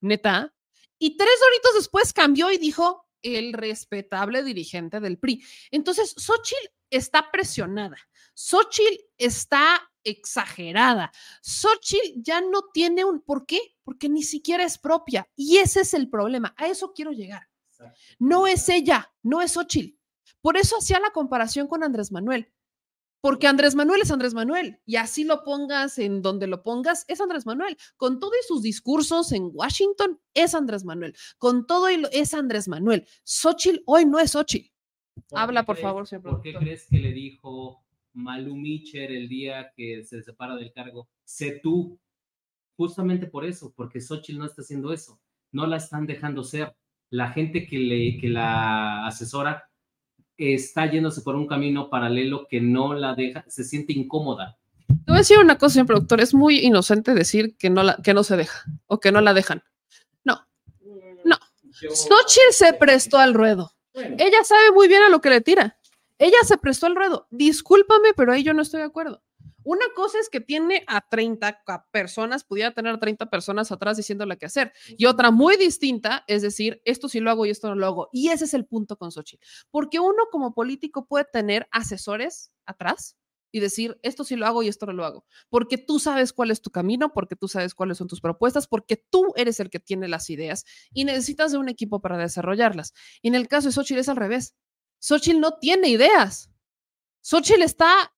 Neta. 0.00 0.54
Y 1.00 1.16
tres 1.16 1.34
horitos 1.48 1.74
después 1.74 2.12
cambió 2.12 2.52
y 2.52 2.58
dijo 2.58 3.08
el 3.22 3.54
respetable 3.54 4.44
dirigente 4.44 5.00
del 5.00 5.18
PRI. 5.18 5.44
Entonces, 5.72 6.14
Xochitl 6.16 6.70
está 6.90 7.32
presionada. 7.32 7.96
Xochitl 8.34 9.02
está 9.16 9.90
exagerada. 10.04 11.10
Xochitl 11.42 12.22
ya 12.22 12.40
no 12.40 12.66
tiene 12.72 13.04
un. 13.04 13.20
¿Por 13.20 13.46
qué? 13.46 13.58
Porque 13.82 14.08
ni 14.08 14.22
siquiera 14.22 14.62
es 14.62 14.78
propia. 14.78 15.28
Y 15.34 15.56
ese 15.56 15.80
es 15.80 15.92
el 15.92 16.08
problema. 16.08 16.54
A 16.56 16.68
eso 16.68 16.92
quiero 16.92 17.10
llegar. 17.10 17.48
No 18.20 18.46
es 18.46 18.68
ella, 18.68 19.12
no 19.24 19.40
es 19.40 19.54
Xochitl. 19.54 19.98
Por 20.40 20.56
eso 20.56 20.76
hacía 20.78 21.00
la 21.00 21.10
comparación 21.10 21.66
con 21.66 21.82
Andrés 21.82 22.12
Manuel. 22.12 22.52
Porque 23.20 23.48
Andrés 23.48 23.74
Manuel 23.74 24.02
es 24.02 24.10
Andrés 24.10 24.32
Manuel 24.32 24.78
y 24.86 24.96
así 24.96 25.24
lo 25.24 25.42
pongas 25.42 25.98
en 25.98 26.22
donde 26.22 26.46
lo 26.46 26.62
pongas, 26.62 27.04
es 27.08 27.20
Andrés 27.20 27.46
Manuel. 27.46 27.76
Con 27.96 28.20
todos 28.20 28.34
sus 28.46 28.62
discursos 28.62 29.32
en 29.32 29.50
Washington, 29.52 30.20
es 30.34 30.54
Andrés 30.54 30.84
Manuel. 30.84 31.14
Con 31.36 31.66
todo 31.66 31.88
es 31.88 32.34
Andrés 32.34 32.68
Manuel. 32.68 33.06
Xochitl 33.24 33.82
hoy 33.86 34.06
no 34.06 34.18
es 34.18 34.32
Xochitl. 34.32 34.70
Habla, 35.32 35.64
por 35.64 35.76
favor, 35.76 36.06
señor 36.06 36.22
¿Por 36.22 36.42
qué 36.42 36.54
crees 36.54 36.86
que 36.88 36.98
le 36.98 37.12
dijo 37.12 37.82
Malu 38.12 38.54
Micher 38.54 39.10
el 39.10 39.28
día 39.28 39.72
que 39.76 40.04
se 40.04 40.22
separa 40.22 40.54
del 40.54 40.72
cargo? 40.72 41.08
Sé 41.24 41.60
tú. 41.62 41.98
Justamente 42.76 43.26
por 43.26 43.44
eso, 43.44 43.72
porque 43.74 44.00
Xochitl 44.00 44.38
no 44.38 44.46
está 44.46 44.62
haciendo 44.62 44.92
eso. 44.92 45.20
No 45.50 45.66
la 45.66 45.78
están 45.78 46.06
dejando 46.06 46.44
ser. 46.44 46.76
La 47.10 47.32
gente 47.32 47.66
que, 47.66 47.78
le, 47.78 48.18
que 48.18 48.28
la 48.28 49.06
asesora 49.06 49.67
está 50.38 50.90
yéndose 50.90 51.20
por 51.20 51.34
un 51.34 51.46
camino 51.46 51.90
paralelo 51.90 52.46
que 52.48 52.60
no 52.60 52.94
la 52.94 53.14
deja, 53.14 53.44
se 53.48 53.64
siente 53.64 53.92
incómoda. 53.92 54.56
Te 54.86 54.94
voy 55.06 55.16
a 55.16 55.18
decir 55.18 55.38
una 55.38 55.58
cosa, 55.58 55.74
señor 55.74 55.86
productor, 55.86 56.20
es 56.20 56.32
muy 56.32 56.60
inocente 56.60 57.12
decir 57.12 57.56
que 57.58 57.68
no, 57.68 57.82
la, 57.82 57.98
que 58.02 58.14
no 58.14 58.24
se 58.24 58.36
deja 58.36 58.64
o 58.86 59.00
que 59.00 59.12
no 59.12 59.20
la 59.20 59.34
dejan. 59.34 59.62
No, 60.24 60.46
no. 61.24 61.36
Xochitl 61.70 62.52
se 62.52 62.72
prestó 62.72 63.18
al 63.18 63.34
ruedo. 63.34 63.72
Ella 63.94 64.44
sabe 64.44 64.70
muy 64.72 64.88
bien 64.88 65.02
a 65.02 65.08
lo 65.08 65.20
que 65.20 65.30
le 65.30 65.40
tira. 65.40 65.76
Ella 66.18 66.38
se 66.44 66.56
prestó 66.56 66.86
al 66.86 66.96
ruedo. 66.96 67.26
Discúlpame, 67.30 68.12
pero 68.16 68.32
ahí 68.32 68.42
yo 68.42 68.54
no 68.54 68.62
estoy 68.62 68.80
de 68.80 68.86
acuerdo. 68.86 69.22
Una 69.68 69.84
cosa 69.94 70.18
es 70.18 70.30
que 70.30 70.40
tiene 70.40 70.82
a 70.86 71.02
30 71.06 71.62
ca- 71.62 71.86
personas, 71.90 72.42
pudiera 72.42 72.72
tener 72.72 72.94
a 72.94 72.98
30 72.98 73.26
personas 73.28 73.70
atrás 73.70 73.98
diciéndole 73.98 74.38
qué 74.38 74.46
hacer. 74.46 74.72
Y 74.96 75.04
otra 75.04 75.30
muy 75.30 75.58
distinta 75.58 76.24
es 76.26 76.40
decir, 76.40 76.80
esto 76.86 77.06
sí 77.10 77.20
lo 77.20 77.30
hago 77.30 77.44
y 77.44 77.50
esto 77.50 77.68
no 77.68 77.74
lo 77.74 77.84
hago. 77.86 78.08
Y 78.10 78.28
ese 78.30 78.46
es 78.46 78.54
el 78.54 78.64
punto 78.64 78.96
con 78.96 79.12
Xochitl. 79.12 79.44
Porque 79.70 80.00
uno 80.00 80.22
como 80.32 80.54
político 80.54 81.04
puede 81.06 81.26
tener 81.30 81.68
asesores 81.70 82.50
atrás 82.64 83.18
y 83.52 83.60
decir, 83.60 83.98
esto 84.02 84.24
sí 84.24 84.36
lo 84.36 84.46
hago 84.46 84.62
y 84.62 84.68
esto 84.68 84.86
no 84.86 84.94
lo 84.94 85.04
hago. 85.04 85.26
Porque 85.50 85.76
tú 85.76 85.98
sabes 85.98 86.32
cuál 86.32 86.50
es 86.50 86.62
tu 86.62 86.70
camino, 86.70 87.12
porque 87.12 87.36
tú 87.36 87.46
sabes 87.46 87.74
cuáles 87.74 87.98
son 87.98 88.08
tus 88.08 88.22
propuestas, 88.22 88.66
porque 88.68 88.96
tú 89.10 89.34
eres 89.36 89.60
el 89.60 89.68
que 89.68 89.80
tiene 89.80 90.08
las 90.08 90.30
ideas 90.30 90.64
y 90.94 91.04
necesitas 91.04 91.52
de 91.52 91.58
un 91.58 91.68
equipo 91.68 92.00
para 92.00 92.16
desarrollarlas. 92.16 92.94
Y 93.20 93.28
en 93.28 93.34
el 93.34 93.48
caso 93.48 93.68
de 93.68 93.72
Xochitl 93.72 94.00
es 94.00 94.08
al 94.08 94.16
revés. 94.16 94.54
Xochitl 94.98 95.40
no 95.40 95.58
tiene 95.58 95.88
ideas. 95.88 96.50
Xochitl 97.22 97.62
está, 97.62 98.14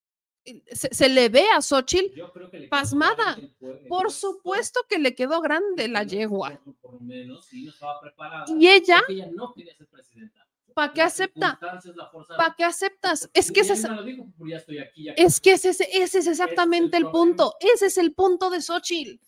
se, 0.71 0.93
se 0.93 1.09
le 1.09 1.29
ve 1.29 1.45
a 1.55 1.61
Xochitl 1.61 2.13
que 2.51 2.67
pasmada. 2.67 3.35
el 3.37 3.43
el 3.45 3.87
Por 3.87 4.03
puesto, 4.05 4.09
supuesto 4.33 4.79
que 4.89 4.97
le 4.99 5.13
quedó 5.15 5.41
grande 5.41 5.87
la 5.87 6.03
yegua. 6.03 6.59
por- 6.81 7.01
menos, 7.01 7.51
y 7.53 7.65
no 7.65 7.71
ella- 8.69 9.01
ella 9.07 9.29
no 9.31 9.53
ser. 9.53 10.31
¿Para 10.73 10.93
qué 10.93 11.01
acepta? 11.01 11.59
¿Para 12.37 12.55
qué 12.55 12.63
aceptas? 12.63 13.29
Es 13.33 13.51
que 13.51 13.59
Ella 13.59 13.73
ese 13.73 13.87
es, 13.87 13.91
"Pues 14.37 14.63
es 15.17 15.41
que 15.41 15.51
ese, 15.53 15.69
es- 15.69 15.81
ese 15.81 16.19
es 16.19 16.27
exactamente 16.27 16.97
el, 16.97 17.03
problema. 17.03 17.11
punto. 17.11 17.55
Ese 17.59 17.87
es 17.87 17.97
el 17.97 18.13
punto 18.13 18.49
de 18.49 18.61
Xochitl. 18.61 19.19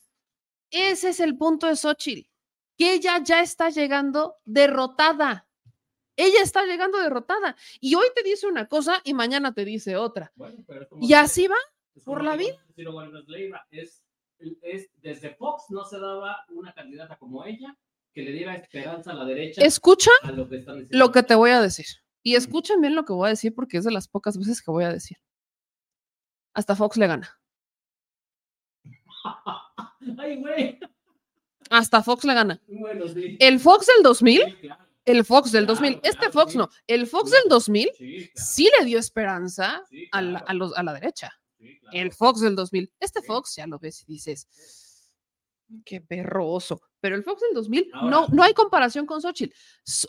Ese 0.71 1.09
es 1.09 1.19
el 1.19 1.37
punto 1.37 1.67
de 1.67 1.75
Xochitl. 1.75 2.29
Que 2.77 2.93
ella 2.93 3.19
ya 3.21 3.41
está 3.41 3.69
llegando 3.69 4.37
derrotada. 4.45 5.45
Ella 6.15 6.41
está 6.41 6.65
llegando 6.65 6.99
derrotada. 6.99 7.55
Y 7.79 7.95
hoy 7.95 8.07
te 8.15 8.23
dice 8.23 8.47
una 8.47 8.67
cosa 8.67 9.01
y 9.03 9.13
mañana 9.13 9.53
te 9.53 9.65
dice 9.65 9.95
otra. 9.95 10.31
Bueno, 10.35 10.63
pero 10.67 10.87
Y 11.01 11.13
así 11.13 11.47
va 11.47 11.57
por 12.05 12.23
la 12.23 12.35
vida. 12.35 12.57
Ciro 12.75 12.93
Gómez 12.93 13.27
Leiva, 13.27 13.65
es, 13.71 14.03
es, 14.61 14.89
desde 15.01 15.35
Fox 15.35 15.65
no 15.69 15.85
se 15.85 15.99
daba 15.99 16.45
una 16.49 16.73
candidata 16.73 17.17
como 17.17 17.45
ella 17.45 17.77
que 18.13 18.21
le 18.21 18.31
diera 18.31 18.55
esperanza 18.55 19.11
a 19.11 19.15
la 19.15 19.25
derecha. 19.25 19.61
Escucha 19.63 20.11
lo 20.35 20.47
que 20.47 20.63
lo 20.91 21.11
te 21.11 21.35
voy 21.35 21.51
a 21.51 21.61
decir. 21.61 21.85
Y 22.21 22.35
escuchen 22.35 22.79
bien 22.79 22.95
lo 22.95 23.05
que 23.05 23.13
voy 23.13 23.27
a 23.27 23.29
decir 23.29 23.53
porque 23.53 23.77
es 23.77 23.83
de 23.83 23.91
las 23.91 24.07
pocas 24.07 24.37
veces 24.37 24.61
que 24.61 24.71
voy 24.71 24.83
a 24.83 24.93
decir. 24.93 25.17
Hasta 26.53 26.75
Fox 26.75 26.97
le 26.97 27.07
gana. 27.07 27.39
Ay, 30.17 30.37
güey. 30.37 30.79
Hasta 31.69 32.03
Fox 32.03 32.23
le 32.23 32.33
gana. 32.33 32.61
Bueno, 32.67 33.07
sí. 33.07 33.35
El 33.39 33.59
Fox 33.59 33.87
del 33.87 34.03
2000, 34.03 34.41
Sí, 34.45 34.53
claro. 34.61 34.85
El 35.05 35.25
Fox 35.25 35.51
del 35.51 35.65
Claro, 35.65 35.79
2000, 35.81 35.99
este 36.03 36.29
Fox 36.31 36.55
no, 36.55 36.69
el 36.87 37.07
Fox 37.07 37.31
del 37.31 37.43
2000 37.49 37.89
Sí, 38.35 38.69
le 38.79 38.85
dio 38.85 38.99
esperanza 38.99 39.83
a 40.11 40.21
la, 40.21 40.39
a 40.39 40.53
los- 40.53 40.75
a 40.77 40.83
la 40.83 40.93
derecha. 40.93 41.31
El 41.91 42.11
Fox 42.11 42.41
del 42.41 42.55
2000. 42.55 42.91
Este. 42.99 43.21
Fox 43.21 43.55
ya 43.55 43.67
lo 43.67 43.79
ves 43.79 44.03
y 44.03 44.13
dices, 44.13 44.47
qué 45.85 46.01
perroso. 46.01 46.81
Pero 46.99 47.15
el 47.15 47.23
Fox 47.23 47.41
del 47.41 47.53
2000, 47.53 47.89
no, 47.91 47.99
Ahora- 47.99 48.27
no 48.31 48.43
hay 48.43 48.53
comparación 48.53 49.05
con 49.05 49.21
Xochitl. 49.21 49.53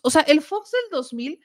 O 0.03 0.11
sea, 0.11 0.23
el 0.23 0.41
Fox 0.43 0.71
del 0.71 0.91
2000 0.91 1.41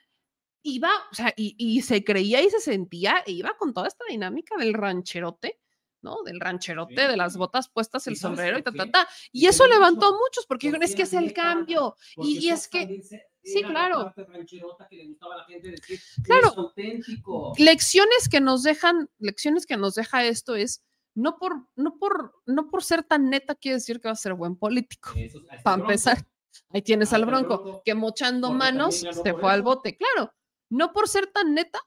iba, 0.62 0.90
o 1.10 1.14
sea, 1.14 1.32
y, 1.36 1.54
y 1.58 1.82
se 1.82 2.04
creía 2.04 2.42
y 2.42 2.50
se 2.50 2.60
sentía, 2.60 3.22
e 3.26 3.32
iba 3.32 3.56
con 3.56 3.72
toda 3.72 3.88
esta 3.88 4.04
dinámica 4.08 4.56
del 4.56 4.74
rancherote, 4.74 5.58
¿no? 6.02 6.22
Del 6.22 6.38
rancherote, 6.40 7.08
de 7.08 7.16
las 7.16 7.36
botas 7.36 7.68
puestas, 7.68 8.06
el 8.06 8.12
¿Y 8.14 8.16
sabes 8.16 8.36
sombrero 8.38 8.58
y 8.58 8.62
ta, 8.62 8.72
ta, 8.72 8.90
ta. 8.90 9.08
Y 9.32 9.44
Y 9.44 9.46
eso 9.48 9.66
levantó 9.66 10.06
a 10.06 10.12
muchos 10.12 10.46
porque 10.46 10.66
dijeron, 10.68 10.82
es 10.82 10.94
que 10.94 11.02
es 11.02 11.12
el 11.14 11.32
cambio. 11.32 11.96
Y, 12.16 12.38
y 12.46 12.50
es 12.50 12.68
que, 12.68 13.00
sí, 13.42 13.62
claro. 13.62 14.04
parte 14.04 14.24
rancherota 14.24 14.86
que 14.88 14.96
le 14.96 15.06
gustaba 15.08 15.34
a 15.34 15.38
la 15.38 15.44
gente 15.44 15.70
decir, 15.70 16.00
Claro. 16.24 16.46
"Eres 16.48 16.58
auténtico. 16.58 17.52
lecciones 17.58 18.28
que 18.30 18.40
nos 18.40 18.62
dejan, 18.62 19.08
lecciones 19.18 19.66
que 19.66 19.76
nos 19.76 19.94
deja 19.94 20.24
esto 20.24 20.54
es 20.54 20.82
no 21.14 21.38
por, 21.38 21.66
no 21.76 21.98
por, 21.98 22.34
no 22.46 22.70
por 22.70 22.84
ser 22.84 23.02
tan 23.02 23.30
neta 23.30 23.54
quiere 23.54 23.76
decir 23.76 24.00
que 24.00 24.08
va 24.08 24.12
a 24.12 24.16
ser 24.16 24.34
buen 24.34 24.56
político. 24.56 25.10
Eso, 25.16 25.40
Para 25.64 25.82
empezar, 25.82 26.26
ahí 26.70 26.82
tienes 26.82 27.12
al 27.12 27.26
bronco, 27.26 27.62
Bronco, 27.62 27.82
que 27.84 27.94
mochando 27.94 28.52
manos 28.52 29.04
por 29.04 29.40
fue 29.40 29.52
al 29.52 29.62
bote. 29.62 29.96
Claro, 29.96 30.32
no 30.70 30.92
por 30.92 31.08
ser 31.08 31.26
tan 31.26 31.52
neta 31.54 31.80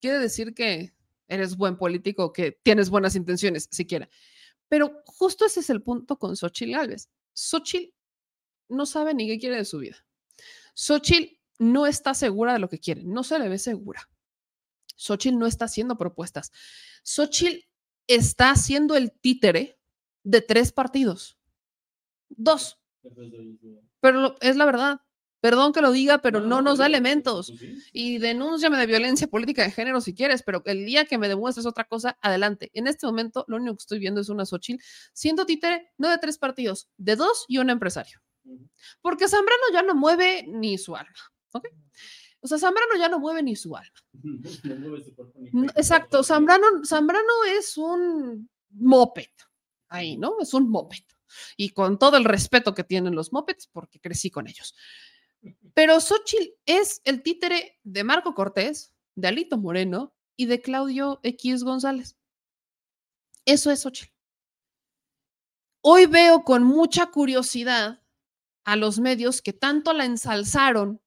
quiere 0.00 0.18
decir 0.18 0.54
que 0.54 0.92
eres 1.28 1.56
buen 1.56 1.76
político, 1.76 2.32
que 2.32 2.52
tienes 2.62 2.90
buenas 2.90 3.16
intenciones, 3.16 3.68
siquiera. 3.70 4.08
Pero 4.68 5.02
justo 5.06 5.46
ese 5.46 5.60
es 5.60 5.70
el 5.70 5.82
punto 5.82 6.18
con 6.18 6.36
Xochitl 6.36 6.72
Gálvez. 6.72 7.08
Xochitl 7.34 7.92
no 8.68 8.84
sabe 8.86 9.14
ni 9.14 9.26
qué 9.26 9.38
quiere 9.38 9.56
de 9.56 9.64
su 9.64 9.78
vida. 9.78 9.96
Xochitl 10.78 11.40
no 11.58 11.88
está 11.88 12.14
segura 12.14 12.52
de 12.52 12.60
lo 12.60 12.68
que 12.68 12.78
quiere, 12.78 13.02
no 13.02 13.24
se 13.24 13.36
le 13.40 13.48
ve 13.48 13.58
segura. 13.58 14.08
Xochitl 14.94 15.36
no 15.36 15.46
está 15.46 15.64
haciendo 15.64 15.98
propuestas. 15.98 16.52
Xochitl 17.02 17.66
está 18.06 18.50
haciendo 18.50 18.94
el 18.94 19.10
títere 19.10 19.80
de 20.22 20.40
tres 20.40 20.70
partidos. 20.70 21.36
Dos, 22.28 22.78
pero 24.00 24.36
es 24.40 24.54
la 24.54 24.66
verdad. 24.66 25.00
Perdón 25.40 25.72
que 25.72 25.80
lo 25.80 25.90
diga, 25.90 26.18
pero 26.18 26.40
no, 26.40 26.62
nos 26.62 26.78
da 26.78 26.86
elementos. 26.86 27.52
Y 27.92 28.18
denúnciame 28.18 28.76
de 28.76 28.86
violencia 28.86 29.26
política 29.26 29.62
de 29.62 29.70
género 29.72 30.00
si 30.00 30.14
quieres, 30.14 30.42
pero 30.44 30.62
el 30.64 30.84
día 30.84 31.06
que 31.06 31.18
me 31.18 31.28
demuestres 31.28 31.66
otra 31.66 31.84
cosa, 31.84 32.18
adelante. 32.20 32.70
En 32.74 32.86
este 32.86 33.06
momento, 33.06 33.44
lo 33.48 33.56
único 33.56 33.76
que 33.76 33.82
estoy 33.82 33.98
viendo 33.98 34.20
es 34.20 34.28
una 34.28 34.46
Xochitl 34.46 34.82
siendo 35.12 35.44
títere 35.44 35.92
no 35.96 36.08
de 36.08 36.18
tres 36.18 36.38
partidos, 36.38 36.88
de 36.96 37.16
dos 37.16 37.46
y 37.48 37.58
un 37.58 37.70
empresario. 37.70 38.20
Porque 39.00 39.28
Zambrano 39.28 39.62
ya 39.72 39.82
no 39.82 39.94
mueve 39.94 40.44
ni 40.46 40.78
su 40.78 40.94
alma. 40.96 41.18
¿ok? 41.52 41.68
O 42.40 42.46
sea, 42.46 42.58
Zambrano 42.58 42.96
ya 42.98 43.08
no 43.08 43.18
mueve 43.18 43.42
ni 43.42 43.56
su 43.56 43.76
alma. 43.76 43.90
No 44.64 44.76
mueve 44.76 45.04
su 45.04 45.14
cuerpo 45.14 45.38
ni 45.38 45.50
No, 45.50 45.62
cuerpo. 45.62 45.80
Exacto, 45.80 46.22
Zambrano, 46.22 46.84
Zambrano 46.84 47.44
es 47.48 47.76
un 47.76 48.48
moped. 48.70 49.30
Ahí, 49.88 50.16
¿no? 50.16 50.36
Es 50.40 50.54
un 50.54 50.68
moped. 50.68 51.02
Y 51.56 51.70
con 51.70 51.98
todo 51.98 52.16
el 52.16 52.24
respeto 52.24 52.74
que 52.74 52.84
tienen 52.84 53.14
los 53.14 53.32
mopeds, 53.32 53.68
porque 53.68 54.00
crecí 54.00 54.30
con 54.30 54.48
ellos. 54.48 54.74
Pero 55.74 56.00
Xochitl 56.00 56.54
es 56.66 57.00
el 57.04 57.22
títere 57.22 57.78
de 57.84 58.04
Marco 58.04 58.34
Cortés, 58.34 58.92
de 59.14 59.28
Alito 59.28 59.56
Moreno 59.56 60.14
y 60.36 60.46
de 60.46 60.60
Claudio 60.60 61.20
X 61.22 61.64
González. 61.64 62.16
Eso 63.44 63.70
es 63.70 63.80
Xochitl. 63.80 64.12
Hoy 65.80 66.06
veo 66.06 66.42
con 66.44 66.64
mucha 66.64 67.06
curiosidad 67.06 68.02
a 68.68 68.76
los 68.76 68.98
medios 68.98 69.40
que 69.40 69.54
tanto 69.54 69.94
la 69.94 70.04
ensalzaron 70.04 71.00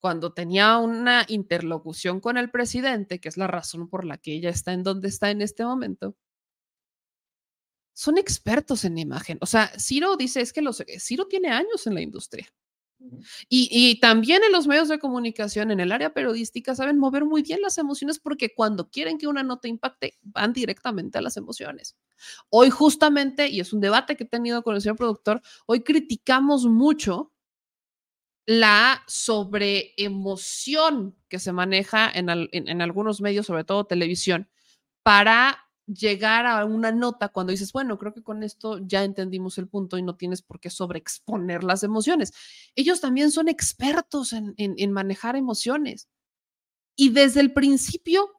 cuando 0.00 0.34
tenía 0.34 0.76
una 0.76 1.24
interlocución 1.26 2.20
con 2.20 2.36
el 2.36 2.50
presidente, 2.50 3.20
que 3.20 3.30
es 3.30 3.38
la 3.38 3.46
razón 3.46 3.88
por 3.88 4.04
la 4.04 4.18
que 4.18 4.34
ella 4.34 4.50
está 4.50 4.74
en 4.74 4.82
donde 4.82 5.08
está 5.08 5.30
en 5.30 5.40
este 5.40 5.64
momento, 5.64 6.14
son 7.94 8.18
expertos 8.18 8.84
en 8.84 8.98
imagen. 8.98 9.38
O 9.40 9.46
sea, 9.46 9.72
Ciro 9.78 10.18
dice, 10.18 10.42
es 10.42 10.52
que 10.52 10.60
los, 10.60 10.84
Ciro 10.98 11.26
tiene 11.26 11.48
años 11.48 11.86
en 11.86 11.94
la 11.94 12.02
industria. 12.02 12.46
Y, 13.48 13.70
y 13.72 13.98
también 13.98 14.42
en 14.44 14.52
los 14.52 14.66
medios 14.66 14.88
de 14.88 14.98
comunicación, 14.98 15.70
en 15.70 15.80
el 15.80 15.90
área 15.90 16.12
periodística, 16.12 16.74
saben 16.74 16.98
mover 16.98 17.24
muy 17.24 17.40
bien 17.40 17.62
las 17.62 17.78
emociones 17.78 18.18
porque 18.18 18.52
cuando 18.54 18.90
quieren 18.90 19.16
que 19.16 19.26
una 19.26 19.42
nota 19.42 19.68
impacte, 19.68 20.18
van 20.20 20.52
directamente 20.52 21.16
a 21.16 21.22
las 21.22 21.38
emociones. 21.38 21.96
Hoy 22.50 22.70
justamente, 22.70 23.48
y 23.48 23.60
es 23.60 23.72
un 23.72 23.80
debate 23.80 24.16
que 24.16 24.24
he 24.24 24.28
tenido 24.28 24.62
con 24.62 24.74
el 24.74 24.80
señor 24.82 24.96
productor, 24.96 25.40
hoy 25.66 25.82
criticamos 25.82 26.66
mucho 26.66 27.32
la 28.46 29.02
sobreemoción 29.06 31.14
que 31.28 31.38
se 31.38 31.52
maneja 31.52 32.10
en, 32.10 32.30
al- 32.30 32.48
en- 32.52 32.68
en 32.68 32.80
algunos 32.80 33.20
medios, 33.20 33.46
sobre 33.46 33.64
todo 33.64 33.84
televisión, 33.86 34.48
para 35.02 35.58
llegar 35.86 36.46
a 36.46 36.64
una 36.66 36.92
nota 36.92 37.28
cuando 37.30 37.50
dices, 37.50 37.72
bueno, 37.72 37.98
creo 37.98 38.12
que 38.14 38.22
con 38.22 38.42
esto 38.42 38.78
ya 38.86 39.04
entendimos 39.04 39.56
el 39.58 39.68
punto 39.68 39.96
y 39.98 40.02
no 40.02 40.16
tienes 40.16 40.42
por 40.42 40.60
qué 40.60 40.70
sobreexponer 40.70 41.64
las 41.64 41.82
emociones. 41.82 42.32
Ellos 42.76 43.00
también 43.00 43.30
son 43.30 43.48
expertos 43.48 44.32
en 44.34 44.92
manejar 44.92 45.36
emociones. 45.36 46.08
Y 46.96 47.10
desde 47.10 47.40
el 47.40 47.52
principio 47.52 48.37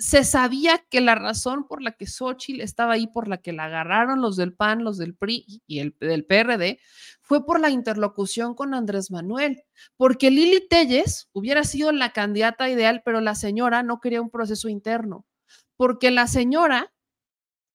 se 0.00 0.24
sabía 0.24 0.78
que 0.88 1.02
la 1.02 1.14
razón 1.14 1.68
por 1.68 1.82
la 1.82 1.92
que 1.92 2.06
Xochitl 2.06 2.62
estaba 2.62 2.94
ahí, 2.94 3.06
por 3.06 3.28
la 3.28 3.36
que 3.36 3.52
la 3.52 3.66
agarraron 3.66 4.22
los 4.22 4.34
del 4.34 4.54
PAN, 4.54 4.82
los 4.82 4.96
del 4.96 5.14
PRI 5.14 5.62
y 5.66 5.80
el 5.80 5.94
del 6.00 6.24
PRD, 6.24 6.80
fue 7.20 7.44
por 7.44 7.60
la 7.60 7.68
interlocución 7.68 8.54
con 8.54 8.72
Andrés 8.72 9.10
Manuel, 9.10 9.62
porque 9.98 10.30
Lili 10.30 10.66
Telles 10.66 11.28
hubiera 11.32 11.64
sido 11.64 11.92
la 11.92 12.14
candidata 12.14 12.70
ideal, 12.70 13.02
pero 13.04 13.20
la 13.20 13.34
señora 13.34 13.82
no 13.82 14.00
quería 14.00 14.22
un 14.22 14.30
proceso 14.30 14.70
interno, 14.70 15.26
porque 15.76 16.10
la 16.10 16.26
señora 16.26 16.94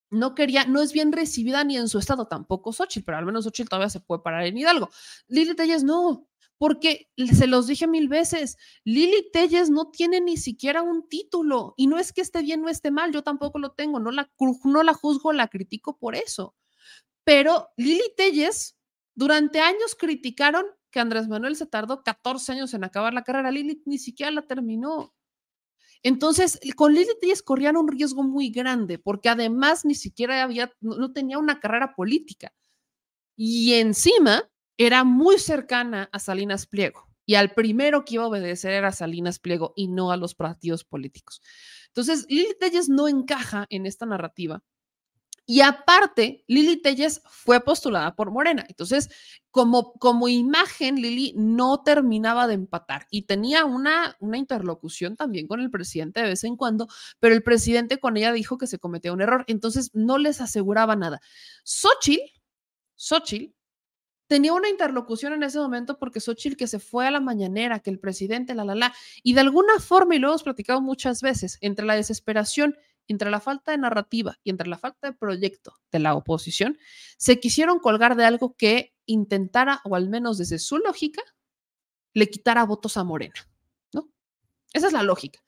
no 0.10 0.34
quería, 0.34 0.66
no 0.66 0.82
es 0.82 0.94
bien 0.94 1.12
recibida 1.12 1.64
ni 1.64 1.78
en 1.78 1.88
su 1.88 2.00
estado, 2.00 2.28
tampoco 2.28 2.74
Xochitl, 2.74 3.06
pero 3.06 3.20
al 3.20 3.26
menos 3.28 3.44
Xochitl 3.44 3.70
todavía 3.70 3.90
se 3.90 4.00
puede 4.00 4.24
parar 4.24 4.48
en 4.48 4.58
Hidalgo. 4.58 4.90
Lili 5.28 5.56
Telles 5.56 5.84
no, 5.84 6.28
porque 6.57 7.10
se 7.34 7.48
los 7.48 7.68
dije 7.68 7.88
mil 7.88 8.07
veces, 8.07 8.57
Lili 8.84 9.30
Telles 9.32 9.69
no 9.69 9.91
tiene 9.91 10.22
ni 10.22 10.38
siquiera 10.38 10.82
un 10.82 11.07
título 11.10 11.73
y 11.77 11.88
no 11.88 11.98
es 11.98 12.14
que 12.14 12.22
esté 12.22 12.41
bien 12.41 12.64
o 12.64 12.69
esté 12.69 12.91
mal, 12.91 13.11
yo 13.11 13.23
tampoco 13.23 13.60
lo 13.60 13.72
tengo, 13.72 13.99
no 13.99 14.11
la, 14.11 14.32
no 14.64 14.84
la 14.84 14.94
juzgo, 14.94 15.34
la 15.34 15.48
critico 15.48 15.98
por 15.98 16.15
eso. 16.15 16.56
Pero 17.23 17.69
Lili 17.77 18.14
Telles 18.15 18.77
durante 19.15 19.60
años 19.60 19.95
criticaron 19.98 20.65
que 20.91 20.99
Andrés 20.99 21.27
Manuel 21.27 21.56
se 21.56 21.65
tardó 21.65 22.03
14 22.03 22.53
años 22.53 22.73
en 22.73 22.84
acabar 22.84 23.14
la 23.14 23.23
carrera. 23.23 23.52
Lili 23.52 23.82
ni 23.86 23.98
siquiera 23.98 24.32
la 24.32 24.48
terminó. 24.48 25.14
Entonces, 26.03 26.60
con 26.76 26.94
Lili 26.94 27.10
Telles 27.19 27.41
corrían 27.41 27.77
un 27.77 27.88
riesgo 27.88 28.23
muy 28.23 28.49
grande, 28.49 28.99
porque 28.99 29.27
además 29.27 29.86
ni 29.86 29.95
siquiera 29.95 30.44
había, 30.44 30.72
no 30.80 31.11
tenía 31.11 31.40
una 31.40 31.60
carrera 31.60 31.95
política. 31.95 32.53
Y 33.36 33.73
encima 33.73 34.49
era 34.78 35.04
muy 35.04 35.40
cercana 35.40 36.10
a 36.12 36.20
Salinas 36.20 36.68
Pliego. 36.68 37.08
Y 37.26 37.36
al 37.36 37.54
primero 37.54 38.06
que 38.06 38.16
iba 38.16 38.24
a 38.24 38.28
obedecer 38.28 38.72
era 38.72 38.92
Salinas 38.92 39.40
Pliego 39.40 39.74
y 39.76 39.88
no 39.88 40.12
a 40.12 40.18
los 40.18 40.36
partidos 40.36 40.84
políticos. 40.84 41.42
Entonces, 41.88 42.26
Lili 42.30 42.56
Telles 42.60 42.90
no 42.90 43.08
encaja 43.08 43.66
en 43.70 43.86
esta 43.86 44.06
narrativa. 44.06 44.64
Y 45.48 45.62
aparte, 45.62 46.44
Lili 46.48 46.82
Telles 46.82 47.22
fue 47.30 47.60
postulada 47.62 48.16
por 48.16 48.32
Morena. 48.32 48.66
Entonces, 48.68 49.10
como, 49.52 49.94
como 49.94 50.28
imagen, 50.28 50.96
Lili 50.96 51.34
no 51.38 51.84
terminaba 51.84 52.48
de 52.48 52.56
empatar 52.56 53.06
y 53.12 53.24
tenía 53.24 53.64
una, 53.66 54.18
una 54.20 54.38
interlocución 54.38 55.16
también 55.16 55.48
con 55.48 55.62
el 55.62 55.70
presidente 55.70 56.22
de 56.22 56.30
vez 56.30 56.44
en 56.44 56.58
cuando, 56.58 56.88
pero 57.20 57.36
el 57.36 57.44
presidente 57.44 58.00
con 58.00 58.18
ella 58.18 58.34
dijo 58.34 58.58
que 58.58 58.68
se 58.68 58.80
cometió 58.80 59.14
un 59.14 59.22
error. 59.22 59.46
Entonces, 59.48 59.92
no 59.94 60.18
les 60.18 60.42
aseguraba 60.42 60.96
nada. 60.96 61.22
Xochitl, 61.64 62.22
Xochitl 62.96 63.54
tenía 64.28 64.54
una 64.54 64.70
interlocución 64.70 65.34
en 65.34 65.44
ese 65.44 65.60
momento 65.60 65.98
porque 65.98 66.20
Xochitl 66.20 66.58
que 66.58 66.68
se 66.68 66.80
fue 66.80 67.08
a 67.08 67.12
la 67.12 67.20
mañanera, 67.20 67.80
que 67.80 67.90
el 67.90 68.00
presidente, 68.00 68.56
la, 68.56 68.66
la, 68.66 68.76
la, 68.76 68.94
y 69.24 69.34
de 69.34 69.42
alguna 69.42 69.80
forma, 69.80 70.16
y 70.16 70.20
lo 70.20 70.30
hemos 70.30 70.44
platicado 70.44 70.82
muchas 70.82 71.22
veces, 71.22 71.58
entre 71.62 71.86
la 71.86 71.96
desesperación, 71.96 72.76
entre 73.08 73.30
la 73.30 73.40
falta 73.40 73.72
de 73.72 73.78
narrativa 73.78 74.40
y 74.44 74.50
entre 74.50 74.68
la 74.68 74.78
falta 74.78 75.12
de 75.12 75.14
proyecto 75.14 75.74
de 75.92 76.00
la 76.00 76.16
oposición, 76.16 76.78
se 77.18 77.40
quisieron 77.40 77.80
colgar 77.80 78.16
de 78.16 78.26
algo 78.26 78.56
que 78.56 78.94
intentara, 79.06 79.82
o 79.84 79.96
al 79.96 80.10
menos 80.10 80.38
desde 80.38 80.58
su 80.60 80.78
lógica, 80.80 81.22
le 82.14 82.30
quitara 82.30 82.64
votos 82.64 82.98
a 82.98 83.04
Morena, 83.04 83.36
¿no? 83.94 84.10
Esa 84.74 84.88
es 84.88 84.94
la 84.94 85.04
lógica. 85.04 85.40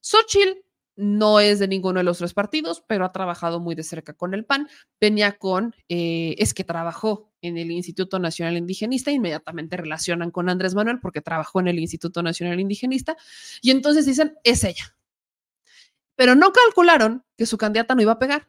Xochitl 0.00 0.60
no 0.96 1.40
es 1.40 1.58
de 1.58 1.68
ninguno 1.68 2.00
de 2.00 2.04
los 2.04 2.18
tres 2.18 2.34
partidos, 2.34 2.82
pero 2.86 3.04
ha 3.04 3.12
trabajado 3.12 3.60
muy 3.60 3.74
de 3.74 3.82
cerca 3.82 4.14
con 4.14 4.34
el 4.34 4.44
PAN. 4.44 4.68
Venía 5.00 5.38
con, 5.38 5.74
eh, 5.88 6.34
es 6.38 6.54
que 6.54 6.64
trabajó 6.64 7.31
en 7.42 7.58
el 7.58 7.70
Instituto 7.70 8.18
Nacional 8.18 8.56
Indigenista, 8.56 9.10
inmediatamente 9.10 9.76
relacionan 9.76 10.30
con 10.30 10.48
Andrés 10.48 10.74
Manuel 10.74 11.00
porque 11.00 11.20
trabajó 11.20 11.60
en 11.60 11.68
el 11.68 11.78
Instituto 11.78 12.22
Nacional 12.22 12.60
Indigenista, 12.60 13.16
y 13.60 13.70
entonces 13.70 14.06
dicen, 14.06 14.36
es 14.44 14.64
ella. 14.64 14.96
Pero 16.14 16.34
no 16.34 16.52
calcularon 16.52 17.24
que 17.36 17.46
su 17.46 17.58
candidata 17.58 17.94
no 17.94 18.02
iba 18.02 18.12
a 18.12 18.18
pegar. 18.18 18.48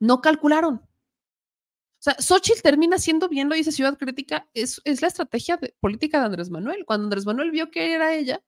No 0.00 0.20
calcularon. 0.20 0.76
O 0.76 2.02
sea, 2.06 2.16
Xochitl 2.18 2.62
termina 2.62 2.98
siendo, 2.98 3.28
bien 3.28 3.48
lo 3.48 3.54
dice 3.54 3.72
Ciudad 3.72 3.98
Crítica, 3.98 4.48
es, 4.54 4.80
es 4.84 5.02
la 5.02 5.08
estrategia 5.08 5.58
política 5.80 6.20
de 6.20 6.26
Andrés 6.26 6.50
Manuel. 6.50 6.84
Cuando 6.86 7.04
Andrés 7.04 7.26
Manuel 7.26 7.50
vio 7.50 7.70
que 7.70 7.92
era 7.92 8.14
ella, 8.14 8.42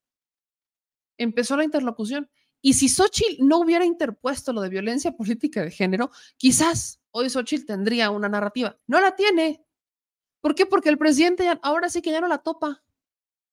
empezó 1.17 1.57
la 1.57 1.65
interlocución. 1.65 2.31
Y 2.61 2.75
si 2.75 2.89
Xochitl 2.89 3.47
no 3.47 3.59
hubiera 3.59 3.85
interpuesto 3.85 4.53
lo 4.53 4.61
de 4.61 4.69
violencia 4.69 5.13
política 5.13 5.63
de 5.63 5.71
género, 5.71 6.11
quizás 6.37 6.98
hoy 7.11 7.31
Xochitl 7.31 7.67
tendría 7.67 8.11
una 8.11 8.29
narrativa. 8.29 8.79
No 8.87 9.01
la 9.01 9.15
tiene. 9.17 9.65
¿Por 10.41 10.55
qué? 10.55 10.67
Porque 10.67 10.89
el 10.89 10.99
presidente 10.99 11.45
ya, 11.45 11.59
ahora 11.63 11.89
sí 11.89 12.03
que 12.03 12.11
ya 12.11 12.21
no 12.21 12.29
la 12.29 12.39
topa. 12.39 12.83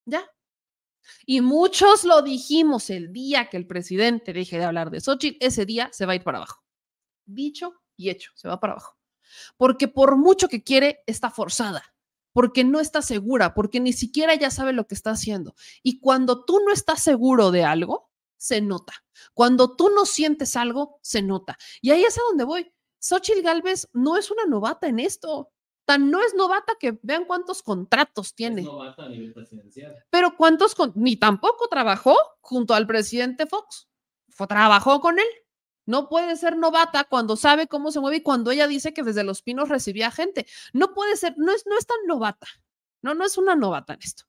Ya. 0.05 0.23
Y 1.25 1.41
muchos 1.41 2.03
lo 2.03 2.21
dijimos 2.21 2.89
el 2.89 3.11
día 3.13 3.49
que 3.49 3.57
el 3.57 3.67
presidente 3.67 4.33
deje 4.33 4.57
de 4.57 4.65
hablar 4.65 4.89
de 4.89 5.01
Xochitl, 5.01 5.43
ese 5.43 5.65
día 5.65 5.89
se 5.91 6.05
va 6.05 6.13
a 6.13 6.15
ir 6.15 6.23
para 6.23 6.39
abajo. 6.39 6.63
Dicho 7.25 7.81
y 7.95 8.09
hecho, 8.09 8.31
se 8.35 8.47
va 8.47 8.59
para 8.59 8.73
abajo. 8.73 8.97
Porque 9.57 9.87
por 9.87 10.17
mucho 10.17 10.47
que 10.47 10.63
quiere, 10.63 11.03
está 11.05 11.29
forzada 11.29 11.95
porque 12.35 12.65
no 12.65 12.81
está 12.81 13.01
segura, 13.01 13.53
porque 13.53 13.79
ni 13.79 13.93
siquiera 13.93 14.33
ella 14.33 14.51
sabe 14.51 14.73
lo 14.73 14.87
que 14.87 14.93
está 14.93 15.11
haciendo. 15.11 15.55
Y 15.81 16.01
cuando 16.01 16.43
tú 16.43 16.59
no 16.65 16.73
estás 16.73 17.01
seguro 17.01 17.49
de 17.49 17.63
algo, 17.63 18.11
se 18.35 18.59
nota. 18.59 18.91
Cuando 19.33 19.77
tú 19.77 19.89
no 19.95 20.03
sientes 20.03 20.57
algo, 20.57 20.99
se 21.01 21.21
nota. 21.21 21.57
Y 21.81 21.91
ahí 21.91 22.03
es 22.03 22.17
a 22.17 22.21
donde 22.27 22.43
voy. 22.43 22.69
Xochitl 22.99 23.41
Galvez 23.41 23.87
no 23.93 24.17
es 24.17 24.31
una 24.31 24.45
novata 24.45 24.87
en 24.87 24.99
esto. 24.99 25.51
Tan 25.85 26.09
no 26.09 26.19
es 26.23 26.33
novata 26.33 26.73
que 26.79 26.97
vean 27.03 27.25
cuántos 27.25 27.61
contratos 27.61 28.33
tiene. 28.33 28.61
Es 28.61 28.67
novata 28.67 29.03
a 29.05 29.09
nivel 29.09 29.33
presidencial. 29.33 29.95
Pero 30.09 30.35
cuántos, 30.35 30.73
con- 30.73 30.93
ni 30.95 31.15
tampoco 31.15 31.67
trabajó 31.67 32.15
junto 32.41 32.73
al 32.73 32.87
presidente 32.87 33.45
Fox. 33.45 33.87
Fue, 34.29 34.47
trabajó 34.47 34.99
con 34.99 35.19
él. 35.19 35.27
No 35.85 36.09
puede 36.09 36.35
ser 36.37 36.57
novata 36.57 37.03
cuando 37.03 37.35
sabe 37.35 37.67
cómo 37.67 37.91
se 37.91 37.99
mueve 37.99 38.17
y 38.17 38.21
cuando 38.23 38.49
ella 38.49 38.67
dice 38.67 38.91
que 38.95 39.03
desde 39.03 39.23
Los 39.23 39.43
Pinos 39.43 39.69
recibía 39.69 40.09
gente. 40.09 40.47
No 40.73 40.95
puede 40.95 41.15
ser, 41.15 41.35
no 41.37 41.51
es, 41.51 41.67
no 41.67 41.77
es 41.77 41.85
tan 41.85 41.97
novata. 42.07 42.47
No, 43.03 43.13
no 43.13 43.23
es 43.23 43.37
una 43.37 43.55
novata 43.55 43.93
en 43.93 43.99
esto. 44.01 44.23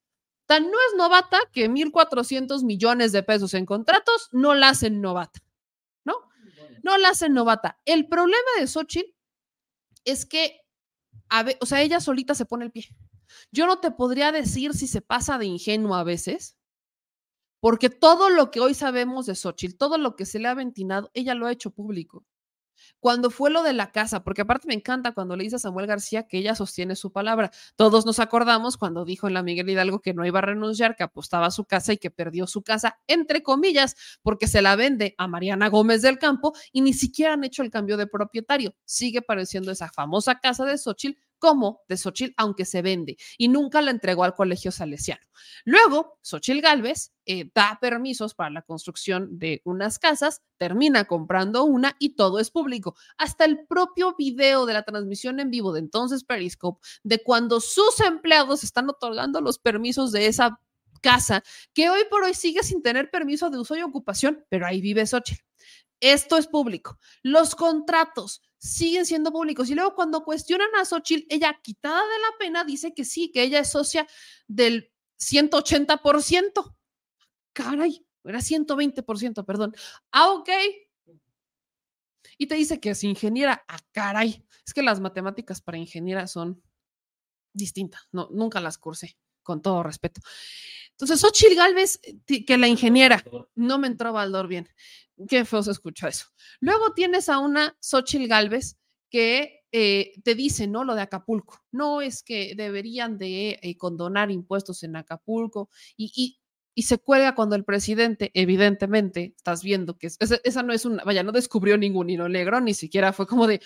Tan 0.44 0.64
no 0.64 0.76
es 0.90 0.96
novata 0.98 1.38
que 1.52 1.70
1.400 1.70 2.62
millones 2.64 3.12
de 3.12 3.22
pesos 3.22 3.54
en 3.54 3.64
contratos 3.64 4.28
no 4.32 4.52
la 4.54 4.68
hacen 4.68 5.00
novata. 5.00 5.40
¿No? 6.82 6.96
La 6.98 7.10
hacen 7.10 7.34
novata. 7.34 7.80
El 7.84 8.08
problema 8.08 8.48
de 8.58 8.66
Xochitl 8.66 9.10
es 10.04 10.26
que, 10.26 10.60
a 11.28 11.42
ve- 11.42 11.58
o 11.60 11.66
sea, 11.66 11.82
ella 11.82 12.00
solita 12.00 12.34
se 12.34 12.46
pone 12.46 12.64
el 12.66 12.72
pie. 12.72 12.86
Yo 13.52 13.66
no 13.66 13.80
te 13.80 13.90
podría 13.90 14.32
decir 14.32 14.74
si 14.74 14.86
se 14.86 15.00
pasa 15.02 15.38
de 15.38 15.46
ingenua 15.46 16.00
a 16.00 16.04
veces, 16.04 16.56
porque 17.60 17.90
todo 17.90 18.30
lo 18.30 18.50
que 18.50 18.60
hoy 18.60 18.74
sabemos 18.74 19.26
de 19.26 19.34
Xochitl, 19.34 19.76
todo 19.76 19.98
lo 19.98 20.14
que 20.16 20.26
se 20.26 20.38
le 20.38 20.48
ha 20.48 20.54
ventinado, 20.54 21.10
ella 21.14 21.34
lo 21.34 21.46
ha 21.46 21.52
hecho 21.52 21.70
público. 21.70 22.24
Cuando 23.00 23.30
fue 23.30 23.50
lo 23.50 23.62
de 23.62 23.72
la 23.72 23.92
casa, 23.92 24.22
porque 24.24 24.42
aparte 24.42 24.68
me 24.68 24.74
encanta 24.74 25.12
cuando 25.12 25.36
le 25.36 25.44
dice 25.44 25.56
a 25.56 25.58
Samuel 25.58 25.86
García 25.86 26.26
que 26.26 26.38
ella 26.38 26.54
sostiene 26.54 26.96
su 26.96 27.12
palabra. 27.12 27.50
Todos 27.76 28.06
nos 28.06 28.18
acordamos 28.18 28.76
cuando 28.76 29.04
dijo 29.04 29.28
en 29.28 29.34
la 29.34 29.42
Miguel 29.42 29.70
Hidalgo 29.70 30.00
que 30.00 30.14
no 30.14 30.24
iba 30.24 30.38
a 30.38 30.42
renunciar, 30.42 30.96
que 30.96 31.04
apostaba 31.04 31.46
a 31.46 31.50
su 31.50 31.64
casa 31.64 31.92
y 31.92 31.98
que 31.98 32.10
perdió 32.10 32.46
su 32.46 32.62
casa, 32.62 32.98
entre 33.06 33.42
comillas, 33.42 33.96
porque 34.22 34.46
se 34.46 34.62
la 34.62 34.76
vende 34.76 35.14
a 35.18 35.28
Mariana 35.28 35.68
Gómez 35.68 36.02
del 36.02 36.18
Campo 36.18 36.52
y 36.72 36.80
ni 36.80 36.92
siquiera 36.92 37.34
han 37.34 37.44
hecho 37.44 37.62
el 37.62 37.70
cambio 37.70 37.96
de 37.96 38.06
propietario. 38.06 38.74
Sigue 38.84 39.22
pareciendo 39.22 39.72
esa 39.72 39.88
famosa 39.88 40.38
casa 40.38 40.64
de 40.64 40.78
Xochitl 40.78 41.18
como 41.38 41.82
de 41.88 41.96
Xochitl, 41.96 42.34
aunque 42.36 42.64
se 42.64 42.82
vende, 42.82 43.16
y 43.38 43.48
nunca 43.48 43.82
la 43.82 43.90
entregó 43.90 44.24
al 44.24 44.34
colegio 44.34 44.70
salesiano. 44.72 45.24
Luego, 45.64 46.18
Xochitl 46.22 46.60
Galvez 46.60 47.12
eh, 47.26 47.50
da 47.54 47.78
permisos 47.80 48.34
para 48.34 48.50
la 48.50 48.62
construcción 48.62 49.38
de 49.38 49.62
unas 49.64 49.98
casas, 49.98 50.42
termina 50.58 51.04
comprando 51.04 51.64
una 51.64 51.96
y 51.98 52.10
todo 52.16 52.38
es 52.38 52.50
público. 52.50 52.96
Hasta 53.18 53.44
el 53.44 53.66
propio 53.66 54.14
video 54.16 54.66
de 54.66 54.74
la 54.74 54.82
transmisión 54.82 55.40
en 55.40 55.50
vivo 55.50 55.72
de 55.72 55.80
entonces 55.80 56.24
Periscope, 56.24 56.80
de 57.02 57.22
cuando 57.22 57.60
sus 57.60 58.00
empleados 58.00 58.64
están 58.64 58.88
otorgando 58.88 59.40
los 59.40 59.58
permisos 59.58 60.12
de 60.12 60.26
esa 60.26 60.60
casa, 61.02 61.42
que 61.72 61.90
hoy 61.90 62.02
por 62.10 62.24
hoy 62.24 62.34
sigue 62.34 62.62
sin 62.62 62.82
tener 62.82 63.10
permiso 63.10 63.50
de 63.50 63.58
uso 63.58 63.76
y 63.76 63.82
ocupación, 63.82 64.44
pero 64.48 64.66
ahí 64.66 64.80
vive 64.80 65.06
Xochitl. 65.06 65.42
Esto 66.00 66.36
es 66.36 66.46
público. 66.46 66.98
Los 67.22 67.54
contratos 67.54 68.42
siguen 68.58 69.06
siendo 69.06 69.32
públicos. 69.32 69.70
Y 69.70 69.74
luego 69.74 69.94
cuando 69.94 70.24
cuestionan 70.24 70.74
a 70.76 70.84
Xochitl, 70.84 71.26
ella 71.28 71.58
quitada 71.62 72.02
de 72.02 72.18
la 72.20 72.38
pena 72.38 72.64
dice 72.64 72.94
que 72.94 73.04
sí, 73.04 73.30
que 73.30 73.42
ella 73.42 73.60
es 73.60 73.70
socia 73.70 74.06
del 74.46 74.92
180%. 75.18 76.76
Caray, 77.52 78.06
era 78.24 78.40
120%, 78.40 79.44
perdón. 79.44 79.74
Ah, 80.12 80.30
ok. 80.32 80.50
Y 82.38 82.46
te 82.46 82.54
dice 82.54 82.80
que 82.80 82.90
es 82.90 83.04
ingeniera. 83.04 83.64
Ah, 83.68 83.78
caray. 83.92 84.44
Es 84.66 84.74
que 84.74 84.82
las 84.82 85.00
matemáticas 85.00 85.60
para 85.60 85.78
ingeniera 85.78 86.26
son 86.26 86.62
distintas. 87.52 88.02
No, 88.12 88.28
nunca 88.30 88.60
las 88.60 88.78
cursé, 88.78 89.16
con 89.42 89.62
todo 89.62 89.82
respeto. 89.82 90.20
Entonces, 90.90 91.20
Xochitl 91.20 91.54
Galvez, 91.54 92.00
eh, 92.02 92.44
que 92.44 92.58
la 92.58 92.68
ingeniera, 92.68 93.22
no 93.54 93.78
me 93.78 93.86
entró 93.86 94.12
Baldor 94.12 94.48
bien. 94.48 94.68
Qué 95.28 95.44
feo 95.44 95.62
se 95.62 95.70
escucha 95.70 96.08
eso. 96.08 96.26
Luego 96.60 96.92
tienes 96.94 97.28
a 97.28 97.38
una 97.38 97.76
Xochitl 97.80 98.26
Galvez 98.26 98.76
que 99.10 99.60
eh, 99.72 100.12
te 100.24 100.34
dice, 100.34 100.66
¿no? 100.66 100.84
Lo 100.84 100.94
de 100.94 101.02
Acapulco. 101.02 101.60
No 101.72 102.02
es 102.02 102.22
que 102.22 102.54
deberían 102.56 103.18
de 103.18 103.58
eh, 103.62 103.76
condonar 103.76 104.30
impuestos 104.30 104.82
en 104.82 104.96
Acapulco 104.96 105.70
y, 105.96 106.12
y, 106.14 106.38
y 106.74 106.82
se 106.82 106.98
cuelga 106.98 107.34
cuando 107.34 107.56
el 107.56 107.64
presidente, 107.64 108.30
evidentemente, 108.34 109.34
estás 109.36 109.62
viendo 109.62 109.96
que 109.96 110.08
es- 110.08 110.16
esa, 110.20 110.38
esa 110.44 110.62
no 110.62 110.72
es 110.74 110.84
una, 110.84 111.02
vaya, 111.04 111.22
no 111.22 111.32
descubrió 111.32 111.78
ningún 111.78 112.10
hilo 112.10 112.28
negro, 112.28 112.60
ni 112.60 112.74
siquiera 112.74 113.12
fue 113.14 113.26
como 113.26 113.46
de, 113.46 113.60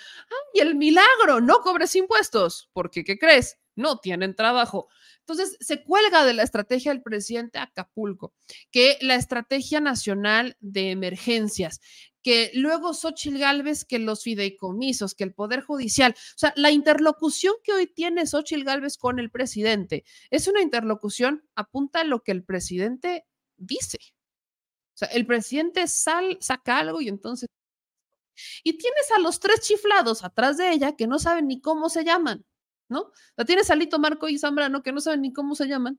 ¡ay, 0.55 0.61
el 0.61 0.77
milagro! 0.77 1.41
No 1.41 1.59
cobres 1.61 1.95
impuestos, 1.97 2.69
porque 2.73 3.03
¿qué 3.05 3.19
crees? 3.19 3.59
No 3.75 3.99
tienen 3.99 4.35
trabajo. 4.37 4.89
Entonces, 5.31 5.57
se 5.61 5.85
cuelga 5.85 6.25
de 6.25 6.35
la 6.35 6.43
estrategia 6.43 6.93
del 6.93 7.03
presidente 7.03 7.59
Acapulco, 7.59 8.35
que 8.73 8.99
la 9.01 9.15
estrategia 9.15 9.81
nacional 9.81 10.57
de 10.61 10.91
emergencias, 10.91 11.81
que 12.23 12.51
luego 12.55 12.95
Xochitl 12.95 13.39
Galvez, 13.39 13.85
que 13.85 13.99
los 13.99 14.25
fideicomisos, 14.25 15.15
que 15.15 15.25
el 15.25 15.33
Poder 15.33 15.63
Judicial, 15.63 16.15
o 16.17 16.39
sea, 16.39 16.53
la 16.57 16.71
interlocución 16.71 17.55
que 17.63 17.73
hoy 17.73 17.87
tiene 17.87 18.27
Xochitl 18.27 18.65
Galvez 18.65 18.99
con 18.99 19.21
el 19.21 19.31
presidente 19.31 20.05
es 20.31 20.49
una 20.49 20.63
interlocución, 20.63 21.49
apunta 21.55 22.01
a 22.01 22.05
lo 22.05 22.23
que 22.23 22.33
el 22.33 22.43
presidente 22.43 23.25
dice. 23.57 23.99
O 24.95 24.99
sea, 25.01 25.09
el 25.09 25.27
presidente 25.27 25.87
sal, 25.87 26.39
saca 26.41 26.79
algo 26.79 27.01
y 27.01 27.09
entonces... 27.09 27.49
Y 28.65 28.79
tienes 28.79 29.11
a 29.17 29.21
los 29.21 29.39
tres 29.39 29.61
chiflados 29.61 30.25
atrás 30.25 30.57
de 30.57 30.73
ella 30.73 30.97
que 30.97 31.07
no 31.07 31.19
saben 31.19 31.47
ni 31.47 31.61
cómo 31.61 31.89
se 31.89 32.05
llaman. 32.05 32.45
¿No? 32.91 33.01
O 33.01 33.13
sea, 33.37 33.47
tienes 33.47 33.71
a 33.71 33.77
Lito 33.77 33.99
Marco 33.99 34.29
y 34.29 34.39
Zambrano 34.39 34.83
que 34.83 34.93
no 34.93 35.01
saben 35.01 35.23
ni 35.23 35.33
cómo 35.33 35.55
se 35.55 35.67
llaman, 35.67 35.99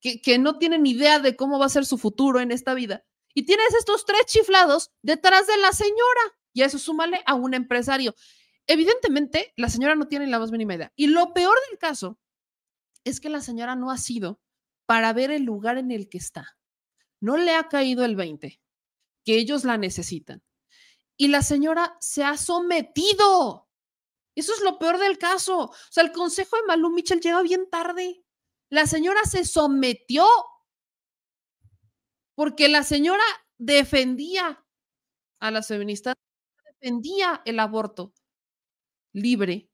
que, 0.00 0.22
que 0.22 0.38
no 0.38 0.58
tienen 0.58 0.86
idea 0.86 1.18
de 1.18 1.34
cómo 1.34 1.58
va 1.58 1.66
a 1.66 1.70
ser 1.70 1.84
su 1.84 1.98
futuro 1.98 2.38
en 2.38 2.52
esta 2.52 2.74
vida. 2.74 3.04
Y 3.34 3.44
tienes 3.44 3.74
estos 3.74 4.04
tres 4.04 4.26
chiflados 4.26 4.92
detrás 5.02 5.46
de 5.46 5.56
la 5.56 5.72
señora. 5.72 6.38
Y 6.52 6.62
a 6.62 6.66
eso 6.66 6.78
súmale 6.78 7.22
a 7.26 7.34
un 7.34 7.54
empresario. 7.54 8.14
Evidentemente, 8.66 9.52
la 9.56 9.68
señora 9.70 9.94
no 9.94 10.06
tiene 10.08 10.26
la 10.26 10.38
más 10.38 10.50
mínima 10.50 10.74
idea. 10.74 10.92
Y 10.94 11.06
lo 11.06 11.32
peor 11.32 11.56
del 11.68 11.78
caso 11.78 12.18
es 13.04 13.20
que 13.20 13.30
la 13.30 13.40
señora 13.40 13.76
no 13.76 13.90
ha 13.90 13.96
sido 13.96 14.40
para 14.86 15.12
ver 15.12 15.30
el 15.30 15.44
lugar 15.44 15.78
en 15.78 15.90
el 15.90 16.08
que 16.08 16.18
está. 16.18 16.56
No 17.20 17.36
le 17.36 17.54
ha 17.54 17.68
caído 17.68 18.04
el 18.04 18.16
20, 18.16 18.60
que 19.24 19.34
ellos 19.38 19.64
la 19.64 19.78
necesitan. 19.78 20.42
Y 21.16 21.28
la 21.28 21.42
señora 21.42 21.96
se 22.00 22.24
ha 22.24 22.36
sometido. 22.36 23.67
Eso 24.38 24.54
es 24.54 24.60
lo 24.62 24.78
peor 24.78 24.98
del 24.98 25.18
caso. 25.18 25.64
O 25.64 25.74
sea, 25.90 26.04
el 26.04 26.12
consejo 26.12 26.56
de 26.56 26.62
Malú 26.68 26.90
Mitchell 26.90 27.20
llega 27.20 27.42
bien 27.42 27.68
tarde. 27.68 28.24
La 28.70 28.86
señora 28.86 29.20
se 29.24 29.44
sometió 29.44 30.26
porque 32.36 32.68
la 32.68 32.84
señora 32.84 33.24
defendía 33.56 34.64
a 35.40 35.50
las 35.50 35.66
feministas, 35.66 36.14
defendía 36.80 37.42
el 37.46 37.58
aborto 37.58 38.14
libre 39.12 39.72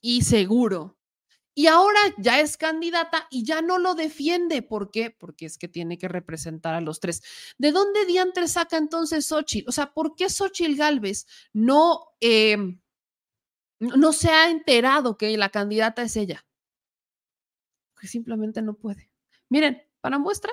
y 0.00 0.22
seguro. 0.22 0.98
Y 1.54 1.66
ahora 1.66 2.00
ya 2.16 2.40
es 2.40 2.56
candidata 2.56 3.28
y 3.30 3.44
ya 3.44 3.60
no 3.60 3.78
lo 3.78 3.94
defiende. 3.94 4.62
¿Por 4.62 4.90
qué? 4.90 5.10
Porque 5.10 5.44
es 5.44 5.58
que 5.58 5.68
tiene 5.68 5.98
que 5.98 6.08
representar 6.08 6.72
a 6.72 6.80
los 6.80 7.00
tres. 7.00 7.22
¿De 7.58 7.70
dónde 7.70 8.06
diantres 8.06 8.52
saca 8.52 8.78
entonces 8.78 9.26
Xochitl? 9.26 9.68
O 9.68 9.72
sea, 9.72 9.92
¿por 9.92 10.16
qué 10.16 10.30
Xochitl 10.30 10.74
Galvez 10.74 11.26
no, 11.52 12.00
eh, 12.20 12.56
no 13.96 14.12
se 14.12 14.30
ha 14.30 14.50
enterado 14.50 15.16
que 15.16 15.36
la 15.36 15.50
candidata 15.50 16.02
es 16.02 16.16
ella? 16.16 16.46
Que 18.00 18.06
simplemente 18.06 18.62
no 18.62 18.74
puede. 18.74 19.10
Miren, 19.48 19.82
para 20.00 20.18
muestra 20.18 20.52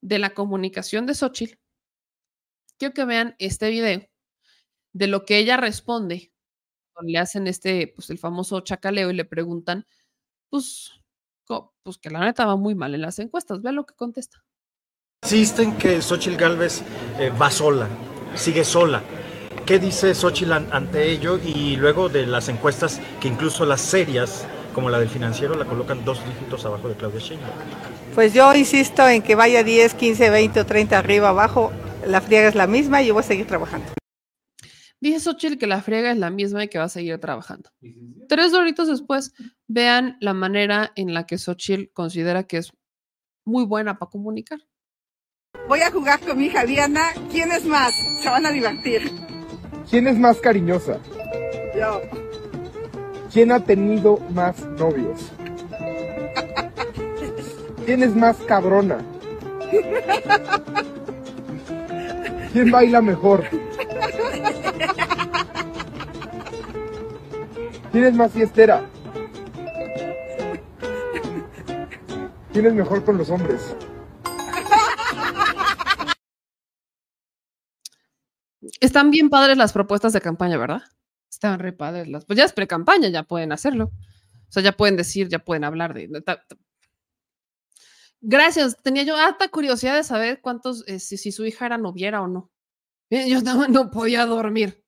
de 0.00 0.18
la 0.18 0.30
comunicación 0.34 1.06
de 1.06 1.14
Xochitl, 1.14 1.58
quiero 2.78 2.94
que 2.94 3.04
vean 3.04 3.36
este 3.38 3.70
video 3.70 4.08
de 4.92 5.06
lo 5.06 5.24
que 5.24 5.38
ella 5.38 5.56
responde 5.56 6.32
le 7.02 7.18
hacen 7.18 7.46
este, 7.46 7.92
pues 7.94 8.10
el 8.10 8.18
famoso 8.18 8.60
chacaleo 8.60 9.10
y 9.10 9.14
le 9.14 9.24
preguntan, 9.24 9.86
pues, 10.48 10.92
pues 11.82 11.98
que 11.98 12.10
la 12.10 12.20
neta 12.20 12.46
va 12.46 12.56
muy 12.56 12.74
mal 12.74 12.94
en 12.94 13.02
las 13.02 13.18
encuestas. 13.18 13.62
Vean 13.62 13.76
lo 13.76 13.86
que 13.86 13.94
contesta. 13.94 14.44
Insisten 15.22 15.76
que 15.76 16.00
Xochitl 16.00 16.36
Galvez 16.36 16.82
eh, 17.18 17.30
va 17.30 17.50
sola, 17.50 17.88
sigue 18.34 18.64
sola. 18.64 19.02
¿Qué 19.70 19.78
dice 19.78 20.16
Xochitl 20.16 20.52
an- 20.52 20.68
ante 20.72 21.12
ello? 21.12 21.38
Y 21.38 21.76
luego 21.76 22.08
de 22.08 22.26
las 22.26 22.48
encuestas, 22.48 23.00
que 23.20 23.28
incluso 23.28 23.64
las 23.64 23.80
serias, 23.80 24.44
como 24.74 24.90
la 24.90 24.98
del 24.98 25.08
financiero, 25.08 25.54
la 25.54 25.64
colocan 25.64 26.04
dos 26.04 26.18
dígitos 26.26 26.64
abajo 26.64 26.88
de 26.88 26.96
Claudia 26.96 27.20
Sheinbaum. 27.20 27.52
Pues 28.12 28.34
yo 28.34 28.52
insisto 28.52 29.08
en 29.08 29.22
que 29.22 29.36
vaya 29.36 29.62
10, 29.62 29.94
15, 29.94 30.28
20 30.28 30.58
o 30.58 30.66
30 30.66 30.98
arriba, 30.98 31.28
abajo, 31.28 31.70
la 32.04 32.20
friega 32.20 32.48
es 32.48 32.56
la 32.56 32.66
misma 32.66 33.00
y 33.00 33.06
yo 33.06 33.14
voy 33.14 33.20
a 33.20 33.22
seguir 33.22 33.46
trabajando. 33.46 33.86
Dice 35.00 35.20
Xochitl 35.20 35.56
que 35.56 35.68
la 35.68 35.80
friega 35.80 36.10
es 36.10 36.18
la 36.18 36.30
misma 36.30 36.64
y 36.64 36.68
que 36.68 36.78
va 36.80 36.86
a 36.86 36.88
seguir 36.88 37.20
trabajando. 37.20 37.70
Tres 38.28 38.50
doritos 38.50 38.88
después, 38.88 39.34
vean 39.68 40.16
la 40.20 40.34
manera 40.34 40.90
en 40.96 41.14
la 41.14 41.26
que 41.26 41.38
Xochitl 41.38 41.92
considera 41.92 42.42
que 42.42 42.56
es 42.56 42.72
muy 43.46 43.64
buena 43.66 44.00
para 44.00 44.10
comunicar. 44.10 44.58
Voy 45.68 45.78
a 45.82 45.92
jugar 45.92 46.18
con 46.18 46.38
mi 46.38 46.46
hija 46.46 46.64
Diana. 46.66 47.10
¿Quién 47.30 47.52
es 47.52 47.64
más? 47.64 47.94
Se 48.20 48.28
van 48.28 48.46
a 48.46 48.50
divertir. 48.50 49.29
¿Quién 49.90 50.06
es 50.06 50.16
más 50.16 50.38
cariñosa? 50.38 50.98
Yo. 51.76 52.00
¿Quién 53.32 53.50
ha 53.50 53.58
tenido 53.58 54.20
más 54.32 54.64
novios? 54.78 55.32
¿Quién 57.84 58.04
es 58.04 58.14
más 58.14 58.36
cabrona? 58.46 58.98
¿Quién 62.52 62.70
baila 62.70 63.02
mejor? 63.02 63.44
¿Quién 67.90 68.04
es 68.04 68.14
más 68.14 68.30
fiestera? 68.30 68.82
¿Quién 72.52 72.66
es 72.66 72.74
mejor 72.74 73.04
con 73.04 73.18
los 73.18 73.28
hombres? 73.30 73.74
Están 78.80 79.10
bien 79.10 79.28
padres 79.30 79.56
las 79.56 79.72
propuestas 79.72 80.12
de 80.12 80.20
campaña, 80.20 80.56
¿verdad? 80.58 80.82
Están 81.30 81.58
re 81.60 81.72
padres 81.72 82.08
las. 82.08 82.24
Pues 82.24 82.36
ya 82.38 82.44
es 82.44 82.52
pre-campaña, 82.52 83.08
ya 83.08 83.22
pueden 83.22 83.52
hacerlo. 83.52 83.92
O 84.48 84.52
sea, 84.52 84.62
ya 84.62 84.72
pueden 84.72 84.96
decir, 84.96 85.28
ya 85.28 85.38
pueden 85.38 85.64
hablar 85.64 85.94
de. 85.94 86.08
de- 86.08 86.22
ta- 86.22 86.44
ta- 86.46 86.56
Gracias. 88.20 88.76
Tenía 88.82 89.02
yo 89.04 89.16
harta 89.16 89.48
curiosidad 89.48 89.96
de 89.96 90.04
saber 90.04 90.40
cuántos, 90.42 90.86
eh, 90.88 90.98
si, 91.00 91.16
si 91.16 91.32
su 91.32 91.44
hija 91.46 91.66
era 91.66 91.78
noviera 91.78 92.20
o 92.22 92.26
no. 92.28 92.50
Bien, 93.10 93.28
Yo 93.28 93.38
estaba- 93.38 93.68
no 93.68 93.90
podía 93.90 94.26
dormir. 94.26 94.84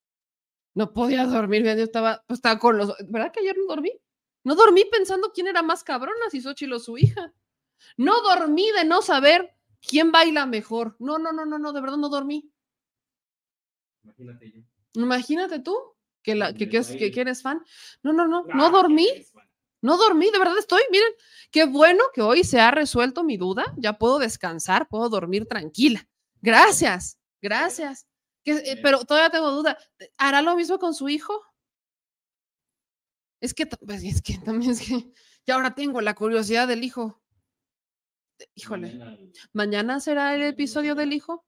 No 0.74 0.92
podía 0.92 1.24
dormir. 1.26 1.62
bien, 1.62 1.78
Yo 1.78 1.84
estaba, 1.84 2.22
pues, 2.26 2.38
estaba 2.38 2.58
con 2.58 2.76
los. 2.78 2.94
¿Verdad 3.08 3.32
que 3.32 3.40
ayer 3.40 3.56
no 3.58 3.66
dormí? 3.66 3.92
No 4.44 4.54
dormí 4.54 4.84
pensando 4.90 5.30
quién 5.34 5.46
era 5.46 5.62
más 5.62 5.84
cabrona, 5.84 6.28
si 6.30 6.40
Xochitl 6.40 6.72
o 6.74 6.78
su 6.80 6.98
hija. 6.98 7.32
No 7.96 8.20
dormí 8.22 8.66
de 8.76 8.84
no 8.84 9.02
saber 9.02 9.56
quién 9.80 10.12
baila 10.12 10.46
mejor. 10.46 10.96
No, 10.98 11.18
no, 11.18 11.32
no, 11.32 11.44
no, 11.46 11.58
no, 11.58 11.72
de 11.72 11.80
verdad 11.80 11.96
no 11.96 12.08
dormí. 12.08 12.51
Imagínate 14.04 14.52
yo. 14.52 14.62
Imagínate 14.94 15.58
tú 15.60 15.76
que, 16.22 16.34
la, 16.34 16.52
que, 16.54 16.68
que 16.68 16.78
es- 16.78 16.88
que- 16.88 17.20
eres 17.20 17.42
fan. 17.42 17.62
No, 18.02 18.12
no, 18.12 18.26
no, 18.26 18.44
no 18.44 18.70
dormí. 18.70 19.08
No 19.80 19.96
dormí, 19.96 20.30
de 20.30 20.38
verdad 20.38 20.58
estoy. 20.58 20.82
Miren, 20.92 21.12
qué 21.50 21.64
bueno 21.64 22.04
que 22.14 22.22
hoy 22.22 22.44
se 22.44 22.60
ha 22.60 22.70
resuelto 22.70 23.24
mi 23.24 23.36
duda. 23.36 23.64
Ya 23.76 23.98
puedo 23.98 24.18
descansar, 24.20 24.86
puedo 24.88 25.08
dormir 25.08 25.46
tranquila. 25.46 26.08
Gracias, 26.40 27.18
gracias. 27.40 28.06
Que, 28.44 28.52
eh, 28.52 28.78
pero 28.82 29.04
todavía 29.04 29.30
tengo 29.30 29.50
duda. 29.50 29.76
¿Hará 30.16 30.40
lo 30.42 30.54
mismo 30.56 30.78
con 30.78 30.94
su 30.94 31.08
hijo? 31.08 31.32
Es 33.40 33.54
que, 33.54 33.66
pues, 33.66 34.04
es 34.04 34.22
que 34.22 34.38
también 34.38 34.70
es 34.72 34.86
que 34.86 35.12
ya 35.46 35.54
ahora 35.56 35.74
tengo 35.74 36.00
la 36.00 36.14
curiosidad 36.14 36.68
del 36.68 36.84
hijo. 36.84 37.20
Híjole. 38.54 39.32
¿Mañana 39.52 40.00
será 40.00 40.34
el 40.34 40.42
episodio 40.42 40.94
del 40.94 41.12
hijo? 41.12 41.44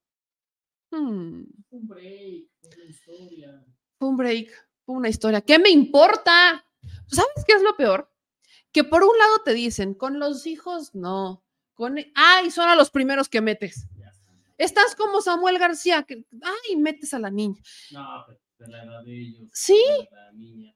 Hmm. 0.95 1.45
Un 1.71 1.89
break, 1.89 2.45
una 2.63 2.85
historia. 2.85 3.65
Fue 3.99 4.09
un 4.09 4.17
break, 4.17 4.69
fue 4.85 4.95
una 4.97 5.09
historia. 5.09 5.41
¿Qué 5.41 5.59
me 5.59 5.71
importa? 5.71 6.65
¿Sabes 7.09 7.45
qué 7.47 7.55
es 7.55 7.63
lo 7.63 7.77
peor? 7.77 8.11
Que 8.71 8.85
por 8.85 9.03
un 9.03 9.17
lado 9.19 9.43
te 9.45 9.55
dicen, 9.55 9.95
con 9.95 10.19
los 10.19 10.47
hijos 10.47 10.95
no. 10.95 11.45
Con, 11.75 11.99
e- 11.99 12.13
ay, 12.15 12.51
son 12.51 12.69
a 12.69 12.77
los 12.77 12.91
primeros 12.91 13.29
que 13.29 13.41
metes. 13.41 13.89
Estás 14.57 14.95
como 14.95 15.21
Samuel 15.21 15.59
García, 15.59 16.05
que, 16.05 16.25
ay, 16.43 16.77
metes 16.77 17.13
a 17.13 17.19
la 17.19 17.31
niña. 17.31 17.61
No, 17.91 18.25
pero 18.27 18.39
de 18.59 18.69
la 18.69 18.85
edad 18.85 19.03
de 19.05 19.21
ellos. 19.21 19.49
Sí. 19.53 19.83
de 19.89 20.17
La 20.17 20.33
niña. 20.33 20.75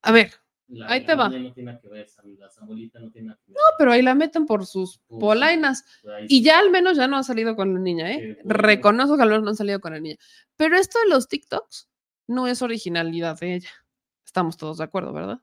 A 0.00 0.12
ver, 0.12 0.32
La, 0.72 0.88
ahí 0.88 1.04
te 1.04 1.14
va. 1.14 1.28
No 1.28 1.52
tiene 1.52 1.70
nada 1.70 1.80
que 1.80 1.88
ver, 1.88 2.08
Sammy, 2.08 2.36
la 2.36 2.48
Samuelita 2.48 2.98
no 2.98 3.10
tiene 3.10 3.28
nada 3.28 3.40
que 3.44 3.52
ver. 3.52 3.56
No, 3.56 3.62
pero 3.78 3.92
ahí 3.92 4.00
la 4.00 4.14
meten 4.14 4.46
por 4.46 4.64
sus 4.66 4.98
polainas. 5.06 5.84
Y 6.28 6.42
ya 6.42 6.58
al 6.58 6.70
menos 6.70 6.96
ya 6.96 7.06
no 7.06 7.18
ha 7.18 7.22
salido 7.22 7.54
con 7.54 7.74
la 7.74 7.80
niña, 7.80 8.10
¿eh? 8.10 8.38
Reconozco 8.44 9.16
que 9.16 9.22
al 9.22 9.28
menos 9.28 9.44
no 9.44 9.50
han 9.50 9.56
salido 9.56 9.80
con 9.80 9.92
la 9.92 10.00
niña. 10.00 10.16
Pero 10.56 10.76
esto 10.76 10.98
de 11.00 11.10
los 11.10 11.28
TikToks 11.28 11.90
no 12.26 12.46
es 12.46 12.62
originalidad 12.62 13.38
de 13.38 13.56
ella. 13.56 13.70
Estamos 14.24 14.56
todos 14.56 14.78
de 14.78 14.84
acuerdo, 14.84 15.12
¿verdad? 15.12 15.42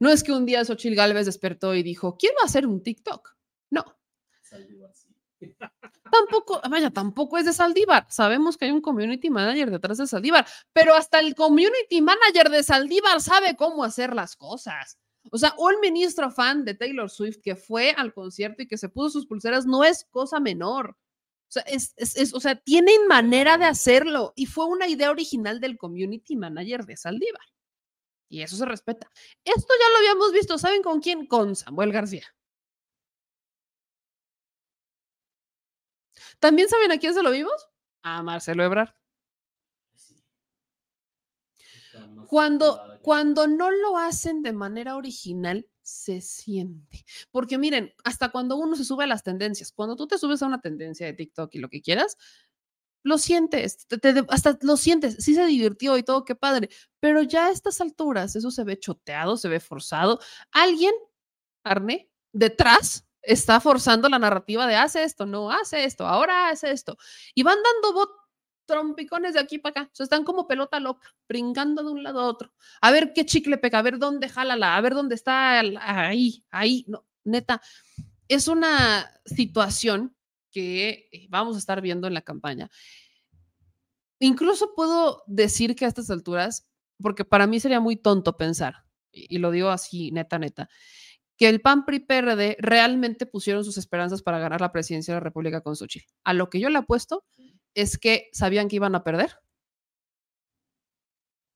No 0.00 0.10
es 0.10 0.24
que 0.24 0.32
un 0.32 0.46
día 0.46 0.64
Xochitl 0.64 0.96
Galvez 0.96 1.26
despertó 1.26 1.74
y 1.74 1.82
dijo, 1.82 2.16
quiero 2.16 2.36
hacer 2.44 2.66
un 2.66 2.82
TikTok. 2.82 3.36
No. 3.70 3.84
Saldívar, 4.42 4.90
sí. 4.94 5.14
Tampoco, 6.10 6.60
vaya, 6.68 6.90
tampoco 6.90 7.38
es 7.38 7.44
de 7.44 7.52
Saldívar. 7.52 8.06
Sabemos 8.08 8.56
que 8.56 8.64
hay 8.66 8.70
un 8.70 8.80
community 8.80 9.30
manager 9.30 9.70
detrás 9.70 9.98
de 9.98 10.06
Saldívar, 10.06 10.46
pero 10.72 10.94
hasta 10.94 11.18
el 11.20 11.34
community 11.34 12.00
manager 12.00 12.48
de 12.50 12.62
Saldívar 12.62 13.20
sabe 13.20 13.54
cómo 13.56 13.84
hacer 13.84 14.14
las 14.14 14.34
cosas. 14.36 14.98
O 15.30 15.36
sea, 15.38 15.54
un 15.58 15.74
ministro 15.82 16.30
fan 16.30 16.64
de 16.64 16.74
Taylor 16.74 17.10
Swift 17.10 17.38
que 17.42 17.54
fue 17.54 17.90
al 17.90 18.14
concierto 18.14 18.62
y 18.62 18.66
que 18.68 18.78
se 18.78 18.88
puso 18.88 19.10
sus 19.10 19.26
pulseras 19.26 19.66
no 19.66 19.84
es 19.84 20.06
cosa 20.10 20.40
menor. 20.40 20.96
O 21.48 21.52
sea, 21.52 21.62
es, 21.62 21.92
es- 21.96 22.32
o 22.32 22.40
sea, 22.40 22.56
tienen 22.56 23.06
manera 23.08 23.58
de 23.58 23.66
hacerlo 23.66 24.32
y 24.36 24.46
fue 24.46 24.64
una 24.66 24.88
idea 24.88 25.10
original 25.10 25.60
del 25.60 25.76
community 25.76 26.36
manager 26.36 26.86
de 26.86 26.96
Saldívar. 26.96 27.42
Y 28.28 28.42
eso 28.42 28.56
se 28.56 28.64
respeta. 28.64 29.10
Esto 29.44 29.74
ya 29.80 29.90
lo 29.90 29.96
habíamos 29.98 30.32
visto, 30.32 30.56
¿saben 30.56 30.82
con 30.82 31.00
quién? 31.00 31.26
Con 31.26 31.54
Samuel 31.56 31.92
García. 31.92 32.24
¿También 36.40 36.68
saben 36.68 36.90
a 36.92 36.98
quién 36.98 37.14
se 37.14 37.22
lo 37.22 37.30
vimos? 37.30 37.68
A 38.02 38.22
Marcelo 38.22 38.64
Ebrard. 38.64 38.90
Cuando, 42.26 42.80
cuando 43.02 43.46
no 43.46 43.70
lo 43.70 43.96
hacen 43.98 44.42
de 44.42 44.52
manera 44.52 44.96
original, 44.96 45.66
se 45.82 46.20
siente. 46.20 47.04
Porque 47.32 47.58
miren, 47.58 47.92
hasta 48.04 48.28
cuando 48.30 48.56
uno 48.56 48.76
se 48.76 48.84
sube 48.84 49.04
a 49.04 49.06
las 49.08 49.24
tendencias, 49.24 49.72
cuando 49.72 49.96
tú 49.96 50.06
te 50.06 50.18
subes 50.18 50.42
a 50.42 50.46
una 50.46 50.60
tendencia 50.60 51.06
de 51.06 51.14
TikTok 51.14 51.54
y 51.54 51.58
lo 51.58 51.68
que 51.68 51.82
quieras, 51.82 52.16
lo 53.02 53.18
sientes, 53.18 53.86
te- 53.86 53.98
te- 53.98 54.24
hasta 54.28 54.58
lo 54.62 54.76
sientes, 54.76 55.16
sí 55.18 55.34
se 55.34 55.46
divirtió 55.46 55.96
y 55.96 56.02
todo, 56.02 56.24
qué 56.24 56.34
padre, 56.34 56.68
pero 57.00 57.22
ya 57.22 57.46
a 57.46 57.50
estas 57.50 57.80
alturas 57.80 58.36
eso 58.36 58.50
se 58.50 58.62
ve 58.62 58.78
choteado, 58.78 59.36
se 59.36 59.48
ve 59.48 59.58
forzado. 59.58 60.20
Alguien, 60.52 60.94
Arne, 61.64 62.10
detrás 62.32 63.06
está 63.22 63.60
forzando 63.60 64.08
la 64.08 64.18
narrativa 64.18 64.66
de 64.66 64.76
hace 64.76 65.04
esto, 65.04 65.26
no 65.26 65.50
hace 65.50 65.84
esto, 65.84 66.06
ahora 66.06 66.48
hace 66.48 66.70
esto. 66.70 66.96
Y 67.34 67.42
van 67.42 67.58
dando 67.62 67.92
bot 67.94 68.10
trompicones 68.66 69.34
de 69.34 69.40
aquí 69.40 69.58
para 69.58 69.82
acá. 69.82 69.90
O 69.92 69.94
sea, 69.96 70.04
están 70.04 70.22
como 70.24 70.46
pelota 70.46 70.78
loca, 70.78 71.08
brincando 71.28 71.82
de 71.82 71.90
un 71.90 72.02
lado 72.04 72.20
a 72.20 72.26
otro. 72.26 72.52
A 72.80 72.90
ver 72.92 73.12
qué 73.12 73.26
chicle 73.26 73.58
pega, 73.58 73.80
a 73.80 73.82
ver 73.82 73.98
dónde 73.98 74.28
jálala, 74.28 74.76
a 74.76 74.80
ver 74.80 74.94
dónde 74.94 75.16
está 75.16 75.60
el- 75.60 75.76
ahí, 75.80 76.44
ahí. 76.50 76.84
No, 76.88 77.04
neta, 77.24 77.60
es 78.28 78.46
una 78.48 79.10
situación 79.24 80.16
que 80.52 81.08
eh, 81.12 81.26
vamos 81.30 81.56
a 81.56 81.58
estar 81.58 81.80
viendo 81.80 82.06
en 82.06 82.14
la 82.14 82.22
campaña. 82.22 82.70
Incluso 84.20 84.74
puedo 84.74 85.22
decir 85.26 85.74
que 85.74 85.84
a 85.84 85.88
estas 85.88 86.10
alturas, 86.10 86.68
porque 87.02 87.24
para 87.24 87.46
mí 87.46 87.58
sería 87.58 87.80
muy 87.80 87.96
tonto 87.96 88.36
pensar, 88.36 88.84
y 89.12 89.36
y 89.36 89.38
lo 89.38 89.50
digo 89.50 89.70
así, 89.70 90.10
neta, 90.12 90.38
neta, 90.38 90.68
que 91.40 91.48
el 91.48 91.62
PAN 91.62 91.86
PRI 91.86 92.00
PRD 92.00 92.58
realmente 92.60 93.24
pusieron 93.24 93.64
sus 93.64 93.78
esperanzas 93.78 94.20
para 94.20 94.38
ganar 94.38 94.60
la 94.60 94.72
presidencia 94.72 95.14
de 95.14 95.20
la 95.20 95.24
República 95.24 95.62
con 95.62 95.74
Xochitl. 95.74 96.12
A 96.22 96.34
lo 96.34 96.50
que 96.50 96.60
yo 96.60 96.68
le 96.68 96.76
apuesto 96.76 97.24
es 97.72 97.96
que 97.96 98.28
sabían 98.30 98.68
que 98.68 98.76
iban 98.76 98.94
a 98.94 99.04
perder. 99.04 99.38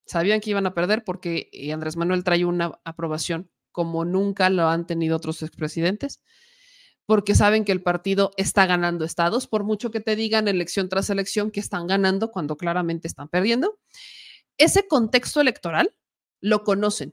Sabían 0.07 0.41
que 0.41 0.49
iban 0.49 0.65
a 0.65 0.73
perder 0.73 1.05
porque 1.05 1.51
eh, 1.53 1.71
Andrés 1.71 1.97
Manuel 1.97 2.25
trae 2.25 2.47
una 2.47 2.81
aprobación 2.87 3.51
como 3.73 4.07
nunca 4.07 4.49
lo 4.49 4.69
han 4.69 4.87
tenido 4.87 5.19
otros 5.19 5.43
expresidentes, 5.43 6.23
porque 7.05 7.35
saben 7.35 7.67
que 7.67 7.73
el 7.73 7.83
partido 7.83 8.31
está 8.39 8.65
ganando 8.65 9.05
estados, 9.05 9.47
por 9.47 9.65
mucho 9.65 9.91
que 9.91 10.01
te 10.01 10.17
digan 10.17 10.49
elección 10.49 10.89
tras 10.89 11.11
elección 11.11 11.51
que 11.51 11.61
están 11.61 11.87
ganando 11.87 12.31
cuando 12.31 12.57
claramente 12.57 13.07
están 13.07 13.29
perdiendo. 13.29 13.79
Ese 14.57 14.89
contexto 14.89 15.43
electoral 15.43 15.95
lo 16.41 16.65
conocen 16.65 17.13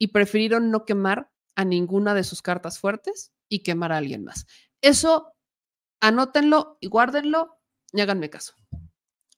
y 0.00 0.08
prefirieron 0.08 0.72
no 0.72 0.84
quemar 0.84 1.31
a 1.54 1.64
ninguna 1.64 2.14
de 2.14 2.24
sus 2.24 2.42
cartas 2.42 2.78
fuertes 2.78 3.32
y 3.48 3.60
quemar 3.60 3.92
a 3.92 3.98
alguien 3.98 4.24
más. 4.24 4.46
Eso 4.80 5.34
anótenlo 6.00 6.78
y 6.80 6.88
guárdenlo 6.88 7.60
y 7.92 8.00
háganme 8.00 8.30
caso. 8.30 8.54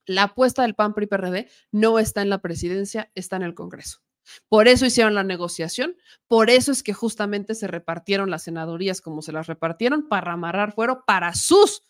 La 0.06 0.24
apuesta 0.24 0.62
del 0.62 0.74
PAN 0.74 0.94
PRI 0.94 1.06
PRD 1.06 1.48
no 1.72 1.98
está 1.98 2.22
en 2.22 2.30
la 2.30 2.38
presidencia, 2.38 3.10
está 3.14 3.36
en 3.36 3.42
el 3.42 3.54
Congreso. 3.54 4.00
Por 4.48 4.68
eso 4.68 4.86
hicieron 4.86 5.14
la 5.14 5.24
negociación, 5.24 5.96
por 6.28 6.50
eso 6.50 6.72
es 6.72 6.82
que 6.82 6.94
justamente 6.94 7.54
se 7.54 7.66
repartieron 7.66 8.30
las 8.30 8.44
senadurías 8.44 9.00
como 9.00 9.22
se 9.22 9.32
las 9.32 9.46
repartieron 9.46 10.08
para 10.08 10.32
amarrar 10.32 10.72
fuero 10.72 11.04
para 11.06 11.34
sus 11.34 11.82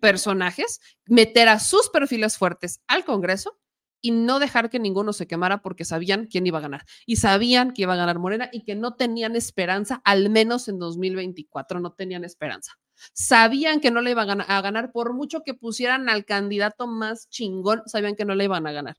personajes, 0.00 0.80
meter 1.06 1.48
a 1.48 1.60
sus 1.60 1.88
perfiles 1.88 2.38
fuertes 2.38 2.80
al 2.88 3.04
Congreso 3.04 3.58
y 4.00 4.10
no 4.10 4.38
dejar 4.38 4.70
que 4.70 4.78
ninguno 4.78 5.12
se 5.12 5.26
quemara 5.26 5.62
porque 5.62 5.84
sabían 5.84 6.26
quién 6.26 6.46
iba 6.46 6.58
a 6.58 6.62
ganar 6.62 6.84
y 7.06 7.16
sabían 7.16 7.72
que 7.72 7.82
iba 7.82 7.94
a 7.94 7.96
ganar 7.96 8.18
Morena 8.18 8.48
y 8.52 8.62
que 8.62 8.74
no 8.74 8.94
tenían 8.94 9.36
esperanza, 9.36 10.00
al 10.04 10.30
menos 10.30 10.68
en 10.68 10.78
2024 10.78 11.80
no 11.80 11.92
tenían 11.92 12.24
esperanza. 12.24 12.78
Sabían 13.12 13.80
que 13.80 13.90
no 13.90 14.00
le 14.00 14.12
iban 14.12 14.40
a 14.40 14.60
ganar, 14.62 14.90
por 14.90 15.12
mucho 15.12 15.42
que 15.42 15.54
pusieran 15.54 16.08
al 16.08 16.24
candidato 16.24 16.86
más 16.86 17.28
chingón, 17.28 17.82
sabían 17.86 18.16
que 18.16 18.24
no 18.24 18.34
le 18.34 18.44
iban 18.44 18.66
a 18.66 18.72
ganar. 18.72 18.96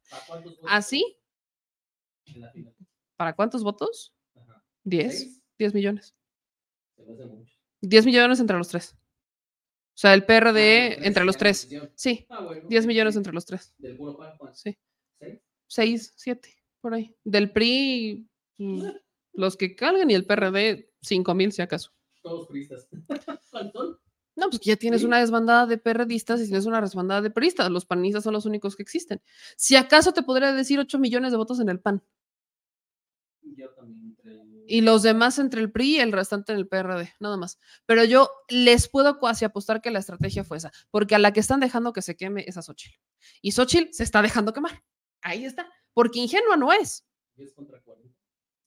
Así, 0.67 1.17
final. 2.23 2.51
¿para 3.15 3.33
cuántos 3.33 3.63
votos? 3.63 4.13
Ajá. 4.35 4.63
10, 4.83 5.19
¿Seis? 5.19 5.41
10 5.57 5.73
millones. 5.73 6.15
Se 6.95 7.03
me 7.03 7.13
hace 7.13 7.25
mucho. 7.25 7.57
10 7.81 8.05
millones 8.05 8.39
entre 8.39 8.57
los 8.57 8.67
tres. 8.67 8.95
O 9.97 9.99
sea, 9.99 10.13
el 10.13 10.25
PRD 10.25 10.93
tres 10.95 11.07
entre 11.07 11.25
los 11.25 11.37
tres. 11.37 11.67
Sí, 11.95 12.27
Ah, 12.29 12.43
bueno, 12.43 12.67
10 12.69 12.83
ok, 12.83 12.87
millones 12.87 13.15
entre 13.15 13.33
los 13.33 13.47
tres. 13.47 13.73
Del 13.79 13.97
puro. 13.97 14.19
Sí. 14.53 14.77
¿Seis? 15.19 15.39
6, 15.65 16.13
7, 16.15 16.55
por 16.79 16.93
ahí. 16.93 17.15
Del 17.23 17.51
PRI, 17.51 18.29
mm, 18.59 18.83
los 19.33 19.57
que 19.57 19.75
calgan 19.75 20.11
y 20.11 20.13
el 20.13 20.23
PRD, 20.27 20.91
5 21.01 21.33
mil 21.33 21.51
si 21.51 21.63
acaso. 21.63 21.93
Todos 22.21 22.47
pristas. 22.47 22.87
¿Cuántos 23.25 23.49
son? 23.49 23.71
No, 24.35 24.49
pues 24.49 24.59
que 24.59 24.69
ya 24.69 24.75
tienes 24.75 25.01
una 25.01 25.19
desbandada 25.19 25.65
de 25.65 25.79
perredistas 25.79 26.41
y 26.41 26.45
tienes 26.45 26.67
una 26.67 26.79
desbandada 26.79 27.23
de 27.23 27.31
peristas. 27.31 27.71
Los 27.71 27.87
panistas 27.87 28.23
son 28.23 28.33
los 28.33 28.45
únicos 28.45 28.75
que 28.75 28.83
existen. 28.83 29.19
Si 29.55 29.75
acaso 29.75 30.13
te 30.13 30.21
podría 30.21 30.53
decir 30.53 30.77
8 30.79 30.99
millones 30.99 31.31
de 31.31 31.37
votos 31.37 31.59
en 31.59 31.69
el 31.69 31.79
PAN. 31.79 32.03
Yo 33.55 33.69
también 33.71 34.06
Y 34.67 34.81
los 34.81 35.03
demás 35.03 35.39
entre 35.39 35.61
el 35.61 35.71
PRI 35.71 35.95
y 35.95 35.99
el 35.99 36.11
restante 36.11 36.51
en 36.51 36.59
el 36.59 36.67
PRD, 36.67 37.13
nada 37.19 37.37
más. 37.37 37.59
Pero 37.85 38.03
yo 38.03 38.29
les 38.49 38.89
puedo 38.89 39.19
casi 39.19 39.45
apostar 39.45 39.81
que 39.81 39.91
la 39.91 39.99
estrategia 39.99 40.43
fue 40.43 40.57
esa, 40.57 40.71
porque 40.91 41.15
a 41.15 41.19
la 41.19 41.31
que 41.33 41.39
están 41.39 41.59
dejando 41.59 41.93
que 41.93 42.01
se 42.01 42.15
queme 42.15 42.43
es 42.47 42.57
a 42.57 42.61
Xochitl. 42.61 42.97
Y 43.41 43.51
Xochitl 43.51 43.93
se 43.93 44.03
está 44.03 44.21
dejando 44.21 44.53
quemar. 44.53 44.83
Ahí 45.21 45.45
está. 45.45 45.67
Porque 45.93 46.19
ingenua 46.19 46.57
no 46.57 46.71
es. 46.73 47.05
10 47.35 47.53
contra 47.53 47.81
40. 47.81 48.13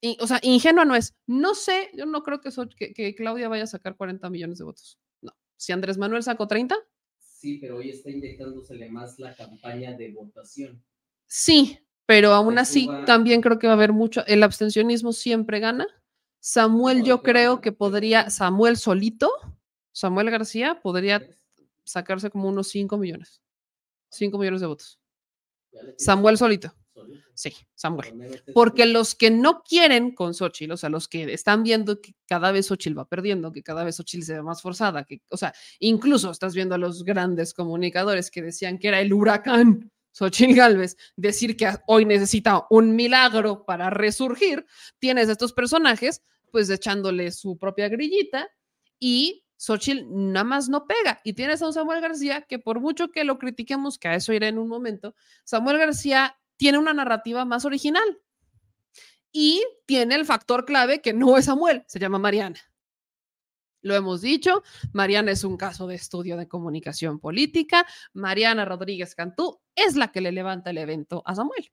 Y, 0.01 0.17
o 0.21 0.27
sea, 0.27 0.41
ingenua 0.43 0.85
no 0.85 0.97
es. 0.97 1.15
No 1.27 1.55
sé, 1.55 1.91
yo 1.95 2.07
no 2.07 2.23
creo 2.23 2.41
que, 2.41 2.51
que, 2.77 2.95
que 2.95 3.15
Claudia 3.15 3.49
vaya 3.49 3.65
a 3.65 3.69
sacar 3.69 3.97
40 3.97 4.31
millones 4.31 4.59
de 4.59 4.65
votos. 4.65 4.99
No. 5.21 5.33
Si 5.57 5.73
Andrés 5.73 5.99
Manuel 5.99 6.23
sacó 6.23 6.49
30, 6.49 6.77
Sí, 7.41 7.57
pero 7.57 7.79
hoy 7.79 7.89
está 7.89 8.11
inyectándosele 8.11 8.91
más 8.91 9.19
la 9.19 9.35
campaña 9.35 9.97
de 9.97 10.13
votación. 10.13 10.85
sí, 11.27 11.79
pero 12.11 12.33
aún 12.33 12.55
Que 12.55 12.61
así 12.63 12.91
también 13.07 13.41
creo 13.41 13.61
que 13.61 13.69
va 13.69 13.75
a 13.75 13.77
haber 13.77 13.93
mucho. 13.93 14.27
El 14.27 14.43
abstencionismo 14.43 15.13
siempre 15.13 15.61
gana. 15.61 15.87
Samuel, 16.41 17.05
yo 17.05 17.23
creo 17.23 17.61
que 17.61 17.71
podría, 17.71 18.31
Samuel 18.31 18.79
solito, 18.79 19.31
Samuel 19.93 20.29
García 20.29 20.81
podría 20.83 21.25
sacarse 21.85 22.29
como 22.29 22.49
unos 22.49 22.67
5 22.71 22.99
millones. 22.99 23.41
5 24.11 24.37
millones 24.39 24.61
de 24.61 24.67
votos. 24.67 24.99
Samuel 25.99 26.37
solito. 26.37 26.75
Sí, 27.33 27.53
Samuel. 27.77 28.43
Porque 28.55 28.87
los 28.87 29.15
que 29.15 29.31
no 29.31 29.63
quieren 29.63 30.13
con 30.13 30.35
Xochitl, 30.35 30.73
o 30.73 30.77
sea, 30.77 30.91
los 30.91 31.07
que 31.07 31.33
están 31.33 31.63
viendo 31.63 32.01
que 32.01 32.17
cada 32.27 32.51
vez 32.51 32.67
Xochitl 32.67 32.99
va 32.99 33.05
perdiendo, 33.05 33.53
que 33.53 33.63
cada 33.63 33.85
vez 33.85 33.95
Xochitl 33.95 34.25
se 34.25 34.35
ve 34.35 34.43
más 34.43 34.63
forzada, 34.63 35.05
que, 35.05 35.23
o 35.31 35.37
sea, 35.37 35.55
incluso 35.79 36.33
estás 36.33 36.57
viendo 36.57 36.75
a 36.75 36.79
los 36.79 37.05
grandes 37.05 37.55
comunicadores 37.55 38.33
que 38.33 38.43
decían 38.43 38.79
que 38.79 38.89
era 38.89 39.01
el 39.01 39.13
huracán 39.13 39.93
Xochitl 40.13 40.55
Galvez, 40.55 40.97
decir 41.17 41.57
que 41.57 41.71
hoy 41.87 42.05
necesita 42.05 42.67
un 42.71 42.97
milagro 42.97 43.65
para 43.65 43.91
resurgir, 43.91 44.67
tienes 44.99 45.29
a 45.29 45.33
estos 45.33 45.53
personajes 45.53 46.23
pues 46.51 46.69
echándole 46.69 47.31
su 47.31 47.57
propia 47.57 47.89
grillita 47.89 48.49
y 48.99 49.45
Xochitl 49.57 50.07
nada 50.11 50.45
más 50.45 50.69
no 50.69 50.87
pega. 50.87 51.21
Y 51.23 51.35
tienes 51.35 51.63
a 51.63 51.67
un 51.67 51.73
Samuel 51.73 52.01
García 52.01 52.43
que 52.43 52.59
por 52.59 52.81
mucho 52.81 53.11
que 53.11 53.25
lo 53.25 53.39
critiquemos, 53.39 53.99
que 53.99 54.09
a 54.09 54.15
eso 54.15 54.33
iré 54.33 54.49
en 54.49 54.59
un 54.59 54.69
momento, 54.69 55.15
Samuel 55.45 55.79
García 55.79 56.39
tiene 56.57 56.79
una 56.79 56.95
narrativa 56.95 57.45
más 57.45 57.65
original 57.65 58.21
y 59.33 59.63
tiene 59.87 60.15
el 60.17 60.27
factor 60.27 60.65
clave 60.65 61.01
que 61.01 61.13
no 61.13 61.37
es 61.37 61.45
Samuel, 61.45 61.85
se 61.87 61.99
llama 61.99 62.19
Mariana. 62.19 62.59
Lo 63.83 63.95
hemos 63.95 64.21
dicho, 64.21 64.63
Mariana 64.93 65.33
es 65.33 65.45
un 65.45 65.57
caso 65.57 65.87
de 65.87 65.95
estudio 65.95 66.37
de 66.37 66.49
comunicación 66.49 67.19
política. 67.19 67.87
Mariana 68.13 68.65
Rodríguez 68.65 69.15
Cantú 69.15 69.61
es 69.75 69.97
la 69.97 70.13
que 70.13 70.21
le 70.21 70.33
levanta 70.33 70.71
el 70.71 70.79
evento 70.79 71.23
a 71.25 71.35
Samuel. 71.35 71.73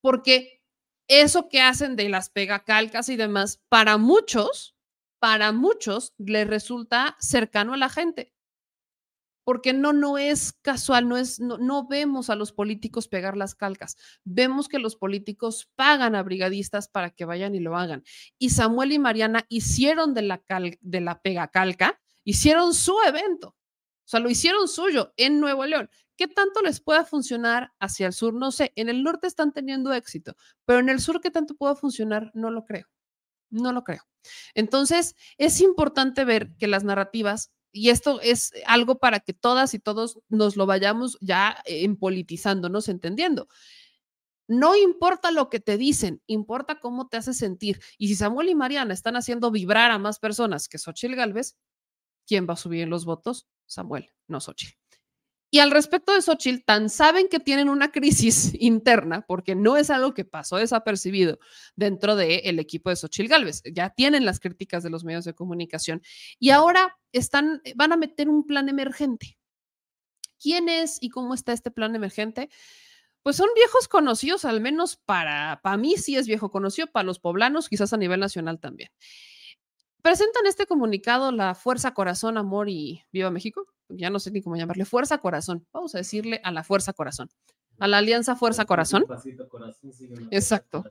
Porque 0.00 0.62
eso 1.08 1.48
que 1.48 1.62
hacen 1.62 1.96
de 1.96 2.08
las 2.08 2.28
pegacalcas 2.28 3.08
y 3.08 3.16
demás, 3.16 3.62
para 3.68 3.96
muchos, 3.96 4.76
para 5.18 5.52
muchos 5.52 6.12
les 6.18 6.46
resulta 6.46 7.16
cercano 7.18 7.72
a 7.72 7.78
la 7.78 7.88
gente 7.88 8.33
porque 9.44 9.72
no, 9.72 9.92
no 9.92 10.18
es 10.18 10.52
casual, 10.62 11.08
no, 11.08 11.16
es, 11.16 11.38
no, 11.38 11.86
vemos 11.86 12.30
a 12.30 12.34
los 12.34 12.52
políticos 12.52 13.08
pegar 13.08 13.36
las 13.36 13.54
calcas, 13.54 13.96
vemos 14.24 14.68
que 14.68 14.78
los 14.78 14.96
políticos 14.96 15.70
pagan 15.76 16.14
a 16.14 16.22
brigadistas 16.22 16.88
para 16.88 17.10
que 17.10 17.24
vayan 17.24 17.54
y 17.54 17.60
lo 17.60 17.76
hagan. 17.76 18.02
Y 18.38 18.50
Samuel 18.50 18.92
y 18.92 18.98
Mariana 18.98 19.44
hicieron 19.48 20.14
de 20.14 20.22
la, 20.22 20.42
de 20.80 21.00
la 21.00 21.20
pega 21.20 21.48
calca, 21.48 22.00
hicieron 22.24 22.74
su 22.74 22.96
evento, 23.06 23.48
o 24.04 24.08
sea, 24.08 24.20
lo 24.20 24.28
hicieron 24.28 24.68
suyo 24.68 25.14
en 25.16 25.40
Nuevo 25.40 25.64
León. 25.64 25.88
¿Qué 26.16 26.28
tanto 26.28 26.60
les 26.62 26.80
pueda 26.80 27.04
funcionar 27.04 27.72
hacia 27.80 28.06
el 28.06 28.12
sur? 28.12 28.34
No 28.34 28.52
sé, 28.52 28.72
en 28.76 28.88
el 28.88 29.02
norte 29.02 29.26
están 29.26 29.52
teniendo 29.52 29.92
éxito, 29.92 30.36
pero 30.64 30.78
en 30.78 30.88
el 30.88 31.00
sur, 31.00 31.20
¿qué 31.20 31.30
tanto 31.30 31.56
pueda 31.56 31.74
funcionar? 31.74 32.30
No 32.34 32.50
lo 32.50 32.64
creo, 32.64 32.86
no 33.50 33.72
lo 33.72 33.82
creo. 33.82 34.02
Entonces, 34.54 35.16
es 35.38 35.60
importante 35.60 36.24
ver 36.24 36.54
que 36.58 36.66
las 36.66 36.84
narrativas 36.84 37.50
y 37.74 37.90
esto 37.90 38.20
es 38.20 38.52
algo 38.66 38.98
para 39.00 39.18
que 39.18 39.32
todas 39.32 39.74
y 39.74 39.80
todos 39.80 40.20
nos 40.28 40.56
lo 40.56 40.64
vayamos 40.64 41.18
ya 41.20 41.56
en 41.66 41.96
politizándonos, 41.96 42.88
entendiendo. 42.88 43.48
No 44.46 44.76
importa 44.76 45.32
lo 45.32 45.50
que 45.50 45.58
te 45.58 45.76
dicen, 45.76 46.22
importa 46.28 46.78
cómo 46.78 47.08
te 47.08 47.16
hace 47.16 47.34
sentir. 47.34 47.80
Y 47.98 48.06
si 48.08 48.14
Samuel 48.14 48.50
y 48.50 48.54
Mariana 48.54 48.94
están 48.94 49.16
haciendo 49.16 49.50
vibrar 49.50 49.90
a 49.90 49.98
más 49.98 50.20
personas 50.20 50.68
que 50.68 50.78
Xochitl 50.78 51.16
Galvez, 51.16 51.56
¿quién 52.26 52.46
va 52.48 52.54
a 52.54 52.58
subir 52.58 52.82
en 52.82 52.90
los 52.90 53.04
votos? 53.04 53.48
Samuel, 53.66 54.08
no 54.28 54.40
Xochitl. 54.40 54.83
Y 55.54 55.60
al 55.60 55.70
respecto 55.70 56.12
de 56.12 56.20
Xochitl, 56.20 56.64
tan 56.64 56.90
saben 56.90 57.28
que 57.28 57.38
tienen 57.38 57.68
una 57.68 57.92
crisis 57.92 58.50
interna, 58.58 59.24
porque 59.24 59.54
no 59.54 59.76
es 59.76 59.88
algo 59.88 60.12
que 60.12 60.24
pasó 60.24 60.56
desapercibido 60.56 61.38
dentro 61.76 62.16
del 62.16 62.58
equipo 62.58 62.90
de 62.90 62.96
Xochitl 62.96 63.28
Galvez. 63.28 63.62
Ya 63.72 63.90
tienen 63.90 64.24
las 64.24 64.40
críticas 64.40 64.82
de 64.82 64.90
los 64.90 65.04
medios 65.04 65.24
de 65.24 65.32
comunicación 65.32 66.02
y 66.40 66.50
ahora 66.50 66.98
están, 67.12 67.62
van 67.76 67.92
a 67.92 67.96
meter 67.96 68.28
un 68.28 68.44
plan 68.48 68.68
emergente. 68.68 69.38
¿Quién 70.40 70.68
es 70.68 70.98
y 71.00 71.08
cómo 71.10 71.34
está 71.34 71.52
este 71.52 71.70
plan 71.70 71.94
emergente? 71.94 72.48
Pues 73.22 73.36
son 73.36 73.48
viejos 73.54 73.86
conocidos, 73.86 74.44
al 74.44 74.60
menos 74.60 74.96
para, 74.96 75.60
para 75.62 75.76
mí 75.76 75.94
sí 75.98 76.16
es 76.16 76.26
viejo 76.26 76.50
conocido, 76.50 76.88
para 76.88 77.04
los 77.04 77.20
poblanos, 77.20 77.68
quizás 77.68 77.92
a 77.92 77.96
nivel 77.96 78.18
nacional 78.18 78.58
también. 78.58 78.90
Presentan 80.02 80.46
este 80.46 80.66
comunicado 80.66 81.30
la 81.30 81.54
Fuerza 81.54 81.94
Corazón, 81.94 82.38
Amor 82.38 82.68
y 82.68 83.04
Viva 83.12 83.30
México. 83.30 83.73
Ya 83.88 84.10
no 84.10 84.18
sé 84.18 84.30
ni 84.30 84.42
cómo 84.42 84.56
llamarle. 84.56 84.84
Fuerza 84.84 85.18
Corazón. 85.18 85.66
Vamos 85.72 85.94
a 85.94 85.98
decirle 85.98 86.40
a 86.44 86.50
la 86.50 86.64
Fuerza 86.64 86.92
Corazón. 86.92 87.28
A 87.78 87.88
la 87.88 87.98
Alianza 87.98 88.36
Fuerza 88.36 88.64
Corazón. 88.64 89.04
Exacto. 90.30 90.84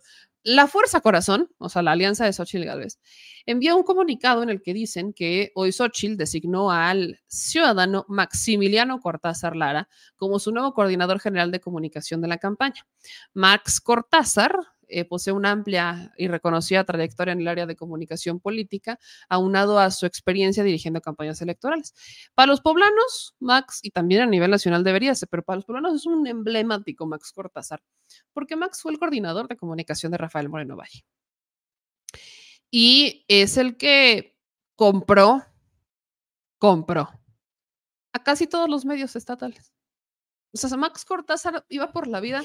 La 0.43 0.67
Fuerza 0.67 0.99
Corazón, 0.99 1.49
o 1.57 1.69
sea, 1.69 1.81
la 1.81 1.93
alianza 1.93 2.25
de 2.25 2.33
Xochitl 2.33 2.65
Gálvez, 2.65 2.99
envió 3.45 3.77
un 3.77 3.83
comunicado 3.83 4.43
en 4.43 4.49
el 4.49 4.61
que 4.61 4.73
dicen 4.73 5.13
que 5.13 5.53
hoy 5.55 5.71
Xochitl 5.71 6.17
designó 6.17 6.69
al 6.69 7.21
ciudadano 7.27 8.05
Maximiliano 8.09 8.99
Cortázar 8.99 9.55
Lara 9.55 9.87
como 10.17 10.39
su 10.39 10.51
nuevo 10.51 10.73
coordinador 10.73 11.21
general 11.21 11.49
de 11.51 11.61
comunicación 11.61 12.19
de 12.19 12.27
la 12.27 12.39
campaña. 12.39 12.85
Max 13.33 13.79
Cortázar 13.79 14.53
eh, 14.93 15.05
posee 15.05 15.33
una 15.33 15.51
amplia 15.51 16.13
y 16.17 16.27
reconocida 16.27 16.83
trayectoria 16.83 17.31
en 17.31 17.41
el 17.41 17.47
área 17.47 17.65
de 17.65 17.75
comunicación 17.75 18.39
política, 18.39 18.99
aunado 19.27 19.79
a 19.79 19.89
su 19.89 20.05
experiencia 20.05 20.63
dirigiendo 20.63 21.01
campañas 21.01 21.41
electorales. 21.41 21.93
Para 22.35 22.47
los 22.47 22.61
poblanos, 22.61 23.35
Max, 23.39 23.79
y 23.81 23.89
también 23.89 24.21
a 24.21 24.25
nivel 24.27 24.51
nacional 24.51 24.83
debería 24.83 25.15
ser, 25.15 25.29
pero 25.29 25.43
para 25.43 25.57
los 25.57 25.65
poblanos 25.65 25.95
es 25.95 26.05
un 26.05 26.27
emblemático 26.27 27.07
Max 27.07 27.31
Cortázar, 27.31 27.81
porque 28.33 28.55
Max 28.55 28.81
fue 28.81 28.91
el 28.91 28.99
coordinador 28.99 29.47
de 29.47 29.57
comunicación 29.57 30.11
de 30.11 30.19
Rafael 30.19 30.49
Moreno 30.49 30.75
Valle. 30.75 31.03
Y 32.69 33.25
es 33.27 33.57
el 33.57 33.77
que 33.77 34.37
compró, 34.75 35.43
compró 36.57 37.09
a 38.13 38.23
casi 38.23 38.47
todos 38.47 38.69
los 38.69 38.85
medios 38.85 39.15
estatales. 39.15 39.73
O 40.53 40.57
sea, 40.57 40.77
Max 40.77 41.03
Cortázar 41.03 41.65
iba 41.69 41.91
por 41.91 42.07
la 42.07 42.19
vida 42.19 42.41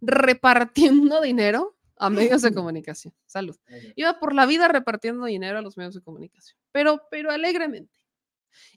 repartiendo 0.00 1.20
dinero 1.20 1.76
a 1.96 2.08
medios 2.08 2.42
de 2.42 2.54
comunicación. 2.54 3.14
Salud. 3.26 3.56
Iba 3.96 4.18
por 4.18 4.34
la 4.34 4.46
vida 4.46 4.68
repartiendo 4.68 5.24
dinero 5.26 5.58
a 5.58 5.62
los 5.62 5.76
medios 5.76 5.94
de 5.94 6.02
comunicación, 6.02 6.56
pero, 6.72 7.02
pero 7.10 7.30
alegremente. 7.30 8.02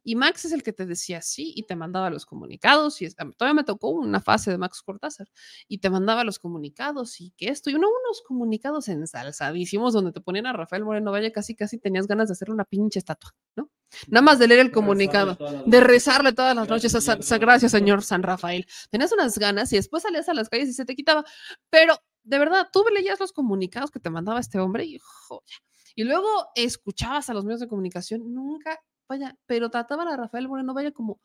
Y 0.03 0.15
Max 0.15 0.45
es 0.45 0.51
el 0.51 0.63
que 0.63 0.73
te 0.73 0.85
decía 0.85 1.21
sí 1.21 1.53
y 1.55 1.63
te 1.63 1.75
mandaba 1.75 2.09
los 2.09 2.25
comunicados. 2.25 3.01
Y 3.01 3.09
todavía 3.09 3.53
me 3.53 3.63
tocó 3.63 3.89
una 3.89 4.21
fase 4.21 4.51
de 4.51 4.57
Max 4.57 4.81
Cortázar 4.81 5.27
y 5.67 5.79
te 5.79 5.89
mandaba 5.89 6.23
los 6.23 6.39
comunicados 6.39 7.19
y 7.21 7.31
que 7.31 7.49
esto, 7.49 7.69
y 7.69 7.75
uno, 7.75 7.87
unos 7.89 8.21
comunicados 8.21 8.87
ensalzadísimos 8.87 9.93
donde 9.93 10.11
te 10.11 10.21
ponían 10.21 10.47
a 10.47 10.53
Rafael 10.53 10.85
Moreno 10.85 11.11
Valle, 11.11 11.31
casi, 11.31 11.55
casi 11.55 11.77
tenías 11.77 12.07
ganas 12.07 12.29
de 12.29 12.33
hacerle 12.33 12.53
una 12.53 12.65
pinche 12.65 12.99
estatua, 12.99 13.35
¿no? 13.55 13.69
Nada 14.07 14.21
más 14.21 14.39
de 14.39 14.47
leer 14.47 14.59
el 14.61 14.71
comunicado, 14.71 15.37
de 15.65 15.79
rezarle 15.79 16.33
todas 16.33 16.55
las 16.55 16.67
noches 16.67 16.93
a 16.95 17.01
San- 17.01 17.39
gracias, 17.39 17.71
señor 17.71 18.03
San 18.03 18.23
Rafael. 18.23 18.65
Tenías 18.89 19.11
unas 19.11 19.37
ganas 19.37 19.71
y 19.73 19.77
después 19.77 20.03
salías 20.03 20.27
a 20.27 20.33
las 20.33 20.49
calles 20.49 20.69
y 20.69 20.73
se 20.73 20.85
te 20.85 20.95
quitaba. 20.95 21.23
Pero 21.69 21.95
de 22.23 22.39
verdad, 22.39 22.67
tú 22.73 22.83
leías 22.93 23.19
los 23.19 23.31
comunicados 23.31 23.91
que 23.91 23.99
te 23.99 24.09
mandaba 24.09 24.39
este 24.39 24.59
hombre 24.59 24.85
y 24.85 24.99
joya. 24.99 25.55
Y 25.95 26.03
luego 26.03 26.27
escuchabas 26.55 27.29
a 27.29 27.33
los 27.33 27.45
medios 27.45 27.61
de 27.61 27.67
comunicación, 27.67 28.33
nunca, 28.33 28.81
vaya, 29.07 29.37
pero 29.45 29.69
trataban 29.69 30.07
a 30.09 30.17
Rafael 30.17 30.47
Moreno 30.49 30.73
Valle 30.73 30.91
como 30.91 31.21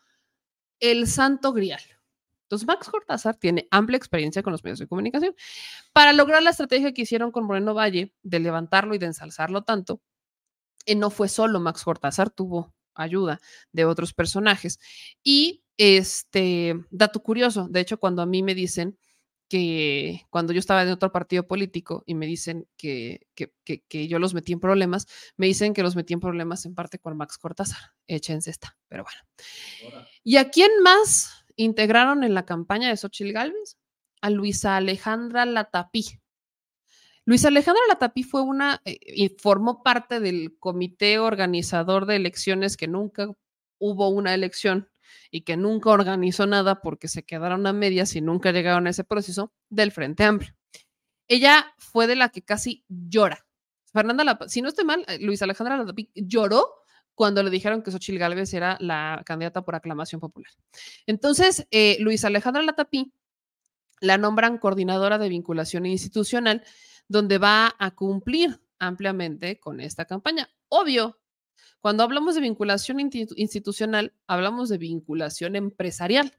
el 0.79 1.09
santo 1.09 1.53
grial. 1.53 1.83
Entonces, 2.43 2.67
Max 2.67 2.89
Cortázar 2.89 3.37
tiene 3.37 3.69
amplia 3.71 3.97
experiencia 3.97 4.43
con 4.43 4.53
los 4.53 4.63
medios 4.65 4.79
de 4.81 4.89
comunicación. 4.89 5.35
Para 5.93 6.13
lograr 6.13 6.43
la 6.43 6.51
estrategia 6.51 6.93
que 6.93 7.03
hicieron 7.03 7.31
con 7.31 7.45
Moreno 7.45 7.75
Valle 7.75 8.13
de 8.23 8.39
levantarlo 8.41 8.95
y 8.95 8.99
de 8.99 9.07
ensalzarlo 9.07 9.63
tanto, 9.63 10.01
no 10.97 11.11
fue 11.11 11.29
solo 11.29 11.61
Max 11.61 11.85
Cortázar, 11.85 12.31
tuvo 12.31 12.75
ayuda 12.95 13.41
de 13.73 13.85
otros 13.85 14.13
personajes. 14.15 14.79
Y 15.23 15.63
este, 15.77 16.75
dato 16.91 17.23
curioso, 17.23 17.69
de 17.69 17.81
hecho, 17.81 17.99
cuando 17.99 18.23
a 18.23 18.27
mí 18.27 18.43
me 18.43 18.55
dicen 18.55 18.99
que 19.49 20.27
cuando 20.31 20.53
yo 20.53 20.61
estaba 20.61 20.83
en 20.85 20.91
otro 20.91 21.11
partido 21.11 21.49
político 21.49 22.05
y 22.07 22.15
me 22.15 22.27
dicen 22.27 22.69
que, 22.77 23.27
que, 23.35 23.53
que- 23.65 23.83
que 23.89 24.07
yo 24.07 24.21
los 24.21 24.33
metí 24.33 24.53
en 24.53 24.61
problemas, 24.61 25.07
me 25.37 25.47
dicen 25.47 25.75
que 25.75 25.83
los 25.83 25.97
metí 25.97 26.13
en 26.15 26.21
problemas 26.21 26.67
en 26.67 26.75
parte 26.77 27.01
con 27.01 27.17
Max 27.17 27.37
Cortázar. 27.37 27.81
Échense 28.07 28.51
esta, 28.51 28.77
pero 28.89 29.03
bueno. 29.05 29.21
¿Y 30.23 30.37
a 30.37 30.51
quién 30.51 30.71
más 30.85 31.45
integraron 31.57 32.23
en 32.23 32.35
la 32.35 32.45
campaña 32.47 32.89
de 32.91 32.97
Xochitl 32.97 33.33
Gálvez? 33.33 33.77
A 34.23 34.31
Luisa 34.31 34.77
Alejandra 34.77 35.45
Latapí. 35.47 36.20
Luisa 37.31 37.47
Alejandra 37.47 37.81
Latapí 37.89 38.25
fue 38.25 38.43
una 38.43 38.83
eh, 38.85 38.99
y 39.07 39.29
formó 39.29 39.85
parte 39.85 40.19
del 40.19 40.59
comité 40.59 41.21
organizador 41.21 42.05
de 42.07 42.17
elecciones 42.17 42.77
que 42.77 42.89
nunca 42.89 43.31
hubo 43.79 44.09
una 44.09 44.35
elección 44.35 44.91
y 45.31 45.43
que 45.43 45.57
nunca 45.57 45.91
organizó 45.91 46.49
nada 46.49 46.83
porque 46.83 47.07
se 47.07 47.23
quedaron 47.23 47.69
a 47.69 47.73
medias 47.73 48.17
y 48.17 48.21
nunca 48.21 48.51
llegaron 48.51 48.89
a 48.89 48.91
ese 48.91 49.05
proceso 49.05 49.53
del 49.69 49.93
Frente 49.93 50.25
Amplio. 50.25 50.53
Ella 51.29 51.73
fue 51.79 52.09
de 52.09 52.17
la 52.17 52.31
que 52.31 52.43
casi 52.43 52.85
llora. 52.89 53.47
Fernanda, 53.93 54.25
Lapa- 54.25 54.49
si 54.49 54.61
no 54.61 54.69
estoy 54.69 54.85
mal, 54.85 55.05
eh, 55.07 55.19
Luisa 55.21 55.45
Alejandra 55.45 55.77
Latapí 55.77 56.11
lloró 56.17 56.83
cuando 57.15 57.45
le 57.45 57.51
dijeron 57.51 57.85
que 57.85 57.93
Xochitl 57.93 58.19
Gálvez 58.19 58.53
era 58.55 58.77
la 58.81 59.23
candidata 59.25 59.63
por 59.65 59.77
aclamación 59.77 60.21
popular. 60.21 60.51
Entonces, 61.07 61.65
eh, 61.71 61.97
Luisa 62.01 62.27
Alejandra 62.27 62.65
Latapí 62.65 63.13
la 64.01 64.19
nombran 64.19 64.59
coordinadora 64.59 65.17
de 65.19 65.29
vinculación 65.29 65.87
institucional, 65.87 66.65
donde 67.11 67.39
va 67.39 67.75
a 67.77 67.91
cumplir 67.91 68.61
ampliamente 68.79 69.59
con 69.59 69.81
esta 69.81 70.05
campaña. 70.05 70.49
Obvio, 70.69 71.19
cuando 71.81 72.05
hablamos 72.05 72.37
de 72.37 72.41
vinculación 72.41 73.01
institucional, 73.01 74.15
hablamos 74.29 74.69
de 74.69 74.79
vinculación 74.79 75.57
empresarial. 75.57 76.39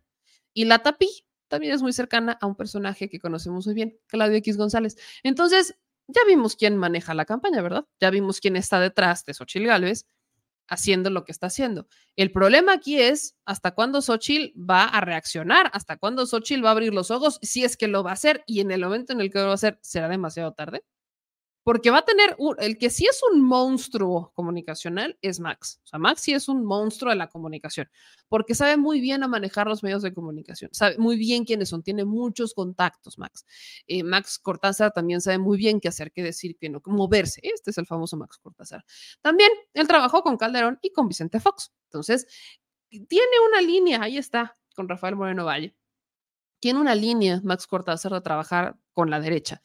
Y 0.53 0.64
la 0.64 0.80
TAPI 0.80 1.26
también 1.49 1.73
es 1.73 1.81
muy 1.81 1.91
cercana 1.91 2.38
a 2.39 2.48
un 2.48 2.56
personaje 2.56 3.10
que 3.10 3.19
conocemos 3.19 3.65
muy 3.65 3.76
bien, 3.76 3.99
Claudio 4.07 4.38
X 4.38 4.56
González. 4.56 4.95
Entonces, 5.23 5.76
ya 6.07 6.22
vimos 6.26 6.56
quién 6.56 6.77
maneja 6.77 7.14
la 7.14 7.26
campaña, 7.26 7.61
¿verdad? 7.61 7.85
Ya 7.99 8.10
vimos 8.10 8.39
quién 8.39 8.56
está 8.56 8.80
detrás 8.80 9.26
de 9.26 9.34
Xochitl 9.34 9.68
Gálvez 9.68 10.07
haciendo 10.72 11.10
lo 11.10 11.26
que 11.26 11.34
está 11.34 11.48
haciendo. 11.48 11.85
El 12.15 12.31
problema 12.31 12.73
aquí 12.73 12.99
es 12.99 13.35
hasta 13.45 13.72
cuándo 13.72 14.02
Xochitl 14.02 14.57
va 14.57 14.85
a 14.85 15.02
reaccionar, 15.02 15.69
hasta 15.73 15.98
cuándo 15.98 16.26
Xochitl 16.26 16.64
va 16.65 16.69
a 16.69 16.72
abrir 16.72 16.93
los 16.93 17.11
ojos, 17.11 17.38
si 17.41 17.64
es 17.64 17.77
que 17.77 17.88
lo 17.88 18.03
va 18.03 18.11
a 18.11 18.14
hacer 18.14 18.43
y 18.48 18.61
en 18.61 18.72
el 18.72 18.81
momento 18.81 19.14
en 19.14 19.22
el 19.22 19.30
que 19.30 19.39
lo 19.39 19.45
va 19.45 19.52
a 19.52 19.56
hacer, 19.56 19.77
¿será 19.81 20.07
demasiado 20.07 20.53
tarde? 20.53 20.84
Porque 21.63 21.91
va 21.91 21.99
a 21.99 22.05
tener, 22.05 22.35
un- 22.39 22.55
el 22.59 22.77
que 22.77 22.89
sí 22.89 23.05
es 23.05 23.21
un 23.31 23.43
monstruo 23.43 24.31
comunicacional 24.33 25.17
es 25.21 25.39
Max. 25.39 25.79
O 25.83 25.88
sea, 25.88 25.99
Max 25.99 26.21
sí 26.21 26.33
es 26.33 26.47
un 26.47 26.65
monstruo 26.65 27.11
de 27.11 27.15
la 27.17 27.27
comunicación, 27.27 27.89
porque 28.29 28.55
sabe 28.55 28.77
muy 28.77 28.99
bien 28.99 29.23
a 29.23 29.27
manejar 29.27 29.67
los 29.67 29.83
medios 29.83 30.01
de 30.01 30.13
comunicación, 30.13 30.71
sabe 30.73 30.97
muy 30.97 31.17
bien 31.17 31.45
quiénes 31.45 31.69
son, 31.69 31.83
tiene 31.83 32.03
muchos 32.03 32.53
contactos, 32.53 33.17
Max. 33.19 33.45
Eh, 33.88 34.03
Max 34.03 34.39
Cortázar 34.39 34.91
también 34.91 35.21
sabe 35.21 35.38
muy 35.38 35.57
bien 35.57 35.79
qué 35.79 35.89
hacer, 35.89 36.11
qué 36.11 36.23
decir, 36.23 36.57
qué 36.59 36.69
no, 36.69 36.81
moverse. 36.85 37.41
Este 37.43 37.69
es 37.71 37.77
el 37.77 37.85
famoso 37.85 38.17
Max 38.17 38.38
Cortázar. 38.39 38.83
También 39.21 39.51
él 39.73 39.88
trabajó 39.88 40.23
con 40.23 40.38
Calderón 40.38 40.79
y 40.81 40.91
con 40.91 41.07
Vicente 41.07 41.39
Fox. 41.39 41.71
Entonces, 41.85 42.25
tiene 42.89 43.39
una 43.49 43.61
línea, 43.61 44.01
ahí 44.01 44.17
está, 44.17 44.57
con 44.75 44.89
Rafael 44.89 45.15
Moreno 45.15 45.45
Valle. 45.45 45.75
Tiene 46.59 46.79
una 46.79 46.93
línea, 46.93 47.41
Max 47.43 47.65
Cortázar, 47.65 48.11
de 48.13 48.21
trabajar 48.21 48.77
con 48.93 49.09
la 49.09 49.19
derecha. 49.19 49.61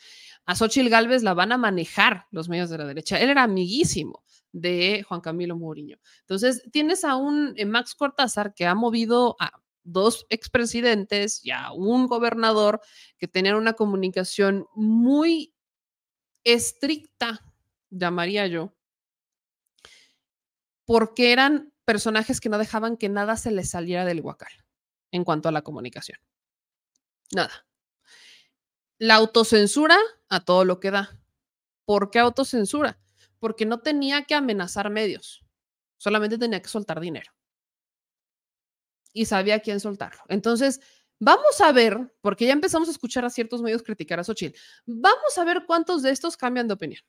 A 0.46 0.54
Xochitl 0.54 0.88
Gálvez 0.88 1.22
la 1.22 1.34
van 1.34 1.52
a 1.52 1.58
manejar 1.58 2.26
los 2.30 2.48
medios 2.48 2.70
de 2.70 2.78
la 2.78 2.86
derecha. 2.86 3.20
Él 3.20 3.30
era 3.30 3.42
amiguísimo 3.42 4.24
de 4.52 5.04
Juan 5.06 5.20
Camilo 5.20 5.56
Mourinho. 5.56 5.98
Entonces, 6.20 6.62
tienes 6.72 7.04
a 7.04 7.16
un 7.16 7.52
eh, 7.56 7.66
Max 7.66 7.94
Cortázar 7.94 8.54
que 8.54 8.64
ha 8.64 8.74
movido 8.74 9.36
a 9.40 9.60
dos 9.82 10.26
expresidentes 10.30 11.44
y 11.44 11.50
a 11.50 11.72
un 11.72 12.06
gobernador 12.06 12.80
que 13.18 13.28
tenían 13.28 13.56
una 13.56 13.74
comunicación 13.74 14.66
muy 14.74 15.54
estricta, 16.44 17.44
llamaría 17.90 18.46
yo, 18.46 18.72
porque 20.84 21.32
eran 21.32 21.72
personajes 21.84 22.40
que 22.40 22.48
no 22.48 22.58
dejaban 22.58 22.96
que 22.96 23.08
nada 23.08 23.36
se 23.36 23.50
les 23.50 23.70
saliera 23.70 24.04
del 24.04 24.20
huacal 24.20 24.52
en 25.10 25.24
cuanto 25.24 25.48
a 25.48 25.52
la 25.52 25.62
comunicación. 25.62 26.18
Nada. 27.32 27.65
La 28.98 29.16
autocensura 29.16 29.98
a 30.28 30.40
todo 30.40 30.64
lo 30.64 30.80
que 30.80 30.90
da. 30.90 31.20
¿Por 31.84 32.10
qué 32.10 32.18
autocensura? 32.18 32.98
Porque 33.38 33.66
no 33.66 33.80
tenía 33.80 34.24
que 34.24 34.34
amenazar 34.34 34.88
medios, 34.88 35.44
solamente 35.98 36.38
tenía 36.38 36.62
que 36.62 36.68
soltar 36.68 37.00
dinero. 37.00 37.30
Y 39.12 39.26
sabía 39.26 39.60
quién 39.60 39.80
soltarlo. 39.80 40.22
Entonces, 40.28 40.80
vamos 41.20 41.60
a 41.60 41.72
ver, 41.72 42.14
porque 42.22 42.46
ya 42.46 42.52
empezamos 42.54 42.88
a 42.88 42.92
escuchar 42.92 43.24
a 43.26 43.30
ciertos 43.30 43.60
medios 43.60 43.82
criticar 43.82 44.18
a 44.18 44.24
Xochitl, 44.24 44.58
vamos 44.86 45.36
a 45.36 45.44
ver 45.44 45.64
cuántos 45.66 46.02
de 46.02 46.10
estos 46.10 46.36
cambian 46.36 46.66
de 46.66 46.74
opinión. 46.74 47.02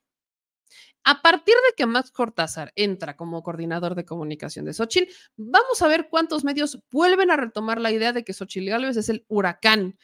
A 1.06 1.22
partir 1.22 1.56
de 1.56 1.74
que 1.78 1.86
Max 1.86 2.12
Cortázar 2.12 2.74
entra 2.76 3.16
como 3.16 3.42
coordinador 3.42 3.96
de 3.96 4.04
comunicación 4.04 4.66
de 4.66 4.74
Xochitl, 4.74 5.10
vamos 5.38 5.82
a 5.82 5.88
ver 5.88 6.10
cuántos 6.10 6.44
medios 6.44 6.80
vuelven 6.92 7.32
a 7.32 7.38
retomar 7.38 7.80
la 7.80 7.92
idea 7.92 8.12
de 8.12 8.26
que 8.26 8.34
Xochitl 8.34 8.70
Gálvez 8.70 8.98
es 8.98 9.08
el 9.08 9.26
huracán 9.30 9.98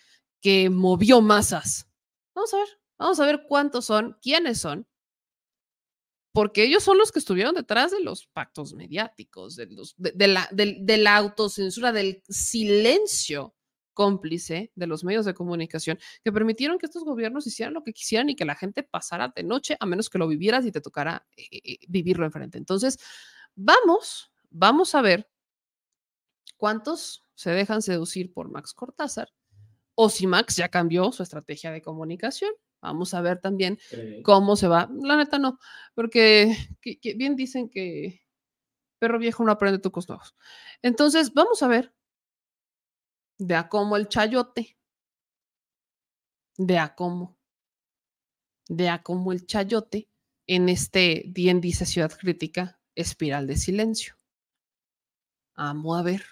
que 0.44 0.70
movió 0.70 1.22
masas. 1.22 1.90
Vamos 2.36 2.54
a 2.54 2.58
ver, 2.58 2.68
vamos 3.00 3.20
a 3.22 3.26
ver 3.26 3.46
cuántos 3.48 3.86
son, 3.86 4.18
quiénes 4.22 4.60
son. 4.60 4.86
porque 6.34 6.64
ellos 6.64 6.84
son 6.84 6.98
los 6.98 7.12
que 7.12 7.20
estuvieron 7.20 7.54
detrás 7.54 7.92
de 7.92 8.02
los 8.02 8.26
pactos 8.26 8.74
mediáticos, 8.74 9.56
de, 9.56 10.28
la, 10.98 11.16
autocensura, 11.16 11.92
del 11.92 12.24
silencio 12.28 13.56
cómplice 13.94 14.72
de 14.74 14.88
los 14.88 15.04
medios 15.04 15.26
de 15.26 15.36
comunicación 15.36 16.00
que 16.24 16.32
permitieron 16.32 16.80
que 16.80 16.88
estos 16.88 17.04
gobiernos 17.04 17.46
hicieran 17.46 17.76
lo 17.76 17.84
que 17.84 17.94
quisieran 17.94 18.30
y 18.30 18.36
que 18.36 18.46
la 18.46 18.56
gente 18.56 18.82
pasara 18.82 19.32
de 19.36 19.44
noche 19.44 19.78
a 19.80 19.86
menos 19.86 20.10
que 20.10 20.18
lo 20.18 20.28
vivieras 20.28 20.66
y 20.66 20.72
te 20.72 20.82
tocara 20.82 21.28
eh, 21.38 21.46
eh, 21.52 21.78
vivirlo 21.88 22.26
enfrente. 22.26 22.58
Entonces, 22.58 22.98
vamos, 23.54 24.32
vamos 24.50 24.96
a 24.96 25.04
ver 25.04 25.30
cuántos 26.58 27.24
se 27.36 27.52
dejan 27.52 27.84
seducir 27.84 28.34
por 28.34 28.50
Max 28.50 28.74
Cortázar 28.74 29.30
o 29.96 30.10
si 30.10 30.28
Max 30.28 30.56
ya 30.58 30.70
cambió 30.70 31.12
su 31.12 31.24
estrategia 31.24 31.72
de 31.72 31.82
comunicación. 31.82 32.52
Vamos 32.82 33.14
a 33.14 33.22
ver 33.22 33.40
también 33.40 33.78
cómo 34.24 34.56
se 34.56 34.68
va. 34.68 34.90
La 35.04 35.16
neta 35.18 35.40
no, 35.40 35.60
porque 35.96 36.56
que- 36.82 37.00
que 37.00 37.14
bien 37.16 37.36
dicen 37.36 37.70
que 37.70 38.22
perro 39.00 39.20
viejo 39.20 39.44
no 39.44 39.52
aprende 39.52 39.80
trucos 39.80 40.08
nuevos. 40.10 40.36
Entonces, 40.82 41.34
vamos 41.34 41.64
a 41.64 41.68
ver 41.68 41.94
de 43.38 43.54
a 43.56 43.70
cómo 43.70 43.96
el 43.98 44.08
chayote, 44.08 44.76
de 46.58 46.78
a 46.80 46.96
cómo, 46.96 47.38
de 48.68 48.90
a 48.90 49.02
cómo 49.04 49.32
el 49.32 49.46
chayote 49.46 50.10
en 50.48 50.70
este 50.70 51.24
bien 51.28 51.62
dice 51.62 51.86
Ciudad 51.86 52.12
Crítica, 52.18 52.80
espiral 52.96 53.48
de 53.48 53.56
silencio. 53.58 54.16
Vamos 55.56 56.00
a 56.00 56.04
ver, 56.04 56.24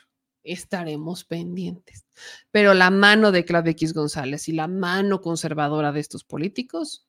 estaremos 0.43 1.23
pendientes. 1.23 2.05
Pero 2.51 2.73
la 2.73 2.89
mano 2.89 3.31
de 3.31 3.45
Claudia 3.45 3.71
X 3.71 3.93
González 3.93 4.47
y 4.47 4.53
la 4.53 4.67
mano 4.67 5.21
conservadora 5.21 5.91
de 5.91 5.99
estos 5.99 6.23
políticos, 6.23 7.07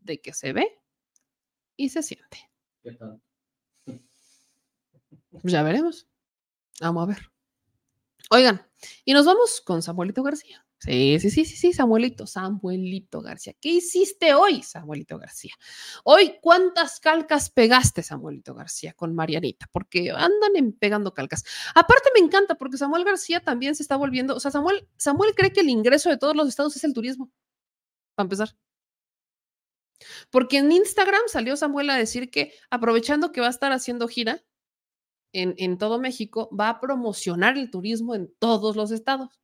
de 0.00 0.20
que 0.20 0.32
se 0.32 0.52
ve 0.52 0.80
y 1.76 1.90
se 1.90 2.02
siente. 2.02 2.50
Pues 5.30 5.44
Ya 5.44 5.62
veremos. 5.62 6.06
Vamos 6.80 7.04
a 7.04 7.06
ver. 7.06 7.30
Oigan, 8.30 8.66
y 9.04 9.12
nos 9.12 9.26
vamos 9.26 9.60
con 9.60 9.82
Samuelito 9.82 10.22
García. 10.22 10.64
Sí, 10.84 11.20
sí, 11.20 11.30
sí, 11.30 11.44
sí, 11.44 11.56
sí, 11.56 11.72
Samuelito, 11.72 12.26
Samuelito 12.26 13.22
García. 13.22 13.54
¿Qué 13.60 13.68
hiciste 13.68 14.34
hoy, 14.34 14.64
Samuelito 14.64 15.16
García? 15.16 15.54
Hoy, 16.02 16.34
¿cuántas 16.40 16.98
calcas 16.98 17.50
pegaste, 17.50 18.02
Samuelito 18.02 18.52
García, 18.52 18.92
con 18.92 19.14
Marianita? 19.14 19.68
Porque 19.70 20.10
andan 20.10 20.56
en 20.56 20.72
pegando 20.72 21.14
calcas. 21.14 21.44
Aparte, 21.76 22.10
me 22.18 22.26
encanta 22.26 22.56
porque 22.56 22.78
Samuel 22.78 23.04
García 23.04 23.38
también 23.44 23.76
se 23.76 23.84
está 23.84 23.94
volviendo, 23.96 24.34
o 24.34 24.40
sea, 24.40 24.50
Samuel, 24.50 24.88
Samuel 24.96 25.36
cree 25.36 25.52
que 25.52 25.60
el 25.60 25.68
ingreso 25.68 26.10
de 26.10 26.18
todos 26.18 26.34
los 26.34 26.48
estados 26.48 26.74
es 26.74 26.82
el 26.82 26.94
turismo, 26.94 27.30
para 28.16 28.24
empezar. 28.24 28.56
Porque 30.30 30.58
en 30.58 30.72
Instagram 30.72 31.22
salió 31.28 31.56
Samuel 31.56 31.90
a 31.90 31.96
decir 31.96 32.28
que 32.28 32.54
aprovechando 32.70 33.30
que 33.30 33.40
va 33.40 33.46
a 33.46 33.50
estar 33.50 33.70
haciendo 33.70 34.08
gira 34.08 34.42
en, 35.32 35.54
en 35.58 35.78
todo 35.78 36.00
México, 36.00 36.50
va 36.58 36.70
a 36.70 36.80
promocionar 36.80 37.56
el 37.56 37.70
turismo 37.70 38.16
en 38.16 38.34
todos 38.40 38.74
los 38.74 38.90
estados. 38.90 39.41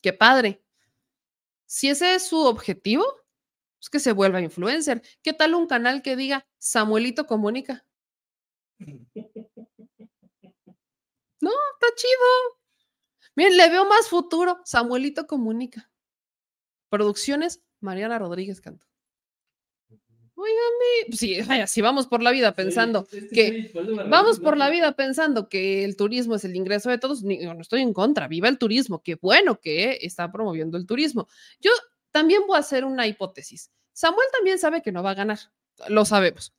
Qué 0.00 0.12
padre. 0.12 0.62
Si 1.66 1.88
ese 1.88 2.14
es 2.14 2.26
su 2.26 2.38
objetivo, 2.38 3.04
es 3.80 3.88
que 3.88 4.00
se 4.00 4.12
vuelva 4.12 4.40
influencer. 4.40 5.02
¿Qué 5.22 5.32
tal 5.32 5.54
un 5.54 5.66
canal 5.66 6.02
que 6.02 6.16
diga 6.16 6.46
Samuelito 6.58 7.26
comunica? 7.26 7.86
No, 11.40 11.50
está 11.50 11.94
chido. 11.96 12.60
Miren, 13.34 13.56
le 13.56 13.70
veo 13.70 13.84
más 13.86 14.08
futuro. 14.08 14.60
Samuelito 14.64 15.26
comunica. 15.26 15.90
Producciones 16.90 17.62
Mariana 17.80 18.18
Rodríguez 18.18 18.60
Canto. 18.60 18.89
Óigame, 20.42 21.16
sí, 21.16 21.38
vaya, 21.42 21.66
si 21.66 21.82
vamos 21.82 22.06
por 22.06 22.22
la 22.22 22.30
vida 22.30 22.54
pensando 22.54 23.06
que 23.30 23.72
vamos 24.08 24.40
por 24.40 24.56
la 24.56 24.70
vida 24.70 24.92
pensando 24.92 25.50
que 25.50 25.84
el 25.84 25.96
turismo 25.96 26.36
es 26.36 26.46
el 26.46 26.56
ingreso 26.56 26.88
de 26.88 26.96
todos, 26.96 27.22
no 27.22 27.60
estoy 27.60 27.82
en 27.82 27.92
contra, 27.92 28.26
viva 28.26 28.48
el 28.48 28.56
turismo, 28.56 29.02
qué 29.02 29.16
bueno 29.16 29.60
que 29.60 29.98
está 30.00 30.32
promoviendo 30.32 30.78
el 30.78 30.86
turismo. 30.86 31.28
Yo 31.60 31.70
también 32.10 32.46
voy 32.46 32.56
a 32.56 32.60
hacer 32.60 32.86
una 32.86 33.06
hipótesis. 33.06 33.70
Samuel 33.92 34.26
también 34.32 34.58
sabe 34.58 34.80
que 34.80 34.92
no 34.92 35.02
va 35.02 35.10
a 35.10 35.14
ganar, 35.14 35.38
lo 35.88 36.06
sabemos. 36.06 36.54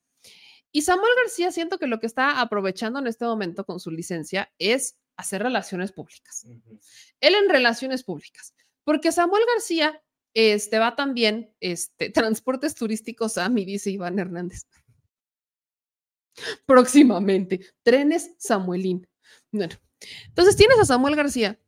Y 0.72 0.84
Samuel 0.84 1.14
García 1.18 1.52
siento 1.52 1.80
que 1.80 1.88
lo 1.88 2.00
que 2.00 2.06
está 2.06 2.40
aprovechando 2.40 3.00
en 3.00 3.08
este 3.08 3.26
momento 3.26 3.66
con 3.66 3.80
su 3.80 3.90
licencia 3.90 4.54
es 4.60 4.96
hacer 5.18 5.42
relaciones 5.42 5.92
públicas. 5.92 6.46
Él 7.20 7.34
en 7.34 7.50
relaciones 7.50 8.04
públicas, 8.04 8.54
porque 8.84 9.12
Samuel 9.12 9.44
García 9.56 10.04
este, 10.34 10.80
va 10.80 10.96
también, 10.96 11.54
este, 11.60 12.10
transportes 12.12 12.76
turísticos 12.76 13.38
a 13.38 13.50
mi 13.50 13.66
dice 13.66 13.92
Iván 13.92 14.20
Hernández. 14.20 14.66
Próximamente, 16.66 17.60
trenes 17.84 18.36
Samuelín. 18.38 19.08
Bueno, 19.52 19.76
entonces 20.28 20.56
tienes 20.56 20.80
a 20.80 20.86
Samuel 20.86 21.16
García 21.16 21.60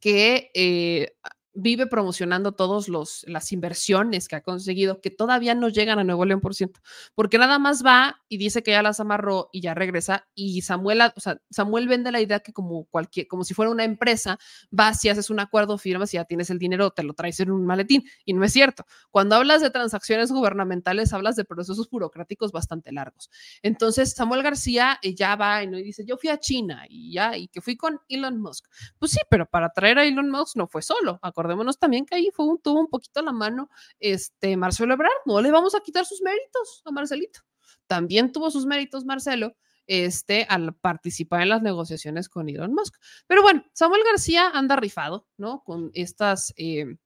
que 0.00 0.50
eh, 0.54 1.16
vive 1.56 1.86
promocionando 1.86 2.52
todas 2.52 2.88
las 3.26 3.52
inversiones 3.52 4.28
que 4.28 4.36
ha 4.36 4.42
conseguido, 4.42 5.00
que 5.00 5.10
todavía 5.10 5.54
no 5.54 5.68
llegan 5.68 5.98
a 5.98 6.04
Nuevo 6.04 6.24
León, 6.24 6.40
por 6.40 6.54
ciento, 6.54 6.80
porque 7.14 7.38
nada 7.38 7.58
más 7.58 7.84
va 7.84 8.20
y 8.28 8.36
dice 8.36 8.62
que 8.62 8.72
ya 8.72 8.82
las 8.82 9.00
amarró 9.00 9.48
y 9.52 9.62
ya 9.62 9.74
regresa, 9.74 10.28
y 10.34 10.62
Samuel, 10.62 11.00
o 11.14 11.20
sea, 11.20 11.40
Samuel 11.50 11.88
vende 11.88 12.12
la 12.12 12.20
idea 12.20 12.40
que 12.40 12.52
como 12.52 12.84
cualquier, 12.84 13.26
como 13.26 13.44
si 13.44 13.54
fuera 13.54 13.70
una 13.70 13.84
empresa, 13.84 14.38
vas 14.70 15.04
y 15.04 15.08
haces 15.08 15.30
un 15.30 15.40
acuerdo, 15.40 15.78
firmas 15.78 16.12
y 16.12 16.18
ya 16.18 16.24
tienes 16.24 16.50
el 16.50 16.58
dinero, 16.58 16.90
te 16.90 17.02
lo 17.02 17.14
traes 17.14 17.40
en 17.40 17.50
un 17.50 17.64
maletín, 17.64 18.04
y 18.24 18.34
no 18.34 18.44
es 18.44 18.52
cierto. 18.52 18.84
Cuando 19.10 19.36
hablas 19.36 19.62
de 19.62 19.70
transacciones 19.70 20.30
gubernamentales, 20.30 21.12
hablas 21.12 21.36
de 21.36 21.44
procesos 21.44 21.88
burocráticos 21.88 22.52
bastante 22.52 22.92
largos. 22.92 23.30
Entonces, 23.62 24.12
Samuel 24.12 24.42
García 24.42 24.98
eh, 25.02 25.14
ya 25.14 25.36
va 25.36 25.62
y, 25.62 25.66
¿no? 25.66 25.78
y 25.78 25.82
dice, 25.82 26.04
yo 26.04 26.18
fui 26.18 26.30
a 26.30 26.38
China 26.38 26.84
y 26.88 27.12
ya, 27.12 27.36
y 27.36 27.48
que 27.48 27.60
fui 27.60 27.76
con 27.76 28.00
Elon 28.08 28.40
Musk. 28.40 28.66
Pues 28.98 29.12
sí, 29.12 29.20
pero 29.30 29.46
para 29.46 29.70
traer 29.70 29.98
a 29.98 30.04
Elon 30.04 30.30
Musk 30.30 30.56
no 30.56 30.66
fue 30.66 30.82
solo. 30.82 31.18
Acordémonos 31.46 31.78
también 31.78 32.04
que 32.04 32.16
ahí 32.16 32.30
tuvo 32.34 32.80
un 32.80 32.88
poquito 32.88 33.22
la 33.22 33.30
mano 33.30 33.70
este 34.00 34.56
Marcelo 34.56 34.94
Ebrard. 34.94 35.12
No 35.26 35.40
le 35.40 35.52
vamos 35.52 35.76
a 35.76 35.80
quitar 35.80 36.04
sus 36.04 36.20
méritos 36.20 36.82
a 36.84 36.90
Marcelito. 36.90 37.40
También 37.86 38.32
tuvo 38.32 38.50
sus 38.50 38.66
méritos 38.66 39.04
Marcelo 39.04 39.56
este, 39.86 40.44
al 40.48 40.74
participar 40.74 41.42
en 41.42 41.50
las 41.50 41.62
negociaciones 41.62 42.28
con 42.28 42.48
Elon 42.48 42.74
Musk. 42.74 42.96
Pero 43.28 43.42
bueno, 43.42 43.64
Samuel 43.72 44.02
García 44.04 44.50
anda 44.52 44.74
rifado, 44.74 45.28
¿no? 45.36 45.62
Con 45.62 45.92
estas, 45.94 46.52
eh, 46.56 46.96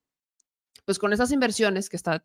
pues 0.87 0.99
con 0.99 1.13
estas 1.13 1.33
inversiones 1.33 1.91
que 1.91 1.97
está 1.97 2.25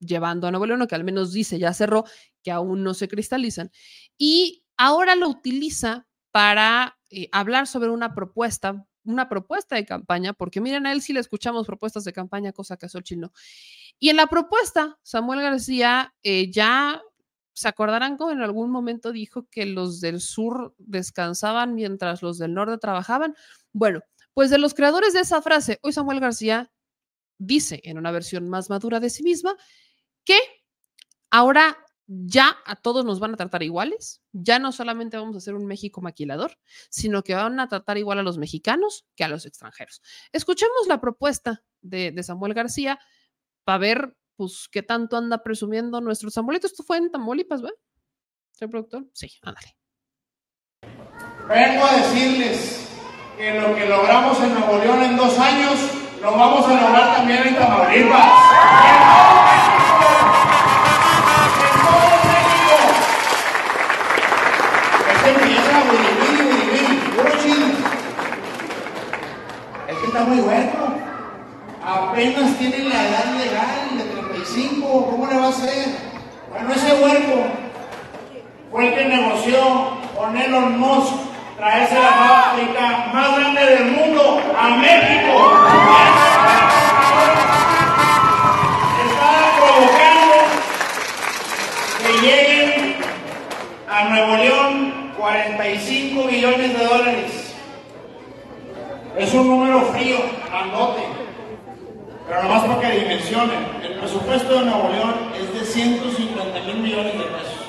llevando 0.00 0.46
a 0.46 0.50
Nuevo 0.50 0.66
León, 0.66 0.86
que 0.86 0.94
al 0.94 1.04
menos 1.04 1.32
dice 1.32 1.58
ya 1.58 1.72
cerró, 1.72 2.04
que 2.42 2.50
aún 2.50 2.82
no 2.82 2.92
se 2.92 3.08
cristalizan. 3.08 3.70
Y 4.18 4.66
ahora 4.76 5.14
lo 5.14 5.30
utiliza 5.30 6.06
para 6.30 6.98
eh, 7.08 7.30
hablar 7.32 7.66
sobre 7.66 7.88
una 7.88 8.14
propuesta, 8.14 8.86
una 9.04 9.28
propuesta 9.28 9.76
de 9.76 9.84
campaña, 9.84 10.32
porque 10.32 10.60
miren, 10.60 10.86
a 10.86 10.92
él 10.92 11.02
sí 11.02 11.12
le 11.12 11.20
escuchamos 11.20 11.66
propuestas 11.66 12.04
de 12.04 12.12
campaña, 12.12 12.52
cosa 12.52 12.76
que 12.76 12.86
a 12.86 12.88
Xochitl 12.88 13.20
no. 13.20 13.32
Y 13.98 14.08
en 14.10 14.16
la 14.16 14.26
propuesta, 14.26 14.98
Samuel 15.02 15.40
García 15.40 16.14
eh, 16.22 16.50
ya 16.50 17.02
se 17.52 17.68
acordarán 17.68 18.16
como 18.16 18.32
en 18.32 18.42
algún 18.42 18.70
momento 18.70 19.12
dijo 19.12 19.46
que 19.48 19.64
los 19.64 20.00
del 20.00 20.20
sur 20.20 20.74
descansaban 20.78 21.74
mientras 21.74 22.22
los 22.22 22.38
del 22.38 22.52
norte 22.52 22.78
trabajaban. 22.78 23.34
Bueno, 23.72 24.00
pues 24.34 24.50
de 24.50 24.58
los 24.58 24.74
creadores 24.74 25.12
de 25.12 25.20
esa 25.20 25.40
frase, 25.40 25.78
hoy 25.82 25.92
Samuel 25.92 26.20
García 26.20 26.70
dice 27.38 27.80
en 27.84 27.98
una 27.98 28.10
versión 28.10 28.48
más 28.48 28.70
madura 28.70 29.00
de 29.00 29.10
sí 29.10 29.22
misma 29.22 29.56
que 30.24 30.38
ahora 31.30 31.76
ya 32.06 32.56
a 32.66 32.76
todos 32.76 33.04
nos 33.04 33.20
van 33.20 33.34
a 33.34 33.36
tratar 33.36 33.62
iguales, 33.62 34.22
ya 34.32 34.58
no 34.58 34.72
solamente 34.72 35.16
vamos 35.16 35.34
a 35.36 35.38
hacer 35.38 35.54
un 35.54 35.66
México 35.66 36.00
maquilador, 36.00 36.58
sino 36.90 37.22
que 37.22 37.34
van 37.34 37.58
a 37.60 37.68
tratar 37.68 37.98
igual 37.98 38.18
a 38.18 38.22
los 38.22 38.38
mexicanos 38.38 39.06
que 39.16 39.24
a 39.24 39.28
los 39.28 39.46
extranjeros. 39.46 40.02
Escuchemos 40.32 40.86
la 40.86 41.00
propuesta 41.00 41.62
de, 41.80 42.14
Samuel 42.22 42.54
García 42.54 42.98
para 43.64 43.78
ver, 43.78 44.16
pues, 44.36 44.68
qué 44.70 44.82
tanto 44.82 45.16
anda 45.16 45.42
presumiendo 45.42 46.00
nuestro 46.00 46.30
Samuelito. 46.30 46.66
Esto 46.66 46.82
fue 46.82 46.98
en 46.98 47.10
Tamaulipas, 47.10 47.62
¿verdad? 47.62 47.76
¿Señor 48.52 48.70
productor? 48.70 49.06
Sí, 49.12 49.30
ándale. 49.42 49.76
Vengo 51.48 51.84
a 51.84 51.96
decirles 51.96 52.88
que 53.36 53.60
lo 53.60 53.74
que 53.74 53.86
logramos 53.86 54.40
en 54.40 54.54
Nuevo 54.54 54.78
León 54.78 55.02
en 55.02 55.16
dos 55.16 55.38
años, 55.38 55.78
lo 56.20 56.32
vamos 56.32 56.66
a 56.66 56.80
lograr 56.80 57.16
también 57.16 57.48
en 57.48 57.56
Tamaulipas. 57.56 59.73
Está 70.14 70.26
muy 70.26 70.40
bueno. 70.42 70.70
Apenas 71.84 72.56
tiene 72.56 72.78
la 72.84 73.02
edad 73.08 73.34
legal 73.36 73.98
de 73.98 74.04
35, 74.04 75.06
¿cómo 75.10 75.26
le 75.26 75.36
va 75.36 75.46
a 75.46 75.48
hacer? 75.48 75.88
Bueno, 76.50 76.72
ese 76.72 76.94
huerco 77.02 77.46
fue 78.70 78.86
el 78.86 78.94
que 78.94 79.04
negoció 79.06 79.58
con 80.16 80.36
Elon 80.36 80.78
Musk 80.78 81.14
traerse 81.56 81.94
la 81.98 82.10
fábrica 82.10 83.10
más 83.12 83.36
grande 83.36 83.66
del 83.66 83.84
mundo 83.86 84.40
a 84.56 84.68
México. 84.76 85.52
Está 89.06 89.32
provocando 89.56 90.34
a 93.88 94.04
Nuevo 94.04 94.36
León 94.36 95.12
45 95.16 96.26
billones 96.28 96.78
de 96.78 96.84
dólares. 96.84 97.43
Es 99.16 99.32
un 99.32 99.46
número 99.48 99.80
frío, 99.92 100.16
grandote. 100.48 101.02
Pero 102.26 102.42
nomás 102.42 102.64
para 102.64 102.80
que 102.80 102.98
dimensionen, 102.98 103.60
el 103.84 103.94
presupuesto 104.00 104.58
de 104.58 104.64
Nuevo 104.64 104.88
León 104.88 105.14
es 105.38 105.60
de 105.60 105.64
150 105.64 106.60
mil 106.62 106.76
millones 106.78 107.12
de 107.12 107.24
pesos. 107.24 107.64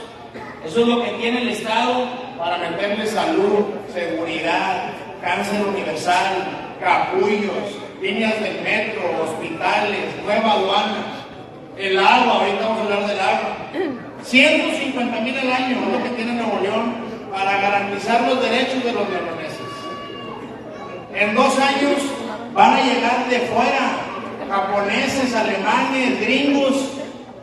Eso 0.66 0.82
es 0.82 0.88
lo 0.88 1.04
que 1.04 1.12
tiene 1.12 1.42
el 1.42 1.50
Estado 1.50 2.08
para 2.40 2.58
meterle 2.58 3.06
salud, 3.06 3.66
seguridad, 3.94 4.90
cáncer 5.22 5.68
universal, 5.68 6.48
capullos, 6.82 7.78
líneas 8.02 8.42
del 8.42 8.62
metro, 8.62 9.04
hospitales, 9.24 10.16
nueva 10.24 10.54
aduana, 10.54 11.26
el 11.78 12.00
agua, 12.00 12.40
ahorita 12.40 12.62
vamos 12.62 12.80
a 12.80 12.84
hablar 12.84 13.08
del 13.08 13.20
agua. 13.20 13.58
150 14.24 15.22
mil 15.22 15.38
al 15.38 15.52
año 15.52 15.78
es 15.78 15.94
lo 15.94 16.04
que 16.04 16.10
tiene 16.10 16.34
Nuevo 16.34 16.60
León 16.62 16.96
para 17.32 17.62
garantizar 17.62 18.22
los 18.28 18.42
derechos 18.42 18.84
de 18.84 18.94
los. 18.94 19.35
En 21.16 21.34
dos 21.34 21.58
años 21.58 22.02
van 22.54 22.74
a 22.74 22.82
llegar 22.82 23.26
de 23.30 23.40
fuera 23.40 24.06
japoneses, 24.50 25.34
alemanes, 25.34 26.20
gringos 26.20 26.76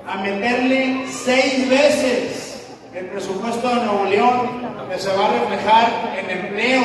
a 0.07 0.19
meterle 0.19 1.07
seis 1.11 1.69
veces 1.71 2.67
el 2.95 3.07
presupuesto 3.07 3.67
de 3.69 3.75
Nuevo 3.77 4.05
León 4.05 4.63
que 4.91 4.99
se 4.99 5.09
va 5.17 5.25
a 5.25 5.29
reflejar 5.31 5.89
en 6.19 6.39
empleo. 6.39 6.83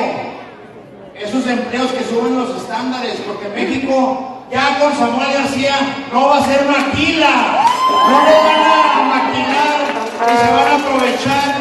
Esos 1.14 1.46
empleos 1.46 1.92
que 1.92 2.04
suben 2.04 2.38
los 2.38 2.56
estándares, 2.56 3.20
porque 3.26 3.48
México 3.48 4.44
ya 4.50 4.78
con 4.78 4.94
Samuel 4.94 5.32
García 5.34 5.74
no 6.10 6.28
va 6.28 6.38
a 6.38 6.44
ser 6.44 6.64
maquila, 6.64 7.66
no 7.90 8.24
le 8.24 8.34
van 8.34 8.62
a 8.62 9.02
maquilar 9.14 9.78
y 10.24 10.38
se 10.38 10.52
van 10.52 10.68
a 10.68 10.74
aprovechar 10.76 11.54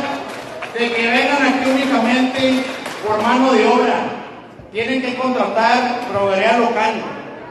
de 0.73 0.91
que 0.93 1.07
vengan 1.07 1.53
aquí 1.53 1.69
únicamente 1.69 2.63
por 3.05 3.21
mano 3.21 3.51
de 3.51 3.67
obra. 3.67 4.16
Tienen 4.71 5.01
que 5.01 5.15
contratar 5.15 6.01
proveeduría 6.11 6.57
local, 6.57 7.01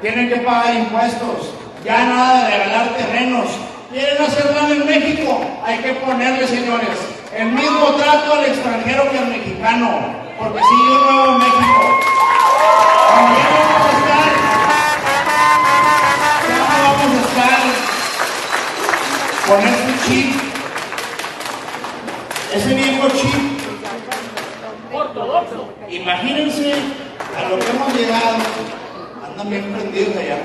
tienen 0.02 0.28
que 0.28 0.36
pagar 0.36 0.74
impuestos, 0.74 1.54
ya 1.82 2.04
nada 2.04 2.44
de 2.44 2.58
regalar 2.58 2.88
terrenos. 2.90 3.46
Quieren 3.90 4.22
hacer 4.22 4.54
nada 4.54 4.70
en 4.70 4.84
México, 4.84 5.40
hay 5.64 5.78
que 5.78 5.94
ponerle, 5.94 6.46
señores, 6.46 6.98
el 7.34 7.52
mismo 7.52 7.86
trato 7.96 8.34
al 8.34 8.44
extranjero 8.44 9.10
que 9.10 9.18
al 9.18 9.28
mexicano, 9.28 9.98
porque 10.38 10.58
si 10.58 10.76
yo 10.88 10.98
no 10.98 11.08
hago 11.08 11.38
México, 11.38 11.98
también 13.08 13.46
vamos 13.56 13.80
a 13.80 13.90
estar, 13.98 14.28
ya 16.48 16.58
no 16.58 16.64
vamos 16.84 17.10
a 17.16 17.20
estar 17.28 17.60
con 19.48 19.58
este 19.66 19.92
chip, 20.06 20.28
ese 22.54 22.74
viejo 22.74 23.08
chip 23.08 23.56
ortodoxo. 24.92 25.72
Imagínense 25.88 27.05
a 27.36 27.48
lo 27.50 27.58
que 27.58 27.70
hemos 27.70 27.94
llegado, 27.94 28.36
andan 29.24 29.50
bien 29.50 29.64
prendidos 29.72 30.16
allá. 30.16 30.38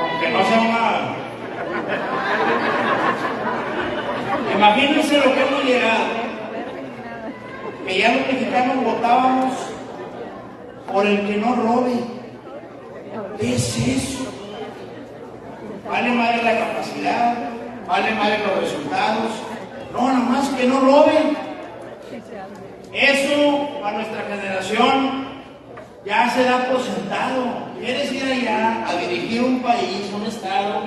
Aunque 0.00 0.28
no 0.30 0.44
sea 0.44 0.60
una. 0.60 1.22
Imagínense 4.56 5.18
lo 5.18 5.34
que 5.34 5.42
hemos 5.42 5.64
llegado. 5.64 6.04
Que 7.86 7.98
ya 7.98 8.14
los 8.14 8.26
mexicanos 8.26 8.84
votábamos 8.84 9.54
por 10.92 11.06
el 11.06 11.26
que 11.26 11.36
no 11.36 11.54
robe. 11.54 11.92
¿Qué 13.38 13.54
es 13.54 13.78
eso? 13.78 14.26
Vale 15.88 16.10
madre 16.10 16.42
la 16.42 16.58
capacidad, 16.58 17.34
vale 17.86 18.10
madre 18.12 18.38
los 18.38 18.60
resultados. 18.60 19.32
No, 19.92 20.08
nada 20.08 20.18
más 20.20 20.48
que 20.48 20.66
no 20.66 20.80
roben. 20.80 21.51
Eso 22.92 23.68
a 23.82 23.92
nuestra 23.92 24.22
generación 24.28 25.26
ya 26.04 26.28
se 26.30 26.44
da 26.44 26.66
por 26.66 26.80
sentado. 26.82 27.72
Quieres 27.80 28.12
ir 28.12 28.22
allá 28.22 28.86
a 28.86 28.96
dirigir 28.96 29.42
un 29.42 29.60
país, 29.62 30.10
un 30.14 30.26
estado, 30.26 30.82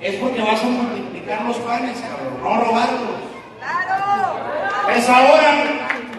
es 0.00 0.14
porque 0.16 0.42
vas 0.42 0.62
a 0.62 0.66
multiplicar 0.66 1.42
los 1.42 1.56
panes, 1.58 2.00
cabrón, 2.00 2.40
no 2.42 2.64
robarlos. 2.64 3.00
Pues 4.84 5.08
ahora 5.08 5.54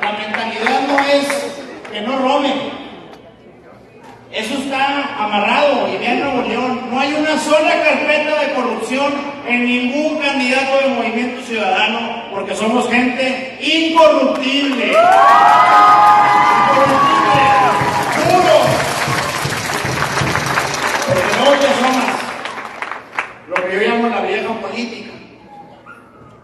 la 0.02 0.12
mentalidad 0.12 0.88
no 0.88 1.00
es 1.00 1.62
que 1.92 2.02
no 2.02 2.18
roben. 2.20 2.85
Eso 4.36 4.56
está 4.56 5.16
amarrado 5.18 5.88
y 5.88 5.98
vean 5.98 6.20
Nuevo 6.20 6.42
León. 6.42 6.90
No 6.92 7.00
hay 7.00 7.14
una 7.14 7.40
sola 7.40 7.82
carpeta 7.82 8.42
de 8.42 8.54
corrupción 8.54 9.14
en 9.48 9.66
ningún 9.66 10.18
candidato 10.18 10.78
de 10.78 10.94
Movimiento 10.94 11.42
Ciudadano 11.44 12.26
porque 12.32 12.54
somos 12.54 12.90
gente 12.90 13.58
incorruptible. 13.62 14.88
Incorruptible. 14.88 15.16
Puro. 18.26 18.58
Porque 21.46 21.68
no 21.68 21.76
somos 21.80 22.06
lo 23.48 23.56
que 23.56 23.74
yo 23.74 23.80
llamo 23.88 24.10
la 24.10 24.20
vieja 24.20 24.54
política. 24.54 25.12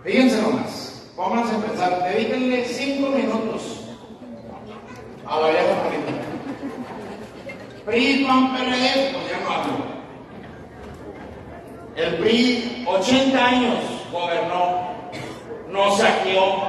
Fíjense 0.05 0.41
nomás. 0.41 1.11
Pónganse 1.17 1.55
a 1.55 1.59
pensar. 1.59 2.03
Dedíquenle 2.05 2.63
cinco 2.63 3.09
minutos 3.09 3.81
a 5.27 5.39
la 5.41 5.49
vieja 5.49 5.73
política. 5.83 6.30
PRI, 7.85 8.25
PAN, 8.25 8.53
PRD, 8.53 9.15
hablo. 9.47 9.91
El 11.95 12.15
PRI, 12.15 12.85
80 12.87 13.45
años 13.45 13.75
gobernó, 14.11 14.91
nos 15.69 15.97
saqueó, 15.97 16.67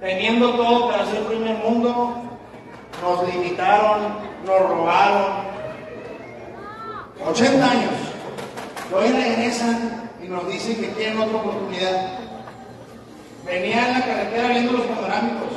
teniendo 0.00 0.54
todo 0.54 0.90
para 0.90 1.06
ser 1.06 1.24
primer 1.24 1.56
mundo, 1.58 2.22
nos 3.02 3.34
limitaron, 3.34 4.14
nos 4.46 4.68
robaron. 4.68 5.50
80 7.26 7.70
años. 7.70 7.92
Y 8.90 8.94
hoy 8.94 9.08
regresan 9.08 10.10
y 10.22 10.28
nos 10.28 10.48
dicen 10.48 10.80
que 10.80 10.88
tienen 10.88 11.20
otra 11.20 11.38
oportunidad. 11.38 12.18
Venía 13.44 13.88
en 13.88 13.92
la 13.98 14.06
carretera 14.06 14.48
viendo 14.48 14.72
los 14.72 14.86
panorámicos. 14.86 15.48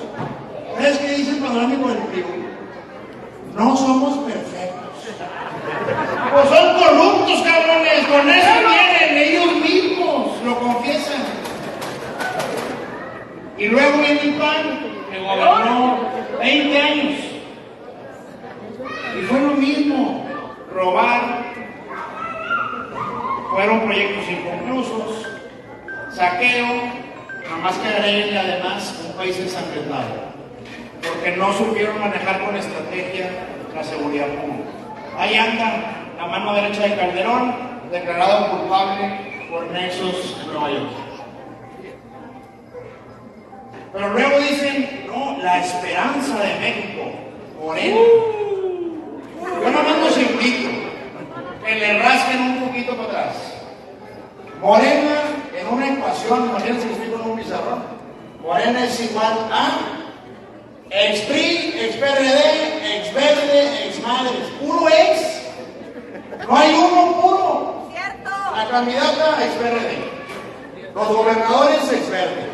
¿Sabes 0.75 0.97
qué 0.97 1.07
dice 1.17 1.31
el 1.31 1.37
panorámico 1.37 1.87
del 1.87 1.97
PRI? 1.99 2.42
No 3.55 3.77
somos 3.77 4.17
perfectos. 4.25 4.83
Pues 6.33 6.49
son 6.49 6.79
corruptos, 6.79 7.41
cabrones. 7.43 8.07
Con 8.07 8.29
eso 8.29 8.49
vienen, 8.67 9.17
ellos 9.17 9.55
mismos 9.57 10.41
lo 10.43 10.59
confiesan. 10.59 11.21
Y 13.57 13.67
luego 13.67 13.97
viene 13.99 14.21
el 14.21 14.33
PAN, 14.33 14.79
que 15.11 15.19
gobernó 15.19 15.99
20 16.39 16.81
años. 16.81 17.19
Y 19.19 19.25
fue 19.25 19.39
lo 19.39 19.51
mismo, 19.51 20.25
robar. 20.73 21.43
Fueron 23.51 23.81
proyectos 23.81 24.29
inconclusos, 24.31 25.27
saqueo, 26.11 26.65
nada 27.43 27.57
más 27.61 27.77
que 27.77 27.87
agreguenle 27.87 28.39
además 28.39 28.95
un 29.05 29.15
país 29.15 29.37
ensangrentado 29.37 30.22
porque 31.07 31.35
no 31.37 31.53
supieron 31.53 31.99
manejar 31.99 32.43
con 32.45 32.55
estrategia 32.55 33.29
la 33.75 33.83
seguridad 33.83 34.27
pública. 34.27 34.69
Ahí 35.17 35.35
anda 35.35 36.11
la 36.17 36.27
mano 36.27 36.53
derecha 36.53 36.83
de 36.83 36.95
Calderón, 36.95 37.55
declarado 37.91 38.49
culpable 38.51 39.47
por 39.49 39.65
nexos 39.67 40.37
en 40.41 40.53
Nueva 40.53 40.71
York. 40.71 40.89
Pero 43.91 44.09
luego 44.09 44.39
dicen, 44.39 45.05
no, 45.07 45.37
la 45.43 45.59
esperanza 45.59 46.39
de 46.39 46.59
México, 46.59 47.11
Morena. 47.61 47.99
Yo 49.41 49.69
nada 49.69 49.83
más 49.83 49.99
los 49.99 50.17
invito 50.17 50.69
que 51.63 51.75
le 51.75 51.99
rasquen 51.99 52.41
un 52.41 52.67
poquito 52.67 52.95
para 52.97 53.09
atrás. 53.09 53.53
Morena 54.61 55.21
en 55.55 55.67
una 55.67 55.93
ecuación, 55.93 56.49
imagínense 56.49 56.87
que 56.87 56.93
estoy 56.93 57.09
con 57.09 57.31
un 57.31 57.37
pizarrón. 57.37 57.83
Morena 58.41 58.83
es 58.83 58.99
igual 58.99 59.47
a 59.51 60.02
ex 60.93 61.21
PRI, 61.21 61.73
ex 61.75 61.95
PRD, 61.95 62.97
ex 62.97 63.13
Verde, 63.13 63.87
ex 63.87 64.01
Madres. 64.03 64.47
Puro 64.61 64.87
ex. 64.87 65.41
No 66.47 66.55
hay 66.55 66.73
uno 66.73 67.21
puro. 67.21 67.89
Cierto. 67.91 68.29
La 68.55 68.69
candidata 68.69 69.43
ex 69.43 69.53
PRD. 69.55 70.93
Los 70.93 71.07
gobernadores 71.07 71.91
ex 71.91 72.09
Verde. 72.09 72.49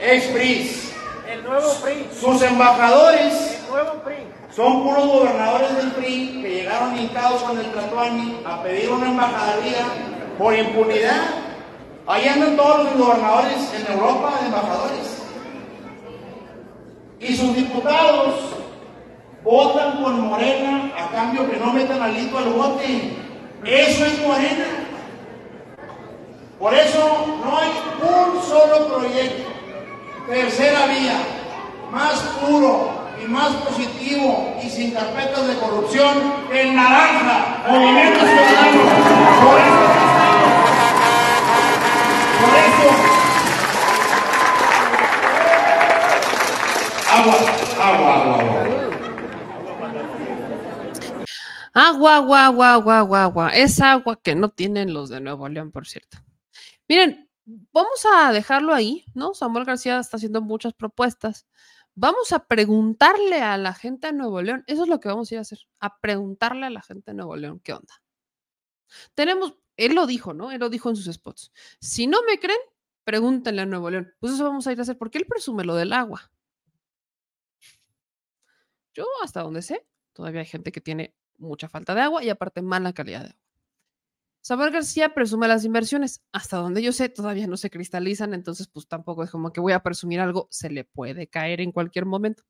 Ex 0.00 0.24
PRI. 0.28 0.82
El 1.30 1.44
nuevo 1.44 1.74
PRI. 1.82 2.08
Sus 2.18 2.42
embajadores 2.42 3.58
El 3.62 3.70
nuevo 3.70 3.92
PRI. 4.04 4.16
son 4.54 4.82
puros 4.82 5.06
gobernadores 5.06 5.76
del 5.76 5.90
PRI 5.92 6.40
que 6.42 6.48
llegaron 6.48 6.98
hincados 6.98 7.42
con 7.42 7.58
el 7.58 7.66
Tlatuani 7.66 8.40
a 8.46 8.62
pedir 8.62 8.90
una 8.90 9.06
embajaduría 9.06 9.86
por 10.38 10.54
impunidad. 10.54 11.28
Ahí 12.06 12.26
andan 12.26 12.56
todos 12.56 12.84
los 12.84 12.96
gobernadores 12.96 13.72
en 13.74 13.92
Europa 13.92 14.38
de 14.40 14.46
embajadores. 14.46 15.19
Y 17.20 17.36
sus 17.36 17.54
diputados 17.54 18.34
votan 19.44 20.02
con 20.02 20.20
Morena 20.28 20.90
a 20.98 21.14
cambio 21.14 21.50
que 21.50 21.58
no 21.58 21.72
metan 21.72 22.02
alito 22.02 22.38
al 22.38 22.50
bote. 22.50 23.16
Eso 23.64 24.04
es 24.06 24.26
Morena. 24.26 24.64
Por 26.58 26.74
eso 26.74 27.38
no 27.42 27.58
hay 27.58 27.70
proyecto, 29.00 29.50
tercera 30.28 30.86
vía, 30.86 31.20
más 31.90 32.20
puro 32.40 32.90
y 33.22 33.26
más 33.28 33.50
positivo 33.56 34.56
y 34.62 34.68
sin 34.68 34.92
carpetas 34.92 35.46
de 35.46 35.56
corrupción 35.56 36.34
que 36.50 36.62
el 36.62 36.74
naranja, 36.74 37.64
Movimiento 37.68 38.20
Ciudadano. 38.20 38.82
Por 39.42 39.60
eso 39.60 39.84
estamos. 39.84 40.50
Por 42.40 42.58
eso. 42.58 43.09
Agua, 51.72 52.16
agua, 52.16 52.16
agua, 52.16 52.72
agua. 52.72 52.98
Agua, 52.98 53.24
agua. 53.24 53.48
Es 53.50 53.80
agua 53.80 54.18
que 54.22 54.34
no 54.34 54.48
tienen 54.48 54.94
los 54.94 55.10
de 55.10 55.20
Nuevo 55.20 55.46
León, 55.48 55.70
por 55.70 55.86
cierto. 55.86 56.16
Miren, 56.88 57.28
vamos 57.44 58.06
a 58.10 58.32
dejarlo 58.32 58.72
ahí, 58.72 59.04
¿no? 59.14 59.34
Samuel 59.34 59.66
García 59.66 59.98
está 59.98 60.16
haciendo 60.16 60.40
muchas 60.40 60.72
propuestas. 60.72 61.46
Vamos 61.94 62.32
a 62.32 62.46
preguntarle 62.46 63.42
a 63.42 63.58
la 63.58 63.74
gente 63.74 64.06
de 64.06 64.12
Nuevo 64.14 64.40
León, 64.40 64.64
eso 64.66 64.84
es 64.84 64.88
lo 64.88 64.98
que 64.98 65.08
vamos 65.08 65.30
a 65.30 65.34
ir 65.34 65.38
a 65.38 65.42
hacer, 65.42 65.58
a 65.78 66.00
preguntarle 66.00 66.66
a 66.66 66.70
la 66.70 66.80
gente 66.80 67.10
de 67.10 67.16
Nuevo 67.16 67.36
León 67.36 67.60
qué 67.62 67.74
onda. 67.74 68.02
Tenemos, 69.14 69.56
él 69.76 69.94
lo 69.94 70.06
dijo, 70.06 70.32
¿no? 70.32 70.52
Él 70.52 70.60
lo 70.60 70.70
dijo 70.70 70.88
en 70.88 70.96
sus 70.96 71.12
spots. 71.12 71.52
Si 71.80 72.06
no 72.06 72.22
me 72.26 72.38
creen, 72.38 72.60
pregúntenle 73.04 73.62
a 73.62 73.66
Nuevo 73.66 73.90
León. 73.90 74.14
Pues 74.20 74.32
eso 74.32 74.44
vamos 74.44 74.66
a 74.66 74.72
ir 74.72 74.78
a 74.78 74.82
hacer, 74.82 74.96
porque 74.96 75.18
él 75.18 75.26
presume 75.26 75.64
lo 75.64 75.74
del 75.74 75.92
agua. 75.92 76.32
Yo, 79.00 79.06
hasta 79.24 79.40
donde 79.40 79.62
sé, 79.62 79.86
todavía 80.12 80.40
hay 80.40 80.46
gente 80.46 80.72
que 80.72 80.82
tiene 80.82 81.14
mucha 81.38 81.70
falta 81.70 81.94
de 81.94 82.02
agua 82.02 82.22
y 82.22 82.28
aparte 82.28 82.60
mala 82.60 82.92
calidad 82.92 83.20
de 83.20 83.28
agua. 83.28 83.40
Samuel 84.42 84.70
García 84.70 85.14
presume 85.14 85.48
las 85.48 85.64
inversiones. 85.64 86.22
Hasta 86.32 86.58
donde 86.58 86.82
yo 86.82 86.92
sé, 86.92 87.08
todavía 87.08 87.46
no 87.46 87.56
se 87.56 87.70
cristalizan, 87.70 88.34
entonces 88.34 88.68
pues 88.68 88.86
tampoco 88.86 89.24
es 89.24 89.30
como 89.30 89.54
que 89.54 89.60
voy 89.62 89.72
a 89.72 89.82
presumir 89.82 90.20
algo, 90.20 90.48
se 90.50 90.68
le 90.68 90.84
puede 90.84 91.28
caer 91.28 91.62
en 91.62 91.72
cualquier 91.72 92.04
momento. 92.04 92.42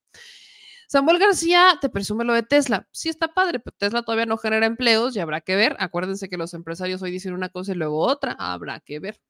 Samuel 0.89 1.21
García 1.21 1.79
te 1.81 1.89
presume 1.89 2.25
lo 2.25 2.35
de 2.35 2.43
Tesla. 2.43 2.89
Sí 2.91 3.09
está 3.09 3.33
padre, 3.33 3.61
pero 3.61 3.77
Tesla 3.79 4.03
todavía 4.03 4.27
no 4.27 4.37
genera 4.37 4.67
empleos 4.67 5.15
y 5.15 5.21
habrá 5.21 5.41
que 5.41 5.55
ver. 5.55 5.77
Acuérdense 5.79 6.29
que 6.29 6.37
los 6.37 6.53
empresarios 6.53 7.01
hoy 7.01 7.13
dicen 7.13 7.33
una 7.33 7.49
cosa 7.49 7.71
y 7.71 7.77
luego 7.77 8.01
otra, 8.01 8.33
habrá 8.33 8.81
que 8.81 8.99
ver. 8.99 9.21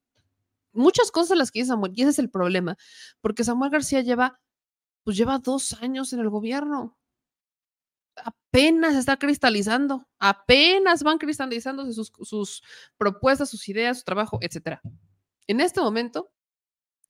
Muchas 0.72 1.10
cosas 1.10 1.36
las 1.36 1.50
que 1.50 1.58
dice 1.58 1.68
Samuel, 1.68 1.92
y 1.94 2.00
ese 2.00 2.12
es 2.12 2.18
el 2.18 2.30
problema, 2.30 2.78
porque 3.20 3.44
Samuel 3.44 3.70
García 3.70 4.00
lleva, 4.00 4.40
pues 5.04 5.18
lleva 5.18 5.38
dos 5.38 5.74
años 5.82 6.14
en 6.14 6.20
el 6.20 6.30
gobierno 6.30 6.96
apenas 8.24 8.94
está 8.94 9.16
cristalizando, 9.16 10.08
apenas 10.18 11.02
van 11.02 11.18
cristalizándose 11.18 11.92
sus, 11.92 12.62
propuestas, 12.96 13.50
sus 13.50 13.68
ideas, 13.68 13.98
su 13.98 14.04
trabajo, 14.04 14.38
etc. 14.42 14.78
En 15.46 15.60
este 15.60 15.80
momento, 15.80 16.32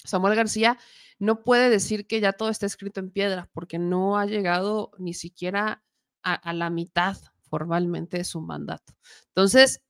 Samuel 0.05 0.35
García 0.35 0.79
no 1.19 1.45
puede 1.45 1.71
decir 1.71 2.07
que 2.07 2.21
ya 2.21 2.33
todo 2.33 2.49
está 2.49 2.67
escrito 2.67 3.01
en 3.01 3.11
piedra, 3.11 3.51
porque 3.53 3.79
no 3.79 4.19
ha 4.19 4.27
llegado 4.27 4.93
ni 4.99 5.15
siquiera 5.15 5.85
a, 6.23 6.35
a 6.35 6.53
la 6.53 6.71
mitad 6.71 7.17
formalmente 7.43 8.19
de 8.19 8.25
su 8.25 8.41
mandato. 8.41 8.95
Entonces, 9.29 9.83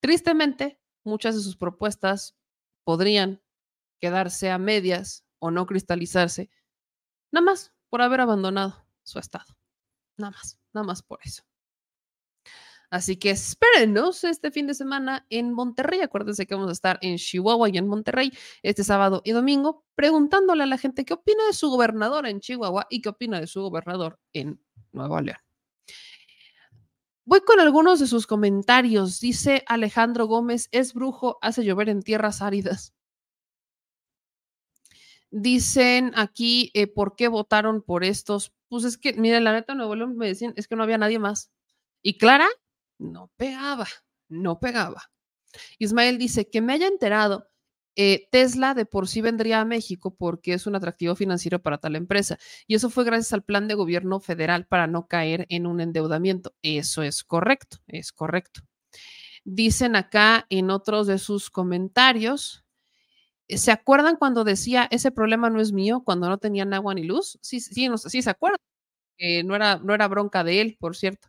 tristemente, 0.00 0.80
muchas 1.04 1.34
de 1.34 1.40
sus 1.40 1.56
propuestas 1.56 2.36
podrían 2.84 3.42
quedarse 4.00 4.50
a 4.50 4.58
medias 4.58 5.24
o 5.38 5.50
no 5.50 5.66
cristalizarse, 5.66 6.50
nada 7.32 7.44
más 7.46 7.72
por 7.88 8.02
haber 8.02 8.20
abandonado 8.20 8.86
su 9.02 9.18
estado. 9.18 9.56
Nada 10.16 10.32
más, 10.32 10.58
nada 10.74 10.86
más 10.86 11.02
por 11.02 11.20
eso. 11.24 11.42
Así 12.90 13.16
que 13.16 13.30
espérenos 13.30 14.22
este 14.22 14.50
fin 14.52 14.68
de 14.68 14.74
semana 14.74 15.26
en 15.28 15.52
Monterrey. 15.52 16.00
Acuérdense 16.00 16.46
que 16.46 16.54
vamos 16.54 16.68
a 16.68 16.72
estar 16.72 16.98
en 17.02 17.16
Chihuahua 17.16 17.68
y 17.68 17.78
en 17.78 17.88
Monterrey 17.88 18.32
este 18.62 18.84
sábado 18.84 19.20
y 19.24 19.32
domingo, 19.32 19.84
preguntándole 19.96 20.62
a 20.62 20.66
la 20.66 20.78
gente 20.78 21.04
qué 21.04 21.14
opina 21.14 21.44
de 21.46 21.54
su 21.54 21.70
gobernador 21.70 22.26
en 22.26 22.38
Chihuahua 22.40 22.86
y 22.90 23.02
qué 23.02 23.08
opina 23.08 23.40
de 23.40 23.48
su 23.48 23.62
gobernador 23.62 24.20
en 24.32 24.60
Nuevo 24.92 25.20
León. 25.20 25.38
Voy 27.26 27.40
con 27.40 27.58
algunos 27.58 28.00
de 28.00 28.06
sus 28.06 28.26
comentarios. 28.26 29.18
Dice 29.18 29.64
Alejandro 29.66 30.26
Gómez, 30.26 30.68
es 30.70 30.94
brujo, 30.94 31.38
hace 31.40 31.64
llover 31.64 31.88
en 31.88 32.02
tierras 32.02 32.42
áridas. 32.42 32.94
Dicen 35.30 36.12
aquí, 36.14 36.70
eh, 36.74 36.86
¿por 36.86 37.16
qué 37.16 37.26
votaron 37.28 37.82
por 37.82 38.04
estos? 38.04 38.52
Pues 38.74 38.82
es 38.82 38.98
que, 38.98 39.12
miren, 39.12 39.44
la 39.44 39.52
neta, 39.52 39.76
Nuevo 39.76 39.94
León 39.94 40.16
me 40.16 40.26
decían, 40.26 40.52
es 40.56 40.66
que 40.66 40.74
no 40.74 40.82
había 40.82 40.98
nadie 40.98 41.20
más. 41.20 41.52
Y 42.02 42.18
Clara, 42.18 42.48
no 42.98 43.30
pegaba, 43.36 43.86
no 44.28 44.58
pegaba. 44.58 45.12
Ismael 45.78 46.18
dice, 46.18 46.50
que 46.50 46.60
me 46.60 46.72
haya 46.72 46.88
enterado, 46.88 47.48
eh, 47.94 48.26
Tesla 48.32 48.74
de 48.74 48.84
por 48.84 49.06
sí 49.06 49.20
vendría 49.20 49.60
a 49.60 49.64
México 49.64 50.16
porque 50.16 50.54
es 50.54 50.66
un 50.66 50.74
atractivo 50.74 51.14
financiero 51.14 51.62
para 51.62 51.78
tal 51.78 51.94
empresa. 51.94 52.36
Y 52.66 52.74
eso 52.74 52.90
fue 52.90 53.04
gracias 53.04 53.32
al 53.32 53.44
plan 53.44 53.68
de 53.68 53.74
gobierno 53.74 54.18
federal 54.18 54.66
para 54.66 54.88
no 54.88 55.06
caer 55.06 55.46
en 55.50 55.68
un 55.68 55.80
endeudamiento. 55.80 56.52
Eso 56.60 57.04
es 57.04 57.22
correcto, 57.22 57.76
es 57.86 58.10
correcto. 58.10 58.62
Dicen 59.44 59.94
acá 59.94 60.46
en 60.50 60.70
otros 60.70 61.06
de 61.06 61.20
sus 61.20 61.48
comentarios, 61.48 62.63
¿Se 63.48 63.70
acuerdan 63.72 64.16
cuando 64.16 64.44
decía 64.44 64.88
ese 64.90 65.10
problema 65.10 65.50
no 65.50 65.60
es 65.60 65.72
mío 65.72 66.02
cuando 66.04 66.28
no 66.28 66.38
tenían 66.38 66.72
agua 66.74 66.94
ni 66.94 67.04
luz? 67.04 67.38
Sí, 67.42 67.60
sí, 67.60 67.88
sí 67.96 68.22
se 68.22 68.30
acuerdan. 68.30 68.58
Eh, 69.18 69.44
no, 69.44 69.56
era, 69.56 69.78
no 69.78 69.94
era 69.94 70.08
bronca 70.08 70.44
de 70.44 70.60
él, 70.62 70.76
por 70.80 70.96
cierto. 70.96 71.28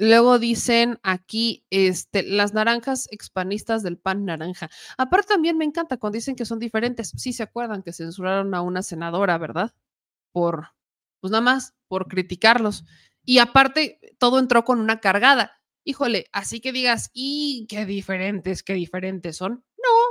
Luego 0.00 0.38
dicen 0.38 1.00
aquí, 1.02 1.64
este, 1.70 2.22
las 2.22 2.54
naranjas 2.54 3.08
expanistas 3.10 3.82
del 3.82 3.98
pan 3.98 4.24
naranja. 4.24 4.70
Aparte 4.96 5.28
también 5.28 5.58
me 5.58 5.64
encanta 5.64 5.96
cuando 5.96 6.14
dicen 6.16 6.36
que 6.36 6.44
son 6.44 6.60
diferentes. 6.60 7.12
Sí 7.16 7.32
se 7.32 7.42
acuerdan 7.42 7.82
que 7.82 7.92
censuraron 7.92 8.54
a 8.54 8.62
una 8.62 8.82
senadora, 8.82 9.36
¿verdad? 9.38 9.74
Por, 10.32 10.68
pues 11.20 11.32
nada 11.32 11.42
más, 11.42 11.74
por 11.88 12.08
criticarlos. 12.08 12.84
Y 13.24 13.38
aparte, 13.38 14.00
todo 14.18 14.38
entró 14.40 14.64
con 14.64 14.80
una 14.80 15.00
cargada. 15.00 15.60
Híjole, 15.84 16.26
así 16.32 16.60
que 16.60 16.72
digas, 16.72 17.10
y 17.14 17.66
qué 17.68 17.86
diferentes, 17.86 18.62
qué 18.62 18.74
diferentes 18.74 19.36
son. 19.36 19.64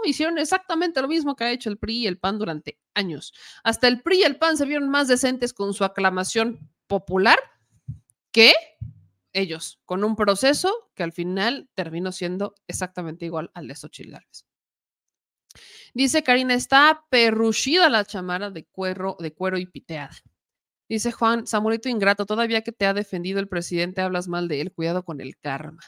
Hicieron 0.03 0.37
exactamente 0.37 1.01
lo 1.01 1.07
mismo 1.07 1.35
que 1.35 1.43
ha 1.43 1.51
hecho 1.51 1.69
el 1.69 1.77
PRI 1.77 1.99
y 1.99 2.07
el 2.07 2.17
PAN 2.17 2.39
durante 2.39 2.79
años. 2.93 3.33
Hasta 3.63 3.87
el 3.87 4.01
PRI 4.01 4.19
y 4.19 4.23
el 4.23 4.37
PAN 4.37 4.57
se 4.57 4.65
vieron 4.65 4.89
más 4.89 5.07
decentes 5.07 5.53
con 5.53 5.73
su 5.73 5.83
aclamación 5.83 6.69
popular 6.87 7.39
que 8.31 8.53
ellos, 9.33 9.79
con 9.85 10.03
un 10.03 10.15
proceso 10.15 10.89
que 10.95 11.03
al 11.03 11.11
final 11.11 11.69
terminó 11.75 12.11
siendo 12.11 12.55
exactamente 12.67 13.25
igual 13.25 13.51
al 13.53 13.67
de 13.67 13.75
Xochitl 13.75 14.11
Gálvez. 14.11 14.45
Dice 15.93 16.23
Karina, 16.23 16.53
está 16.53 17.05
perruchida 17.09 17.89
la 17.89 18.05
chamara 18.05 18.51
de 18.51 18.65
cuero, 18.65 19.17
de 19.19 19.33
cuero 19.33 19.57
y 19.57 19.65
piteada. 19.65 20.15
Dice 20.89 21.11
Juan, 21.11 21.47
Samuelito 21.47 21.89
ingrato, 21.89 22.25
todavía 22.25 22.61
que 22.61 22.71
te 22.71 22.85
ha 22.85 22.93
defendido 22.93 23.39
el 23.39 23.47
presidente, 23.47 24.01
hablas 24.01 24.27
mal 24.27 24.47
de 24.47 24.61
él, 24.61 24.71
cuidado 24.71 25.03
con 25.03 25.19
el 25.19 25.37
karma. 25.37 25.83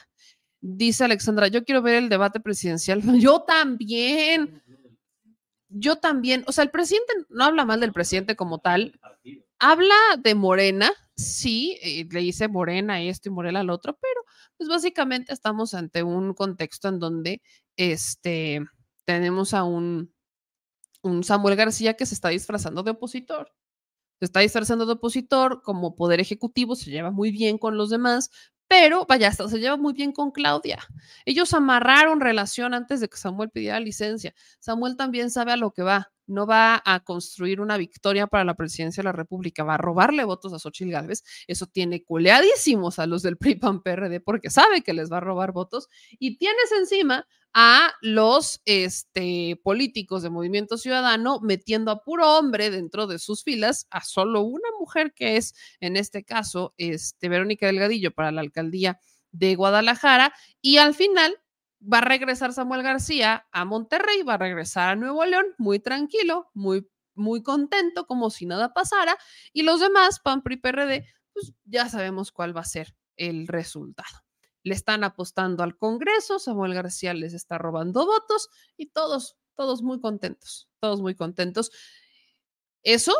Dice 0.60 1.04
Alexandra, 1.04 1.48
yo 1.48 1.64
quiero 1.64 1.82
ver 1.82 1.96
el 1.96 2.08
debate 2.08 2.40
presidencial. 2.40 3.00
Yo 3.20 3.42
también. 3.42 4.62
Yo 5.68 5.96
también. 5.96 6.44
O 6.46 6.52
sea, 6.52 6.64
el 6.64 6.70
presidente 6.70 7.12
no 7.28 7.44
habla 7.44 7.64
mal 7.64 7.80
del 7.80 7.92
presidente 7.92 8.36
como 8.36 8.58
tal. 8.58 8.98
Habla 9.58 9.94
de 10.18 10.34
Morena, 10.34 10.90
sí, 11.16 11.78
eh, 11.82 12.06
le 12.10 12.20
dice 12.20 12.48
Morena 12.48 13.02
esto 13.02 13.28
y 13.28 13.32
Morena 13.32 13.60
al 13.60 13.70
otro, 13.70 13.98
pero 14.00 14.22
pues 14.56 14.70
básicamente 14.70 15.34
estamos 15.34 15.74
ante 15.74 16.02
un 16.02 16.32
contexto 16.32 16.88
en 16.88 16.98
donde 16.98 17.42
este, 17.76 18.64
tenemos 19.04 19.52
a 19.52 19.64
un, 19.64 20.14
un 21.02 21.24
Samuel 21.24 21.56
García 21.56 21.94
que 21.94 22.06
se 22.06 22.14
está 22.14 22.30
disfrazando 22.30 22.82
de 22.82 22.92
opositor 22.92 23.52
se 24.20 24.26
está 24.26 24.40
disfrazando 24.40 24.84
de 24.84 24.92
opositor, 24.92 25.62
como 25.62 25.96
poder 25.96 26.20
ejecutivo, 26.20 26.76
se 26.76 26.90
lleva 26.90 27.10
muy 27.10 27.30
bien 27.30 27.56
con 27.56 27.78
los 27.78 27.88
demás, 27.88 28.30
pero 28.70 29.04
vaya, 29.04 29.26
hasta 29.26 29.48
se 29.48 29.58
lleva 29.58 29.76
muy 29.76 29.92
bien 29.94 30.12
con 30.12 30.30
Claudia. 30.30 30.78
Ellos 31.24 31.52
amarraron 31.54 32.20
relación 32.20 32.72
antes 32.72 33.00
de 33.00 33.08
que 33.08 33.16
Samuel 33.16 33.50
pidiera 33.50 33.80
licencia. 33.80 34.32
Samuel 34.60 34.96
también 34.96 35.32
sabe 35.32 35.50
a 35.50 35.56
lo 35.56 35.72
que 35.72 35.82
va. 35.82 36.12
No 36.28 36.46
va 36.46 36.80
a 36.84 37.00
construir 37.00 37.60
una 37.60 37.76
victoria 37.76 38.28
para 38.28 38.44
la 38.44 38.54
presidencia 38.54 39.00
de 39.00 39.06
la 39.06 39.12
República, 39.12 39.64
va 39.64 39.74
a 39.74 39.78
robarle 39.78 40.22
votos 40.22 40.52
a 40.52 40.60
Xochitl 40.60 40.92
Gálvez. 40.92 41.24
Eso 41.48 41.66
tiene 41.66 42.04
culeadísimos 42.04 43.00
a 43.00 43.08
los 43.08 43.22
del 43.22 43.38
PRI 43.38 43.56
PAN 43.56 43.82
PRD 43.82 44.20
porque 44.20 44.50
sabe 44.50 44.82
que 44.82 44.92
les 44.92 45.10
va 45.10 45.16
a 45.16 45.20
robar 45.20 45.50
votos 45.50 45.88
y 46.20 46.38
tienes 46.38 46.70
encima 46.78 47.26
a 47.52 47.92
los 48.00 48.60
este, 48.64 49.60
políticos 49.62 50.22
de 50.22 50.30
Movimiento 50.30 50.78
Ciudadano 50.78 51.40
metiendo 51.40 51.90
a 51.90 52.02
puro 52.02 52.38
hombre 52.38 52.70
dentro 52.70 53.06
de 53.06 53.18
sus 53.18 53.42
filas, 53.42 53.86
a 53.90 54.02
solo 54.02 54.42
una 54.42 54.68
mujer 54.78 55.12
que 55.14 55.36
es, 55.36 55.54
en 55.80 55.96
este 55.96 56.24
caso, 56.24 56.74
este, 56.76 57.28
Verónica 57.28 57.66
Delgadillo 57.66 58.12
para 58.12 58.30
la 58.32 58.40
alcaldía 58.40 59.00
de 59.32 59.54
Guadalajara, 59.56 60.32
y 60.60 60.78
al 60.78 60.94
final 60.94 61.36
va 61.80 61.98
a 61.98 62.02
regresar 62.02 62.52
Samuel 62.52 62.82
García 62.82 63.46
a 63.52 63.64
Monterrey, 63.64 64.22
va 64.22 64.34
a 64.34 64.38
regresar 64.38 64.90
a 64.90 64.96
Nuevo 64.96 65.24
León 65.24 65.46
muy 65.58 65.80
tranquilo, 65.80 66.50
muy, 66.54 66.88
muy 67.14 67.42
contento, 67.42 68.06
como 68.06 68.30
si 68.30 68.46
nada 68.46 68.72
pasara, 68.72 69.16
y 69.52 69.62
los 69.62 69.80
demás, 69.80 70.20
PAN, 70.20 70.42
PRI, 70.42 70.56
PRD, 70.58 71.06
pues 71.32 71.52
ya 71.64 71.88
sabemos 71.88 72.32
cuál 72.32 72.56
va 72.56 72.60
a 72.60 72.64
ser 72.64 72.94
el 73.16 73.48
resultado 73.48 74.29
le 74.62 74.74
están 74.74 75.04
apostando 75.04 75.62
al 75.62 75.76
Congreso, 75.76 76.38
Samuel 76.38 76.74
García 76.74 77.14
les 77.14 77.32
está 77.32 77.58
robando 77.58 78.04
votos 78.06 78.48
y 78.76 78.86
todos, 78.86 79.36
todos 79.54 79.82
muy 79.82 80.00
contentos, 80.00 80.68
todos 80.80 81.00
muy 81.00 81.14
contentos. 81.14 81.70
Eso 82.82 83.14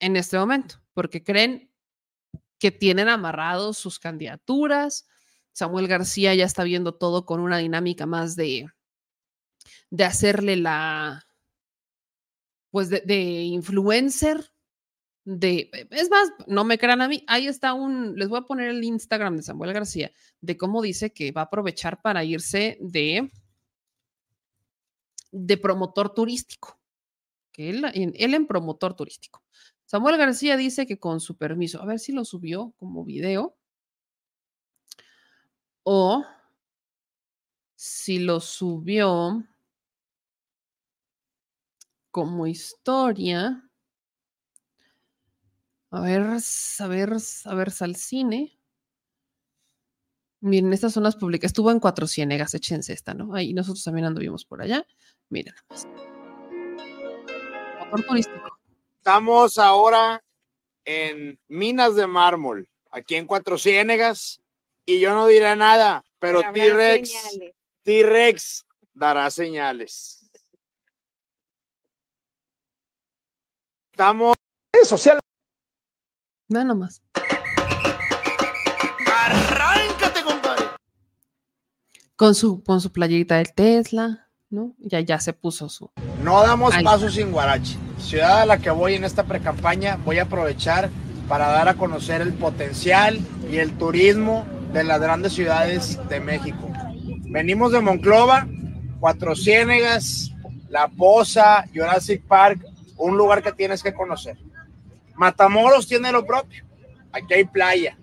en 0.00 0.16
este 0.16 0.38
momento, 0.38 0.82
porque 0.92 1.22
creen 1.22 1.72
que 2.58 2.70
tienen 2.70 3.08
amarrados 3.08 3.78
sus 3.78 3.98
candidaturas. 3.98 5.06
Samuel 5.52 5.88
García 5.88 6.34
ya 6.34 6.44
está 6.44 6.64
viendo 6.64 6.94
todo 6.94 7.26
con 7.26 7.40
una 7.40 7.58
dinámica 7.58 8.06
más 8.06 8.36
de, 8.36 8.66
de 9.90 10.04
hacerle 10.04 10.56
la, 10.56 11.26
pues 12.70 12.90
de, 12.90 13.00
de 13.00 13.42
influencer, 13.42 14.53
de, 15.24 15.70
es 15.90 16.10
más, 16.10 16.30
no 16.46 16.64
me 16.64 16.78
crean 16.78 17.00
a 17.02 17.08
mí, 17.08 17.24
ahí 17.26 17.46
está 17.46 17.72
un, 17.74 18.14
les 18.16 18.28
voy 18.28 18.38
a 18.40 18.42
poner 18.42 18.68
el 18.68 18.84
Instagram 18.84 19.36
de 19.36 19.42
Samuel 19.42 19.72
García, 19.72 20.12
de 20.40 20.56
cómo 20.56 20.82
dice 20.82 21.12
que 21.12 21.32
va 21.32 21.42
a 21.42 21.44
aprovechar 21.44 22.02
para 22.02 22.24
irse 22.24 22.76
de, 22.80 23.30
de 25.32 25.56
promotor 25.56 26.12
turístico, 26.14 26.78
que 27.52 27.70
él, 27.70 27.84
en- 27.94 28.12
él 28.16 28.34
en 28.34 28.46
promotor 28.46 28.94
turístico. 28.94 29.42
Samuel 29.86 30.16
García 30.16 30.56
dice 30.56 30.86
que 30.86 30.98
con 30.98 31.20
su 31.20 31.36
permiso, 31.36 31.80
a 31.80 31.86
ver 31.86 31.98
si 31.98 32.12
lo 32.12 32.24
subió 32.24 32.72
como 32.78 33.04
video 33.04 33.56
o 35.84 36.24
si 37.76 38.18
lo 38.18 38.40
subió 38.40 39.44
como 42.10 42.46
historia. 42.46 43.63
A 45.94 46.00
ver, 46.00 46.22
a 46.22 46.86
ver, 46.88 47.12
a 47.44 47.54
ver, 47.54 47.70
Salcine. 47.70 48.58
Miren, 50.40 50.72
estas 50.72 50.92
son 50.92 51.04
las 51.04 51.14
públicas. 51.14 51.50
Estuvo 51.50 51.70
en 51.70 51.78
Cuatro 51.78 52.08
Ciénegas, 52.08 52.52
échense 52.54 52.92
esta, 52.92 53.14
¿no? 53.14 53.32
Ahí 53.32 53.54
nosotros 53.54 53.84
también 53.84 54.04
anduvimos 54.04 54.44
por 54.44 54.60
allá. 54.60 54.84
Miren, 55.28 55.54
nada 55.54 55.66
más. 55.70 55.86
Motor 57.78 58.06
turístico. 58.06 58.58
Estamos 58.96 59.56
ahora 59.56 60.20
en 60.84 61.38
Minas 61.46 61.94
de 61.94 62.08
Mármol, 62.08 62.68
aquí 62.90 63.14
en 63.14 63.28
Cuatro 63.28 63.56
Ciénegas, 63.56 64.42
y 64.84 64.98
yo 64.98 65.14
no 65.14 65.28
diré 65.28 65.54
nada, 65.54 66.04
pero 66.18 66.40
T-Rex, 66.52 67.08
señales. 67.08 67.54
T-Rex 67.84 68.66
dará 68.94 69.30
señales. 69.30 70.28
Estamos 73.92 74.34
social. 74.82 75.20
Nada 76.48 76.64
nomás. 76.66 77.02
Arráncate, 79.06 80.22
compadre. 80.22 80.64
Con 82.16 82.34
su, 82.34 82.62
con 82.62 82.80
su 82.80 82.92
playerita 82.92 83.36
del 83.36 83.54
Tesla, 83.54 84.28
¿no? 84.50 84.74
Ya, 84.78 85.00
ya 85.00 85.18
se 85.20 85.32
puso 85.32 85.68
su. 85.68 85.90
No 86.22 86.42
damos 86.42 86.74
Ahí 86.74 86.84
paso 86.84 87.08
sin 87.08 87.32
Guarachi. 87.32 87.78
Ciudad 87.98 88.42
a 88.42 88.46
la 88.46 88.58
que 88.58 88.70
voy 88.70 88.94
en 88.94 89.04
esta 89.04 89.24
precampaña, 89.24 89.96
voy 90.04 90.18
a 90.18 90.24
aprovechar 90.24 90.90
para 91.28 91.48
dar 91.48 91.68
a 91.68 91.74
conocer 91.74 92.20
el 92.20 92.34
potencial 92.34 93.18
y 93.50 93.56
el 93.56 93.72
turismo 93.78 94.44
de 94.74 94.84
las 94.84 95.00
grandes 95.00 95.32
ciudades 95.32 95.98
de 96.08 96.20
México. 96.20 96.70
Venimos 97.30 97.72
de 97.72 97.80
Monclova, 97.80 98.46
Cuatro 99.00 99.34
Ciénegas, 99.34 100.30
La 100.68 100.88
Poza, 100.88 101.64
Jurassic 101.74 102.22
Park, 102.26 102.66
un 102.98 103.16
lugar 103.16 103.42
que 103.42 103.52
tienes 103.52 103.82
que 103.82 103.94
conocer. 103.94 104.36
Matamoros 105.14 105.86
tiene 105.86 106.12
lo 106.12 106.24
propio. 106.24 106.64
Aquí 107.12 107.34
hay 107.34 107.44
playa. 107.44 107.96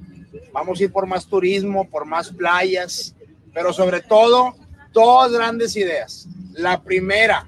Vamos 0.53 0.79
a 0.79 0.83
ir 0.83 0.91
por 0.91 1.05
más 1.05 1.27
turismo, 1.27 1.89
por 1.89 2.05
más 2.05 2.29
playas, 2.29 3.15
pero 3.53 3.73
sobre 3.73 4.01
todo, 4.01 4.55
dos 4.91 5.31
grandes 5.31 5.75
ideas. 5.75 6.27
La 6.53 6.81
primera, 6.81 7.47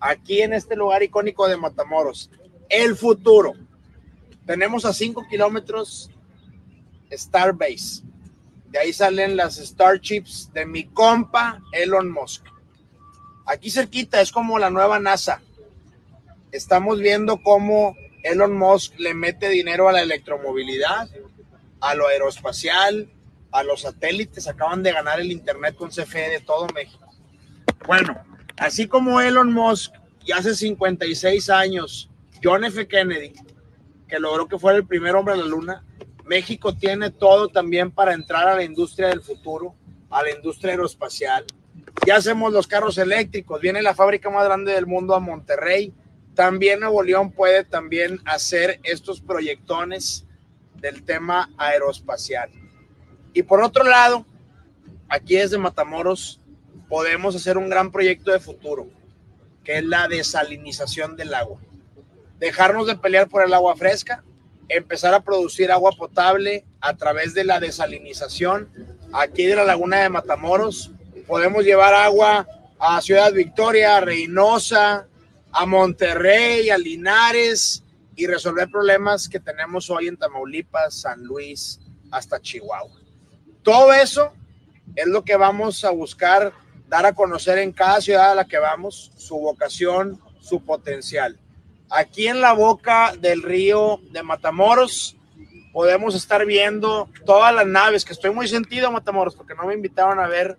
aquí 0.00 0.42
en 0.42 0.52
este 0.52 0.76
lugar 0.76 1.02
icónico 1.02 1.48
de 1.48 1.56
Matamoros, 1.56 2.30
el 2.68 2.96
futuro. 2.96 3.54
Tenemos 4.46 4.84
a 4.84 4.92
5 4.92 5.26
kilómetros 5.28 6.10
Starbase. 7.10 8.02
De 8.70 8.78
ahí 8.78 8.92
salen 8.92 9.36
las 9.36 9.56
Starships 9.56 10.50
de 10.52 10.66
mi 10.66 10.84
compa 10.84 11.62
Elon 11.72 12.10
Musk. 12.10 12.44
Aquí 13.46 13.70
cerquita 13.70 14.20
es 14.20 14.30
como 14.30 14.58
la 14.58 14.68
nueva 14.68 14.98
NASA. 14.98 15.40
Estamos 16.52 16.98
viendo 16.98 17.42
cómo 17.42 17.96
Elon 18.28 18.56
Musk 18.56 18.98
le 18.98 19.14
mete 19.14 19.48
dinero 19.48 19.88
a 19.88 19.92
la 19.92 20.02
electromovilidad, 20.02 21.08
a 21.80 21.94
lo 21.94 22.06
aeroespacial, 22.08 23.08
a 23.50 23.62
los 23.62 23.82
satélites. 23.82 24.46
Acaban 24.46 24.82
de 24.82 24.92
ganar 24.92 25.20
el 25.20 25.32
Internet 25.32 25.76
con 25.76 25.90
CFE 25.90 26.28
de 26.30 26.40
todo 26.40 26.66
México. 26.74 27.08
Bueno, 27.86 28.20
así 28.58 28.86
como 28.86 29.20
Elon 29.20 29.52
Musk 29.52 29.94
y 30.24 30.32
hace 30.32 30.54
56 30.54 31.48
años, 31.48 32.10
John 32.42 32.64
F. 32.64 32.86
Kennedy, 32.86 33.32
que 34.06 34.18
logró 34.18 34.46
que 34.46 34.58
fuera 34.58 34.76
el 34.76 34.86
primer 34.86 35.14
hombre 35.16 35.34
a 35.34 35.38
la 35.38 35.46
luna, 35.46 35.84
México 36.26 36.74
tiene 36.74 37.10
todo 37.10 37.48
también 37.48 37.90
para 37.90 38.12
entrar 38.12 38.46
a 38.46 38.54
la 38.54 38.62
industria 38.62 39.08
del 39.08 39.22
futuro, 39.22 39.74
a 40.10 40.22
la 40.22 40.30
industria 40.30 40.72
aeroespacial. 40.72 41.46
Ya 42.06 42.16
hacemos 42.16 42.52
los 42.52 42.66
carros 42.66 42.98
eléctricos, 42.98 43.60
viene 43.60 43.82
la 43.82 43.94
fábrica 43.94 44.28
más 44.28 44.44
grande 44.44 44.72
del 44.72 44.86
mundo 44.86 45.14
a 45.14 45.20
Monterrey. 45.20 45.94
También 46.38 46.78
Nuevo 46.78 47.02
León 47.02 47.32
puede 47.32 47.64
también 47.64 48.20
hacer 48.24 48.78
estos 48.84 49.20
proyectones 49.20 50.24
del 50.76 51.02
tema 51.02 51.50
aeroespacial. 51.58 52.48
Y 53.32 53.42
por 53.42 53.60
otro 53.60 53.82
lado, 53.82 54.24
aquí 55.08 55.34
desde 55.34 55.58
Matamoros 55.58 56.40
podemos 56.88 57.34
hacer 57.34 57.58
un 57.58 57.68
gran 57.68 57.90
proyecto 57.90 58.30
de 58.30 58.38
futuro, 58.38 58.88
que 59.64 59.78
es 59.78 59.84
la 59.84 60.06
desalinización 60.06 61.16
del 61.16 61.34
agua. 61.34 61.58
Dejarnos 62.38 62.86
de 62.86 62.94
pelear 62.94 63.28
por 63.28 63.44
el 63.44 63.52
agua 63.52 63.74
fresca, 63.74 64.22
empezar 64.68 65.14
a 65.14 65.24
producir 65.24 65.72
agua 65.72 65.90
potable 65.90 66.64
a 66.80 66.94
través 66.96 67.34
de 67.34 67.42
la 67.42 67.58
desalinización. 67.58 68.70
Aquí 69.12 69.44
de 69.44 69.56
la 69.56 69.64
laguna 69.64 70.04
de 70.04 70.08
Matamoros 70.08 70.92
podemos 71.26 71.64
llevar 71.64 71.94
agua 71.94 72.46
a 72.78 73.00
Ciudad 73.00 73.32
Victoria, 73.32 73.96
a 73.96 74.00
Reynosa, 74.02 75.08
a 75.52 75.66
Monterrey, 75.66 76.70
a 76.70 76.78
Linares 76.78 77.84
y 78.16 78.26
resolver 78.26 78.68
problemas 78.70 79.28
que 79.28 79.40
tenemos 79.40 79.90
hoy 79.90 80.08
en 80.08 80.16
Tamaulipas, 80.16 81.02
San 81.02 81.22
Luis, 81.24 81.80
hasta 82.10 82.40
Chihuahua. 82.40 83.00
Todo 83.62 83.92
eso 83.92 84.32
es 84.94 85.06
lo 85.06 85.22
que 85.24 85.36
vamos 85.36 85.84
a 85.84 85.90
buscar 85.90 86.52
dar 86.88 87.06
a 87.06 87.12
conocer 87.12 87.58
en 87.58 87.72
cada 87.72 88.00
ciudad 88.00 88.32
a 88.32 88.34
la 88.34 88.46
que 88.46 88.58
vamos, 88.58 89.12
su 89.16 89.38
vocación, 89.38 90.20
su 90.40 90.64
potencial. 90.64 91.38
Aquí 91.90 92.26
en 92.26 92.40
la 92.40 92.52
boca 92.52 93.14
del 93.18 93.42
río 93.42 94.00
de 94.10 94.22
Matamoros 94.22 95.16
podemos 95.72 96.14
estar 96.14 96.44
viendo 96.44 97.08
todas 97.24 97.54
las 97.54 97.66
naves, 97.66 98.04
que 98.04 98.12
estoy 98.12 98.30
muy 98.30 98.48
sentido 98.48 98.90
Matamoros 98.90 99.36
porque 99.36 99.54
no 99.54 99.66
me 99.66 99.74
invitaron 99.74 100.18
a 100.18 100.26
ver 100.26 100.58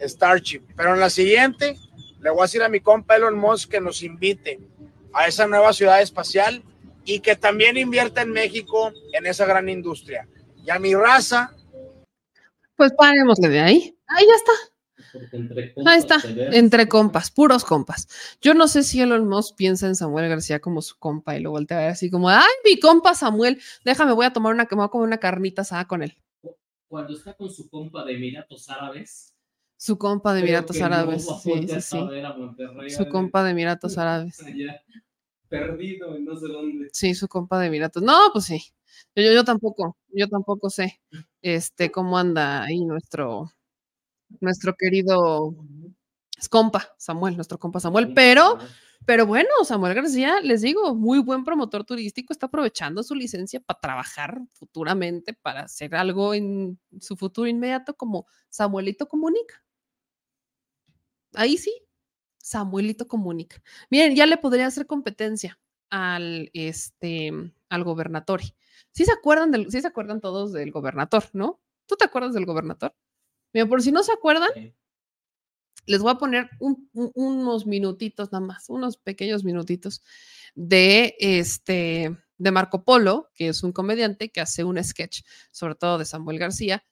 Starship, 0.00 0.62
pero 0.76 0.94
en 0.94 1.00
la 1.00 1.10
siguiente 1.10 1.78
le 2.20 2.30
voy 2.30 2.40
a 2.40 2.42
decir 2.42 2.62
a 2.62 2.68
mi 2.68 2.80
compa 2.80 3.16
Elon 3.16 3.38
Musk 3.38 3.70
que 3.70 3.80
nos 3.80 4.02
invite 4.02 4.60
a 5.12 5.26
esa 5.26 5.46
nueva 5.46 5.72
ciudad 5.72 6.00
espacial 6.00 6.62
y 7.04 7.20
que 7.20 7.34
también 7.34 7.76
invierta 7.76 8.22
en 8.22 8.30
México 8.30 8.92
en 9.12 9.26
esa 9.26 9.46
gran 9.46 9.68
industria. 9.68 10.28
Y 10.64 10.70
a 10.70 10.78
mi 10.78 10.94
raza, 10.94 11.54
Pues 12.76 12.92
parémosle 12.92 13.48
de 13.48 13.60
ahí. 13.60 13.98
Ahí 14.06 14.26
ya 14.26 14.34
está. 14.34 14.52
Porque 15.12 15.36
entre 15.36 15.62
Ahí 15.64 15.74
compas 15.74 15.96
está, 15.96 16.20
entre 16.56 16.88
compas, 16.88 17.30
puros 17.30 17.64
compas. 17.64 18.08
Yo 18.40 18.54
no 18.54 18.68
sé 18.68 18.82
si 18.84 19.00
Elon 19.00 19.26
Musk 19.26 19.56
piensa 19.56 19.86
en 19.86 19.96
Samuel 19.96 20.28
García 20.28 20.60
como 20.60 20.82
su 20.82 20.98
compa 20.98 21.36
y 21.36 21.40
lo 21.40 21.50
voltea 21.50 21.78
a 21.78 21.80
ver 21.80 21.90
así 21.90 22.10
como, 22.10 22.28
ay, 22.28 22.46
mi 22.64 22.78
compa 22.78 23.14
Samuel, 23.14 23.60
déjame, 23.84 24.12
voy 24.12 24.26
a 24.26 24.32
tomar 24.32 24.54
una, 24.54 24.68
me 24.70 24.76
voy 24.76 24.84
a 24.84 24.88
comer 24.88 25.06
una 25.06 25.18
carnita 25.18 25.62
asada 25.62 25.86
con 25.86 26.02
él. 26.02 26.16
Cuando 26.88 27.14
está 27.14 27.34
con 27.34 27.50
su 27.50 27.68
compa 27.68 28.04
de 28.04 28.14
Emiratos 28.14 28.68
Árabes. 28.68 29.34
Su 29.82 29.96
compa 29.96 30.34
de 30.34 30.40
Emiratos 30.40 30.78
no 30.78 30.84
Árabes. 30.84 31.26
sí, 31.42 31.66
sí, 31.66 31.80
sí. 31.80 31.98
Su 32.94 33.08
compa 33.08 33.42
de 33.42 33.52
Emiratos 33.52 33.96
Árabes. 33.96 34.38
Allá, 34.46 34.78
perdido 35.48 36.14
en 36.14 36.26
no 36.26 36.36
sé 36.36 36.48
dónde. 36.48 36.90
Sí, 36.92 37.14
su 37.14 37.28
compa 37.28 37.58
de 37.58 37.68
Emiratos. 37.68 38.02
No, 38.02 38.18
pues 38.30 38.44
sí. 38.44 38.62
Yo, 39.16 39.22
yo, 39.22 39.32
yo 39.32 39.42
tampoco, 39.42 39.96
yo 40.08 40.28
tampoco 40.28 40.68
sé 40.68 41.00
este 41.40 41.90
cómo 41.90 42.18
anda 42.18 42.62
ahí 42.62 42.84
nuestro, 42.84 43.50
nuestro 44.40 44.74
querido 44.78 45.54
es 46.38 46.48
compa, 46.50 46.94
Samuel, 46.98 47.36
nuestro 47.36 47.58
compa 47.58 47.80
Samuel, 47.80 48.12
pero, 48.14 48.58
pero 49.06 49.26
bueno, 49.26 49.48
Samuel 49.64 49.94
García, 49.94 50.40
les 50.42 50.60
digo, 50.60 50.94
muy 50.94 51.20
buen 51.20 51.44
promotor 51.44 51.84
turístico, 51.84 52.32
está 52.34 52.46
aprovechando 52.46 53.02
su 53.02 53.14
licencia 53.14 53.60
para 53.60 53.80
trabajar 53.80 54.40
futuramente, 54.52 55.34
para 55.34 55.62
hacer 55.62 55.94
algo 55.94 56.34
en 56.34 56.78
su 57.00 57.16
futuro 57.16 57.48
inmediato 57.48 57.94
como 57.94 58.26
Samuelito 58.50 59.08
Comunica. 59.08 59.62
Ahí 61.34 61.56
sí, 61.58 61.72
Samuelito 62.38 63.06
Comunica. 63.06 63.62
Miren, 63.90 64.14
ya 64.16 64.26
le 64.26 64.36
podría 64.36 64.66
hacer 64.66 64.86
competencia 64.86 65.58
al, 65.90 66.50
este, 66.54 67.32
al 67.68 67.84
gobernatorio. 67.84 68.48
¿Sí 68.92 69.04
se 69.04 69.12
acuerdan 69.12 69.50
del, 69.50 69.70
sí 69.70 69.80
se 69.80 69.86
acuerdan 69.88 70.20
todos 70.20 70.52
del 70.52 70.70
gobernador, 70.72 71.24
no? 71.32 71.60
¿Tú 71.86 71.96
te 71.96 72.04
acuerdas 72.04 72.34
del 72.34 72.46
gobernador? 72.46 72.94
Mira, 73.52 73.66
por 73.66 73.82
si 73.82 73.92
no 73.92 74.02
se 74.02 74.12
acuerdan, 74.12 74.50
Les 75.86 76.00
voy 76.02 76.12
a 76.12 76.16
poner 76.18 76.50
un- 76.60 76.88
un- 76.92 77.10
unos 77.14 77.66
minutitos 77.66 78.30
nada 78.32 78.44
más, 78.44 78.68
unos 78.68 78.96
pequeños 78.98 79.44
minutitos 79.44 80.02
de 80.54 81.16
este 81.18 82.16
de 82.38 82.50
Marco 82.52 82.84
Polo, 82.84 83.28
que 83.34 83.48
es 83.48 83.62
un 83.62 83.72
comediante 83.72 84.30
que 84.30 84.40
hace 84.40 84.62
un 84.64 84.82
sketch, 84.82 85.22
sobre 85.50 85.74
todo 85.74 85.98
de 85.98 86.04
Samuel 86.04 86.38
García. 86.38 86.84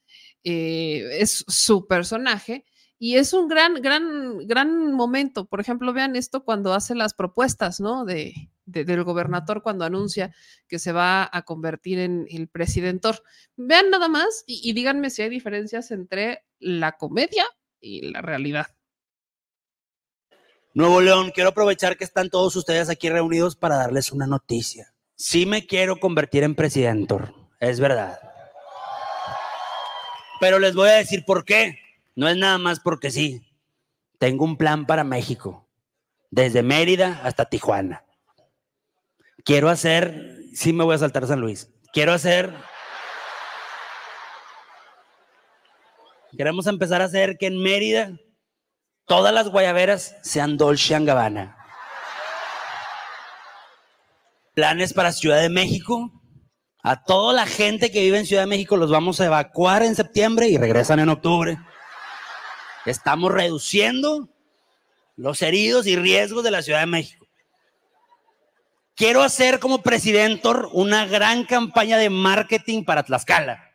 eh, 0.44 1.18
es 1.20 1.44
su 1.48 1.86
personaje 1.88 2.64
y 2.98 3.16
es 3.16 3.32
un 3.32 3.48
gran, 3.48 3.74
gran, 3.74 4.46
gran 4.46 4.92
momento. 4.92 5.44
Por 5.46 5.60
ejemplo, 5.60 5.92
vean 5.92 6.16
esto 6.16 6.44
cuando 6.44 6.74
hace 6.74 6.94
las 6.94 7.14
propuestas, 7.14 7.80
¿no? 7.80 8.04
De, 8.04 8.34
de- 8.66 8.84
del 8.84 9.04
gobernador 9.04 9.62
cuando 9.62 9.84
anuncia 9.84 10.34
que 10.68 10.78
se 10.78 10.92
va 10.92 11.28
a 11.32 11.42
convertir 11.42 11.98
en 12.00 12.26
el 12.30 12.48
presidentor. 12.48 13.22
Vean 13.56 13.90
nada 13.90 14.08
más 14.08 14.44
y, 14.46 14.60
y 14.68 14.72
díganme 14.72 15.10
si 15.10 15.22
hay 15.22 15.28
diferencias 15.28 15.90
entre 15.90 16.44
la 16.58 16.92
comedia 16.92 17.44
y 17.80 18.10
la 18.10 18.20
realidad. 18.20 18.66
Nuevo 20.74 21.00
León, 21.00 21.30
quiero 21.34 21.50
aprovechar 21.50 21.96
que 21.96 22.04
están 22.04 22.30
todos 22.30 22.54
ustedes 22.54 22.88
aquí 22.90 23.08
reunidos 23.08 23.56
para 23.56 23.76
darles 23.76 24.12
una 24.12 24.26
noticia. 24.26 24.92
Sí 25.16 25.46
me 25.46 25.66
quiero 25.66 25.98
convertir 25.98 26.44
en 26.44 26.54
presidente, 26.54 27.16
es 27.58 27.80
verdad. 27.80 28.18
Pero 30.40 30.58
les 30.60 30.74
voy 30.76 30.88
a 30.88 30.92
decir 30.92 31.24
por 31.24 31.44
qué. 31.44 31.78
No 32.18 32.28
es 32.28 32.36
nada 32.36 32.58
más 32.58 32.80
porque 32.80 33.12
sí. 33.12 33.48
Tengo 34.18 34.44
un 34.44 34.56
plan 34.56 34.86
para 34.86 35.04
México, 35.04 35.68
desde 36.32 36.64
Mérida 36.64 37.20
hasta 37.22 37.44
Tijuana. 37.44 38.02
Quiero 39.44 39.68
hacer, 39.68 40.40
sí 40.52 40.72
me 40.72 40.82
voy 40.82 40.96
a 40.96 40.98
saltar 40.98 41.28
San 41.28 41.40
Luis. 41.40 41.70
Quiero 41.92 42.12
hacer, 42.12 42.52
queremos 46.36 46.66
empezar 46.66 47.02
a 47.02 47.04
hacer 47.04 47.38
que 47.38 47.46
en 47.46 47.62
Mérida 47.62 48.18
todas 49.06 49.32
las 49.32 49.48
guayaberas 49.48 50.16
sean 50.24 50.56
Dolce 50.56 50.98
Gabbana. 50.98 51.56
Planes 54.54 54.92
para 54.92 55.12
Ciudad 55.12 55.40
de 55.40 55.50
México. 55.50 56.10
A 56.82 57.04
toda 57.04 57.32
la 57.32 57.46
gente 57.46 57.92
que 57.92 58.00
vive 58.00 58.18
en 58.18 58.26
Ciudad 58.26 58.42
de 58.42 58.48
México 58.48 58.76
los 58.76 58.90
vamos 58.90 59.20
a 59.20 59.26
evacuar 59.26 59.84
en 59.84 59.94
septiembre 59.94 60.48
y 60.48 60.58
regresan 60.58 60.98
en 60.98 61.10
octubre. 61.10 61.58
Estamos 62.90 63.32
reduciendo 63.32 64.28
los 65.16 65.42
heridos 65.42 65.86
y 65.86 65.96
riesgos 65.96 66.44
de 66.44 66.50
la 66.50 66.62
Ciudad 66.62 66.80
de 66.80 66.86
México. 66.86 67.26
Quiero 68.94 69.22
hacer 69.22 69.60
como 69.60 69.82
presidente 69.82 70.48
una 70.72 71.06
gran 71.06 71.44
campaña 71.44 71.98
de 71.98 72.10
marketing 72.10 72.84
para 72.84 73.02
Tlaxcala. 73.02 73.70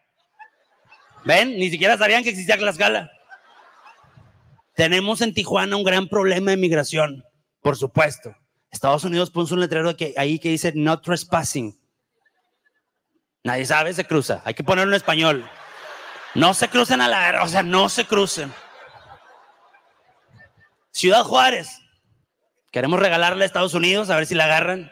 ¿Ven? 1.26 1.58
Ni 1.58 1.70
siquiera 1.70 1.98
sabían 1.98 2.24
que 2.24 2.30
existía 2.30 2.58
Tlaxcala. 2.58 3.12
Tenemos 4.76 5.22
en 5.22 5.34
Tijuana 5.34 5.78
un 5.78 5.84
gran 5.84 6.08
problema 6.08 6.52
de 6.52 6.58
migración, 6.58 7.24
por 7.62 7.78
supuesto. 7.78 8.36
Estados 8.72 9.04
Unidos 9.04 9.30
puso 9.30 9.54
un 9.54 9.62
letrero 9.62 9.96
que, 9.96 10.14
ahí 10.18 10.40
que 10.40 10.50
dice 10.50 10.74
no 10.76 11.00
trespassing. 11.00 11.80
Nadie 13.44 13.66
sabe, 13.66 13.94
se 13.94 14.06
cruza. 14.06 14.42
Hay 14.46 14.56
que 14.56 14.64
ponerlo 14.64 14.94
en 14.94 14.98
español. 14.98 15.50
No 16.34 16.54
se 16.54 16.68
crucen 16.70 17.02
a 17.02 17.08
la... 17.08 17.44
O 17.44 17.48
sea, 17.48 17.62
no 17.62 17.88
se 17.90 18.06
crucen. 18.06 18.52
Ciudad 20.94 21.24
Juárez. 21.24 21.82
Queremos 22.72 23.00
regalarle 23.00 23.44
a 23.44 23.48
Estados 23.48 23.74
Unidos 23.74 24.10
a 24.10 24.16
ver 24.16 24.28
si 24.28 24.36
la 24.36 24.46
agarran. 24.46 24.92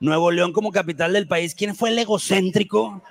Nuevo 0.00 0.30
León 0.30 0.52
como 0.52 0.72
capital 0.72 1.12
del 1.12 1.28
país. 1.28 1.54
¿Quién 1.54 1.76
fue 1.76 1.90
el 1.90 1.98
egocéntrico? 1.98 3.02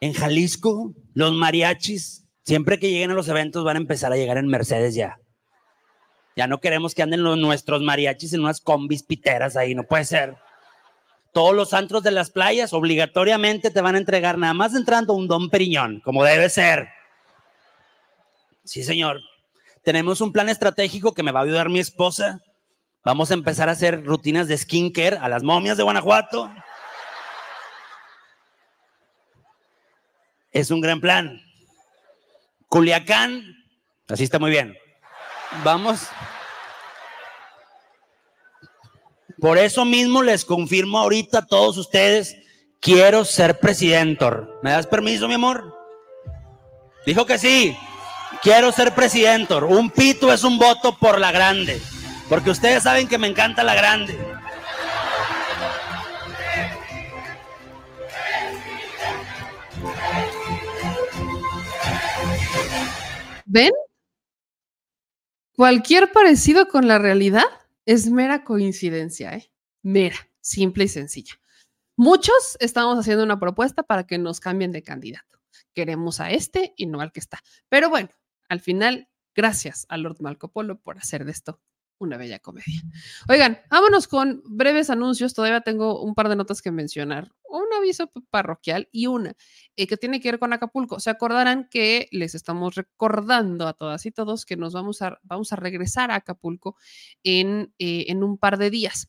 En 0.00 0.14
Jalisco, 0.14 0.94
los 1.14 1.32
mariachis, 1.32 2.26
siempre 2.44 2.78
que 2.78 2.90
lleguen 2.90 3.10
a 3.10 3.14
los 3.14 3.28
eventos 3.28 3.62
van 3.62 3.76
a 3.76 3.80
empezar 3.80 4.12
a 4.12 4.16
llegar 4.16 4.38
en 4.38 4.48
Mercedes 4.48 4.94
ya. 4.94 5.18
Ya 6.34 6.46
no 6.46 6.60
queremos 6.60 6.94
que 6.94 7.02
anden 7.02 7.22
los, 7.22 7.38
nuestros 7.38 7.82
mariachis 7.82 8.32
en 8.32 8.40
unas 8.40 8.60
combis 8.60 9.02
piteras 9.02 9.54
ahí, 9.54 9.74
no 9.74 9.84
puede 9.84 10.06
ser. 10.06 10.36
Todos 11.32 11.54
los 11.54 11.72
antros 11.72 12.02
de 12.02 12.10
las 12.10 12.30
playas 12.30 12.74
obligatoriamente 12.74 13.70
te 13.70 13.80
van 13.80 13.94
a 13.94 13.98
entregar 13.98 14.36
nada 14.36 14.52
más 14.52 14.74
entrando 14.74 15.14
un 15.14 15.28
Don 15.28 15.48
Periñón, 15.48 16.00
como 16.00 16.24
debe 16.24 16.50
ser. 16.50 16.88
Sí, 18.64 18.84
señor. 18.84 19.20
Tenemos 19.82 20.20
un 20.20 20.32
plan 20.32 20.48
estratégico 20.48 21.14
que 21.14 21.22
me 21.22 21.32
va 21.32 21.40
a 21.40 21.44
ayudar 21.44 21.68
mi 21.70 21.80
esposa. 21.80 22.40
Vamos 23.04 23.30
a 23.30 23.34
empezar 23.34 23.68
a 23.68 23.72
hacer 23.72 24.04
rutinas 24.04 24.46
de 24.46 24.56
skincare 24.56 25.16
a 25.16 25.28
las 25.28 25.42
momias 25.42 25.76
de 25.76 25.82
Guanajuato. 25.82 26.52
Es 30.52 30.70
un 30.70 30.82
gran 30.82 31.00
plan. 31.00 31.40
Culiacán, 32.68 33.42
así 34.08 34.22
está 34.22 34.38
muy 34.38 34.50
bien. 34.50 34.76
Vamos. 35.64 36.08
Por 39.42 39.58
eso 39.58 39.84
mismo 39.84 40.22
les 40.22 40.44
confirmo 40.44 41.00
ahorita 41.00 41.38
a 41.38 41.46
todos 41.46 41.76
ustedes, 41.76 42.36
quiero 42.78 43.24
ser 43.24 43.58
presidente. 43.58 44.24
¿Me 44.62 44.70
das 44.70 44.86
permiso, 44.86 45.26
mi 45.26 45.34
amor? 45.34 45.76
Dijo 47.04 47.26
que 47.26 47.38
sí. 47.38 47.76
Quiero 48.40 48.70
ser 48.70 48.94
presidente. 48.94 49.54
Un 49.54 49.90
pito 49.90 50.32
es 50.32 50.44
un 50.44 50.60
voto 50.60 50.96
por 50.96 51.18
la 51.18 51.32
grande. 51.32 51.82
Porque 52.28 52.50
ustedes 52.50 52.84
saben 52.84 53.08
que 53.08 53.18
me 53.18 53.26
encanta 53.26 53.64
la 53.64 53.74
grande. 53.74 54.16
¿Ven? 63.44 63.72
Cualquier 65.56 66.12
parecido 66.12 66.68
con 66.68 66.86
la 66.86 67.00
realidad 67.00 67.42
es 67.86 68.10
mera 68.10 68.44
coincidencia, 68.44 69.34
¿eh? 69.34 69.52
Mera, 69.82 70.16
simple 70.40 70.84
y 70.84 70.88
sencilla. 70.88 71.34
Muchos 71.96 72.56
estamos 72.60 72.98
haciendo 72.98 73.24
una 73.24 73.38
propuesta 73.38 73.82
para 73.82 74.06
que 74.06 74.18
nos 74.18 74.40
cambien 74.40 74.72
de 74.72 74.82
candidato. 74.82 75.40
Queremos 75.74 76.20
a 76.20 76.30
este 76.30 76.74
y 76.76 76.86
no 76.86 77.00
al 77.00 77.12
que 77.12 77.20
está. 77.20 77.40
Pero 77.68 77.90
bueno, 77.90 78.10
al 78.48 78.60
final, 78.60 79.08
gracias 79.34 79.86
a 79.88 79.96
Lord 79.96 80.20
Marco 80.20 80.48
Polo 80.50 80.80
por 80.80 80.98
hacer 80.98 81.24
de 81.24 81.32
esto 81.32 81.60
una 82.02 82.16
bella 82.16 82.38
comedia. 82.38 82.82
Oigan, 83.28 83.60
vámonos 83.70 84.08
con 84.08 84.42
breves 84.44 84.90
anuncios. 84.90 85.34
Todavía 85.34 85.60
tengo 85.60 86.02
un 86.02 86.14
par 86.14 86.28
de 86.28 86.36
notas 86.36 86.62
que 86.62 86.70
mencionar. 86.70 87.32
Un 87.48 87.66
aviso 87.76 88.10
parroquial 88.30 88.88
y 88.92 89.06
una 89.06 89.34
eh, 89.76 89.86
que 89.86 89.96
tiene 89.96 90.20
que 90.20 90.30
ver 90.30 90.40
con 90.40 90.52
Acapulco. 90.52 91.00
Se 91.00 91.10
acordarán 91.10 91.68
que 91.70 92.08
les 92.10 92.34
estamos 92.34 92.74
recordando 92.74 93.66
a 93.66 93.74
todas 93.74 94.04
y 94.06 94.10
todos 94.10 94.44
que 94.44 94.56
nos 94.56 94.72
vamos 94.72 95.02
a, 95.02 95.18
vamos 95.22 95.52
a 95.52 95.56
regresar 95.56 96.10
a 96.10 96.16
Acapulco 96.16 96.76
en, 97.22 97.72
eh, 97.78 98.06
en 98.08 98.24
un 98.24 98.38
par 98.38 98.58
de 98.58 98.70
días. 98.70 99.08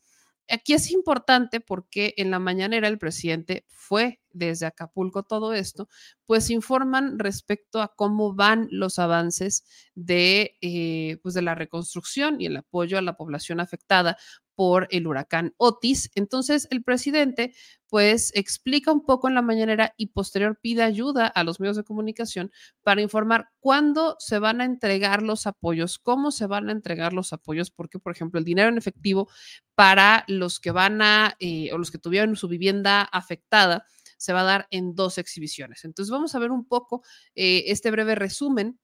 Aquí 0.50 0.74
es 0.74 0.92
importante 0.92 1.62
porque 1.62 2.14
en 2.18 2.30
la 2.30 2.40
mañanera 2.40 2.88
el 2.88 3.00
presidente 3.00 3.66
fue 3.70 4.20
desde 4.32 4.66
Acapulco 4.66 5.24
todo 5.24 5.54
esto, 5.54 5.88
pues 6.26 6.50
informan 6.50 7.20
respecto 7.20 7.82
a 7.82 7.94
cómo 7.96 8.34
van 8.34 8.68
los 8.72 9.00
avances 9.00 9.64
de, 9.96 10.58
eh, 10.62 11.18
pues 11.22 11.34
de 11.36 11.44
la 11.44 11.56
reconstrucción 11.56 12.42
y 12.42 12.48
el 12.48 12.58
apoyo 12.58 12.98
a 12.98 13.02
la 13.02 13.16
población 13.16 13.60
afectada 13.60 14.18
por 14.56 14.88
el 14.92 15.08
huracán 15.08 15.54
Otis. 15.58 16.12
Entonces, 16.16 16.68
el 16.72 16.84
presidente 16.84 17.54
pues 17.88 18.32
explica 18.34 18.92
un 18.92 19.06
poco 19.06 19.28
en 19.28 19.36
la 19.36 19.44
mañanera 19.44 19.94
y 19.98 20.08
posterior 20.08 20.58
pide 20.60 20.82
ayuda 20.82 21.28
a 21.28 21.44
los 21.44 21.60
medios 21.60 21.78
de 21.78 21.84
comunicación 21.84 22.52
para 22.82 23.02
informar 23.02 23.50
cuándo 23.60 24.16
se 24.18 24.40
van 24.40 24.62
a 24.62 24.66
entregar 24.66 25.22
los 25.22 25.46
apoyos, 25.46 26.00
cómo 26.00 26.32
se 26.32 26.48
van 26.48 26.70
a 26.70 26.72
entregar 26.72 27.14
los 27.14 27.34
apoyos, 27.34 27.70
porque, 27.70 28.00
por 28.00 28.12
ejemplo, 28.14 28.40
el 28.40 28.46
dinero 28.46 28.70
en 28.70 28.78
efectivo 28.78 29.30
para 29.76 30.24
los 30.28 30.60
que 30.60 30.72
van 30.72 31.02
a, 31.02 31.36
eh, 31.40 31.72
o 31.72 31.78
los 31.78 31.92
que 31.92 32.00
tuvieron 32.00 32.36
su 32.36 32.48
vivienda 32.48 33.04
afectada, 33.04 33.86
se 34.18 34.34
va 34.34 34.42
a 34.42 34.46
dar 34.46 34.68
en 34.72 34.96
dos 34.96 35.18
exhibiciones. 35.18 35.86
Entonces, 35.86 36.12
vamos 36.12 36.34
a 36.34 36.40
ver 36.40 36.52
un 36.52 36.66
poco 36.66 37.04
eh, 37.36 37.66
este 37.68 37.92
breve 37.92 38.16
resumen 38.16 38.80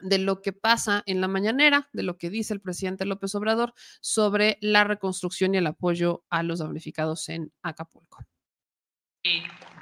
de 0.00 0.18
lo 0.18 0.42
que 0.42 0.52
pasa 0.52 1.02
en 1.06 1.20
la 1.20 1.28
mañanera, 1.28 1.88
de 1.92 2.02
lo 2.02 2.18
que 2.18 2.30
dice 2.30 2.54
el 2.54 2.60
presidente 2.60 3.06
López 3.06 3.34
Obrador 3.34 3.74
sobre 4.00 4.58
la 4.60 4.84
reconstrucción 4.84 5.54
y 5.54 5.58
el 5.58 5.66
apoyo 5.66 6.24
a 6.30 6.42
los 6.42 6.58
damnificados 6.58 7.28
en 7.28 7.52
Acapulco. 7.62 8.24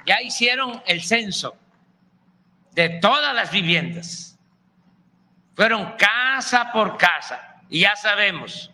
Ya 0.05 0.21
hicieron 0.21 0.81
el 0.87 1.01
censo 1.01 1.55
de 2.73 2.89
todas 2.89 3.33
las 3.35 3.51
viviendas. 3.51 4.37
Fueron 5.55 5.93
casa 5.97 6.71
por 6.73 6.97
casa 6.97 7.61
y 7.69 7.81
ya 7.81 7.95
sabemos 7.95 8.71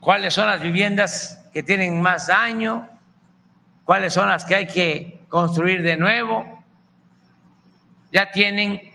cuáles 0.00 0.34
son 0.34 0.46
las 0.46 0.60
viviendas 0.60 1.40
que 1.52 1.62
tienen 1.62 2.02
más 2.02 2.26
daño, 2.26 2.88
cuáles 3.84 4.12
son 4.12 4.28
las 4.28 4.44
que 4.44 4.54
hay 4.54 4.66
que 4.66 5.24
construir 5.28 5.82
de 5.82 5.96
nuevo. 5.96 6.64
Ya 8.12 8.30
tienen 8.30 8.93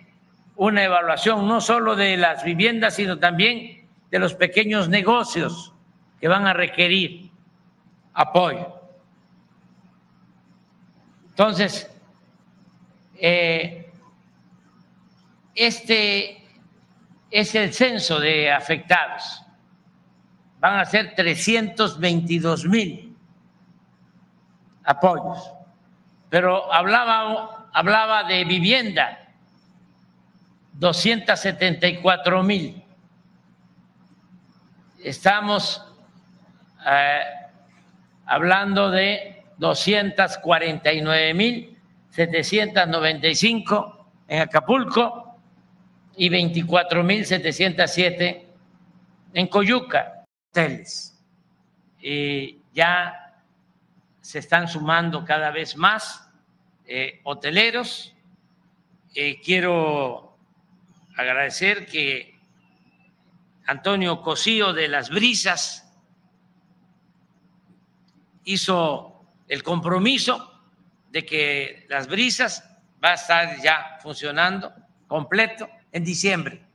una 0.59 0.83
evaluación 0.83 1.47
no 1.47 1.61
solo 1.61 1.95
de 1.95 2.17
las 2.17 2.43
viviendas, 2.43 2.95
sino 2.95 3.17
también 3.17 3.87
de 4.11 4.19
los 4.19 4.33
pequeños 4.33 4.89
negocios 4.89 5.73
que 6.19 6.27
van 6.27 6.47
a 6.47 6.53
requerir 6.53 7.31
apoyo. 8.13 8.75
Entonces, 11.29 11.89
eh, 13.15 13.89
este 15.55 16.45
es 17.31 17.55
el 17.55 17.73
censo 17.73 18.19
de 18.19 18.51
afectados. 18.51 19.41
Van 20.59 20.77
a 20.77 20.83
ser 20.83 21.15
322 21.15 22.65
mil 22.65 23.15
apoyos. 24.83 25.53
Pero 26.29 26.69
hablaba, 26.73 27.69
hablaba 27.71 28.25
de 28.25 28.43
vivienda, 28.43 29.28
274 30.79 32.43
mil. 32.43 32.81
Estamos 35.03 35.85
eh, 36.87 37.21
hablando 38.25 38.89
de 38.89 39.43
249 39.57 41.33
mil 41.33 41.77
795 42.11 44.07
en 44.29 44.41
Acapulco 44.41 45.37
y 46.15 46.29
24 46.29 47.03
mil 47.03 47.25
707 47.25 48.47
en 49.33 49.47
Coyuca, 49.47 50.23
hoteles. 50.49 51.15
Ya 52.73 53.29
se 54.21 54.39
están 54.39 54.67
sumando 54.67 55.25
cada 55.25 55.51
vez 55.51 55.75
más 55.75 56.29
eh, 56.85 57.19
hoteleros. 57.23 58.15
Eh, 59.13 59.41
quiero 59.43 60.28
agradecer 61.19 61.85
que 61.85 62.39
Antonio 63.67 64.21
Cosío 64.21 64.71
de 64.71 64.87
Las 64.87 65.09
Brisas 65.09 65.85
hizo 68.45 69.25
el 69.47 69.61
compromiso 69.61 70.63
de 71.09 71.25
que 71.25 71.85
Las 71.89 72.07
Brisas 72.07 72.63
va 73.03 73.11
a 73.11 73.13
estar 73.15 73.61
ya 73.61 73.97
funcionando 74.01 74.73
completo 75.07 75.69
en 75.91 76.05
diciembre. 76.05 76.65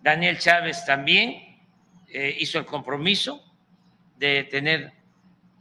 Daniel 0.00 0.38
Chávez 0.38 0.84
también 0.86 1.60
eh, 2.08 2.36
hizo 2.40 2.58
el 2.58 2.64
compromiso 2.64 3.44
de 4.16 4.44
tener 4.44 4.94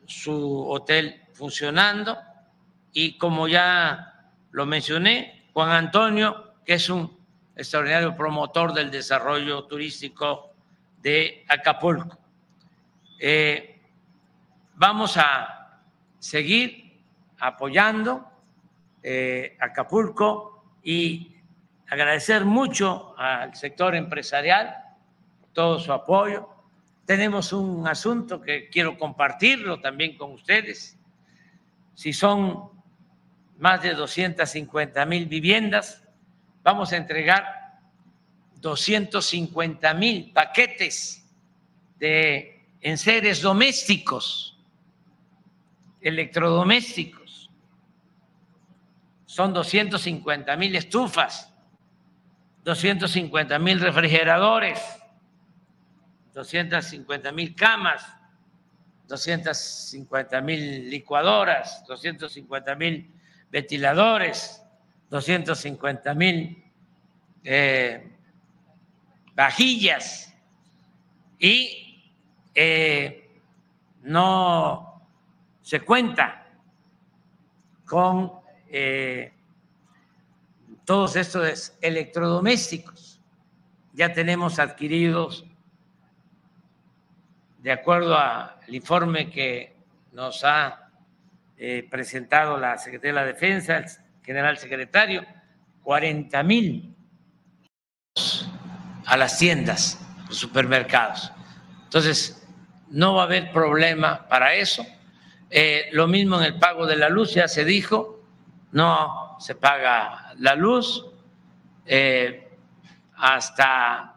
su 0.06 0.66
hotel 0.70 1.22
funcionando 1.34 2.18
y 2.94 3.18
como 3.18 3.48
ya 3.50 4.32
lo 4.52 4.66
mencioné, 4.66 5.41
Juan 5.54 5.70
Antonio, 5.72 6.54
que 6.66 6.74
es 6.74 6.90
un 6.90 7.18
extraordinario 7.56 8.16
promotor 8.16 8.74
del 8.74 8.90
desarrollo 8.90 9.66
turístico 9.66 10.54
de 11.02 11.46
Acapulco. 11.48 12.18
Eh, 13.20 13.82
vamos 14.76 15.18
a 15.18 15.82
seguir 16.20 17.02
apoyando 17.40 18.28
eh, 19.04 19.58
Acapulco 19.60 20.64
y 20.84 21.36
agradecer 21.90 22.46
mucho 22.46 23.14
al 23.18 23.54
sector 23.56 23.96
empresarial 23.96 24.76
todo 25.54 25.80
su 25.80 25.92
apoyo. 25.92 26.48
Tenemos 27.06 27.52
un 27.52 27.88
asunto 27.88 28.40
que 28.42 28.70
quiero 28.70 28.98
compartirlo 28.98 29.82
también 29.82 30.16
con 30.18 30.32
ustedes. 30.32 30.98
Si 31.94 32.14
son 32.14 32.70
más 33.62 33.84
de 33.84 33.94
250 33.94 35.06
mil 35.06 35.28
viviendas, 35.28 36.04
vamos 36.64 36.92
a 36.92 36.98
entregar 36.98 37.46
250 38.56 39.94
mil 39.94 40.34
paquetes 40.34 41.24
de 42.00 42.66
enseres 42.82 43.40
domésticos, 43.40 44.60
electrodomésticos. 46.02 47.52
Son 49.28 49.54
250 49.54 50.58
mil 50.58 50.76
estufas, 50.76 51.54
250 52.64 53.60
mil 53.60 53.80
refrigeradores, 53.80 54.82
250 56.34 57.32
mil 57.32 57.56
camas, 57.56 58.04
250 59.08 60.42
mil 60.42 60.90
licuadoras, 60.90 61.86
250 61.86 62.76
mil 62.76 63.21
ventiladores, 63.52 64.64
250 65.10 66.14
mil 66.16 66.64
eh, 67.44 68.16
vajillas 69.36 70.34
y 71.38 72.14
eh, 72.56 73.30
no 74.04 75.02
se 75.62 75.82
cuenta 75.82 76.48
con 77.86 78.32
eh, 78.70 79.34
todos 80.86 81.16
estos 81.18 81.74
electrodomésticos. 81.82 83.20
Ya 83.94 84.14
tenemos 84.14 84.60
adquiridos, 84.60 85.46
de 87.60 87.72
acuerdo 87.72 88.18
al 88.18 88.74
informe 88.74 89.30
que 89.30 89.76
nos 90.14 90.44
ha 90.46 90.81
eh, 91.64 91.88
presentado 91.88 92.58
la 92.58 92.76
Secretaría 92.80 93.14
de 93.14 93.20
la 93.20 93.26
Defensa, 93.28 93.78
el 93.78 93.86
general 94.24 94.58
secretario, 94.58 95.24
40 95.84 96.42
mil 96.42 96.96
a 99.06 99.16
las 99.16 99.38
tiendas, 99.38 100.04
los 100.28 100.38
supermercados. 100.38 101.32
Entonces, 101.84 102.48
no 102.90 103.14
va 103.14 103.22
a 103.22 103.26
haber 103.26 103.52
problema 103.52 104.28
para 104.28 104.56
eso. 104.56 104.84
Eh, 105.52 105.90
lo 105.92 106.08
mismo 106.08 106.40
en 106.40 106.46
el 106.46 106.58
pago 106.58 106.88
de 106.88 106.96
la 106.96 107.10
luz, 107.10 107.36
ya 107.36 107.48
se 107.48 107.64
dijo, 107.64 108.24
no 108.72 109.38
se 109.40 109.54
paga 109.54 110.34
la 110.40 110.56
luz 110.56 111.06
eh, 111.86 112.58
hasta 113.18 114.16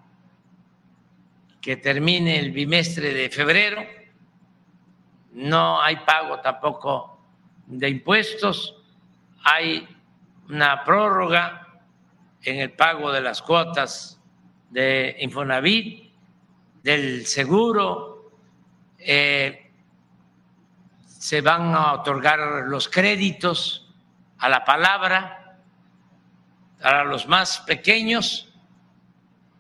que 1.61 1.77
termine 1.77 2.39
el 2.39 2.53
bimestre 2.53 3.13
de 3.13 3.29
febrero. 3.29 3.85
No 5.33 5.83
hay 5.83 5.97
pago 5.97 6.41
tampoco 6.41 7.14
de 7.67 7.89
impuestos, 7.89 8.83
hay 9.43 9.87
una 10.49 10.85
prórroga 10.85 11.83
en 12.43 12.59
el 12.61 12.73
pago 12.73 13.11
de 13.11 13.21
las 13.21 13.41
cuotas 13.43 14.21
de 14.71 15.17
Infonavit, 15.21 16.13
del 16.83 17.27
seguro, 17.27 18.33
eh, 18.99 19.71
se 21.07 21.41
van 21.41 21.75
a 21.75 21.95
otorgar 21.95 22.65
los 22.67 22.89
créditos 22.89 23.91
a 24.39 24.49
la 24.49 24.65
palabra 24.65 25.59
para 26.83 27.05
los 27.05 27.27
más 27.27 27.61
pequeños, 27.61 28.53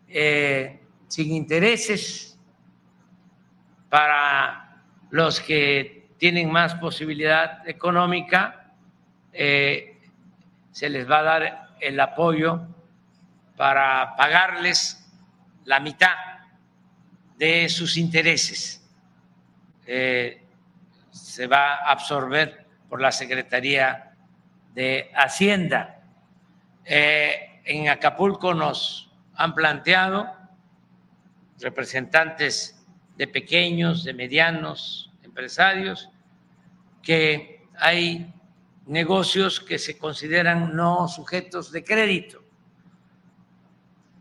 eh, 0.08 0.82
sin 1.08 1.32
intereses, 1.32 2.38
para 3.88 4.82
los 5.10 5.40
que 5.40 6.03
tienen 6.24 6.50
más 6.50 6.74
posibilidad 6.76 7.68
económica, 7.68 8.72
eh, 9.30 10.00
se 10.72 10.88
les 10.88 11.06
va 11.06 11.18
a 11.18 11.22
dar 11.22 11.68
el 11.82 12.00
apoyo 12.00 12.66
para 13.58 14.16
pagarles 14.16 15.06
la 15.66 15.80
mitad 15.80 16.16
de 17.36 17.68
sus 17.68 17.98
intereses. 17.98 18.82
Eh, 19.86 20.42
se 21.10 21.46
va 21.46 21.74
a 21.74 21.90
absorber 21.90 22.68
por 22.88 23.02
la 23.02 23.12
Secretaría 23.12 24.14
de 24.72 25.10
Hacienda. 25.14 26.00
Eh, 26.86 27.60
en 27.66 27.90
Acapulco 27.90 28.54
nos 28.54 29.12
han 29.34 29.54
planteado 29.54 30.34
representantes 31.60 32.82
de 33.18 33.28
pequeños, 33.28 34.04
de 34.04 34.14
medianos 34.14 35.10
empresarios, 35.22 36.08
que 37.04 37.66
hay 37.78 38.32
negocios 38.86 39.60
que 39.60 39.78
se 39.78 39.98
consideran 39.98 40.74
no 40.74 41.08
sujetos 41.08 41.70
de 41.70 41.84
crédito. 41.84 42.42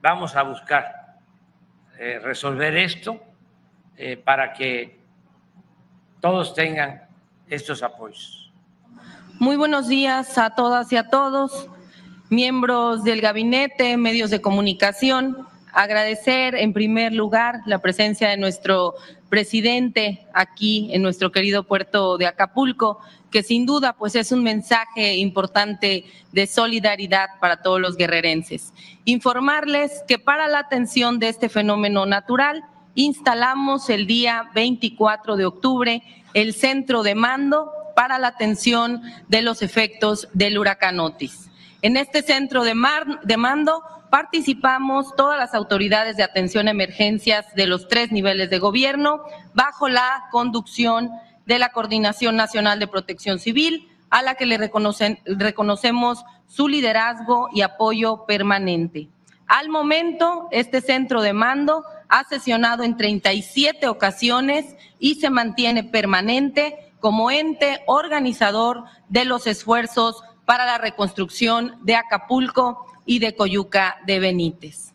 Vamos 0.02 0.36
a 0.36 0.44
buscar 0.44 1.20
eh, 1.98 2.20
resolver 2.20 2.76
esto 2.76 3.22
eh, 3.98 4.18
para 4.18 4.54
que 4.54 5.00
todos 6.20 6.54
tengan 6.54 7.08
estos 7.48 7.84
apoyos. 7.84 8.52
Muy 9.40 9.56
buenos 9.56 9.88
días 9.88 10.38
a 10.38 10.56
todas 10.56 10.92
y 10.92 10.98
a 10.98 11.10
todos, 11.10 11.70
miembros 12.30 13.04
del 13.04 13.22
gabinete, 13.22 13.98
medios 13.98 14.30
de 14.30 14.42
comunicación. 14.42 15.48
Agradecer 15.74 16.56
en 16.56 16.72
primer 16.72 17.14
lugar 17.14 17.62
la 17.66 17.80
presencia 17.80 18.30
de 18.30 18.38
nuestro 18.38 18.96
presidente 19.38 20.28
aquí 20.32 20.92
en 20.94 21.02
nuestro 21.02 21.32
querido 21.32 21.64
puerto 21.64 22.20
de 22.20 22.28
Acapulco, 22.28 23.00
que 23.32 23.42
sin 23.42 23.66
duda 23.66 23.94
pues 23.94 24.14
es 24.14 24.32
un 24.32 24.44
mensaje 24.44 25.16
importante 25.16 26.06
de 26.32 26.46
solidaridad 26.46 27.30
para 27.42 27.64
todos 27.64 27.82
los 27.82 27.98
guerrerenses. 27.98 28.74
Informarles 29.06 30.04
que 30.08 30.20
para 30.20 30.48
la 30.48 30.60
atención 30.60 31.18
de 31.18 31.30
este 31.30 31.50
fenómeno 31.50 32.06
natural 32.06 32.64
instalamos 32.94 33.90
el 33.90 34.06
día 34.06 34.52
24 34.54 35.36
de 35.36 35.46
octubre 35.46 36.04
el 36.36 36.54
centro 36.54 37.02
de 37.02 37.16
mando 37.16 37.72
para 37.96 38.20
la 38.20 38.28
atención 38.28 39.02
de 39.30 39.42
los 39.42 39.64
efectos 39.64 40.28
del 40.34 40.60
huracán 40.60 41.00
Otis. 41.00 41.50
En 41.82 41.98
este 41.98 42.22
centro 42.22 42.64
de, 42.64 42.76
mar- 42.76 43.22
de 43.24 43.38
mando 43.38 43.82
participamos 44.14 45.16
todas 45.16 45.40
las 45.40 45.56
autoridades 45.56 46.18
de 46.18 46.22
atención 46.22 46.68
a 46.68 46.72
emergencias 46.72 47.48
de 47.56 47.66
los 47.66 47.88
tres 47.88 48.12
niveles 48.12 48.52
de 48.52 48.60
gobierno 48.60 49.24
bajo 49.56 49.90
la 49.90 50.26
conducción 50.30 51.10
de 51.48 51.58
la 51.58 51.70
Coordinación 51.70 52.36
Nacional 52.36 52.78
de 52.78 52.86
Protección 52.86 53.40
Civil, 53.40 53.90
a 54.12 54.22
la 54.22 54.36
que 54.36 54.46
le 54.46 54.60
reconocemos 54.60 56.26
su 56.46 56.68
liderazgo 56.68 57.50
y 57.56 57.62
apoyo 57.62 58.28
permanente. 58.28 59.10
Al 59.48 59.70
momento, 59.70 60.48
este 60.52 60.82
centro 60.82 61.24
de 61.24 61.34
mando 61.34 61.84
ha 62.08 62.24
sesionado 62.26 62.84
en 62.84 62.96
37 62.96 63.88
ocasiones 63.88 64.76
y 65.00 65.16
se 65.16 65.32
mantiene 65.32 65.84
permanente 65.84 66.94
como 67.00 67.32
ente 67.32 67.82
organizador 67.88 68.84
de 69.10 69.26
los 69.26 69.48
esfuerzos 69.48 70.24
para 70.46 70.68
la 70.68 70.78
reconstrucción 70.78 71.80
de 71.82 71.96
Acapulco 71.96 72.93
y 73.06 73.20
de 73.20 73.36
Coyuca 73.36 73.98
de 74.06 74.20
Benítez. 74.20 74.94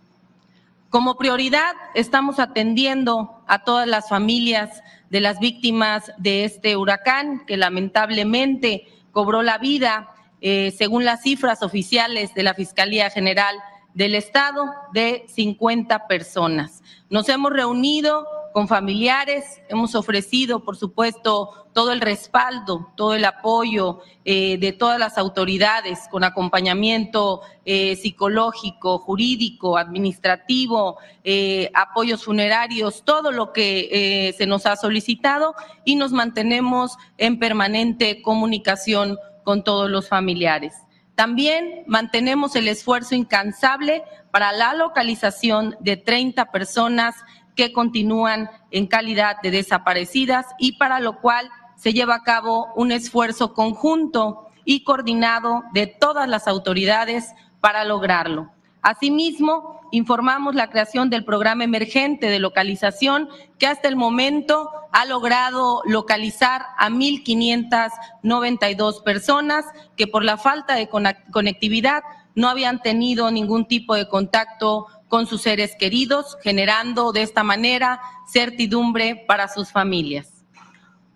Como 0.90 1.16
prioridad, 1.16 1.74
estamos 1.94 2.38
atendiendo 2.38 3.42
a 3.46 3.62
todas 3.62 3.86
las 3.86 4.08
familias 4.08 4.82
de 5.10 5.20
las 5.20 5.38
víctimas 5.38 6.12
de 6.16 6.44
este 6.44 6.76
huracán 6.76 7.44
que 7.46 7.56
lamentablemente 7.56 8.86
cobró 9.12 9.42
la 9.42 9.58
vida, 9.58 10.08
eh, 10.40 10.72
según 10.76 11.04
las 11.04 11.22
cifras 11.22 11.62
oficiales 11.62 12.34
de 12.34 12.42
la 12.42 12.54
Fiscalía 12.54 13.10
General 13.10 13.54
del 13.92 14.14
Estado, 14.14 14.64
de 14.92 15.24
50 15.28 16.06
personas. 16.06 16.82
Nos 17.10 17.28
hemos 17.28 17.52
reunido 17.52 18.26
con 18.58 18.66
familiares, 18.66 19.62
hemos 19.68 19.94
ofrecido, 19.94 20.64
por 20.64 20.76
supuesto, 20.76 21.68
todo 21.72 21.92
el 21.92 22.00
respaldo, 22.00 22.90
todo 22.96 23.14
el 23.14 23.24
apoyo 23.24 24.00
eh, 24.24 24.58
de 24.58 24.72
todas 24.72 24.98
las 24.98 25.16
autoridades 25.16 26.08
con 26.10 26.24
acompañamiento 26.24 27.42
eh, 27.64 27.94
psicológico, 27.94 28.98
jurídico, 28.98 29.78
administrativo, 29.78 30.98
eh, 31.22 31.70
apoyos 31.72 32.24
funerarios, 32.24 33.04
todo 33.04 33.30
lo 33.30 33.52
que 33.52 34.34
se 34.36 34.46
nos 34.48 34.66
ha 34.66 34.74
solicitado 34.74 35.54
y 35.84 35.94
nos 35.94 36.10
mantenemos 36.10 36.96
en 37.16 37.38
permanente 37.38 38.22
comunicación 38.22 39.18
con 39.44 39.62
todos 39.62 39.88
los 39.88 40.08
familiares. 40.08 40.74
También 41.14 41.84
mantenemos 41.86 42.54
el 42.56 42.66
esfuerzo 42.66 43.14
incansable 43.14 44.02
para 44.30 44.52
la 44.52 44.74
localización 44.74 45.76
de 45.80 45.96
30 45.96 46.52
personas 46.52 47.14
que 47.58 47.72
continúan 47.72 48.48
en 48.70 48.86
calidad 48.86 49.42
de 49.42 49.50
desaparecidas 49.50 50.46
y 50.60 50.78
para 50.78 51.00
lo 51.00 51.20
cual 51.20 51.50
se 51.74 51.92
lleva 51.92 52.14
a 52.14 52.22
cabo 52.22 52.68
un 52.76 52.92
esfuerzo 52.92 53.52
conjunto 53.52 54.46
y 54.64 54.84
coordinado 54.84 55.64
de 55.72 55.88
todas 55.88 56.28
las 56.28 56.46
autoridades 56.46 57.34
para 57.60 57.84
lograrlo. 57.84 58.52
Asimismo, 58.80 59.80
informamos 59.90 60.54
la 60.54 60.70
creación 60.70 61.10
del 61.10 61.24
programa 61.24 61.64
emergente 61.64 62.30
de 62.30 62.38
localización 62.38 63.28
que 63.58 63.66
hasta 63.66 63.88
el 63.88 63.96
momento 63.96 64.70
ha 64.92 65.04
logrado 65.04 65.82
localizar 65.84 66.64
a 66.78 66.90
1.592 66.90 69.02
personas 69.02 69.64
que 69.96 70.06
por 70.06 70.22
la 70.22 70.36
falta 70.36 70.76
de 70.76 70.88
conectividad 70.88 72.04
no 72.36 72.48
habían 72.48 72.80
tenido 72.82 73.32
ningún 73.32 73.66
tipo 73.66 73.96
de 73.96 74.08
contacto 74.08 74.86
con 75.08 75.26
sus 75.26 75.42
seres 75.42 75.74
queridos, 75.78 76.36
generando 76.42 77.12
de 77.12 77.22
esta 77.22 77.42
manera 77.42 78.00
certidumbre 78.30 79.24
para 79.26 79.48
sus 79.48 79.72
familias. 79.72 80.44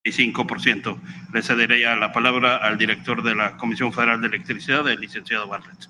5%. 0.04 1.00
Le 1.32 1.42
cederé 1.42 1.80
la 1.96 2.12
palabra 2.12 2.56
al 2.56 2.76
director 2.76 3.22
de 3.22 3.34
la 3.34 3.56
Comisión 3.56 3.92
Federal 3.92 4.20
de 4.20 4.28
Electricidad, 4.28 4.88
el 4.88 5.00
licenciado 5.00 5.46
Bartlett. 5.46 5.88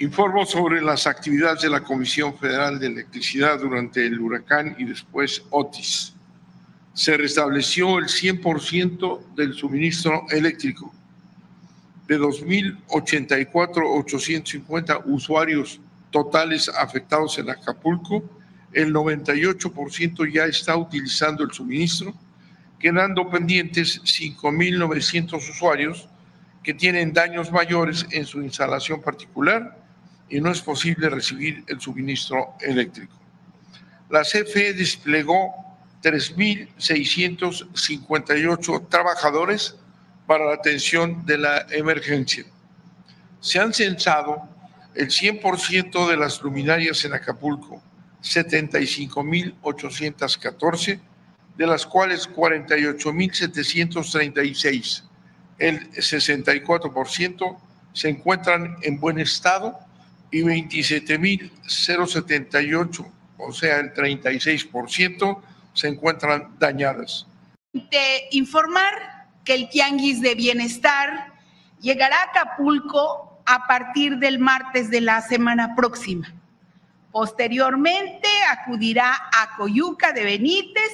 Informo 0.00 0.46
sobre 0.46 0.80
las 0.80 1.06
actividades 1.06 1.60
de 1.60 1.68
la 1.68 1.82
Comisión 1.82 2.36
Federal 2.38 2.78
de 2.78 2.86
Electricidad 2.86 3.58
durante 3.58 4.06
el 4.06 4.18
huracán 4.18 4.74
y 4.78 4.84
después 4.84 5.42
Otis. 5.50 6.14
Se 6.94 7.16
restableció 7.16 7.98
el 7.98 8.06
100% 8.06 9.34
del 9.34 9.52
suministro 9.52 10.24
eléctrico. 10.30 10.94
De 12.10 12.18
2.084.850 12.18 15.02
usuarios 15.04 15.80
totales 16.10 16.68
afectados 16.68 17.38
en 17.38 17.48
Acapulco, 17.50 18.24
el 18.72 18.92
98% 18.92 20.32
ya 20.32 20.46
está 20.46 20.76
utilizando 20.76 21.44
el 21.44 21.52
suministro, 21.52 22.12
quedando 22.80 23.30
pendientes 23.30 24.02
5.900 24.02 25.36
usuarios 25.36 26.08
que 26.64 26.74
tienen 26.74 27.12
daños 27.12 27.52
mayores 27.52 28.04
en 28.10 28.26
su 28.26 28.42
instalación 28.42 29.00
particular 29.00 29.78
y 30.28 30.40
no 30.40 30.50
es 30.50 30.60
posible 30.60 31.10
recibir 31.10 31.62
el 31.68 31.80
suministro 31.80 32.54
eléctrico. 32.60 33.14
La 34.08 34.22
CFE 34.22 34.72
desplegó 34.72 35.54
3.658 36.02 38.88
trabajadores 38.88 39.76
para 40.30 40.46
la 40.46 40.54
atención 40.54 41.26
de 41.26 41.36
la 41.38 41.66
emergencia. 41.72 42.44
Se 43.40 43.58
han 43.58 43.74
censado 43.74 44.48
el 44.94 45.08
100% 45.08 46.08
de 46.08 46.16
las 46.16 46.40
luminarias 46.40 47.04
en 47.04 47.14
Acapulco, 47.14 47.82
75.814, 48.22 51.00
de 51.56 51.66
las 51.66 51.84
cuales 51.84 52.30
48.736, 52.30 55.02
el 55.58 55.90
64% 55.90 57.58
se 57.92 58.08
encuentran 58.08 58.76
en 58.82 59.00
buen 59.00 59.18
estado 59.18 59.80
y 60.30 60.42
27.078, 60.42 63.12
o 63.36 63.52
sea, 63.52 63.80
el 63.80 63.92
36%, 63.92 65.42
se 65.74 65.88
encuentran 65.88 66.54
dañadas. 66.60 67.26
informar 68.30 69.19
que 69.44 69.54
el 69.54 69.68
Tianguis 69.68 70.20
de 70.20 70.34
Bienestar 70.34 71.32
llegará 71.80 72.16
a 72.16 72.24
Acapulco 72.24 73.42
a 73.46 73.66
partir 73.66 74.18
del 74.18 74.38
martes 74.38 74.90
de 74.90 75.00
la 75.00 75.20
semana 75.22 75.74
próxima. 75.74 76.32
Posteriormente 77.10 78.28
acudirá 78.50 79.12
a 79.12 79.56
Coyuca 79.56 80.12
de 80.12 80.24
Benítez 80.24 80.92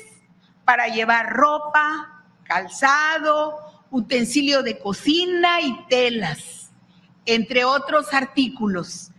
para 0.64 0.88
llevar 0.88 1.34
ropa, 1.34 2.24
calzado, 2.44 3.84
utensilio 3.90 4.62
de 4.62 4.78
cocina 4.78 5.60
y 5.60 5.84
telas, 5.88 6.72
entre 7.26 7.64
otros 7.64 8.12
artículos. 8.14 9.10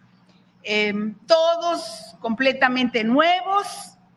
Em, 0.63 1.15
todos 1.25 2.15
completamente 2.19 3.03
nuevos 3.03 3.67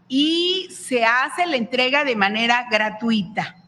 y 0.09 0.69
se 0.71 1.05
hace 1.05 1.47
la 1.47 1.57
entrega 1.57 2.05
de 2.05 2.17
manera 2.17 2.67
gratuita. 2.71 3.60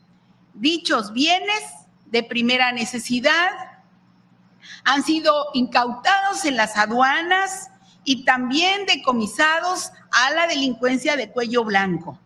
Dichos 0.55 1.13
bienes 1.13 1.63
de 2.07 2.23
primera 2.23 2.73
necesidad 2.73 3.51
han 4.85 5.03
sido 5.03 5.47
incautados 5.55 6.45
en 6.45 6.57
las 6.57 6.77
aduanas 6.77 7.71
y 8.05 8.25
también 8.25 8.85
decomisados 8.87 9.93
a 10.11 10.31
la 10.33 10.47
delincuencia 10.47 11.17
de 11.17 11.31
cuello 11.31 11.65
blanco. 11.65 12.19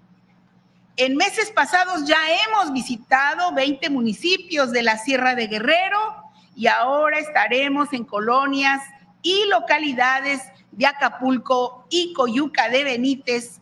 En 0.97 1.17
meses 1.17 1.51
pasados 1.51 2.07
ya 2.07 2.19
hemos 2.47 2.73
visitado 2.73 3.53
20 3.53 3.91
municipios 3.91 4.73
de 4.73 4.83
la 4.83 4.97
Sierra 4.97 5.35
de 5.35 5.47
Guerrero 5.47 6.17
y 6.55 6.69
ahora 6.69 7.19
estaremos 7.19 7.93
en 7.93 8.05
colonias 8.05 8.81
y 9.21 9.45
localidades 9.49 10.41
de 10.73 10.87
Acapulco 10.87 11.87
y 11.91 12.15
Coyuca 12.15 12.71
de 12.71 12.85
Benítez 12.85 13.61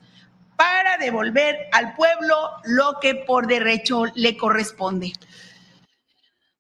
para 0.57 0.97
devolver 0.99 1.57
al 1.73 1.95
pueblo 1.95 2.35
lo 2.65 2.99
que 3.01 3.15
por 3.15 3.47
derecho 3.47 4.05
le 4.15 4.37
corresponde. 4.37 5.13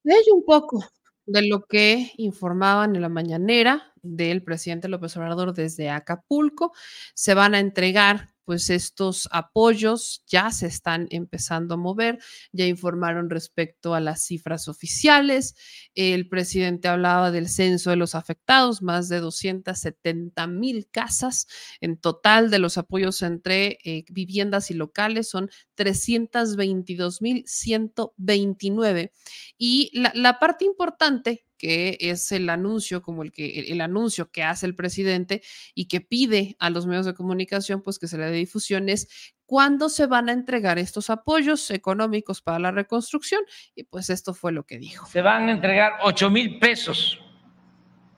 De 0.02 0.14
ello 0.14 0.34
un 0.34 0.44
poco 0.44 0.84
de 1.26 1.46
lo 1.48 1.64
que 1.64 2.12
informaban 2.16 2.94
en 2.94 3.02
la 3.02 3.08
mañanera 3.08 3.92
del 4.02 4.42
presidente 4.42 4.88
López 4.88 5.16
Obrador 5.16 5.54
desde 5.54 5.90
Acapulco. 5.90 6.72
Se 7.14 7.34
van 7.34 7.54
a 7.54 7.60
entregar 7.60 8.33
pues 8.44 8.70
estos 8.70 9.28
apoyos 9.32 10.22
ya 10.26 10.50
se 10.50 10.66
están 10.66 11.06
empezando 11.10 11.74
a 11.74 11.76
mover, 11.76 12.18
ya 12.52 12.66
informaron 12.66 13.30
respecto 13.30 13.94
a 13.94 14.00
las 14.00 14.24
cifras 14.24 14.68
oficiales. 14.68 15.54
El 15.94 16.28
presidente 16.28 16.88
hablaba 16.88 17.30
del 17.30 17.48
censo 17.48 17.90
de 17.90 17.96
los 17.96 18.14
afectados, 18.14 18.82
más 18.82 19.08
de 19.08 19.20
270 19.20 20.46
mil 20.46 20.88
casas 20.90 21.46
en 21.80 21.96
total 21.96 22.50
de 22.50 22.58
los 22.58 22.78
apoyos 22.78 23.22
entre 23.22 23.78
eh, 23.84 24.04
viviendas 24.10 24.70
y 24.70 24.74
locales 24.74 25.28
son 25.28 25.50
322 25.74 27.22
mil 27.22 27.44
129. 27.46 29.12
Y 29.58 29.90
la, 29.98 30.12
la 30.14 30.38
parte 30.38 30.64
importante 30.64 31.44
que 31.64 31.96
es 31.98 32.30
el 32.30 32.50
anuncio, 32.50 33.00
como 33.00 33.22
el 33.22 33.32
que 33.32 33.60
el, 33.72 33.80
anuncio 33.80 34.30
que 34.30 34.42
hace 34.42 34.66
el 34.66 34.74
presidente 34.74 35.40
y 35.74 35.86
que 35.86 36.02
pide 36.02 36.56
a 36.58 36.68
los 36.68 36.86
medios 36.86 37.06
de 37.06 37.14
comunicación, 37.14 37.80
pues 37.80 37.98
que 37.98 38.06
se 38.06 38.18
le 38.18 38.26
dé 38.26 38.32
difusión, 38.32 38.90
es 38.90 39.32
cuándo 39.46 39.88
se 39.88 40.04
van 40.04 40.28
a 40.28 40.32
entregar 40.32 40.78
estos 40.78 41.08
apoyos 41.08 41.70
económicos 41.70 42.42
para 42.42 42.58
la 42.58 42.70
reconstrucción. 42.70 43.40
Y 43.74 43.84
pues 43.84 44.10
esto 44.10 44.34
fue 44.34 44.52
lo 44.52 44.64
que 44.64 44.76
dijo. 44.78 45.06
Se 45.06 45.22
van 45.22 45.48
a 45.48 45.52
entregar 45.52 45.94
8 46.02 46.28
mil 46.28 46.58
pesos 46.58 47.18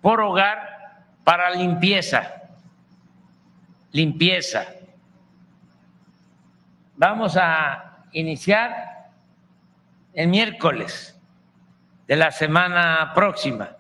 por 0.03 0.21
hogar 0.21 1.07
para 1.23 1.49
limpieza. 1.55 2.43
Limpieza. 3.93 4.67
Vamos 6.97 7.37
a 7.37 8.09
iniciar 8.11 9.13
el 10.15 10.27
miércoles 10.27 11.16
de 12.07 12.17
la 12.17 12.31
semana 12.31 13.13
próxima 13.15 13.77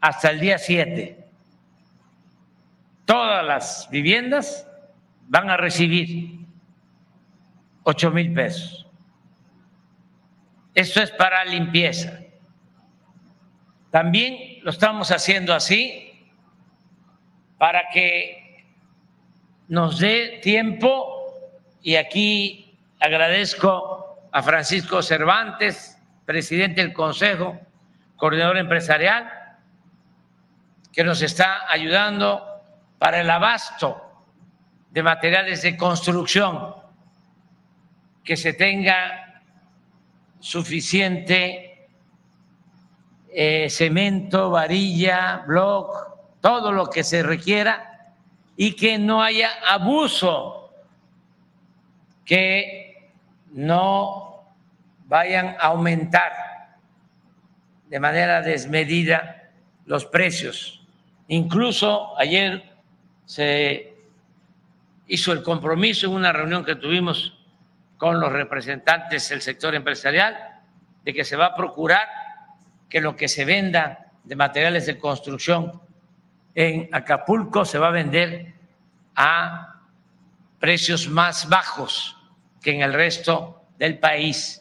hasta 0.00 0.30
el 0.30 0.40
día 0.40 0.58
7. 0.58 1.28
Todas 3.04 3.44
las 3.44 3.88
viviendas 3.90 4.66
van 5.28 5.50
a 5.50 5.56
recibir 5.56 6.40
8 7.82 8.10
mil 8.10 8.32
pesos. 8.32 8.86
Esto 10.74 11.02
es 11.02 11.10
para 11.10 11.44
limpieza. 11.44 12.20
También 13.90 14.60
lo 14.62 14.70
estamos 14.70 15.10
haciendo 15.10 15.52
así 15.52 16.28
para 17.58 17.88
que 17.92 18.64
nos 19.68 19.98
dé 19.98 20.40
tiempo 20.42 21.26
y 21.82 21.96
aquí 21.96 22.78
agradezco 23.00 24.28
a 24.32 24.42
Francisco 24.42 25.02
Cervantes, 25.02 25.99
presidente 26.30 26.80
del 26.80 26.92
Consejo, 26.92 27.58
coordinador 28.14 28.56
empresarial, 28.56 29.28
que 30.92 31.02
nos 31.02 31.22
está 31.22 31.68
ayudando 31.68 32.46
para 33.00 33.20
el 33.20 33.28
abasto 33.28 34.00
de 34.92 35.02
materiales 35.02 35.62
de 35.62 35.76
construcción, 35.76 36.76
que 38.22 38.36
se 38.36 38.52
tenga 38.52 39.42
suficiente 40.38 41.88
eh, 43.32 43.66
cemento, 43.68 44.50
varilla, 44.50 45.42
bloc, 45.48 46.40
todo 46.40 46.70
lo 46.70 46.86
que 46.86 47.02
se 47.02 47.24
requiera 47.24 48.14
y 48.56 48.76
que 48.76 48.98
no 48.98 49.20
haya 49.20 49.50
abuso, 49.68 50.70
que 52.24 53.10
no 53.50 54.29
vayan 55.10 55.56
a 55.58 55.66
aumentar 55.66 56.78
de 57.88 57.98
manera 57.98 58.42
desmedida 58.42 59.50
los 59.84 60.06
precios. 60.06 60.86
Incluso 61.26 62.16
ayer 62.16 62.62
se 63.24 63.92
hizo 65.08 65.32
el 65.32 65.42
compromiso 65.42 66.06
en 66.06 66.12
una 66.12 66.32
reunión 66.32 66.64
que 66.64 66.76
tuvimos 66.76 67.36
con 67.96 68.20
los 68.20 68.30
representantes 68.30 69.28
del 69.30 69.42
sector 69.42 69.74
empresarial 69.74 70.60
de 71.04 71.12
que 71.12 71.24
se 71.24 71.34
va 71.34 71.46
a 71.46 71.54
procurar 71.56 72.06
que 72.88 73.00
lo 73.00 73.16
que 73.16 73.26
se 73.26 73.44
venda 73.44 74.12
de 74.22 74.36
materiales 74.36 74.86
de 74.86 74.96
construcción 74.96 75.82
en 76.54 76.88
Acapulco 76.92 77.64
se 77.64 77.80
va 77.80 77.88
a 77.88 77.92
vender 77.92 78.54
a 79.16 79.80
precios 80.60 81.08
más 81.08 81.48
bajos 81.48 82.16
que 82.62 82.70
en 82.70 82.82
el 82.82 82.92
resto 82.92 83.64
del 83.76 83.98
país 83.98 84.59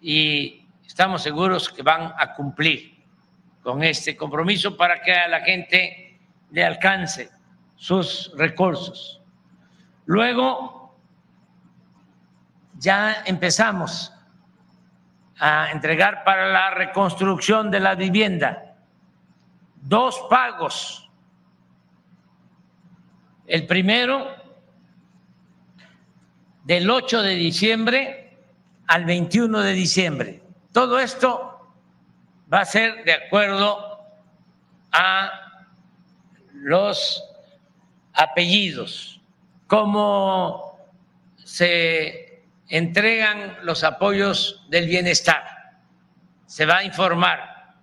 y 0.00 0.66
estamos 0.86 1.22
seguros 1.22 1.68
que 1.68 1.82
van 1.82 2.12
a 2.18 2.34
cumplir 2.34 2.98
con 3.62 3.82
este 3.82 4.16
compromiso 4.16 4.76
para 4.76 5.00
que 5.00 5.12
a 5.12 5.28
la 5.28 5.40
gente 5.40 6.18
le 6.50 6.64
alcance 6.64 7.30
sus 7.76 8.32
recursos. 8.36 9.20
Luego, 10.06 10.96
ya 12.74 13.22
empezamos 13.26 14.12
a 15.38 15.70
entregar 15.70 16.24
para 16.24 16.50
la 16.50 16.70
reconstrucción 16.70 17.70
de 17.70 17.80
la 17.80 17.94
vivienda 17.94 18.76
dos 19.82 20.26
pagos. 20.28 21.08
El 23.46 23.66
primero, 23.66 24.34
del 26.64 26.90
8 26.90 27.22
de 27.22 27.34
diciembre 27.34 28.27
al 28.88 29.04
21 29.04 29.60
de 29.60 29.72
diciembre. 29.72 30.42
Todo 30.72 30.98
esto 30.98 31.72
va 32.52 32.60
a 32.60 32.64
ser 32.64 33.04
de 33.04 33.12
acuerdo 33.12 34.00
a 34.90 35.30
los 36.54 37.22
apellidos, 38.14 39.20
cómo 39.66 40.78
se 41.36 42.42
entregan 42.68 43.58
los 43.62 43.84
apoyos 43.84 44.66
del 44.70 44.86
bienestar. 44.86 45.44
Se 46.46 46.64
va 46.66 46.78
a 46.78 46.84
informar 46.84 47.76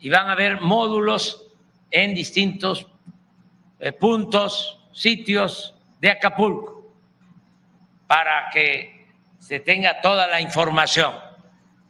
y 0.00 0.10
van 0.10 0.28
a 0.28 0.32
haber 0.32 0.60
módulos 0.60 1.46
en 1.92 2.14
distintos 2.14 2.86
eh, 3.78 3.92
puntos, 3.92 4.80
sitios 4.92 5.74
de 6.00 6.10
Acapulco, 6.10 6.92
para 8.08 8.50
que 8.52 8.99
se 9.50 9.58
tenga 9.58 10.00
toda 10.00 10.28
la 10.28 10.40
información 10.40 11.12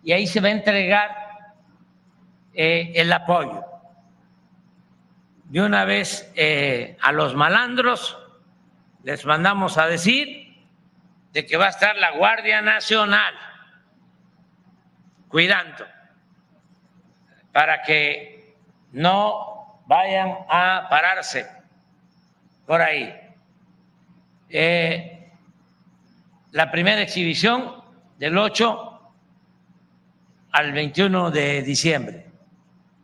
y 0.02 0.12
ahí 0.12 0.26
se 0.26 0.40
va 0.40 0.48
a 0.48 0.52
entregar 0.52 1.10
eh, 2.54 2.90
el 2.94 3.12
apoyo. 3.12 3.62
De 5.44 5.60
una 5.60 5.84
vez 5.84 6.32
eh, 6.36 6.96
a 7.02 7.12
los 7.12 7.34
malandros 7.34 8.16
les 9.02 9.26
mandamos 9.26 9.76
a 9.76 9.88
decir 9.88 10.56
de 11.34 11.44
que 11.44 11.58
va 11.58 11.66
a 11.66 11.68
estar 11.68 11.96
la 11.96 12.12
Guardia 12.12 12.62
Nacional 12.62 13.34
cuidando 15.28 15.84
para 17.52 17.82
que 17.82 18.56
no 18.92 19.82
vayan 19.84 20.34
a 20.48 20.86
pararse 20.88 21.46
por 22.64 22.80
ahí. 22.80 23.14
Eh, 24.48 25.19
la 26.52 26.70
primera 26.70 27.00
exhibición 27.00 27.82
del 28.18 28.36
8 28.36 29.12
al 30.52 30.72
21 30.72 31.30
de 31.30 31.62
diciembre. 31.62 32.26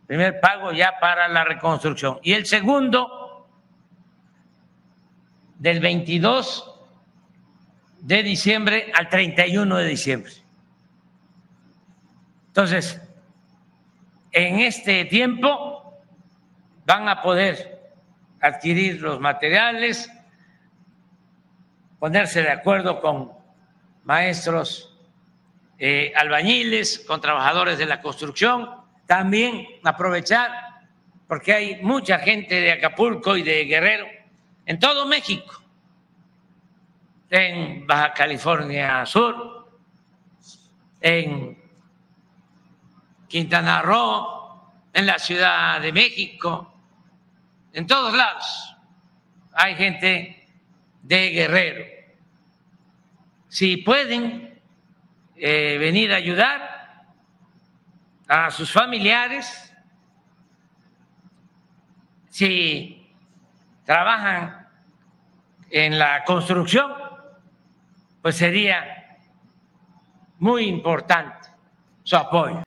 Primer 0.05 0.39
pago 0.39 0.71
ya 0.71 0.93
para 0.99 1.27
la 1.27 1.43
reconstrucción. 1.43 2.19
Y 2.23 2.33
el 2.33 2.45
segundo 2.45 3.47
del 5.59 5.79
22 5.79 6.73
de 7.99 8.23
diciembre 8.23 8.91
al 8.95 9.09
31 9.09 9.77
de 9.77 9.85
diciembre. 9.85 10.31
Entonces, 12.47 13.01
en 14.31 14.59
este 14.59 15.05
tiempo 15.05 15.93
van 16.85 17.09
a 17.09 17.21
poder 17.21 17.91
adquirir 18.39 19.01
los 19.01 19.19
materiales, 19.19 20.11
ponerse 21.99 22.41
de 22.41 22.51
acuerdo 22.51 23.01
con 23.01 23.36
maestros 24.07 24.97
eh, 25.77 26.13
albañiles, 26.15 27.03
con 27.05 27.19
trabajadores 27.19 27.77
de 27.77 27.85
la 27.85 28.01
construcción, 28.01 28.69
también 29.05 29.67
aprovechar, 29.83 30.49
porque 31.27 31.53
hay 31.53 31.81
mucha 31.83 32.17
gente 32.19 32.55
de 32.55 32.71
Acapulco 32.71 33.35
y 33.35 33.43
de 33.43 33.65
Guerrero, 33.65 34.07
en 34.65 34.79
todo 34.79 35.05
México, 35.05 35.61
en 37.29 37.85
Baja 37.85 38.13
California 38.13 39.05
Sur, 39.05 39.67
en 41.01 41.61
Quintana 43.27 43.81
Roo, 43.81 44.71
en 44.93 45.05
la 45.05 45.19
Ciudad 45.19 45.81
de 45.81 45.91
México, 45.91 46.73
en 47.73 47.85
todos 47.85 48.13
lados 48.13 48.73
hay 49.51 49.75
gente 49.75 50.47
de 51.03 51.29
Guerrero. 51.29 51.96
Si 53.49 53.77
pueden 53.77 54.59
eh, 55.35 55.77
venir 55.79 56.11
a 56.11 56.17
ayudar 56.17 57.05
a 58.27 58.51
sus 58.51 58.71
familiares, 58.71 59.73
si 62.29 63.09
trabajan 63.85 64.67
en 65.69 65.97
la 65.97 66.23
construcción, 66.23 66.91
pues 68.21 68.35
sería 68.35 69.17
muy 70.39 70.65
importante 70.65 71.49
su 72.03 72.15
apoyo. 72.15 72.63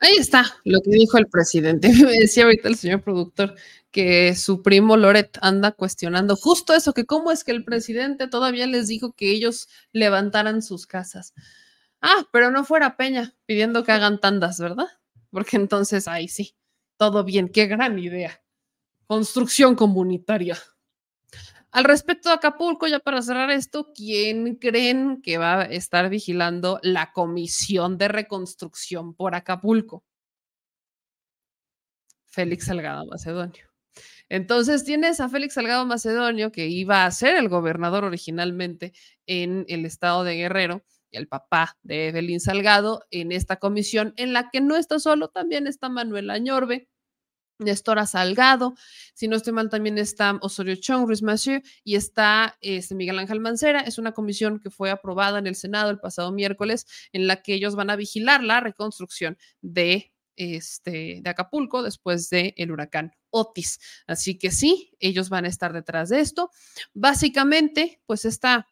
Ahí 0.00 0.16
está 0.18 0.44
lo 0.64 0.80
que 0.80 0.90
dijo 0.90 1.18
el 1.18 1.26
presidente. 1.26 1.88
Me 2.04 2.12
decía 2.12 2.44
ahorita 2.44 2.68
el 2.68 2.76
señor 2.76 3.02
productor 3.02 3.54
que 3.98 4.36
su 4.36 4.62
primo 4.62 4.96
Loret 4.96 5.38
anda 5.42 5.72
cuestionando 5.72 6.36
justo 6.36 6.72
eso, 6.72 6.94
que 6.94 7.04
cómo 7.04 7.32
es 7.32 7.42
que 7.42 7.50
el 7.50 7.64
presidente 7.64 8.28
todavía 8.28 8.68
les 8.68 8.86
dijo 8.86 9.12
que 9.12 9.32
ellos 9.32 9.68
levantaran 9.90 10.62
sus 10.62 10.86
casas. 10.86 11.34
Ah, 12.00 12.28
pero 12.30 12.52
no 12.52 12.62
fuera 12.62 12.96
Peña 12.96 13.34
pidiendo 13.44 13.82
que 13.82 13.90
hagan 13.90 14.20
tandas, 14.20 14.60
¿verdad? 14.60 14.86
Porque 15.30 15.56
entonces, 15.56 16.06
ahí 16.06 16.28
sí, 16.28 16.54
todo 16.96 17.24
bien, 17.24 17.48
qué 17.48 17.66
gran 17.66 17.98
idea. 17.98 18.40
Construcción 19.08 19.74
comunitaria. 19.74 20.56
Al 21.72 21.82
respecto 21.82 22.28
de 22.28 22.36
Acapulco, 22.36 22.86
ya 22.86 23.00
para 23.00 23.20
cerrar 23.20 23.50
esto, 23.50 23.92
¿quién 23.92 24.54
creen 24.60 25.22
que 25.22 25.38
va 25.38 25.62
a 25.62 25.64
estar 25.64 26.08
vigilando 26.08 26.78
la 26.84 27.10
comisión 27.10 27.98
de 27.98 28.06
reconstrucción 28.06 29.14
por 29.14 29.34
Acapulco? 29.34 30.04
Félix 32.26 32.66
Salgado 32.66 33.04
Macedonio. 33.06 33.67
Entonces 34.28 34.84
tienes 34.84 35.20
a 35.20 35.28
Félix 35.28 35.54
Salgado 35.54 35.86
Macedonio, 35.86 36.52
que 36.52 36.68
iba 36.68 37.04
a 37.04 37.10
ser 37.10 37.36
el 37.36 37.48
gobernador 37.48 38.04
originalmente 38.04 38.92
en 39.26 39.64
el 39.68 39.84
estado 39.84 40.24
de 40.24 40.36
Guerrero, 40.36 40.84
y 41.10 41.16
el 41.16 41.28
papá 41.28 41.78
de 41.82 42.08
Evelyn 42.08 42.40
Salgado, 42.40 43.04
en 43.10 43.32
esta 43.32 43.56
comisión, 43.56 44.12
en 44.16 44.32
la 44.32 44.50
que 44.50 44.60
no 44.60 44.76
está 44.76 44.98
solo, 44.98 45.28
también 45.28 45.66
está 45.66 45.88
Manuel 45.88 46.30
Añorbe, 46.30 46.88
Nestora 47.58 48.06
Salgado, 48.06 48.74
si 49.14 49.26
no 49.26 49.36
estoy 49.36 49.52
mal, 49.52 49.68
también 49.68 49.98
está 49.98 50.38
Osorio 50.42 50.76
Chong, 50.76 51.06
Ruiz 51.06 51.22
Massieu 51.22 51.60
y 51.82 51.96
está 51.96 52.56
este, 52.60 52.94
Miguel 52.94 53.18
Ángel 53.18 53.40
Mancera. 53.40 53.80
Es 53.80 53.98
una 53.98 54.12
comisión 54.12 54.60
que 54.60 54.70
fue 54.70 54.90
aprobada 54.90 55.38
en 55.38 55.46
el 55.46 55.56
Senado 55.56 55.90
el 55.90 55.98
pasado 55.98 56.30
miércoles, 56.32 56.86
en 57.12 57.26
la 57.26 57.42
que 57.42 57.54
ellos 57.54 57.74
van 57.74 57.90
a 57.90 57.96
vigilar 57.96 58.44
la 58.44 58.60
reconstrucción 58.60 59.38
de, 59.60 60.12
este, 60.36 61.20
de 61.22 61.30
Acapulco 61.30 61.82
después 61.82 62.30
del 62.30 62.54
el 62.56 62.70
huracán 62.70 63.12
Otis. 63.30 63.78
Así 64.06 64.38
que 64.38 64.50
sí, 64.50 64.92
ellos 65.00 65.28
van 65.28 65.44
a 65.44 65.48
estar 65.48 65.72
detrás 65.72 66.08
de 66.08 66.20
esto. 66.20 66.50
Básicamente, 66.94 68.00
pues 68.06 68.24
esta 68.24 68.66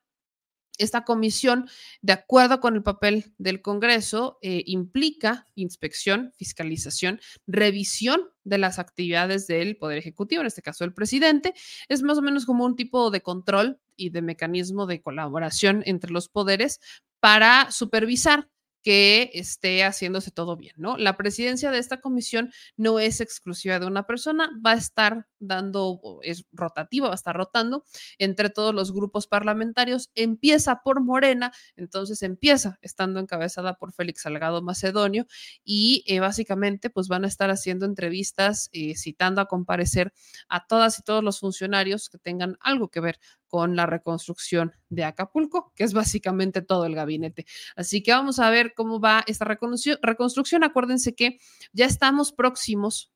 esta 0.78 1.04
comisión, 1.04 1.68
de 2.02 2.12
acuerdo 2.12 2.60
con 2.60 2.74
el 2.74 2.82
papel 2.82 3.32
del 3.38 3.62
Congreso, 3.62 4.38
eh, 4.42 4.62
implica 4.66 5.46
inspección, 5.54 6.32
fiscalización, 6.36 7.20
revisión 7.46 8.20
de 8.44 8.58
las 8.58 8.78
actividades 8.78 9.46
del 9.46 9.76
Poder 9.76 9.98
Ejecutivo, 9.98 10.42
en 10.42 10.46
este 10.46 10.62
caso 10.62 10.84
el 10.84 10.94
presidente. 10.94 11.54
Es 11.88 12.02
más 12.02 12.18
o 12.18 12.22
menos 12.22 12.46
como 12.46 12.64
un 12.64 12.76
tipo 12.76 13.10
de 13.10 13.22
control 13.22 13.80
y 13.96 14.10
de 14.10 14.22
mecanismo 14.22 14.86
de 14.86 15.00
colaboración 15.00 15.82
entre 15.86 16.10
los 16.10 16.28
poderes 16.28 16.80
para 17.20 17.70
supervisar 17.70 18.48
que 18.86 19.32
esté 19.34 19.82
haciéndose 19.82 20.31
todo 20.31 20.56
bien, 20.56 20.74
¿no? 20.76 20.97
La 20.97 21.16
presidencia 21.16 21.73
de 21.73 21.78
esta 21.78 22.00
comisión 22.00 22.52
no 22.76 23.00
es 23.00 23.20
exclusiva 23.20 23.81
de 23.81 23.86
una 23.86 24.06
persona, 24.06 24.48
va 24.65 24.70
a 24.70 24.76
estar 24.76 25.26
dando, 25.40 26.20
es 26.23 26.44
rotativa, 26.52 27.08
va 27.08 27.15
a 27.15 27.16
estar 27.16 27.34
rotando 27.34 27.82
entre 28.18 28.48
todos 28.48 28.73
los 28.73 28.92
grupos 28.92 29.26
parlamentarios, 29.26 30.12
empieza 30.15 30.82
por 30.84 31.00
Morena, 31.00 31.50
entonces 31.74 32.23
empieza 32.23 32.78
estando 32.81 33.18
encabezada 33.18 33.74
por 33.74 33.92
Félix 33.92 34.23
Salgado 34.23 34.62
Macedonio 34.62 35.26
y 35.65 36.05
eh, 36.06 36.20
básicamente 36.20 36.89
pues 36.89 37.08
van 37.08 37.24
a 37.24 37.28
estar 37.28 37.50
haciendo 37.50 37.86
entrevistas, 37.86 38.70
eh, 38.73 38.94
citando 38.94 39.40
a 39.40 39.47
comparecer 39.47 40.12
a 40.48 40.65
todas 40.65 41.00
y 41.00 41.02
todos 41.02 41.24
los 41.24 41.40
funcionarios 41.40 42.08
que 42.08 42.18
tengan 42.18 42.56
algo 42.60 42.89
que 42.89 43.00
ver 43.00 43.18
con 43.49 43.76
la 43.76 43.86
reconstrucción 43.86 44.73
de 44.89 45.05
Acapulco, 45.05 45.73
que 45.75 45.84
es 45.84 45.92
básicamente 45.92 46.62
todo 46.62 46.86
el 46.86 46.94
gabinete. 46.94 47.47
Así 47.76 48.02
que 48.02 48.12
vamos 48.12 48.39
a 48.39 48.50
ver 48.50 48.75
cómo 48.75 49.00
va 49.00 49.25
esta 49.26 49.44
reconstrucción. 49.44 50.65
Acuérdense 50.65 51.15
que 51.15 51.39
ya 51.73 51.86
estamos 51.86 52.33
próximos 52.33 53.12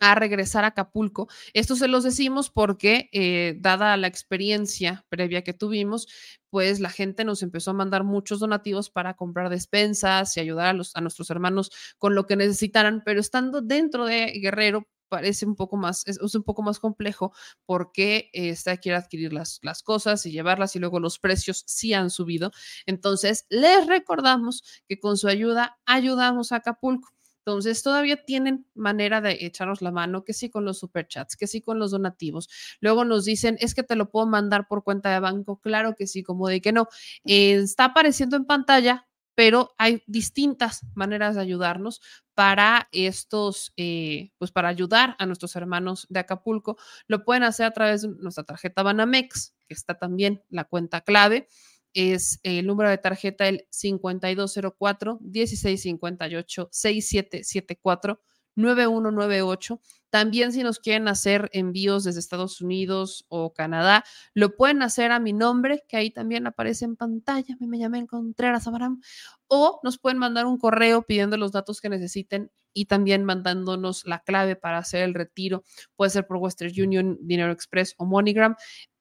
a 0.00 0.14
regresar 0.14 0.64
a 0.64 0.68
Acapulco. 0.68 1.28
Esto 1.52 1.76
se 1.76 1.86
los 1.86 2.02
decimos 2.02 2.50
porque, 2.50 3.10
eh, 3.12 3.54
dada 3.60 3.96
la 3.98 4.06
experiencia 4.06 5.04
previa 5.10 5.44
que 5.44 5.52
tuvimos, 5.52 6.08
pues 6.48 6.80
la 6.80 6.88
gente 6.88 7.24
nos 7.24 7.42
empezó 7.42 7.70
a 7.70 7.74
mandar 7.74 8.02
muchos 8.02 8.40
donativos 8.40 8.90
para 8.90 9.14
comprar 9.14 9.50
despensas 9.50 10.36
y 10.36 10.40
ayudar 10.40 10.68
a, 10.68 10.72
los, 10.72 10.96
a 10.96 11.02
nuestros 11.02 11.30
hermanos 11.30 11.70
con 11.98 12.14
lo 12.14 12.26
que 12.26 12.36
necesitaran, 12.36 13.02
pero 13.04 13.20
estando 13.20 13.60
dentro 13.60 14.06
de 14.06 14.32
Guerrero, 14.40 14.88
parece 15.10 15.44
un 15.44 15.56
poco 15.56 15.76
más, 15.76 16.06
es, 16.06 16.18
un 16.34 16.42
poco 16.42 16.62
más 16.62 16.78
complejo 16.78 17.34
porque 17.66 18.30
está 18.32 18.78
quiere 18.78 18.96
adquirir 18.96 19.34
las, 19.34 19.58
las 19.62 19.82
cosas 19.82 20.24
y 20.24 20.32
llevarlas 20.32 20.76
y 20.76 20.78
luego 20.78 21.00
los 21.00 21.18
precios 21.18 21.64
sí 21.66 21.92
han 21.92 22.08
subido. 22.08 22.52
Entonces, 22.86 23.44
les 23.50 23.86
recordamos 23.86 24.62
que 24.88 24.98
con 24.98 25.18
su 25.18 25.28
ayuda 25.28 25.78
ayudamos 25.84 26.52
a 26.52 26.56
Acapulco. 26.56 27.10
Entonces, 27.44 27.82
todavía 27.82 28.24
tienen 28.24 28.66
manera 28.74 29.20
de 29.20 29.38
echarnos 29.40 29.82
la 29.82 29.90
mano, 29.90 30.24
que 30.24 30.34
sí 30.34 30.50
con 30.50 30.64
los 30.64 30.78
superchats, 30.78 31.36
que 31.36 31.46
sí 31.46 31.62
con 31.62 31.78
los 31.78 31.90
donativos. 31.90 32.48
Luego 32.80 33.04
nos 33.04 33.24
dicen, 33.24 33.56
es 33.60 33.74
que 33.74 33.82
te 33.82 33.96
lo 33.96 34.10
puedo 34.10 34.26
mandar 34.26 34.68
por 34.68 34.84
cuenta 34.84 35.10
de 35.12 35.20
banco. 35.20 35.58
Claro 35.60 35.96
que 35.96 36.06
sí, 36.06 36.22
como 36.22 36.48
de 36.48 36.60
que 36.60 36.72
no. 36.72 36.88
Eh, 37.24 37.54
está 37.54 37.86
apareciendo 37.86 38.36
en 38.36 38.44
pantalla 38.44 39.08
pero 39.40 39.74
hay 39.78 40.02
distintas 40.06 40.84
maneras 40.94 41.34
de 41.34 41.40
ayudarnos 41.40 42.02
para 42.34 42.90
estos, 42.92 43.72
eh, 43.78 44.32
pues 44.36 44.52
para 44.52 44.68
ayudar 44.68 45.16
a 45.18 45.24
nuestros 45.24 45.56
hermanos 45.56 46.06
de 46.10 46.20
Acapulco. 46.20 46.76
Lo 47.06 47.24
pueden 47.24 47.44
hacer 47.44 47.64
a 47.64 47.70
través 47.70 48.02
de 48.02 48.08
nuestra 48.08 48.44
tarjeta 48.44 48.82
Banamex, 48.82 49.54
que 49.66 49.72
está 49.72 49.94
también 49.94 50.44
la 50.50 50.64
cuenta 50.64 51.00
clave. 51.00 51.48
Es 51.94 52.38
el 52.42 52.66
número 52.66 52.90
de 52.90 52.98
tarjeta 52.98 53.48
el 53.48 53.66
5204 53.70 55.20
1658 55.22 56.68
6774 56.70 58.20
9198. 58.60 59.80
También 60.10 60.52
si 60.52 60.62
nos 60.62 60.78
quieren 60.80 61.06
hacer 61.08 61.48
envíos 61.52 62.04
desde 62.04 62.20
Estados 62.20 62.60
Unidos 62.60 63.24
o 63.28 63.52
Canadá, 63.52 64.04
lo 64.34 64.56
pueden 64.56 64.82
hacer 64.82 65.12
a 65.12 65.20
mi 65.20 65.32
nombre, 65.32 65.84
que 65.88 65.96
ahí 65.96 66.10
también 66.10 66.46
aparece 66.46 66.84
en 66.84 66.96
pantalla. 66.96 67.56
Me, 67.60 67.78
llamé 67.78 68.06
Contreras 68.06 68.66
Abraham. 68.66 69.00
O 69.46 69.80
nos 69.82 69.98
pueden 69.98 70.18
mandar 70.18 70.46
un 70.46 70.58
correo 70.58 71.02
pidiendo 71.02 71.36
los 71.36 71.52
datos 71.52 71.80
que 71.80 71.88
necesiten 71.88 72.50
y 72.72 72.86
también 72.86 73.24
mandándonos 73.24 74.04
la 74.06 74.20
clave 74.20 74.56
para 74.56 74.78
hacer 74.78 75.02
el 75.02 75.14
retiro. 75.14 75.64
Puede 75.96 76.10
ser 76.10 76.26
por 76.26 76.38
Western 76.38 76.72
Union, 76.76 77.18
Dinero 77.20 77.52
Express 77.52 77.94
o 77.98 78.04
MoneyGram. 78.04 78.56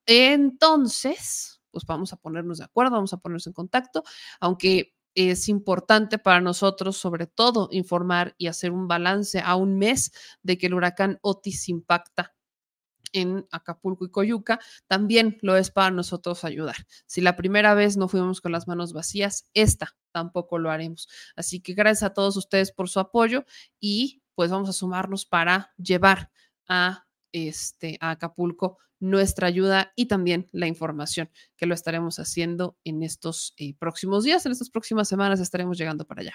Entonces, 0.05 1.61
pues 1.71 1.85
vamos 1.85 2.13
a 2.13 2.17
ponernos 2.17 2.59
de 2.59 2.65
acuerdo, 2.65 2.91
vamos 2.93 3.13
a 3.13 3.17
ponernos 3.17 3.47
en 3.47 3.53
contacto, 3.53 4.03
aunque 4.39 4.93
es 5.27 5.49
importante 5.49 6.17
para 6.17 6.39
nosotros, 6.39 6.95
sobre 6.95 7.27
todo, 7.27 7.67
informar 7.71 8.35
y 8.37 8.47
hacer 8.47 8.71
un 8.71 8.87
balance 8.87 9.41
a 9.43 9.55
un 9.55 9.77
mes 9.77 10.13
de 10.43 10.57
que 10.57 10.67
el 10.67 10.73
huracán 10.73 11.19
Otis 11.21 11.67
impacta 11.67 12.33
en 13.11 13.45
Acapulco 13.51 14.05
y 14.05 14.11
Coyuca, 14.11 14.59
también 14.87 15.37
lo 15.41 15.57
es 15.57 15.71
para 15.71 15.91
nosotros 15.91 16.45
ayudar. 16.45 16.75
Si 17.05 17.21
la 17.21 17.35
primera 17.35 17.73
vez 17.73 17.97
no 17.97 18.07
fuimos 18.07 18.39
con 18.39 18.51
las 18.51 18.67
manos 18.67 18.93
vacías, 18.93 19.49
esta 19.53 19.97
tampoco 20.11 20.57
lo 20.57 20.71
haremos. 20.71 21.09
Así 21.35 21.59
que 21.59 21.73
gracias 21.73 22.03
a 22.03 22.13
todos 22.13 22.37
ustedes 22.37 22.71
por 22.71 22.87
su 22.87 22.99
apoyo 22.99 23.45
y 23.79 24.21
pues 24.35 24.51
vamos 24.51 24.69
a 24.69 24.73
sumarnos 24.73 25.25
para 25.25 25.73
llevar 25.77 26.31
a 26.67 27.08
este 27.31 27.97
a 27.99 28.11
Acapulco 28.11 28.77
nuestra 28.99 29.47
ayuda 29.47 29.93
y 29.95 30.07
también 30.07 30.47
la 30.51 30.67
información 30.67 31.29
que 31.55 31.65
lo 31.65 31.73
estaremos 31.73 32.19
haciendo 32.19 32.77
en 32.83 33.03
estos 33.03 33.53
eh, 33.57 33.73
próximos 33.77 34.23
días, 34.23 34.45
en 34.45 34.51
estas 34.51 34.69
próximas 34.69 35.07
semanas 35.07 35.39
estaremos 35.39 35.77
llegando 35.77 36.05
para 36.05 36.21
allá. 36.21 36.33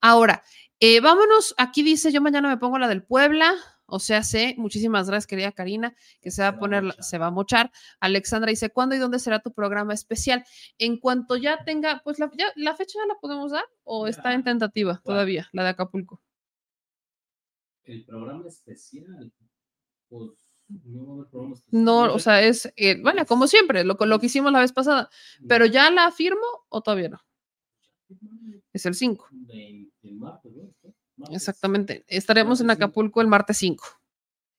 Ahora, 0.00 0.42
eh, 0.78 1.00
vámonos, 1.00 1.54
aquí 1.56 1.82
dice, 1.82 2.12
yo 2.12 2.20
mañana 2.20 2.48
me 2.48 2.58
pongo 2.58 2.78
la 2.78 2.88
del 2.88 3.02
Puebla, 3.02 3.54
o 3.86 3.98
sea, 3.98 4.22
sé, 4.22 4.54
muchísimas 4.56 5.08
gracias, 5.08 5.26
querida 5.26 5.52
Karina, 5.52 5.96
que 6.20 6.30
se 6.30 6.42
va 6.42 6.48
a 6.48 6.58
poner, 6.58 6.94
se 7.00 7.18
va 7.18 7.26
a 7.26 7.30
mochar. 7.30 7.72
Alexandra 7.98 8.50
dice, 8.50 8.70
¿cuándo 8.70 8.94
y 8.94 8.98
dónde 8.98 9.18
será 9.18 9.40
tu 9.40 9.52
programa 9.52 9.94
especial? 9.94 10.44
En 10.78 10.98
cuanto 10.98 11.36
ya 11.36 11.64
tenga, 11.64 12.00
pues 12.04 12.18
la, 12.18 12.30
la 12.56 12.76
fecha 12.76 12.98
ya 13.00 13.06
la 13.06 13.18
podemos 13.20 13.52
dar 13.52 13.64
o 13.82 14.06
está 14.06 14.32
en 14.32 14.44
tentativa 14.44 15.00
todavía, 15.04 15.48
la 15.52 15.64
de 15.64 15.70
Acapulco. 15.70 16.22
El 17.84 18.04
programa 18.04 18.46
especial, 18.46 19.32
pues 20.10 20.30
No, 21.70 22.12
o 22.14 22.18
sea, 22.18 22.42
es, 22.42 22.72
eh, 22.76 23.00
bueno, 23.02 23.24
como 23.26 23.46
siempre, 23.46 23.84
lo, 23.84 23.94
lo 23.98 24.18
que 24.18 24.26
hicimos 24.26 24.52
la 24.52 24.60
vez 24.60 24.72
pasada, 24.72 25.08
pero 25.48 25.66
ya 25.66 25.90
la 25.90 26.10
firmo 26.10 26.46
o 26.68 26.80
todavía 26.82 27.08
no. 27.08 27.20
Es 28.72 28.86
el 28.86 28.94
5. 28.94 29.28
Exactamente. 31.30 32.04
Estaremos 32.08 32.60
en 32.60 32.70
Acapulco 32.70 33.20
el 33.20 33.26
martes 33.26 33.58
5. 33.58 33.99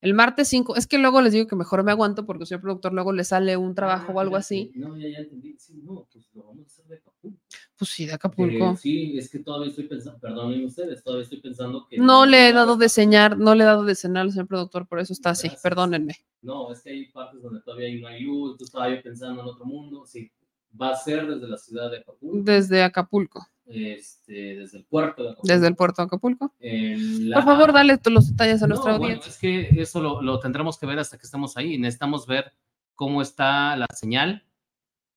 El 0.01 0.15
martes 0.15 0.47
5, 0.47 0.75
es 0.77 0.87
que 0.87 0.97
luego 0.97 1.21
les 1.21 1.31
digo 1.31 1.45
que 1.45 1.55
mejor 1.55 1.83
me 1.83 1.91
aguanto 1.91 2.25
porque 2.25 2.47
soy 2.47 2.57
productor, 2.57 2.91
luego 2.91 3.13
le 3.13 3.23
sale 3.23 3.55
un 3.55 3.75
trabajo 3.75 4.13
o 4.13 4.19
algo 4.19 4.35
así. 4.35 4.71
No, 4.73 4.97
ya, 4.97 5.07
ya 5.07 5.19
entendí. 5.19 5.55
Sí, 5.59 5.79
no, 5.83 6.07
pues 6.11 6.27
lo 6.33 6.43
vamos 6.43 6.63
a 6.63 6.67
hacer 6.67 6.85
de 6.85 6.95
Acapulco. 6.95 7.37
Pues 7.77 7.91
sí, 7.91 8.05
de 8.07 8.13
Acapulco. 8.13 8.71
Eh, 8.71 8.77
sí, 8.77 9.17
es 9.19 9.29
que 9.29 9.39
todavía 9.39 9.69
estoy 9.69 9.87
pensando, 9.87 10.19
perdonen 10.19 10.65
ustedes, 10.65 11.03
todavía 11.03 11.23
estoy 11.23 11.39
pensando 11.39 11.85
que. 11.87 11.99
No 11.99 12.25
le 12.25 12.49
he 12.49 12.53
dado 12.53 12.77
de 12.77 12.89
señal, 12.89 13.37
no 13.37 13.53
le 13.53 13.63
he 13.63 13.67
dado 13.67 13.83
de 13.83 13.93
cenar 13.93 14.23
al 14.23 14.31
señor 14.31 14.47
productor, 14.47 14.87
por 14.87 14.99
eso 14.99 15.13
está 15.13 15.31
así, 15.31 15.51
perdónenme. 15.61 16.15
No, 16.41 16.71
es 16.71 16.81
que 16.81 16.89
hay 16.89 17.11
partes 17.11 17.41
donde 17.43 17.61
todavía 17.61 17.89
no 18.01 18.07
hay 18.07 18.23
luz, 18.23 18.57
tú 18.57 18.63
estaba 18.63 18.89
yo 18.89 19.01
pensando 19.03 19.41
en 19.43 19.47
otro 19.47 19.65
mundo. 19.65 20.07
Sí, 20.07 20.31
va 20.79 20.91
a 20.91 20.95
ser 20.95 21.27
desde 21.27 21.47
la 21.47 21.57
ciudad 21.57 21.91
de 21.91 21.97
Acapulco, 21.97 22.37
Desde 22.41 22.81
Acapulco, 22.81 23.47
este, 23.73 24.55
desde 24.57 24.77
el 24.79 24.85
puerto 24.85 25.23
de 25.23 25.29
Acapulco. 25.31 25.53
desde 25.53 25.67
el 25.67 25.75
puerto 25.75 26.01
de 26.01 26.05
Acapulco. 26.05 26.53
La- 26.59 27.35
Por 27.37 27.45
favor, 27.45 27.73
dale 27.73 27.99
los 28.05 28.29
detalles 28.29 28.61
a 28.63 28.67
No, 28.67 28.75
nuestra 28.75 28.97
bueno, 28.97 29.05
audiencia. 29.15 29.29
es 29.31 29.37
que 29.37 29.81
eso 29.81 30.01
lo, 30.01 30.21
lo 30.21 30.39
tendremos 30.39 30.77
que 30.77 30.85
ver 30.85 30.99
hasta 30.99 31.17
que 31.17 31.25
estemos 31.25 31.57
ahí. 31.57 31.77
Necesitamos 31.77 32.27
ver 32.27 32.53
cómo 32.95 33.21
está 33.21 33.75
la 33.75 33.87
señal, 33.93 34.45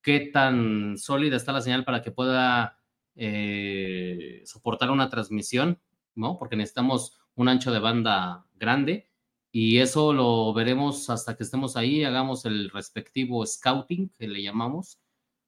qué 0.03 0.21
tan 0.21 0.97
sólida 0.99 1.37
está 1.37 1.53
la 1.53 1.61
señal 1.61 1.85
para 1.85 2.03
que 2.03 2.11
pueda 2.11 2.79
eh, 3.17 4.43
soportar 4.45 4.91
una 4.91 5.09
transmisión, 5.09 5.81
¿no? 6.15 6.39
Porque 6.39 6.57
necesitamos 6.57 7.19
un 7.35 7.49
ancho 7.49 7.73
de 7.73 7.79
banda 7.81 8.47
grande 8.55 9.11
y 9.51 9.79
eso 9.79 10.13
lo 10.13 10.53
veremos 10.53 11.11
hasta 11.11 11.37
que 11.37 11.45
estemos 11.45 11.77
ahí, 11.77 12.05
hagamos 12.05 12.45
el 12.45 12.71
respectivo 12.71 13.45
scouting 13.47 14.09
que 14.11 14.29
le 14.29 14.43
llamamos. 14.43 14.99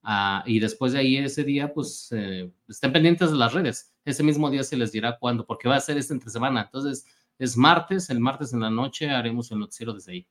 Ah, 0.07 0.43
y 0.47 0.59
después 0.61 0.93
de 0.93 1.01
ahí, 1.01 1.17
ese 1.19 1.45
día, 1.45 1.75
pues 1.75 2.09
eh, 2.13 2.51
estén 2.69 2.93
pendientes 2.93 3.31
de 3.31 3.37
las 3.37 3.53
redes. 3.53 3.95
Ese 4.05 4.23
mismo 4.23 4.51
día 4.51 4.63
se 4.63 4.77
les 4.77 4.93
dirá 4.93 5.19
cuándo, 5.19 5.45
porque 5.45 5.69
va 5.69 5.77
a 5.77 5.81
ser 5.81 5.99
este 5.99 6.15
entre 6.15 6.31
semana. 6.31 6.63
Entonces, 6.63 7.05
es 7.39 7.57
martes, 7.57 8.09
el 8.09 8.21
martes 8.21 8.53
en 8.55 8.61
la 8.61 8.71
noche 8.71 9.11
haremos 9.11 9.51
el 9.53 9.59
noticiero 9.59 9.93
desde 9.93 10.13
ahí. 10.13 10.27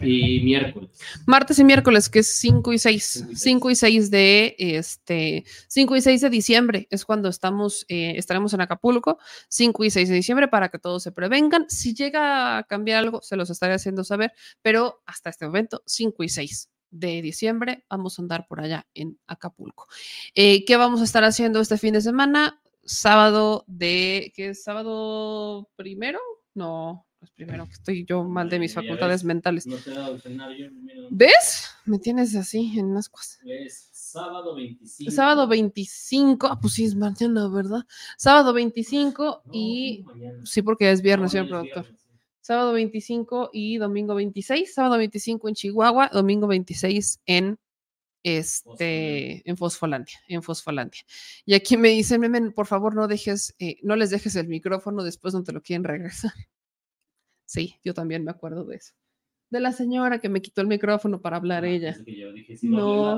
Y 0.00 0.40
miércoles. 0.44 0.90
Martes 1.26 1.58
y 1.58 1.64
miércoles, 1.64 2.08
que 2.08 2.20
es 2.20 2.38
5 2.38 2.72
y 2.72 2.78
6. 2.78 3.26
5 3.34 3.70
y 3.70 3.74
6 3.74 4.10
de 4.10 4.54
este 4.58 5.44
5 5.68 5.96
y 5.96 6.00
6 6.00 6.20
de 6.20 6.30
diciembre 6.30 6.88
es 6.90 7.04
cuando 7.04 7.28
estamos, 7.28 7.84
eh, 7.88 8.14
estaremos 8.16 8.54
en 8.54 8.60
Acapulco. 8.60 9.18
5 9.48 9.84
y 9.84 9.90
6 9.90 10.08
de 10.08 10.14
diciembre 10.14 10.48
para 10.48 10.68
que 10.68 10.78
todos 10.78 11.02
se 11.02 11.12
prevengan. 11.12 11.66
Si 11.68 11.94
llega 11.94 12.58
a 12.58 12.62
cambiar 12.64 12.98
algo, 12.98 13.20
se 13.22 13.36
los 13.36 13.50
estaré 13.50 13.74
haciendo 13.74 14.04
saber, 14.04 14.32
pero 14.62 15.02
hasta 15.06 15.30
este 15.30 15.46
momento, 15.46 15.82
5 15.86 16.24
y 16.24 16.28
6 16.28 16.70
de 16.90 17.22
diciembre, 17.22 17.84
vamos 17.88 18.18
a 18.18 18.22
andar 18.22 18.46
por 18.46 18.60
allá 18.60 18.86
en 18.94 19.18
Acapulco. 19.26 19.86
Eh, 20.34 20.64
¿Qué 20.64 20.76
vamos 20.76 21.00
a 21.00 21.04
estar 21.04 21.24
haciendo 21.24 21.60
este 21.60 21.78
fin 21.78 21.94
de 21.94 22.00
semana? 22.00 22.60
Sábado 22.84 23.64
de, 23.66 24.32
¿qué 24.34 24.50
es 24.50 24.62
sábado 24.62 25.68
primero? 25.76 26.20
No, 26.54 27.06
es 27.20 27.30
primero 27.30 27.66
que 27.66 27.72
estoy 27.72 28.04
yo 28.04 28.24
mal 28.28 28.48
de 28.48 28.58
mis 28.58 28.74
facultades 28.74 29.22
ves, 29.22 29.24
mentales. 29.24 29.66
No 29.66 29.76
te 29.76 29.90
¿Ves? 31.10 31.70
Me 31.84 31.98
tienes 31.98 32.34
así 32.36 32.78
en 32.78 32.86
unas 32.86 33.08
cosas. 33.08 33.38
Es 33.44 33.88
sábado 33.92 34.54
25. 34.54 35.10
Sábado 35.10 35.48
25, 35.48 36.46
ah, 36.46 36.58
pues 36.60 36.74
sí, 36.74 36.84
es 36.84 36.94
mañana, 36.94 37.48
¿verdad? 37.48 37.82
Sábado 38.16 38.52
25 38.52 39.42
y... 39.52 40.04
Sí, 40.44 40.62
porque 40.62 40.90
es 40.90 41.02
viernes, 41.02 41.32
señor 41.32 41.48
productor. 41.48 41.86
Sábado 42.46 42.74
25 42.74 43.50
y 43.52 43.76
domingo 43.78 44.14
26. 44.14 44.72
Sábado 44.72 44.98
25 44.98 45.48
en 45.48 45.54
Chihuahua, 45.56 46.10
domingo 46.12 46.46
26 46.46 47.20
en 47.26 47.58
este 48.22 49.42
en 49.50 49.56
Fosfolandia, 49.56 50.16
en 50.28 50.44
Fosfolandia. 50.44 51.02
Y 51.44 51.54
aquí 51.54 51.76
me 51.76 51.88
dicen, 51.88 52.20
Memen, 52.20 52.52
por 52.52 52.68
favor, 52.68 52.94
no 52.94 53.08
dejes, 53.08 53.56
eh, 53.58 53.78
no 53.82 53.96
les 53.96 54.10
dejes 54.10 54.36
el 54.36 54.46
micrófono 54.46 55.02
después 55.02 55.34
no 55.34 55.42
te 55.42 55.50
lo 55.50 55.60
quieren 55.60 55.82
regresar. 55.82 56.30
Sí, 57.48 57.80
yo 57.84 57.94
también 57.94 58.24
me 58.24 58.32
acuerdo 58.32 58.64
de 58.64 58.76
eso. 58.76 58.92
De 59.50 59.60
la 59.60 59.72
señora 59.72 60.18
que 60.20 60.28
me 60.28 60.42
quitó 60.42 60.60
el 60.60 60.66
micrófono 60.66 61.20
para 61.20 61.36
hablar 61.36 61.64
ella. 61.64 61.96
Ah, 61.98 62.02
que 62.04 62.16
yo 62.18 62.32
dije, 62.32 62.56
sí, 62.56 62.68
no 62.68 63.16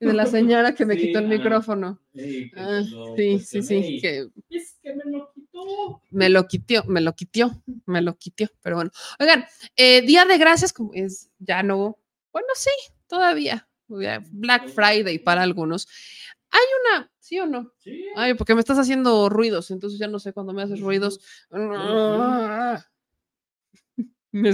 de 0.00 0.12
la 0.14 0.26
señora 0.26 0.74
que 0.74 0.84
me 0.86 0.94
Sí, 0.94 1.06
quitó 1.06 1.18
el 1.18 1.28
micrófono. 1.28 2.00
Sí, 2.14 2.50
que 2.54 2.60
Ah, 2.60 2.82
lo 2.90 3.14
sí, 3.16 3.38
sí, 3.38 3.62
sí, 3.62 3.98
que 4.00 4.28
Es 4.50 4.78
que 4.82 4.94
me 4.94 5.04
lo 5.10 5.32
quitó. 5.32 6.02
me 6.10 6.28
lo 6.28 6.46
quitió, 6.46 6.84
me 6.86 7.00
lo 7.00 7.14
quitió, 7.14 7.62
me 7.86 8.02
lo 8.02 8.16
quitió, 8.16 8.48
pero 8.62 8.76
bueno. 8.76 8.90
Oigan, 9.18 9.44
eh, 9.76 10.02
Día 10.02 10.24
de 10.24 10.38
Gracias 10.38 10.72
como 10.72 10.92
es, 10.94 11.30
ya 11.38 11.62
no, 11.62 11.98
bueno, 12.32 12.48
sí, 12.54 12.70
todavía, 13.06 13.68
Black 13.88 14.68
Friday 14.68 15.18
para 15.18 15.42
algunos. 15.42 15.88
Hay 16.50 16.60
una, 16.98 17.10
¿sí 17.20 17.38
o 17.40 17.46
no? 17.46 17.72
Ay, 18.16 18.34
porque 18.34 18.54
me 18.54 18.60
estás 18.60 18.78
haciendo 18.78 19.28
ruidos, 19.28 19.70
entonces 19.70 19.98
ya 19.98 20.08
no 20.08 20.18
sé 20.18 20.32
cuando 20.32 20.52
me 20.52 20.62
haces 20.62 20.80
ruidos. 20.80 21.20
Me- 24.32 24.52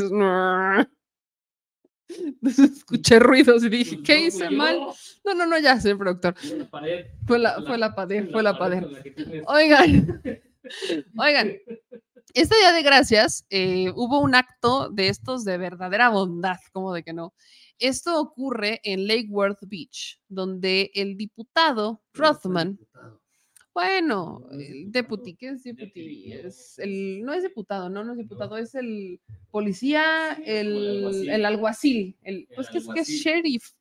Escuché 2.43 3.18
ruidos 3.18 3.65
y 3.65 3.68
dije, 3.68 4.02
¿qué 4.02 4.26
hice 4.26 4.51
mal? 4.51 4.78
No, 5.25 5.35
no, 5.35 5.47
no, 5.47 5.59
ya, 5.59 5.81
señor 5.81 5.99
productor. 5.99 6.35
Fue 6.39 6.59
la 6.59 6.70
pared. 6.70 7.07
Fue 7.26 7.39
la, 7.39 7.62
fue 7.62 7.78
la 7.78 7.94
pared, 7.94 8.31
fue 8.31 8.43
la 8.43 8.59
pared. 8.59 8.85
Oigan, 9.47 10.23
oigan, 11.18 11.57
este 12.35 12.57
día 12.57 12.73
de 12.73 12.83
gracias 12.83 13.47
eh, 13.51 13.91
hubo 13.94 14.20
un 14.20 14.35
acto 14.35 14.91
de 14.91 15.09
estos 15.09 15.44
de 15.44 15.59
verdadera 15.59 16.10
bondad, 16.10 16.59
como 16.73 16.93
de 16.93 17.02
que 17.02 17.12
no. 17.12 17.35
Esto 17.78 18.20
ocurre 18.20 18.81
en 18.85 19.07
Lake 19.07 19.28
Worth 19.31 19.67
Beach, 19.67 20.20
donde 20.28 20.91
el 20.94 21.17
diputado 21.17 22.02
Rothman, 22.15 22.78
bueno, 23.76 24.48
el 24.52 24.90
deputy, 24.90 25.34
¿qué 25.34 25.48
es 25.50 25.62
deputy? 25.64 26.32
Es 26.32 26.78
el, 26.78 27.20
no 27.22 27.34
es 27.34 27.42
diputado, 27.42 27.90
no, 27.90 28.02
no 28.05 28.12
es 28.12 28.18
diputado, 28.18 28.56
es 28.56 28.74
el 28.74 29.20
policía, 29.50 30.32
el, 30.46 31.05
alguacil. 31.05 31.30
el 31.30 31.44
alguacil, 31.44 32.16
el, 32.22 32.48
pues 32.55 32.70
que 32.70 32.78
es 32.78 32.86
que 32.88 33.00
es 33.00 33.08
sheriff. 33.08 33.72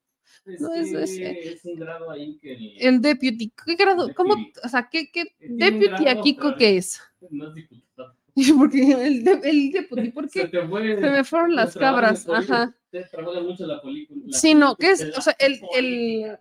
Es, 0.45 0.59
No, 0.59 0.74
es- 0.74 0.91
que 0.91 1.01
es, 1.03 1.17
eh, 1.17 1.53
es 1.53 1.64
un 1.65 1.75
grado 1.80 2.11
ahí 2.11 2.38
que 2.41 2.53
el- 2.56 2.74
El 2.77 3.01
deputy, 3.01 3.53
¿qué 3.65 3.75
grado? 3.75 4.14
¿Cómo? 4.14 4.35
Deputy. 4.35 4.59
O 4.65 4.67
sea, 4.67 4.90
¿qué, 4.91 5.09
qué 5.14 5.24
un 5.48 5.57
deputy 5.57 6.07
aquí 6.09 6.35
qué 6.57 6.75
es? 6.75 6.99
No 7.32 7.48
es 7.48 7.53
diputado. 7.56 8.15
Porque 8.57 8.91
el, 9.07 9.24
de- 9.24 9.41
el 9.49 9.72
deputy, 9.72 10.09
¿por 10.09 10.30
qué? 10.30 10.41
Se 10.41 10.48
te 10.49 10.67
fue- 10.67 10.98
Se 10.99 11.09
me 11.09 11.24
fueron 11.24 11.56
las 11.56 11.74
cabras, 11.74 12.27
ajá. 12.27 12.75
Te 12.91 12.99
mucho 13.41 13.65
la 13.65 13.82
película. 13.82 14.24
la 14.25 14.38
Sí, 14.38 14.53
no, 14.56 14.75
¿qué 14.75 14.91
es? 14.91 15.17
O 15.17 15.22
sea, 15.22 15.35
el, 15.40 15.61
el, 15.77 16.38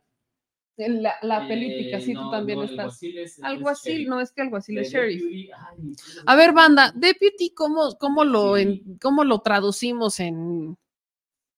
el- 0.76 1.02
la, 1.02 1.14
la 1.22 1.44
Eh, 1.44 1.48
política, 1.48 2.00
sí, 2.00 2.14
tú 2.14 2.30
también 2.30 2.58
no, 2.58 2.64
estás. 2.64 2.78
alguacil 2.86 3.18
es- 3.18 3.42
Alguacil, 3.42 4.08
no 4.08 4.20
es 4.20 4.32
que 4.32 4.42
alguacil 4.42 4.78
es 4.78 4.90
sheriff. 4.92 5.20
deputy, 5.22 5.50
ay, 5.52 5.92
A 6.26 6.36
ver, 6.36 6.52
banda, 6.52 6.92
deputy, 6.96 7.50
¿cómo, 7.54 7.96
cómo, 7.98 8.24
lo, 8.24 8.56
en- 8.56 8.98
cómo 9.00 9.24
lo 9.24 9.40
traducimos 9.40 10.18
en, 10.20 10.76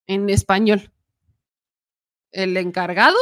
en 0.07 0.31
español? 0.31 0.93
¿El 2.33 2.57
encargado? 2.57 3.17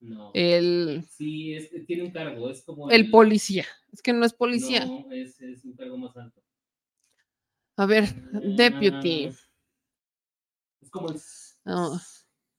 No. 0.00 0.30
El, 0.34 1.04
Sí, 1.08 1.54
es, 1.54 1.70
tiene 1.86 2.04
un 2.04 2.10
cargo, 2.12 2.48
es 2.50 2.62
como 2.62 2.90
el 2.90 3.10
policía. 3.10 3.64
Es 3.92 4.02
que 4.02 4.12
no 4.12 4.24
es 4.24 4.32
policía. 4.34 4.84
No, 4.86 5.10
es, 5.10 5.40
es 5.40 5.64
un 5.64 5.74
cargo 5.74 5.96
más 5.98 6.16
alto. 6.16 6.42
A 7.76 7.86
ver, 7.86 8.14
deputy. 8.32 9.30
Es 10.80 10.90
como 10.90 11.10
el 11.10 11.20
No. 11.64 12.00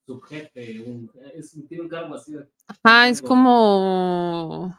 Subjefe, 0.08 0.82
un, 0.82 1.12
es, 1.36 1.52
tiene 1.68 1.84
un 1.84 1.90
cargo 1.90 2.16
así. 2.16 2.32
de- 2.34 2.48
Ajá, 2.68 3.10
es 3.10 3.22
como. 3.22 4.74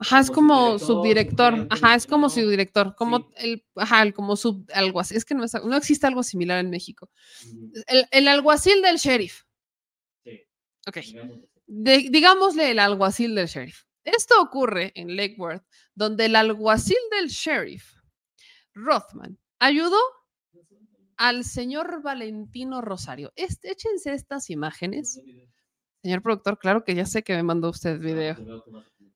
Ajá, 0.00 0.20
es 0.20 0.30
Como 0.30 0.78
subdirector, 0.78 1.66
Ajá, 1.70 1.96
es 1.96 2.06
como 2.06 2.28
subdirector. 2.30 2.94
Como 2.94 3.32
el, 3.36 3.64
ajá, 3.74 4.02
el 4.02 4.14
como 4.14 4.36
sub, 4.36 4.64
algo 4.72 5.00
así. 5.00 5.16
Es 5.16 5.24
que 5.24 5.34
no, 5.34 5.42
es- 5.44 5.54
no 5.64 5.76
existe 5.76 6.06
algo 6.06 6.22
similar 6.22 6.60
en 6.60 6.70
México. 6.70 7.10
El, 7.88 8.06
el 8.12 8.28
alguacil 8.28 8.80
del 8.82 8.96
sheriff. 8.98 9.42
Sí. 10.24 10.40
Ok. 10.86 10.98
De- 11.66 12.08
digámosle 12.10 12.70
el 12.70 12.78
alguacil 12.78 13.34
del 13.34 13.48
sheriff. 13.48 13.82
Esto 14.04 14.40
ocurre 14.40 14.92
en 14.94 15.16
Lake 15.16 15.34
Worth, 15.36 15.64
donde 15.96 16.26
el 16.26 16.36
alguacil 16.36 16.96
del 17.18 17.28
sheriff, 17.28 17.94
Rothman, 18.74 19.36
ayudó 19.58 19.98
al 21.18 21.44
señor 21.44 22.00
Valentino 22.02 22.80
Rosario. 22.80 23.32
Este, 23.36 23.70
échense 23.72 24.14
estas 24.14 24.48
imágenes. 24.50 25.20
Señor 26.02 26.22
productor, 26.22 26.58
claro 26.58 26.84
que 26.84 26.94
ya 26.94 27.04
sé 27.04 27.22
que 27.22 27.34
me 27.34 27.42
mandó 27.42 27.70
usted 27.70 27.98
video. 28.00 28.36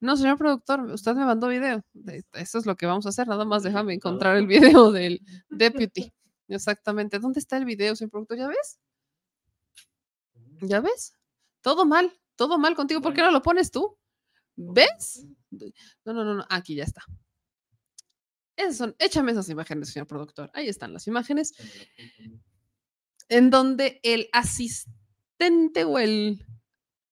No, 0.01 0.17
señor 0.17 0.37
productor, 0.37 0.81
usted 0.91 1.15
me 1.15 1.25
mandó 1.25 1.47
video. 1.49 1.83
De- 1.93 2.25
Eso 2.33 2.59
es 2.59 2.67
lo 2.67 2.77
que 2.77 2.87
vamos 2.87 3.07
a 3.07 3.11
hacer. 3.11 3.29
Nada 3.29 3.45
más 3.45 3.63
déjame 3.63 3.95
encontrar 3.95 4.37
el 4.37 4.47
video 4.49 4.91
del 4.93 5.21
deputy. 5.49 6.13
Exactamente. 6.49 7.19
¿Dónde 7.21 7.39
está 7.41 7.57
el 7.57 7.65
video, 7.65 7.95
señor 7.97 8.11
productor? 8.11 8.37
¿Ya 8.37 8.49
ves? 8.49 8.81
¿Ya 10.61 10.81
ves? 10.81 11.15
Todo 11.61 11.85
mal, 11.87 12.13
todo 12.37 12.59
mal 12.59 12.75
contigo. 12.75 13.01
¿Por 13.01 13.15
qué 13.15 13.23
no 13.23 13.31
lo 13.31 13.43
pones 13.43 13.71
tú? 13.71 13.97
¿Ves? 14.57 15.25
No, 16.05 16.13
no, 16.13 16.25
no, 16.25 16.35
no. 16.35 16.45
Aquí 16.51 16.75
ya 16.75 16.85
está. 16.85 17.03
Esas 18.57 18.77
son, 18.77 18.97
échame 18.99 19.33
esas 19.33 19.49
imágenes, 19.49 19.91
señor 19.91 20.07
productor. 20.07 20.51
Ahí 20.55 20.69
están 20.69 20.93
las 20.93 21.07
imágenes. 21.07 21.55
En 23.29 23.51
donde 23.51 24.01
el 24.03 24.29
asistente 24.33 25.85
o 25.85 25.99
el 25.99 26.45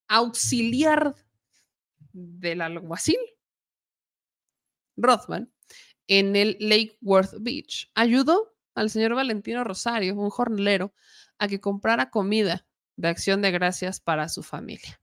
auxiliar 0.09 1.15
del 2.13 2.61
alguacil, 2.61 3.19
Rothman, 4.97 5.53
en 6.09 6.37
el 6.37 6.57
Lake 6.61 6.99
Worth 7.01 7.35
Beach, 7.41 7.91
ayudó 7.95 8.55
al 8.75 8.91
señor 8.91 9.15
Valentino 9.15 9.65
Rosario, 9.65 10.15
un 10.15 10.31
jornalero, 10.31 10.93
a 11.39 11.49
que 11.49 11.61
comprara 11.61 12.11
comida 12.11 12.67
de 12.97 13.09
acción 13.09 13.41
de 13.41 13.51
gracias 13.51 14.01
para 14.01 14.29
su 14.29 14.43
familia. 14.43 15.01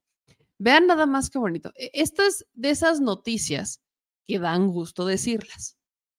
Vean 0.59 0.87
nada 0.87 1.05
más 1.05 1.29
qué 1.29 1.39
bonito. 1.39 1.71
E- 1.75 1.91
Estas 1.93 2.45
de 2.53 2.69
esas 2.69 2.99
noticias 3.01 3.81
que 4.27 4.39
dan 4.39 4.67
gusto 4.67 5.05
decirlas, 5.05 5.76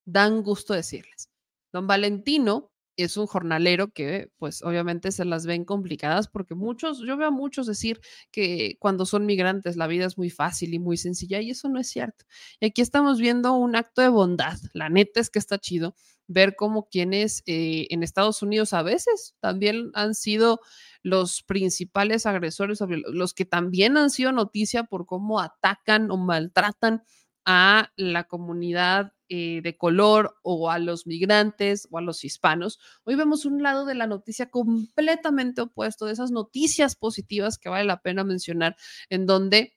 dan 0.08 0.42
gusto 0.42 0.74
decirlas. 0.74 1.28
Don 1.72 1.86
Valentino 1.86 2.70
es 2.96 3.16
un 3.16 3.26
jornalero 3.26 3.92
que, 3.92 4.30
pues, 4.38 4.62
obviamente 4.62 5.12
se 5.12 5.24
las 5.24 5.46
ven 5.46 5.64
complicadas 5.64 6.26
porque 6.28 6.54
muchos, 6.56 7.00
yo 7.06 7.16
veo 7.16 7.28
a 7.28 7.30
muchos 7.30 7.66
decir 7.66 8.00
que 8.32 8.76
cuando 8.80 9.06
son 9.06 9.24
migrantes 9.24 9.76
la 9.76 9.86
vida 9.86 10.06
es 10.06 10.18
muy 10.18 10.30
fácil 10.30 10.74
y 10.74 10.80
muy 10.80 10.96
sencilla 10.96 11.40
y 11.40 11.50
eso 11.50 11.68
no 11.68 11.78
es 11.78 11.88
cierto. 11.88 12.24
Y 12.58 12.66
aquí 12.66 12.80
estamos 12.82 13.20
viendo 13.20 13.52
un 13.52 13.76
acto 13.76 14.02
de 14.02 14.08
bondad. 14.08 14.58
La 14.72 14.88
neta 14.88 15.20
es 15.20 15.30
que 15.30 15.38
está 15.38 15.58
chido 15.58 15.94
ver 16.26 16.56
cómo 16.56 16.88
quienes 16.88 17.42
eh, 17.46 17.86
en 17.90 18.02
Estados 18.02 18.42
Unidos 18.42 18.72
a 18.72 18.82
veces 18.82 19.36
también 19.40 19.90
han 19.94 20.14
sido 20.14 20.60
los 21.02 21.42
principales 21.44 22.26
agresores, 22.26 22.80
los 22.88 23.32
que 23.34 23.44
también 23.44 23.96
han 23.96 24.10
sido 24.10 24.32
noticia 24.32 24.84
por 24.84 25.06
cómo 25.06 25.38
atacan 25.40 26.10
o 26.10 26.16
maltratan 26.16 27.04
a 27.44 27.92
la 27.96 28.24
comunidad 28.24 29.12
eh, 29.28 29.60
de 29.62 29.76
color 29.76 30.36
o 30.42 30.70
a 30.70 30.78
los 30.78 31.06
migrantes 31.06 31.86
o 31.90 31.98
a 31.98 32.02
los 32.02 32.24
hispanos. 32.24 32.78
Hoy 33.04 33.14
vemos 33.14 33.44
un 33.44 33.62
lado 33.62 33.84
de 33.84 33.94
la 33.94 34.06
noticia 34.06 34.50
completamente 34.50 35.60
opuesto, 35.60 36.06
de 36.06 36.12
esas 36.12 36.30
noticias 36.30 36.96
positivas 36.96 37.58
que 37.58 37.68
vale 37.68 37.84
la 37.84 38.00
pena 38.00 38.24
mencionar, 38.24 38.76
en 39.10 39.26
donde 39.26 39.76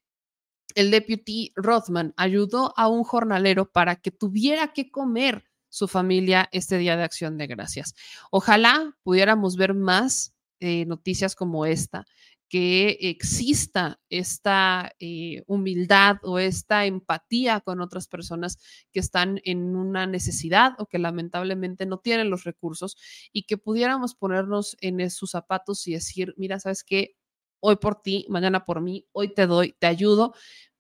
el 0.76 0.92
deputy 0.92 1.52
Rothman 1.56 2.14
ayudó 2.18 2.74
a 2.78 2.88
un 2.88 3.04
jornalero 3.04 3.72
para 3.72 3.98
que 3.98 4.12
tuviera 4.12 4.74
que 4.74 4.90
comer 4.90 5.46
su 5.70 5.88
familia 5.88 6.50
este 6.52 6.78
día 6.78 6.98
de 6.98 7.04
acción 7.04 7.38
de 7.38 7.48
gracias. 7.48 7.96
Ojalá 8.30 8.98
pudiéramos 9.04 9.56
ver 9.56 9.74
más 9.74 10.34
eh, 10.60 10.86
noticias 10.86 11.34
como 11.34 11.66
esta, 11.66 12.06
que 12.52 12.98
exista 13.00 14.02
esta 14.10 14.92
eh, 15.00 15.42
humildad 15.48 16.18
o 16.24 16.38
esta 16.38 16.86
empatía 16.86 17.62
con 17.62 17.80
otras 17.80 18.10
personas 18.10 18.60
que 18.92 19.00
están 19.00 19.40
en 19.46 19.74
una 19.78 20.06
necesidad 20.06 20.74
o 20.78 20.86
que 20.86 21.00
lamentablemente 21.00 21.86
no 21.86 22.00
tienen 22.00 22.30
los 22.30 22.44
recursos 22.44 22.98
y 23.32 23.44
que 23.44 23.56
pudiéramos 23.58 24.16
ponernos 24.16 24.76
en 24.82 25.10
sus 25.12 25.32
zapatos 25.32 25.88
y 25.88 25.94
decir, 25.94 26.34
mira, 26.36 26.60
¿sabes 26.60 26.84
qué? 26.84 27.16
Hoy 27.62 27.78
por 27.78 28.02
ti, 28.02 28.26
mañana 28.28 28.66
por 28.66 28.82
mí, 28.82 29.08
hoy 29.14 29.34
te 29.34 29.48
doy, 29.48 29.74
te 29.80 29.88
ayudo 29.88 30.34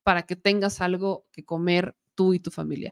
para 0.03 0.23
que 0.23 0.35
tengas 0.35 0.81
algo 0.81 1.25
que 1.31 1.45
comer 1.45 1.95
tú 2.15 2.33
y 2.33 2.41
tu 2.41 2.51
familia. 2.51 2.91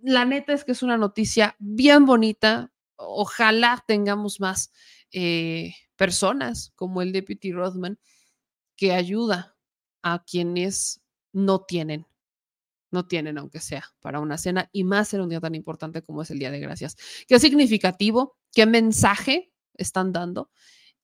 La 0.00 0.24
neta 0.24 0.54
es 0.54 0.64
que 0.64 0.72
es 0.72 0.82
una 0.82 0.96
noticia 0.96 1.56
bien 1.58 2.06
bonita. 2.06 2.72
Ojalá 2.96 3.84
tengamos 3.86 4.40
más 4.40 4.72
eh, 5.12 5.74
personas 5.96 6.72
como 6.76 7.02
el 7.02 7.12
Deputy 7.12 7.52
Rothman 7.52 7.98
que 8.76 8.92
ayuda 8.92 9.56
a 10.02 10.24
quienes 10.24 11.02
no 11.32 11.64
tienen, 11.64 12.06
no 12.90 13.06
tienen 13.06 13.38
aunque 13.38 13.60
sea 13.60 13.84
para 14.00 14.20
una 14.20 14.38
cena 14.38 14.70
y 14.72 14.84
más 14.84 15.12
en 15.14 15.20
un 15.20 15.28
día 15.28 15.40
tan 15.40 15.54
importante 15.54 16.02
como 16.02 16.22
es 16.22 16.30
el 16.30 16.38
Día 16.38 16.50
de 16.50 16.60
Gracias. 16.60 16.96
Qué 17.26 17.38
significativo, 17.38 18.38
qué 18.52 18.66
mensaje 18.66 19.52
están 19.74 20.12
dando 20.12 20.50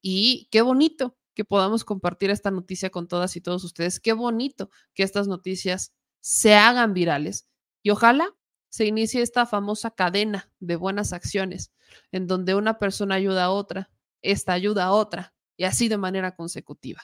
y 0.00 0.48
qué 0.50 0.62
bonito 0.62 1.16
que 1.34 1.44
podamos 1.44 1.84
compartir 1.84 2.30
esta 2.30 2.50
noticia 2.50 2.90
con 2.90 3.08
todas 3.08 3.36
y 3.36 3.40
todos 3.40 3.64
ustedes. 3.64 4.00
Qué 4.00 4.12
bonito 4.12 4.70
que 4.94 5.02
estas 5.02 5.26
noticias 5.26 5.92
se 6.20 6.54
hagan 6.54 6.94
virales 6.94 7.48
y 7.82 7.90
ojalá 7.90 8.34
se 8.68 8.86
inicie 8.86 9.22
esta 9.22 9.46
famosa 9.46 9.90
cadena 9.90 10.50
de 10.58 10.76
buenas 10.76 11.12
acciones 11.12 11.72
en 12.12 12.26
donde 12.26 12.54
una 12.54 12.78
persona 12.78 13.16
ayuda 13.16 13.44
a 13.44 13.50
otra, 13.50 13.90
esta 14.24 14.52
ayuda 14.52 14.84
a 14.86 14.92
otra 14.92 15.34
y 15.56 15.64
así 15.64 15.88
de 15.88 15.98
manera 15.98 16.34
consecutiva. 16.34 17.02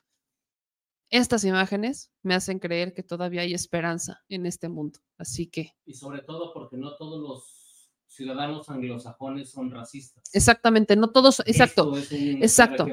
Estas 1.11 1.45
imágenes 1.45 2.13
me 2.23 2.35
hacen 2.35 2.59
creer 2.59 2.95
que 2.95 3.03
todavía 3.03 3.43
hay 3.43 3.53
esperanza 3.53 4.23
en 4.29 4.47
este 4.47 4.69
mundo. 4.69 5.01
Así 5.19 5.47
que, 5.47 5.75
Y 5.85 5.95
sobre 5.95 6.23
todo 6.23 6.53
porque 6.53 6.77
no 6.77 6.97
todos 6.97 7.21
los 7.21 7.91
ciudadanos 8.07 8.69
anglosajones 8.69 9.51
son 9.51 9.71
racistas. 9.71 10.25
exactamente, 10.33 10.97
no 10.97 11.11
todos, 11.11 11.41
exacto, 11.47 11.97
es 11.97 12.11
un 12.11 12.43
exacto. 12.43 12.87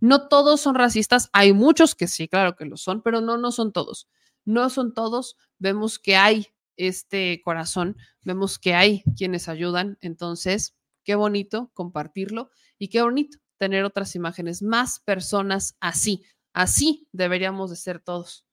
No 0.00 0.28
todos 0.28 0.60
son 0.60 0.74
racistas, 0.76 1.30
hay 1.32 1.52
muchos 1.52 1.94
que 1.94 2.06
sí, 2.08 2.28
claro 2.28 2.54
que 2.56 2.64
lo 2.64 2.76
son, 2.76 3.02
pero 3.02 3.20
no, 3.20 3.38
no 3.38 3.50
son 3.52 3.72
todos. 3.72 4.08
No 4.44 4.70
son 4.70 4.92
todos. 4.92 5.36
Vemos 5.58 5.98
que 6.00 6.16
hay 6.16 6.48
este 6.76 7.40
corazón, 7.44 7.96
vemos 8.24 8.58
que 8.58 8.74
hay 8.74 9.04
quienes 9.16 9.48
ayudan. 9.48 9.98
Entonces, 10.00 10.74
qué 11.04 11.14
bonito 11.14 11.70
compartirlo 11.74 12.50
y 12.78 12.88
qué 12.88 13.02
bonito 13.02 13.38
tener 13.62 13.84
otras 13.84 14.16
imágenes, 14.16 14.60
más 14.60 14.98
personas 14.98 15.76
así. 15.78 16.24
Así 16.52 17.06
deberíamos 17.12 17.70
de 17.70 17.76
ser 17.76 18.00
todos. 18.00 18.44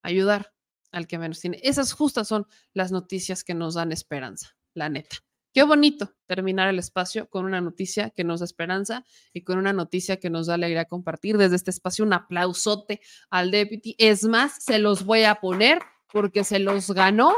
Ayudar 0.00 0.54
al 0.92 1.08
que 1.08 1.18
menos 1.18 1.40
tiene. 1.40 1.58
Esas 1.64 1.92
justas 1.92 2.28
son 2.28 2.46
las 2.72 2.92
noticias 2.92 3.42
que 3.42 3.54
nos 3.54 3.74
dan 3.74 3.90
esperanza, 3.90 4.56
la 4.74 4.90
neta. 4.90 5.16
Qué 5.52 5.64
bonito 5.64 6.14
terminar 6.28 6.68
el 6.68 6.78
espacio 6.78 7.28
con 7.28 7.46
una 7.46 7.60
noticia 7.60 8.10
que 8.10 8.22
nos 8.22 8.38
da 8.38 8.44
esperanza 8.44 9.04
y 9.32 9.42
con 9.42 9.58
una 9.58 9.72
noticia 9.72 10.20
que 10.20 10.30
nos 10.30 10.46
da 10.46 10.54
alegría 10.54 10.84
compartir 10.84 11.36
desde 11.36 11.56
este 11.56 11.72
espacio. 11.72 12.04
Un 12.04 12.12
aplausote 12.12 13.00
al 13.30 13.50
deputy. 13.50 13.96
Es 13.98 14.22
más, 14.22 14.62
se 14.62 14.78
los 14.78 15.04
voy 15.04 15.24
a 15.24 15.34
poner 15.40 15.80
porque 16.12 16.44
se 16.44 16.60
los 16.60 16.92
ganó, 16.92 17.34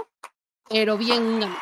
pero 0.68 0.98
bien 0.98 1.40
ganado. 1.40 1.56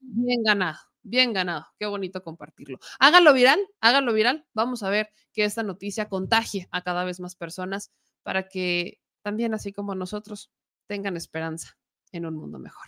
Bien 0.00 0.42
ganado, 0.44 0.78
bien 1.02 1.32
ganado. 1.32 1.66
Qué 1.78 1.86
bonito 1.86 2.22
compartirlo. 2.22 2.78
Háganlo 2.98 3.32
viral, 3.32 3.58
háganlo 3.80 4.12
viral. 4.12 4.46
Vamos 4.54 4.82
a 4.82 4.90
ver 4.90 5.10
que 5.32 5.44
esta 5.44 5.62
noticia 5.62 6.08
contagie 6.08 6.68
a 6.70 6.82
cada 6.82 7.04
vez 7.04 7.20
más 7.20 7.36
personas 7.36 7.90
para 8.22 8.48
que 8.48 9.00
también, 9.22 9.54
así 9.54 9.72
como 9.72 9.94
nosotros, 9.94 10.50
tengan 10.86 11.16
esperanza 11.16 11.78
en 12.12 12.26
un 12.26 12.34
mundo 12.36 12.58
mejor. 12.58 12.86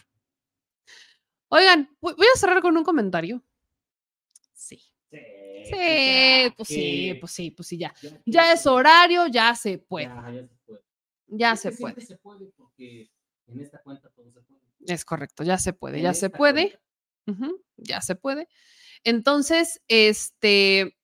Oigan, 1.48 1.94
voy 2.00 2.14
a 2.34 2.38
cerrar 2.38 2.62
con 2.62 2.76
un 2.76 2.84
comentario. 2.84 3.42
Sí. 4.54 4.80
Sí, 5.10 6.52
pues 6.56 6.68
sí, 6.68 7.14
pues 7.20 7.32
sí, 7.32 7.50
pues 7.50 7.68
sí, 7.68 7.78
ya. 7.78 7.94
Ya 8.24 8.52
es 8.52 8.66
horario, 8.66 9.26
ya 9.26 9.54
se 9.54 9.78
puede. 9.78 10.06
Ya, 10.06 10.30
ya 10.32 10.46
se 10.48 10.56
puede. 10.66 10.82
Ya 11.28 11.52
Es 11.52 11.60
se 11.60 11.68
que 11.70 11.76
siempre 11.76 11.94
puede. 11.94 12.06
se 12.06 12.16
puede 12.18 12.46
porque 12.56 13.10
en 13.46 13.60
esta 13.60 13.80
cuenta 13.82 14.08
todo 14.10 14.32
se 14.32 14.40
puede. 14.40 14.62
Es 14.86 15.04
correcto, 15.04 15.44
ya 15.44 15.58
se 15.58 15.72
puede, 15.72 15.98
En 15.98 16.04
ya 16.04 16.14
se 16.14 16.26
esta 16.26 16.36
ya 17.76 18.00
se 18.00 18.14
puede. 18.16 18.48
Entonces, 19.04 19.82
este, 19.88 20.96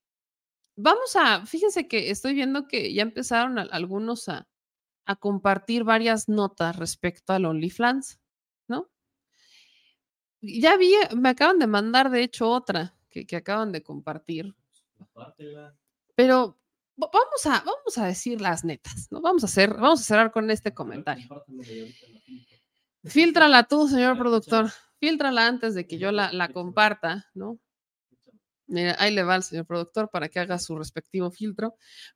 vamos 0.76 1.16
a, 1.16 1.47
fíjense 1.47 1.88
que 1.88 2.10
estoy 2.10 2.34
viendo 2.34 2.66
que 2.68 2.92
ya 2.94 3.02
empezaron 3.02 3.58
a- 3.58 3.62
algunos 3.62 4.28
a, 4.28 4.48
a 5.06 5.16
compartir 5.16 5.84
varias 5.84 6.28
notas 6.28 6.76
respecto 6.76 7.32
al 7.32 7.47
OnlyFans, 7.47 8.20
¿no? 8.68 8.90
Ya 10.40 10.76
vi, 10.76 10.92
me 11.16 11.30
acaban 11.30 11.58
de 11.58 11.66
mandar, 11.66 12.10
de 12.10 12.22
hecho, 12.22 12.48
otra 12.50 12.94
que, 13.10 13.26
que 13.26 13.36
acaban 13.36 13.72
de 13.72 13.82
compartir, 13.82 14.55
pero 16.14 16.58
va- 17.02 17.10
vamos 17.12 17.47
a, 17.47 17.60
vamos 17.64 17.98
a 17.98 18.06
decir 18.06 18.40
las 18.40 18.64
netas, 18.64 19.08
¿no? 19.10 19.20
Vamos 19.20 19.42
a 19.42 19.47
hacer, 19.47 19.74
vamos 19.74 20.00
a 20.00 20.05
cerrar 20.05 20.30
con 20.30 20.50
este 20.50 20.72
comentario. 20.74 21.26
Compártemela 21.28 21.72
y 21.72 21.80
ahorita 21.80 22.06
la 22.12 22.20
filtro. 22.20 22.58
Fíltrala 23.05 23.64
tú, 23.64 23.88
señor 23.88 24.18
productor. 24.18 24.70
Fíltrala 25.01 25.47
antes 25.47 25.75
de 25.75 25.86
que 25.86 25.99
yo 25.99 26.12
la, 26.12 26.33
la 26.33 26.49
comparta, 26.52 27.27
¿no? 27.35 27.59
Mira, 28.67 28.97
ahí 28.99 29.15
le 29.15 29.23
va 29.23 29.35
al 29.36 29.43
señor 29.43 29.67
productor 29.67 30.10
para 30.10 30.28
que 30.28 30.41
haga 30.41 30.59
su 30.59 30.77
respectivo 30.77 31.31
filtro. 31.31 31.75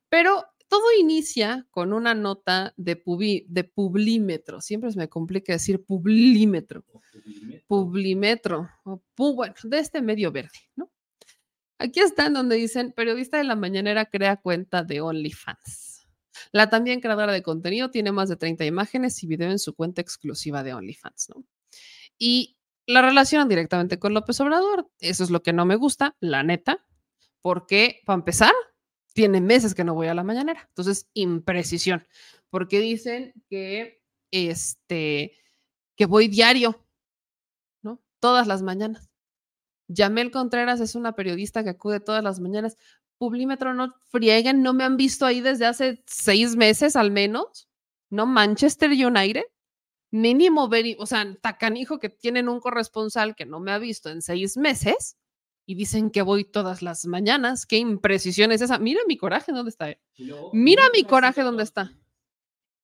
Pero 0.09 0.45
todo 0.67 0.83
inicia 0.99 1.67
con 1.71 1.93
una 1.93 2.13
nota 2.13 2.73
de, 2.77 3.03
pubi- 3.03 3.45
de 3.47 3.63
Publímetro. 3.63 4.61
Siempre 4.61 4.91
se 4.91 4.97
me 4.99 5.09
complica 5.09 5.53
decir 5.53 5.83
Publímetro. 5.83 6.83
Publímetro. 7.67 8.69
o 8.83 9.01
pu- 9.15 9.35
bueno, 9.35 9.55
de 9.63 9.79
este 9.79 10.01
medio 10.01 10.31
verde, 10.31 10.59
¿no? 10.75 10.91
Aquí 11.79 11.99
está 11.99 12.27
en 12.27 12.33
donde 12.33 12.55
dicen, 12.55 12.91
periodista 12.93 13.37
de 13.37 13.43
la 13.43 13.55
mañanera 13.55 14.05
crea 14.05 14.37
cuenta 14.37 14.83
de 14.83 15.01
OnlyFans. 15.01 16.07
La 16.51 16.69
también 16.69 17.01
creadora 17.01 17.33
de 17.33 17.41
contenido 17.43 17.89
tiene 17.89 18.11
más 18.11 18.29
de 18.29 18.35
30 18.37 18.65
imágenes 18.65 19.21
y 19.23 19.27
video 19.27 19.49
en 19.51 19.59
su 19.59 19.73
cuenta 19.75 20.01
exclusiva 20.01 20.63
de 20.63 20.73
OnlyFans, 20.73 21.29
¿no? 21.29 21.43
Y 22.17 22.57
la 22.85 23.01
relacionan 23.01 23.47
directamente 23.47 23.99
con 23.99 24.13
López 24.13 24.39
Obrador. 24.41 24.89
Eso 24.99 25.23
es 25.23 25.29
lo 25.29 25.43
que 25.43 25.53
no 25.53 25.65
me 25.65 25.75
gusta, 25.75 26.15
la 26.19 26.43
neta, 26.43 26.85
porque, 27.41 28.01
para 28.05 28.19
empezar, 28.19 28.51
tiene 29.13 29.41
meses 29.41 29.75
que 29.75 29.83
no 29.83 29.93
voy 29.93 30.07
a 30.07 30.13
la 30.13 30.23
mañanera. 30.23 30.65
Entonces, 30.69 31.09
imprecisión, 31.13 32.05
porque 32.49 32.79
dicen 32.79 33.33
que, 33.49 34.01
este, 34.31 35.37
que 35.95 36.05
voy 36.05 36.27
diario. 36.27 36.79
todas 38.19 38.47
las 38.47 38.61
mañanas. 38.61 39.09
Yamel 39.89 40.31
Contreras 40.31 40.79
es 40.79 40.95
una 40.95 41.13
periodista 41.13 41.61
que 41.63 41.71
acude 41.71 41.99
todas 41.99 42.23
las 42.23 42.39
mañanas. 42.39 42.77
Publímetro, 43.17 43.73
no 43.73 43.93
frieguen, 44.07 44.63
no 44.63 44.73
me 44.73 44.85
han 44.85 44.95
visto 44.95 45.25
ahí 45.25 45.41
desde 45.41 45.65
hace 45.65 46.01
seis 46.07 46.55
meses 46.55 46.95
al 46.95 47.11
menos. 47.11 47.67
No, 48.09 48.25
Manchester 48.25 48.91
United. 48.91 49.43
Mínimo, 50.13 50.69
ver, 50.69 50.95
o 50.99 51.07
sea, 51.07 51.25
tacanijo 51.41 51.97
que 51.97 52.09
tienen 52.09 52.47
un 52.47 52.59
corresponsal 52.59 53.35
que 53.35 53.47
no 53.47 53.59
me 53.59 53.71
ha 53.71 53.79
visto 53.79 54.09
en 54.11 54.21
seis 54.21 54.57
meses 54.57 55.17
y 55.65 55.73
dicen 55.73 56.11
que 56.11 56.21
voy 56.21 56.45
todas 56.45 56.83
las 56.83 57.05
mañanas. 57.07 57.65
Qué 57.65 57.77
imprecisión 57.77 58.51
es 58.51 58.61
esa. 58.61 58.77
Mira 58.77 59.01
mi 59.07 59.17
coraje, 59.17 59.51
¿dónde 59.51 59.69
está? 59.71 59.89
eh? 59.89 59.99
Mira 60.53 60.83
mi 60.93 61.03
coraje, 61.03 61.41
¿dónde 61.41 61.63
está? 61.63 61.91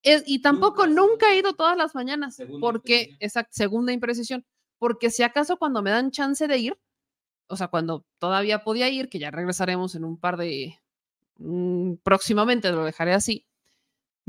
Es- 0.01 0.23
y 0.25 0.41
tampoco 0.41 0.87
nunca 0.87 1.31
he 1.31 1.37
ido 1.37 1.53
todas 1.53 1.77
las 1.77 1.93
mañanas, 1.93 2.35
porque, 2.61 3.09
esa 3.19 3.47
segunda 3.51 3.91
imprecisión, 3.93 4.43
porque 4.79 5.11
si 5.11 5.21
acaso 5.21 5.57
cuando 5.57 5.83
me 5.83 5.91
dan 5.91 6.09
chance 6.09 6.47
de 6.47 6.57
ir, 6.57 6.79
o 7.47 7.57
sea, 7.57 7.67
cuando 7.67 8.07
todavía 8.17 8.63
podía 8.63 8.89
ir, 8.89 9.07
que 9.07 9.19
ya 9.19 9.29
regresaremos 9.29 9.93
en 9.93 10.03
un 10.03 10.17
par 10.17 10.37
de, 10.37 10.79
mm, 11.37 11.95
próximamente 12.01 12.71
lo 12.71 12.85
dejaré 12.85 13.13
así, 13.13 13.45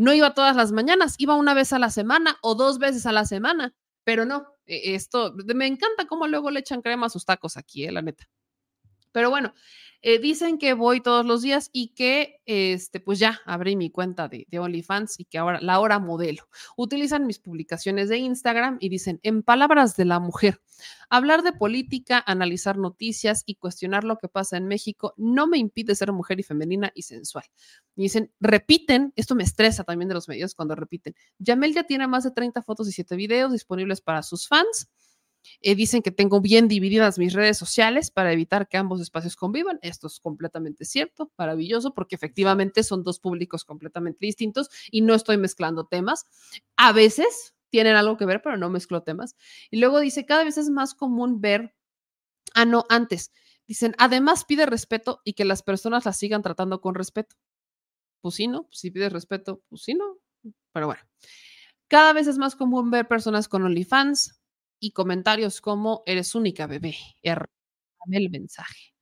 no 0.00 0.14
iba 0.14 0.32
todas 0.34 0.56
las 0.56 0.72
mañanas, 0.72 1.14
iba 1.18 1.34
una 1.36 1.52
vez 1.54 1.72
a 1.74 1.78
la 1.78 1.90
semana 1.90 2.38
o 2.42 2.54
dos 2.54 2.78
veces 2.78 3.04
a 3.06 3.12
la 3.12 3.26
semana, 3.26 3.74
pero 4.02 4.24
no, 4.24 4.46
e- 4.66 4.94
esto, 4.94 5.34
me 5.54 5.66
encanta 5.66 6.06
cómo 6.06 6.26
luego 6.26 6.50
le 6.50 6.60
echan 6.60 6.80
crema 6.82 7.06
a 7.06 7.10
sus 7.10 7.26
tacos 7.26 7.58
aquí, 7.58 7.84
eh, 7.84 7.92
la 7.92 8.00
neta. 8.02 8.26
Pero 9.12 9.30
bueno, 9.30 9.54
eh, 10.02 10.18
dicen 10.18 10.56
que 10.56 10.72
voy 10.72 11.02
todos 11.02 11.26
los 11.26 11.42
días 11.42 11.68
y 11.74 11.88
que, 11.88 12.40
este, 12.46 13.00
pues 13.00 13.18
ya 13.18 13.40
abrí 13.44 13.76
mi 13.76 13.90
cuenta 13.90 14.28
de, 14.28 14.46
de 14.48 14.58
OnlyFans 14.58 15.20
y 15.20 15.26
que 15.26 15.36
ahora 15.36 15.60
la 15.60 15.78
hora 15.78 15.98
modelo. 15.98 16.48
Utilizan 16.76 17.26
mis 17.26 17.38
publicaciones 17.38 18.08
de 18.08 18.16
Instagram 18.16 18.78
y 18.80 18.88
dicen, 18.88 19.20
en 19.22 19.42
palabras 19.42 19.96
de 19.96 20.06
la 20.06 20.18
mujer, 20.18 20.62
hablar 21.10 21.42
de 21.42 21.52
política, 21.52 22.22
analizar 22.26 22.78
noticias 22.78 23.42
y 23.44 23.56
cuestionar 23.56 24.04
lo 24.04 24.16
que 24.16 24.28
pasa 24.28 24.56
en 24.56 24.68
México 24.68 25.12
no 25.18 25.46
me 25.46 25.58
impide 25.58 25.94
ser 25.94 26.12
mujer 26.12 26.40
y 26.40 26.44
femenina 26.44 26.90
y 26.94 27.02
sensual. 27.02 27.44
Y 27.94 28.04
dicen, 28.04 28.32
repiten, 28.40 29.12
esto 29.16 29.34
me 29.34 29.42
estresa 29.42 29.84
también 29.84 30.08
de 30.08 30.14
los 30.14 30.28
medios 30.28 30.54
cuando 30.54 30.74
repiten. 30.76 31.14
Yamel 31.38 31.74
ya 31.74 31.84
tiene 31.84 32.06
más 32.06 32.24
de 32.24 32.30
30 32.30 32.62
fotos 32.62 32.88
y 32.88 32.92
7 32.92 33.16
videos 33.16 33.52
disponibles 33.52 34.00
para 34.00 34.22
sus 34.22 34.48
fans. 34.48 34.88
Eh, 35.62 35.74
dicen 35.74 36.02
que 36.02 36.10
tengo 36.10 36.40
bien 36.40 36.68
divididas 36.68 37.18
mis 37.18 37.32
redes 37.34 37.58
sociales 37.58 38.10
para 38.10 38.32
evitar 38.32 38.68
que 38.68 38.76
ambos 38.78 39.00
espacios 39.00 39.36
convivan. 39.36 39.78
Esto 39.82 40.06
es 40.06 40.20
completamente 40.20 40.84
cierto, 40.84 41.32
maravilloso, 41.38 41.94
porque 41.94 42.14
efectivamente 42.14 42.82
son 42.82 43.02
dos 43.04 43.20
públicos 43.20 43.64
completamente 43.64 44.24
distintos 44.26 44.70
y 44.90 45.02
no 45.02 45.14
estoy 45.14 45.36
mezclando 45.38 45.86
temas. 45.86 46.26
A 46.76 46.92
veces 46.92 47.54
tienen 47.70 47.96
algo 47.96 48.16
que 48.16 48.26
ver, 48.26 48.42
pero 48.42 48.56
no 48.56 48.70
mezclo 48.70 49.02
temas. 49.02 49.36
Y 49.70 49.78
luego 49.78 50.00
dice, 50.00 50.26
cada 50.26 50.44
vez 50.44 50.58
es 50.58 50.70
más 50.70 50.94
común 50.94 51.40
ver, 51.40 51.74
ah, 52.54 52.64
no, 52.66 52.86
antes, 52.90 53.32
dicen, 53.66 53.94
además 53.98 54.44
pide 54.44 54.66
respeto 54.66 55.20
y 55.24 55.34
que 55.34 55.44
las 55.46 55.62
personas 55.62 56.04
la 56.06 56.12
sigan 56.14 56.42
tratando 56.42 56.80
con 56.80 56.94
respeto. 56.96 57.36
Pues 58.22 58.36
sí, 58.36 58.48
¿no? 58.48 58.68
Si 58.72 58.90
pides 58.90 59.12
respeto, 59.12 59.62
pues 59.68 59.82
sí, 59.82 59.94
¿no? 59.94 60.18
Pero 60.72 60.86
bueno. 60.86 61.02
Cada 61.88 62.12
vez 62.12 62.26
es 62.28 62.38
más 62.38 62.56
común 62.56 62.90
ver 62.90 63.08
personas 63.08 63.48
con 63.48 63.64
OnlyFans 63.64 64.39
y 64.80 64.92
comentarios 64.92 65.60
como 65.60 66.02
eres 66.06 66.34
única, 66.34 66.66
bebé. 66.66 66.96
Er- 67.22 67.46
dame 68.04 68.18
el 68.18 68.30
mensaje. 68.30 68.94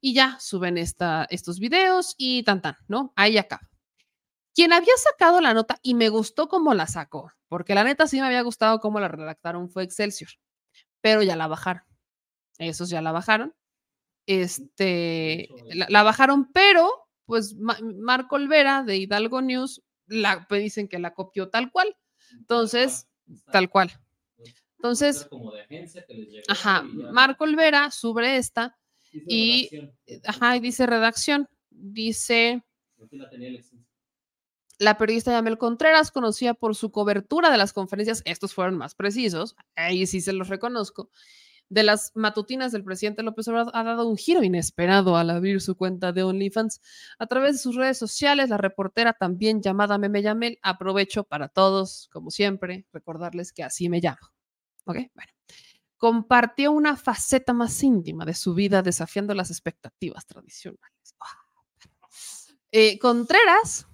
Y 0.00 0.14
ya 0.14 0.38
suben 0.40 0.78
esta, 0.78 1.26
estos 1.30 1.58
videos 1.60 2.14
y 2.18 2.44
tan 2.44 2.62
tan, 2.62 2.76
¿no? 2.88 3.12
Ahí 3.16 3.38
acaba. 3.38 3.68
Quien 4.54 4.72
había 4.72 4.96
sacado 4.96 5.40
la 5.40 5.54
nota 5.54 5.78
y 5.82 5.94
me 5.94 6.08
gustó 6.08 6.48
cómo 6.48 6.74
la 6.74 6.86
sacó, 6.86 7.32
porque 7.48 7.74
la 7.74 7.84
neta 7.84 8.06
sí 8.06 8.20
me 8.20 8.26
había 8.26 8.42
gustado 8.42 8.80
cómo 8.80 9.00
la 9.00 9.08
redactaron 9.08 9.70
fue 9.70 9.82
Excelsior, 9.84 10.30
pero 11.02 11.22
ya 11.22 11.36
la 11.36 11.48
bajaron. 11.48 11.82
Esos 12.58 12.90
ya 12.90 13.02
la 13.02 13.12
bajaron. 13.12 13.54
Este, 14.26 15.48
la, 15.74 15.86
la 15.88 16.02
bajaron, 16.02 16.50
pero 16.52 16.90
pues 17.26 17.54
Ma- 17.56 17.78
Marco 17.82 18.36
Olvera 18.36 18.82
de 18.82 18.96
Hidalgo 18.96 19.42
News 19.42 19.82
la, 20.06 20.46
pues, 20.48 20.62
dicen 20.62 20.88
que 20.88 20.98
la 20.98 21.14
copió 21.14 21.50
tal 21.50 21.70
cual. 21.72 21.96
Entonces, 22.32 23.08
tal 23.52 23.70
cual. 23.70 23.92
Entonces, 24.86 25.26
como 25.26 25.52
de 25.52 25.62
agencia 25.62 26.04
que 26.06 26.14
les 26.14 26.28
llegó 26.28 26.44
Ajá. 26.48 26.82
Marco 26.82 27.44
Olvera 27.44 27.90
sobre 27.90 28.36
esta 28.36 28.76
Dice 29.12 29.24
y, 29.28 29.68
redacción. 29.70 30.22
ajá, 30.26 30.56
y 30.56 30.60
dice 30.60 30.86
redacción, 30.86 31.48
dice 31.70 32.62
la 33.10 33.28
tenía 33.30 33.50
la 34.78 34.98
periodista 34.98 35.32
Yamel 35.32 35.56
Contreras, 35.58 36.10
conocida 36.10 36.52
por 36.54 36.74
su 36.74 36.90
cobertura 36.90 37.50
de 37.50 37.56
las 37.56 37.72
conferencias, 37.72 38.22
estos 38.26 38.52
fueron 38.52 38.76
más 38.76 38.94
precisos, 38.94 39.56
ahí 39.74 40.06
sí 40.06 40.20
se 40.20 40.34
los 40.34 40.48
reconozco, 40.48 41.10
de 41.68 41.82
las 41.82 42.12
matutinas 42.14 42.72
del 42.72 42.84
presidente 42.84 43.22
López 43.22 43.48
Obrador, 43.48 43.72
ha 43.74 43.82
dado 43.82 44.06
un 44.06 44.16
giro 44.16 44.42
inesperado 44.42 45.16
al 45.16 45.30
abrir 45.30 45.60
su 45.60 45.76
cuenta 45.76 46.12
de 46.12 46.22
OnlyFans. 46.22 46.80
A 47.18 47.26
través 47.26 47.54
de 47.54 47.58
sus 47.58 47.74
redes 47.74 47.98
sociales, 47.98 48.50
la 48.50 48.58
reportera 48.58 49.14
también 49.14 49.62
llamada 49.62 49.98
Meme 49.98 50.22
Yamel, 50.22 50.58
aprovecho 50.62 51.24
para 51.24 51.48
todos, 51.48 52.08
como 52.12 52.30
siempre, 52.30 52.86
recordarles 52.92 53.52
que 53.52 53.64
así 53.64 53.88
me 53.88 54.00
llamo. 54.00 54.35
¿Ok? 54.86 54.96
Bueno. 55.14 55.32
Compartió 55.98 56.72
una 56.72 56.96
faceta 56.96 57.52
más 57.52 57.82
íntima 57.82 58.24
de 58.24 58.34
su 58.34 58.54
vida 58.54 58.82
desafiando 58.82 59.34
las 59.34 59.50
expectativas 59.50 60.26
tradicionales. 60.26 61.14
Ah, 61.20 61.46
eh, 62.70 62.98
Contreras, 62.98 63.86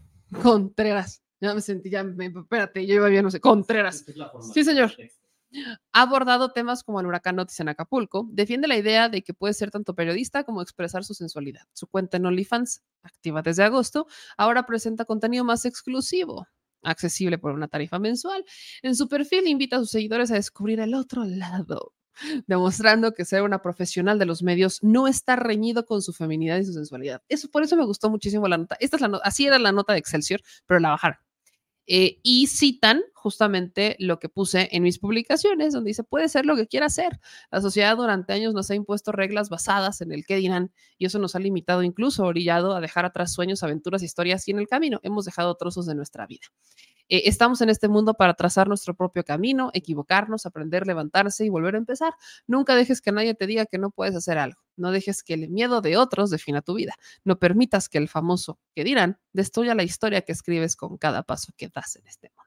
Contreras, 0.42 1.22
ya 1.40 1.54
me 1.54 1.60
sentí, 1.60 1.90
ya 1.90 2.02
me, 2.02 2.26
espérate, 2.26 2.86
yo 2.86 2.94
iba 2.96 3.08
bien, 3.08 3.24
no 3.24 3.30
sé, 3.30 3.40
Contreras. 3.40 4.04
Sí, 4.52 4.64
señor. 4.64 4.92
Ha 5.92 6.02
abordado 6.02 6.52
temas 6.52 6.82
como 6.82 6.98
el 6.98 7.06
huracán 7.06 7.38
Otis 7.38 7.60
en 7.60 7.68
Acapulco. 7.68 8.26
Defiende 8.30 8.66
la 8.68 8.76
idea 8.76 9.08
de 9.08 9.22
que 9.22 9.34
puede 9.34 9.52
ser 9.52 9.70
tanto 9.70 9.94
periodista 9.94 10.44
como 10.44 10.62
expresar 10.62 11.04
su 11.04 11.14
sensualidad. 11.14 11.62
Su 11.74 11.86
cuenta 11.86 12.16
en 12.16 12.26
OnlyFans, 12.26 12.82
activa 13.02 13.42
desde 13.42 13.62
agosto, 13.62 14.06
ahora 14.38 14.64
presenta 14.64 15.04
contenido 15.04 15.44
más 15.44 15.64
exclusivo, 15.66 16.46
accesible 16.82 17.38
por 17.38 17.52
una 17.52 17.68
tarifa 17.68 17.98
mensual. 17.98 18.44
En 18.82 18.94
su 18.96 19.08
perfil 19.08 19.46
invita 19.46 19.76
a 19.76 19.78
sus 19.80 19.90
seguidores 19.90 20.30
a 20.30 20.34
descubrir 20.34 20.80
el 20.80 20.94
otro 20.94 21.24
lado, 21.24 21.94
demostrando 22.46 23.12
que 23.12 23.24
ser 23.24 23.42
una 23.42 23.62
profesional 23.62 24.18
de 24.18 24.26
los 24.26 24.42
medios 24.42 24.78
no 24.82 25.08
está 25.08 25.36
reñido 25.36 25.84
con 25.86 26.02
su 26.02 26.12
feminidad 26.12 26.58
y 26.58 26.64
su 26.64 26.72
sensualidad. 26.72 27.22
Eso, 27.28 27.50
por 27.50 27.62
eso 27.62 27.76
me 27.76 27.84
gustó 27.84 28.10
muchísimo 28.10 28.48
la 28.48 28.58
nota. 28.58 28.76
Esta 28.80 28.96
es 28.96 29.02
la 29.02 29.20
así 29.24 29.46
era 29.46 29.58
la 29.58 29.72
nota 29.72 29.92
de 29.92 29.98
Excelsior, 29.98 30.40
pero 30.66 30.80
la 30.80 30.90
bajaron. 30.90 31.18
Eh, 31.86 32.20
y 32.22 32.46
citan 32.46 33.02
justamente 33.22 33.94
lo 34.00 34.18
que 34.18 34.28
puse 34.28 34.68
en 34.72 34.82
mis 34.82 34.98
publicaciones, 34.98 35.72
donde 35.72 35.90
dice, 35.90 36.02
puede 36.02 36.28
ser 36.28 36.44
lo 36.44 36.56
que 36.56 36.66
quiera 36.66 36.88
ser. 36.90 37.20
La 37.52 37.60
sociedad 37.60 37.96
durante 37.96 38.32
años 38.32 38.52
nos 38.52 38.70
ha 38.70 38.74
impuesto 38.74 39.12
reglas 39.12 39.48
basadas 39.48 40.00
en 40.00 40.10
el 40.10 40.26
qué 40.26 40.36
dirán, 40.36 40.72
y 40.98 41.06
eso 41.06 41.20
nos 41.20 41.36
ha 41.36 41.38
limitado, 41.38 41.84
incluso 41.84 42.24
orillado 42.24 42.74
a 42.74 42.80
dejar 42.80 43.04
atrás 43.04 43.32
sueños, 43.32 43.62
aventuras, 43.62 44.02
historias, 44.02 44.46
y 44.48 44.50
en 44.50 44.58
el 44.58 44.66
camino 44.66 44.98
hemos 45.04 45.24
dejado 45.24 45.54
trozos 45.54 45.86
de 45.86 45.94
nuestra 45.94 46.26
vida. 46.26 46.46
Eh, 47.08 47.28
estamos 47.28 47.60
en 47.60 47.68
este 47.68 47.88
mundo 47.88 48.14
para 48.14 48.34
trazar 48.34 48.68
nuestro 48.68 48.94
propio 48.94 49.22
camino, 49.22 49.70
equivocarnos, 49.72 50.46
aprender, 50.46 50.86
levantarse 50.86 51.44
y 51.44 51.48
volver 51.48 51.76
a 51.76 51.78
empezar. 51.78 52.14
Nunca 52.46 52.74
dejes 52.74 53.00
que 53.00 53.12
nadie 53.12 53.34
te 53.34 53.46
diga 53.46 53.66
que 53.66 53.78
no 53.78 53.90
puedes 53.90 54.16
hacer 54.16 54.38
algo. 54.38 54.60
No 54.76 54.90
dejes 54.90 55.22
que 55.22 55.34
el 55.34 55.48
miedo 55.48 55.80
de 55.80 55.96
otros 55.96 56.30
defina 56.30 56.62
tu 56.62 56.74
vida. 56.74 56.94
No 57.24 57.38
permitas 57.38 57.88
que 57.88 57.98
el 57.98 58.08
famoso 58.08 58.58
que 58.74 58.82
dirán 58.82 59.20
destruya 59.32 59.74
la 59.74 59.84
historia 59.84 60.22
que 60.22 60.32
escribes 60.32 60.74
con 60.74 60.96
cada 60.98 61.22
paso 61.22 61.52
que 61.56 61.68
das 61.68 61.96
en 61.96 62.06
este 62.06 62.30
mundo. 62.30 62.41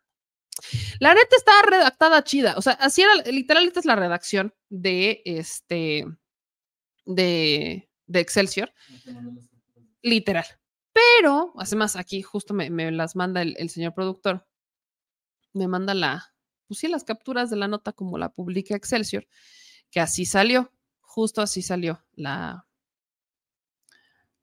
La 1.00 1.14
neta 1.14 1.36
estaba 1.36 1.62
redactada 1.64 2.24
chida. 2.24 2.56
O 2.58 2.62
sea, 2.62 2.74
así 2.74 3.02
era, 3.02 3.16
literal, 3.32 3.66
esta 3.66 3.80
es 3.80 3.86
la 3.86 3.96
redacción 3.96 4.54
de 4.70 5.22
este, 5.26 6.06
de, 7.06 7.90
de 8.08 8.20
Excelsior. 8.20 8.74
Literal. 10.02 10.46
Pero, 10.94 11.54
además, 11.58 11.96
aquí 11.96 12.22
justo 12.22 12.54
me, 12.54 12.70
me 12.70 12.92
las 12.92 13.16
manda 13.16 13.42
el, 13.42 13.56
el 13.58 13.70
señor 13.70 13.94
productor. 13.94 14.48
Me 15.54 15.68
manda 15.68 15.94
la, 15.94 16.36
pues 16.68 16.84
las 16.84 17.04
capturas 17.04 17.50
de 17.50 17.58
la 17.58 17.68
nota 17.68 17.94
como 17.94 18.18
la 18.18 18.30
publica 18.30 18.76
Excelsior, 18.76 19.28
que 19.92 20.00
así 20.00 20.26
salió, 20.26 20.72
justo 21.00 21.42
así 21.42 21.62
salió 21.62 22.04
la, 22.14 22.68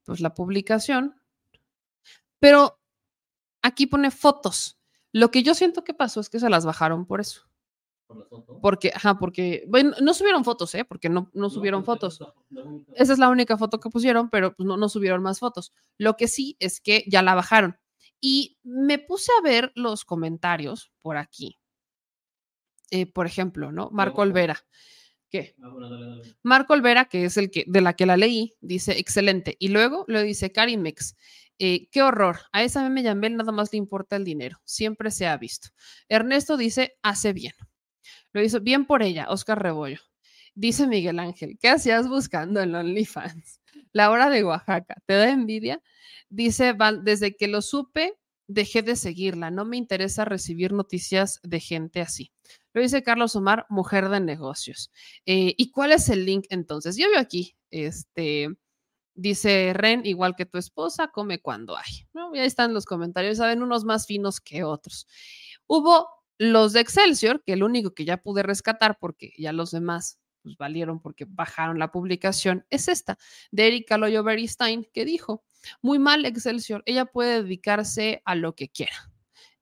pues 0.03 0.19
la 0.19 0.33
publicación. 0.33 1.19
Pero 2.39 2.79
aquí 3.61 3.87
pone 3.87 4.11
fotos. 4.11 4.79
Lo 5.13 5.31
que 5.31 5.43
yo 5.43 5.53
siento 5.55 5.83
que 5.85 5.93
pasó 5.93 6.19
es 6.19 6.29
que 6.29 6.39
se 6.39 6.49
las 6.49 6.65
bajaron 6.65 7.05
por 7.05 7.21
eso. 7.21 7.43
Por 8.07 8.17
la 8.17 8.25
foto. 8.25 8.59
Porque, 8.61 8.91
ajá, 8.93 9.17
porque, 9.17 9.63
bueno, 9.67 9.93
no 10.01 10.13
subieron 10.13 10.43
fotos, 10.43 10.75
¿eh? 10.75 10.83
Porque 10.83 11.07
no, 11.07 11.29
no 11.33 11.49
subieron 11.49 11.85
fotos. 11.85 12.15
esa 12.15 12.25
es 12.25 12.33
la- 12.51 12.61
la 12.61 12.69
única- 12.69 12.91
Esa 12.95 13.13
es 13.13 13.19
la 13.19 13.29
única 13.29 13.57
foto 13.57 13.79
que 13.79 13.89
pusieron, 13.89 14.29
pero 14.29 14.53
pues 14.55 14.67
no, 14.67 14.75
no 14.75 14.89
subieron 14.89 15.23
más 15.23 15.39
fotos. 15.39 15.71
Lo 15.97 16.17
que 16.17 16.27
sí 16.27 16.57
es 16.59 16.81
que 16.81 17.05
ya 17.07 17.21
la 17.21 17.35
bajaron. 17.35 17.77
Y 18.19 18.57
me 18.63 18.99
puse 18.99 19.31
a 19.39 19.41
ver 19.43 19.71
los 19.75 20.03
comentarios 20.05 20.91
por 21.01 21.17
aquí. 21.17 21.59
Eh, 22.91 23.05
por 23.05 23.25
ejemplo, 23.25 23.71
¿no? 23.71 23.89
Marco 23.91 24.21
Olvera. 24.21 24.65
¿Qué? 25.29 25.55
Ah, 25.63 25.69
bueno, 25.69 25.89
dale, 25.89 26.05
dale. 26.07 26.35
Marco 26.43 26.73
Olvera, 26.73 27.05
que 27.05 27.25
es 27.25 27.37
el 27.37 27.49
que 27.49 27.63
de 27.67 27.81
la 27.81 27.93
que 27.95 28.05
la 28.05 28.17
leí, 28.17 28.53
dice 28.61 28.99
excelente. 28.99 29.55
Y 29.59 29.69
luego 29.69 30.05
lo 30.07 30.21
dice 30.21 30.51
Karimex. 30.51 31.15
Eh, 31.65 31.87
qué 31.91 32.01
horror. 32.01 32.39
A 32.51 32.61
esa 32.61 32.83
meme 32.83 33.03
Yambel 33.03 33.37
nada 33.37 33.53
más 33.53 33.71
le 33.71 33.77
importa 33.77 34.17
el 34.17 34.25
dinero. 34.25 34.59
Siempre 34.65 35.11
se 35.11 35.27
ha 35.27 35.37
visto. 35.37 35.69
Ernesto 36.09 36.57
dice 36.57 36.97
hace 37.01 37.31
bien. 37.31 37.53
Lo 38.33 38.43
hizo 38.43 38.59
bien 38.59 38.85
por 38.85 39.01
ella, 39.01 39.27
Oscar 39.29 39.63
Rebollo. 39.63 40.01
Dice 40.55 40.87
Miguel 40.87 41.19
Ángel, 41.19 41.57
¿qué 41.61 41.69
hacías 41.69 42.09
buscando 42.09 42.59
en 42.59 42.75
OnlyFans? 42.75 43.61
La 43.93 44.11
hora 44.11 44.29
de 44.29 44.43
Oaxaca, 44.43 44.97
¿te 45.05 45.13
da 45.13 45.29
envidia? 45.29 45.81
Dice, 46.27 46.73
Val, 46.73 47.05
desde 47.05 47.33
que 47.37 47.47
lo 47.47 47.61
supe, 47.61 48.19
dejé 48.47 48.81
de 48.81 48.97
seguirla. 48.97 49.49
No 49.49 49.63
me 49.63 49.77
interesa 49.77 50.25
recibir 50.25 50.73
noticias 50.73 51.39
de 51.43 51.61
gente 51.61 52.01
así. 52.01 52.33
Lo 52.73 52.81
dice 52.81 53.03
Carlos 53.03 53.37
Omar, 53.37 53.67
mujer 53.69 54.09
de 54.09 54.19
negocios. 54.19 54.91
Eh, 55.25 55.53
¿Y 55.57 55.71
cuál 55.71 55.93
es 55.93 56.09
el 56.09 56.25
link 56.25 56.45
entonces? 56.49 56.97
Yo 56.97 57.09
veo 57.09 57.21
aquí, 57.21 57.55
este, 57.71 58.49
dice 59.15 59.73
Ren, 59.73 60.05
igual 60.05 60.35
que 60.35 60.45
tu 60.45 60.57
esposa, 60.57 61.09
come 61.09 61.39
cuando 61.39 61.77
hay. 61.77 62.07
¿no? 62.13 62.35
Y 62.35 62.39
ahí 62.39 62.47
están 62.47 62.73
los 62.73 62.85
comentarios, 62.85 63.37
saben, 63.37 63.61
unos 63.61 63.85
más 63.85 64.07
finos 64.07 64.41
que 64.41 64.63
otros. 64.63 65.07
Hubo 65.67 66.07
los 66.37 66.73
de 66.73 66.81
Excelsior, 66.81 67.43
que 67.43 67.53
el 67.53 67.63
único 67.63 67.93
que 67.93 68.05
ya 68.05 68.17
pude 68.17 68.43
rescatar, 68.43 68.97
porque 68.99 69.33
ya 69.37 69.53
los 69.53 69.71
demás 69.71 70.19
pues, 70.41 70.57
valieron 70.57 70.99
porque 70.99 71.25
bajaron 71.27 71.79
la 71.79 71.91
publicación, 71.91 72.65
es 72.69 72.87
esta, 72.87 73.17
de 73.51 73.67
Erika 73.67 73.97
Loyo 73.97 74.23
Beristain, 74.23 74.87
que 74.93 75.05
dijo, 75.05 75.43
muy 75.81 75.99
mal 75.99 76.25
Excelsior, 76.25 76.83
ella 76.85 77.05
puede 77.05 77.43
dedicarse 77.43 78.21
a 78.25 78.35
lo 78.35 78.55
que 78.55 78.69
quiera. 78.69 79.11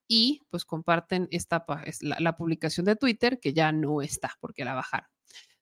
Y 0.07 0.41
pues 0.49 0.65
comparten 0.65 1.29
esta, 1.31 1.65
la, 2.01 2.17
la 2.19 2.35
publicación 2.35 2.85
de 2.85 2.97
Twitter, 2.97 3.39
que 3.39 3.53
ya 3.53 3.71
no 3.71 4.01
está, 4.01 4.35
porque 4.41 4.65
la 4.65 4.73
bajaron. 4.73 5.09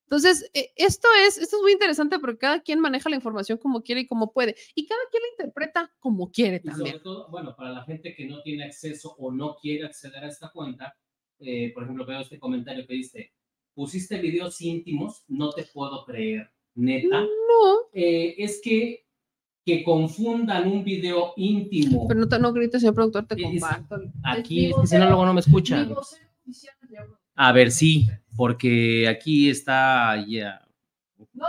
Entonces, 0.10 0.50
eh, 0.56 0.72
esto 0.76 1.08
es, 1.28 1.38
esto 1.38 1.58
es 1.58 1.62
muy 1.62 1.72
interesante 1.74 2.18
porque 2.18 2.40
cada 2.40 2.62
quien 2.62 2.80
maneja 2.80 3.10
la 3.12 3.16
información 3.16 3.60
como 3.60 3.84
quiere 3.84 4.02
y 4.02 4.08
como 4.08 4.34
puede. 4.34 4.56
Y 4.74 4.88
cada 4.88 5.00
quien 5.12 5.22
la 5.22 5.30
interpreta 5.30 5.92
como 6.00 6.32
quiere 6.32 6.56
Y 6.64 6.68
sobre 6.70 6.74
también. 6.78 7.04
todo, 7.04 7.30
bueno, 7.30 7.56
para 7.56 7.70
la 7.72 7.84
gente 7.84 8.16
que 8.16 8.26
no 8.26 8.42
tiene 8.42 8.64
acceso 8.64 9.14
o 9.20 9.32
no 9.32 9.56
quiere 9.62 9.86
acceder 9.86 10.24
a 10.24 10.28
esta 10.28 10.50
cuenta, 10.52 10.96
eh, 11.40 11.72
por 11.76 11.84
ejemplo, 11.84 12.08
veo 12.08 12.22
este 12.22 12.40
comentario 12.40 12.88
que 12.88 12.94
dice, 12.96 13.34
pusiste 13.76 14.18
videos 14.20 14.60
íntimos, 14.62 15.24
no 15.28 15.52
te 15.52 15.66
puedo 15.72 16.04
creer, 16.06 16.50
neta. 16.74 17.22
No. 17.22 17.90
es 17.94 18.60
que, 18.64 19.06
que 19.64 19.84
confundan 19.84 20.68
un 20.72 20.84
video 20.84 21.34
íntimo. 21.38 22.08
Pero 22.08 22.20
no, 22.22 22.28
te, 22.28 22.40
no 22.40 22.52
grites, 22.52 22.82
señor 22.82 22.96
productor, 22.96 23.28
te 23.28 23.36
Es- 23.36 23.44
comparto. 23.44 23.96
Aquí, 24.24 24.66
es 24.72 24.76
que 24.82 24.88
si 24.88 24.98
no, 24.98 25.06
luego 25.06 25.24
no 25.26 25.36
me 25.36 25.42
escuchan. 25.42 25.94
A 27.36 27.52
ver, 27.54 27.72
sí, 27.72 28.08
porque 28.40 29.06
aquí 29.06 29.50
está 29.50 30.16
ya. 30.26 30.66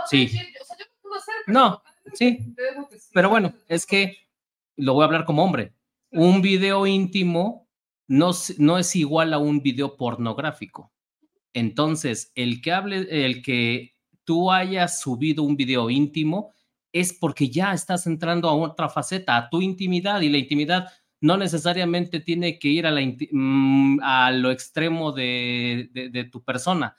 Sí. 0.09 0.29
No, 1.47 1.81
sí. 2.13 2.53
Pero 3.13 3.29
bueno, 3.29 3.53
es 3.69 3.85
que 3.85 4.17
lo 4.75 4.95
voy 4.95 5.03
a 5.03 5.05
hablar 5.05 5.23
como 5.23 5.41
hombre. 5.41 5.71
Un 6.11 6.41
video 6.41 6.85
íntimo 6.85 7.69
no, 8.09 8.31
no 8.57 8.77
es 8.77 8.93
igual 8.97 9.33
a 9.33 9.37
un 9.37 9.61
video 9.61 9.95
pornográfico. 9.95 10.91
Entonces, 11.53 12.33
el 12.35 12.61
que 12.61 12.73
hable, 12.73 13.25
el 13.25 13.41
que 13.41 13.95
tú 14.25 14.51
hayas 14.51 14.99
subido 14.99 15.43
un 15.43 15.55
video 15.55 15.89
íntimo 15.89 16.51
es 16.91 17.13
porque 17.13 17.49
ya 17.49 17.71
estás 17.71 18.05
entrando 18.05 18.49
a 18.49 18.53
otra 18.53 18.89
faceta, 18.89 19.37
a 19.37 19.49
tu 19.49 19.61
intimidad, 19.61 20.19
y 20.19 20.27
la 20.27 20.39
intimidad 20.39 20.89
no 21.21 21.37
necesariamente 21.37 22.19
tiene 22.19 22.57
que 22.59 22.67
ir 22.67 22.87
a, 22.87 22.91
mm, 22.91 23.99
lo 24.33 24.51
extremo 24.51 25.11
de, 25.11 26.29
tu 26.31 26.43
persona. 26.43 26.97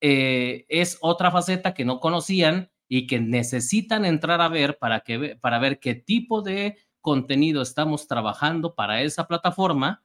Eh, 0.00 0.64
es 0.68 0.98
otra 1.00 1.30
faceta 1.30 1.74
que 1.74 1.84
no 1.84 2.00
conocían 2.00 2.70
y 2.88 3.06
que 3.06 3.20
necesitan 3.20 4.04
entrar 4.04 4.40
a 4.40 4.48
ver 4.48 4.78
para, 4.78 5.00
que, 5.00 5.36
para 5.40 5.58
ver 5.58 5.80
qué 5.80 5.94
tipo 5.94 6.42
de 6.42 6.78
contenido 7.00 7.62
estamos 7.62 8.06
trabajando 8.06 8.74
para 8.74 9.02
esa 9.02 9.26
plataforma 9.26 10.04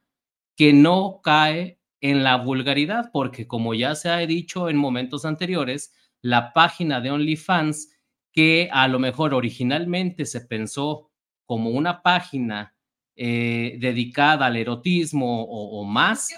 que 0.56 0.74
no 0.74 1.22
cae 1.24 1.80
en 2.02 2.24
la 2.24 2.38
vulgaridad, 2.38 3.12
porque 3.14 3.48
como 3.48 3.76
ya 3.76 3.94
se 3.94 4.10
ha 4.10 4.18
dicho 4.18 4.70
en 4.70 4.78
momentos 4.78 5.24
anteriores, 5.24 5.94
la 6.24 6.52
página 6.54 7.00
de 7.00 7.12
OnlyFans, 7.12 7.90
que 8.32 8.70
a 8.72 8.88
lo 8.88 8.98
mejor 8.98 9.36
originalmente 9.36 10.26
se 10.26 10.42
pensó 10.42 11.12
como 11.46 11.70
una 11.70 12.02
página 12.02 12.76
eh, 13.24 13.78
dedicada 13.78 14.48
al 14.48 14.58
erotismo 14.58 15.44
o, 15.44 15.80
o 15.80 15.86
más, 15.86 16.30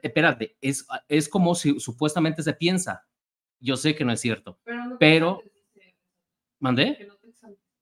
espérate, 0.00 0.56
es, 0.60 0.86
es 1.08 1.28
como 1.28 1.56
si 1.56 1.80
supuestamente 1.80 2.44
se 2.44 2.52
piensa. 2.52 3.04
Yo 3.58 3.76
sé 3.76 3.96
que 3.96 4.04
no 4.04 4.12
es 4.12 4.20
cierto, 4.20 4.60
Pero 5.00 5.42
no. 5.42 5.50
¿Mandé? 6.60 7.08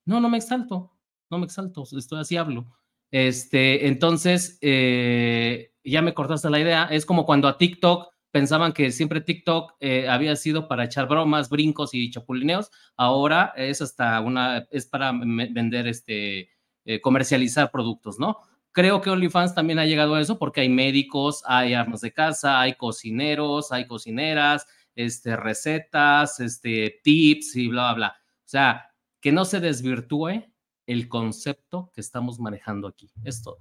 No, 0.06 0.22
no 0.22 0.30
me 0.30 0.38
exalto, 0.38 0.90
no 1.28 1.36
me 1.36 1.44
exalto, 1.44 1.84
estoy 1.98 2.18
así 2.18 2.38
hablo. 2.38 2.66
Este, 3.10 3.88
entonces, 3.88 4.56
eh, 4.62 5.74
ya 5.84 6.00
me 6.00 6.14
cortaste 6.14 6.48
la 6.48 6.58
idea. 6.58 6.84
Es 6.84 7.04
como 7.04 7.26
cuando 7.26 7.48
a 7.48 7.58
TikTok 7.58 8.08
pensaban 8.30 8.72
que 8.72 8.90
siempre 8.90 9.20
TikTok 9.20 9.74
eh, 9.80 10.08
había 10.08 10.34
sido 10.34 10.66
para 10.66 10.84
echar 10.84 11.08
bromas, 11.08 11.50
brincos 11.50 11.92
y 11.92 12.10
chapulineos. 12.10 12.70
Ahora 12.96 13.52
es 13.54 13.82
hasta 13.82 14.18
una, 14.22 14.66
es 14.70 14.86
para 14.86 15.12
vender, 15.12 15.88
este, 15.88 16.48
eh, 16.86 17.00
comercializar 17.00 17.70
productos, 17.70 18.18
¿no? 18.18 18.38
Creo 18.72 19.02
que 19.02 19.10
OnlyFans 19.10 19.54
también 19.54 19.78
ha 19.78 19.84
llegado 19.86 20.14
a 20.14 20.20
eso 20.20 20.38
porque 20.38 20.62
hay 20.62 20.68
médicos, 20.70 21.42
hay 21.46 21.74
armas 21.74 22.00
de 22.00 22.12
casa, 22.12 22.60
hay 22.60 22.74
cocineros, 22.74 23.72
hay 23.72 23.86
cocineras, 23.86 24.66
este, 24.94 25.36
recetas, 25.36 26.40
este, 26.40 27.00
tips 27.02 27.56
y 27.56 27.68
bla, 27.68 27.92
bla, 27.92 27.94
bla. 27.94 28.16
O 28.18 28.48
sea, 28.48 28.86
que 29.20 29.32
no 29.32 29.44
se 29.44 29.60
desvirtúe 29.60 30.44
el 30.86 31.08
concepto 31.08 31.90
que 31.94 32.00
estamos 32.00 32.38
manejando 32.38 32.88
aquí. 32.88 33.10
Es 33.24 33.42
todo. 33.42 33.58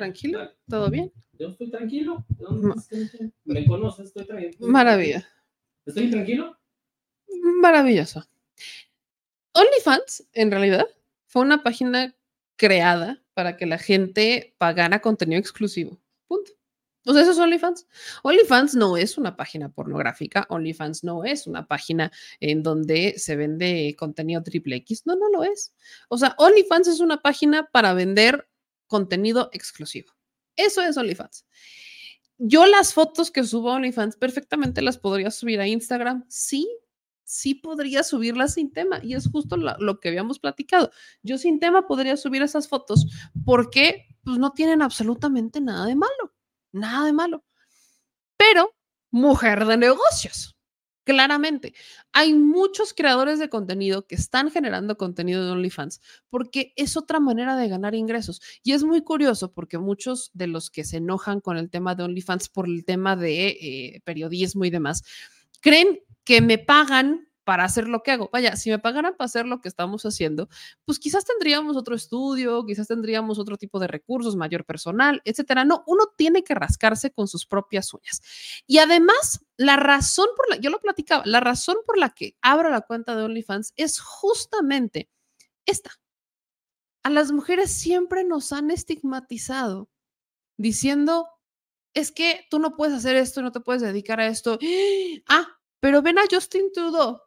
Tranquilo, 0.00 0.50
todo 0.66 0.88
bien. 0.88 1.12
Yo 1.38 1.48
estoy 1.48 1.70
tranquilo. 1.70 2.24
Me 3.44 3.66
conoces, 3.66 4.06
estoy 4.06 4.26
tranquilo. 4.26 4.66
Maravilla. 4.66 5.28
¿Estoy 5.84 6.10
tranquilo? 6.10 6.56
Maravilloso. 7.60 8.26
OnlyFans, 9.52 10.26
en 10.32 10.50
realidad, 10.50 10.86
fue 11.30 11.42
una 11.42 11.62
página 11.62 12.16
creada 12.56 13.22
para 13.34 13.56
que 13.56 13.64
la 13.64 13.78
gente 13.78 14.56
pagara 14.58 15.00
contenido 15.00 15.38
exclusivo. 15.38 16.00
Punto. 16.26 16.50
O 17.06 17.12
sea, 17.12 17.22
eso 17.22 17.30
es 17.30 17.38
OnlyFans. 17.38 17.86
OnlyFans 18.24 18.74
no 18.74 18.96
es 18.96 19.16
una 19.16 19.36
página 19.36 19.70
pornográfica. 19.70 20.44
OnlyFans 20.50 21.04
no 21.04 21.24
es 21.24 21.46
una 21.46 21.68
página 21.68 22.10
en 22.40 22.64
donde 22.64 23.14
se 23.16 23.36
vende 23.36 23.94
contenido 23.96 24.42
triple 24.42 24.76
X. 24.76 25.06
No, 25.06 25.14
no 25.14 25.30
lo 25.30 25.44
es. 25.44 25.72
O 26.08 26.18
sea, 26.18 26.34
OnlyFans 26.36 26.88
es 26.88 26.98
una 26.98 27.22
página 27.22 27.70
para 27.70 27.94
vender 27.94 28.48
contenido 28.88 29.50
exclusivo. 29.52 30.12
Eso 30.56 30.82
es 30.82 30.96
OnlyFans. 30.96 31.46
Yo 32.38 32.66
las 32.66 32.92
fotos 32.92 33.30
que 33.30 33.44
subo 33.44 33.70
a 33.70 33.74
OnlyFans 33.76 34.16
perfectamente 34.16 34.82
las 34.82 34.98
podría 34.98 35.30
subir 35.30 35.60
a 35.60 35.68
Instagram. 35.68 36.24
Sí, 36.28 36.68
sí 37.24 37.54
podría 37.54 38.02
subirlas 38.02 38.54
sin 38.54 38.72
tema. 38.72 39.00
Y 39.02 39.14
es 39.14 39.28
justo 39.30 39.56
lo, 39.56 39.76
lo 39.78 40.00
que 40.00 40.08
habíamos 40.08 40.38
platicado. 40.38 40.90
Yo 41.22 41.38
sin 41.38 41.60
tema 41.60 41.86
podría 41.86 42.16
subir 42.16 42.42
esas 42.42 42.68
fotos 42.68 43.06
porque 43.44 44.06
pues, 44.24 44.38
no 44.38 44.52
tienen 44.52 44.82
absolutamente 44.82 45.60
nada 45.60 45.86
de 45.86 45.96
malo. 45.96 46.34
Nada 46.72 47.06
de 47.06 47.12
malo. 47.12 47.44
Pero, 48.36 48.74
mujer 49.10 49.66
de 49.66 49.76
negocios. 49.76 50.56
Claramente, 51.04 51.74
hay 52.12 52.34
muchos 52.34 52.92
creadores 52.92 53.38
de 53.38 53.48
contenido 53.48 54.06
que 54.06 54.14
están 54.14 54.50
generando 54.50 54.96
contenido 54.96 55.44
de 55.44 55.50
OnlyFans 55.52 56.00
porque 56.28 56.72
es 56.76 56.96
otra 56.96 57.20
manera 57.20 57.56
de 57.56 57.68
ganar 57.68 57.94
ingresos. 57.94 58.40
Y 58.62 58.72
es 58.72 58.84
muy 58.84 59.02
curioso 59.02 59.52
porque 59.52 59.78
muchos 59.78 60.30
de 60.34 60.46
los 60.46 60.70
que 60.70 60.84
se 60.84 60.98
enojan 60.98 61.40
con 61.40 61.56
el 61.56 61.70
tema 61.70 61.94
de 61.94 62.04
OnlyFans 62.04 62.50
por 62.50 62.68
el 62.68 62.84
tema 62.84 63.16
de 63.16 63.48
eh, 63.48 64.02
periodismo 64.04 64.64
y 64.66 64.70
demás, 64.70 65.02
creen 65.60 66.00
que 66.30 66.40
me 66.40 66.58
pagan 66.58 67.28
para 67.42 67.64
hacer 67.64 67.88
lo 67.88 68.04
que 68.04 68.12
hago. 68.12 68.30
Vaya, 68.32 68.54
si 68.54 68.70
me 68.70 68.78
pagaran 68.78 69.16
para 69.16 69.26
hacer 69.26 69.46
lo 69.46 69.60
que 69.60 69.66
estamos 69.66 70.06
haciendo, 70.06 70.48
pues 70.84 71.00
quizás 71.00 71.24
tendríamos 71.24 71.76
otro 71.76 71.96
estudio, 71.96 72.64
quizás 72.64 72.86
tendríamos 72.86 73.40
otro 73.40 73.56
tipo 73.56 73.80
de 73.80 73.88
recursos, 73.88 74.36
mayor 74.36 74.64
personal, 74.64 75.20
etcétera. 75.24 75.64
No, 75.64 75.82
uno 75.88 76.04
tiene 76.16 76.44
que 76.44 76.54
rascarse 76.54 77.10
con 77.10 77.26
sus 77.26 77.46
propias 77.46 77.92
uñas. 77.92 78.20
Y 78.68 78.78
además, 78.78 79.44
la 79.56 79.74
razón 79.74 80.28
por 80.36 80.50
la, 80.50 80.56
yo 80.58 80.70
lo 80.70 80.78
platicaba, 80.78 81.24
la 81.26 81.40
razón 81.40 81.78
por 81.84 81.98
la 81.98 82.10
que 82.10 82.36
abro 82.42 82.70
la 82.70 82.82
cuenta 82.82 83.16
de 83.16 83.24
OnlyFans 83.24 83.72
es 83.74 83.98
justamente 83.98 85.10
esta. 85.66 85.90
A 87.02 87.10
las 87.10 87.32
mujeres 87.32 87.72
siempre 87.72 88.22
nos 88.22 88.52
han 88.52 88.70
estigmatizado 88.70 89.90
diciendo, 90.56 91.26
es 91.92 92.12
que 92.12 92.46
tú 92.50 92.60
no 92.60 92.76
puedes 92.76 92.94
hacer 92.94 93.16
esto, 93.16 93.42
no 93.42 93.50
te 93.50 93.58
puedes 93.58 93.82
dedicar 93.82 94.20
a 94.20 94.28
esto. 94.28 94.60
Ah, 95.26 95.56
pero 95.80 96.02
ven 96.02 96.18
a 96.18 96.22
Justin 96.30 96.70
Trudeau, 96.72 97.20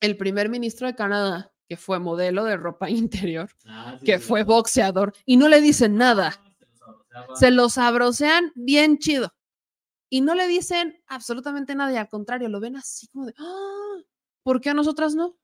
el 0.00 0.16
primer 0.16 0.48
ministro 0.48 0.86
de 0.86 0.94
Canadá, 0.94 1.52
que 1.68 1.76
fue 1.76 1.98
modelo 1.98 2.44
de 2.44 2.56
ropa 2.56 2.88
interior, 2.90 3.50
que 4.04 4.18
fue 4.18 4.44
boxeador, 4.44 5.12
y 5.24 5.36
no 5.36 5.48
le 5.48 5.60
dicen 5.60 5.96
nada. 5.96 6.40
Se 7.34 7.50
lo 7.50 7.68
sabrosean 7.68 8.52
bien 8.54 8.98
chido. 8.98 9.34
Y 10.12 10.22
no 10.22 10.34
le 10.34 10.48
dicen 10.48 11.00
absolutamente 11.06 11.74
nada, 11.74 11.92
y 11.92 11.96
al 11.96 12.08
contrario, 12.08 12.48
lo 12.48 12.58
ven 12.60 12.76
así 12.76 13.06
como 13.08 13.26
de, 13.26 13.34
"Ah, 13.38 13.96
¿por 14.42 14.60
qué 14.60 14.70
a 14.70 14.74
nosotras 14.74 15.14
no? 15.14 15.36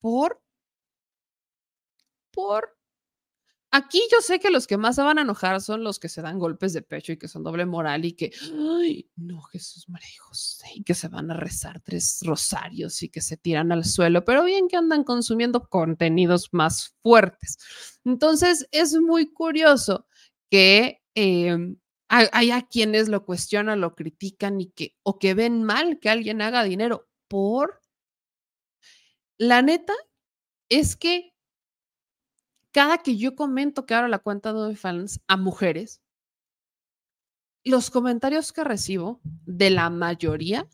¿Por? 0.00 0.42
¿Por? 2.32 2.76
Aquí 3.74 4.02
yo 4.12 4.20
sé 4.20 4.38
que 4.38 4.50
los 4.50 4.66
que 4.66 4.76
más 4.76 4.96
se 4.96 5.02
van 5.02 5.18
a 5.18 5.22
enojar 5.22 5.62
son 5.62 5.82
los 5.82 5.98
que 5.98 6.10
se 6.10 6.20
dan 6.20 6.38
golpes 6.38 6.74
de 6.74 6.82
pecho 6.82 7.12
y 7.12 7.16
que 7.16 7.26
son 7.26 7.42
doble 7.42 7.64
moral 7.64 8.04
y 8.04 8.12
que, 8.12 8.30
ay, 8.82 9.08
no, 9.16 9.40
Jesús 9.44 9.88
María 9.88 10.08
y 10.12 10.16
José, 10.18 10.66
y 10.74 10.84
que 10.84 10.92
se 10.92 11.08
van 11.08 11.30
a 11.30 11.34
rezar 11.34 11.80
tres 11.80 12.20
rosarios 12.22 13.02
y 13.02 13.08
que 13.08 13.22
se 13.22 13.38
tiran 13.38 13.72
al 13.72 13.86
suelo, 13.86 14.26
pero 14.26 14.44
bien 14.44 14.68
que 14.68 14.76
andan 14.76 15.04
consumiendo 15.04 15.68
contenidos 15.70 16.50
más 16.52 16.94
fuertes. 17.02 17.56
Entonces, 18.04 18.68
es 18.72 18.92
muy 19.00 19.32
curioso 19.32 20.06
que 20.50 21.00
eh, 21.14 21.56
hay- 22.08 22.28
haya 22.32 22.62
quienes 22.62 23.08
lo 23.08 23.24
cuestionan, 23.24 23.80
lo 23.80 23.94
critican 23.94 24.60
y 24.60 24.66
que, 24.72 24.96
o 25.02 25.18
que 25.18 25.32
ven 25.32 25.62
mal 25.64 25.98
que 25.98 26.10
alguien 26.10 26.42
haga 26.42 26.62
dinero 26.62 27.08
por... 27.26 27.80
La 29.38 29.60
neta 29.62 29.94
es 30.68 30.96
que 30.96 31.31
cada 32.72 32.98
que 32.98 33.16
yo 33.16 33.36
comento 33.36 33.86
que 33.86 33.94
abro 33.94 34.08
la 34.08 34.18
cuenta 34.18 34.52
de 34.52 34.60
OnlyFans 34.60 35.20
a 35.28 35.36
mujeres, 35.36 36.02
los 37.64 37.90
comentarios 37.90 38.52
que 38.52 38.64
recibo 38.64 39.20
de 39.22 39.70
la 39.70 39.88
mayoría 39.90 40.68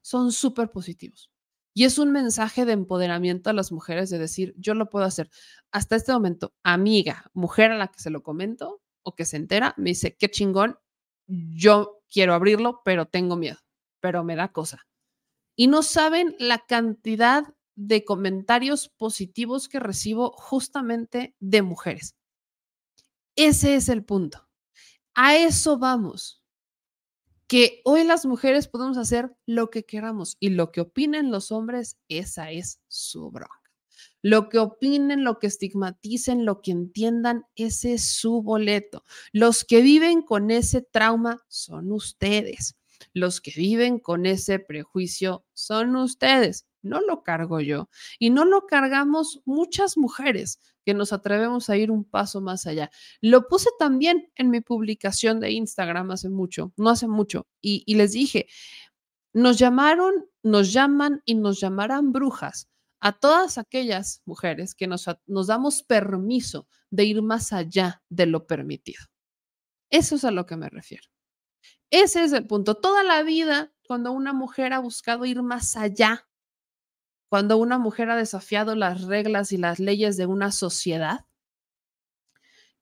son 0.00 0.32
súper 0.32 0.70
positivos. 0.70 1.30
Y 1.76 1.84
es 1.84 1.98
un 1.98 2.12
mensaje 2.12 2.64
de 2.64 2.72
empoderamiento 2.72 3.50
a 3.50 3.52
las 3.52 3.72
mujeres 3.72 4.08
de 4.08 4.18
decir, 4.18 4.54
yo 4.56 4.74
lo 4.74 4.88
puedo 4.88 5.04
hacer. 5.04 5.28
Hasta 5.72 5.96
este 5.96 6.12
momento, 6.12 6.54
amiga, 6.62 7.30
mujer 7.34 7.72
a 7.72 7.78
la 7.78 7.88
que 7.88 8.00
se 8.00 8.10
lo 8.10 8.22
comento 8.22 8.80
o 9.02 9.14
que 9.14 9.24
se 9.24 9.36
entera, 9.36 9.74
me 9.76 9.90
dice, 9.90 10.16
qué 10.16 10.30
chingón, 10.30 10.78
yo 11.26 12.00
quiero 12.08 12.34
abrirlo, 12.34 12.80
pero 12.84 13.06
tengo 13.06 13.36
miedo, 13.36 13.58
pero 14.00 14.22
me 14.22 14.36
da 14.36 14.52
cosa. 14.52 14.86
Y 15.56 15.66
no 15.66 15.82
saben 15.82 16.36
la 16.38 16.58
cantidad 16.58 17.54
de 17.76 18.04
comentarios 18.04 18.88
positivos 18.88 19.68
que 19.68 19.80
recibo 19.80 20.32
justamente 20.32 21.34
de 21.40 21.62
mujeres. 21.62 22.14
Ese 23.36 23.74
es 23.74 23.88
el 23.88 24.04
punto. 24.04 24.48
A 25.14 25.36
eso 25.36 25.78
vamos. 25.78 26.42
Que 27.46 27.82
hoy 27.84 28.04
las 28.04 28.24
mujeres 28.24 28.68
podemos 28.68 28.96
hacer 28.96 29.36
lo 29.46 29.70
que 29.70 29.84
queramos 29.84 30.36
y 30.40 30.50
lo 30.50 30.72
que 30.72 30.80
opinen 30.80 31.30
los 31.30 31.52
hombres, 31.52 31.98
esa 32.08 32.50
es 32.50 32.80
su 32.88 33.30
bronca. 33.30 33.60
Lo 34.22 34.48
que 34.48 34.58
opinen, 34.58 35.22
lo 35.22 35.38
que 35.38 35.46
estigmaticen, 35.46 36.46
lo 36.46 36.62
que 36.62 36.70
entiendan, 36.70 37.44
ese 37.56 37.94
es 37.94 38.08
su 38.08 38.42
boleto. 38.42 39.04
Los 39.32 39.64
que 39.64 39.82
viven 39.82 40.22
con 40.22 40.50
ese 40.50 40.80
trauma 40.80 41.44
son 41.48 41.92
ustedes. 41.92 42.76
Los 43.12 43.42
que 43.42 43.52
viven 43.54 43.98
con 43.98 44.24
ese 44.24 44.58
prejuicio 44.58 45.44
son 45.52 45.96
ustedes. 45.96 46.66
No 46.84 47.00
lo 47.00 47.22
cargo 47.22 47.60
yo. 47.60 47.88
Y 48.18 48.30
no 48.30 48.44
lo 48.44 48.66
cargamos 48.66 49.40
muchas 49.44 49.96
mujeres 49.96 50.60
que 50.84 50.94
nos 50.94 51.12
atrevemos 51.12 51.70
a 51.70 51.76
ir 51.76 51.90
un 51.90 52.04
paso 52.04 52.40
más 52.40 52.66
allá. 52.66 52.90
Lo 53.20 53.48
puse 53.48 53.70
también 53.78 54.30
en 54.36 54.50
mi 54.50 54.60
publicación 54.60 55.40
de 55.40 55.50
Instagram 55.50 56.10
hace 56.10 56.28
mucho, 56.28 56.72
no 56.76 56.90
hace 56.90 57.08
mucho, 57.08 57.46
y, 57.60 57.94
les 57.94 58.12
dije, 58.12 58.46
nos 59.32 59.58
llamaron, 59.58 60.26
nos 60.42 60.72
llaman 60.72 61.22
y 61.24 61.34
nos 61.34 61.58
llamarán 61.58 62.12
brujas 62.12 62.68
a 63.00 63.12
todas 63.12 63.58
aquellas 63.58 64.22
mujeres 64.26 64.74
que 64.74 64.86
nos 64.86 65.46
damos 65.46 65.82
permiso 65.82 66.68
de 66.90 67.04
ir 67.04 67.22
más 67.22 67.52
allá 67.52 68.02
de 68.10 68.26
lo 68.26 68.46
permitido. 68.46 69.02
Eso 69.90 70.16
es 70.16 70.24
a 70.24 70.30
lo 70.30 70.44
que 70.46 70.56
me 70.56 70.68
refiero. 70.68 71.04
Ese 71.90 72.24
es 72.24 72.32
el 72.32 72.46
punto. 72.46 72.74
Toda 72.74 73.04
la 73.04 73.22
vida, 73.22 73.72
cuando 73.86 74.12
una 74.12 74.32
mujer 74.32 74.72
ha 74.72 74.80
buscado 74.80 75.24
ir 75.24 75.42
más 75.42 75.76
allá, 75.76 76.26
cuando 77.34 77.56
una 77.56 77.78
mujer 77.78 78.10
ha 78.10 78.16
desafiado 78.16 78.76
las 78.76 79.02
reglas 79.02 79.50
y 79.50 79.56
las 79.56 79.80
leyes 79.80 80.16
de 80.16 80.24
una 80.24 80.52
sociedad, 80.52 81.26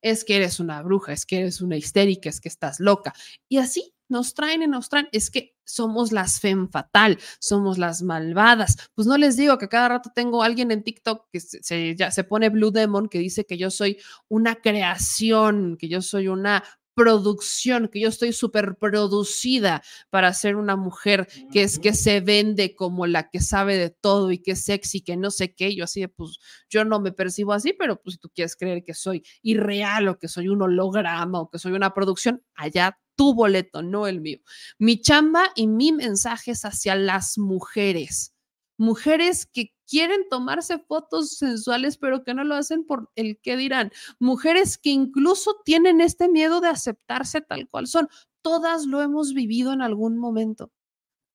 es 0.03 0.25
que 0.27 0.37
eres 0.37 0.61
una 0.61 0.83
bruja, 0.83 1.15
es 1.15 1.25
que 1.25 1.39
eres 1.39 1.63
una 1.63 1.79
histérica, 1.79 2.29
es 2.29 2.39
que 2.39 2.51
estás 2.51 2.79
loca. 2.79 3.15
Y 3.49 3.57
así 3.57 3.95
nos 4.11 4.35
traen 4.35 4.63
y 4.63 4.67
nos 4.67 4.91
traen, 4.91 5.09
es 5.13 5.31
que 5.31 5.57
somos 5.65 6.13
las 6.13 6.39
fem 6.39 6.69
fatal, 6.69 7.19
somos 7.39 7.79
las 7.79 8.03
malvadas. 8.03 8.77
Pues 8.95 9.07
no 9.07 9.17
les 9.17 9.39
digo 9.39 9.57
que 9.57 9.71
cada 9.71 9.89
rato 9.89 10.11
tengo 10.15 10.43
alguien 10.43 10.71
en 10.71 10.83
TikTok 10.83 11.31
que 11.33 11.41
se- 11.41 11.97
ya 11.97 12.11
se 12.11 12.23
pone 12.25 12.51
Blue 12.51 12.73
Demon 12.73 13.09
que 13.09 13.21
dice 13.21 13.47
que 13.47 13.57
yo 13.57 13.71
soy 13.71 13.97
una 14.29 14.57
creación, 14.57 15.79
que 15.79 15.89
yo 15.89 16.03
soy 16.03 16.29
una 16.29 16.63
producción, 16.95 17.89
que 17.89 18.01
yo 18.01 18.09
estoy 18.09 18.33
súper 18.33 18.77
producida 18.77 19.83
para 20.11 20.33
ser 20.35 20.57
una 20.57 20.77
mujer 20.77 21.29
que 21.53 21.63
es 21.63 21.79
que 21.79 21.95
se 21.95 22.21
vende 22.21 22.75
como 22.75 23.07
la 23.07 23.31
que 23.31 23.41
sabe 23.41 23.77
de 23.77 23.91
todo 23.91 24.31
y 24.31 24.39
que 24.39 24.53
es 24.53 24.65
sexy, 24.65 25.01
que 25.01 25.17
no 25.17 25.31
sé 25.31 25.55
qué, 25.55 25.75
yo 25.75 25.85
así 25.85 26.01
de, 26.01 26.09
pues 26.09 26.39
yo 26.69 26.85
no 26.85 27.01
me 27.01 27.13
percibo 27.13 27.53
así, 27.53 27.73
pero 27.73 28.01
pues 28.01 28.15
si 28.15 28.19
tú 28.21 28.29
quieres 28.31 28.57
creer 28.57 28.85
que 28.85 28.95
soy 28.95 29.23
irreal 29.43 30.09
o 30.09 30.19
que 30.19 30.29
soy 30.29 30.49
un 30.49 30.63
holograma 30.63 31.41
o 31.41 31.51
que 31.51 31.59
soy 31.59 31.73
una 31.73 31.95
producción, 31.95 32.43
allá 32.55 32.99
tu 33.17 33.35
boleto, 33.35 33.83
no 33.83 34.07
el 34.07 34.21
mío. 34.21 34.39
Mi 34.79 35.01
chamba 35.01 35.51
y 35.55 35.67
mi 35.67 35.93
mensaje 35.93 36.53
es 36.53 36.65
hacia 36.65 36.95
las 36.95 37.39
mujeres. 37.39 38.35
Mujeres 38.79 39.47
que 39.47 39.75
quieren 39.93 40.27
tomarse 40.31 40.79
fotos 40.79 41.37
sensuales, 41.37 41.99
pero 41.99 42.25
que 42.25 42.33
no 42.33 42.45
lo 42.45 42.55
hacen 42.55 42.87
por 42.87 43.11
el 43.15 43.39
qué 43.43 43.59
dirán. 43.59 43.93
Mujeres 44.19 44.79
que 44.79 44.89
incluso 44.89 45.61
tienen 45.67 46.01
este 46.01 46.31
miedo 46.31 46.63
de 46.63 46.69
aceptarse 46.69 47.43
tal 47.43 47.69
cual 47.69 47.87
son. 47.87 48.09
Todas 48.41 48.87
lo 48.87 49.03
hemos 49.03 49.35
vivido 49.35 49.75
en 49.75 49.83
algún 49.83 50.17
momento. 50.17 50.73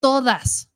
Todas 0.01 0.71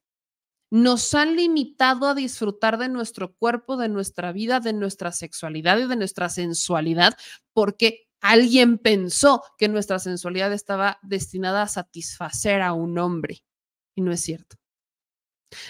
nos 0.70 1.16
han 1.16 1.36
limitado 1.36 2.08
a 2.08 2.14
disfrutar 2.14 2.78
de 2.78 2.88
nuestro 2.88 3.34
cuerpo, 3.34 3.78
de 3.78 3.90
nuestra 3.90 4.32
vida, 4.32 4.60
de 4.60 4.74
nuestra 4.74 5.12
sexualidad 5.12 5.80
y 5.80 5.88
de 5.88 5.96
nuestra 5.96 6.30
sensualidad, 6.30 7.16
porque 7.52 8.08
alguien 8.22 8.78
pensó 8.78 9.42
que 9.58 9.70
nuestra 9.70 9.98
sensualidad 9.98 10.54
estaba 10.54 11.00
destinada 11.02 11.64
a 11.64 11.68
satisfacer 11.68 12.62
a 12.62 12.74
un 12.74 13.00
hombre. 13.00 13.40
Y 13.96 14.02
no 14.02 14.12
es 14.12 14.22
cierto. 14.22 14.61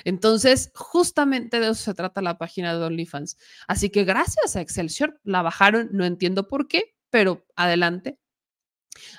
Entonces, 0.05 0.71
justamente 0.75 1.59
de 1.59 1.65
eso 1.67 1.75
se 1.75 1.93
trata 1.93 2.21
la 2.21 2.37
página 2.37 2.77
de 2.77 2.83
OnlyFans. 2.85 3.37
Así 3.67 3.89
que 3.89 4.03
gracias 4.03 4.55
a 4.55 4.61
Excelsior 4.61 5.19
la 5.23 5.41
bajaron, 5.41 5.89
no 5.91 6.05
entiendo 6.05 6.47
por 6.47 6.67
qué, 6.67 6.95
pero 7.09 7.45
adelante. 7.55 8.17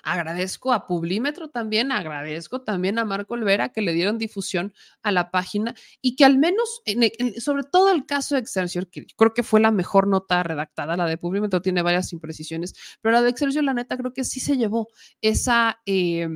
Agradezco 0.03 0.73
a 0.73 0.87
Publímetro 0.87 1.49
también, 1.49 1.93
agradezco 1.93 2.63
también 2.63 2.99
a 2.99 3.05
Marco 3.05 3.35
Olvera 3.35 3.71
que 3.71 3.81
le 3.83 3.93
dieron 3.95 4.19
difusión 4.19 4.75
a 5.03 5.13
la 5.13 5.31
página 5.31 5.75
y 6.01 6.15
que 6.17 6.25
al 6.25 6.39
menos, 6.39 6.83
en- 6.85 7.41
sobre 7.41 7.63
todo 7.65 7.91
el 7.91 8.05
caso 8.07 8.35
de 8.35 8.41
Excelsior, 8.43 8.89
que 8.89 9.07
creo 9.17 9.33
que 9.35 9.43
fue 9.43 9.61
la 9.61 9.71
mejor 9.71 10.07
nota 10.09 10.43
redactada, 10.43 10.97
la 10.97 11.07
de 11.07 11.17
Publímetro 11.19 11.63
tiene 11.63 11.83
varias 11.83 12.13
imprecisiones, 12.13 12.75
pero 13.01 13.13
la 13.13 13.23
de 13.23 13.31
Excelsior, 13.31 13.65
la 13.65 13.75
neta, 13.75 13.97
creo 13.97 14.13
que 14.13 14.25
sí 14.25 14.41
se 14.41 14.57
llevó 14.57 14.89
esa, 15.23 15.81
eh, 15.87 16.29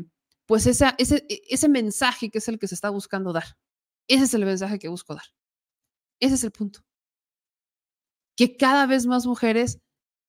pues 0.47 0.67
esa, 0.67 0.95
ese, 0.99 1.27
e- 1.29 1.43
ese 1.49 1.69
mensaje 1.69 2.31
que 2.31 2.39
es 2.39 2.49
el 2.49 2.59
que 2.59 2.69
se 2.69 2.75
está 2.75 2.91
buscando 2.91 3.33
dar. 3.33 3.45
Ese 4.09 4.25
es 4.25 4.35
el 4.35 4.44
mensaje 4.44 4.78
que 4.78 4.89
busco 4.89 5.15
dar. 5.15 5.25
Ese 6.20 6.35
es 6.35 6.44
el 6.44 6.52
punto. 6.52 6.81
Que 8.36 8.57
cada 8.57 8.86
vez 8.86 9.07
más 9.07 9.26
mujeres 9.26 9.81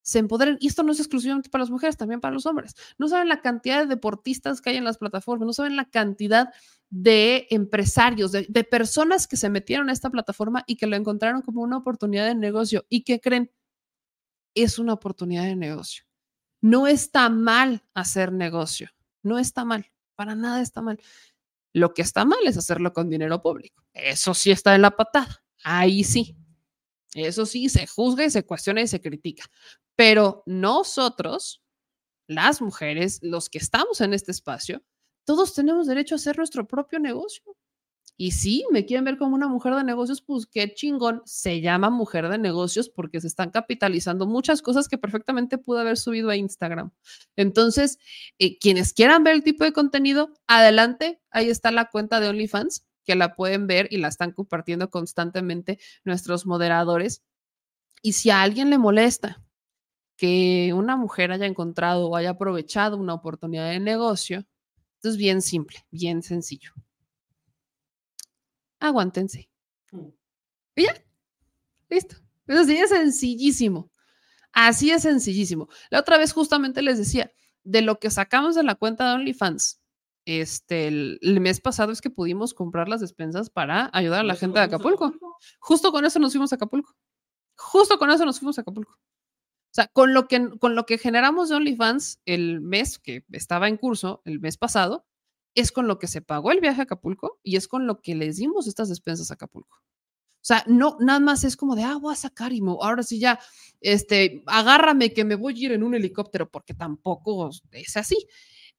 se 0.07 0.19
empoderen. 0.19 0.57
Y 0.61 0.67
esto 0.67 0.83
no 0.83 0.93
es 0.93 0.99
exclusivamente 0.99 1.49
para 1.49 1.63
las 1.63 1.69
mujeres, 1.69 1.97
también 1.97 2.21
para 2.21 2.33
los 2.33 2.45
hombres. 2.45 2.75
No 2.97 3.09
saben 3.09 3.27
la 3.27 3.41
cantidad 3.41 3.81
de 3.81 3.87
deportistas 3.87 4.61
que 4.61 4.69
hay 4.69 4.77
en 4.77 4.85
las 4.85 4.97
plataformas, 4.97 5.45
no 5.45 5.51
saben 5.51 5.75
la 5.75 5.89
cantidad 5.89 6.53
de 6.89 7.45
empresarios, 7.49 8.31
de, 8.31 8.45
personas 8.63 9.27
que 9.27 9.35
se 9.35 9.49
metieron 9.49 9.89
a 9.89 9.91
esta 9.91 10.09
plataforma 10.09 10.63
y 10.65 10.77
que 10.77 10.87
lo 10.87 10.95
encontraron 10.95 11.41
como 11.41 11.61
una 11.61 11.75
oportunidad 11.75 12.25
de 12.25 12.35
negocio 12.35 12.85
y 12.87 13.03
que 13.03 13.19
creen 13.19 13.51
es 14.55 14.79
una 14.79 14.93
oportunidad 14.93 15.43
de 15.43 15.57
negocio. 15.57 16.05
No 16.61 16.87
está 16.87 17.29
mal 17.29 17.83
hacer 17.93 18.31
negocio, 18.31 18.89
no 19.23 19.37
está 19.39 19.65
mal, 19.65 19.91
para 20.15 20.35
nada 20.35 20.61
está 20.61 20.81
mal. 20.81 21.01
Lo 21.77 21.93
que 21.93 22.01
está 22.01 22.25
mal 22.25 22.39
es 22.45 22.57
hacerlo 22.57 22.91
con 22.91 23.07
dinero 23.07 23.39
público. 23.39 23.83
Eso 23.93 24.33
sí 24.33 24.49
está 24.49 24.73
en 24.73 24.81
la 24.81 24.89
patada. 24.89 25.43
Ahí 25.63 26.03
sí. 26.03 26.35
Eso 27.13 27.45
sí, 27.45 27.69
se 27.69 27.85
juzga 27.85 28.25
y 28.25 28.31
se 28.31 28.43
cuestiona 28.43 28.81
y 28.81 28.87
se 28.87 28.99
critica. 28.99 29.45
Pero 29.95 30.41
nosotros, 30.47 31.63
las 32.25 32.63
mujeres, 32.63 33.19
los 33.21 33.47
que 33.47 33.59
estamos 33.59 34.01
en 34.01 34.15
este 34.15 34.31
espacio, 34.31 34.83
todos 35.23 35.53
tenemos 35.53 35.85
derecho 35.85 36.15
a 36.15 36.17
hacer 36.17 36.39
nuestro 36.39 36.65
propio 36.65 36.97
negocio. 36.97 37.43
Y 38.19 38.31
si 38.31 38.65
me 38.71 38.85
quieren 38.85 39.05
ver 39.05 39.19
como 39.19 39.35
una 39.35 39.47
mujer 39.47 39.75
de 39.75 39.83
negocios, 39.83 40.21
pues 40.21 40.47
qué 40.47 40.73
chingón. 40.73 41.21
Se 41.25 41.61
llama 41.61 41.91
mujer 41.91 42.29
de 42.29 42.39
negocios 42.39 42.89
porque 42.89 43.21
se 43.21 43.27
están 43.27 43.51
capitalizando 43.51 44.25
muchas 44.25 44.63
cosas 44.63 44.87
que 44.87 44.97
perfectamente 44.97 45.59
pude 45.59 45.81
haber 45.81 45.97
subido 45.97 46.31
a 46.31 46.35
Instagram. 46.35 46.91
Entonces, 47.35 47.99
eh, 48.39 48.57
quienes 48.57 48.93
quieran 48.93 49.23
ver 49.23 49.35
el 49.35 49.43
tipo 49.43 49.63
de 49.63 49.71
contenido, 49.71 50.33
adelante. 50.47 51.21
Ahí 51.29 51.49
está 51.49 51.71
la 51.71 51.89
cuenta 51.91 52.19
de 52.19 52.29
OnlyFans 52.29 52.87
que 53.05 53.15
la 53.15 53.35
pueden 53.35 53.67
ver 53.67 53.87
y 53.91 53.97
la 53.97 54.07
están 54.07 54.31
compartiendo 54.31 54.89
constantemente 54.89 55.79
nuestros 56.03 56.47
moderadores. 56.47 57.23
Y 58.01 58.13
si 58.13 58.31
a 58.31 58.41
alguien 58.41 58.71
le 58.71 58.79
molesta 58.79 59.43
que 60.17 60.73
una 60.73 60.97
mujer 60.97 61.31
haya 61.31 61.45
encontrado 61.45 62.09
o 62.09 62.15
haya 62.15 62.31
aprovechado 62.31 62.97
una 62.97 63.13
oportunidad 63.13 63.69
de 63.69 63.79
negocio, 63.79 64.39
esto 64.95 65.09
es 65.09 65.17
bien 65.17 65.43
simple, 65.43 65.85
bien 65.91 66.23
sencillo. 66.23 66.73
Aguántense. 68.79 69.49
Y 70.75 70.83
ya, 70.83 70.93
listo. 71.89 72.15
Eso 72.47 72.63
sí, 72.63 72.77
es 72.77 72.89
sencillísimo. 72.89 73.91
Así 74.53 74.91
es 74.91 75.03
sencillísimo. 75.03 75.67
La 75.89 75.99
otra 75.99 76.17
vez 76.17 76.33
justamente 76.33 76.81
les 76.81 76.97
decía, 76.97 77.31
de 77.63 77.81
lo 77.81 77.99
que 77.99 78.09
sacamos 78.09 78.55
de 78.55 78.63
la 78.63 78.75
cuenta 78.75 79.09
de 79.09 79.15
OnlyFans, 79.15 79.81
este, 80.25 80.87
el, 80.87 81.19
el 81.21 81.39
mes 81.39 81.59
pasado 81.61 81.91
es 81.91 82.01
que 82.01 82.09
pudimos 82.09 82.53
comprar 82.53 82.89
las 82.89 83.01
despensas 83.01 83.49
para 83.49 83.89
ayudar 83.93 84.21
a 84.21 84.23
la 84.23 84.35
gente 84.35 84.59
de 84.59 84.65
Acapulco. 84.65 85.13
Justo 85.59 85.91
con 85.91 86.05
eso 86.05 86.19
nos 86.19 86.31
fuimos 86.33 86.51
a 86.51 86.55
Acapulco. 86.55 86.95
Justo 87.55 87.97
con 87.97 88.09
eso 88.09 88.25
nos 88.25 88.39
fuimos 88.39 88.57
a 88.57 88.61
Acapulco. 88.61 88.93
O 88.93 89.73
sea, 89.77 89.87
con 89.87 90.13
lo 90.13 90.27
que, 90.27 90.49
con 90.59 90.75
lo 90.75 90.85
que 90.85 90.97
generamos 90.97 91.49
de 91.49 91.55
OnlyFans 91.55 92.21
el 92.25 92.61
mes 92.61 92.99
que 92.99 93.25
estaba 93.31 93.67
en 93.67 93.77
curso, 93.77 94.21
el 94.25 94.39
mes 94.39 94.57
pasado, 94.57 95.05
es 95.59 95.71
con 95.71 95.87
lo 95.87 95.97
que 95.99 96.07
se 96.07 96.21
pagó 96.21 96.51
el 96.51 96.61
viaje 96.61 96.81
a 96.81 96.83
Acapulco 96.83 97.39
y 97.43 97.55
es 97.55 97.67
con 97.67 97.87
lo 97.87 98.01
que 98.01 98.15
les 98.15 98.37
dimos 98.37 98.67
estas 98.67 98.89
despensas 98.89 99.31
a 99.31 99.35
Acapulco. 99.35 99.77
O 99.77 100.45
sea, 100.47 100.63
no, 100.67 100.97
nada 100.99 101.19
más 101.19 101.43
es 101.43 101.57
como 101.57 101.75
de, 101.75 101.83
ah, 101.83 101.97
voy 101.99 102.13
a 102.13 102.15
sacar 102.15 102.53
y 102.53 102.61
ahora 102.61 103.03
sí 103.03 103.19
ya, 103.19 103.39
este, 103.81 104.43
agárrame 104.45 105.11
que 105.11 105.25
me 105.25 105.35
voy 105.35 105.55
a 105.55 105.65
ir 105.65 105.71
en 105.73 105.83
un 105.83 105.95
helicóptero, 105.95 106.49
porque 106.49 106.73
tampoco 106.73 107.49
es 107.71 107.97
así. 107.97 108.27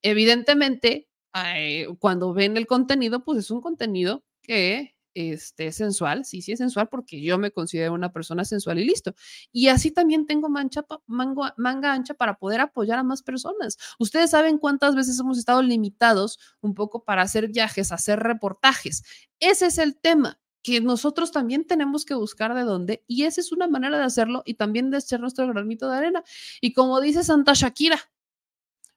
Evidentemente, 0.01 1.09
eh, 1.35 1.89
cuando 1.99 2.33
ven 2.33 2.57
el 2.57 2.67
contenido, 2.67 3.25
pues 3.25 3.39
es 3.39 3.51
un 3.51 3.61
contenido 3.61 4.25
que 4.41 4.97
este, 5.19 5.67
es 5.69 5.77
sensual, 5.77 6.25
sí, 6.25 6.43
sí 6.43 6.53
es 6.53 6.59
sensual, 6.59 6.89
porque 6.89 7.21
yo 7.21 7.39
me 7.39 7.51
considero 7.51 7.93
una 7.95 8.13
persona 8.13 8.45
sensual 8.45 8.79
y 8.79 8.85
listo. 8.85 9.15
Y 9.53 9.69
así 9.69 9.91
también 9.91 10.27
tengo 10.27 10.49
mancha, 10.49 10.85
mango- 11.07 11.53
manga 11.57 11.93
ancha 11.93 12.15
para 12.15 12.35
poder 12.39 12.61
apoyar 12.61 12.99
a 12.99 13.03
más 13.03 13.23
personas. 13.23 13.77
Ustedes 13.99 14.31
saben 14.31 14.59
cuántas 14.59 14.95
veces 14.95 15.19
hemos 15.19 15.39
estado 15.39 15.63
limitados 15.63 16.39
un 16.61 16.75
poco 16.75 17.05
para 17.05 17.23
hacer 17.23 17.49
viajes, 17.49 17.93
hacer 17.93 18.21
reportajes. 18.21 19.03
Ese 19.41 19.67
es 19.67 19.79
el 19.79 19.97
tema 19.97 20.39
que 20.63 20.81
nosotros 20.81 21.31
también 21.33 21.67
tenemos 21.67 22.05
que 22.05 22.15
buscar 22.15 22.55
de 22.55 22.63
dónde 22.63 23.05
y 23.07 23.25
esa 23.25 23.41
es 23.41 23.53
una 23.53 23.69
manera 23.69 23.97
de 23.97 24.05
hacerlo 24.05 24.43
y 24.45 24.55
también 24.55 24.91
de 24.91 24.99
echar 24.99 25.21
nuestro 25.21 25.47
granito 25.49 25.89
de 25.89 25.97
arena. 25.97 26.25
Y 26.61 26.73
como 26.73 27.01
dice 27.01 27.25
Santa 27.25 27.53
Shakira, 27.55 27.99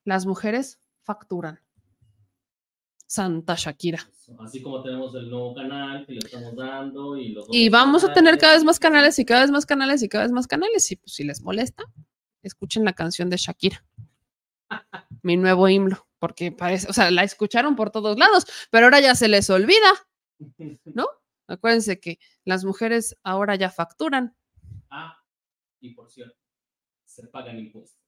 las 0.04 0.26
mujeres 0.26 0.80
facturan. 1.02 1.60
Santa 3.16 3.54
Shakira. 3.56 4.08
Así 4.38 4.62
como 4.62 4.82
tenemos 4.82 5.14
el 5.16 5.28
nuevo 5.28 5.54
canal 5.54 6.06
que 6.06 6.14
le 6.14 6.20
estamos 6.20 6.56
dando 6.56 7.14
y 7.18 7.32
los 7.32 7.46
Y 7.52 7.68
vamos 7.68 8.04
a 8.04 8.12
tener 8.14 8.38
cada 8.38 8.54
vez 8.54 8.64
más 8.64 8.78
canales 8.80 9.18
y 9.18 9.26
cada 9.26 9.42
vez 9.42 9.50
más 9.50 9.66
canales 9.66 10.02
y 10.02 10.08
cada 10.08 10.24
vez 10.24 10.32
más 10.32 10.46
canales. 10.46 10.90
Y 10.90 10.96
pues 10.96 11.12
si 11.12 11.22
les 11.22 11.42
molesta, 11.42 11.84
escuchen 12.42 12.86
la 12.86 12.94
canción 12.94 13.28
de 13.28 13.36
Shakira. 13.36 13.84
Mi 15.22 15.36
nuevo 15.36 15.68
himno, 15.68 16.06
porque 16.18 16.52
parece, 16.52 16.88
o 16.88 16.94
sea, 16.94 17.10
la 17.10 17.22
escucharon 17.22 17.76
por 17.76 17.90
todos 17.90 18.16
lados, 18.18 18.46
pero 18.70 18.86
ahora 18.86 19.00
ya 19.00 19.14
se 19.14 19.28
les 19.28 19.50
olvida, 19.50 19.92
¿no? 20.86 21.06
Acuérdense 21.46 22.00
que 22.00 22.18
las 22.46 22.64
mujeres 22.64 23.18
ahora 23.22 23.56
ya 23.56 23.68
facturan. 23.68 24.34
Ah, 24.88 25.22
y 25.82 25.92
por 25.92 26.10
cierto, 26.10 26.38
se 27.04 27.26
pagan 27.26 27.58
impuestos. 27.58 27.98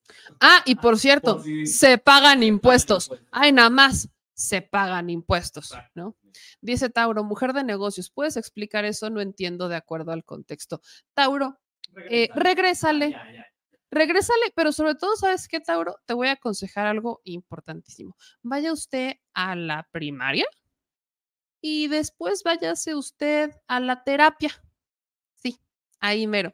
Ah, 0.40 0.62
y 0.64 0.76
por 0.76 0.98
cierto, 0.98 1.36
Por 1.36 1.44
si- 1.44 1.66
se 1.66 1.98
pagan 1.98 2.42
impuestos. 2.42 3.10
Ay, 3.30 3.52
nada 3.52 3.68
más, 3.68 4.08
se 4.34 4.62
pagan 4.62 5.10
impuestos, 5.10 5.74
¿no? 5.94 6.16
Dice 6.60 6.90
Tauro, 6.90 7.24
mujer 7.24 7.52
de 7.52 7.64
negocios, 7.64 8.10
¿puedes 8.10 8.36
explicar 8.36 8.84
eso? 8.84 9.08
No 9.10 9.20
entiendo 9.20 9.68
de 9.68 9.76
acuerdo 9.76 10.12
al 10.12 10.24
contexto. 10.24 10.80
Tauro, 11.14 11.58
eh, 12.10 12.28
regrésale. 12.34 13.16
Regrésale, 13.90 14.52
pero 14.56 14.72
sobre 14.72 14.96
todo, 14.96 15.14
¿sabes 15.14 15.46
qué, 15.46 15.60
Tauro? 15.60 15.96
Te 16.04 16.14
voy 16.14 16.26
a 16.26 16.32
aconsejar 16.32 16.86
algo 16.86 17.20
importantísimo. 17.22 18.16
Vaya 18.42 18.72
usted 18.72 19.18
a 19.34 19.54
la 19.54 19.88
primaria 19.92 20.46
y 21.60 21.86
después 21.86 22.42
váyase 22.42 22.96
usted 22.96 23.52
a 23.68 23.78
la 23.78 24.02
terapia. 24.02 24.50
Sí, 25.36 25.60
ahí 26.00 26.26
mero. 26.26 26.52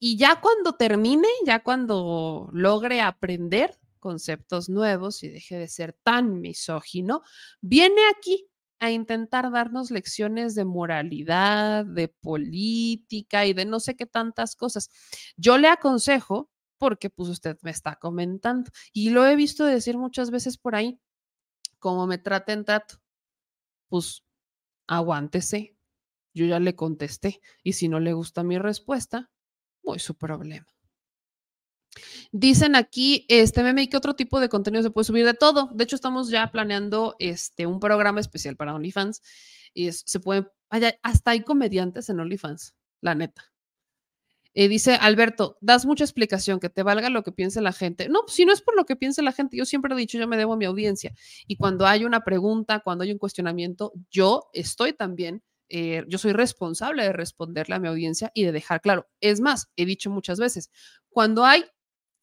Y 0.00 0.16
ya 0.16 0.40
cuando 0.40 0.72
termine, 0.72 1.28
ya 1.46 1.62
cuando 1.62 2.50
logre 2.52 3.00
aprender 3.00 3.79
conceptos 4.00 4.68
nuevos 4.68 5.22
y 5.22 5.28
deje 5.28 5.58
de 5.58 5.68
ser 5.68 5.92
tan 6.02 6.40
misógino, 6.40 7.22
viene 7.60 8.00
aquí 8.16 8.48
a 8.80 8.90
intentar 8.90 9.50
darnos 9.52 9.90
lecciones 9.90 10.54
de 10.54 10.64
moralidad, 10.64 11.84
de 11.84 12.08
política 12.08 13.46
y 13.46 13.52
de 13.52 13.66
no 13.66 13.78
sé 13.78 13.94
qué 13.94 14.06
tantas 14.06 14.56
cosas. 14.56 14.90
Yo 15.36 15.58
le 15.58 15.68
aconsejo, 15.68 16.50
porque 16.78 17.10
pues 17.10 17.28
usted 17.28 17.58
me 17.62 17.70
está 17.70 17.96
comentando 17.96 18.70
y 18.92 19.10
lo 19.10 19.26
he 19.26 19.36
visto 19.36 19.66
decir 19.66 19.98
muchas 19.98 20.30
veces 20.30 20.56
por 20.56 20.74
ahí, 20.74 20.98
como 21.78 22.06
me 22.06 22.18
traten 22.18 22.64
trato, 22.64 22.96
pues 23.88 24.24
aguántese. 24.88 25.76
Yo 26.34 26.46
ya 26.46 26.60
le 26.60 26.76
contesté 26.76 27.40
y 27.64 27.74
si 27.74 27.88
no 27.88 28.00
le 28.00 28.12
gusta 28.14 28.44
mi 28.44 28.58
respuesta, 28.58 29.30
muy 29.82 29.98
su 29.98 30.16
problema. 30.16 30.66
Dicen 32.32 32.76
aquí, 32.76 33.26
este 33.28 33.62
meme, 33.62 33.82
¿y 33.82 33.88
qué 33.88 33.96
otro 33.96 34.14
tipo 34.14 34.40
de 34.40 34.48
contenido 34.48 34.82
se 34.82 34.90
puede 34.90 35.04
subir 35.04 35.24
de 35.26 35.34
todo? 35.34 35.70
De 35.74 35.84
hecho, 35.84 35.96
estamos 35.96 36.28
ya 36.30 36.50
planeando 36.50 37.16
este, 37.18 37.66
un 37.66 37.80
programa 37.80 38.20
especial 38.20 38.56
para 38.56 38.74
OnlyFans. 38.74 39.22
Y 39.74 39.88
es- 39.88 40.02
se 40.06 40.20
puede, 40.20 40.46
vaya, 40.70 40.98
hasta 41.02 41.32
hay 41.32 41.42
comediantes 41.42 42.08
en 42.08 42.20
OnlyFans, 42.20 42.74
la 43.00 43.14
neta. 43.14 43.44
Eh, 44.52 44.66
dice 44.68 44.94
Alberto, 45.00 45.58
das 45.60 45.86
mucha 45.86 46.02
explicación, 46.02 46.58
que 46.58 46.68
te 46.68 46.82
valga 46.82 47.08
lo 47.08 47.22
que 47.22 47.30
piense 47.30 47.60
la 47.60 47.72
gente. 47.72 48.08
No, 48.08 48.24
si 48.26 48.44
no 48.44 48.52
es 48.52 48.60
por 48.62 48.74
lo 48.74 48.84
que 48.84 48.96
piense 48.96 49.22
la 49.22 49.30
gente, 49.32 49.56
yo 49.56 49.64
siempre 49.64 49.94
he 49.94 49.96
dicho, 49.96 50.18
yo 50.18 50.26
me 50.26 50.36
debo 50.36 50.54
a 50.54 50.56
mi 50.56 50.64
audiencia. 50.64 51.14
Y 51.46 51.56
cuando 51.56 51.86
hay 51.86 52.04
una 52.04 52.24
pregunta, 52.24 52.80
cuando 52.80 53.04
hay 53.04 53.12
un 53.12 53.18
cuestionamiento, 53.18 53.92
yo 54.10 54.50
estoy 54.52 54.92
también, 54.92 55.42
eh, 55.68 56.04
yo 56.08 56.18
soy 56.18 56.32
responsable 56.32 57.04
de 57.04 57.12
responderle 57.12 57.76
a 57.76 57.78
mi 57.78 57.86
audiencia 57.86 58.32
y 58.34 58.42
de 58.44 58.50
dejar 58.50 58.80
claro. 58.80 59.08
Es 59.20 59.40
más, 59.40 59.68
he 59.76 59.86
dicho 59.86 60.10
muchas 60.10 60.40
veces, 60.40 60.70
cuando 61.10 61.44
hay 61.44 61.64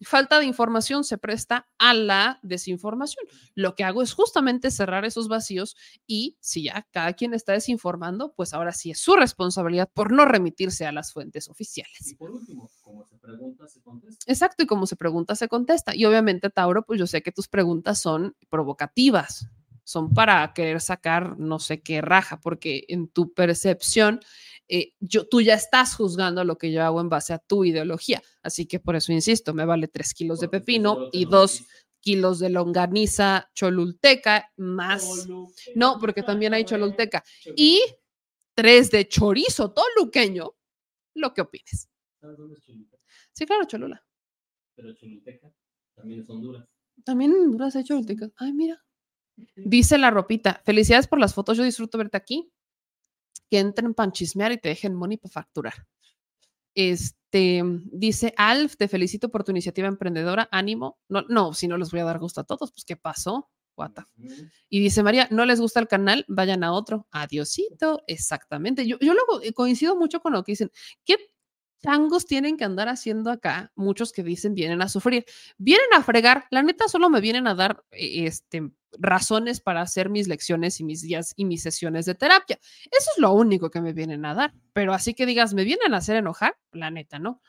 falta 0.02 0.40
de 0.40 0.46
información 0.46 1.04
se 1.04 1.18
presta 1.18 1.68
a 1.78 1.94
la 1.94 2.40
desinformación. 2.44 3.26
Lo 3.56 3.76
que 3.76 3.84
hago 3.84 4.02
es 4.02 4.14
justamente 4.14 4.72
cerrar 4.72 5.06
esos 5.06 5.28
vacíos 5.28 5.76
y 6.06 6.38
si 6.40 6.64
ya 6.64 6.88
cada 6.92 7.14
quien 7.14 7.34
está 7.34 7.54
desinformando, 7.54 8.34
pues 8.34 8.54
ahora 8.54 8.74
sí 8.74 8.92
es 8.92 9.00
su 9.00 9.16
responsabilidad 9.16 9.90
por 9.94 10.12
no 10.12 10.26
remitirse 10.26 10.86
a 10.86 10.92
las 10.92 11.14
fuentes 11.14 11.50
oficiales. 11.50 12.12
Y 12.12 12.16
por 12.16 12.32
último, 12.32 12.70
como 12.82 13.06
se 13.06 13.18
pregunta, 13.18 13.68
se 13.68 13.82
contesta. 13.82 14.32
Exacto, 14.32 14.64
y 14.64 14.68
como 14.68 14.86
se 14.86 14.96
pregunta, 14.96 15.36
se 15.36 15.48
contesta. 15.48 15.96
Y 15.96 16.06
obviamente, 16.06 16.50
Tauro, 16.50 16.84
pues 16.84 17.00
yo 17.00 17.08
sé 17.08 17.22
que 17.22 17.32
tus 17.32 17.48
preguntas 17.48 18.00
son 18.00 18.36
provocativas, 18.50 19.48
son 19.88 20.14
para 20.14 20.52
querer 20.54 20.82
sacar 20.82 21.40
no 21.40 21.60
sé 21.60 21.82
qué 21.82 22.02
raja, 22.02 22.42
porque 22.42 22.84
en 22.90 23.08
tu 23.08 23.34
percepción, 23.34 24.20
eh, 24.68 24.92
yo, 25.00 25.26
tú 25.30 25.40
ya 25.40 25.54
estás 25.54 25.96
juzgando 25.96 26.44
lo 26.44 26.58
que 26.58 26.74
yo 26.74 26.84
hago 26.84 27.00
en 27.00 27.08
base 27.08 27.32
a 27.32 27.40
tu 27.40 27.64
ideología. 27.64 28.22
Así 28.44 28.66
que 28.66 28.82
por 28.82 28.98
eso 28.98 29.14
insisto, 29.14 29.54
me 29.54 29.64
vale 29.64 29.88
tres 29.88 30.14
kilos 30.14 30.42
de 30.42 30.50
pepino 30.50 31.08
y 31.14 31.24
dos 31.24 31.64
kilos 32.02 32.40
de 32.40 32.50
longaniza 32.50 33.50
cholulteca 33.54 34.52
más. 34.58 35.26
No, 35.74 35.98
porque 36.02 36.22
también 36.22 36.54
hay 36.54 36.66
cholulteca. 36.66 37.24
Y 37.56 37.82
tres 38.56 38.92
de 38.92 39.08
chorizo 39.08 39.72
toluqueño, 39.72 40.54
lo 41.14 41.34
que 41.34 41.40
opines. 41.40 41.90
¿Sabes 42.20 42.38
dónde 42.38 42.56
es 42.56 42.62
Cholula? 42.62 43.00
Sí, 43.32 43.46
claro, 43.46 43.64
Cholula. 43.64 44.06
Pero 44.76 44.94
Choluteca 44.94 45.50
también 45.96 46.20
es 46.20 46.30
Honduras. 46.30 46.68
También 47.06 47.32
en 47.32 47.38
Honduras 47.38 47.74
hay 47.78 47.86
cholultecas. 47.86 48.34
Ay, 48.36 48.52
mira. 48.52 48.84
Dice 49.56 49.98
la 49.98 50.12
ropita, 50.12 50.62
felicidades 50.66 51.08
por 51.08 51.20
las 51.20 51.34
fotos, 51.34 51.58
yo 51.58 51.64
disfruto 51.64 51.98
verte 51.98 52.18
aquí. 52.18 52.52
Que 53.50 53.60
entren 53.60 53.94
para 53.94 54.12
chismear 54.12 54.52
y 54.52 54.58
te 54.58 54.70
dejen 54.70 54.94
money 54.94 55.18
para 55.18 55.32
facturar. 55.32 55.88
Este, 56.76 57.64
dice 57.92 58.34
Alf, 58.38 58.76
te 58.78 58.88
felicito 58.88 59.30
por 59.30 59.44
tu 59.44 59.52
iniciativa 59.52 59.88
emprendedora, 59.88 60.48
ánimo. 60.52 61.00
No, 61.10 61.24
no, 61.30 61.54
si 61.54 61.68
no 61.68 61.78
les 61.78 61.92
voy 61.92 62.02
a 62.02 62.06
dar 62.06 62.20
gusto 62.20 62.42
a 62.42 62.44
todos, 62.44 62.72
pues 62.72 62.84
¿qué 62.86 62.96
pasó? 62.98 63.50
F- 63.80 64.50
Y 64.70 64.80
dice 64.80 65.02
María, 65.04 65.28
no 65.32 65.46
les 65.46 65.60
gusta 65.62 65.80
el 65.80 65.88
canal, 65.88 66.26
vayan 66.28 66.64
a 66.64 66.74
otro. 66.74 67.08
Adiosito, 67.12 68.04
exactamente. 68.08 68.86
Yo, 68.88 68.98
yo 69.00 69.14
luego 69.14 69.42
eh, 69.44 69.54
coincido 69.54 69.96
mucho 69.96 70.20
con 70.20 70.34
lo 70.34 70.44
que 70.44 70.54
dicen. 70.54 70.72
¿Qué 71.06 71.16
changos 71.84 72.26
tienen 72.26 72.58
que 72.58 72.64
andar 72.66 72.90
haciendo 72.90 73.30
acá? 73.32 73.72
Muchos 73.76 74.12
que 74.12 74.24
dicen 74.24 74.56
vienen 74.56 74.82
a 74.82 74.90
sufrir. 74.90 75.26
Vienen 75.58 75.94
a 75.96 76.02
fregar. 76.04 76.46
La 76.50 76.64
neta 76.64 76.88
solo 76.88 77.10
me 77.10 77.22
vienen 77.22 77.48
a 77.48 77.56
dar 77.56 77.84
eh, 77.92 78.26
este, 78.26 78.72
razones 79.00 79.62
para 79.62 79.82
hacer 79.82 80.10
mis 80.10 80.28
lecciones 80.28 80.80
y 80.80 80.84
mis 80.84 81.02
días 81.02 81.34
y 81.36 81.46
mis 81.46 81.64
sesiones 81.64 82.06
de 82.06 82.16
terapia. 82.16 82.58
Eso 82.62 83.12
es 83.16 83.22
lo 83.22 83.32
único 83.34 83.70
que 83.70 83.82
me 83.82 83.94
vienen 83.94 84.26
a 84.26 84.34
dar. 84.34 84.54
Pero 84.74 84.94
así 84.94 85.14
que 85.14 85.26
digas, 85.26 85.54
¿me 85.54 85.64
vienen 85.64 85.94
a 85.94 85.98
hacer 85.98 86.16
enojar? 86.16 86.58
La 86.72 86.92
neta, 86.92 87.20
¿no? 87.20 87.42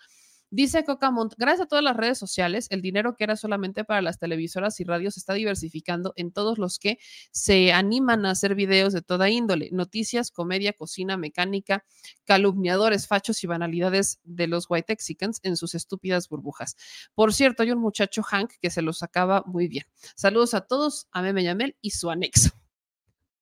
Dice 0.50 0.82
Cocamont, 0.82 1.34
gracias 1.36 1.66
a 1.66 1.68
todas 1.68 1.84
las 1.84 1.96
redes 1.96 2.16
sociales, 2.16 2.68
el 2.70 2.80
dinero 2.80 3.16
que 3.16 3.24
era 3.24 3.36
solamente 3.36 3.84
para 3.84 4.00
las 4.00 4.18
televisoras 4.18 4.80
y 4.80 4.84
radios 4.84 5.14
se 5.14 5.20
está 5.20 5.34
diversificando 5.34 6.14
en 6.16 6.32
todos 6.32 6.56
los 6.56 6.78
que 6.78 6.98
se 7.30 7.72
animan 7.72 8.24
a 8.24 8.30
hacer 8.30 8.54
videos 8.54 8.94
de 8.94 9.02
toda 9.02 9.28
índole, 9.28 9.68
noticias, 9.72 10.30
comedia, 10.30 10.72
cocina, 10.72 11.18
mecánica, 11.18 11.84
calumniadores, 12.24 13.06
fachos 13.06 13.44
y 13.44 13.46
banalidades 13.46 14.20
de 14.24 14.46
los 14.46 14.66
white 14.70 14.94
Mexicans 14.94 15.40
en 15.42 15.56
sus 15.56 15.74
estúpidas 15.74 16.28
burbujas. 16.30 16.76
Por 17.14 17.34
cierto, 17.34 17.62
hay 17.62 17.72
un 17.72 17.80
muchacho 17.80 18.22
Hank 18.22 18.52
que 18.60 18.70
se 18.70 18.80
los 18.80 19.02
acaba 19.02 19.42
muy 19.46 19.68
bien. 19.68 19.84
Saludos 20.16 20.54
a 20.54 20.62
todos, 20.62 21.08
a 21.12 21.20
Meme 21.20 21.44
Yamel 21.44 21.76
y 21.80 21.90
su 21.90 22.10
anexo. 22.10 22.50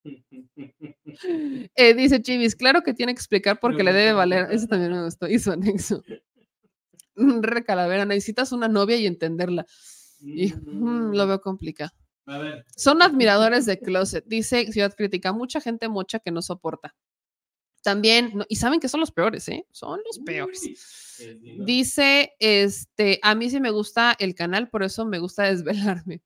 Eh, 1.76 1.94
dice 1.94 2.20
Chivis, 2.20 2.54
claro 2.54 2.82
que 2.82 2.92
tiene 2.92 3.14
que 3.14 3.18
explicar 3.18 3.58
porque 3.58 3.82
le 3.82 3.94
debe 3.94 4.12
valer. 4.12 4.48
Eso 4.50 4.66
también 4.66 4.92
me 4.92 5.02
gustó. 5.02 5.26
Y 5.26 5.38
su 5.38 5.50
anexo. 5.50 6.02
Re 7.16 7.64
calavera, 7.64 8.04
necesitas 8.04 8.52
una 8.52 8.68
novia 8.68 8.96
y 8.96 9.06
entenderla. 9.06 9.66
Y, 10.20 10.52
mm, 10.52 11.12
lo 11.14 11.26
veo 11.26 11.40
complicado. 11.40 11.92
A 12.26 12.38
ver. 12.38 12.64
Son 12.76 13.02
admiradores 13.02 13.66
de 13.66 13.78
Closet, 13.78 14.24
dice 14.26 14.70
Ciudad 14.72 14.94
Crítica. 14.96 15.32
Mucha 15.32 15.60
gente 15.60 15.88
mocha 15.88 16.18
que 16.18 16.30
no 16.32 16.42
soporta. 16.42 16.94
También, 17.82 18.32
no- 18.34 18.44
y 18.48 18.56
saben 18.56 18.80
que 18.80 18.88
son 18.88 19.00
los 19.00 19.12
peores, 19.12 19.48
¿eh? 19.48 19.64
Son 19.70 20.00
los 20.04 20.18
peores. 20.18 20.60
Dice, 21.64 22.32
este, 22.40 23.20
a 23.22 23.34
mí 23.34 23.48
sí 23.48 23.60
me 23.60 23.70
gusta 23.70 24.14
el 24.18 24.34
canal, 24.34 24.68
por 24.68 24.82
eso 24.82 25.06
me 25.06 25.18
gusta 25.18 25.44
desvelarme. 25.44 26.22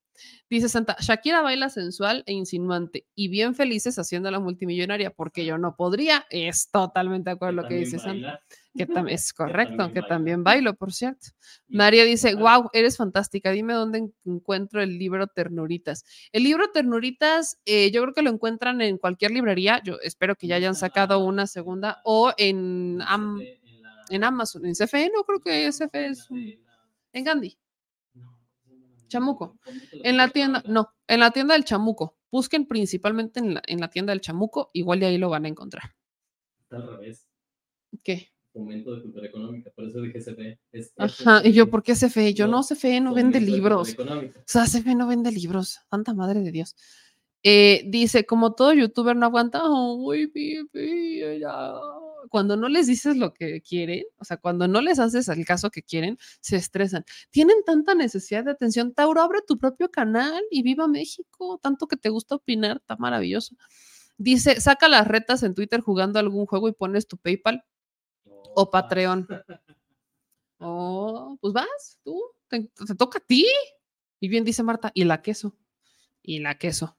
Dice 0.49 0.69
Santa, 0.69 0.97
Shakira 1.01 1.43
baila 1.43 1.69
sensual 1.71 2.23
e 2.27 2.33
insinuante 2.33 3.07
y 3.15 3.29
bien 3.29 3.55
felices 3.55 3.99
haciendo 3.99 4.31
la 4.31 4.41
multimillonaria, 4.41 5.11
porque 5.11 5.45
yo 5.45 5.59
no 5.59 5.77
podría. 5.77 6.27
Es 6.31 6.71
totalmente 6.71 7.31
de 7.31 7.35
acuerdo 7.35 7.63
lo 7.63 7.69
que 7.69 7.75
dice 7.77 7.99
Santa. 7.99 8.41
Que 8.77 8.87
es 9.09 9.33
correcto, 9.33 9.77
también 9.77 9.93
que 9.95 10.03
también 10.09 10.45
bailo, 10.45 10.75
por 10.75 10.93
cierto. 10.93 11.29
María 11.69 12.05
dice, 12.05 12.35
wow, 12.35 12.71
eres 12.73 12.97
fantástica. 12.97 13.51
Dime 13.51 13.75
dónde 13.75 13.99
en- 13.99 14.15
encuentro 14.25 14.81
el 14.81 14.97
libro 14.99 15.27
Ternuritas. 15.27 16.05
El 16.33 16.45
libro 16.45 16.71
Ternuritas, 16.73 17.59
eh, 17.65 17.91
yo 17.91 18.03
creo 18.03 18.15
que 18.15 18.23
lo 18.23 18.31
encuentran 18.31 18.81
en 18.81 18.99
cualquier 18.99 19.33
librería. 19.33 19.81
Yo 19.85 19.99
espero 20.03 20.37
que 20.37 20.47
ya 20.47 20.57
hayan 20.57 20.75
sacado 20.75 21.19
una 21.25 21.47
segunda 21.49 22.01
o 22.05 22.33
en, 22.37 23.01
Am- 23.07 23.41
en 24.09 24.25
Amazon, 24.25 24.67
en 24.67 24.75
CFE, 24.75 25.11
no 25.15 25.23
creo 25.25 25.41
que 25.41 25.69
CFE 25.71 26.07
es 26.07 26.31
un- 26.31 26.55
en 27.13 27.25
Gandhi. 27.25 27.57
Chamuco. 29.11 29.59
En 29.93 30.17
la 30.17 30.29
tienda, 30.29 30.63
no, 30.67 30.95
en 31.07 31.21
la 31.21 31.31
tienda 31.31 31.55
del 31.55 31.65
Chamuco. 31.65 32.17
Busquen 32.31 32.67
principalmente 32.67 33.41
en 33.41 33.55
la, 33.55 33.63
en 33.67 33.81
la 33.81 33.91
tienda 33.91 34.13
del 34.13 34.23
Chamuco, 34.23 34.71
igual 34.73 35.01
de 35.01 35.07
ahí 35.07 35.19
lo 35.19 35.29
van 35.29 35.45
a 35.45 35.49
encontrar. 35.49 35.95
Está 36.63 36.77
al 36.77 36.89
revés. 36.89 37.27
¿Qué? 38.03 38.29
Fomento 38.53 38.95
de 38.95 39.03
cultura 39.03 39.27
económica, 39.27 39.71
por 39.75 39.85
eso 39.85 40.01
dije 40.01 40.19
CFE. 40.19 40.59
Es 40.73 40.93
Ajá, 40.97 41.43
y 41.45 41.53
yo, 41.53 41.71
¿por 41.71 41.83
qué 41.83 41.93
CFE? 41.93 42.35
Yo 42.35 42.49
no, 42.49 42.63
CFE 42.63 43.01
no 43.01 43.15
vende 43.15 43.41
libros. 43.41 43.97
O 43.99 44.43
sea, 44.47 44.65
CFE 44.65 44.95
no 44.95 45.07
vende 45.07 45.31
libros. 45.31 45.81
Santa 45.91 46.15
madre 46.15 46.41
de 46.41 46.51
Dios. 46.51 46.75
Eh, 47.43 47.85
dice, 47.87 48.27
como 48.27 48.55
todo 48.55 48.73
youtuber 48.73 49.17
no 49.17 49.27
aguanta, 49.27 49.63
uy, 49.69 50.27
pi, 50.29 50.65
pi, 50.73 51.21
ya". 51.39 51.75
Cuando 52.31 52.57
no 52.57 52.69
les 52.69 52.87
dices 52.87 53.17
lo 53.17 53.35
que 53.35 53.61
quieren, 53.61 54.05
o 54.19 54.25
sea, 54.25 54.39
cuando 54.39 54.69
no 54.69 54.81
les 54.81 54.99
haces 54.99 55.29
el 55.29 55.45
caso 55.45 55.71
que 55.71 55.83
quieren, 55.83 56.17
se 56.41 56.57
estresan. 56.57 57.05
Tienen 57.31 57.57
tanta 57.67 57.95
necesidad 57.95 58.45
de 58.45 58.53
atención. 58.53 58.95
Tauro, 58.95 59.21
abre 59.21 59.41
tu 59.47 59.59
propio 59.59 59.91
canal 59.91 60.43
y 60.51 60.63
viva 60.63 60.89
México. 60.89 61.59
Tanto 61.63 61.89
que 61.89 61.97
te 61.97 62.09
gusta 62.09 62.37
opinar, 62.37 62.79
está 62.79 62.97
maravilloso. 62.97 63.57
Dice, 64.17 64.61
saca 64.61 64.89
las 64.89 65.07
retas 65.07 65.43
en 65.43 65.55
Twitter 65.55 65.81
jugando 65.81 66.19
algún 66.19 66.47
juego 66.47 66.69
y 66.69 66.73
pones 66.73 67.07
tu 67.07 67.19
PayPal 67.19 67.65
o 68.25 68.71
Patreon. 68.71 69.27
Oh, 70.59 71.37
pues 71.41 71.53
vas, 71.53 71.99
tú, 72.05 72.23
te, 72.49 72.71
te 72.87 72.95
toca 72.95 73.19
a 73.19 73.23
ti. 73.23 73.47
Y 74.21 74.29
bien 74.29 74.45
dice 74.45 74.63
Marta, 74.63 74.93
y 74.95 75.05
la 75.05 75.23
queso, 75.23 75.57
y 76.23 76.39
la 76.39 76.59
queso, 76.59 76.97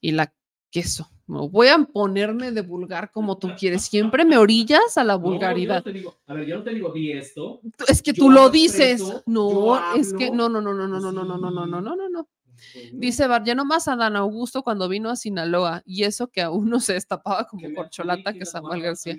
y 0.00 0.12
la 0.12 0.32
queso. 0.70 1.13
No 1.26 1.48
voy 1.48 1.68
a 1.68 1.78
ponerme 1.78 2.52
de 2.52 2.60
vulgar 2.60 3.10
como 3.10 3.38
tú 3.38 3.48
quieres. 3.58 3.82
Siempre 3.82 4.24
me 4.24 4.36
orillas 4.36 4.96
a 4.98 5.04
la 5.04 5.14
No, 5.14 5.20
yo 5.20 5.24
no 5.24 5.30
vulgaridad. 5.30 5.82
te 5.82 5.92
digo, 5.92 6.16
a 6.26 6.34
ver, 6.34 6.46
yo 6.46 6.56
no 6.58 6.62
te 6.64 6.70
digo 6.74 6.92
di 6.92 7.12
esto. 7.12 7.60
Es 7.88 8.02
que 8.02 8.12
tú 8.12 8.30
lo 8.30 8.50
dices. 8.50 9.02
No, 9.26 9.94
es 9.94 10.12
que 10.12 10.30
no, 10.30 10.48
no, 10.48 10.60
no, 10.60 10.74
no, 10.74 10.86
no, 10.86 11.00
no, 11.00 11.12
no, 11.12 11.24
no, 11.24 11.38
no, 11.38 11.50
no, 11.50 11.66
no, 11.66 11.96
no, 11.96 12.08
no. 12.08 12.28
Dice 12.92 13.26
Bar, 13.26 13.44
ya 13.44 13.54
nomás 13.54 13.88
a 13.88 13.96
Dan 13.96 14.16
Augusto 14.16 14.62
cuando 14.62 14.88
vino 14.88 15.10
a 15.10 15.16
Sinaloa 15.16 15.82
y 15.84 16.04
eso 16.04 16.28
que 16.28 16.40
aún 16.42 16.68
no 16.70 16.80
se 16.80 16.94
destapaba 16.94 17.46
como 17.46 17.72
corcholata 17.74 18.32
que 18.32 18.46
Samuel 18.46 18.82
García. 18.82 19.16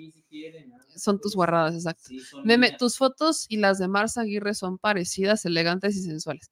Son 0.96 1.20
tus 1.20 1.34
guarradas, 1.34 1.74
exacto. 1.74 2.08
Meme, 2.44 2.72
tus 2.78 2.96
fotos 2.96 3.46
y 3.48 3.58
las 3.58 3.78
de 3.78 3.88
Mars 3.88 4.16
Aguirre 4.16 4.54
son 4.54 4.78
parecidas, 4.78 5.44
elegantes 5.44 5.96
y 5.96 6.02
sensuales. 6.02 6.50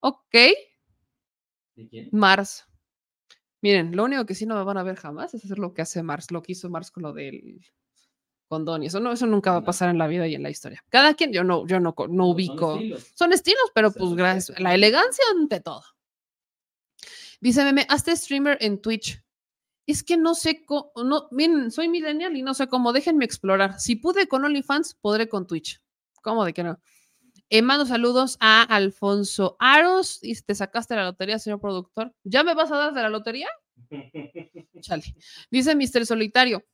Ok, 0.00 0.34
¿De 1.76 1.88
quién? 1.88 2.08
Mars. 2.12 2.64
Miren, 3.60 3.96
lo 3.96 4.04
único 4.04 4.24
que 4.24 4.34
sí 4.34 4.46
no 4.46 4.56
me 4.56 4.64
van 4.64 4.78
a 4.78 4.82
ver 4.82 4.96
jamás 4.96 5.34
es 5.34 5.44
hacer 5.44 5.58
lo 5.58 5.74
que 5.74 5.82
hace 5.82 6.02
Mars, 6.02 6.30
lo 6.30 6.42
que 6.42 6.52
hizo 6.52 6.70
Mars 6.70 6.90
con 6.90 7.02
lo 7.02 7.12
del 7.12 7.60
condón 8.48 8.82
y 8.82 8.86
eso 8.86 8.98
no, 8.98 9.12
eso 9.12 9.26
nunca 9.26 9.52
va 9.52 9.58
a 9.58 9.64
pasar 9.64 9.90
en 9.90 9.98
la 9.98 10.06
vida 10.06 10.26
y 10.26 10.34
en 10.34 10.42
la 10.42 10.50
historia. 10.50 10.82
Cada 10.88 11.14
quien, 11.14 11.32
yo 11.32 11.44
no, 11.44 11.66
yo 11.66 11.80
no, 11.80 11.94
no 12.08 12.26
ubico. 12.26 12.74
estilos. 12.74 13.12
Son 13.14 13.32
estilos, 13.32 13.70
pero 13.74 13.92
pues 13.92 14.14
gracias. 14.14 14.58
La 14.58 14.74
elegancia 14.74 15.24
ante 15.36 15.60
todo. 15.60 15.82
Dice 17.40 17.62
Meme, 17.64 17.86
hazte 17.88 18.16
streamer 18.16 18.58
en 18.60 18.80
Twitch. 18.80 19.22
Es 19.86 20.02
que 20.02 20.16
no 20.16 20.34
sé 20.34 20.64
cómo, 20.64 20.92
no, 20.96 21.28
miren, 21.30 21.70
soy 21.70 21.88
millennial 21.88 22.36
y 22.36 22.42
no 22.42 22.54
sé 22.54 22.68
cómo, 22.68 22.92
déjenme 22.92 23.24
explorar. 23.24 23.78
Si 23.80 23.96
pude 23.96 24.28
con 24.28 24.44
OnlyFans, 24.44 24.94
podré 24.94 25.28
con 25.28 25.46
Twitch. 25.46 25.80
¿Cómo 26.22 26.44
de 26.44 26.52
que 26.52 26.62
no? 26.62 26.80
Eh, 27.50 27.62
mando 27.62 27.86
saludos 27.86 28.36
a 28.40 28.62
Alfonso 28.62 29.56
Aros. 29.58 30.18
Y 30.22 30.34
te 30.40 30.54
sacaste 30.54 30.94
la 30.96 31.04
lotería, 31.04 31.38
señor 31.38 31.60
productor. 31.60 32.14
¿Ya 32.24 32.44
me 32.44 32.54
vas 32.54 32.70
a 32.70 32.76
dar 32.76 32.94
de 32.94 33.02
la 33.02 33.08
lotería? 33.08 33.48
Chale. 34.80 35.04
Dice 35.50 35.74
Mr. 35.74 36.06
Solitario. 36.06 36.64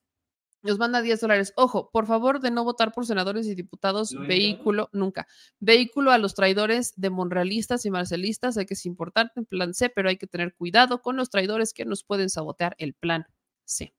Nos 0.63 0.79
manda 0.79 1.03
10 1.03 1.21
dólares. 1.21 1.53
Ojo, 1.57 1.91
por 1.93 2.07
favor, 2.07 2.41
de 2.41 2.51
no 2.51 2.65
votar 2.65 2.91
por 2.93 3.05
senadores 3.05 3.47
y 3.47 3.55
diputados, 3.55 4.13
¿Lo 4.13 4.25
he 4.25 4.29
vehículo, 4.29 4.89
nunca. 4.93 5.29
Vehículo 5.61 6.11
a 6.11 6.17
los 6.17 6.35
traidores 6.35 6.95
de 6.97 7.11
monrealistas 7.11 7.85
y 7.85 7.91
marcelistas. 7.91 8.55
Sé 8.55 8.65
que 8.65 8.73
es 8.73 8.87
importante 8.87 9.41
en 9.41 9.45
plan 9.45 9.75
C, 9.75 9.91
pero 9.91 10.09
hay 10.09 10.17
que 10.17 10.27
tener 10.27 10.55
cuidado 10.55 11.03
con 11.03 11.17
los 11.17 11.29
traidores 11.29 11.75
que 11.75 11.85
nos 11.85 12.03
pueden 12.03 12.31
sabotear 12.31 12.75
el 12.79 12.95
plan 12.95 13.27
C. 13.67 13.95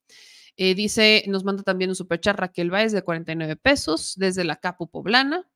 Eh, 0.58 0.74
dice, 0.74 1.24
nos 1.28 1.44
manda 1.44 1.62
también 1.62 1.92
un 1.92 1.96
superchat 1.96 2.36
Raquel 2.36 2.72
Baez 2.72 2.92
de 2.94 3.04
49 3.04 3.58
pesos 3.58 4.16
desde 4.18 4.44
la 4.44 4.56
Capu 4.56 4.90
Poblana. 4.90 5.48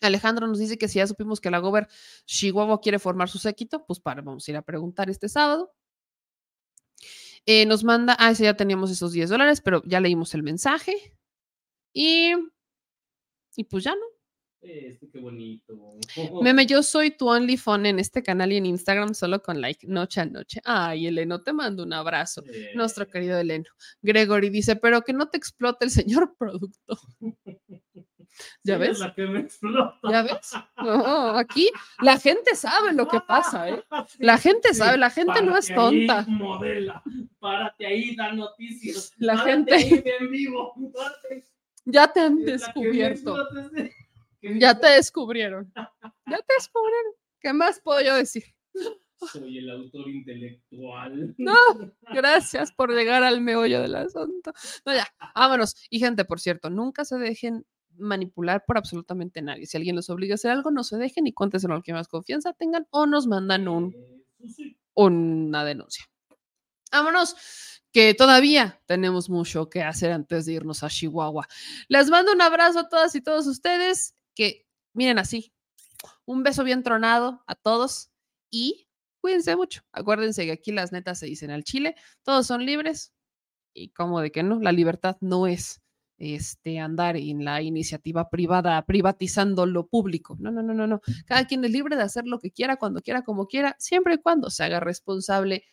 Alejandro 0.00 0.46
nos 0.46 0.58
dice 0.58 0.78
que 0.78 0.88
si 0.88 0.98
ya 0.98 1.06
supimos 1.06 1.40
que 1.40 1.50
la 1.50 1.58
Gober 1.58 1.88
Chihuahua 2.26 2.80
quiere 2.80 2.98
formar 2.98 3.28
su 3.28 3.38
séquito, 3.38 3.84
pues 3.86 4.00
para, 4.00 4.22
vamos 4.22 4.46
a 4.46 4.50
ir 4.50 4.56
a 4.56 4.62
preguntar 4.62 5.10
este 5.10 5.28
sábado. 5.28 5.72
Eh, 7.46 7.66
nos 7.66 7.82
manda, 7.82 8.16
ah, 8.18 8.30
ese 8.30 8.44
ya 8.44 8.56
teníamos 8.56 8.90
esos 8.90 9.12
10 9.12 9.30
dólares, 9.30 9.60
pero 9.60 9.82
ya 9.86 10.00
leímos 10.00 10.34
el 10.34 10.42
mensaje. 10.42 10.94
Y, 11.92 12.32
y 13.56 13.64
pues 13.64 13.84
ya 13.84 13.94
no. 13.94 14.18
Este, 14.60 15.08
qué 15.08 15.18
bonito. 15.20 15.98
Meme, 16.42 16.66
yo 16.66 16.82
soy 16.82 17.12
tu 17.12 17.28
OnlyFan 17.28 17.86
en 17.86 17.98
este 18.00 18.22
canal 18.22 18.52
y 18.52 18.56
en 18.56 18.66
Instagram 18.66 19.14
solo 19.14 19.40
con 19.40 19.60
like 19.60 19.86
noche 19.86 20.20
a 20.20 20.26
noche. 20.26 20.60
Ay, 20.64 21.06
Eleno, 21.06 21.42
te 21.42 21.52
mando 21.52 21.84
un 21.84 21.92
abrazo. 21.92 22.42
Nuestro 22.74 23.08
querido 23.08 23.38
Eleno. 23.38 23.70
Gregory 24.02 24.50
dice, 24.50 24.76
pero 24.76 25.02
que 25.02 25.12
no 25.12 25.28
te 25.28 25.38
explote 25.38 25.84
el 25.84 25.90
señor 25.90 26.34
producto. 26.38 26.98
¿Ya 28.62 28.74
Sí, 28.74 28.80
ves? 28.80 28.90
es 28.90 28.98
la 29.00 29.14
que 29.14 29.26
me 29.26 29.40
explota. 29.40 29.98
¿Ya 30.10 30.22
ves? 30.22 30.52
No, 30.76 31.30
aquí 31.36 31.70
la 32.02 32.18
gente 32.18 32.54
sabe 32.54 32.92
lo 32.92 33.08
que 33.08 33.20
pasa, 33.20 33.68
¿eh? 33.68 33.82
La 34.18 34.38
gente 34.38 34.74
sabe, 34.74 34.96
la 34.98 35.10
gente 35.10 35.42
no 35.42 35.56
es 35.56 35.70
ahí, 35.70 35.76
tonta. 35.76 36.24
modela. 36.28 37.02
Párate 37.40 37.86
ahí, 37.86 38.14
da 38.14 38.32
noticias. 38.32 39.12
La 39.18 39.34
Párate 39.34 39.50
gente- 39.52 39.74
ahí, 39.74 40.00
ve 40.02 40.12
en 40.20 40.30
vivo. 40.30 40.74
Párate. 40.94 41.44
Ya 41.84 42.12
te 42.12 42.20
han 42.20 42.38
Es 42.40 42.44
descubierto. 42.46 43.36
Ya 44.42 44.78
te 44.78 44.86
descubrieron. 44.88 45.72
Ya 45.74 46.38
te 46.38 46.54
descubrieron. 46.58 47.12
¿Qué 47.40 47.52
más 47.52 47.80
puedo 47.80 48.00
yo 48.02 48.14
decir? 48.14 48.44
Soy 49.32 49.58
el 49.58 49.68
autor 49.70 50.08
intelectual. 50.08 51.34
No, 51.38 51.56
gracias 52.12 52.70
por 52.72 52.92
llegar 52.92 53.24
al 53.24 53.40
meollo 53.40 53.80
del 53.80 53.96
asunto. 53.96 54.52
No, 54.84 54.94
ya, 54.94 55.08
vámonos. 55.34 55.74
Y 55.90 55.98
gente, 55.98 56.24
por 56.24 56.38
cierto, 56.38 56.70
nunca 56.70 57.04
se 57.04 57.16
dejen 57.16 57.64
manipular 57.98 58.64
por 58.64 58.78
absolutamente 58.78 59.42
nadie. 59.42 59.66
Si 59.66 59.76
alguien 59.76 59.96
los 59.96 60.10
obliga 60.10 60.34
a 60.34 60.36
hacer 60.36 60.50
algo, 60.50 60.70
no 60.70 60.84
se 60.84 60.96
dejen 60.96 61.26
y 61.26 61.32
cuéntenselo 61.32 61.74
al 61.74 61.82
que 61.82 61.92
más 61.92 62.08
confianza 62.08 62.52
tengan 62.52 62.86
o 62.90 63.06
nos 63.06 63.26
mandan 63.26 63.68
un, 63.68 63.94
una 64.94 65.64
denuncia. 65.64 66.04
Vámonos, 66.90 67.36
que 67.92 68.14
todavía 68.14 68.80
tenemos 68.86 69.30
mucho 69.30 69.68
que 69.68 69.82
hacer 69.82 70.12
antes 70.12 70.46
de 70.46 70.52
irnos 70.52 70.82
a 70.82 70.88
Chihuahua. 70.88 71.48
Les 71.88 72.08
mando 72.10 72.32
un 72.32 72.42
abrazo 72.42 72.80
a 72.80 72.88
todas 72.88 73.14
y 73.14 73.20
todos 73.20 73.46
ustedes 73.46 74.14
que 74.34 74.66
miren 74.92 75.18
así. 75.18 75.52
Un 76.24 76.42
beso 76.42 76.64
bien 76.64 76.82
tronado 76.82 77.42
a 77.46 77.54
todos 77.54 78.10
y 78.50 78.88
cuídense 79.20 79.56
mucho. 79.56 79.82
Acuérdense 79.92 80.44
que 80.44 80.52
aquí 80.52 80.72
las 80.72 80.92
netas 80.92 81.18
se 81.18 81.26
dicen 81.26 81.50
al 81.50 81.64
chile, 81.64 81.96
todos 82.22 82.46
son 82.46 82.64
libres 82.64 83.12
y 83.74 83.90
como 83.90 84.20
de 84.20 84.30
que 84.30 84.42
no, 84.42 84.60
la 84.60 84.72
libertad 84.72 85.16
no 85.20 85.46
es 85.46 85.80
este 86.18 86.78
andar 86.78 87.16
en 87.16 87.44
la 87.44 87.62
iniciativa 87.62 88.28
privada 88.28 88.84
privatizando 88.84 89.66
lo 89.66 89.86
público. 89.86 90.36
No, 90.38 90.50
no, 90.50 90.62
no, 90.62 90.74
no, 90.74 90.86
no. 90.86 91.00
Cada 91.26 91.46
quien 91.46 91.64
es 91.64 91.70
libre 91.70 91.96
de 91.96 92.02
hacer 92.02 92.26
lo 92.26 92.38
que 92.38 92.50
quiera, 92.50 92.76
cuando 92.76 93.00
quiera, 93.00 93.22
como 93.22 93.46
quiera, 93.46 93.76
siempre 93.78 94.14
y 94.14 94.18
cuando 94.18 94.50
se 94.50 94.64
haga 94.64 94.80
responsable 94.80 95.64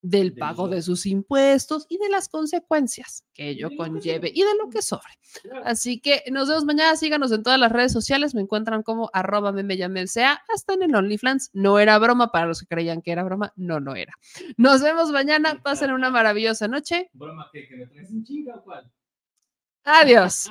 del 0.00 0.34
pago 0.34 0.68
de 0.68 0.80
sus 0.82 1.06
impuestos 1.06 1.86
y 1.88 1.98
de 1.98 2.08
las 2.08 2.28
consecuencias 2.28 3.24
que 3.34 3.48
ello 3.48 3.70
conlleve 3.76 4.30
y 4.32 4.42
de 4.42 4.56
lo 4.56 4.70
que 4.70 4.80
sobre. 4.80 5.18
Así 5.64 6.00
que 6.00 6.22
nos 6.30 6.48
vemos 6.48 6.64
mañana, 6.64 6.96
síganos 6.96 7.32
en 7.32 7.42
todas 7.42 7.58
las 7.58 7.72
redes 7.72 7.92
sociales, 7.92 8.34
me 8.34 8.42
encuentran 8.42 8.82
como 8.82 9.10
arroba 9.12 9.52
sea, 10.06 10.40
hasta 10.54 10.74
en 10.74 10.82
el 10.82 10.94
OnlyFans. 10.94 11.50
No 11.52 11.78
era 11.78 11.98
broma, 11.98 12.30
para 12.30 12.46
los 12.46 12.60
que 12.60 12.66
creían 12.66 13.02
que 13.02 13.12
era 13.12 13.24
broma, 13.24 13.52
no, 13.56 13.80
no 13.80 13.94
era. 13.96 14.14
Nos 14.56 14.82
vemos 14.82 15.10
mañana, 15.10 15.60
pasen 15.62 15.90
una 15.90 16.10
maravillosa 16.10 16.68
noche. 16.68 17.10
Broma 17.12 17.48
que, 17.52 17.66
que 17.66 17.76
me 17.76 17.86
traes 17.86 18.10
un 18.10 18.24
chinga 18.24 18.60
cuál. 18.62 18.90
Adiós. 19.88 20.50